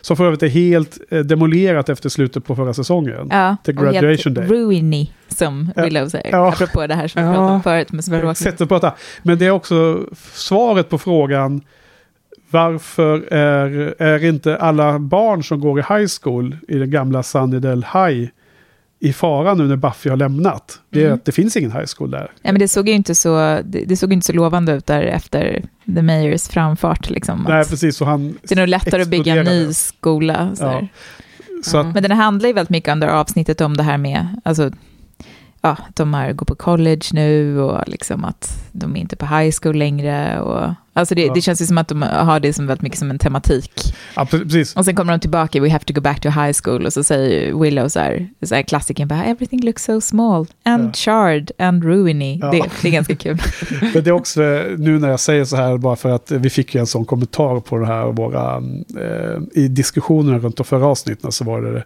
Som 0.01 0.17
för 0.17 0.25
övrigt 0.27 0.43
är 0.43 0.49
helt 0.49 0.99
eh, 1.11 1.19
demolerat 1.21 1.89
efter 1.89 2.09
slutet 2.09 2.45
på 2.45 2.57
förra 2.57 2.75
säsongen. 2.75 3.29
Ja, 3.31 3.57
The 3.65 3.73
och 3.73 3.79
helt 3.85 3.93
graduation 4.01 4.35
day. 4.35 4.47
ruiny, 4.47 5.11
som 5.29 5.73
Ja. 5.77 5.85
Willow 5.85 6.09
säger. 6.09 6.31
Ja. 6.33 6.49
Apropå 6.49 6.87
det 6.87 6.95
här 6.95 7.09
som 7.09 7.23
vi 7.23 7.29
Ja. 7.29 7.35
pratade 7.35 7.55
om 7.55 7.63
förut 7.63 7.93
med 7.93 8.05
språk. 8.05 8.37
Sätt 8.37 8.61
att 8.61 8.69
prata. 8.69 8.95
Men 9.23 9.39
det 9.39 9.47
är 9.47 9.51
också 9.51 10.01
svaret 10.33 10.89
på 10.89 10.99
frågan 10.99 11.61
varför 12.51 13.33
är, 13.33 13.95
är 14.03 14.25
inte 14.25 14.57
alla 14.57 14.99
barn 14.99 15.45
som 15.45 15.61
går 15.61 15.79
i 15.79 15.83
high 15.83 16.07
school 16.23 16.57
i 16.69 16.79
den 16.79 16.91
gamla 16.91 17.23
Sunnydale 17.23 17.87
High 17.95 18.29
i 19.05 19.13
fara 19.13 19.55
nu 19.55 19.65
när 19.65 19.77
Buffy 19.77 20.11
har 20.11 20.17
lämnat? 20.17 20.81
Det 20.91 21.01
är 21.01 21.05
Mm. 21.05 21.15
att 21.15 21.25
det 21.25 21.33
finns 21.33 21.57
ingen 21.57 21.73
high 21.73 21.85
school 21.97 22.11
där. 22.11 22.31
Ja, 22.43 22.53
men 22.53 22.59
det 22.59 22.69
såg 22.69 22.89
ju 22.89 22.95
inte 22.95 23.15
så, 23.15 23.61
det, 23.65 23.85
det 23.85 23.97
såg 23.97 24.13
inte 24.13 24.27
så 24.27 24.33
lovande 24.33 24.73
ut 24.73 24.87
där 24.87 25.03
efter 25.03 25.65
The 25.95 26.03
Mayors 26.03 26.49
framfart. 26.49 27.11
Liksom, 27.11 27.47
Nej, 27.49 27.65
precis. 27.65 27.97
Så 27.97 28.05
han 28.05 28.39
det 28.43 28.55
är 28.55 28.57
nog 28.57 28.69
lättare 28.69 29.03
att 29.03 29.09
bygga 29.09 29.35
en 29.37 29.47
ny 29.47 29.73
skola. 29.75 30.51
Så 30.55 30.65
Ja. 30.65 30.87
Så 31.65 31.79
att, 31.79 31.95
Men 31.95 32.03
den 32.03 32.11
handlar 32.13 32.47
ju 32.49 32.53
väldigt 32.53 32.71
mycket 32.71 32.93
under 32.93 33.09
avsnittet 33.09 33.61
om 33.61 33.77
det 33.77 33.83
här 33.83 33.99
med, 33.99 34.41
alltså, 34.45 34.71
ja, 35.61 35.77
de 35.95 36.15
här 36.15 36.33
går 36.33 36.47
på 36.47 36.55
college 36.55 37.07
nu 37.13 37.61
och 37.61 37.89
liksom 37.89 38.25
att 38.25 38.69
de 38.73 38.97
är 38.97 39.01
inte 39.01 39.17
på 39.17 39.27
high 39.27 39.55
school 39.63 39.77
längre. 39.77 40.41
Och, 40.41 40.75
alltså 40.95 41.15
det, 41.15 41.23
Ja. 41.27 41.35
det 41.35 41.41
känns 41.41 41.63
ju 41.63 41.67
som 41.67 41.79
att 41.79 41.89
de 41.89 42.03
har 42.03 42.41
det 42.41 42.53
som 42.53 42.67
väldigt 42.67 42.83
mycket 42.83 42.99
som 42.99 43.11
en 43.11 43.19
tematik. 43.19 43.73
ja, 44.17 44.25
precis. 44.27 44.77
Och 44.77 44.85
sen 44.85 44.95
kommer 44.97 45.13
de 45.13 45.21
tillbaka, 45.21 45.61
we 45.61 45.71
have 45.71 45.85
to 45.85 45.93
go 45.95 46.01
back 46.01 46.21
to 46.21 46.29
high 46.29 46.53
school, 46.65 46.87
och 46.87 46.93
så 46.93 47.05
säger 47.05 47.55
Willow 47.61 47.89
så 47.89 48.01
här, 48.01 48.29
så 48.43 48.55
här 48.55 48.63
klassikern 48.63 49.09
bara, 49.09 49.25
everything 49.25 49.61
looks 49.65 49.85
so 49.85 50.01
small, 50.01 50.47
and 50.63 50.85
Ja. 50.85 50.93
charred, 50.95 51.51
and 51.59 51.85
ruiny. 51.85 52.39
Ja. 52.43 52.51
Det, 52.51 52.63
det 52.83 52.89
är 52.89 52.93
ganska 52.93 53.17
kul. 53.17 53.39
Men 53.95 54.05
det 54.05 54.11
är 54.11 54.13
också, 54.13 54.41
nu 54.79 54.99
när 54.99 55.09
jag 55.11 55.21
säger 55.21 55.45
så 55.45 55.57
här, 55.57 55.77
bara 55.79 55.97
för 55.97 56.09
att 56.11 56.31
vi 56.31 56.51
fick 56.51 56.75
ju 56.75 56.79
en 56.81 56.87
sån 56.87 57.05
kommentar 57.05 57.61
på 57.61 57.79
det 57.79 57.87
här, 57.87 58.05
våra, 58.07 58.57
eh, 59.01 59.63
i 59.63 59.69
diskussionerna 59.69 60.39
runt 60.39 60.57
de 60.57 60.65
förra 60.67 60.87
avsnitten 60.87 61.33
så 61.33 61.45
var 61.45 61.63
det 61.63 61.85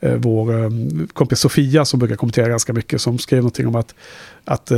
eh, 0.00 0.14
vår 0.16 0.64
eh, 0.64 0.70
kompis 1.12 1.38
Sofia 1.38 1.84
som 1.84 1.98
brukar 1.98 2.16
kommentera 2.16 2.48
ganska 2.48 2.72
mycket, 2.72 3.00
som 3.00 3.18
skrev 3.18 3.38
någonting 3.38 3.66
om 3.66 3.74
att, 3.76 3.94
att 4.44 4.70
eh, 4.70 4.76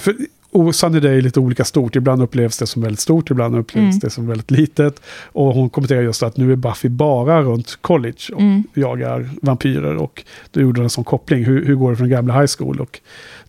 för, 0.00 0.14
och 0.54 0.74
Sunnydale 0.74 1.16
är 1.16 1.20
lite 1.20 1.40
olika 1.40 1.64
stort. 1.64 1.96
Ibland 1.96 2.22
upplevs 2.22 2.58
det 2.58 2.66
som 2.66 2.82
väldigt 2.82 3.00
stort, 3.00 3.30
ibland 3.30 3.56
upplevs 3.56 3.84
Mm. 3.84 3.98
det 3.98 4.10
som 4.10 4.26
väldigt 4.26 4.50
litet. 4.50 5.00
Och 5.24 5.54
hon 5.54 5.70
kommenterar 5.70 6.02
just 6.02 6.22
att 6.22 6.36
nu 6.36 6.52
är 6.52 6.56
Buffy 6.56 6.88
bara 6.88 7.42
runt 7.42 7.78
college 7.80 8.14
och 8.34 8.40
Mm. 8.40 8.64
jagar 8.74 9.30
vampyrer. 9.42 9.96
Och 9.96 10.24
då 10.50 10.60
gjorde 10.60 10.80
hon 10.80 10.84
en 10.84 10.90
sån 10.90 11.04
koppling. 11.04 11.44
Hur, 11.44 11.64
hur 11.66 11.74
går 11.74 11.90
det 11.90 11.96
från 11.96 12.08
gamla 12.08 12.40
high 12.40 12.50
school? 12.58 12.80
Och 12.80 13.00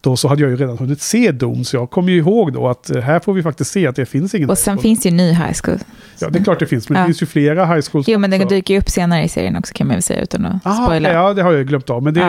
då 0.02 0.16
så 0.18 0.28
hade 0.28 0.42
jag 0.42 0.52
ju 0.52 0.58
redan 0.58 0.78
hunnit 0.78 1.02
se 1.02 1.32
Doom, 1.32 1.64
så 1.64 1.76
jag 1.76 1.90
kommer 1.90 2.12
ju 2.12 2.18
ihåg 2.18 2.54
då 2.54 2.68
att 2.68 2.90
eh, 2.90 3.02
här 3.02 3.20
får 3.20 3.34
vi 3.34 3.44
faktiskt 3.44 3.72
se 3.72 3.88
att 3.88 3.96
det 3.96 4.06
finns 4.06 4.36
ingen 4.36 4.50
Och 4.50 4.58
sen 4.58 4.76
school. 4.78 4.82
finns 4.82 5.06
ju 5.06 5.10
en 5.10 5.18
ny 5.18 5.30
high 5.30 5.54
school. 5.64 5.80
Ja, 6.20 6.30
det 6.30 6.40
är 6.40 6.44
klart 6.44 6.60
det 6.60 6.66
finns, 6.66 6.90
men 6.90 6.96
Ja. 6.96 7.02
det 7.04 7.08
finns 7.08 7.22
ju 7.22 7.26
flera 7.26 7.66
high 7.66 7.82
schools. 7.92 8.08
Jo, 8.08 8.20
men 8.20 8.32
den 8.32 8.48
dyker 8.48 8.74
ju 8.74 8.80
upp 8.80 8.90
senare 8.90 9.24
i 9.24 9.28
serien 9.30 9.56
också 9.58 9.74
kan 9.74 9.88
man 9.88 9.96
väl 9.96 10.04
säga 10.04 10.22
utan 10.22 10.46
att 10.46 10.66
Aha, 10.66 10.86
spoila. 10.86 11.14
ja, 11.14 11.34
det 11.34 11.42
har 11.42 11.52
jag 11.52 11.60
ju 11.60 11.66
glömt 11.66 11.90
av. 11.90 12.04
Men, 12.04 12.14
det, 12.14 12.20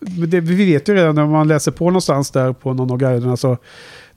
Ja. 0.00 0.26
det, 0.26 0.40
vi 0.40 0.54
vet 0.72 0.88
ju 0.88 0.94
redan 0.94 1.14
när 1.14 1.26
man 1.26 1.48
läser 1.48 1.72
på 1.72 1.84
någonstans 1.84 2.30
där 2.30 2.52
på 2.52 2.74
någon 2.74 2.90
av 2.90 2.98
guiderna 2.98 3.36
så 3.36 3.56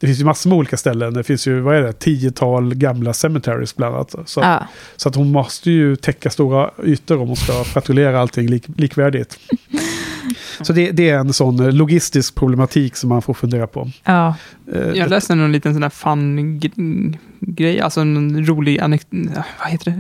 det 0.04 0.08
finns 0.08 0.20
ju 0.22 0.26
massor 0.26 0.50
med 0.50 0.58
olika 0.60 0.78
ställen. 0.78 1.14
Det 1.14 1.24
finns 1.24 1.48
ju, 1.48 1.60
vad 1.60 1.76
är 1.76 1.82
det, 1.82 1.94
tiotal 1.94 2.76
gamla 2.76 3.14
cemeteries 3.14 3.76
bland 3.76 3.96
annat. 3.96 4.16
Så, 4.26 4.40
Ja. 4.42 4.68
så 4.96 5.10
att 5.10 5.16
hon 5.16 5.32
måste 5.32 5.72
ju 5.72 5.96
täcka 5.96 6.30
stora 6.30 6.72
ytor 6.84 7.22
om 7.22 7.28
hon 7.28 7.36
ska 7.38 7.64
patrullera 7.74 8.20
allting 8.22 8.48
lik, 8.48 8.66
likvärdigt. 8.78 9.40
Så 10.62 10.74
det, 10.74 10.92
det 10.92 11.10
är 11.10 11.18
en 11.18 11.34
sån 11.34 11.60
eh, 11.60 11.72
logistisk 11.72 12.36
problematik 12.36 12.96
som 12.96 13.10
man 13.10 13.22
får 13.22 13.34
fundera 13.34 13.68
på. 13.68 13.92
Ja. 14.04 14.36
Eh, 14.74 14.82
Jag 14.94 15.10
läste 15.10 15.36
någon 15.36 15.52
liten 15.52 15.74
sån 15.74 15.82
där 15.82 15.90
fun-grej, 17.46 17.82
alltså 17.82 18.02
en 18.02 18.46
rolig 18.46 18.80
anekdot, 18.80 19.28
vad 19.60 19.70
heter 19.72 19.92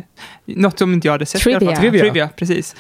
det? 0.46 0.54
Något 0.62 0.80
som 0.80 0.94
inte 0.94 1.08
jag 1.08 1.12
hade 1.14 1.26
sett. 1.26 1.48
i 1.48 1.54
alla 1.54 1.60
fall. 1.66 1.76
Trivia. 1.76 1.90
Trivia. 1.92 2.02
Trivia, 2.12 2.30
precis. 2.36 2.76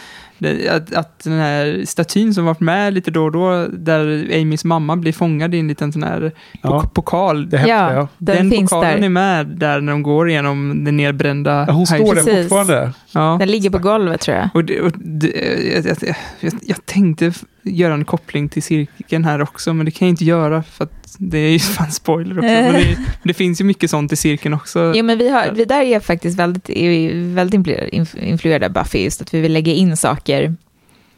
Att, 0.69 0.93
att 0.93 1.19
den 1.19 1.39
här 1.39 1.85
statyn 1.85 2.33
som 2.33 2.45
varit 2.45 2.59
med 2.59 2.93
lite 2.93 3.11
då 3.11 3.23
och 3.23 3.31
då, 3.31 3.67
där 3.67 4.29
Amys 4.41 4.63
mamma 4.65 4.95
blir 4.95 5.13
fångad 5.13 5.55
i 5.55 5.59
en 5.59 5.67
liten 5.67 5.91
sån 5.93 6.03
här 6.03 6.31
Ja. 6.61 6.69
pok- 6.81 6.93
pokal. 6.93 7.49
det 7.49 7.57
hemskt, 7.57 7.69
Ja, 7.69 7.93
ja. 7.93 8.07
den, 8.17 8.35
den 8.37 8.51
finns 8.51 8.69
pokalen 8.71 8.99
där. 8.99 9.05
är 9.05 9.09
med 9.09 9.47
där 9.47 9.81
när 9.81 9.91
de 9.91 10.03
går 10.03 10.29
igenom 10.29 10.83
den 10.83 10.97
nedbrända... 10.97 11.65
Ja, 11.67 11.73
Hon 11.73 11.87
står 11.87 11.97
där 12.15 12.23
Precis. 12.23 12.49
fortfarande. 12.49 12.91
Ja. 13.13 13.35
Den 13.39 13.51
ligger 13.51 13.69
på 13.69 13.77
golvet 13.79 14.21
tror 14.21 14.37
jag. 14.37 14.49
Och, 14.53 14.65
det, 14.65 14.81
och 14.81 14.91
det, 14.97 15.27
jag, 15.73 15.85
jag, 15.85 16.15
jag, 16.39 16.53
jag 16.61 16.85
tänkte 16.85 17.33
göra 17.63 17.93
en 17.93 18.05
koppling 18.05 18.49
till 18.49 18.63
cirkeln 18.63 19.25
här 19.25 19.41
också, 19.41 19.73
men 19.73 19.85
det 19.85 19.91
kan 19.91 20.07
jag 20.07 20.13
inte 20.13 20.25
göra 20.25 20.63
för 20.63 20.83
att 20.83 21.02
det 21.19 21.37
är 21.37 21.49
ju 21.51 21.59
fan 21.59 21.91
spoiler 21.91 22.37
också. 22.37 22.47
Men 22.47 22.73
det, 22.73 22.97
det 23.23 23.33
finns 23.33 23.61
ju 23.61 23.65
mycket 23.65 23.89
sånt 23.89 24.11
i 24.11 24.15
cirkeln 24.15 24.53
också. 24.53 24.93
Jo, 24.95 25.03
men 25.05 25.17
vi, 25.17 25.29
har, 25.29 25.51
vi 25.51 25.65
där 25.65 25.81
är 25.81 25.99
faktiskt 25.99 26.39
väldigt, 26.39 26.69
är 26.69 27.33
väldigt 27.35 27.59
influ- 27.59 27.89
inf- 27.89 28.19
influerade 28.19 28.65
av 28.65 28.71
Buffy, 28.71 29.03
just 29.03 29.21
att 29.21 29.33
vi 29.33 29.41
vill 29.41 29.53
lägga 29.53 29.73
in 29.73 29.97
saker. 29.97 30.55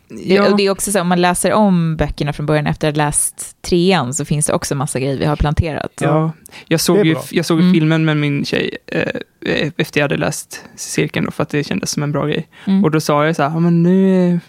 Ja. 0.08 0.50
Och 0.52 0.58
det 0.58 0.64
är 0.66 0.70
också 0.70 0.92
så, 0.92 1.02
om 1.02 1.08
man 1.08 1.22
läser 1.22 1.54
om 1.54 1.96
böckerna 1.98 2.34
från 2.34 2.46
början 2.46 2.68
efter 2.68 2.90
att 2.90 2.96
ha 2.98 3.06
läst 3.06 3.56
trean, 3.62 4.14
så 4.14 4.26
finns 4.26 4.46
det 4.46 4.54
också 4.54 4.76
massa 4.76 5.00
grejer 5.00 5.18
vi 5.18 5.26
har 5.26 5.36
planterat. 5.36 5.92
Ja, 6.02 6.32
jag 6.68 6.80
såg 6.82 7.06
ju, 7.06 7.16
jag 7.32 7.46
såg 7.46 7.60
Mm. 7.60 7.74
filmen 7.74 8.06
med 8.06 8.18
min 8.18 8.46
tjej 8.46 8.78
eh, 8.88 9.72
efter 9.78 10.00
jag 10.00 10.04
hade 10.04 10.18
läst 10.18 10.66
cirkeln 10.76 11.26
då, 11.26 11.32
för 11.32 11.44
att 11.44 11.50
det 11.50 11.64
kändes 11.64 11.92
som 11.92 12.04
en 12.04 12.12
bra 12.12 12.26
grej. 12.26 12.48
Mm. 12.68 12.84
Och 12.84 12.92
då 12.92 13.00
sa 13.02 13.26
jag 13.26 13.36
så 13.36 13.44
här, 13.44 13.60
men 13.60 13.84
nu 13.84 14.26
är 14.26 14.28
eh, 14.30 14.34
eh, 14.34 14.40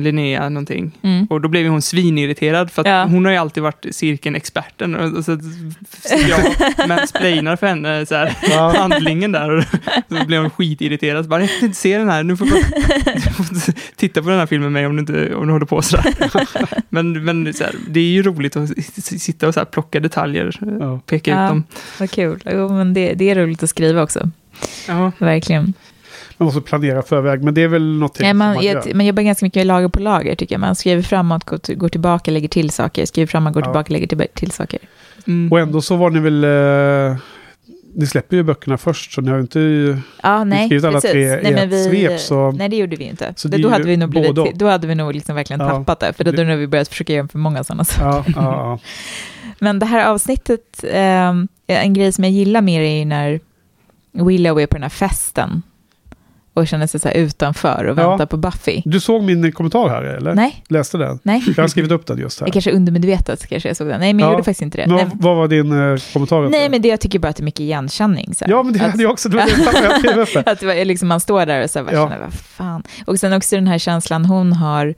Linnea 0.00 0.48
någonting. 0.48 0.98
Mm. 1.02 1.26
Och 1.30 1.40
då 1.40 1.48
blev 1.48 1.66
hon 1.68 1.82
svinirriterad 1.82 2.70
för 2.70 2.82
att 2.82 2.88
Ja. 2.88 3.04
hon 3.04 3.24
har 3.24 3.32
ju 3.32 3.38
alltid 3.38 3.62
varit 3.62 3.86
cirkeln-experten. 3.90 4.94
Och, 4.94 5.24
så, 5.24 5.32
jag 6.28 6.88
mansplainar 6.88 7.56
för 7.56 7.66
henne 7.66 8.06
så 8.06 8.14
här, 8.14 8.36
Ja. 8.50 8.74
handlingen 8.78 9.32
där. 9.32 9.50
Och 9.56 9.64
så 10.08 10.26
blev 10.26 10.40
hon 10.40 10.50
skitirriterad. 10.50 11.24
Så 11.24 11.28
bara, 11.28 11.40
jag 11.40 11.50
kan 11.50 11.66
inte 11.68 11.78
se 11.78 11.98
den 11.98 12.08
här, 12.08 12.22
nu 12.22 12.36
får 12.36 12.44
du 12.46 12.52
titta 13.96 14.22
på 14.22 14.28
den 14.28 14.38
här 14.38 14.46
filmen 14.46 14.72
med 14.72 14.82
mig 14.82 14.86
om 14.86 14.96
du, 14.96 15.00
inte, 15.00 15.34
om 15.34 15.46
du 15.46 15.52
håller 15.52 15.66
på 15.66 15.82
sådär. 15.82 16.14
Men, 16.88 17.24
men 17.24 17.54
så 17.54 17.64
här, 17.64 17.74
det 17.88 18.00
är 18.00 18.04
ju 18.04 18.22
roligt 18.22 18.56
att 18.56 18.68
sitta 19.02 19.48
och 19.48 19.54
så 19.54 19.60
här, 19.60 19.64
plocka 19.64 20.00
detaljer, 20.00 20.58
Ja. 20.80 21.00
peka 21.06 21.30
Ja. 21.30 21.44
ut 21.44 21.50
dem. 21.50 21.64
Vad 21.98 22.10
kul. 22.10 22.42
Jo, 22.52 22.68
men 22.72 22.94
det, 22.94 23.14
det 23.14 23.30
är 23.30 23.34
roligt 23.34 23.62
att 23.62 23.70
skriva 23.70 24.02
också. 24.02 24.30
Ja. 24.88 25.12
Verkligen. 25.18 25.72
Man 26.38 26.46
måste 26.46 26.60
planera 26.60 27.02
förväg, 27.02 27.42
men 27.44 27.54
det 27.54 27.62
är 27.62 27.68
väl 27.68 27.92
någonting 27.94 28.28
som 28.28 28.38
man, 28.38 28.54
man 28.54 28.64
jag, 28.64 28.94
man 28.94 29.06
jobbar 29.06 29.22
ganska 29.22 29.46
mycket 29.46 29.60
med 29.60 29.66
lager 29.66 29.88
på 29.88 30.00
lager, 30.00 30.34
tycker 30.34 30.54
jag. 30.54 30.60
Man 30.60 30.74
skriver 30.74 31.02
framåt, 31.02 31.44
går, 31.44 31.58
till- 31.58 31.76
går 31.78 31.88
tillbaka, 31.88 32.30
lägger 32.30 32.48
till 32.48 32.70
saker. 32.70 33.06
Skriver 33.06 33.26
framåt, 33.26 33.52
går 33.54 33.62
Ja. 33.62 33.66
tillbaka, 33.66 33.92
lägger 33.92 34.06
till, 34.06 34.26
till 34.34 34.50
saker. 34.50 34.78
Mm. 35.26 35.52
Och 35.52 35.60
ändå 35.60 35.82
så 35.82 35.96
var 35.96 36.10
ni 36.10 36.20
väl... 36.20 36.44
Eh, 36.44 37.16
ni 37.98 38.06
släpper 38.06 38.36
ju 38.36 38.42
böckerna 38.42 38.78
först, 38.78 39.12
så 39.12 39.20
ni 39.20 39.28
har 39.28 39.36
ju 39.36 39.40
inte... 39.42 39.60
Ja, 40.22 40.44
nej, 40.44 40.66
skrivit 40.68 40.84
alla 40.84 40.92
precis. 41.00 41.10
tre 41.10 41.22
i 41.22 41.42
nej, 41.54 41.64
ett 41.64 41.84
svep, 41.90 42.20
så- 42.20 42.50
Nej, 42.50 42.68
det 42.68 42.76
gjorde 42.76 42.96
vi 42.96 43.04
inte. 43.04 43.32
Så 43.36 43.48
då, 43.48 43.68
hade 43.68 43.84
vi 43.84 43.96
nog 43.96 44.10
blivit, 44.10 44.38
och. 44.38 44.48
då 44.54 44.68
hade 44.68 44.86
vi 44.86 44.94
nog 44.94 45.14
liksom 45.14 45.34
verkligen 45.36 45.60
Ja. 45.60 45.68
tappat 45.68 46.00
det, 46.00 46.12
för 46.12 46.24
då, 46.24 46.30
då 46.30 46.42
hade 46.42 46.56
vi 46.56 46.66
börjat 46.66 46.88
försöka 46.88 47.12
göra 47.12 47.28
för 47.28 47.38
många 47.38 47.64
sådana 47.64 47.84
saker. 47.84 48.32
Ja. 48.36 48.78
Men 49.58 49.78
det 49.78 49.86
här 49.86 50.06
avsnittet, 50.06 50.84
eh, 50.92 51.32
en 51.66 51.94
grej 51.94 52.12
som 52.12 52.24
jag 52.24 52.32
gillar 52.32 52.60
mer 52.60 52.80
är 52.80 52.98
ju 52.98 53.04
när 53.04 53.40
Willow 54.12 54.60
är 54.60 54.66
på 54.66 54.74
den 54.76 54.82
här 54.82 54.88
festen. 54.90 55.62
Och 56.56 56.68
känner 56.68 56.86
sig 56.86 57.00
så 57.00 57.08
utanför 57.08 57.84
och 57.84 57.98
Ja. 57.98 58.08
väntar 58.10 58.26
på 58.26 58.36
Buffy. 58.36 58.82
Du 58.84 59.00
såg 59.00 59.22
min 59.22 59.52
kommentar 59.52 59.88
här 59.88 60.02
eller? 60.02 60.34
Nej. 60.34 60.64
Läste 60.68 60.98
den? 60.98 61.18
Nej. 61.22 61.42
Jag 61.56 61.62
har 61.62 61.68
skrivit 61.68 61.90
upp 61.92 62.06
den 62.06 62.18
just 62.18 62.40
här. 62.40 62.46
Jag 62.46 62.52
kanske 62.52 62.70
undermedvetet 62.72 63.46
kanske 63.46 63.68
jag 63.68 63.76
såg 63.76 63.88
den. 63.88 64.00
Nej, 64.00 64.12
men 64.12 64.20
jag 64.20 64.28
Ja. 64.28 64.32
gjorde 64.32 64.44
faktiskt 64.44 64.62
inte 64.62 64.78
det. 64.78 64.86
Men 64.86 65.10
vad, 65.14 65.36
var 65.36 65.48
din 65.48 65.72
eh, 65.92 65.98
kommentar? 66.12 66.48
nej, 66.48 66.68
men 66.68 66.82
det, 66.82 66.88
jag 66.88 67.00
tycker 67.00 67.18
bara 67.18 67.28
att 67.28 67.36
det 67.36 67.42
är 67.42 67.44
mycket 67.44 67.60
igenkänning. 67.60 68.34
Så 68.34 68.44
här. 68.44 68.52
Ja, 68.52 68.62
men 68.62 68.72
det 68.72 68.78
hade 68.78 69.02
jag 69.02 69.12
också. 69.12 69.28
Det 69.28 69.36
var 69.36 69.46
det 69.46 70.10
jag 70.10 70.26
det. 70.44 70.50
att 70.50 70.60
det 70.60 70.66
var, 70.66 70.84
liksom, 70.84 71.08
man 71.08 71.20
står 71.20 71.46
där 71.46 71.62
och 71.64 71.70
så 71.70 71.78
här, 71.78 71.86
Ja. 71.92 72.08
känner, 72.08 72.20
vad 72.24 72.34
fan. 72.34 72.82
Och 73.06 73.20
sen 73.20 73.32
också 73.32 73.56
den 73.56 73.66
här 73.66 73.78
känslan 73.78 74.24
hon 74.24 74.52
har, 74.52 74.94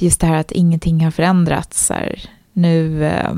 just 0.00 0.20
det 0.20 0.26
här 0.26 0.36
att 0.36 0.52
ingenting 0.52 1.04
har 1.04 1.10
förändrats. 1.10 1.86
Så 1.86 1.94
här, 1.94 2.20
nu, 2.52 3.04
eh, 3.06 3.32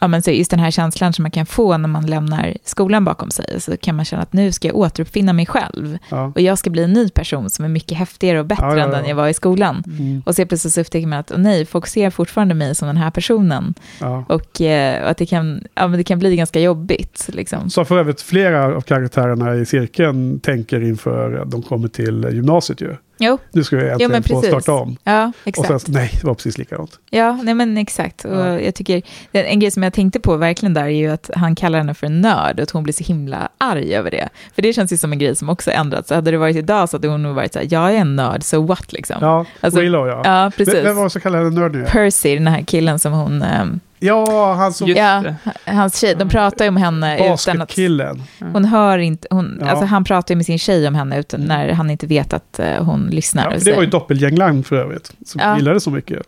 ja, 0.00 0.08
men 0.08 0.22
så 0.22 0.30
just 0.30 0.50
den 0.50 0.60
här 0.60 0.70
känslan 0.70 1.12
som 1.12 1.22
man 1.22 1.30
kan 1.30 1.46
få 1.46 1.76
när 1.76 1.88
man 1.88 2.06
lämnar 2.06 2.56
skolan 2.64 3.04
bakom 3.04 3.30
sig. 3.30 3.60
Så 3.60 3.76
kan 3.76 3.96
man 3.96 4.04
känna 4.04 4.22
att 4.22 4.32
nu 4.32 4.52
ska 4.52 4.68
jag 4.68 4.76
återuppfinna 4.76 5.32
mig 5.32 5.46
själv. 5.46 5.98
Ja. 6.08 6.32
Och 6.34 6.40
jag 6.40 6.58
ska 6.58 6.70
bli 6.70 6.84
en 6.84 6.92
ny 6.92 7.08
person 7.08 7.50
som 7.50 7.64
är 7.64 7.68
mycket 7.68 7.98
häftigare 7.98 8.40
och 8.40 8.46
bättre 8.46 8.66
Ja, 8.66 8.76
ja, 8.76 8.84
än 8.84 8.90
den 8.90 9.06
jag 9.06 9.16
var 9.16 9.28
i 9.28 9.34
skolan. 9.34 9.84
Mm. 9.86 10.22
Och 10.26 10.34
så 10.34 10.46
plötsligt 10.46 10.74
så 10.74 10.80
upptäcker 10.80 11.06
man 11.06 11.18
att, 11.18 11.32
åh 11.32 11.38
nej, 11.38 11.66
folk 11.66 11.86
ser 11.86 12.10
fortfarande 12.10 12.54
mig 12.54 12.74
som 12.74 12.88
den 12.88 12.96
här 12.96 13.10
personen. 13.10 13.74
Ja. 14.00 14.24
Och, 14.28 14.60
eh, 14.60 15.02
och 15.02 15.10
att 15.10 15.16
det 15.16 15.26
kan, 15.26 15.64
ja, 15.74 15.88
men 15.88 15.98
det 15.98 16.04
kan 16.04 16.18
bli 16.18 16.36
ganska 16.36 16.60
jobbigt. 16.60 17.28
Liksom. 17.32 17.70
Så 17.70 17.84
för 17.84 17.98
övrigt 17.98 18.20
flera 18.20 18.76
av 18.76 18.80
karaktärerna 18.80 19.54
i 19.54 19.66
cirkeln 19.66 20.40
tänker 20.40 20.80
inför 20.80 21.34
att 21.34 21.50
de 21.50 21.62
kommer 21.62 21.88
till 21.88 22.28
gymnasiet 22.32 22.80
ju. 22.80 22.96
Jo, 23.22 23.38
Nu 23.52 23.64
ska 23.64 23.76
vi 23.76 23.92
jo 23.98 24.08
men 24.08 24.22
få 24.22 24.42
starta 24.42 24.72
om. 24.72 24.96
Ja, 25.04 25.26
Och 25.42 25.48
exakt. 25.48 25.82
sen, 25.82 25.94
nej, 25.94 26.10
det 26.20 26.26
var 26.26 26.34
precis 26.34 26.58
likadant. 26.58 26.98
Ja, 27.10 27.32
nej 27.42 27.54
men 27.54 27.78
exakt. 27.78 28.24
Och 28.24 28.36
Ja. 28.36 28.60
jag 28.60 28.74
tycker, 28.74 29.02
en 29.32 29.60
grej 29.60 29.70
som 29.70 29.82
jag 29.82 29.92
tänkte 29.92 30.20
på 30.20 30.36
verkligen 30.36 30.74
där 30.74 30.82
är 30.84 30.88
ju 30.88 31.10
att 31.10 31.30
han 31.34 31.54
kallar 31.54 31.78
henne 31.78 31.94
för 31.94 32.06
en 32.06 32.20
nörd 32.20 32.58
och 32.58 32.62
att 32.62 32.70
hon 32.70 32.82
blir 32.82 32.94
så 32.94 33.04
himla 33.04 33.48
arg 33.58 33.94
över 33.94 34.10
det. 34.10 34.28
För 34.54 34.62
det 34.62 34.72
känns 34.72 34.92
ju 34.92 34.96
som 34.96 35.12
en 35.12 35.18
grej 35.18 35.36
som 35.36 35.48
också 35.48 35.70
ändrats. 35.70 36.10
Hade 36.10 36.30
det 36.30 36.38
varit 36.38 36.56
idag 36.56 36.88
så 36.88 36.96
hade 36.96 37.08
hon 37.08 37.22
nog 37.22 37.34
varit 37.34 37.52
så 37.52 37.58
här, 37.58 37.66
jag 37.70 37.94
är 37.94 37.98
en 37.98 38.16
nörd, 38.16 38.42
so 38.42 38.66
what 38.66 38.92
liksom. 38.92 39.16
Ja, 39.20 39.44
Alltså, 39.60 39.80
Willow 39.80 40.08
ja. 40.08 40.20
Ja, 40.24 40.52
precis. 40.56 40.74
Vem, 40.74 40.96
var 40.96 41.04
det 41.04 41.10
som 41.10 41.20
kallade 41.20 41.44
henne 41.44 41.60
nörd 41.60 41.72
nu? 41.74 41.84
Percy, 41.84 42.34
den 42.34 42.46
här 42.46 42.62
killen 42.62 42.98
som 42.98 43.12
hon... 43.12 43.42
ehm, 43.42 43.80
Ja, 44.00 44.54
han 44.54 44.72
som... 44.72 44.88
Ja, 44.88 45.24
hans 45.66 45.98
tjej, 46.00 46.14
de 46.18 46.28
pratar 46.28 46.64
ju 46.64 46.68
om 46.68 46.76
henne 46.76 47.14
utan 47.16 47.32
att... 47.32 47.46
Basketkillen. 47.58 48.22
Hon 48.52 48.64
hör 48.64 48.98
inte, 48.98 49.28
hon, 49.30 49.58
Ja. 49.60 49.70
alltså 49.70 49.84
han 49.86 50.04
pratar 50.04 50.34
ju 50.34 50.36
med 50.36 50.46
sin 50.46 50.58
tjej 50.58 50.88
om 50.88 50.94
henne 50.94 51.18
utan 51.18 51.40
när 51.40 51.72
han 51.72 51.90
inte 51.90 52.06
vet 52.06 52.32
att 52.32 52.58
eh, 52.58 52.84
hon 52.84 53.06
lyssnar. 53.06 53.52
Ja, 53.52 53.58
så- 53.58 53.64
det 53.64 53.72
var 53.76 53.82
ju 53.82 53.88
doppelgänglarn 53.90 54.64
för 54.64 54.76
övrigt. 54.76 55.12
Som 55.26 55.40
Ja. 55.44 55.56
gillade 55.56 55.80
så 55.80 55.90
mycket 55.90 56.22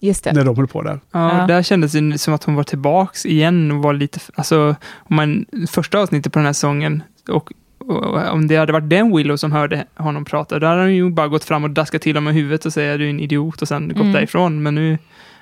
Just 0.00 0.24
det. 0.24 0.32
när 0.32 0.44
de 0.44 0.56
höll 0.56 0.66
på 0.66 0.82
där. 0.82 1.00
Ja, 1.12 1.38
Ja. 1.40 1.46
där 1.46 1.62
kändes 1.62 1.92
det 1.92 2.18
som 2.18 2.34
att 2.34 2.44
hon 2.44 2.54
var 2.54 2.62
tillbaks 2.64 3.26
igen 3.26 3.70
och 3.70 3.82
var 3.82 3.92
lite, 3.94 4.20
alltså, 4.34 4.76
om 4.98 5.16
man, 5.16 5.44
första 5.70 5.98
avsnittet 5.98 6.32
på 6.32 6.38
den 6.38 6.46
här 6.46 6.52
sången, 6.52 7.02
och, 7.28 7.52
och 7.78 8.32
om 8.32 8.48
det 8.48 8.56
hade 8.56 8.72
varit 8.72 8.90
den 8.90 9.16
Willow 9.16 9.36
som 9.36 9.52
hörde 9.52 9.84
honom 9.96 10.24
prata, 10.24 10.58
då 10.58 10.66
hade 10.66 10.80
han 10.80 10.94
ju 10.94 11.10
bara 11.10 11.28
gått 11.28 11.44
fram 11.44 11.64
och 11.64 11.70
daskat 11.70 12.02
till 12.02 12.16
honom 12.16 12.32
i 12.32 12.36
huvudet 12.36 12.66
och 12.66 12.72
säga 12.72 12.96
du 12.96 13.06
är 13.06 13.10
en 13.10 13.20
idiot 13.20 13.62
och 13.62 13.68
sen 13.68 13.88
gått 13.88 13.96
Mm. 13.96 14.12
därifrån. 14.12 14.62
Men 14.62 14.74
nu, 14.74 14.98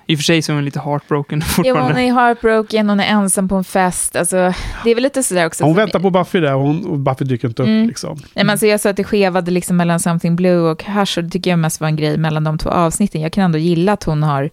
i 0.07 0.15
och 0.15 0.19
för 0.19 0.25
sig 0.25 0.43
så 0.43 0.53
är 0.53 0.55
hon 0.55 0.65
lite 0.65 0.81
heartbroken 0.81 1.39
Ja, 1.45 1.47
fortfarande. 1.47 1.93
hon 1.93 1.99
är 1.99 2.13
heartbroken, 2.13 2.89
hon 2.89 3.01
är 3.01 3.07
ensam 3.07 3.49
på 3.49 3.57
en 3.57 3.65
fest. 3.65 4.17
Alltså, 4.17 4.37
det 4.85 4.91
är 4.91 4.95
väl 4.95 5.03
lite 5.03 5.23
sådär 5.23 5.47
också. 5.47 5.65
Hon 5.65 5.77
väntar 5.77 6.01
på 6.01 6.11
Buffy 6.11 6.41
där 6.41 6.55
och, 6.55 6.63
hon, 6.63 6.87
och 6.87 6.99
Buffy 6.99 7.25
dyker 7.25 7.49
inte 7.49 7.63
upp. 7.63 7.69
Mm. 7.69 7.89
Liksom. 7.89 8.17
Nej, 8.17 8.45
men 8.45 8.51
alltså 8.51 8.67
jag 8.67 8.81
sa 8.81 8.91
att 8.91 8.97
det 8.97 9.05
skevade 9.05 9.51
liksom 9.51 9.77
mellan 9.77 10.01
Something 10.01 10.37
Blue 10.37 10.71
och 10.71 10.85
Hush 10.85 11.19
och 11.19 11.25
det 11.25 11.31
tycker 11.31 11.51
jag 11.51 11.59
mest 11.59 11.81
var 11.81 11.89
en 11.89 11.97
grej 11.97 12.17
mellan 12.19 12.45
de 12.45 12.59
två 12.59 12.71
avsnitten. 12.71 13.21
Jag 13.21 13.33
kan 13.33 13.45
ändå 13.45 13.59
gilla 13.59 13.93
att 13.93 14.05
hon 14.05 14.23
har, 14.23 14.51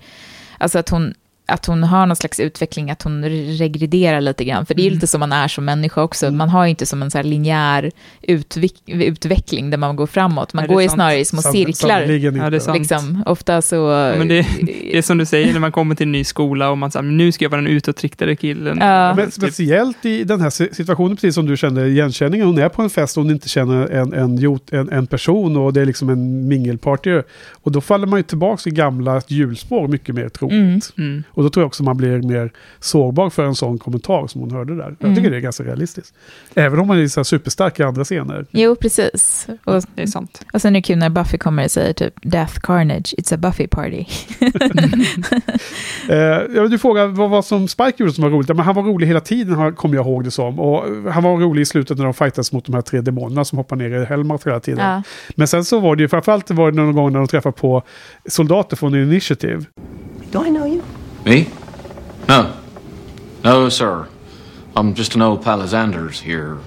alltså 0.57 0.79
att 0.79 0.89
hon, 0.89 1.13
att 1.51 1.65
hon 1.65 1.83
har 1.83 2.05
någon 2.05 2.15
slags 2.15 2.39
utveckling, 2.39 2.91
att 2.91 3.01
hon 3.01 3.25
regrederar 3.57 4.21
lite 4.21 4.45
grann. 4.45 4.65
För 4.65 4.73
det 4.73 4.81
är 4.81 4.83
ju 4.83 4.87
Mm. 4.87 4.95
lite 4.97 5.07
som 5.07 5.19
man 5.19 5.31
är 5.31 5.47
som 5.47 5.65
människa 5.65 6.01
också. 6.03 6.31
Man 6.31 6.49
har 6.49 6.63
ju 6.63 6.69
inte 6.69 6.85
som 6.85 7.01
en 7.01 7.11
så 7.11 7.17
här 7.17 7.23
linjär 7.25 7.91
utvik- 8.21 8.81
utveckling 8.85 9.69
där 9.69 9.77
man 9.77 9.95
går 9.95 10.07
framåt. 10.07 10.53
Man 10.53 10.67
går 10.67 10.81
ju 10.81 10.87
sant. 10.87 10.95
snarare 10.97 11.17
i 11.19 11.25
små 11.25 11.41
Sant- 11.41 11.55
cirklar. 11.55 12.01
Ja, 12.01 12.49
det 12.49 12.57
är. 12.67 12.73
Liksom, 12.73 13.23
ofta 13.25 13.61
så... 13.61 13.75
Ja, 13.75 14.15
men 14.17 14.27
det, 14.27 14.45
det 14.61 14.97
är 14.97 15.01
som 15.01 15.17
du 15.17 15.25
säger, 15.25 15.53
när 15.53 15.59
man 15.59 15.71
kommer 15.71 15.95
till 15.95 16.05
en 16.05 16.11
ny 16.11 16.23
skola 16.23 16.69
och 16.69 16.77
man 16.77 16.91
säger 16.91 17.03
nu 17.03 17.31
ska 17.31 17.45
jag 17.45 17.49
vara 17.49 17.61
den 17.61 17.69
utåtriktade 17.71 18.35
killen. 18.35 18.77
Ja. 18.81 19.13
Men 19.15 19.31
speciellt 19.31 20.05
i 20.05 20.23
den 20.23 20.41
här 20.41 20.49
si- 20.49 20.69
situationen, 20.73 21.15
precis 21.15 21.35
som 21.35 21.45
du 21.45 21.57
kände 21.57 21.87
igenkänningen. 21.87 22.47
Hon 22.47 22.57
är 22.57 22.69
på 22.69 22.81
en 22.81 22.89
fest 22.89 23.17
och 23.17 23.23
hon 23.23 23.31
inte 23.31 23.49
känner 23.49 23.87
en, 23.87 24.13
en, 24.13 24.59
en, 24.71 24.89
en 24.91 25.07
person 25.07 25.57
och 25.57 25.73
det 25.73 25.81
är 25.81 25.85
liksom 25.85 26.09
en 26.09 26.47
mingelparty. 26.47 27.21
Och 27.51 27.71
då 27.71 27.81
faller 27.81 28.07
man 28.07 28.19
ju 28.19 28.23
tillbaka 28.23 28.69
i 28.69 28.73
gamla 28.73 29.21
hjulspår 29.27 29.87
mycket 29.87 30.15
mer 30.15 30.29
troligt. 30.29 30.93
Mm. 30.97 31.23
Mm. 31.41 31.45
Och 31.45 31.51
då 31.51 31.53
tror 31.53 31.61
jag 31.61 31.67
också 31.67 31.83
man 31.83 31.97
blir 31.97 32.21
mer 32.21 32.51
sårbar 32.79 33.29
för 33.29 33.45
en 33.45 33.55
sån 33.55 33.77
kommentar 33.79 34.27
som 34.27 34.41
hon 34.41 34.51
hörde 34.51 34.75
där. 34.75 34.95
Jag 34.99 35.03
Mm. 35.03 35.15
tycker 35.15 35.29
det 35.31 35.37
är 35.37 35.41
ganska 35.41 35.63
realistiskt. 35.63 36.13
Även 36.55 36.79
om 36.79 36.87
man 36.87 36.99
är 36.99 37.07
så 37.07 37.19
här 37.19 37.23
superstark 37.23 37.79
i 37.79 37.83
andra 37.83 38.03
scener. 38.03 38.45
Jo, 38.51 38.75
precis. 38.75 39.47
Och, 39.63 39.83
Det 39.95 40.01
är 40.01 40.07
sant. 40.07 40.45
och 40.53 40.61
sen 40.61 40.75
är 40.75 40.79
det 40.79 40.83
kul 40.83 40.97
när 40.97 41.09
Buffy 41.09 41.37
kommer 41.37 41.63
och 41.65 41.71
säger 41.71 41.93
typ 41.93 42.13
Death 42.21 42.59
Carnage, 42.59 43.15
it's 43.17 43.33
a 43.33 43.37
Buffy 43.37 43.67
party. 43.67 44.05
Eh, 46.09 46.17
jag 46.55 46.67
vill 46.67 46.79
fråga 46.79 47.07
vad 47.07 47.29
var 47.29 47.41
som 47.41 47.67
Spike 47.67 47.93
gjorde 47.97 48.13
som 48.13 48.21
var 48.23 48.29
roligt? 48.31 48.49
Ja, 48.49 48.55
men 48.55 48.65
han 48.65 48.75
var 48.75 48.83
rolig 48.83 49.07
hela 49.07 49.19
tiden, 49.19 49.53
har- 49.55 49.71
kommer 49.71 49.95
jag 49.95 50.05
ihåg 50.05 50.23
det 50.23 50.31
som. 50.31 50.59
Och 50.59 51.11
han 51.11 51.23
var 51.23 51.37
rolig 51.37 51.61
i 51.61 51.65
slutet 51.65 51.97
när 51.97 52.03
de 52.05 52.13
fightas 52.13 52.51
mot 52.51 52.65
de 52.65 52.73
här 52.75 52.81
tre 52.81 53.01
demonerna 53.01 53.45
som 53.45 53.57
hoppar 53.57 53.75
ner 53.75 53.89
i 54.01 54.05
Helmut 54.05 54.47
hela 54.47 54.59
tiden. 54.59 54.85
Ja. 54.85 55.03
Men 55.35 55.47
sen 55.47 55.65
så 55.65 55.79
var 55.79 55.95
det 55.95 56.01
ju, 56.03 56.07
framförallt 56.09 56.51
var 56.51 56.71
det 56.71 56.77
någon 56.77 56.95
gång 56.95 57.11
när 57.11 57.19
de 57.19 57.27
träffade 57.27 57.53
på 57.53 57.83
soldater 58.25 58.75
från 58.77 58.95
Initiative. 58.95 59.65
Do 60.31 60.45
I 60.45 60.49
know 60.49 60.67
you? 60.67 60.81
Me? 61.25 61.49
No. 62.27 62.57
No, 63.43 63.69
sir. 63.69 64.07
I'm 64.75 64.95
just 64.95 65.15
an 65.15 65.21
old 65.21 65.43
Palisanders 65.43 66.21
here. 66.21 66.59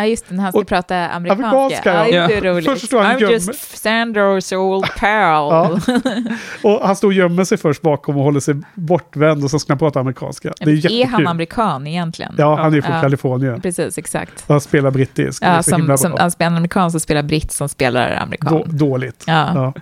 Ja, 0.00 0.06
just 0.06 0.28
det, 0.28 0.34
när 0.34 0.42
han 0.42 0.52
ska 0.52 0.60
Och- 0.60 0.66
prata 0.68 1.08
amerikanska. 1.08 1.46
amerikanska, 1.48 1.94
ja. 1.94 2.06
ja. 2.08 2.26
det 2.28 2.34
är 2.34 2.44
Ja. 2.44 2.52
roligt. 2.52 2.64
Först 2.70 2.86
står 2.86 3.00
han 3.02 3.16
I'm 3.16 3.20
gömmer- 3.20 3.32
just 3.32 3.78
Sanders 3.78 4.52
old 4.52 4.84
pal. 4.98 5.50
Ja. 5.52 5.78
Och 6.70 6.86
han 6.86 6.96
står 6.96 7.08
och 7.08 7.14
gömmer 7.14 7.44
sig 7.44 7.58
först 7.58 7.82
bakom 7.82 8.16
och 8.16 8.24
håller 8.24 8.40
sig 8.40 8.54
bortvänd 8.74 9.44
och 9.44 9.50
så 9.50 9.58
ska 9.58 9.72
han 9.72 9.78
prata 9.78 10.00
amerikanska. 10.00 10.52
Det 10.58 10.64
är 10.64 10.68
är, 10.68 10.72
jättekul. 10.74 11.04
han 11.06 11.26
amerikan 11.26 11.86
egentligen? 11.86 12.34
Ja, 12.38 12.56
han 12.56 12.74
är 12.74 12.80
från 12.80 12.94
Ja. 12.94 13.00
Kalifornien. 13.00 13.60
Precis, 13.60 13.98
exakt. 13.98 14.44
Han 14.48 14.60
spelar 14.60 14.90
brittisk. 14.90 15.42
Är 15.42 15.54
Ja, 15.54 15.62
som, 15.62 15.98
som, 15.98 16.14
han 16.18 16.30
spelar 16.30 16.56
amerikan 16.56 16.90
som 16.90 17.00
spelar 17.00 17.22
britt 17.22 17.52
som 17.52 17.68
spelar 17.68 18.10
amerikan. 18.22 18.52
Då, 18.52 18.64
dåligt. 18.86 19.24
Ja. 19.26 19.50
Ja. 19.54 19.72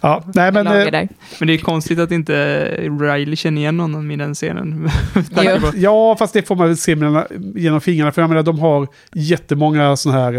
ja. 0.00 0.22
Nej, 0.34 0.52
men... 0.52 0.66
Eh. 0.66 1.04
Men 1.38 1.46
det 1.48 1.54
är 1.54 1.58
konstigt 1.58 1.98
att 1.98 2.10
inte 2.10 2.64
Riley 3.00 3.36
känner 3.36 3.60
igen 3.60 3.80
honom 3.80 4.10
i 4.10 4.16
den 4.16 4.34
scenen. 4.34 4.90
Ja, 5.74 6.16
fast 6.18 6.32
det 6.34 6.42
får 6.42 6.56
man 6.56 6.66
väl 6.66 6.76
se 6.76 6.96
genom 7.54 7.80
fingrarna. 7.80 8.12
För 8.12 8.22
jag 8.22 8.28
menar, 8.28 8.42
de 8.42 8.58
har 8.58 8.88
jättemånga 9.52 9.96
sådana 9.96 10.20
här, 10.20 10.32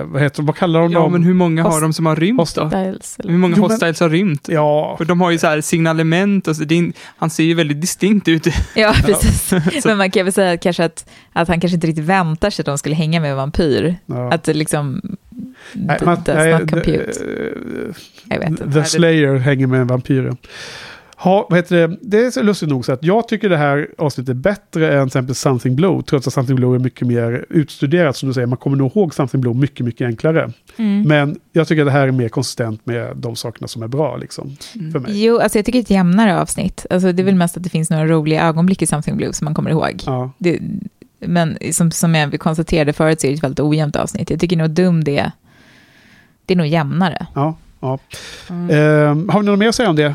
eh, 0.00 0.04
vad 0.06 0.22
heter 0.22 0.36
de, 0.36 0.46
vad 0.46 0.56
kallar 0.56 0.80
de 0.80 0.92
Ja, 0.92 0.98
dem? 0.98 1.12
men 1.12 1.22
hur 1.22 1.34
många 1.34 1.62
har 1.62 1.70
Host- 1.70 1.80
de 1.82 1.92
som 1.92 2.06
har 2.06 2.16
rymt 2.16 2.38
då? 2.38 2.46
Styles, 2.46 3.16
eller? 3.18 3.30
Hur 3.30 3.38
många 3.38 3.54
Jo, 3.56 3.62
men- 3.62 3.70
hostiles 3.70 4.00
har 4.00 4.08
rymt? 4.10 4.48
Ja, 4.48 4.94
För 4.98 5.04
de 5.04 5.20
har 5.20 5.30
ju 5.30 5.38
så 5.38 5.46
här 5.46 5.60
signalement 5.60 6.48
och 6.48 6.56
så, 6.56 6.64
det 6.64 6.74
är, 6.74 6.76
in- 6.76 6.92
han 7.18 7.30
ser 7.30 7.44
ju 7.44 7.54
väldigt 7.54 7.80
distinkt 7.80 8.28
ut. 8.28 8.46
Ja, 8.76 8.94
precis. 9.04 9.52
Men 9.84 9.98
man 9.98 10.10
kan 10.10 10.24
väl 10.24 10.32
säga 10.32 10.52
att, 10.52 10.60
kanske 10.62 10.84
att, 10.84 11.10
att 11.32 11.48
han 11.48 11.60
kanske 11.60 11.74
inte 11.74 11.86
riktigt 11.86 12.04
väntar 12.04 12.50
sig 12.50 12.62
att 12.62 12.66
de 12.66 12.78
skulle 12.78 12.94
hänga 12.94 13.20
med 13.20 13.30
en 13.30 13.36
vampyr. 13.36 13.96
ja. 14.06 14.32
Att 14.32 14.42
det 14.44 14.54
liksom... 14.54 15.00
Nej, 15.72 15.98
man- 16.04 16.14
does 16.24 16.36
nej, 16.36 16.52
not 16.52 16.62
the- 16.62 16.66
compute. 16.68 17.12
eh, 17.20 17.94
Jag 18.28 18.38
vet 18.38 18.48
inte. 18.48 18.72
The 18.72 18.84
Slayer 18.84 19.36
hänger 19.36 19.66
med 19.66 19.88
vampyren. 19.88 20.36
Ha, 21.22 21.46
vad 21.50 21.58
heter 21.58 21.88
det? 21.88 21.96
det 22.02 22.24
är 22.24 22.30
så 22.30 22.42
lustigt 22.42 22.68
nog 22.68 22.84
så 22.84 22.92
att 22.92 23.04
jag 23.04 23.28
tycker 23.28 23.48
det 23.48 23.56
här 23.56 23.88
avsnittet 23.98 24.28
är 24.28 24.34
bättre 24.34 24.98
än 24.98 25.00
till 25.00 25.06
exempel 25.06 25.34
Something 25.34 25.76
Blue. 25.76 26.02
Trots 26.02 26.26
att 26.26 26.32
Something 26.32 26.56
Blue 26.56 26.74
är 26.74 26.78
mycket 26.78 27.08
mer 27.08 27.46
utstuderat 27.48 28.16
som 28.16 28.28
du 28.28 28.32
säger. 28.32 28.46
Man 28.46 28.56
kommer 28.56 28.76
nog 28.76 28.96
ihåg 28.96 29.14
Something 29.14 29.40
Blue 29.40 29.54
mycket, 29.54 29.86
mycket 29.86 30.06
enklare. 30.06 30.52
Mm. 30.76 31.02
Men 31.02 31.40
jag 31.52 31.68
tycker 31.68 31.84
det 31.84 31.90
här 31.90 32.08
är 32.08 32.12
mer 32.12 32.28
konsistent 32.28 32.86
med 32.86 33.16
de 33.16 33.36
sakerna 33.36 33.68
som 33.68 33.82
är 33.82 33.88
bra 33.88 34.16
liksom. 34.16 34.56
Mm. 34.74 34.92
För 34.92 34.98
mig. 34.98 35.24
Jo, 35.24 35.38
alltså 35.38 35.58
jag 35.58 35.64
tycker 35.64 35.78
det 35.78 35.80
är 35.80 35.84
ett 35.84 35.90
jämnare 35.90 36.40
avsnitt. 36.40 36.86
Alltså 36.90 37.12
det 37.12 37.22
är 37.22 37.24
väl 37.24 37.34
mest 37.34 37.56
att 37.56 37.62
det 37.62 37.70
finns 37.70 37.90
några 37.90 38.06
roliga 38.06 38.42
ögonblick 38.42 38.82
i 38.82 38.86
Something 38.86 39.16
Blue 39.16 39.32
som 39.32 39.44
man 39.44 39.54
kommer 39.54 39.70
ihåg. 39.70 40.02
Ja. 40.06 40.30
Det, 40.38 40.60
men 41.18 41.58
som, 41.72 41.90
som 41.90 42.14
jag 42.14 42.40
konstaterade 42.40 42.92
förut 42.92 43.20
så 43.20 43.26
är 43.26 43.30
det 43.30 43.36
ett 43.36 43.44
väldigt 43.44 43.60
ojämnt 43.60 43.96
avsnitt. 43.96 44.30
Jag 44.30 44.40
tycker 44.40 44.56
nog 44.56 44.70
Dum 44.70 45.04
det, 45.04 45.32
det 46.46 46.54
är 46.54 46.56
nog 46.56 46.66
jämnare. 46.66 47.26
Ja, 47.34 47.56
ja. 47.80 47.98
Mm. 48.50 48.70
Eh, 48.70 49.32
har 49.32 49.40
vi 49.40 49.46
något 49.46 49.58
mer 49.58 49.68
att 49.68 49.74
säga 49.74 49.90
om 49.90 49.96
det? 49.96 50.14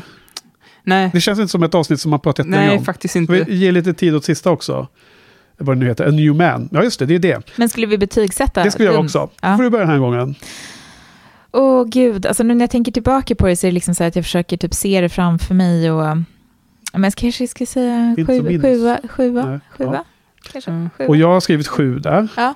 Nej, 0.86 1.10
Det 1.12 1.20
känns 1.20 1.38
inte 1.38 1.50
som 1.50 1.62
ett 1.62 1.74
avsnitt 1.74 2.00
som 2.00 2.10
man 2.10 2.20
pratat 2.20 2.46
länge 2.46 2.66
nej 2.66 2.78
om. 2.78 2.84
faktiskt 2.84 3.12
Ska 3.12 3.18
inte. 3.18 3.32
vi 3.32 3.54
ge 3.56 3.72
lite 3.72 3.94
tid 3.94 4.14
åt 4.14 4.24
sista 4.24 4.50
också? 4.50 4.86
Vad 5.58 5.76
det 5.76 5.80
nu 5.80 5.86
heter, 5.86 6.06
A 6.06 6.10
New 6.10 6.34
Man. 6.34 6.68
Ja, 6.72 6.82
just 6.82 6.98
det, 6.98 7.06
det 7.06 7.14
är 7.14 7.18
det. 7.18 7.42
Men 7.56 7.68
skulle 7.68 7.86
vi 7.86 7.98
betygsätta 7.98 8.62
Det 8.62 8.80
göra 8.80 8.92
Dum? 8.92 9.04
också. 9.04 9.28
Ja. 9.40 9.56
får 9.56 9.62
du 9.64 9.70
börja 9.70 9.84
den 9.84 9.92
här 9.92 9.98
gången. 10.00 10.34
Åh 11.52 11.84
gud, 11.84 12.26
alltså 12.26 12.42
nu 12.42 12.54
när 12.54 12.62
jag 12.62 12.70
tänker 12.70 12.92
tillbaka 12.92 13.34
på 13.34 13.46
det 13.46 13.56
så 13.56 13.66
är 13.66 13.70
det 13.70 13.74
liksom 13.74 13.94
så 13.94 14.02
här 14.02 14.08
att 14.08 14.16
jag 14.16 14.24
försöker 14.24 14.56
typ 14.56 14.74
se 14.74 15.00
det 15.00 15.08
framför 15.08 15.54
mig 15.54 15.90
och... 15.90 16.16
Men 16.92 17.04
jag 17.04 17.14
kanske 17.14 17.48
ska 17.48 17.66
säga 17.66 18.14
sju, 18.16 18.26
sjua, 18.26 18.98
sjua, 19.08 19.46
Nej, 19.46 19.60
sjua, 19.78 19.94
ja. 19.94 20.04
kanske. 20.52 20.70
Mm. 20.70 20.90
Sjua. 20.98 21.08
Och 21.08 21.16
jag 21.16 21.28
har 21.28 21.40
skrivit 21.40 21.68
sju 21.68 21.98
där. 21.98 22.28
Ja. 22.36 22.54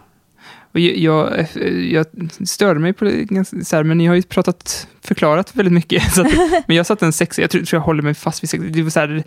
Och 0.73 0.81
jag, 0.81 1.47
jag, 1.91 2.07
störde 2.45 2.81
mig 2.81 2.93
på 2.93 3.05
det, 3.05 3.25
ganska- 3.25 3.65
så 3.65 3.77
här, 3.77 3.85
men 3.85 3.99
ni 3.99 4.07
har 4.07 4.15
ju 4.15 4.23
pratat, 4.23 4.89
förklarat 5.05 5.57
väldigt 5.57 5.73
mycket. 5.73 6.19
Att, 6.19 6.27
men 6.67 6.77
jag 6.77 6.87
satte 6.87 7.07
en 7.07 7.13
sexa, 7.13 7.41
jag 7.41 7.51
tror, 7.51 7.63
tror 7.63 7.79
jag 7.81 7.85
håller 7.85 8.03
mig 8.03 8.15
fast 8.15 8.43
vid 8.43 8.51
sexa. 8.51 8.67
Det 8.67 8.83
var 8.83 8.91
så 8.91 9.01
här, 9.01 9.23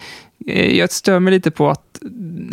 eh, 0.47 0.77
jag 0.77 0.91
stör 0.91 1.19
mig 1.19 1.33
lite 1.33 1.51
på 1.51 1.69
att, 1.69 1.99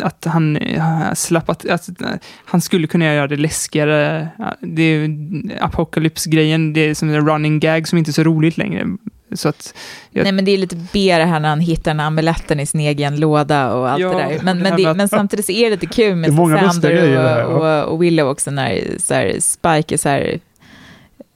att 0.01 0.25
han 0.25 0.57
eh, 0.57 1.13
slappat, 1.13 1.65
att 1.65 2.01
eh, 2.01 2.07
han 2.45 2.61
skulle 2.61 2.87
kunna 2.87 3.05
göra 3.05 3.27
det 3.27 3.37
läskigare. 3.37 4.27
Det 4.59 4.83
är 4.83 5.17
apokalypsgrejen, 5.61 6.73
det 6.73 6.81
är 6.81 6.93
som 6.93 7.09
en 7.09 7.27
running 7.27 7.59
gag 7.59 7.87
som 7.87 7.97
inte 7.97 8.11
är 8.11 8.13
så 8.13 8.23
roligt 8.23 8.57
längre. 8.57 8.85
Så 9.33 9.49
att, 9.49 9.73
jag, 10.11 10.23
Nej 10.23 10.31
men 10.31 10.45
det 10.45 10.51
är 10.51 10.57
lite 10.57 10.75
B 10.93 11.17
det 11.17 11.25
här 11.25 11.39
när 11.39 11.49
han 11.49 11.59
hittar 11.59 11.97
amuletten 11.99 12.59
i 12.59 12.65
sin 12.65 12.81
egen 12.81 13.19
låda 13.19 13.73
och 13.73 13.89
allt 13.89 14.01
Ja, 14.01 14.09
det 14.09 14.17
där. 14.17 14.39
Men, 14.43 14.57
det 14.57 14.63
men, 14.63 14.77
det, 14.77 14.93
men 14.93 15.09
samtidigt 15.09 15.49
är 15.49 15.63
det 15.63 15.69
lite 15.69 15.85
kul 15.85 16.15
med 16.15 16.33
Sander 16.33 16.89
grejer 16.89 17.23
där, 17.23 17.43
och, 17.45 17.83
och, 17.83 17.93
och 17.93 18.03
Willow 18.03 18.27
också 18.29 18.51
när 18.51 18.81
så 18.99 19.13
här, 19.13 19.35
Spike 19.39 19.95
är 19.95 19.97
så 19.97 20.09
här, 20.09 20.39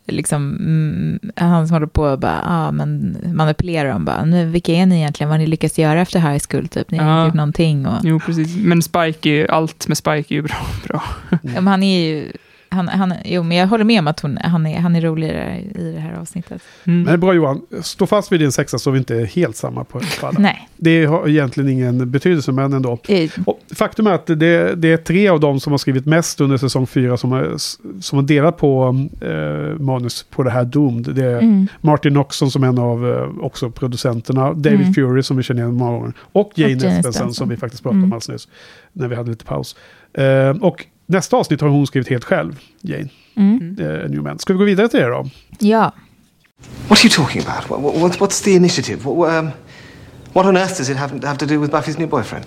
liksom, 0.07 0.55
mm, 0.59 1.19
han 1.35 1.67
som 1.67 1.73
håller 1.73 1.87
på 1.87 2.03
och 2.03 2.19
bara, 2.19 2.41
ah, 2.45 2.71
men 2.71 3.17
manipulerar 3.33 3.89
dem 3.89 4.05
bara, 4.05 4.25
nu, 4.25 4.45
vilka 4.45 4.71
är 4.73 4.85
ni 4.85 4.95
egentligen, 4.97 5.29
vad 5.29 5.33
har 5.39 5.43
ni 5.43 5.47
lyckats 5.47 5.79
göra 5.79 6.01
efter 6.01 6.19
high 6.19 6.43
school 6.49 6.67
typ, 6.67 6.91
ni 6.91 6.97
har 6.97 7.19
Ja. 7.19 7.25
gjort 7.25 7.33
någonting 7.33 7.87
och, 7.87 7.95
jo, 8.03 8.19
precis. 8.19 8.55
Men 8.57 8.81
Spike, 8.81 9.29
är, 9.29 9.33
ju- 9.33 9.47
allt 9.47 9.87
med 9.87 9.97
Spike 9.97 10.33
är 10.33 10.35
ju 10.35 10.41
bra. 10.41 10.55
bra. 10.87 11.03
ja, 11.29 11.37
men 11.41 11.67
han 11.67 11.83
är 11.83 11.99
ju, 11.99 12.31
han, 12.69 12.87
han, 12.87 13.13
jo 13.25 13.43
men 13.43 13.57
jag 13.57 13.67
håller 13.67 13.83
med 13.83 13.99
om 13.99 14.07
att 14.07 14.19
hon, 14.19 14.37
han, 14.37 14.65
är, 14.65 14.79
han 14.79 14.95
är 14.95 15.01
roligare 15.01 15.59
i 15.75 15.91
det 15.95 15.99
här 15.99 16.13
avsnittet. 16.13 16.61
Mm. 16.83 17.03
Men 17.03 17.19
bra 17.19 17.33
Johan, 17.33 17.61
stå 17.81 18.05
fast 18.07 18.31
vid 18.31 18.39
din 18.39 18.51
sexa 18.51 18.79
så 18.79 18.91
vi 18.91 18.97
inte 18.99 19.15
är 19.15 19.25
helt 19.25 19.55
samma 19.55 19.83
på 19.83 19.99
på 20.19 20.27
alla. 20.27 20.39
Nej. 20.39 20.69
Det 20.77 21.05
har 21.05 21.27
egentligen 21.27 21.69
ingen 21.69 22.11
betydelse, 22.11 22.51
men 22.51 22.73
ändå. 22.73 22.97
Eh, 23.07 23.29
Och 23.45 23.59
faktum 23.75 24.07
är 24.07 24.11
att 24.11 24.25
det, 24.25 24.75
det 24.75 24.87
är 24.91 24.97
tre 24.97 25.27
av 25.27 25.39
dem 25.39 25.59
som 25.59 25.73
har 25.73 25.77
skrivit 25.77 26.05
mest 26.05 26.41
under 26.41 26.57
säsong 26.57 26.87
fyra 26.87 27.17
som 27.17 27.31
har, 27.31 27.53
som 28.01 28.17
har 28.17 28.23
delat 28.23 28.57
på 28.57 29.05
eh, 29.21 29.79
manus 29.81 30.23
på 30.23 30.43
det 30.43 30.51
här 30.51 30.63
Doomed. 30.65 31.15
Det 31.15 31.25
är 31.25 31.35
Mm. 31.45 31.67
Martin 31.81 32.13
Noxon 32.13 32.51
som 32.51 32.63
är 32.63 32.67
en 32.67 32.79
av 32.79 33.13
eh, 33.13 33.45
också 33.45 33.69
producenterna, 33.71 34.53
David 34.53 34.79
Mm. 34.81 34.93
Fury 34.93 35.23
som 35.23 35.37
vi 35.37 35.43
känner 35.43 35.61
igen 35.61 35.73
många 35.75 35.91
gånger, 35.91 36.13
och 36.19 36.51
Jane 36.55 36.73
Espenson. 36.73 37.33
som 37.33 37.49
vi 37.49 37.57
faktiskt 37.57 37.83
pratade 37.83 37.97
om 37.97 38.03
Mm. 38.03 38.13
alldeles 38.13 38.27
nyss, 38.29 38.47
när 38.93 39.07
vi 39.07 39.15
hade 39.15 39.29
lite 39.29 39.45
paus. 39.45 39.75
Eh, 40.13 40.49
och 40.49 40.85
nästa 41.05 41.37
avsnitt 41.37 41.61
har 41.61 41.67
hon 41.67 41.87
skrivit 41.87 42.07
helt 42.09 42.23
själv, 42.23 42.59
Jane 42.81 43.09
Mm. 43.37 43.75
Newman. 44.11 44.39
Ska 44.39 44.53
vi 44.53 44.59
gå 44.59 44.65
vidare 44.65 44.87
till 44.87 44.99
det 44.99 45.07
då? 45.09 45.29
Ja. 45.59 45.91
What 46.87 46.99
are 46.99 47.03
you 47.07 47.09
talking 47.09 47.41
about? 47.41 47.69
What, 47.69 47.95
what, 48.01 48.17
what's- 48.19 48.43
the 48.43 48.51
initiative? 48.55 49.03
What, 49.09 49.29
um, 49.39 49.49
what 50.33 50.45
on 50.45 50.57
earth 50.57 50.77
does 50.77 50.89
it 50.89 50.97
have, 50.97 51.23
have 51.27 51.37
to 51.37 51.45
do 51.45 51.59
with 51.59 51.71
Buffy's 51.71 51.97
new 51.97 52.07
boyfriend? 52.07 52.45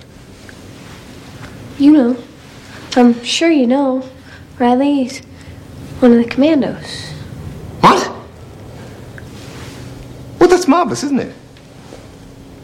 You 1.78 1.92
know. 1.92 2.16
I'm 2.96 3.14
sure 3.24 3.50
you 3.52 3.66
know. 3.66 4.02
Riley's 4.58 5.22
one 6.00 6.12
of 6.18 6.24
the 6.24 6.34
commandos. 6.34 7.12
What? 7.80 8.10
Well, 10.40 10.48
that's 10.48 10.66
marvellous, 10.68 11.04
isn't 11.04 11.20
it? 11.20 11.32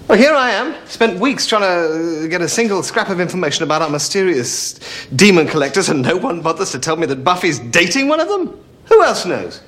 Well, 0.06 0.18
here 0.18 0.34
I 0.34 0.50
am, 0.50 0.74
spent 0.86 1.18
weeks 1.18 1.46
trying 1.46 1.62
to 1.62 2.24
uh, 2.24 2.26
get 2.26 2.42
a 2.42 2.48
single 2.48 2.82
scrap 2.82 3.08
of 3.08 3.20
information 3.20 3.62
about 3.64 3.80
our 3.80 3.88
mysterious 3.88 4.78
demon 5.16 5.46
collectors, 5.46 5.88
and 5.88 6.02
no 6.02 6.18
one 6.18 6.42
bothers 6.42 6.72
to 6.72 6.78
tell 6.78 6.96
me 6.96 7.06
that 7.06 7.24
Buffy's 7.24 7.58
dating 7.58 8.08
one 8.08 8.20
of 8.20 8.28
them? 8.28 8.62
Who 8.86 9.02
else 9.02 9.24
knows? 9.24 9.62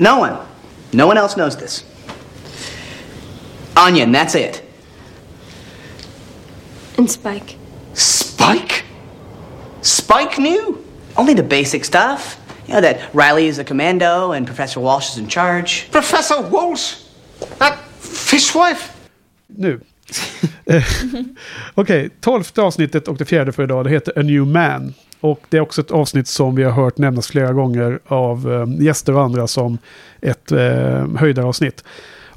No 0.00 0.18
one. 0.18 0.36
No 0.92 1.06
one 1.06 1.16
else 1.16 1.36
knows 1.36 1.56
this. 1.56 1.84
Onion, 3.76 4.10
that's 4.10 4.34
it. 4.34 4.68
And 6.98 7.08
Spike. 7.08 7.56
Spike? 7.94 8.84
Spike 9.82 10.38
knew? 10.38 10.84
Only 11.16 11.34
the 11.34 11.42
basic 11.44 11.84
stuff. 11.84 12.36
You 12.66 12.74
know 12.74 12.80
that 12.80 13.14
Riley 13.14 13.46
is 13.46 13.60
a 13.60 13.64
commando 13.64 14.32
and 14.32 14.44
Professor 14.44 14.80
Walsh 14.80 15.12
is 15.12 15.18
in 15.18 15.28
charge. 15.28 15.88
Professor 15.92 16.40
Walsh? 16.42 17.00
That 17.58 17.78
fishwife? 18.00 18.91
Nu. 19.56 19.80
Eh, 20.64 20.84
Okej, 21.74 22.10
tolfte 22.20 22.62
avsnittet 22.62 23.08
och 23.08 23.16
det 23.16 23.24
fjärde 23.24 23.52
för 23.52 23.62
idag, 23.62 23.84
det 23.84 23.90
heter 23.90 24.18
A 24.18 24.22
New 24.22 24.46
Man. 24.46 24.94
Och 25.20 25.40
det 25.48 25.56
är 25.56 25.60
också 25.60 25.80
ett 25.80 25.90
avsnitt 25.90 26.28
som 26.28 26.54
vi 26.54 26.62
har 26.62 26.72
hört 26.72 26.98
nämnas 26.98 27.26
flera 27.26 27.52
gånger 27.52 27.98
av 28.06 28.52
eh, 28.52 28.84
gäster 28.84 29.14
och 29.14 29.22
andra 29.22 29.46
som 29.46 29.78
ett 30.20 30.52
eh, 30.52 31.16
höjdaravsnitt. 31.16 31.84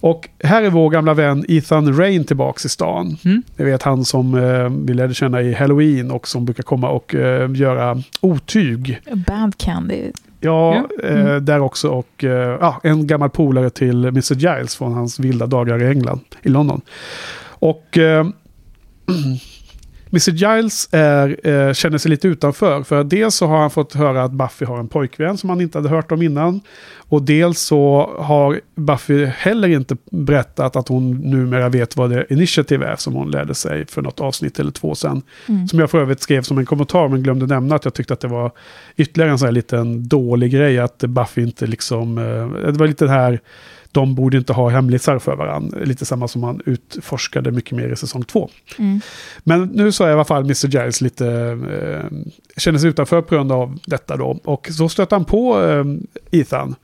Och 0.06 0.30
här 0.44 0.64
är 0.64 0.70
vår 0.70 0.90
gamla 0.90 1.14
vän 1.14 1.46
Ethan 1.48 1.98
Rain 1.98 2.24
tillbaks 2.24 2.66
i 2.66 2.70
stan. 2.70 3.18
Mm. 3.26 3.44
Jag 3.56 3.66
vet 3.66 3.84
han 3.84 4.06
som 4.06 4.36
eh, 4.36 4.70
vi 4.86 4.94
lärde 4.94 5.14
känna 5.14 5.42
i 5.42 5.54
Halloween 5.54 6.12
och 6.12 6.28
som 6.28 6.46
brukar 6.46 6.64
komma 6.64 6.90
och 6.90 7.16
eh, 7.16 7.52
göra 7.56 8.02
otyg. 8.22 9.02
Band 9.28 9.58
Candy. 9.58 10.12
Ja, 10.46 10.84
Ja. 11.04 11.10
eh, 11.10 11.36
där 11.36 11.60
också. 11.60 11.90
Och 11.90 12.24
eh, 12.24 12.58
ja, 12.62 12.80
en 12.84 13.08
gammal 13.08 13.30
polare 13.30 13.70
till 13.70 14.06
Mr. 14.06 14.34
Giles 14.36 14.76
från 14.76 14.94
hans 14.94 15.20
vilda 15.20 15.46
dagar 15.48 15.82
i 15.82 15.88
England, 15.88 16.20
i 16.42 16.50
London. 16.50 16.82
Och 17.60 17.98
eh, 17.98 18.26
Mr. 20.16 20.32
Giles 20.32 20.90
är, 20.92 21.48
eh, 21.48 21.74
känner 21.74 21.98
sig 21.98 22.10
lite 22.12 22.28
utanför. 22.28 22.84
För 22.84 23.04
dels 23.04 23.36
så 23.36 23.48
har 23.48 23.58
han 23.58 23.72
fått 23.72 23.94
höra 23.94 24.24
att 24.24 24.32
Buffy 24.32 24.66
har 24.66 24.80
en 24.80 24.88
pojkvän 24.88 25.38
som 25.38 25.50
han 25.50 25.62
inte 25.62 25.78
hade 25.78 25.90
hört 25.90 26.12
om 26.12 26.22
innan. 26.22 26.62
Och 27.08 27.22
dels 27.24 27.60
så 27.60 28.12
har 28.20 28.62
Buffy 28.76 29.26
heller 29.26 29.68
inte 29.68 29.98
berättat 30.12 30.76
att 30.76 30.88
hon 30.88 31.12
numera 31.12 31.70
vet 31.70 31.98
vad 31.98 32.10
det 32.10 32.26
Initiative 32.30 32.86
är 32.86 32.96
som 32.96 33.14
hon 33.14 33.32
lärde 33.32 33.56
sig 33.56 33.86
för 33.88 34.02
något 34.02 34.22
avsnitt 34.22 34.60
eller 34.60 34.72
två 34.72 34.96
sedan. 34.96 35.22
Som 35.70 35.80
jag 35.80 35.92
för 35.92 36.02
övrigt 36.02 36.22
skrev 36.22 36.42
som 36.42 36.58
en 36.58 36.66
kommentar 36.66 37.08
men 37.08 37.24
glömde 37.24 37.46
nämna 37.46 37.76
att 37.76 37.86
jag 37.86 37.94
tyckte 37.94 38.14
att 38.14 38.20
det 38.20 38.28
var 38.28 38.52
ytterligare 38.96 39.32
en 39.32 39.40
sån 39.40 39.46
här 39.46 39.54
liten 39.54 40.08
dålig 40.08 40.52
grej 40.52 40.80
att 40.80 40.98
Buffy 40.98 41.42
inte 41.42 41.68
liksom... 41.68 42.18
eh, 42.18 42.72
Det 42.72 42.80
var 42.80 42.88
lite 42.88 43.06
det 43.06 43.12
här, 43.12 43.40
de 43.96 44.16
borde 44.16 44.38
inte 44.38 44.54
ha 44.54 44.70
hemlisar 44.70 45.20
för 45.20 45.36
varandra. 45.36 45.80
Lite 45.84 46.06
samma 46.06 46.28
som 46.28 46.42
man 46.42 46.62
utforskade 46.66 47.52
mycket 47.52 47.72
mer 47.78 47.90
i 47.90 47.96
säsong 47.96 48.24
två. 48.24 48.50
Men 49.44 49.64
nu 49.64 49.92
så 49.92 50.04
är 50.04 50.10
i 50.10 50.14
alla 50.14 50.26
fall 50.26 50.42
Mr. 50.44 50.68
Giles 50.68 51.02
lite... 51.02 51.28
Eh, 51.28 52.18
känner 52.58 52.80
sig 52.80 52.90
utanför 52.90 53.22
på 53.22 53.36
grund 53.36 53.52
av 53.52 53.80
detta 53.86 54.18
då. 54.18 54.40
Och 54.44 54.68
så 54.72 54.90
stöter 54.90 55.16
han 55.16 55.26
på 55.26 55.64
eh, 55.64 56.40
Ethan. 56.40 56.76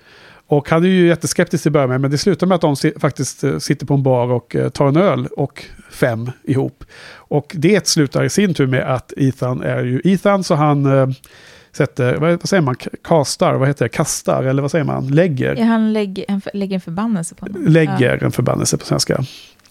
Och 0.48 0.70
han 0.70 0.84
är 0.84 0.88
ju 0.88 1.08
jätteskeptisk 1.08 1.64
till 1.64 1.70
att 1.70 1.74
börja 1.74 1.88
med, 1.88 2.02
men 2.02 2.12
det 2.12 2.18
slutar 2.18 2.48
med 2.48 2.56
att 2.56 2.62
de 2.62 2.76
si- 2.76 3.00
faktiskt 3.00 3.44
eh, 3.44 3.58
sitter 3.58 3.86
på 3.86 3.94
en 3.94 4.04
bar 4.04 4.28
och 4.32 4.56
eh, 4.56 4.70
tar 4.70 4.88
en 4.88 4.98
öl 4.98 5.28
och 5.38 5.64
fem 5.92 6.32
ihop. 6.44 6.84
Och 7.16 7.52
det 7.58 7.88
slutar 7.88 8.24
i 8.24 8.30
sin 8.30 8.54
tur 8.54 8.68
med 8.68 8.94
att 8.96 9.14
Ethan 9.18 9.62
är 9.64 9.84
ju 9.84 10.02
Ethan, 10.04 10.44
så 10.44 10.56
han 10.56 10.86
eh, 10.86 11.08
sätter, 11.74 12.16
vad, 12.18 12.30
vad 12.32 12.50
säger 12.50 12.62
man, 12.62 12.76
kastar, 13.04 13.54
vad 13.56 13.68
heter 13.68 13.86
det, 13.86 13.90
kastar, 13.90 14.44
eller 14.44 14.62
vad 14.62 14.72
säger 14.72 14.86
man, 14.86 15.08
lägger. 15.08 15.56
Ja, 15.56 15.66
han 15.66 15.94
lägger, 15.94 16.26
han 16.30 16.42
lägger 16.54 16.76
en 16.76 16.82
förbannelse 16.82 17.36
på 17.36 17.46
honom. 17.46 17.64
Ja, 17.66 17.70
Lägger 17.70 18.24
en 18.24 18.32
förbannelse 18.32 18.78
på 18.78 18.86
svenska. 18.86 19.16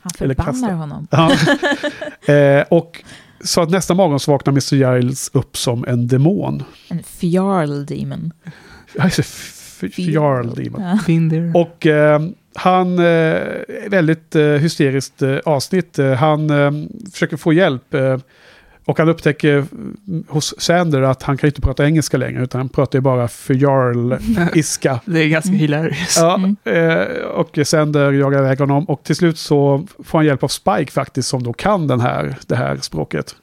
han 0.00 0.10
eller 0.18 0.34
förbannar 0.34 0.52
kastar. 0.52 0.72
honom. 0.72 1.06
Ja. 1.10 2.34
eh, 2.34 2.64
och 2.70 3.02
så 3.44 3.60
att 3.62 3.70
nästa 3.70 3.94
morgon 3.94 4.20
så 4.20 4.30
vaknar 4.30 4.52
Mr. 4.52 4.74
Giles 4.98 5.30
upp 5.32 5.56
som 5.56 5.84
en 5.88 6.08
demon. 6.08 6.62
En 6.88 7.02
fjarl 7.02 7.84
demon. 7.86 8.32
Alltså, 8.98 9.20
f- 9.20 9.78
f- 9.82 9.98
Jarl 9.98 10.54
demon. 10.54 10.82
Ja. 10.82 10.98
There. 11.30 11.52
Och 11.54 11.86
eh, 11.86 12.20
han, 12.54 12.98
eh, 12.98 13.38
väldigt 13.88 14.36
eh, 14.36 14.42
hysteriskt 14.44 15.22
eh, 15.22 15.36
avsnitt. 15.44 15.98
Eh, 15.98 16.12
han 16.12 16.50
eh, 16.50 16.70
försöker 17.12 17.36
få 17.36 17.52
hjälp. 17.52 17.94
Och 18.84 18.98
han 18.98 19.08
upptäcker 19.08 19.54
mm, 19.56 20.24
hos 20.28 20.54
Sander 20.58 21.02
att 21.02 21.22
han 21.22 21.36
kan 21.36 21.48
inte 21.48 21.60
prata 21.60 21.84
engelska 21.84 22.16
längre, 22.16 22.42
utan 22.42 22.58
han 22.58 22.68
pratar 22.68 22.98
ju 22.98 23.00
bara 23.00 23.28
för 23.28 23.54
Jarl-iska. 23.54 25.00
Det 25.04 25.20
är 25.20 25.28
ganska 25.28 25.52
hilarious. 25.52 26.16
Ja, 26.18 26.40
eh, 26.64 27.02
och 27.24 27.58
Sander 27.64 28.12
jagar 28.12 28.38
iväg 28.38 28.58
honom 28.58 28.84
och 28.84 29.02
till 29.02 29.16
slut 29.16 29.38
så 29.38 29.86
får 30.04 30.18
han 30.18 30.26
hjälp 30.26 30.42
av 30.42 30.48
Spike 30.48 30.92
faktiskt 30.92 31.28
som 31.28 31.42
då 31.42 31.52
kan 31.52 31.86
den 31.86 32.00
här, 32.00 32.36
det 32.46 32.56
här 32.56 32.76
språket. 32.76 33.36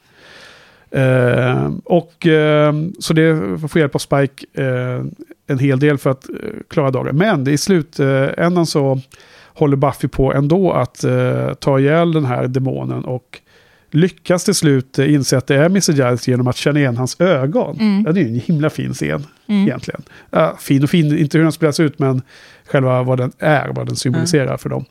Eh, 0.90 1.70
och 1.84 2.26
eh, 2.26 2.72
så 2.98 3.12
det 3.12 3.58
får 3.68 3.80
hjälp 3.80 3.94
av 3.94 3.98
Spike 3.98 4.46
eh, 4.54 5.04
en 5.46 5.58
hel 5.58 5.78
del 5.78 5.98
för 5.98 6.10
att 6.10 6.26
klara 6.68 6.90
dagen. 6.90 7.16
Men 7.16 7.48
i 7.48 7.58
slutändan 7.58 8.66
så 8.66 9.00
håller 9.46 9.76
Buffy 9.76 10.08
på 10.08 10.32
ändå 10.32 10.72
att 10.72 11.04
ta 11.60 11.78
ihjäl 11.78 12.12
den 12.12 12.24
här 12.24 12.46
demonen 12.48 13.04
och 13.04 13.40
lyckas 13.90 14.44
till 14.44 14.54
slut 14.54 14.98
inse 14.98 15.38
att 15.38 15.46
det 15.46 15.54
är 15.56 15.64
Mr. 15.66 15.92
Giles 15.92 16.28
genom 16.28 16.46
att 16.46 16.56
känna 16.56 16.78
igen 16.80 16.96
hans 16.96 17.20
ögon. 17.20 17.76
Mm. 17.80 18.02
Ja, 18.06 18.12
det 18.12 18.20
är 18.20 18.24
ju 18.24 18.28
en 18.28 18.40
himla 18.40 18.70
fin 18.70 18.94
scen 18.94 19.26
Mm. 19.48 19.62
egentligen. 19.66 20.02
Ja, 20.30 20.56
fin 20.60 20.82
och 20.84 20.90
fin, 20.90 21.18
inte 21.18 21.38
hur 21.38 21.42
den 21.42 21.52
spelas 21.52 21.80
ut 21.80 21.98
men 21.98 22.22
själva 22.66 23.02
vad 23.02 23.18
den 23.18 23.32
är, 23.38 23.68
vad 23.68 23.86
den 23.86 23.96
symboliserar 23.96 24.56
för 24.56 24.68
dem. 24.68 24.84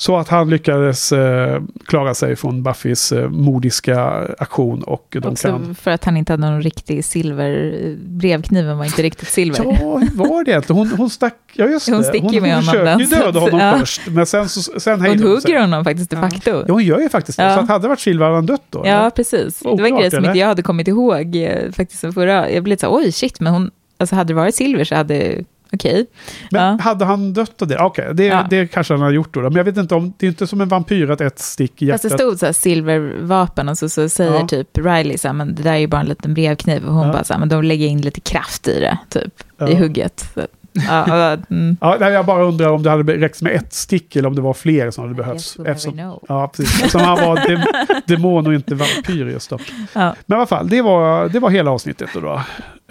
Så 0.00 0.16
att 0.16 0.28
han 0.28 0.50
lyckades 0.50 1.12
eh, 1.12 1.62
klara 1.86 2.14
sig 2.14 2.36
från 2.36 2.62
Buffys 2.62 3.12
eh, 3.12 3.28
modiska 3.28 4.26
aktion 4.38 4.82
och 4.82 5.06
de 5.10 5.28
Också 5.28 5.48
kan... 5.48 5.74
för 5.74 5.90
att 5.90 6.04
han 6.04 6.16
inte 6.16 6.32
hade 6.32 6.50
någon 6.50 6.62
riktig 6.62 7.04
silver... 7.04 7.96
Brevkniven 8.04 8.78
var 8.78 8.84
inte 8.84 9.02
riktigt 9.02 9.28
silver. 9.28 9.64
Ja, 9.64 9.98
hur 9.98 10.16
var 10.16 10.44
det 10.44 10.50
egentligen? 10.50 10.78
Hon, 10.78 10.98
hon 10.98 11.10
stack... 11.10 11.34
Ja, 11.52 11.66
just 11.66 11.88
Hon 11.88 11.98
det. 11.98 12.04
sticker 12.04 12.24
hon, 12.24 12.34
ju 12.34 12.40
med 12.40 12.54
hon 12.54 12.64
honom 12.64 12.98
försöker 12.98 13.00
ju 13.00 13.06
den, 13.06 13.20
döda 13.20 13.40
honom 13.40 13.60
ja. 13.60 13.78
först. 13.78 14.00
Men 14.06 14.26
sen, 14.26 14.48
så, 14.48 14.80
sen 14.80 15.00
Hon 15.00 15.08
hon 15.08 15.18
sig. 15.18 15.26
hugger 15.26 15.60
honom 15.60 15.84
faktiskt 15.84 16.10
de 16.10 16.16
facto. 16.16 16.50
Ja, 16.50 16.72
hon 16.72 16.84
gör 16.84 17.00
ju 17.00 17.08
faktiskt 17.08 17.38
det. 17.38 17.44
Ja. 17.44 17.54
Så 17.54 17.60
att 17.60 17.68
hade 17.68 17.84
det 17.84 17.88
varit 17.88 18.00
Silver 18.00 18.24
hade 18.24 18.36
han 18.36 18.46
dött 18.46 18.64
då? 18.70 18.78
Ja, 18.78 18.84
eller? 18.84 19.10
precis. 19.10 19.58
Det 19.58 19.68
var 19.68 19.86
en 19.86 19.96
grej 19.96 20.10
som 20.10 20.24
inte 20.24 20.38
jag 20.38 20.46
hade 20.46 20.62
kommit 20.62 20.88
ihåg 20.88 21.36
eh, 21.36 21.72
faktiskt 21.72 22.00
förra. 22.00 22.50
Jag 22.50 22.64
blev 22.64 22.66
lite 22.66 22.80
så 22.80 22.96
oj 22.96 23.12
shit, 23.12 23.40
men 23.40 23.52
hon, 23.52 23.70
alltså 23.98 24.16
hade 24.16 24.28
det 24.28 24.34
varit 24.34 24.54
Silver 24.54 24.84
så 24.84 24.94
hade, 24.94 25.44
okej. 25.72 26.06
Men 26.50 26.62
Ja. 26.62 26.78
hade 26.82 27.04
han 27.04 27.32
dött 27.32 27.62
av 27.62 27.68
det? 27.68 27.78
Okej, 27.78 28.10
det, 28.14 28.24
Ja. 28.24 28.46
det 28.50 28.66
kanske 28.66 28.94
han 28.94 29.00
har 29.02 29.10
gjort 29.10 29.34
då. 29.34 29.40
Men 29.40 29.52
jag 29.52 29.64
vet 29.64 29.76
inte 29.76 29.94
om, 29.94 30.12
det 30.18 30.26
är 30.26 30.28
inte 30.28 30.46
som 30.46 30.60
en 30.60 30.68
vampyr 30.68 31.10
att 31.10 31.20
ett 31.20 31.38
stick 31.38 31.82
i 31.82 31.90
Fast 31.90 32.02
det 32.02 32.08
hjärtat. 32.08 32.20
stod 32.20 32.38
så 32.38 32.46
här 32.46 32.52
silvervapen 32.52 33.68
och 33.68 33.78
så, 33.78 33.88
så 33.88 34.08
säger 34.08 34.32
Ja. 34.32 34.46
typ 34.46 34.78
Riley 34.78 35.18
så 35.18 35.28
här, 35.28 35.32
men 35.34 35.54
det 35.54 35.62
där 35.62 35.72
är 35.72 35.76
ju 35.76 35.86
bara 35.86 36.00
en 36.00 36.06
liten 36.06 36.34
brevkniv. 36.34 36.84
Och 36.84 36.94
hon 36.94 37.12
bara 37.12 37.24
så 37.24 37.32
här, 37.32 37.40
men 37.40 37.48
de 37.48 37.62
lägger 37.64 37.86
in 37.86 38.00
lite 38.00 38.20
kraft 38.20 38.68
i 38.68 38.80
det, 38.80 38.98
typ, 39.08 39.34
i 39.70 39.74
hugget. 39.74 40.30
Så, 40.34 40.40
ja, 40.88 41.04
ja, 41.30 41.36
mm. 41.50 41.76
Ja, 41.80 41.96
nej, 42.00 42.12
jag 42.12 42.26
bara 42.26 42.42
undrar 42.44 42.68
om 42.70 42.82
det 42.82 42.90
hade 42.90 43.16
räckt 43.16 43.42
med 43.42 43.52
ett 43.52 43.72
stick 43.72 44.16
eller 44.16 44.28
om 44.28 44.34
det 44.34 44.40
var 44.42 44.54
fler 44.54 44.90
som 44.90 45.04
hade 45.04 45.14
behövts. 45.14 45.58
Eftersom, 45.66 45.98
ja, 46.28 46.48
precis. 46.56 46.74
Eftersom 46.76 47.00
han 47.00 47.16
var 47.16 47.48
dem, 47.48 47.62
demon 48.06 48.46
och 48.46 48.54
inte 48.54 48.74
vampyr 48.74 49.26
just 49.26 49.50
då. 49.50 49.58
Ja. 49.92 50.14
Men 50.26 50.36
i 50.36 50.38
alla 50.38 50.46
fall, 50.46 50.68
det 50.68 50.82
var, 50.82 51.28
det 51.28 51.38
var 51.40 51.50
hela 51.50 51.70
avsnittet 51.70 52.08
då. 52.14 52.20
då. 52.20 52.40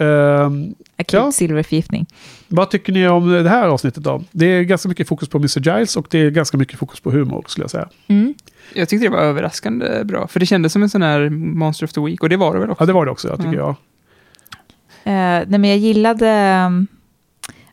Ehm, 0.04 0.74
Akut 0.98 1.12
Ja. 1.12 1.32
silverförgiftning. 1.32 2.06
vad 2.48 2.70
tycker 2.70 2.92
ni 2.92 3.08
om 3.08 3.28
det 3.42 3.48
här 3.48 3.68
avsnittet 3.68 4.02
då? 4.04 4.22
Det 4.30 4.46
är 4.46 4.62
ganska 4.62 4.88
mycket 4.88 5.08
fokus 5.08 5.28
på 5.28 5.38
Mr. 5.38 5.60
Giles 5.60 5.96
och 5.96 6.06
det 6.10 6.18
är 6.18 6.30
ganska 6.30 6.56
mycket 6.56 6.78
fokus 6.78 7.00
på 7.00 7.10
humor 7.10 7.44
skulle 7.48 7.62
jag 7.64 7.70
säga. 7.70 7.88
Mm. 8.08 8.34
Jag 8.74 8.88
tyckte 8.88 9.06
det 9.06 9.10
var 9.10 9.18
överraskande 9.18 10.04
bra, 10.04 10.26
för 10.28 10.40
det 10.40 10.46
kändes 10.46 10.72
som 10.72 10.82
en 10.82 10.90
sån 10.90 11.02
här 11.02 11.28
Monster 11.30 11.84
of 11.86 11.92
the 11.92 12.00
Week, 12.00 12.22
och 12.22 12.28
det 12.28 12.36
var 12.36 12.54
det 12.54 12.60
väl 12.60 12.70
också. 12.70 12.82
Ja, 12.82 12.86
det 12.86 12.92
var 12.92 13.04
det 13.04 13.10
också, 13.10 13.28
jag 13.28 13.36
tycker 13.38 13.52
Ja. 13.52 13.58
jag. 13.58 13.76
Eh, 15.04 15.44
nej, 15.48 15.58
men 15.58 15.64
jag 15.64 15.78
gillade, 15.78 16.64
um, 16.66 16.86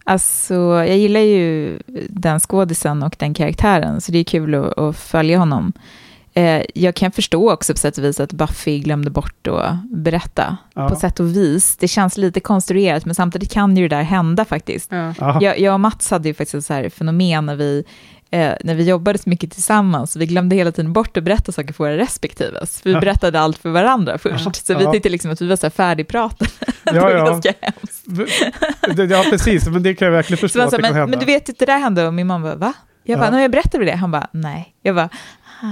alltså, 0.05 0.53
jag 0.87 0.97
gillar 0.97 1.19
ju 1.19 1.79
den 2.09 2.39
skådisen 2.39 3.03
och 3.03 3.15
den 3.19 3.33
karaktären, 3.33 4.01
så 4.01 4.11
det 4.11 4.17
är 4.17 4.23
kul 4.23 4.55
att, 4.55 4.77
att 4.77 4.97
följa 4.97 5.37
honom. 5.37 5.73
Eh, 6.37 6.65
jag 6.73 6.95
kan 6.95 7.11
förstå 7.11 7.51
också 7.51 7.73
på 7.73 7.79
sätt 7.79 7.97
och 7.97 8.03
vis 8.03 8.19
att 8.19 8.33
Buffy 8.33 8.79
glömde 8.79 9.09
bort 9.09 9.47
att 9.47 9.75
berätta. 9.91 10.57
Ja. 10.73 10.89
På 10.89 10.95
sätt 10.95 11.19
och 11.19 11.35
vis. 11.35 11.77
Det 11.77 11.87
känns 11.87 12.17
lite 12.17 12.39
konstruerat, 12.39 13.05
men 13.05 13.15
samtidigt 13.15 13.51
kan 13.51 13.77
ju 13.77 13.87
det 13.87 13.95
där 13.95 14.03
hända 14.03 14.45
faktiskt. 14.45 14.91
Ja. 14.91 15.41
Jag, 15.41 15.59
jag 15.59 15.73
och 15.73 15.79
Mats 15.79 16.11
hade 16.11 16.27
ju 16.27 16.33
faktiskt 16.33 16.55
ett 16.55 16.65
så 16.65 16.73
här 16.73 16.89
fenomen 16.89 17.45
när 17.45 17.55
vi, 17.55 17.83
eh, 18.35 18.53
när 18.63 18.75
vi 18.75 18.83
jobbade 18.83 19.17
så 19.17 19.29
mycket 19.29 19.51
tillsammans. 19.51 20.15
Vi 20.15 20.25
glömde 20.25 20.55
hela 20.55 20.71
tiden 20.71 20.93
bort 20.93 21.17
att 21.17 21.23
berätta 21.23 21.51
saker 21.51 21.73
för 21.73 21.83
våra 21.83 21.97
respektives. 21.97 22.81
Vi 22.83 22.91
Ja. 22.93 22.99
berättade 22.99 23.39
allt 23.39 23.57
för 23.57 23.69
varandra 23.69 24.17
först. 24.17 24.65
Så 24.65 24.77
vi 24.77 24.83
Ja. 24.83 24.91
tyckte 24.91 25.09
liksom 25.09 25.31
att 25.31 25.41
vi 25.41 25.47
var 25.47 25.55
så 25.55 25.65
här 25.65 25.71
färdigpratade. 25.71 26.49
det 26.83 26.95
Ja, 26.95 27.01
var 27.01 27.11
ja. 27.11 27.25
ganska 27.25 27.53
hemskt. 27.61 28.05
Det- 28.95 29.05
Ja, 29.05 29.25
precis. 29.29 29.67
Men 29.67 29.83
det 29.83 29.95
kan 29.95 30.05
jag 30.05 30.11
verkligen 30.11 30.37
Så 30.37 30.41
förstå 30.41 30.77
det 30.77 30.83
kan 30.83 30.93
men, 30.95 31.09
men 31.09 31.19
du 31.19 31.25
vet 31.25 31.59
det 31.59 31.65
där 31.65 31.79
hände 31.79 32.07
och 32.07 32.13
min 32.13 32.27
mamma 32.27 32.45
bara, 32.47 32.55
va? 32.55 32.73
Jag 33.03 33.19
bara, 33.19 33.25
Ja. 33.25 33.31
nej 33.31 33.41
jag 33.41 33.51
berättade 33.51 33.85
det? 33.85 33.95
Han 33.95 34.11
bara, 34.11 34.27
nej. 34.31 34.75
Jag 34.81 34.95
bara, 34.95 35.09
ah. 35.61 35.67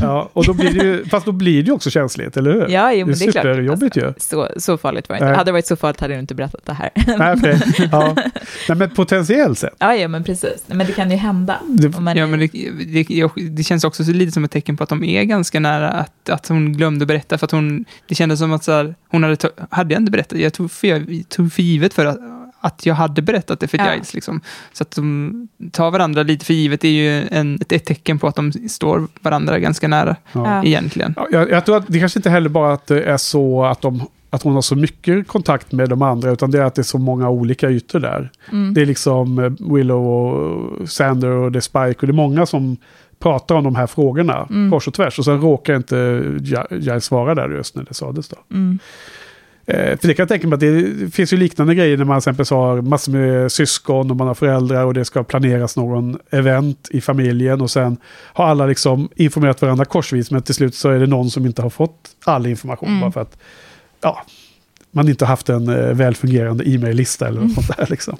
Ja, 0.00 0.30
och 0.32 0.44
då 0.46 0.52
blir 0.54 0.72
det 0.74 0.84
ju, 0.84 1.04
fast 1.04 1.26
då 1.26 1.32
blir 1.32 1.62
det 1.62 1.66
ju 1.66 1.72
också 1.72 1.90
känsligt, 1.90 2.36
eller 2.36 2.52
hur? 2.52 2.68
ja, 2.68 2.92
jo, 2.92 3.06
men 3.06 3.18
det 3.18 3.24
är 3.24 3.32
klart. 3.32 3.44
superjobbigt 3.44 3.96
ju. 3.96 4.12
Så, 4.18 4.48
så 4.56 4.78
farligt 4.78 5.08
var 5.08 5.16
det 5.16 5.18
inte. 5.18 5.26
Nej. 5.26 5.36
Hade 5.36 5.48
det 5.48 5.52
varit 5.52 5.66
så 5.66 5.76
farligt 5.76 6.00
hade 6.00 6.14
du 6.14 6.20
inte 6.20 6.34
berättat 6.34 6.66
det 6.66 6.72
här. 6.72 6.90
Nej, 7.18 7.34
okej. 7.38 7.88
ja. 7.92 8.14
Nej, 8.68 8.78
men 8.78 8.90
potentiellt 8.90 9.58
sett. 9.58 9.74
ja, 9.78 9.94
ja, 9.94 10.08
men 10.08 10.24
precis. 10.24 10.62
Men 10.66 10.86
det 10.86 10.92
kan 10.92 11.10
ju 11.10 11.16
hända. 11.16 11.58
Det- 11.68 11.96
Om 11.96 12.04
man 12.04 12.16
Ja, 12.16 12.22
är- 12.24 12.28
men 12.28 12.38
det, 12.40 12.48
det, 13.04 13.28
det 13.50 13.62
känns 13.62 13.84
också 13.84 14.04
så 14.04 14.12
lite 14.12 14.32
som 14.32 14.44
ett 14.44 14.50
tecken 14.50 14.76
på 14.76 14.82
att 14.82 14.88
de 14.88 15.04
är 15.04 15.22
ganska 15.24 15.60
nära 15.60 15.88
att, 15.90 16.28
att 16.28 16.48
hon 16.48 16.72
glömde 16.72 17.06
berätta. 17.06 17.38
För 17.38 17.44
att 17.44 17.50
hon, 17.50 17.84
det 18.08 18.14
kändes 18.14 18.38
som 18.38 18.52
att 18.52 18.64
så 18.64 18.72
här, 18.72 18.94
hon 19.08 19.22
hade, 19.22 19.36
hade 19.70 19.94
jag 19.94 20.00
inte 20.00 20.12
berättat, 20.12 20.38
jag 20.38 20.52
tog 20.52 20.70
för, 20.70 20.86
jag 20.88 21.22
tog 21.28 21.52
för 21.52 21.62
givet 21.62 21.94
för 21.94 22.06
att, 22.06 22.18
att 22.62 22.86
jag 22.86 22.94
hade 22.94 23.22
berättat 23.22 23.60
det 23.60 23.68
för 23.68 23.78
Ja. 23.78 23.92
Giles. 23.92 24.14
Liksom. 24.14 24.40
Så 24.72 24.82
att 24.82 24.90
de 24.90 25.48
tar 25.72 25.90
varandra 25.90 26.22
lite 26.22 26.44
för 26.44 26.54
givet, 26.54 26.80
det 26.80 26.88
är 26.88 26.92
ju 27.20 27.28
en, 27.30 27.54
ett, 27.60 27.72
ett 27.72 27.84
tecken 27.84 28.18
på 28.18 28.26
att 28.26 28.36
de 28.36 28.52
står 28.52 29.06
varandra 29.20 29.58
ganska 29.58 29.88
nära 29.88 30.16
Ja. 30.32 30.64
egentligen. 30.64 31.14
Ja, 31.16 31.26
jag, 31.30 31.50
jag 31.50 31.64
tror 31.66 31.76
att 31.76 31.84
det 31.88 31.98
kanske 31.98 32.18
inte 32.18 32.30
heller 32.30 32.48
bara 32.48 32.72
att 32.72 32.86
det 32.86 33.02
är 33.02 33.16
så 33.16 33.64
att, 33.64 33.80
de, 33.80 34.02
att 34.30 34.42
hon 34.42 34.54
har 34.54 34.62
så 34.62 34.76
mycket 34.76 35.28
kontakt 35.28 35.72
med 35.72 35.88
de 35.88 36.02
andra, 36.02 36.30
utan 36.30 36.50
det 36.50 36.58
är 36.58 36.62
att 36.64 36.74
det 36.74 36.82
är 36.82 36.84
så 36.84 36.98
många 36.98 37.28
olika 37.30 37.70
ytor 37.70 38.00
där. 38.00 38.30
Mm. 38.52 38.74
Det 38.74 38.82
är 38.82 38.86
liksom 38.86 39.38
eh, 39.38 39.74
Willow 39.74 40.06
och 40.06 40.88
Sander 40.88 41.28
och 41.28 41.52
det 41.52 41.58
är 41.58 41.60
Spike 41.60 42.00
och 42.00 42.06
det 42.06 42.10
är 42.10 42.12
många 42.12 42.46
som 42.46 42.76
pratar 43.18 43.54
om 43.54 43.64
de 43.64 43.76
här 43.76 43.86
frågorna 43.86 44.46
Mm. 44.50 44.70
kors 44.70 44.88
och 44.88 44.94
tvärs. 44.94 45.18
Och 45.18 45.24
sen 45.24 45.40
råkar 45.40 45.76
inte 45.76 46.22
Giles 46.70 47.10
vara 47.10 47.34
där 47.34 47.48
just 47.48 47.76
när 47.76 47.84
det 47.84 47.94
sades 47.94 48.28
då. 48.28 48.36
Mm. 48.50 48.78
Eh, 49.72 49.98
för 49.98 50.08
det 50.08 50.14
kan 50.14 50.22
jag 50.22 50.28
tänka 50.28 50.46
mig 50.48 50.54
att 50.54 50.60
det 50.60 51.14
finns 51.14 51.32
ju 51.32 51.36
liknande 51.36 51.74
grejer 51.74 51.96
när 51.96 52.04
man 52.04 52.18
exempelvis 52.18 52.50
har 52.50 52.80
massor 52.80 53.12
med 53.12 53.52
syskon 53.52 54.10
och 54.10 54.16
man 54.16 54.26
har 54.26 54.34
föräldrar 54.34 54.84
och 54.84 54.94
det 54.94 55.04
ska 55.04 55.24
planeras 55.24 55.76
någon 55.76 56.18
event 56.30 56.88
i 56.90 57.00
familjen 57.00 57.60
och 57.60 57.70
sen 57.70 57.96
har 58.32 58.44
alla 58.44 58.66
liksom 58.66 59.08
informerat 59.16 59.62
varandra 59.62 59.84
korsvis 59.84 60.30
men 60.30 60.42
till 60.42 60.54
slut 60.54 60.74
så 60.74 60.88
är 60.90 60.98
det 61.00 61.06
någon 61.06 61.30
som 61.30 61.46
inte 61.46 61.62
har 61.62 61.70
fått 61.70 62.10
all 62.24 62.46
information 62.46 62.88
Mm. 62.88 63.00
bara 63.00 63.12
för 63.12 63.20
att 63.20 63.38
ja, 64.00 64.22
man 64.94 65.08
inte 65.08 65.24
har 65.24 65.28
haft 65.28 65.48
en 65.48 65.68
eh, 65.68 65.94
väl 65.94 66.14
fungerande 66.14 66.64
e-mail-lista 66.68 67.28
eller 67.28 67.40
något 67.40 67.52
sånt 67.54 67.76
där. 67.76 67.86
Liksom. 67.90 68.16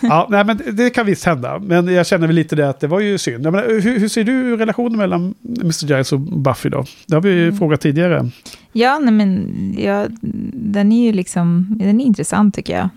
Ja, 0.00 0.26
nej, 0.30 0.44
men 0.44 0.60
det 0.72 0.90
kan 0.90 1.06
visst 1.06 1.24
hända, 1.24 1.58
men 1.58 1.88
jag 1.88 2.06
känner 2.06 2.26
väl 2.26 2.36
lite 2.36 2.56
det 2.56 2.68
att 2.68 2.80
det 2.80 2.86
var 2.86 3.00
ju 3.00 3.18
synd. 3.18 3.46
Jag 3.46 3.52
menar, 3.52 3.80
hur, 3.80 3.98
hur 3.98 4.08
ser 4.08 4.24
du 4.24 4.56
relationen 4.56 4.98
mellan 4.98 5.34
Mr. 5.60 5.86
Giles 5.86 6.12
och 6.12 6.20
Buffy 6.20 6.68
då? 6.68 6.84
Det 7.06 7.14
har 7.14 7.22
vi 7.22 7.30
ju 7.30 7.42
Mm. 7.44 7.58
frågat 7.58 7.80
tidigare. 7.80 8.30
Ja, 8.72 8.98
nej, 8.98 9.12
men 9.14 9.48
ja, 9.78 10.06
den 10.52 10.92
är 10.92 11.06
ju 11.06 11.12
liksom, 11.12 11.66
den 11.80 12.00
är 12.00 12.04
intressant 12.04 12.54
tycker 12.54 12.76
jag. 12.76 12.88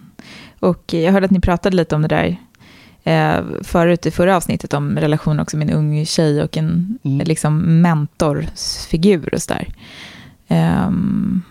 Och 0.59 0.93
jag 0.93 1.11
hörde 1.11 1.25
att 1.25 1.31
ni 1.31 1.39
pratade 1.39 1.75
lite 1.75 1.95
om 1.95 2.01
det 2.01 2.07
där 2.07 2.37
eh, 3.03 3.43
förut 3.63 4.05
i 4.05 4.11
förra 4.11 4.37
avsnittet 4.37 4.73
om 4.73 4.97
relation 4.97 5.39
också 5.39 5.57
med 5.57 5.69
en 5.69 5.75
ung 5.75 6.05
tjej 6.05 6.43
och 6.43 6.57
en 6.57 6.97
Mm. 7.03 7.27
liksom 7.27 7.81
mentorsfigur 7.81 9.33
och 9.33 9.41
sådär. 9.41 9.67
Ehm, 10.47 11.41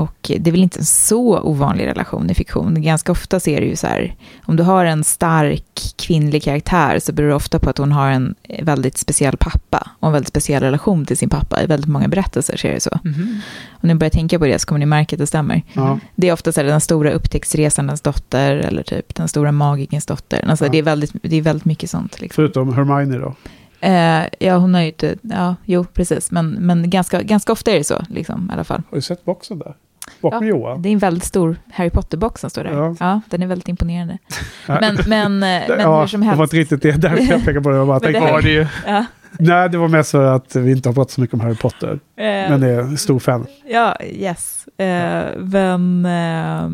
och 0.00 0.16
det 0.38 0.46
är 0.50 0.52
väl 0.52 0.62
inte 0.62 0.78
en 0.78 0.84
så 0.84 1.40
ovanlig 1.40 1.86
relation 1.86 2.30
i 2.30 2.34
fiktion. 2.34 2.82
Ganska 2.82 3.12
ofta 3.12 3.40
ser 3.40 3.60
det 3.60 3.66
ju 3.66 3.76
så 3.76 3.86
här, 3.86 4.14
om 4.44 4.56
du 4.56 4.62
har 4.62 4.84
en 4.84 5.04
stark 5.04 5.64
kvinnlig 5.96 6.42
karaktär 6.42 6.98
så 6.98 7.12
beror 7.12 7.28
det 7.28 7.34
ofta 7.34 7.58
på 7.58 7.70
att 7.70 7.78
hon 7.78 7.92
har 7.92 8.10
en 8.10 8.34
väldigt 8.62 8.98
speciell 8.98 9.36
pappa 9.36 9.90
och 10.00 10.06
en 10.06 10.12
väldigt 10.12 10.28
speciell 10.28 10.62
relation 10.62 11.06
till 11.06 11.16
sin 11.16 11.28
pappa. 11.28 11.62
I 11.62 11.66
väldigt 11.66 11.88
många 11.90 12.08
berättelser 12.08 12.56
ser 12.56 12.72
det 12.74 12.80
så. 12.80 12.98
Mhm. 13.04 13.40
Om 13.70 13.88
ni 13.88 13.94
börjar 13.94 14.10
tänka 14.10 14.38
på 14.38 14.46
det 14.46 14.58
så 14.58 14.66
kommer 14.66 14.78
ni 14.78 14.86
märka 14.86 15.16
att 15.16 15.20
det 15.20 15.26
stämmer. 15.26 15.62
Ja. 15.72 15.98
Det 16.16 16.28
är 16.28 16.32
ofta 16.32 16.52
så 16.52 16.60
här, 16.60 16.68
den 16.68 16.80
stora 16.80 17.10
upptäcktsresandens 17.12 18.00
dotter 18.00 18.56
eller 18.56 18.82
typ 18.82 19.14
den 19.14 19.28
stora 19.28 19.52
magikens 19.52 20.06
dotter. 20.06 20.44
Alltså, 20.48 20.64
Ja. 20.64 20.70
det, 20.72 20.78
är 20.78 20.82
väldigt, 20.82 21.12
det 21.22 21.36
är 21.36 21.42
väldigt 21.42 21.64
mycket 21.64 21.90
sånt. 21.90 22.20
Liksom. 22.20 22.42
Förutom 22.42 22.74
Hermione 22.74 23.18
då. 23.18 23.34
Eh, 23.82 24.22
ja, 24.38 24.56
hon 24.56 24.74
har 24.74 24.80
ju 24.80 24.86
inte, 24.86 25.16
ja, 25.22 25.54
jo, 25.64 25.84
precis. 25.84 26.30
Men, 26.30 26.50
men 26.50 26.90
ganska, 26.90 27.22
ganska 27.22 27.52
ofta 27.52 27.70
är 27.70 27.78
det 27.78 27.84
så, 27.84 28.04
liksom, 28.08 28.48
i 28.50 28.52
alla 28.54 28.64
fall. 28.64 28.82
Har 28.90 28.96
du 28.96 29.02
sett 29.02 29.24
boxen 29.24 29.58
där? 29.58 29.74
Bakom 30.20 30.46
Ja, 30.46 30.50
Johan? 30.50 30.82
Det 30.82 30.88
är 30.88 30.92
en 30.92 30.98
väldigt 30.98 31.24
stor 31.24 31.56
Harry 31.72 31.90
Potter-box 31.90 32.40
som 32.40 32.50
står 32.50 32.64
där. 32.64 32.72
Ja. 32.72 32.94
Ja. 33.00 33.20
den 33.30 33.42
är 33.42 33.46
väldigt 33.46 33.68
imponerande. 33.68 34.18
Men, 34.66 34.98
men, 35.06 35.32
eh, 35.42 35.68
men 35.68 35.80
ja, 35.80 36.00
hur 36.00 36.06
som 36.06 36.20
Det 36.20 36.26
var 36.26 36.34
helst. 36.36 36.54
inte 36.54 36.56
riktigt 36.74 36.82
det 36.82 37.08
där 37.08 37.16
jag 37.30 37.40
pekade 37.44 37.60
på 37.60 37.70
det. 37.70 37.76
Jag 37.76 37.86
bara 37.86 38.00
tänkte, 38.00 38.20
det- 38.26 38.32
Var 38.32 38.42
det. 38.42 38.68
Ja, 38.86 39.04
nej, 39.38 39.68
det 39.68 39.78
var 39.78 39.88
mest 39.88 40.10
för 40.10 40.34
att 40.34 40.56
vi 40.56 40.70
inte 40.72 40.88
har 40.88 40.94
pratat 40.94 41.10
så 41.10 41.20
mycket 41.20 41.34
om 41.34 41.40
Harry 41.40 41.56
Potter. 41.56 41.92
eh, 41.92 42.24
Men 42.24 42.60
det 42.60 42.68
är 42.68 42.78
en 42.80 42.96
stor 42.98 43.18
fan. 43.18 43.46
Ja, 43.70 43.96
yes. 44.02 44.66
Eh, 44.78 45.24
men, 45.38 46.04
eh, 46.06 46.68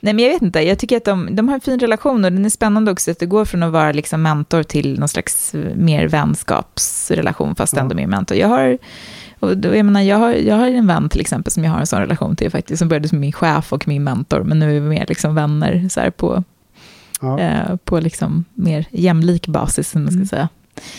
nej 0.00 0.14
men 0.14 0.18
jag 0.18 0.30
vet 0.32 0.42
inte, 0.42 0.60
jag 0.60 0.78
tycker 0.78 0.96
att 0.96 1.04
de, 1.04 1.28
de 1.36 1.48
har 1.48 1.54
en 1.54 1.60
fin 1.60 1.78
relation 1.78 2.24
och 2.24 2.32
den 2.32 2.44
är 2.44 2.48
spännande 2.50 2.90
också 2.92 3.10
att 3.10 3.18
det 3.18 3.26
går 3.26 3.44
från 3.44 3.62
att 3.62 3.72
vara 3.72 3.92
liksom 3.92 4.22
mentor 4.22 4.62
till 4.62 4.98
någon 4.98 5.08
slags 5.08 5.54
mer 5.74 6.08
vänskapsrelation 6.08 7.54
fast 7.54 7.76
ändå 7.76 7.94
mer 7.94 8.06
mentor. 8.06 8.36
Jag 8.38 8.48
har, 8.48 8.78
och 9.46 9.58
då, 9.58 9.76
jag, 9.76 9.86
menar, 9.86 10.00
jag, 10.00 10.16
har, 10.16 10.32
jag 10.32 10.56
har 10.56 10.66
en 10.66 10.86
vän 10.86 11.08
till 11.08 11.20
exempel 11.20 11.52
som 11.52 11.64
jag 11.64 11.70
har 11.72 11.80
en 11.80 11.86
sån 11.86 12.00
relation 12.00 12.36
till 12.36 12.50
faktiskt, 12.50 12.78
som 12.78 12.88
började 12.88 13.08
som 13.08 13.20
min 13.20 13.32
chef 13.32 13.72
och 13.72 13.88
min 13.88 14.04
mentor, 14.04 14.42
men 14.42 14.58
nu 14.58 14.76
är 14.76 14.80
vi 14.80 14.88
mer 14.88 15.04
liksom 15.08 15.34
vänner 15.34 15.88
så 15.88 16.00
här, 16.00 16.10
på, 16.10 16.44
Ja, 17.20 17.40
eh, 17.40 17.76
på 17.84 18.00
liksom 18.00 18.44
mer 18.54 18.84
jämlik 18.90 19.46
basis, 19.48 19.90
som 19.90 20.02
man 20.02 20.08
ska 20.10 20.16
Mm. 20.16 20.26
säga. 20.26 20.48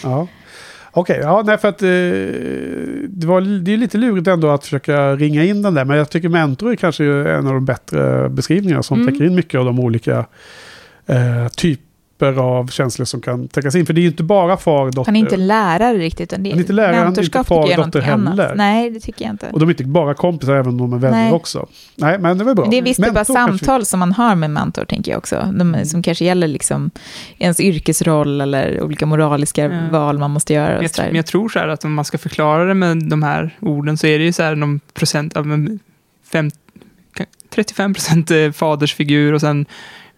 ja. 0.03 0.27
Okej, 0.91 1.19
ja, 1.21 1.43
nej, 1.45 1.57
för 1.57 1.67
att 1.67 1.81
eh, 1.81 1.87
det, 3.09 3.27
var, 3.27 3.41
det 3.61 3.73
är 3.73 3.77
lite 3.77 3.97
lurigt 3.97 4.27
ändå 4.27 4.49
att 4.49 4.63
försöka 4.63 5.15
ringa 5.15 5.43
in 5.43 5.61
den 5.61 5.73
där. 5.73 5.85
Men 5.85 5.97
jag 5.97 6.09
tycker 6.09 6.29
mentor 6.29 6.71
är 6.71 6.75
kanske 6.75 7.05
en 7.05 7.47
av 7.47 7.53
de 7.53 7.65
bättre 7.65 8.29
beskrivningarna 8.29 8.83
som 8.83 9.01
Mm. 9.01 9.13
täcker 9.13 9.25
in 9.25 9.35
mycket 9.35 9.59
av 9.59 9.65
de 9.65 9.79
olika 9.79 10.25
eh, 11.05 11.47
typer 12.18 12.34
av 12.41 12.68
känslor 12.68 13.06
som 13.06 13.22
kan 13.22 13.48
täckas 13.48 13.76
in. 13.76 13.85
För 13.85 13.94
det 13.94 13.99
är 13.99 14.03
ju 14.03 14.07
inte 14.07 14.23
bara 14.23 14.57
far 14.57 14.85
och 14.85 14.91
dotter. 14.91 15.06
Han 15.06 15.15
är 15.15 15.19
inte 15.19 15.38
lärare 15.38 15.98
riktigt, 15.98 16.34
utan 16.34 16.44
det 16.44 16.49
Han 16.49 16.57
är 16.60 16.61
inte 16.61 16.73
lärare, 16.73 16.95
han 16.95 17.14
är 17.18 17.22
inte 17.23 17.44
far 17.44 17.57
är 17.57 17.61
dotter 17.61 17.77
någonting 17.77 18.02
annat. 18.02 18.30
heller. 18.39 18.56
Nej, 18.56 18.89
det 18.89 18.99
tycker 18.99 19.26
jag 19.26 19.34
inte. 19.34 19.49
Och 19.53 19.60
de 19.60 19.69
är 19.69 19.73
inte 19.73 19.84
bara 19.84 20.14
kompisar, 20.14 20.53
även 20.56 20.68
om 20.68 20.77
de 20.77 20.94
är 20.94 20.98
vänner 20.98 21.23
Nej. 21.23 21.31
också. 21.34 21.68
Nej, 21.95 22.19
men 22.19 22.38
det 22.38 22.44
var 22.44 22.56
bra. 22.56 22.64
Men 22.64 22.72
det 22.72 22.77
är 22.77 22.81
visst 22.81 22.99
är 22.99 23.03
bara 23.03 23.14
Mentor 23.14 23.34
kanske- 23.35 23.57
samtal 23.65 23.85
som 23.85 23.99
man 23.99 24.11
har 24.14 24.35
med 24.35 24.49
mentor, 24.49 24.85
tänker 24.85 25.11
jag 25.11 25.18
också. 25.18 25.35
De, 25.53 25.68
Mm. 25.68 25.85
Som 25.85 26.03
kanske 26.03 26.26
gäller 26.26 26.48
liksom 26.48 26.91
ens 27.38 27.60
yrkesroll 27.60 28.41
eller 28.41 28.81
olika 28.84 29.06
moraliska 29.06 29.64
Ja. 29.64 29.80
val 29.91 30.18
man 30.18 30.31
måste 30.31 30.53
göra. 30.53 30.81
Jag, 30.84 30.91
men 30.98 31.15
jag 31.15 31.26
tror 31.26 31.49
så 31.49 31.60
här 31.60 31.68
att 31.68 31.85
om 31.85 31.94
man 31.94 32.06
ska 32.06 32.18
förklara 32.18 32.65
det 32.65 32.73
med 32.73 32.98
de 33.10 33.23
här 33.23 33.56
orden 33.60 33.98
så 33.98 34.07
är 34.07 34.19
det 34.19 34.26
ju 34.26 34.31
så 34.34 34.44
här 34.44 34.56
någon 34.56 34.80
procent 34.94 35.38
av 35.38 35.77
fem, 36.31 36.52
35 37.49 37.94
procent 37.94 38.31
eh, 38.31 38.52
fadersfigur 38.52 39.34
och 39.34 39.41
sen 39.41 39.65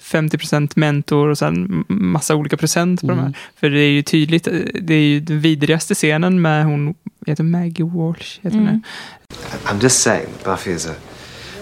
50 0.10 0.38
procent 0.38 0.76
mentor 0.76 1.28
och 1.30 1.38
sen 1.38 1.86
massa 1.88 2.36
olika 2.36 2.58
procent 2.58 3.02
på 3.02 3.08
de 3.08 3.14
Mm. 3.14 3.26
här. 3.26 3.38
För 3.60 3.70
det 3.70 3.80
är 3.80 3.90
ju 3.92 4.02
tydligt, 4.02 4.48
eh, 4.48 4.54
det 4.82 4.94
är 4.94 5.02
ju 5.02 5.20
den 5.20 5.40
vidrigaste 5.40 5.96
scenen 5.96 6.42
med 6.42 6.66
hon, 6.66 6.94
heter 7.28 7.44
Maggie 7.44 7.86
Walsh, 7.86 8.40
heter 8.42 8.58
hon 8.58 8.68
Mm. 8.68 8.82
det? 9.30 9.70
I'm 9.70 9.84
just 9.84 10.00
saying 10.02 10.26
that 10.38 10.44
Buffy 10.46 10.72
is 10.76 10.86
a. 10.88 10.94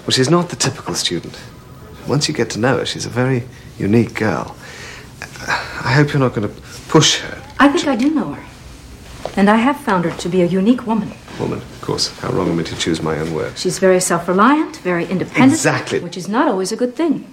Well, 0.06 0.14
she's 0.18 0.32
not 0.32 0.50
the 0.50 0.56
typical 0.56 0.96
student. 0.96 1.38
once 2.10 2.32
you 2.32 2.38
get 2.38 2.50
to 2.50 2.60
know 2.60 2.78
her, 2.78 2.86
she's 2.86 3.08
a 3.08 3.12
very 3.26 3.42
unique 3.80 4.14
girl. 4.26 4.46
I 5.86 5.94
hope 5.98 6.10
you're 6.14 6.24
not 6.24 6.34
going 6.36 6.48
to 6.48 6.54
push 6.92 7.22
her. 7.22 7.38
I 7.60 7.68
think 7.72 7.88
I 7.88 8.04
do 8.04 8.10
know 8.10 8.34
her. 8.34 8.44
And 9.36 9.50
I 9.50 9.56
have 9.56 9.76
found 9.86 10.06
her 10.06 10.14
to 10.18 10.30
be 10.30 10.38
a 10.42 10.46
unique 10.60 10.84
woman. 10.88 11.10
Woman, 11.40 11.58
of 11.58 11.82
course. 11.88 12.12
How 12.22 12.32
wrong 12.34 12.50
of 12.50 12.56
me 12.56 12.64
to 12.64 12.76
choose 12.76 13.04
my 13.04 13.20
own 13.22 13.34
words. 13.34 13.62
She's 13.62 13.80
very 13.80 14.00
self 14.02 14.28
reliant, 14.28 14.80
very 14.84 15.04
independent. 15.06 15.54
Exactly. 15.54 16.00
Which 16.00 16.18
is 16.18 16.28
not 16.28 16.48
always 16.48 16.72
a 16.72 16.76
good 16.76 16.96
thing. 16.96 17.24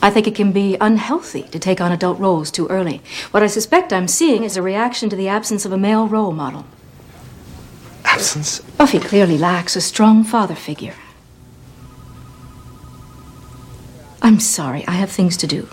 I 0.00 0.10
think 0.10 0.28
it 0.28 0.34
can 0.34 0.52
be 0.52 0.76
unhealthy 0.80 1.42
to 1.42 1.58
take 1.58 1.80
on 1.80 1.90
adult 1.90 2.18
roles 2.20 2.50
too 2.50 2.68
early. 2.68 3.02
What 3.32 3.42
I 3.42 3.48
suspect 3.48 3.92
I'm 3.92 4.06
seeing 4.06 4.44
is 4.44 4.56
a 4.56 4.62
reaction 4.62 5.10
to 5.10 5.16
the 5.16 5.28
absence 5.28 5.64
of 5.64 5.72
a 5.72 5.78
male 5.78 6.06
role 6.06 6.32
model. 6.32 6.66
Absence? 8.04 8.60
Buffy 8.60 9.00
clearly 9.00 9.36
lacks 9.36 9.74
a 9.74 9.80
strong 9.80 10.22
father 10.22 10.54
figure. 10.54 10.94
I'm 14.22 14.40
sorry, 14.40 14.86
I 14.86 14.92
have 14.92 15.10
things 15.10 15.36
to 15.38 15.46
do. 15.46 15.68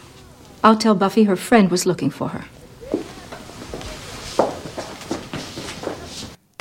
I'll 0.63 0.77
tell 0.77 0.95
Buffy 0.95 1.23
her 1.25 1.35
friend 1.35 1.69
was 1.69 1.85
looking 1.85 2.09
for 2.09 2.29
her. 2.29 2.45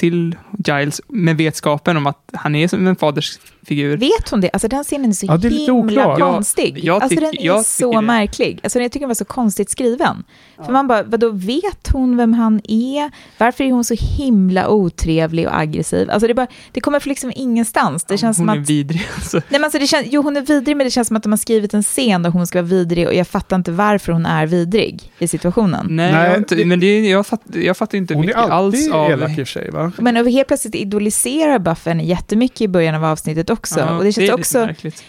Till 0.04 0.36
Giles 0.66 1.00
med 1.08 1.36
vetskapen 1.36 1.96
om 1.96 2.06
att 2.06 2.30
han 2.32 2.54
är 2.54 2.68
som 2.68 2.86
en 2.86 2.96
fadersfigur. 2.96 3.96
Vet 3.96 4.28
hon 4.30 4.40
det? 4.40 4.50
Alltså 4.52 4.68
den 4.68 4.84
scenen 4.84 5.10
är 5.10 5.14
så 5.14 5.26
Ja, 5.26 5.36
det 5.36 5.48
är 5.48 5.50
himla 5.50 6.16
konstig. 6.16 6.74
Ja, 6.78 6.80
jag 6.84 7.02
alltså 7.02 7.20
den 7.20 7.28
är 7.38 7.44
jag 7.46 7.64
så 7.64 7.92
det. 7.92 8.00
märklig. 8.00 8.60
Alltså 8.62 8.78
jag 8.80 8.92
tycker 8.92 9.00
den 9.00 9.08
var 9.08 9.14
så 9.14 9.24
konstigt 9.24 9.70
skriven. 9.70 10.24
För 10.66 10.72
man 10.72 10.86
bara, 10.88 11.02
vadå, 11.02 11.28
vet 11.30 11.88
hon 11.92 12.16
vem 12.16 12.32
han 12.32 12.60
är? 12.64 13.10
Varför 13.38 13.64
är 13.64 13.72
hon 13.72 13.84
så 13.84 13.94
himla 14.16 14.68
otrevlig 14.68 15.46
och 15.46 15.58
aggressiv? 15.60 16.10
Alltså 16.10 16.26
det, 16.28 16.34
bara, 16.34 16.46
det 16.72 16.80
kommer 16.80 17.00
från 17.00 17.10
liksom 17.10 17.32
ingenstans. 17.36 18.04
Det 18.04 18.18
känns 18.18 18.38
Hon 18.38 18.46
som 18.46 18.56
är 18.56 18.60
att... 18.62 18.70
vidrig. 18.70 19.08
Alltså. 19.14 19.36
Nej, 19.36 19.44
men 19.50 19.64
alltså 19.64 19.78
det 19.78 19.86
känns, 19.86 20.06
jo, 20.10 20.22
hon 20.22 20.36
är 20.36 20.40
vidrig, 20.40 20.76
men 20.76 20.86
det 20.86 20.90
känns 20.90 21.08
som 21.08 21.16
att 21.16 21.22
de 21.22 21.32
har 21.32 21.36
skrivit 21.36 21.74
en 21.74 21.82
scen 21.82 22.22
där 22.22 22.30
hon 22.30 22.46
ska 22.46 22.58
vara 22.62 22.66
vidrig 22.68 23.06
och 23.08 23.14
jag 23.14 23.28
fattar 23.28 23.56
inte 23.56 23.72
varför 23.72 24.12
hon 24.12 24.26
är 24.26 24.46
vidrig 24.46 25.12
i 25.18 25.28
situationen. 25.28 25.86
Nej, 25.90 26.12
Nej, 26.12 26.28
jag, 26.30 26.36
inte, 26.38 26.54
det- 26.54 26.64
men 26.64 26.80
det, 26.80 27.00
jag, 27.00 27.26
fatt, 27.26 27.42
jag 27.52 27.76
fattar 27.76 27.98
inte 27.98 28.14
Hon 28.14 28.22
är 28.24 28.26
mycket 28.26 28.42
alltid 28.42 28.80
alls 28.80 28.92
av... 28.92 29.10
elak 29.10 29.30
i 29.30 29.32
och 29.32 29.36
för 29.36 29.44
sig 29.44 29.70
va? 29.70 29.92
Men 30.02 30.16
över 30.16 30.30
helt 30.30 30.48
plötsligt 30.48 30.74
idoliserar 30.74 31.58
Buffen 31.58 32.00
jättemycket 32.00 32.60
i 32.60 32.68
början 32.68 32.94
av 32.94 33.04
avsnittet 33.04 33.50
också. 33.50 33.80
Ja, 33.80 33.96
och 33.96 34.04
det 34.04 34.12
känns 34.12 34.18
är 34.18 34.22
lite 34.22 34.34
också... 34.34 34.68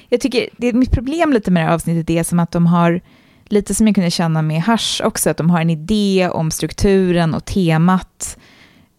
Jag 0.10 0.22
tycker, 0.22 0.50
det, 0.58 0.74
mitt 0.74 0.92
problem 0.92 1.34
lite 1.34 1.52
med 1.52 1.64
det 1.64 1.68
här 1.68 1.74
avsnittet 1.74 2.10
är 2.10 2.24
som 2.24 2.40
att 2.40 2.52
de 2.52 2.66
har, 2.66 3.02
lite 3.48 3.76
som 3.76 3.88
jag 3.88 3.96
kunde 3.96 4.12
känna 4.12 4.42
med 4.42 4.64
Hush 4.64 5.02
också, 5.04 5.30
att 5.30 5.38
de 5.38 5.50
har 5.50 5.62
en 5.62 5.70
idé 5.70 6.30
om 6.32 6.52
strukturen 6.52 7.34
och 7.34 7.46
temat. 7.46 8.38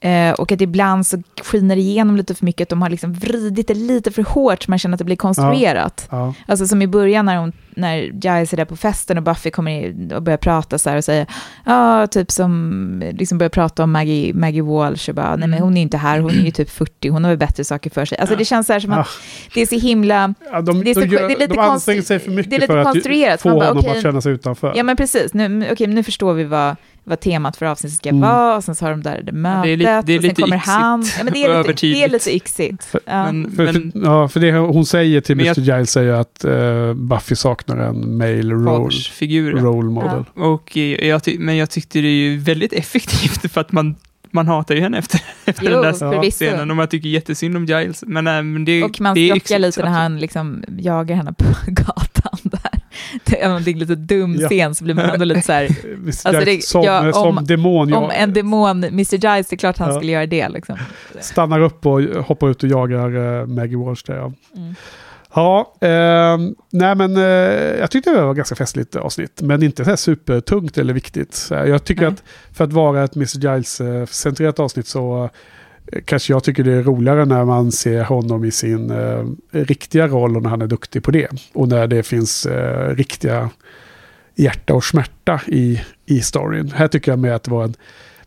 Eh, 0.01 0.32
och 0.32 0.52
att 0.52 0.60
ibland 0.60 1.06
så 1.06 1.23
skiner 1.43 1.77
det 1.77 1.82
igenom 1.82 2.16
lite 2.16 2.35
för 2.35 2.44
mycket, 2.44 2.62
att 2.62 2.68
de 2.68 2.82
har 2.82 2.90
liksom 2.90 3.12
vridit 3.12 3.68
det 3.68 3.74
lite 3.74 4.10
för 4.10 4.23
hårt, 4.23 4.62
så 4.62 4.70
man 4.70 4.78
känner 4.78 4.94
att 4.94 4.98
det 4.98 5.05
blir 5.05 5.16
konstruerat. 5.16 6.09
Ja. 6.10 6.35
Alltså 6.47 6.66
som 6.66 6.82
i 6.82 6.86
början 6.86 7.27
när, 7.27 7.36
hon, 7.36 7.52
när 7.70 7.97
Giles 7.97 8.52
är 8.52 8.56
där 8.56 8.64
på 8.64 8.77
festen 8.77 9.16
och 9.18 9.23
Buffy 9.23 9.51
kommer 9.51 9.70
in 9.70 10.12
och 10.12 10.23
börjar 10.23 10.36
prata 10.36 10.78
så 10.78 10.90
här 10.90 10.97
och 10.97 11.05
säger, 11.05 11.27
ja, 11.64 12.06
typ 12.06 12.31
som, 12.31 13.02
liksom 13.12 13.39
börjar 13.39 13.51
prata 13.51 13.85
om 13.85 13.93
Maggie, 13.93 14.35
Maggie 14.35 14.62
Walsh 14.62 15.09
och 15.09 15.14
bara, 15.14 15.36
nej 15.36 15.48
men 15.48 15.59
hon 15.62 15.77
är 15.77 15.82
inte 15.82 15.97
här, 15.97 16.18
hon 16.20 16.31
är 16.31 16.44
ju 16.44 16.51
typ 16.51 16.70
40, 16.70 17.09
hon 17.09 17.24
har 17.24 17.31
väl 17.31 17.39
bättre 17.39 17.64
saker 17.64 17.90
för 17.90 18.05
sig. 18.05 18.18
Alltså 18.18 18.36
det 18.36 18.44
känns 18.44 18.66
så 18.66 18.73
här 18.73 18.81
som 18.81 18.93
att 18.93 19.09
det 19.55 19.60
är 19.60 19.66
så 19.66 19.78
himla, 19.78 20.35
Ja, 20.52 20.60
de, 20.60 20.85
det 20.85 20.90
är, 20.90 20.94
så, 20.94 21.01
de, 21.01 21.06
gör, 21.06 21.28
det 21.28 21.35
är 21.35 21.39
lite 21.39 21.55
de 21.55 21.59
anstränger 21.59 22.02
sig 22.02 22.18
för 22.18 22.31
mycket 22.31 22.51
det 22.51 22.56
är 22.56 22.60
lite 22.60 22.73
för 22.73 22.78
att 22.78 22.85
konstruerat. 22.93 23.43
få 23.43 23.48
Man 23.48 23.59
bara, 23.59 23.68
honom 23.68 23.85
okej, 23.85 23.97
att 23.97 24.02
känna 24.02 24.20
sig 24.20 24.32
utanför. 24.32 24.73
Ja 24.77 24.82
men 24.82 24.97
precis, 24.97 25.35
nu, 25.35 25.68
okej, 25.73 25.86
nu 25.86 26.02
förstår 26.02 26.32
vi 26.32 26.44
vad, 26.44 26.77
vad 27.08 27.20
temat 27.20 27.56
för 27.56 27.66
avsnittet 27.66 27.96
ska 27.98 28.08
Mm. 28.08 28.20
vara, 28.20 28.56
och 28.56 28.64
sen 28.64 28.74
så 28.74 28.84
har 28.84 28.90
de 28.90 29.02
där 29.02 29.22
det 29.22 29.32
mötet, 29.32 29.62
Det 29.64 29.72
är 29.72 29.76
lite- 29.76 30.02
det 30.06 30.12
är 30.14 30.18
och 30.18 30.22
sen 30.24 30.34
kommer 30.34 30.56
yxigt 30.56 30.70
han. 30.72 31.04
Ja, 31.18 31.24
men 31.24 31.32
det, 31.32 31.44
är 31.44 31.58
lite, 31.68 31.86
det 31.86 32.04
är 32.04 32.08
lite 32.08 32.36
yxigt. 32.36 32.88
Ja. 32.92 33.00
Men, 33.32 33.50
För, 33.56 33.64
men 33.72 33.92
för, 33.92 34.00
ja, 34.04 34.28
för 34.28 34.40
det 34.40 34.52
hon 34.52 34.86
säger 34.86 35.20
till 35.20 35.40
Mr. 35.40 35.46
jag- 35.46 35.58
Giles 35.58 35.90
säger 35.90 36.12
att 36.12 36.44
eh, 36.44 36.94
Buffy 36.94 37.36
saknar 37.36 37.76
en 37.76 38.16
male 38.18 38.42
role, 38.54 38.90
role 39.60 39.90
model. 39.90 40.24
Och 40.34 40.76
eh, 40.76 41.08
jag 41.08 41.22
ty- 41.24 41.38
men 41.38 41.56
jag 41.56 41.70
tyckte 41.70 41.98
det 42.00 42.08
är 42.08 42.30
ju 42.30 42.38
väldigt 42.38 42.72
effektivt 42.72 43.52
för 43.52 43.60
att 43.60 43.72
man, 43.72 43.94
man 44.30 44.46
hatar 44.48 44.74
ju 44.74 44.80
henne 44.80 44.98
efter, 44.98 45.20
efter 45.44 45.64
Jo, 45.64 45.70
den 45.70 45.82
där 45.82 45.92
förvisso. 45.92 46.36
scenen 46.44 46.70
och 46.70 46.76
man 46.76 46.88
tycker 46.88 47.08
jättesynd 47.08 47.56
om 47.56 47.64
Giles. 47.66 48.04
Men, 48.06 48.26
äh, 48.26 48.32
men 48.42 48.64
det, 48.64 48.82
Och 48.84 49.00
man 49.00 49.14
det 49.14 49.20
är 49.20 49.24
skrockar 49.28 49.36
yxigt, 49.36 49.60
lite 49.60 49.82
när 49.82 49.98
han 49.98 50.18
liksom 50.20 50.64
jagar 50.78 51.16
henne 51.16 51.32
på 51.32 51.44
gatan 51.66 52.38
där. 52.42 52.75
Är, 53.14 53.20
det 53.24 53.43
är 53.43 53.56
en 53.56 53.62
lite 53.62 53.94
dum 53.94 54.36
Ja. 54.40 54.48
scen, 54.48 54.74
så 54.74 54.85
blir 54.85 54.94
man 54.94 55.05
ändå 55.10 55.24
lite 55.24 55.43
så 55.43 55.52
här. 55.52 55.68
Alltså 56.24 56.44
det- 56.44 56.64
som, 56.64 56.82
ja, 56.82 57.12
som 57.12 57.39
om- 57.39 57.44
demon 57.44 57.93
om 57.93 58.02
ja, 58.05 58.12
en 58.12 58.32
demon, 58.32 58.85
Mr. 58.85 59.14
Giles, 59.16 59.47
det 59.48 59.55
är 59.55 59.59
klart 59.59 59.78
han 59.78 59.94
skulle 59.94 60.12
göra 60.12 60.27
det 60.27 60.48
liksom. 60.48 60.77
stannar 61.20 61.60
upp 61.60 61.86
och 61.86 62.01
hoppar 62.02 62.48
ut 62.51 62.62
och 62.62 62.68
jagar 62.68 63.40
eh, 63.40 63.47
Maggie 63.47 63.77
Walsh 63.78 64.02
där. 64.06 64.16
Ja. 64.16 64.32
Mm. 64.56 64.74
Ja, 65.35 65.74
eh, 65.81 66.39
nej 66.70 66.94
men 66.94 67.16
eh, 67.16 67.23
jag 67.81 67.90
tyckte 67.90 68.10
det 68.10 68.23
var 68.23 68.35
ganska 68.35 68.55
festligt 68.55 68.97
avsnitt. 68.97 69.43
Men 69.43 69.62
inte 69.62 69.85
så 69.85 69.90
här 69.90 69.97
supertungt 69.97 70.78
eller 70.78 70.94
viktigt. 70.94 71.47
Jag 71.51 71.85
tycker 71.85 72.02
Nej. 72.02 72.10
att 72.12 72.23
för 72.56 72.64
att 72.64 72.73
vara 72.73 73.05
ett 73.05 73.16
Mr. 73.16 73.39
Giles-centrerat 73.39 74.59
avsnitt 74.60 74.86
så 74.86 75.24
eh, 75.24 75.31
kanske 76.04 76.32
jag 76.32 76.44
tycker 76.44 76.64
det 76.64 76.72
är 76.72 76.82
roligare 76.82 77.24
när 77.24 77.44
man 77.44 77.72
ser 77.72 78.04
honom 78.04 78.44
i 78.44 78.50
sin 78.50 78.90
eh, 78.90 79.24
riktiga 79.50 80.06
roll 80.08 80.36
och 80.36 80.42
när 80.42 80.50
han 80.50 80.62
är 80.62 80.66
duktig 80.66 81.02
på 81.02 81.10
det. 81.10 81.28
Och 81.52 81.68
när 81.68 81.86
det 81.86 82.02
finns 82.02 82.46
eh, 82.46 82.94
riktiga 82.96 83.50
hjärta 84.34 84.74
och 84.74 84.84
smärta 84.84 85.40
i, 85.46 85.80
i 86.06 86.20
storyn. 86.20 86.72
Här 86.76 86.88
tycker 86.88 87.12
jag 87.12 87.18
med 87.18 87.34
att 87.34 87.42
det 87.42 87.50
var 87.50 87.64
en 87.64 87.74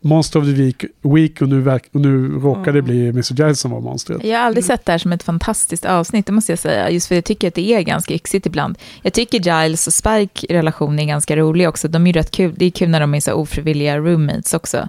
Monster 0.02 0.38
of 0.38 0.44
the 0.44 0.52
Week, 0.52 0.84
week 1.02 1.42
och, 1.42 1.48
nu 1.48 1.60
verk, 1.60 1.84
och 1.92 2.00
nu 2.00 2.28
råkar 2.28 2.72
det 2.72 2.78
Mm. 2.78 2.84
bli 2.84 3.08
Mr. 3.08 3.34
Giles 3.34 3.60
som 3.60 3.70
var 3.70 3.80
monstret. 3.80 4.24
Jag 4.24 4.38
har 4.38 4.46
aldrig 4.46 4.64
sett 4.64 4.84
det 4.84 4.92
här 4.92 4.98
som 4.98 5.12
ett 5.12 5.22
fantastiskt 5.22 5.84
avsnitt, 5.84 6.26
det 6.26 6.32
måste 6.32 6.52
jag 6.52 6.58
säga. 6.58 6.90
Just 6.90 7.08
för 7.08 7.14
jag 7.14 7.24
tycker 7.24 7.48
att 7.48 7.54
det 7.54 7.72
är 7.74 7.80
ganska 7.82 8.14
yxigt 8.14 8.46
ibland. 8.46 8.78
Jag 9.02 9.12
tycker 9.12 9.38
Giles 9.62 9.86
och 9.86 9.92
Spike 9.92 10.46
relation 10.54 10.98
är 10.98 11.04
ganska 11.04 11.36
rolig 11.36 11.68
också. 11.68 11.88
De 11.88 12.02
är 12.02 12.06
ju 12.06 12.12
rätt 12.12 12.30
kul. 12.30 12.54
Det 12.56 12.64
är 12.64 12.70
kul 12.70 12.88
när 12.88 13.00
de 13.00 13.14
är 13.14 13.20
så 13.20 13.32
ofrivilliga 13.32 13.98
roommates 13.98 14.54
också. 14.54 14.88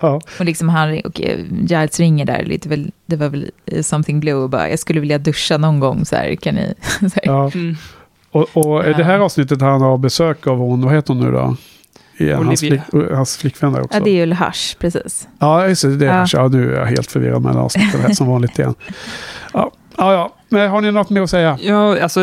Ja. 0.00 0.20
Och 0.38 0.44
liksom 0.44 0.68
han 0.68 1.00
och 1.04 1.20
eh, 1.20 1.38
Giles 1.60 2.00
ringer 2.00 2.24
där, 2.24 2.42
lite 2.44 2.68
väl, 2.68 2.90
det 3.06 3.16
var 3.16 3.28
väl 3.28 3.50
eh, 3.66 3.82
something 3.82 4.20
blue 4.20 4.34
och 4.34 4.50
bara, 4.50 4.70
jag 4.70 4.78
skulle 4.78 5.00
vilja 5.00 5.18
duscha 5.18 5.56
någon 5.58 5.80
gång 5.80 6.04
så 6.04 6.16
här, 6.16 6.34
kan 6.34 6.54
ni? 6.54 6.74
Så 7.00 7.04
här. 7.04 7.22
ja. 7.24 7.50
Mm. 7.54 7.76
Och, 8.30 8.48
och 8.56 8.84
Ja. 8.86 8.96
det 8.96 9.04
här 9.04 9.18
avsnittet 9.18 9.60
han 9.60 9.80
har 9.82 9.98
besök 9.98 10.46
av 10.46 10.58
hon, 10.58 10.82
vad 10.84 10.94
heter 10.94 11.14
hon 11.14 11.22
nu 11.24 11.32
då? 11.32 11.56
Igen, 12.16 12.46
hans, 12.46 12.60
flick, 12.60 12.80
hans 13.12 13.36
flickvän 13.36 13.72
där 13.72 13.80
också. 13.82 13.98
Ja, 13.98 14.04
det 14.04 14.10
är 14.10 14.26
ju 14.26 14.34
Hush, 14.34 14.76
precis. 14.78 15.28
Ja, 15.38 15.68
just 15.68 15.82
det. 15.82 15.96
det 15.96 16.06
är 16.06 16.18
Ja. 16.18 16.26
ja. 16.32 16.38
ja, 16.42 16.48
nu 16.48 16.74
är 16.74 16.78
jag 16.78 16.86
helt 16.86 17.10
förvirrad 17.12 17.42
mellan 17.42 17.58
avsnitten 17.62 18.00
här 18.00 18.14
som 18.14 18.26
vanligt 18.26 18.58
igen. 18.58 18.74
Ja, 19.52 19.70
ja, 19.96 20.12
ja. 20.12 20.34
Men 20.48 20.70
har 20.70 20.80
ni 20.80 20.92
något 20.92 21.10
mer 21.10 21.22
att 21.22 21.30
säga? 21.30 21.58
Ja, 21.62 22.00
alltså 22.02 22.20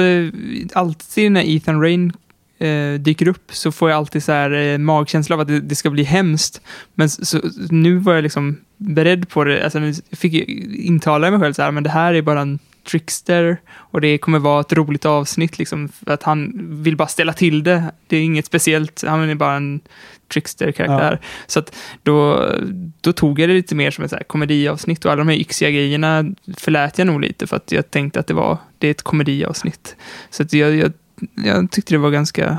alltid 0.74 1.32
när 1.32 1.56
Ethan 1.56 1.82
Rain 1.82 2.14
eh, 2.60 2.94
dyker 2.94 3.28
upp 3.28 3.44
så 3.54 3.72
får 3.72 3.90
jag 3.90 3.98
alltid 3.98 4.24
så 4.24 4.32
här 4.32 4.52
eh, 4.52 4.78
magkänsla 4.78 5.36
av 5.36 5.40
att 5.40 5.48
det, 5.48 5.60
det 5.60 5.76
ska 5.76 5.90
bli 5.90 6.04
hemskt. 6.04 6.62
Men 6.96 7.06
s- 7.06 7.30
så, 7.30 7.42
nu 7.70 7.98
var 7.98 8.14
jag 8.14 8.22
liksom 8.24 8.58
beredd 8.78 9.30
på 9.30 9.44
det. 9.44 9.64
Alltså, 9.64 9.80
jag 9.80 9.96
fick 10.20 10.34
intala 10.80 11.32
mig 11.32 11.40
själv 11.40 11.54
så 11.54 11.62
här, 11.62 11.72
men 11.72 11.84
det 11.84 11.90
här 11.90 12.14
är 12.14 12.22
bara 12.22 12.42
en 12.42 12.60
trickster 12.88 13.58
och 13.70 14.02
det 14.02 14.18
kommer 14.18 14.40
vara 14.40 14.62
ett 14.62 14.74
roligt 14.74 15.06
avsnitt 15.06 15.60
liksom, 15.60 15.90
för 15.90 16.12
att 16.12 16.24
han 16.24 16.54
vill 16.84 16.96
bara 16.98 17.08
ställa 17.08 17.34
till 17.34 17.64
det. 17.64 17.84
Det 18.08 18.18
är 18.18 18.22
inget 18.24 18.46
speciellt, 18.46 19.04
han 19.08 19.30
är 19.30 19.36
bara 19.36 19.56
en 19.56 19.80
trickster-karaktär. 20.34 21.20
Så 21.48 21.60
att 21.60 21.76
då, 22.04 22.50
då 23.02 23.14
tog 23.14 23.40
jag 23.40 23.50
det 23.50 23.54
lite 23.54 23.76
mer 23.76 23.92
som 23.92 24.04
ett 24.04 24.10
så 24.10 24.16
här 24.16 24.24
komediavsnitt 24.24 25.06
och 25.06 25.12
alla 25.12 25.20
de 25.24 25.28
här 25.30 25.38
yxiga 25.38 25.70
grejerna 25.72 26.26
förlät 26.58 26.98
jag 26.98 27.08
nog 27.08 27.22
lite 27.22 27.48
för 27.48 27.56
att 27.56 27.72
jag 27.72 27.92
tänkte 27.92 28.20
att 28.20 28.28
det 28.28 28.34
var 28.34 28.58
det 28.78 28.88
är 28.88 28.92
ett 28.92 29.02
komediavsnitt. 29.04 29.96
Så 30.30 30.44
att 30.44 30.54
jag, 30.54 30.76
jag, 30.76 30.92
jag 31.46 31.72
tyckte 31.72 31.94
det 31.94 31.98
var 31.98 32.12
ganska 32.12 32.58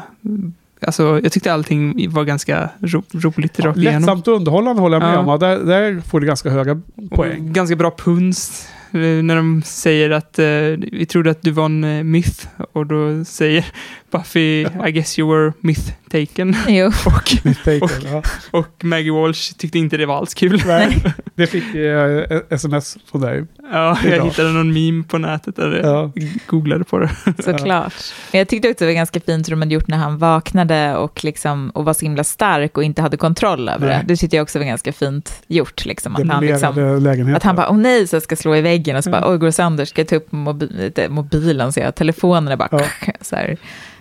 Alltså, 0.87 1.21
jag 1.23 1.33
tyckte 1.33 1.53
allting 1.53 2.11
var 2.11 2.25
ganska 2.25 2.69
ro, 2.81 3.03
roligt 3.13 3.61
rakt 3.61 3.79
igenom. 3.79 4.01
Lättsamt 4.01 4.29
och 4.29 4.35
underhållande 4.37 4.83
håller 4.83 4.97
jag 4.97 5.03
med 5.03 5.15
Ja. 5.15 5.19
om. 5.19 5.29
Ja, 5.29 5.37
där, 5.39 5.59
där 5.59 6.01
får 6.01 6.21
du 6.21 6.27
ganska 6.27 6.51
höga 6.51 6.73
Och 6.95 7.11
poäng. 7.11 7.53
Ganska 7.53 7.77
bra 7.77 7.91
puns 7.99 8.69
eh, 8.93 9.01
när 9.01 9.37
de 9.37 9.63
säger 9.63 10.11
att 10.11 10.39
eh, 10.39 10.47
vi 10.93 11.07
trodde 11.09 11.31
att 11.31 11.43
du 11.43 11.51
var 11.51 11.65
en 11.65 11.85
eh, 11.85 12.03
myth 12.05 12.47
och 12.73 12.87
då 12.87 13.25
säger 13.25 13.67
Buffy 14.11 14.61
I 14.87 14.91
guess 14.93 15.19
you 15.19 15.29
were 15.35 15.53
myth 15.61 15.93
taken. 16.11 16.57
Jo. 16.69 16.87
Och, 17.07 17.45
Mistaken, 17.45 17.89
ja. 18.13 18.23
och 18.51 18.85
Maggie 18.85 19.13
Walsh 19.13 19.53
tyckte 19.57 19.79
inte 19.79 19.97
det 19.97 20.07
var 20.07 20.17
alls 20.17 20.35
kul. 20.35 20.63
Nej, 20.67 21.05
det 21.35 21.47
fick 21.47 21.75
eh, 21.75 22.41
sms 22.51 22.97
från 23.11 23.21
dig. 23.21 23.45
Ja, 23.73 23.99
jag 24.05 24.25
hittade 24.25 24.49
någon 24.53 24.73
meme 24.73 25.05
på 25.05 25.19
nätet 25.19 25.57
där 25.57 25.81
Ja. 25.83 26.13
jag 26.15 26.29
googlade 26.47 26.85
på 26.85 26.99
det. 26.99 27.11
Såklart. 27.39 27.95
Men 28.33 28.39
jag 28.39 28.49
tyckte 28.49 28.71
också 28.71 28.85
det 28.85 28.87
var 28.91 28.95
ganska 28.95 29.21
fint 29.21 29.49
hur 29.49 29.51
de 29.51 29.63
hade 29.63 29.75
gjort 29.75 29.89
när 29.89 29.97
han 29.97 30.19
vaknade 30.19 30.97
och, 30.97 31.25
liksom, 31.25 31.71
och 31.71 31.85
var 31.85 31.95
så 31.95 32.05
himla 32.05 32.25
stark 32.25 32.77
och 32.77 32.85
inte 32.85 33.03
hade 33.03 33.17
kontroll 33.17 33.69
över 33.69 33.87
Nej. 33.87 33.97
det. 33.99 34.05
Det 34.13 34.17
tyckte 34.17 34.37
jag 34.37 34.43
också 34.43 34.59
var 34.59 34.67
ganska 34.67 34.93
fint 34.93 35.43
gjort. 35.47 35.87
Liksom, 35.87 36.17
att, 36.17 36.29
han 36.29 36.47
liksom, 36.47 37.35
att 37.35 37.43
han 37.43 37.57
bara, 37.57 37.69
åh 37.71 37.77
nej, 37.77 38.07
så 38.07 38.17
jag 38.17 38.23
ska 38.23 38.37
slå 38.37 38.57
i 38.57 38.61
väggen 38.61 38.97
och 38.97 39.05
så 39.05 39.11
Ja. 39.11 39.21
bara, 39.21 39.31
oj, 39.33 39.39
går 39.39 39.47
det 39.47 39.53
sönder, 39.53 39.85
ska 39.85 40.01
jag 40.01 40.09
ta 40.09 40.17
upp 40.17 40.33
mobi 40.33 40.69
inte 40.87 41.09
mobilen, 41.09 41.73
så 41.73 41.81
jag, 41.81 41.95
telefonen 41.95 42.53
är 42.53 42.57
bara, 42.57 42.69
Ja. 42.73 43.13
så 43.21 43.37
här. 43.37 43.57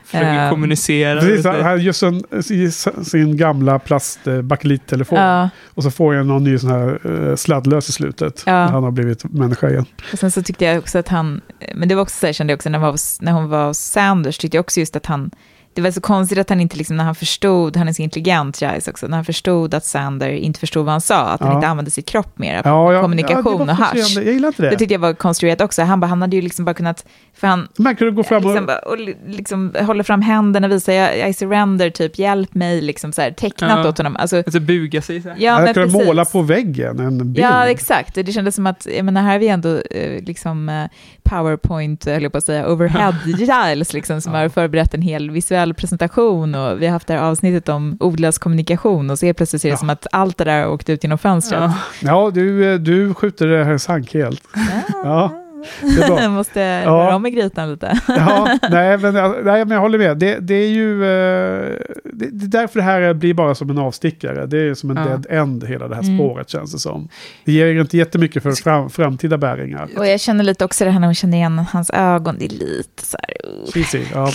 Försöker 0.08 0.28
Ehm, 0.44 0.50
kommunicera. 0.50 1.20
Precis, 1.22 1.46
han 1.46 1.62
han 1.62 1.82
gör 1.82 1.92
sin, 1.92 2.24
sin- 3.06 3.38
gamla 3.38 3.80
plast 3.80 4.28
eh, 4.28 4.42
bakelittelefon. 4.42 5.20
Ja. 5.20 5.50
Och 5.68 5.84
så 5.84 5.92
får 5.92 6.16
jag 6.16 6.26
någon 6.26 6.44
ny 6.44 6.58
sån 6.58 6.70
här 6.72 7.00
eh, 7.30 7.36
sladdlös 7.36 7.90
i 7.90 7.92
slutet. 7.92 8.44
Ja. 8.46 8.52
När 8.52 8.72
han 8.72 8.84
har 8.84 8.92
blivit 8.92 9.24
människa 9.24 9.70
igen. 9.70 9.86
Och 10.14 10.20
sen 10.20 10.32
så 10.32 10.44
tyckte 10.44 10.66
jag 10.66 10.78
också 10.78 11.00
att 11.00 11.08
han, 11.08 11.42
men 11.76 11.90
det 11.90 11.96
var 11.96 12.02
också 12.02 12.20
så 12.20 12.26
här, 12.26 12.34
kände 12.34 12.52
jag 12.52 12.58
också 12.58 12.70
när, 12.70 12.80
hon 12.80 12.88
var 12.92 12.98
när 13.24 13.32
hon 13.32 13.50
var 13.50 13.68
hos 13.68 13.78
Sanders, 13.80 14.38
tyckte 14.38 14.58
jag 14.58 14.62
också 14.64 14.80
just 14.80 14.96
att 14.96 15.06
han, 15.06 15.32
det 15.78 15.82
var 15.84 15.92
så 15.92 16.02
konstigt 16.02 16.38
att 16.38 16.50
han 16.50 16.62
inte, 16.62 16.78
liksom, 16.78 16.98
när 16.98 17.04
han 17.04 17.16
förstod, 17.16 17.78
han 17.78 17.88
är 17.88 17.94
så 17.94 18.02
intelligent, 18.02 18.62
Giles 18.62 18.88
också, 18.88 19.08
när 19.08 19.18
han 19.18 19.26
förstod 19.26 19.74
att 19.74 19.86
Sander 19.86 20.30
inte 20.30 20.60
förstod 20.60 20.86
vad 20.86 20.92
han 20.92 21.02
sa, 21.02 21.20
att 21.28 21.40
han 21.42 21.50
Ja. 21.50 21.56
inte 21.56 21.68
använde 21.68 21.92
sin 21.92 22.04
kropp 22.04 22.40
mer, 22.40 22.62
Ja, 22.66 22.94
ja, 22.94 23.02
kommunikation 23.02 23.70
och 23.70 23.76
hasch. 23.76 24.14
Jag 24.16 24.24
gillar 24.26 24.48
inte 24.48 24.62
det. 24.62 24.70
Det 24.70 24.76
tyckte 24.76 24.94
jag 24.94 25.00
var 25.00 25.14
konstruerat 25.14 25.62
också. 25.62 25.82
Han, 25.82 26.00
bara, 26.00 26.08
han 26.08 26.22
hade 26.22 26.36
ju 26.36 26.42
liksom 26.42 26.66
bara 26.66 26.74
kunnat, 26.74 27.06
för 27.34 27.48
han 27.48 27.68
Man 27.78 27.96
kunde 27.96 28.14
gå 28.14 28.24
fram 28.24 28.46
och... 28.46 28.52
liksom, 28.52 28.70
och 28.86 29.00
li- 29.00 29.16
liksom 29.28 29.74
håller 29.82 30.04
fram 30.04 30.22
händerna 30.22 30.68
och 30.68 30.74
visar, 30.74 30.94
jag, 30.94 31.30
I 31.30 31.34
surrender, 31.34 31.90
typ, 31.90 32.20
hjälp 32.20 32.54
mig, 32.56 32.82
liksom 32.82 33.12
så 33.12 33.22
här, 33.22 33.32
tecknat 33.32 33.80
Ja. 33.84 33.90
åt 33.90 33.98
honom. 33.98 34.16
Alltså, 34.20 34.38
Alltså 34.38 34.60
buga 34.60 35.02
sig 35.02 35.22
så 35.22 35.30
här. 35.30 35.36
ja, 35.40 35.54
han 35.54 35.74
kunde 35.74 36.06
måla 36.06 36.26
på 36.26 36.42
väggen 36.42 37.00
en 37.00 37.18
bild. 37.18 37.40
Ja, 37.40 37.66
exakt. 37.68 38.16
Det 38.16 38.32
kändes 38.34 38.56
som 38.56 38.68
att, 38.68 38.88
jag 38.96 39.06
menar, 39.06 39.22
här 39.22 39.32
har 39.32 39.40
vi 39.40 39.48
ändå 39.48 39.78
eh, 39.92 40.24
liksom 40.24 40.70
eh, 40.70 40.86
PowerPoint, 41.24 42.06
höll 42.06 42.24
jag 42.24 42.32
på 42.32 42.38
att 42.38 42.44
säga, 42.46 42.68
overhead 42.72 43.14
Giles, 43.26 43.94
liksom, 43.94 44.22
som 44.22 44.34
har 44.34 44.50
förberett 44.50 44.94
en 44.94 45.02
hel 45.02 45.32
visuell 45.32 45.67
presentation 45.74 46.56
och 46.56 46.82
vi 46.82 46.86
har 46.86 46.94
haft 46.94 47.08
det 47.08 47.14
här 47.14 47.22
avsnittet 47.22 47.70
om 47.70 47.98
odlas 48.00 48.38
kommunikation 48.38 49.10
och 49.10 49.20
så 49.20 49.26
helt 49.26 49.38
plötsligt 49.38 49.62
ser 49.62 49.70
det 49.70 49.74
Ja. 49.74 49.78
som 49.78 49.90
att 49.90 50.08
allt 50.12 50.38
det 50.38 50.44
där 50.44 50.62
har 50.64 50.68
åkt 50.72 50.90
ut 50.90 51.04
genom 51.04 51.18
fönstret. 51.18 51.62
Ja. 51.62 51.74
Ja, 52.02 52.32
du, 52.34 52.74
eh, 52.74 52.80
du 52.80 53.14
skjuter 53.14 53.48
det 53.48 53.64
här 53.64 53.78
sank 53.78 54.14
helt. 54.14 54.42
Ja. 55.04 55.44
Jag 56.22 56.32
måste 56.32 56.60
Ja. 56.60 56.92
röra 56.92 57.16
om 57.16 57.26
i 57.26 57.30
grytan 57.32 57.72
lite. 57.72 58.00
Ja, 58.08 58.58
nej 58.72 58.98
men, 58.98 59.14
nej, 59.14 59.66
men 59.66 59.70
jag 59.72 59.80
håller 59.80 59.98
med. 59.98 60.18
Det, 60.18 60.38
det 60.40 60.54
är 60.56 60.70
ju... 60.70 61.04
eh, 61.04 61.74
Det, 62.04 62.30
det 62.32 62.46
är 62.46 62.62
därför 62.62 62.80
det 62.80 62.84
här 62.84 63.14
blir 63.14 63.34
bara 63.34 63.56
som 63.56 63.70
en 63.70 63.78
avstickare. 63.78 64.46
Det 64.46 64.58
är 64.60 64.74
som 64.74 64.90
en 64.90 64.98
Ja. 64.98 65.04
dead 65.04 65.26
end, 65.30 65.64
hela 65.68 65.88
det 65.88 65.96
här 65.96 66.04
Mm. 66.04 66.18
spåret 66.18 66.50
känns 66.50 66.72
det 66.74 66.80
som. 66.80 67.10
Det 67.46 67.52
ger 67.52 67.82
inte 67.82 67.98
jättemycket 67.98 68.44
för 68.44 68.52
fram, 68.52 68.90
framtida 68.90 69.38
bäringar. 69.38 69.90
Och 69.98 70.08
jag 70.08 70.20
känner 70.20 70.44
lite 70.44 70.66
också 70.66 70.86
det 70.86 70.92
här 70.92 71.00
när 71.00 71.08
man 71.08 71.16
känner 71.16 71.38
igen 71.38 71.66
hans 71.72 71.90
ögon, 71.94 72.36
det 72.40 72.46
är 72.46 72.50
lite 72.50 73.06
så 73.06 73.18
här... 73.22 73.52
uh. 73.52 73.72
Cheesy, 73.74 74.02
ja. 74.14 74.32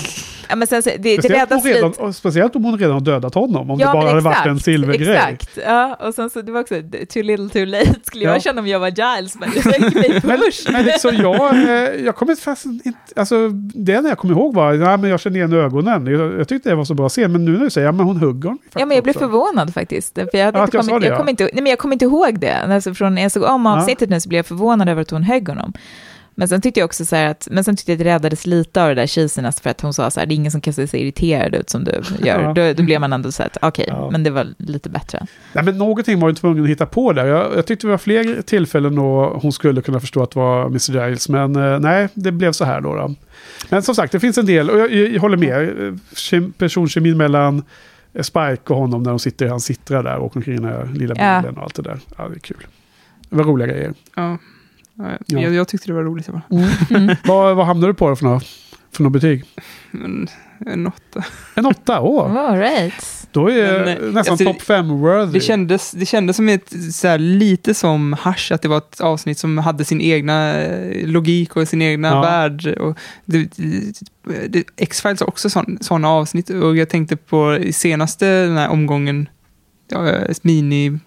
Ja, 0.49 0.57
men 0.57 0.69
sen, 0.69 0.83
det, 0.85 0.97
det 0.97 1.13
Speciellt, 1.19 1.43
räddas 1.43 1.63
hon 1.65 1.73
redan, 1.73 1.91
lite. 1.91 2.13
speciellt 2.13 2.57
om 2.57 2.65
hon 2.65 2.79
redan 2.79 2.93
har 2.95 3.01
dödat 3.01 3.35
honom. 3.35 3.71
Om 3.71 3.81
Ja, 3.81 3.87
det 3.87 3.93
bara 3.93 4.03
men 4.05 4.09
hade 4.09 4.21
varit 4.21 4.33
exakt, 4.35 4.47
en 4.49 4.61
silvergrej. 4.61 5.17
Exakt, 5.17 5.59
ja. 5.67 5.95
Och 6.01 6.15
sen 6.15 6.31
så 6.31 6.43
det 6.43 6.53
var 6.53 6.61
också 6.61 6.75
too 7.13 7.23
little 7.23 7.49
too 7.49 7.65
late 7.65 7.95
skulle 8.05 8.25
Ja. 8.25 8.33
jag 8.33 8.43
känna 8.43 8.61
om 8.61 8.67
jag 8.67 8.81
var 8.81 8.89
Giles, 8.89 9.35
men 9.41 9.51
tänker 9.51 9.95
mig 9.99 10.21
Men, 10.25 10.39
först. 10.39 10.71
men 10.73 10.85
liksom 10.85 11.15
jag, 11.23 11.55
eh, 11.55 12.05
jag 12.05 12.17
kommer 12.17 12.35
fast 12.35 12.65
inte, 12.65 12.91
alltså 13.17 13.49
det 13.75 13.93
enda 13.93 14.09
jag 14.09 14.19
kommer 14.19 14.35
ihåg 14.35 14.55
var, 14.55 14.73
ja 14.73 14.97
men 14.97 15.11
jag 15.11 15.21
känner 15.21 15.37
igen 15.37 15.53
ögonen. 15.53 16.07
Jag, 16.07 16.39
jag 16.41 16.49
tyckte 16.49 16.69
det 16.69 16.75
var 16.75 16.85
så 16.85 16.95
bra 16.95 17.09
scen, 17.09 17.33
men 17.33 17.45
nu 17.45 17.53
när 17.53 17.61
du 17.61 17.71
säger, 17.71 17.87
ja 17.89 17.93
men 17.93 18.07
hon 18.07 18.17
hugger 18.17 18.49
honom 18.49 18.59
Ja, 18.75 18.87
men 18.87 18.95
jag 18.95 19.05
blev 19.05 19.17
också. 19.17 19.27
förvånad 19.29 19.75
faktiskt. 19.75 20.15
För 20.15 20.29
jag, 20.33 20.45
hade 20.45 20.59
Ja, 20.59 20.65
inte 20.65 20.69
att 20.69 20.75
jag 20.75 20.85
sa 20.85 20.91
kommit, 20.91 21.03
det, 21.03 21.09
jag, 21.09 21.15
ja. 21.15 21.19
kom 21.19 21.29
inte, 21.29 21.45
nej, 21.45 21.63
men 21.63 21.67
jag 21.71 21.79
kommer 21.79 21.93
inte 21.93 22.05
ihåg 22.05 22.39
det. 22.41 22.57
Alltså 22.57 22.95
från, 22.95 23.17
jag 23.17 23.33
såg 23.33 23.43
om 23.43 23.67
Ja. 23.67 23.77
avsnittet 23.79 24.11
nu 24.11 24.21
så 24.21 24.29
blev 24.29 24.39
jag 24.39 24.47
förvånad 24.47 24.89
över 24.89 25.03
att 25.03 25.11
hon 25.11 25.23
högg 25.23 25.49
honom. 25.49 25.73
Men 26.35 26.49
sen 26.49 26.61
tyckte 26.61 26.81
jag 26.81 26.85
också 26.85 27.05
så 27.05 27.17
här 27.17 27.27
att, 27.31 27.49
men 27.51 27.65
sen 27.65 27.77
tyckte 27.77 27.93
jag 27.93 27.97
att 27.97 28.05
det 28.05 28.11
räddades 28.15 28.47
lite 28.47 28.83
av 28.83 28.89
det 28.89 28.95
där 28.95 29.07
cheesiness 29.07 29.61
för 29.61 29.71
att 29.71 29.81
hon 29.81 29.95
sa 29.95 30.11
så 30.11 30.21
här, 30.21 30.27
det 30.27 30.35
är 30.35 30.37
ingen 30.37 30.53
som 30.53 30.61
kan 30.61 30.73
se 30.73 30.87
så 30.87 30.97
irriterad 30.97 31.55
ut 31.55 31.71
som 31.71 31.85
du 31.85 32.03
gör. 32.25 32.43
Ja. 32.43 32.53
Då, 32.53 32.73
då 32.73 32.83
blev 32.83 33.01
man 33.01 33.13
ändå 33.13 33.33
så 33.33 33.43
här, 33.43 33.51
att, 33.51 33.59
okej, 33.63 33.85
Ja. 33.89 34.11
men 34.11 34.23
det 34.25 34.31
var 34.31 34.47
lite 34.59 34.91
bättre. 34.91 35.27
Nej, 35.53 35.65
men 35.65 35.79
någonting 35.79 36.21
var 36.21 36.29
ju 36.29 36.35
tvungen 36.35 36.65
att 36.65 36.71
hitta 36.71 36.87
på 36.87 37.13
där. 37.13 37.27
Jag, 37.27 37.57
jag 37.57 37.67
tyckte 37.67 37.87
det 37.87 37.91
var 37.91 37.99
fler 37.99 38.43
tillfällen 38.43 38.95
då 38.95 39.39
hon 39.43 39.53
skulle 39.53 39.83
kunna 39.83 40.01
förstå 40.01 40.23
att 40.23 40.31
det 40.31 40.39
var 40.39 40.67
Mr. 40.67 41.07
Giles. 41.07 41.29
Men 41.29 41.57
eh, 41.57 41.79
nej, 41.81 42.09
det 42.15 42.33
blev 42.33 42.53
så 42.53 42.65
här 42.65 42.81
då. 42.81 42.95
då. 42.95 43.15
Men 43.71 43.83
som 43.83 43.95
sagt, 43.95 44.13
det 44.13 44.21
finns 44.21 44.39
en 44.39 44.47
del, 44.47 44.71
och 44.71 44.79
jag, 44.79 44.93
jag, 44.93 45.09
jag 45.13 45.21
håller 45.21 45.37
med. 45.37 45.69
Kem- 46.15 46.53
Personkemin 46.59 47.17
mellan 47.17 47.63
eh, 48.15 48.23
Spike 48.23 48.63
och 48.73 48.77
honom 48.77 49.03
när 49.03 49.11
de 49.11 49.19
sitter 49.19 49.47
i 49.47 49.49
hans 49.49 49.65
sittrar 49.65 50.03
där 50.03 50.17
och 50.17 50.27
åker 50.27 50.37
omkring 50.37 50.55
i 50.55 50.59
den 50.59 50.67
här 50.69 50.91
lilla 50.95 51.15
Ja. 51.19 51.41
bilen 51.41 51.57
och 51.57 51.63
allt 51.63 51.75
det 51.75 51.83
där. 51.83 51.99
Ja, 52.19 52.29
det 52.29 52.35
är 52.35 52.39
kul. 52.39 52.67
Det 53.29 53.37
var 53.37 53.45
roliga 53.45 53.67
grejer. 53.69 53.95
Ja. 54.15 54.39
Ja, 54.95 55.05
Ja. 55.27 55.41
Jag, 55.41 55.55
jag 55.55 55.69
tyckte 55.69 55.87
det 55.89 55.93
var 55.95 56.03
roligt. 56.03 56.27
Bara. 56.29 56.43
Mm. 56.51 57.17
vad, 57.25 57.57
vad 57.57 57.67
hamnade 57.67 57.93
du 57.93 57.95
på 57.97 58.09
då 58.09 58.17
för 58.17 58.25
något, 58.25 58.45
för 58.93 59.03
något 59.03 59.13
betyg? 59.13 59.45
Men, 59.91 60.29
en 60.67 60.87
åtta. 60.87 61.25
En 61.55 61.67
åtta? 61.67 62.01
Åh, 62.01 62.37
All 62.37 62.59
right. 62.59 63.29
då 63.31 63.51
är 63.51 63.79
Men, 63.85 63.89
eh, 63.89 64.13
nästan 64.13 64.33
alltså, 64.33 64.45
topp 64.45 64.63
fem 64.63 64.89
worthy. 64.89 65.33
Det 65.33 65.41
kändes, 65.41 65.91
det 65.91 66.07
kändes 66.07 66.37
som 66.37 66.49
ett, 66.49 66.73
så 66.95 67.09
här, 67.09 67.19
lite 67.19 67.75
som 67.75 68.17
Hush, 68.25 68.53
att 68.53 68.63
det 68.63 68.69
var 68.69 68.79
ett 68.79 69.01
avsnitt 69.01 69.39
som 69.39 69.59
hade 69.59 69.85
sin 69.85 70.01
egna 70.01 70.55
eh, 70.63 71.07
logik 71.09 71.57
och 71.57 71.69
sin 71.69 71.83
egna 71.83 72.09
Ja. 72.09 72.21
värld. 72.21 72.67
Och 72.67 72.99
det, 73.25 73.49
det, 74.49 74.65
X-Files 74.77 75.21
har 75.21 75.29
också 75.29 75.51
sådana 75.81 76.09
avsnitt 76.09 76.51
och 76.51 76.77
jag 76.77 76.89
tänkte 76.89 77.17
på 77.17 77.57
i 77.57 77.73
senaste 77.73 78.27
den 78.47 78.57
här 78.57 78.69
omgången, 78.69 79.29
ja, 79.89 80.13
mini, 80.43 80.99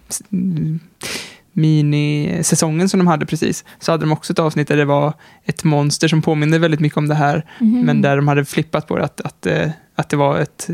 minisäsongen 1.55 2.89
som 2.89 2.97
de 2.99 3.07
hade 3.07 3.25
precis, 3.25 3.65
så 3.79 3.91
hade 3.91 4.03
de 4.05 4.11
också 4.11 4.33
ett 4.33 4.39
avsnitt 4.39 4.67
där 4.67 4.77
det 4.77 4.85
var 4.85 5.13
ett 5.45 5.63
monster 5.63 6.07
som 6.07 6.21
påminner 6.21 6.59
väldigt 6.59 6.79
mycket 6.79 6.97
om 6.97 7.07
det 7.07 7.15
här, 7.15 7.45
Mhm. 7.59 7.81
men 7.85 8.01
där 8.01 8.15
de 8.15 8.27
hade 8.27 8.45
flippat 8.45 8.87
på 8.87 8.97
det, 8.97 9.03
att, 9.03 9.21
att, 9.21 9.45
eh, 9.45 9.69
att 9.95 10.09
det 10.09 10.17
var 10.17 10.39
ett, 10.39 10.69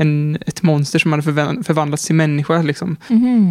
en, 0.00 0.38
ett 0.46 0.62
monster 0.62 0.98
som 0.98 1.12
hade 1.12 1.22
förvan- 1.22 1.62
förvandlats 1.64 2.04
till 2.06 2.14
människa. 2.14 2.62
Liksom. 2.62 2.96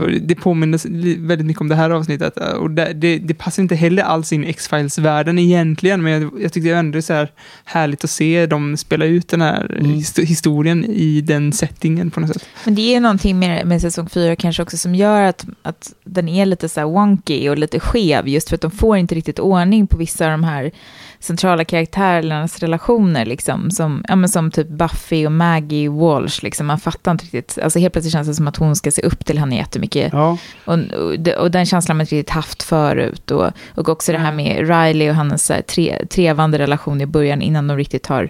Och 0.02 0.12
det 0.22 0.36
påminner 0.36 0.80
väldigt 1.28 1.48
mycket 1.48 1.62
om 1.62 1.68
det 1.68 1.76
här 1.76 1.90
avsnittet. 1.90 2.38
eh, 2.38 2.48
Och 2.48 2.72
det, 2.72 2.94
det, 2.94 3.18
det 3.18 3.34
passar 3.34 3.64
inte 3.64 3.76
heller 3.76 4.04
alls 4.04 4.34
in 4.34 4.44
i 4.44 4.50
X-Files-världen 4.50 5.40
egentligen, 5.40 6.04
men 6.04 6.12
jag, 6.22 6.32
jag 6.42 6.54
tyckte 6.54 6.70
ändå 6.72 6.92
det 6.92 7.00
är 7.00 7.02
så 7.02 7.14
här 7.14 7.32
härligt 7.66 8.04
att 8.04 8.10
se 8.10 8.46
dem 8.46 8.78
spela 8.78 9.06
ut 9.06 9.28
den 9.28 9.42
här 9.42 9.76
Mm. 9.80 9.92
his- 9.92 10.26
historien 10.26 10.86
i 10.86 11.22
den 11.22 11.54
settingen 11.54 12.12
på 12.12 12.20
något 12.20 12.34
sätt. 12.34 12.46
Men 12.66 12.76
det 12.76 12.96
är 12.96 13.00
någonting 13.00 13.40
med, 13.40 13.68
med 13.68 13.82
säsong 13.82 14.10
fyra 14.10 14.36
kanske 14.36 14.64
också 14.64 14.78
som 14.78 14.96
gör 14.96 15.22
att, 15.22 15.46
att 15.62 15.94
den 16.04 16.28
är 16.30 16.46
lite 16.46 16.70
så 16.70 16.80
här 16.80 16.88
wonky 16.88 17.50
och 17.50 17.58
lite 17.58 17.80
skev, 17.80 18.28
just 18.28 18.50
för 18.50 18.56
att 18.56 18.62
de 18.62 18.72
får 18.72 18.98
inte 18.98 19.16
riktigt 19.16 19.40
ordning 19.40 19.88
på 19.88 19.98
vissa 19.98 20.26
av 20.26 20.32
de 20.32 20.44
här 20.44 20.72
centrala 21.20 21.64
karaktärernas 21.66 22.60
relationer, 22.60 23.26
liksom, 23.26 23.72
som, 23.72 24.04
ja, 24.08 24.16
men 24.16 24.30
som 24.30 24.52
typ 24.52 24.68
Buffy 24.68 25.26
och 25.26 25.32
Maggie 25.32 25.90
Walsh, 25.90 26.44
liksom, 26.44 26.68
man 26.68 26.80
fattar 26.80 27.12
inte 27.12 27.24
riktigt, 27.24 27.60
alltså 27.64 27.80
helt 27.80 27.94
plötsligt 27.94 28.14
känns 28.14 28.28
det 28.28 28.34
som 28.34 28.48
att 28.48 28.58
hon 28.58 28.76
ska 28.76 28.92
se 28.92 29.02
upp 29.02 29.26
till 29.26 29.40
henne 29.40 29.56
jättemycket, 29.56 30.14
Ja, 30.14 30.38
och, 30.66 30.74
och, 30.74 31.28
och 31.38 31.52
den 31.52 31.66
känslan 31.66 31.96
har 31.96 31.98
man 31.98 32.04
inte 32.04 32.16
riktigt 32.16 32.34
haft 32.34 32.64
förut, 32.64 33.32
och, 33.32 33.52
och 33.76 33.90
också 33.90 34.12
det 34.12 34.18
här 34.18 34.32
med 34.32 34.58
Riley 34.58 35.10
och 35.10 35.16
hennes 35.16 35.46
så 35.46 35.54
här, 35.54 35.62
tre, 35.62 36.06
trevande 36.06 36.58
relation 36.58 37.02
i 37.02 37.06
början, 37.06 37.42
innan 37.42 37.68
de 37.68 37.78
riktigt 37.78 38.08
har 38.08 38.30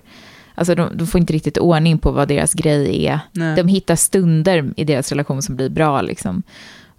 Alltså 0.55 0.75
de, 0.75 0.97
de 0.97 1.07
får 1.07 1.21
inte 1.21 1.33
riktigt 1.33 1.57
ordning 1.57 1.97
på 1.97 2.11
vad 2.11 2.27
deras 2.27 2.53
grej 2.53 3.05
är. 3.05 3.19
Nej. 3.31 3.55
De 3.55 3.67
hittar 3.67 3.95
stunder 3.95 4.73
i 4.75 4.83
deras 4.83 5.11
relation 5.11 5.41
som 5.41 5.55
blir 5.55 5.69
bra. 5.69 6.01
Liksom. 6.01 6.43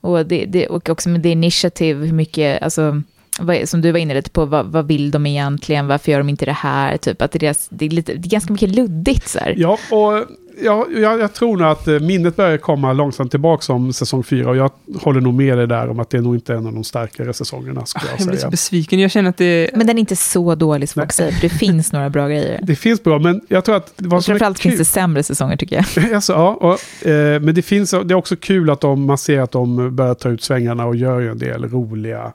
Och, 0.00 0.26
det, 0.26 0.44
det, 0.44 0.66
och 0.66 0.88
också 0.88 1.08
med 1.08 1.20
det 1.20 1.28
initiativ, 1.28 1.96
hur 1.96 2.12
mycket, 2.12 2.62
alltså, 2.62 3.02
vad, 3.40 3.68
som 3.68 3.80
du 3.80 3.92
var 3.92 3.98
inne 3.98 4.14
lite 4.14 4.30
på, 4.30 4.44
vad, 4.44 4.66
vad 4.66 4.86
vill 4.86 5.10
de 5.10 5.26
egentligen, 5.26 5.86
varför 5.86 6.12
gör 6.12 6.18
de 6.18 6.28
inte 6.28 6.44
det 6.44 6.52
här? 6.52 6.96
Typ, 6.96 7.22
att 7.22 7.32
det, 7.32 7.36
är 7.36 7.40
deras, 7.40 7.68
det, 7.68 7.86
är 7.86 7.90
lite, 7.90 8.14
det 8.14 8.26
är 8.26 8.30
ganska 8.30 8.52
mycket 8.52 8.74
luddigt. 8.74 9.28
Så 9.28 9.38
här. 9.38 9.54
Ja, 9.56 9.78
och 9.90 10.26
jag, 10.62 10.86
jag, 10.98 11.20
jag 11.20 11.32
tror 11.32 11.56
nog 11.56 11.68
att 11.68 11.88
eh, 11.88 12.00
minnet 12.00 12.36
börjar 12.36 12.58
komma 12.58 12.92
långsamt 12.92 13.30
tillbaka 13.30 13.72
om 13.72 13.92
säsong 13.92 14.24
fyra. 14.24 14.50
Och 14.50 14.56
jag 14.56 14.70
håller 15.00 15.20
nog 15.20 15.34
med 15.34 15.58
dig 15.58 15.66
där 15.66 15.88
om 15.88 16.00
att 16.00 16.10
det 16.10 16.18
är 16.18 16.22
nog 16.22 16.34
inte 16.34 16.54
en 16.54 16.66
av 16.66 16.72
de 16.72 16.84
starkare 16.84 17.32
säsongerna, 17.32 17.86
skulle 17.86 18.04
Jag 18.10 18.20
jag 18.20 18.26
blir 18.26 18.36
så 18.36 18.40
säga. 18.40 18.50
besviken. 18.50 18.98
Jag 18.98 19.10
känner 19.10 19.30
att 19.30 19.36
det... 19.36 19.70
Men 19.74 19.86
den 19.86 19.96
är 19.96 20.00
inte 20.00 20.16
så 20.16 20.54
dålig 20.54 20.88
som 20.88 21.00
folk 21.00 21.12
säger, 21.12 21.32
för 21.32 21.40
det 21.40 21.48
finns 21.48 21.92
några 21.92 22.10
bra 22.10 22.28
grejer. 22.28 22.60
Det 22.70 22.76
finns 22.76 23.02
bra, 23.02 23.18
men 23.18 23.40
jag 23.48 23.64
tror 23.64 23.76
att... 23.76 23.92
Vad 23.96 24.24
som 24.24 24.32
framförallt 24.32 24.58
kul, 24.58 24.70
finns 24.70 24.78
det 24.78 24.92
sämre 24.92 25.22
säsonger 25.22 25.56
tycker 25.56 25.76
jag. 25.76 26.14
alltså, 26.14 26.32
ja, 26.32 26.54
och, 26.60 27.08
eh, 27.08 27.40
men 27.40 27.54
det, 27.54 27.62
finns, 27.62 27.90
det 27.90 27.96
är 27.96 28.14
också 28.14 28.36
kul 28.36 28.70
att 28.70 28.80
de, 28.80 29.04
man 29.04 29.18
ser 29.18 29.40
att 29.40 29.50
de 29.52 29.96
börjar 29.96 30.14
ta 30.14 30.28
ut 30.28 30.42
svängarna 30.42 30.86
och 30.86 30.96
gör 30.96 31.20
ju 31.20 31.30
en 31.30 31.38
del 31.38 31.64
roliga... 31.64 32.32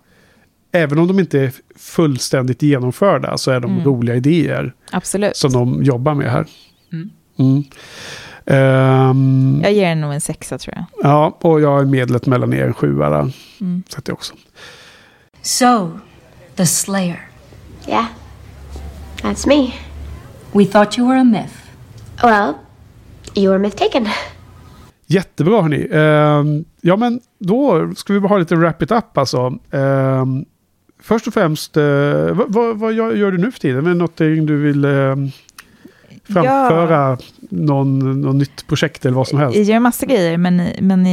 Även 0.76 1.00
om 1.00 1.08
de 1.08 1.20
inte 1.20 1.40
är 1.40 1.52
fullständigt 1.76 2.62
genomförda 2.62 3.38
så 3.38 3.52
är 3.52 3.60
de 3.60 3.72
Mm. 3.72 3.84
roliga 3.86 4.16
idéer 4.16 4.74
Absolut. 4.92 5.38
som 5.38 5.52
de 5.54 5.84
jobbar 5.84 6.14
med 6.14 6.32
här. 6.32 6.46
Mm. 6.94 7.10
Mm. 7.40 7.64
Ehm, 8.46 9.60
Jag 9.64 9.74
ger 9.74 9.90
den 9.90 10.02
nog 10.02 10.14
en 10.14 10.22
sexa 10.22 10.58
tror 10.58 10.76
jag. 10.76 10.86
ja, 11.12 11.38
och 11.42 11.62
jag 11.62 11.82
är 11.82 11.86
medlet 11.86 12.26
mellan 12.26 12.54
er 12.54 12.66
en 12.66 12.74
sjua 12.74 13.10
där. 13.10 13.32
Mm. 13.62 13.84
Sätter 13.90 14.12
jag 14.12 14.16
också. 14.18 14.34
So, 15.42 15.92
the 16.56 16.66
Slayer. 16.66 17.28
Yeah. 17.88 18.06
That's 19.22 19.48
me. 19.48 19.74
We 20.52 20.66
thought 20.66 20.98
you 20.98 21.08
were 21.08 21.20
a 21.20 21.24
myth. 21.24 21.54
Well, 22.24 22.54
you 23.36 23.50
were 23.50 23.60
myth 23.60 23.76
taken. 23.78 24.08
Jättebra 25.08 25.62
hörni. 25.62 25.88
Ehm, 25.92 26.66
ja 26.82 26.96
men 26.98 27.20
då 27.40 27.92
ska 27.96 28.14
vi 28.14 28.20
bara 28.20 28.30
ha 28.30 28.38
lite 28.38 28.56
wrap 28.56 28.82
it 28.82 28.92
up 28.92 29.18
alltså. 29.18 29.54
Ehm, 29.72 30.46
först 31.06 31.28
och 31.28 31.34
främst, 31.34 31.78
uh, 31.78 31.84
vad, 32.48 32.78
vad, 32.78 32.94
gör, 32.94 33.32
du 33.32 33.38
nu 33.38 33.52
för 33.52 33.60
tiden? 33.60 33.86
Är 33.86 33.90
det 33.90 33.96
någonting 33.96 34.46
du 34.46 34.58
vill 34.58 34.86
ehm, 34.86 35.32
framföra? 36.24 37.18
Någon, 37.50 38.22
någon 38.22 38.38
nytt 38.38 38.68
projekt 38.68 39.06
eller 39.06 39.16
vad 39.16 39.28
som 39.28 39.40
helst? 39.40 39.58
Jag 39.58 39.66
gör 39.66 39.80
massa 39.80 40.06
grejer, 40.06 40.38
men, 40.38 40.70
men 40.80 41.06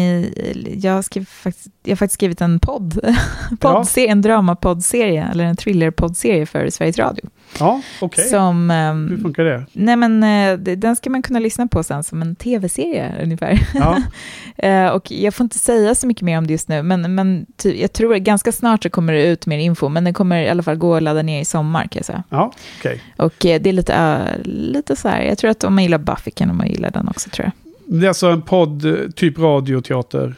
jag, 0.80 0.92
har 0.92 1.02
skrivit, 1.02 1.28
faktiskt, 1.28 1.68
jag 1.82 1.90
har 1.90 1.96
faktiskt 1.96 2.14
skrivit 2.14 2.40
en 2.40 2.60
podd, 2.60 3.00
poddserie, 3.60 4.10
en 4.10 4.22
dramapoddserie, 4.22 5.28
eller 5.32 5.44
en 5.44 5.56
thrillerpoddserie 5.56 6.46
för 6.46 6.70
Sveriges 6.70 6.98
Radio. 6.98 7.24
Ja, 7.58 7.80
okej. 8.00 8.24
Som... 8.28 8.70
ehm, 8.70 9.08
Hur 9.10 9.18
funkar 9.18 9.44
det? 9.44 9.64
Nej 9.72 9.96
men 9.96 10.22
eh, 10.22 10.58
den 10.76 10.96
ska 10.96 11.10
man 11.10 11.22
kunna 11.22 11.38
lyssna 11.38 11.66
på 11.66 11.82
sen 11.82 12.04
som 12.04 12.22
en 12.22 12.36
tv-serie 12.36 13.12
ungefär. 13.22 13.58
Ja. 13.74 14.02
Eh, 14.56 14.86
och 14.88 15.10
jag 15.12 15.34
får 15.34 15.44
inte 15.44 15.58
säga 15.58 15.94
så 15.94 16.06
mycket 16.06 16.22
mer 16.22 16.38
om 16.38 16.46
det 16.46 16.52
just 16.52 16.68
nu, 16.68 16.82
men, 16.82 17.14
men 17.14 17.46
ty, 17.56 17.80
jag 17.80 17.92
tror 17.92 18.14
att 18.14 18.22
ganska 18.22 18.52
snart 18.52 18.82
så 18.82 18.90
kommer 18.90 19.12
det 19.12 19.26
ut 19.26 19.46
mer 19.46 19.58
info, 19.58 19.88
men 19.88 20.04
den 20.04 20.14
kommer 20.14 20.42
i 20.42 20.48
alla 20.48 20.62
fall 20.62 20.76
gå 20.76 20.94
att 20.96 21.02
ladda 21.02 21.22
ner 21.22 21.40
i 21.40 21.44
sommar 21.44 21.82
kan 21.82 21.90
jag 21.94 22.04
säga. 22.04 22.22
Ja, 22.28 22.52
okej. 22.78 23.00
Och 23.16 23.46
eh, 23.46 23.60
det 23.62 23.68
är 23.70 23.72
lite, 23.72 24.22
lite 24.44 24.96
så 24.96 25.08
här, 25.08 25.22
jag 25.22 25.38
tror 25.38 25.50
att 25.50 25.64
om 25.64 25.74
man 25.74 25.82
gillar 25.84 25.98
Buffy 25.98 26.30
kan 26.30 26.56
man 26.56 26.66
gilla 26.68 26.90
den 26.90 27.08
också 27.08 27.30
tror 27.30 27.44
jag. 27.44 27.52
Det 28.00 28.06
är 28.06 28.08
alltså 28.08 28.26
en 28.26 28.42
podd, 28.42 28.84
typ 29.16 29.38
radioteater? 29.38 30.34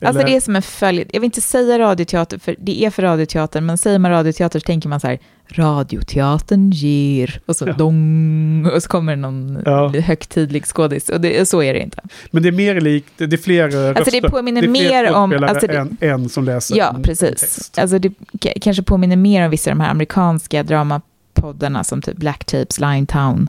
Alltså 0.00 0.20
Eller- 0.20 0.30
det 0.30 0.36
är 0.36 0.40
som 0.40 0.56
en 0.56 0.62
följd, 0.62 1.10
jag 1.12 1.20
vill 1.20 1.24
inte 1.24 1.40
säga 1.40 1.78
radioteater, 1.78 2.38
för 2.38 2.56
det 2.58 2.84
är 2.84 2.90
för 2.90 3.02
radioteater, 3.02 3.60
men 3.60 3.78
säger 3.78 3.98
man 3.98 4.10
radioteater 4.10 4.58
så 4.58 4.64
tänker 4.64 4.88
man 4.88 5.00
så 5.00 5.06
här, 5.06 5.18
radioteatern 5.48 6.70
ger, 6.70 7.40
och 7.46 7.56
så 7.56 7.64
dong, 7.64 8.66
och 8.74 8.82
så 8.82 8.88
kommer 8.88 9.12
det 9.16 9.22
någon 9.22 9.58
Ja. 9.64 9.88
högtidlig 9.88 10.64
skådis, 10.66 11.08
och 11.08 11.20
det, 11.20 11.48
så 11.48 11.62
är 11.62 11.74
det 11.74 11.80
inte. 11.80 11.98
Men 12.30 12.42
det 12.42 12.48
är 12.48 12.52
mer 12.52 12.80
likt, 12.80 13.08
det 13.16 13.32
är 13.32 13.36
fler 13.36 13.64
Alltså, 13.64 13.78
det 14.10 14.16
röster. 14.16 14.28
påminner 14.28 14.62
det 14.62 14.66
är 14.68 14.74
fler 14.74 15.02
mer 15.02 15.14
om- 15.14 15.44
alltså, 15.44 15.66
det- 15.66 15.76
än 15.78 15.96
en 16.00 16.28
som 16.28 16.44
läser 16.44 16.76
Ja, 16.76 16.96
precis. 17.02 17.40
text. 17.40 17.78
Alltså 17.78 17.98
det 17.98 18.12
kanske 18.60 18.82
påminner 18.82 19.16
mer 19.16 19.44
om 19.44 19.50
vissa 19.50 19.70
av 19.70 19.76
de 19.76 19.82
här 19.82 19.90
amerikanska 19.90 20.62
dramapoddarna 20.62 21.84
som 21.84 22.02
typ 22.02 22.16
Black 22.16 22.44
Tapes, 22.44 22.80
Limetown, 22.80 23.48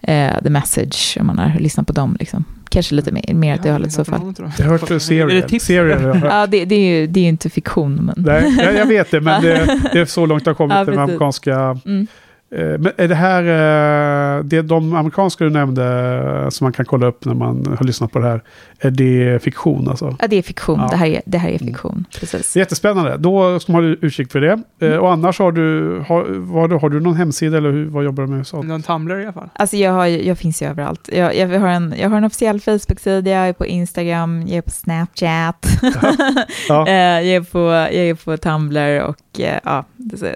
eh, 0.00 0.42
The 0.42 0.50
Message, 0.50 1.16
om 1.20 1.26
man 1.26 1.38
har 1.38 1.58
lyssnat 1.60 1.86
på 1.86 1.92
dem. 1.92 2.16
Liksom. 2.20 2.44
Kanske 2.72 2.94
lite 2.94 3.12
mer, 3.12 3.34
mer 3.34 3.54
åt 3.54 3.62
det 3.62 3.72
hållet 3.72 3.88
i 3.88 3.90
så 3.90 4.04
fall. 4.04 4.34
Jag 4.58 4.64
har 4.64 4.72
hört 4.72 4.90
jag 5.90 5.98
hört. 5.98 6.24
Ja, 6.24 6.46
det, 6.46 6.64
det, 6.64 6.74
är 6.74 7.00
ju, 7.00 7.06
det 7.06 7.20
är 7.20 7.28
inte 7.28 7.50
fiktion, 7.50 7.94
men... 7.94 8.14
Nej, 8.16 8.56
jag, 8.58 8.74
jag 8.74 8.86
vet 8.86 9.10
det, 9.10 9.20
men 9.20 9.42
det, 9.44 9.80
det 9.92 10.00
är 10.00 10.04
så 10.04 10.26
långt 10.26 10.44
det 10.44 10.50
har 10.50 10.54
kommit 10.54 10.76
Ja, 10.76 10.84
den 10.84 10.98
amerikanska... 10.98 11.78
Mm. 11.86 12.06
Eh, 12.52 12.78
Men 12.78 12.92
är 12.96 13.08
det 13.08 13.14
här, 13.14 13.42
eh, 13.42 14.44
det 14.44 14.62
de 14.62 14.94
amerikanska 14.94 15.44
du 15.44 15.50
nämnde 15.50 15.84
eh, 16.42 16.48
som 16.48 16.64
man 16.64 16.72
kan 16.72 16.84
kolla 16.84 17.06
upp 17.06 17.24
när 17.24 17.34
man 17.34 17.76
har 17.78 17.86
lyssnat 17.86 18.12
på 18.12 18.18
det 18.18 18.26
här, 18.26 18.42
är 18.78 18.90
det 18.90 19.42
fiktion 19.42 19.88
alltså? 19.88 20.16
Ja, 20.20 20.26
det 20.26 20.36
är 20.36 20.42
fiktion. 20.42 20.78
Ja. 20.80 20.88
Det, 20.90 20.96
här 20.96 21.06
är, 21.06 21.22
det 21.26 21.38
här 21.38 21.48
är 21.48 21.58
fiktion, 21.58 22.04
precis. 22.20 22.56
Jättespännande. 22.56 23.16
Då 23.16 23.60
ska 23.60 23.72
man 23.72 23.84
ha 23.84 23.90
utkik 24.00 24.32
för 24.32 24.40
det. 24.40 24.62
Mm. 24.80 25.00
Och 25.00 25.12
annars 25.12 25.38
har 25.38 25.52
du, 25.52 25.98
har, 26.08 26.26
vad, 26.28 26.80
har 26.80 26.90
du 26.90 27.00
någon 27.00 27.14
hemsida 27.14 27.56
eller 27.56 27.70
hur, 27.72 27.86
vad 27.86 28.04
jobbar 28.04 28.22
du 28.22 28.28
med? 28.30 28.46
Så? 28.46 28.62
Någon 28.62 28.82
Tumblr 28.82 29.20
i 29.20 29.22
alla 29.22 29.32
fall. 29.32 29.48
Alltså 29.54 29.76
jag, 29.76 29.92
har, 29.92 30.06
jag 30.06 30.38
finns 30.38 30.62
ju 30.62 30.66
överallt. 30.66 31.08
Jag, 31.12 31.36
jag, 31.36 31.60
har 31.60 31.68
en, 31.68 31.94
jag 31.98 32.10
har 32.10 32.16
en 32.16 32.24
officiell 32.24 32.60
Facebook-sida, 32.60 33.30
jag 33.30 33.48
är 33.48 33.52
på 33.52 33.66
Instagram, 33.66 34.42
jag 34.46 34.56
är 34.56 34.62
på 34.62 34.70
Snapchat, 34.70 35.66
Ja. 36.68 36.86
Eh, 36.92 36.94
jag, 36.94 37.26
är 37.26 37.40
på, 37.40 37.58
jag 37.58 37.94
är 37.94 38.14
på 38.14 38.36
Tumblr 38.36 39.00
och 39.00 39.40
ja, 39.64 39.84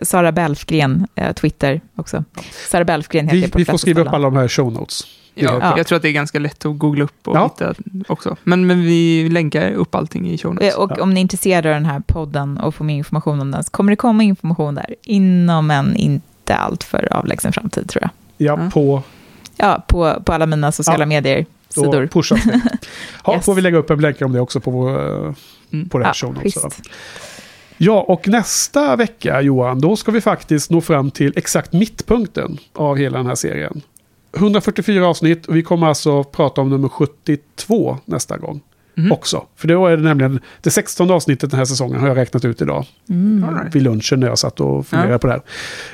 Sara 0.03 0.33
Belfgren, 0.33 1.07
eh, 1.15 1.33
Twitter 1.33 1.81
också. 1.97 2.25
Sara 2.71 2.85
Belfgren 2.85 3.25
heter 3.25 3.37
Vi, 3.37 3.43
jag 3.43 3.53
på 3.53 3.59
vi 3.59 3.65
får 3.65 3.79
skriva 3.79 4.01
upp 4.01 4.09
alla 4.13 4.25
de 4.31 4.37
här 4.37 4.49
show 4.49 4.73
notes. 4.73 5.03
Ja, 5.35 5.59
Ja. 5.63 5.75
Jag 5.77 5.87
tror 5.87 5.97
att 5.97 6.03
det 6.03 6.09
är 6.09 6.13
ganska 6.13 6.39
lätt 6.39 6.67
att 6.67 6.79
googla 6.79 7.05
upp 7.05 7.29
och 7.29 7.37
Ja. 7.37 7.45
hitta 7.45 7.75
också. 8.09 8.37
Men, 8.45 8.67
men 8.67 8.81
vi 8.83 9.29
länkar 9.29 9.73
upp 9.73 9.95
allting 9.95 10.31
i 10.31 10.39
show 10.39 10.55
notes. 10.55 10.75
Eh, 10.75 10.81
Och 10.81 10.91
Ja. 10.97 11.03
om 11.03 11.15
ni 11.15 11.21
är 11.21 11.23
intresserade 11.23 11.69
av 11.69 11.75
den 11.75 11.87
här 11.87 12.01
podden 12.01 12.59
och 12.59 12.75
får 12.75 12.85
mer 12.85 12.95
information 12.97 13.41
om 13.41 13.51
den 13.51 13.65
så 13.65 13.71
kommer 13.71 13.93
det 13.93 13.97
komma 13.97 14.23
information 14.23 14.75
där 14.75 14.95
inom 15.05 15.71
en 15.71 15.97
inte 15.97 16.55
alltför 16.55 17.09
avlägsen 17.13 17.53
framtid 17.53 17.89
tror 17.89 18.03
jag. 18.03 18.11
Ja, 18.39 18.71
på 18.73 19.03
Ja, 19.57 19.85
på, 19.89 20.23
på 20.25 20.33
alla 20.33 20.47
mina 20.47 20.73
sociala 20.73 21.03
Ja. 21.03 21.07
medier. 21.07 21.47
Sidor. 21.69 22.03
och 22.05 22.11
pushas 22.11 22.45
det. 22.45 22.61
Ja, 23.25 23.35
Yes. 23.35 23.45
får 23.45 23.55
vi 23.55 23.61
lägga 23.63 23.77
upp 23.79 23.91
en 23.91 24.01
länk 24.01 24.23
om 24.23 24.33
det 24.33 24.41
också 24.41 24.61
på, 24.61 24.71
vår, 24.71 24.91
eh, 25.27 25.35
Mm. 25.73 25.89
på 25.89 25.99
det 25.99 26.05
här 26.05 26.11
Ja, 26.11 26.15
show 26.15 26.35
notes. 26.35 26.55
Ja, 27.79 28.01
och 28.09 28.29
nästa 28.29 28.97
vecka 28.97 29.41
Johan, 29.41 29.81
då 29.81 29.97
ska 29.97 30.13
vi 30.13 30.21
faktiskt 30.21 30.71
nå 30.71 30.81
fram 30.81 31.11
till 31.11 31.33
exakt 31.37 31.73
mittpunkten 31.73 32.59
av 32.73 32.97
hela 32.97 33.19
den 33.19 33.27
här 33.27 33.35
serien. 33.35 33.83
144 34.37 35.07
avsnitt 35.07 35.47
och 35.47 35.57
vi 35.57 35.63
kommer 35.63 35.87
alltså 35.87 36.25
prata 36.25 36.61
om 36.61 36.71
nummer 36.71 36.89
72 36.89 37.99
nästa 38.05 38.37
gång. 38.39 38.61
Mhm. 38.99 39.13
Också. 39.13 39.47
För 39.57 39.69
då 39.69 39.87
är 39.87 39.97
det 39.97 40.03
nämligen 40.03 40.41
det 40.61 40.71
16 40.71 41.11
avsnittet 41.11 41.51
den 41.51 41.59
här 41.59 41.65
säsongen 41.65 42.01
har 42.01 42.09
jag 42.09 42.17
räknat 42.17 42.45
ut 42.45 42.63
idag. 42.63 42.85
Mm. 43.09 43.45
Vid 43.73 43.83
lunchen 43.83 44.21
när 44.21 44.27
jag 44.27 44.39
satt 44.39 44.61
och 44.61 44.87
funderade 44.87 45.13
Ja. 45.13 45.19
på 45.19 45.27
det 45.27 45.33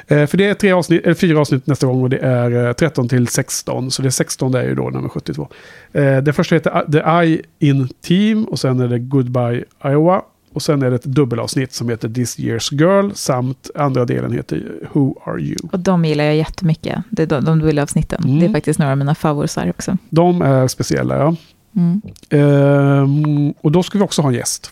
här. 0.07 0.23
Eh, 0.23 0.27
för 0.27 0.39
det 0.39 0.45
är 0.49 0.55
tre 0.55 0.73
avsnitt, 0.73 1.05
eller 1.05 1.15
fyra 1.15 1.41
avsnitt 1.41 1.67
nästa 1.67 1.87
gång 1.87 2.03
och 2.03 2.11
det 2.11 2.19
är 2.19 2.67
eh, 2.67 2.73
13 2.73 3.09
till 3.09 3.29
16. 3.29 3.91
Så 3.91 4.03
det 4.03 4.11
16 4.11 4.55
är 4.55 4.63
ju 4.63 4.75
då 4.75 4.91
nummer 4.91 5.09
72. 5.09 5.49
Eh, 5.93 6.19
det 6.19 6.33
första 6.33 6.55
heter 6.55 6.71
uh, 6.83 6.91
The 6.91 6.99
Eye 6.99 7.43
in 7.59 7.89
Team 8.01 8.45
och 8.45 8.59
sen 8.59 8.81
är 8.81 8.89
det 8.89 8.99
Goodbye 8.99 9.65
Iowa. 9.85 10.23
Och 10.53 10.63
sen 10.63 10.83
är 10.83 10.91
det 10.91 10.97
ett 10.97 11.05
dubbelavsnitt 11.05 11.73
som 11.73 11.89
heter 11.89 12.09
This 12.09 12.39
Year's 12.39 12.75
Girl 12.75 13.11
samt 13.15 13.71
andra 13.75 14.05
delen 14.05 14.33
heter 14.33 14.73
Who 14.93 15.15
Are 15.25 15.41
You. 15.41 15.57
Och 15.73 15.79
de 15.79 16.05
gillar 16.05 16.25
jag 16.25 16.37
jättemycket, 16.37 16.99
det 17.11 17.23
är 17.23 17.27
de, 17.27 17.45
de 17.45 17.59
duellavsnitten. 17.59 18.25
Mm. 18.25 18.41
Det 18.41 18.47
är 18.47 18.53
faktiskt 18.53 18.79
några 18.79 18.93
av 18.93 18.99
mina 18.99 19.15
favoritar 19.15 19.71
också. 19.71 19.97
De 20.11 20.43
är 20.43 20.69
speciella 20.69 21.17
ja. 21.19 21.37
Mm. 21.77 22.03
Ehm, 22.31 23.51
och 23.61 23.73
då 23.73 23.83
ska 23.83 23.99
vi 23.99 24.05
också 24.05 24.23
ha 24.23 24.29
en 24.29 24.35
gäst. 24.35 24.71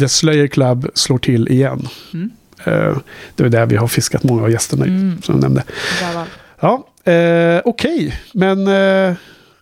The 0.00 0.08
Slayer 0.08 0.46
Club 0.46 0.88
slår 0.94 1.18
till 1.18 1.48
igen. 1.48 1.88
Mm. 2.14 2.30
Eh, 2.64 2.98
det 3.36 3.44
är 3.44 3.48
där 3.48 3.66
vi 3.66 3.76
har 3.76 3.88
fiskat 3.88 4.24
många 4.24 4.42
av 4.42 4.50
gästerna 4.50 4.84
Mm. 4.84 5.22
som 5.22 5.34
jag 5.34 5.42
nämnde. 5.42 5.64
Bra. 6.12 6.26
Ja, 6.60 7.12
eh, 7.12 7.60
okej. 7.64 8.14
Men 8.34 8.58
eh, 8.66 9.14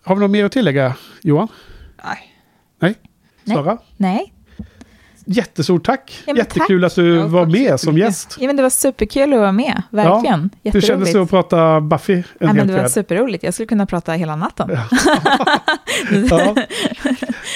har 0.03 0.15
vi 0.15 0.21
något 0.21 0.31
mer 0.31 0.45
att 0.45 0.51
tillägga, 0.51 0.95
Johan? 1.21 1.47
Nej. 2.05 2.17
Nej? 2.79 2.95
Nej. 3.43 3.55
Sara? 3.57 3.77
Nej, 3.97 4.30
Jättestort 5.25 5.85
tack. 5.85 6.23
Ja, 6.25 6.35
Jättekul 6.35 6.85
att 6.85 6.95
du 6.95 7.15
Ja, 7.15 7.27
var 7.27 7.45
tack 7.45 7.51
med 7.53 7.79
som 7.79 7.97
gäst. 7.97 8.37
ja, 8.39 8.47
men 8.47 8.55
det 8.55 8.63
var 8.63 8.69
superkul 8.69 9.33
att 9.33 9.39
vara 9.39 9.51
med, 9.51 9.81
verkligen. 9.89 10.49
Hur 10.63 10.81
kändes 10.81 11.13
det 11.13 11.21
att 11.21 11.29
prata 11.29 11.81
Buffy 11.81 12.13
en 12.13 12.23
Ja, 12.39 12.47
hel 12.47 12.55
men 12.55 12.67
det 12.67 12.73
var 12.73 12.79
kväll? 12.79 12.89
superroligt, 12.91 13.43
jag 13.43 13.53
skulle 13.53 13.67
kunna 13.67 13.85
prata 13.85 14.11
hela 14.11 14.35
natten. 14.35 14.69
Ja. 16.29 16.55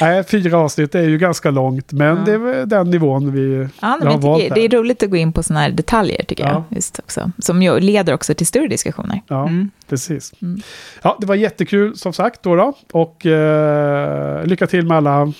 Nej, 0.01 0.23
fyra 0.23 0.57
avsnitt 0.57 0.95
är 0.95 1.01
ju 1.01 1.17
ganska 1.17 1.51
långt, 1.51 1.91
men 1.91 2.07
Ja. 2.17 2.23
det 2.25 2.31
är 2.33 2.65
den 2.65 2.89
nivån 2.89 3.31
vi 3.31 3.67
Ja, 3.81 3.87
har 4.03 4.17
valt 4.17 4.43
det 4.55 4.65
är 4.65 4.69
roligt 4.69 5.03
att 5.03 5.09
gå 5.09 5.17
in 5.17 5.33
på 5.33 5.43
sådana 5.43 5.59
här 5.61 5.71
detaljer, 5.71 6.23
tycker 6.23 6.43
Ja. 6.43 6.49
jag. 6.69 6.77
Just 6.77 6.99
också. 6.99 7.31
Som 7.39 7.61
leder 7.61 8.13
också 8.13 8.33
till 8.33 8.47
större 8.47 8.67
diskussioner. 8.67 9.21
Ja, 9.27 9.41
Mm. 9.47 9.69
precis. 9.89 10.33
Mm. 10.41 10.61
Ja, 11.01 11.17
det 11.21 11.25
var 11.27 11.35
jättekul 11.35 11.97
som 11.97 12.13
sagt 12.13 12.43
då. 12.43 12.55
då. 12.55 12.73
Och 12.91 13.25
eh, 13.25 14.45
lycka 14.45 14.67
till 14.67 14.85
med 14.87 14.97
alla 14.97 15.33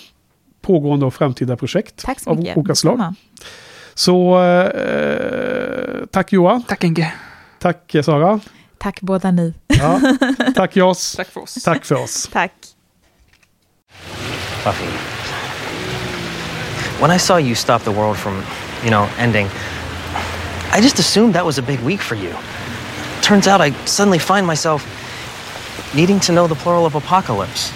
pågående 0.66 1.06
och 1.06 1.14
framtida 1.14 1.56
projekt 1.56 2.04
Tack 2.04 2.20
så 2.20 2.30
av 2.30 2.36
mycket. 2.36 2.56
olika 2.56 2.74
slag. 2.74 2.92
Detsamma. 2.98 3.14
Så 3.94 4.42
eh, 4.42 6.06
tack 6.12 6.32
Johan, 6.32 6.62
Tack 6.62 6.84
Enke. 6.84 7.12
tack 7.58 7.94
eh, 7.94 8.02
Sara, 8.02 8.40
Tack 8.78 9.00
båda 9.00 9.30
ni. 9.30 9.54
ja. 9.66 10.00
tack 10.54 10.76
Jos, 10.76 11.12
Tack 11.16 11.28
för 11.28 11.40
oss. 11.42 11.54
tack 11.54 11.84
för 11.84 11.94
oss. 11.94 12.28
Tack. 12.32 12.52
Buffy. 14.64 14.86
When 17.00 17.10
I 17.16 17.18
saw 17.18 17.38
you 17.40 17.54
stop 17.54 17.82
the 17.84 17.90
world 17.90 18.16
from, 18.16 18.42
you 18.82 18.90
know, 18.90 19.06
ending, 19.18 19.46
I 20.78 20.80
just 20.82 20.98
assumed 20.98 21.34
that 21.34 21.44
was 21.44 21.58
a 21.58 21.62
big 21.62 21.80
week 21.84 22.00
for 22.00 22.16
you. 22.16 22.32
Turns 23.22 23.46
out 23.48 23.60
I 23.60 23.72
suddenly 23.84 24.18
find 24.18 24.46
myself 24.46 24.82
needing 25.94 26.20
to 26.20 26.32
know 26.32 26.46
the 26.48 26.54
plural 26.54 26.86
of 26.86 26.94
apocalypse. 26.94 27.72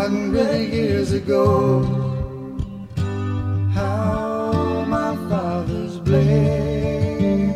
Hundred 0.00 0.72
years 0.72 1.12
ago, 1.12 1.82
how 3.74 4.82
my 4.88 5.14
fathers 5.28 5.98
blade. 5.98 7.54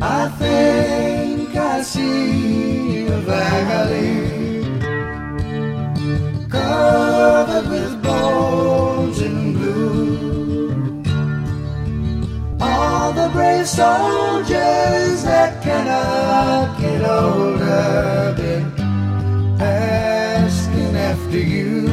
I 0.00 0.22
think 0.42 1.56
I 1.56 1.82
see 1.82 3.06
a 3.06 3.18
valley 3.30 4.14
covered 6.48 7.66
with 7.74 7.91
The 13.14 13.28
brave 13.30 13.68
soldiers 13.68 15.22
that 15.24 15.62
cannot 15.62 16.80
get 16.80 17.02
older 17.02 18.34
been 20.68 20.96
after 20.96 21.38
you. 21.38 21.88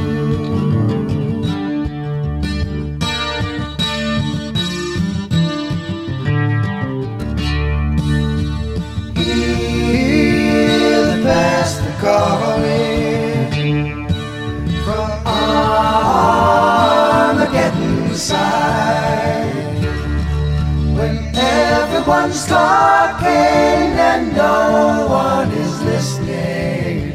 Hear 9.15 11.05
the 11.05 11.21
pastor 11.23 11.93
calling 11.99 13.49
from 14.85 15.09
Armageddon 17.35 18.15
side 18.15 19.38
everyone's 21.39 22.45
talking 22.45 23.27
and 23.27 24.35
no 24.35 25.07
one 25.09 25.51
is 25.51 25.81
listening. 25.83 27.13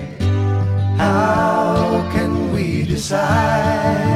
How 0.97 2.09
can 2.13 2.53
we 2.53 2.85
decide? 2.85 4.14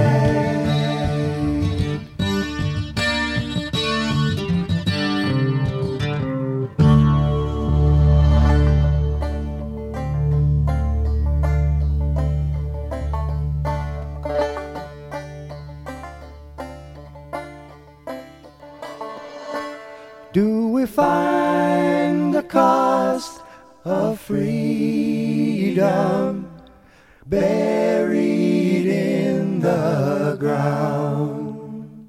we 20.79 20.87
find 20.87 22.33
the 22.33 22.43
cost 22.45 23.43
of 23.85 24.21
freedom 24.21 25.83
buried 27.27 28.87
in 28.87 29.59
the 29.59 30.37
ground. 30.39 32.09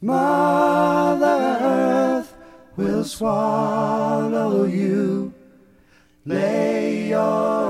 Mother 0.00 1.58
Earth 1.60 2.34
will 2.76 3.04
swallow 3.04 4.64
you. 4.64 5.32
Lay 6.24 7.10
your 7.10 7.67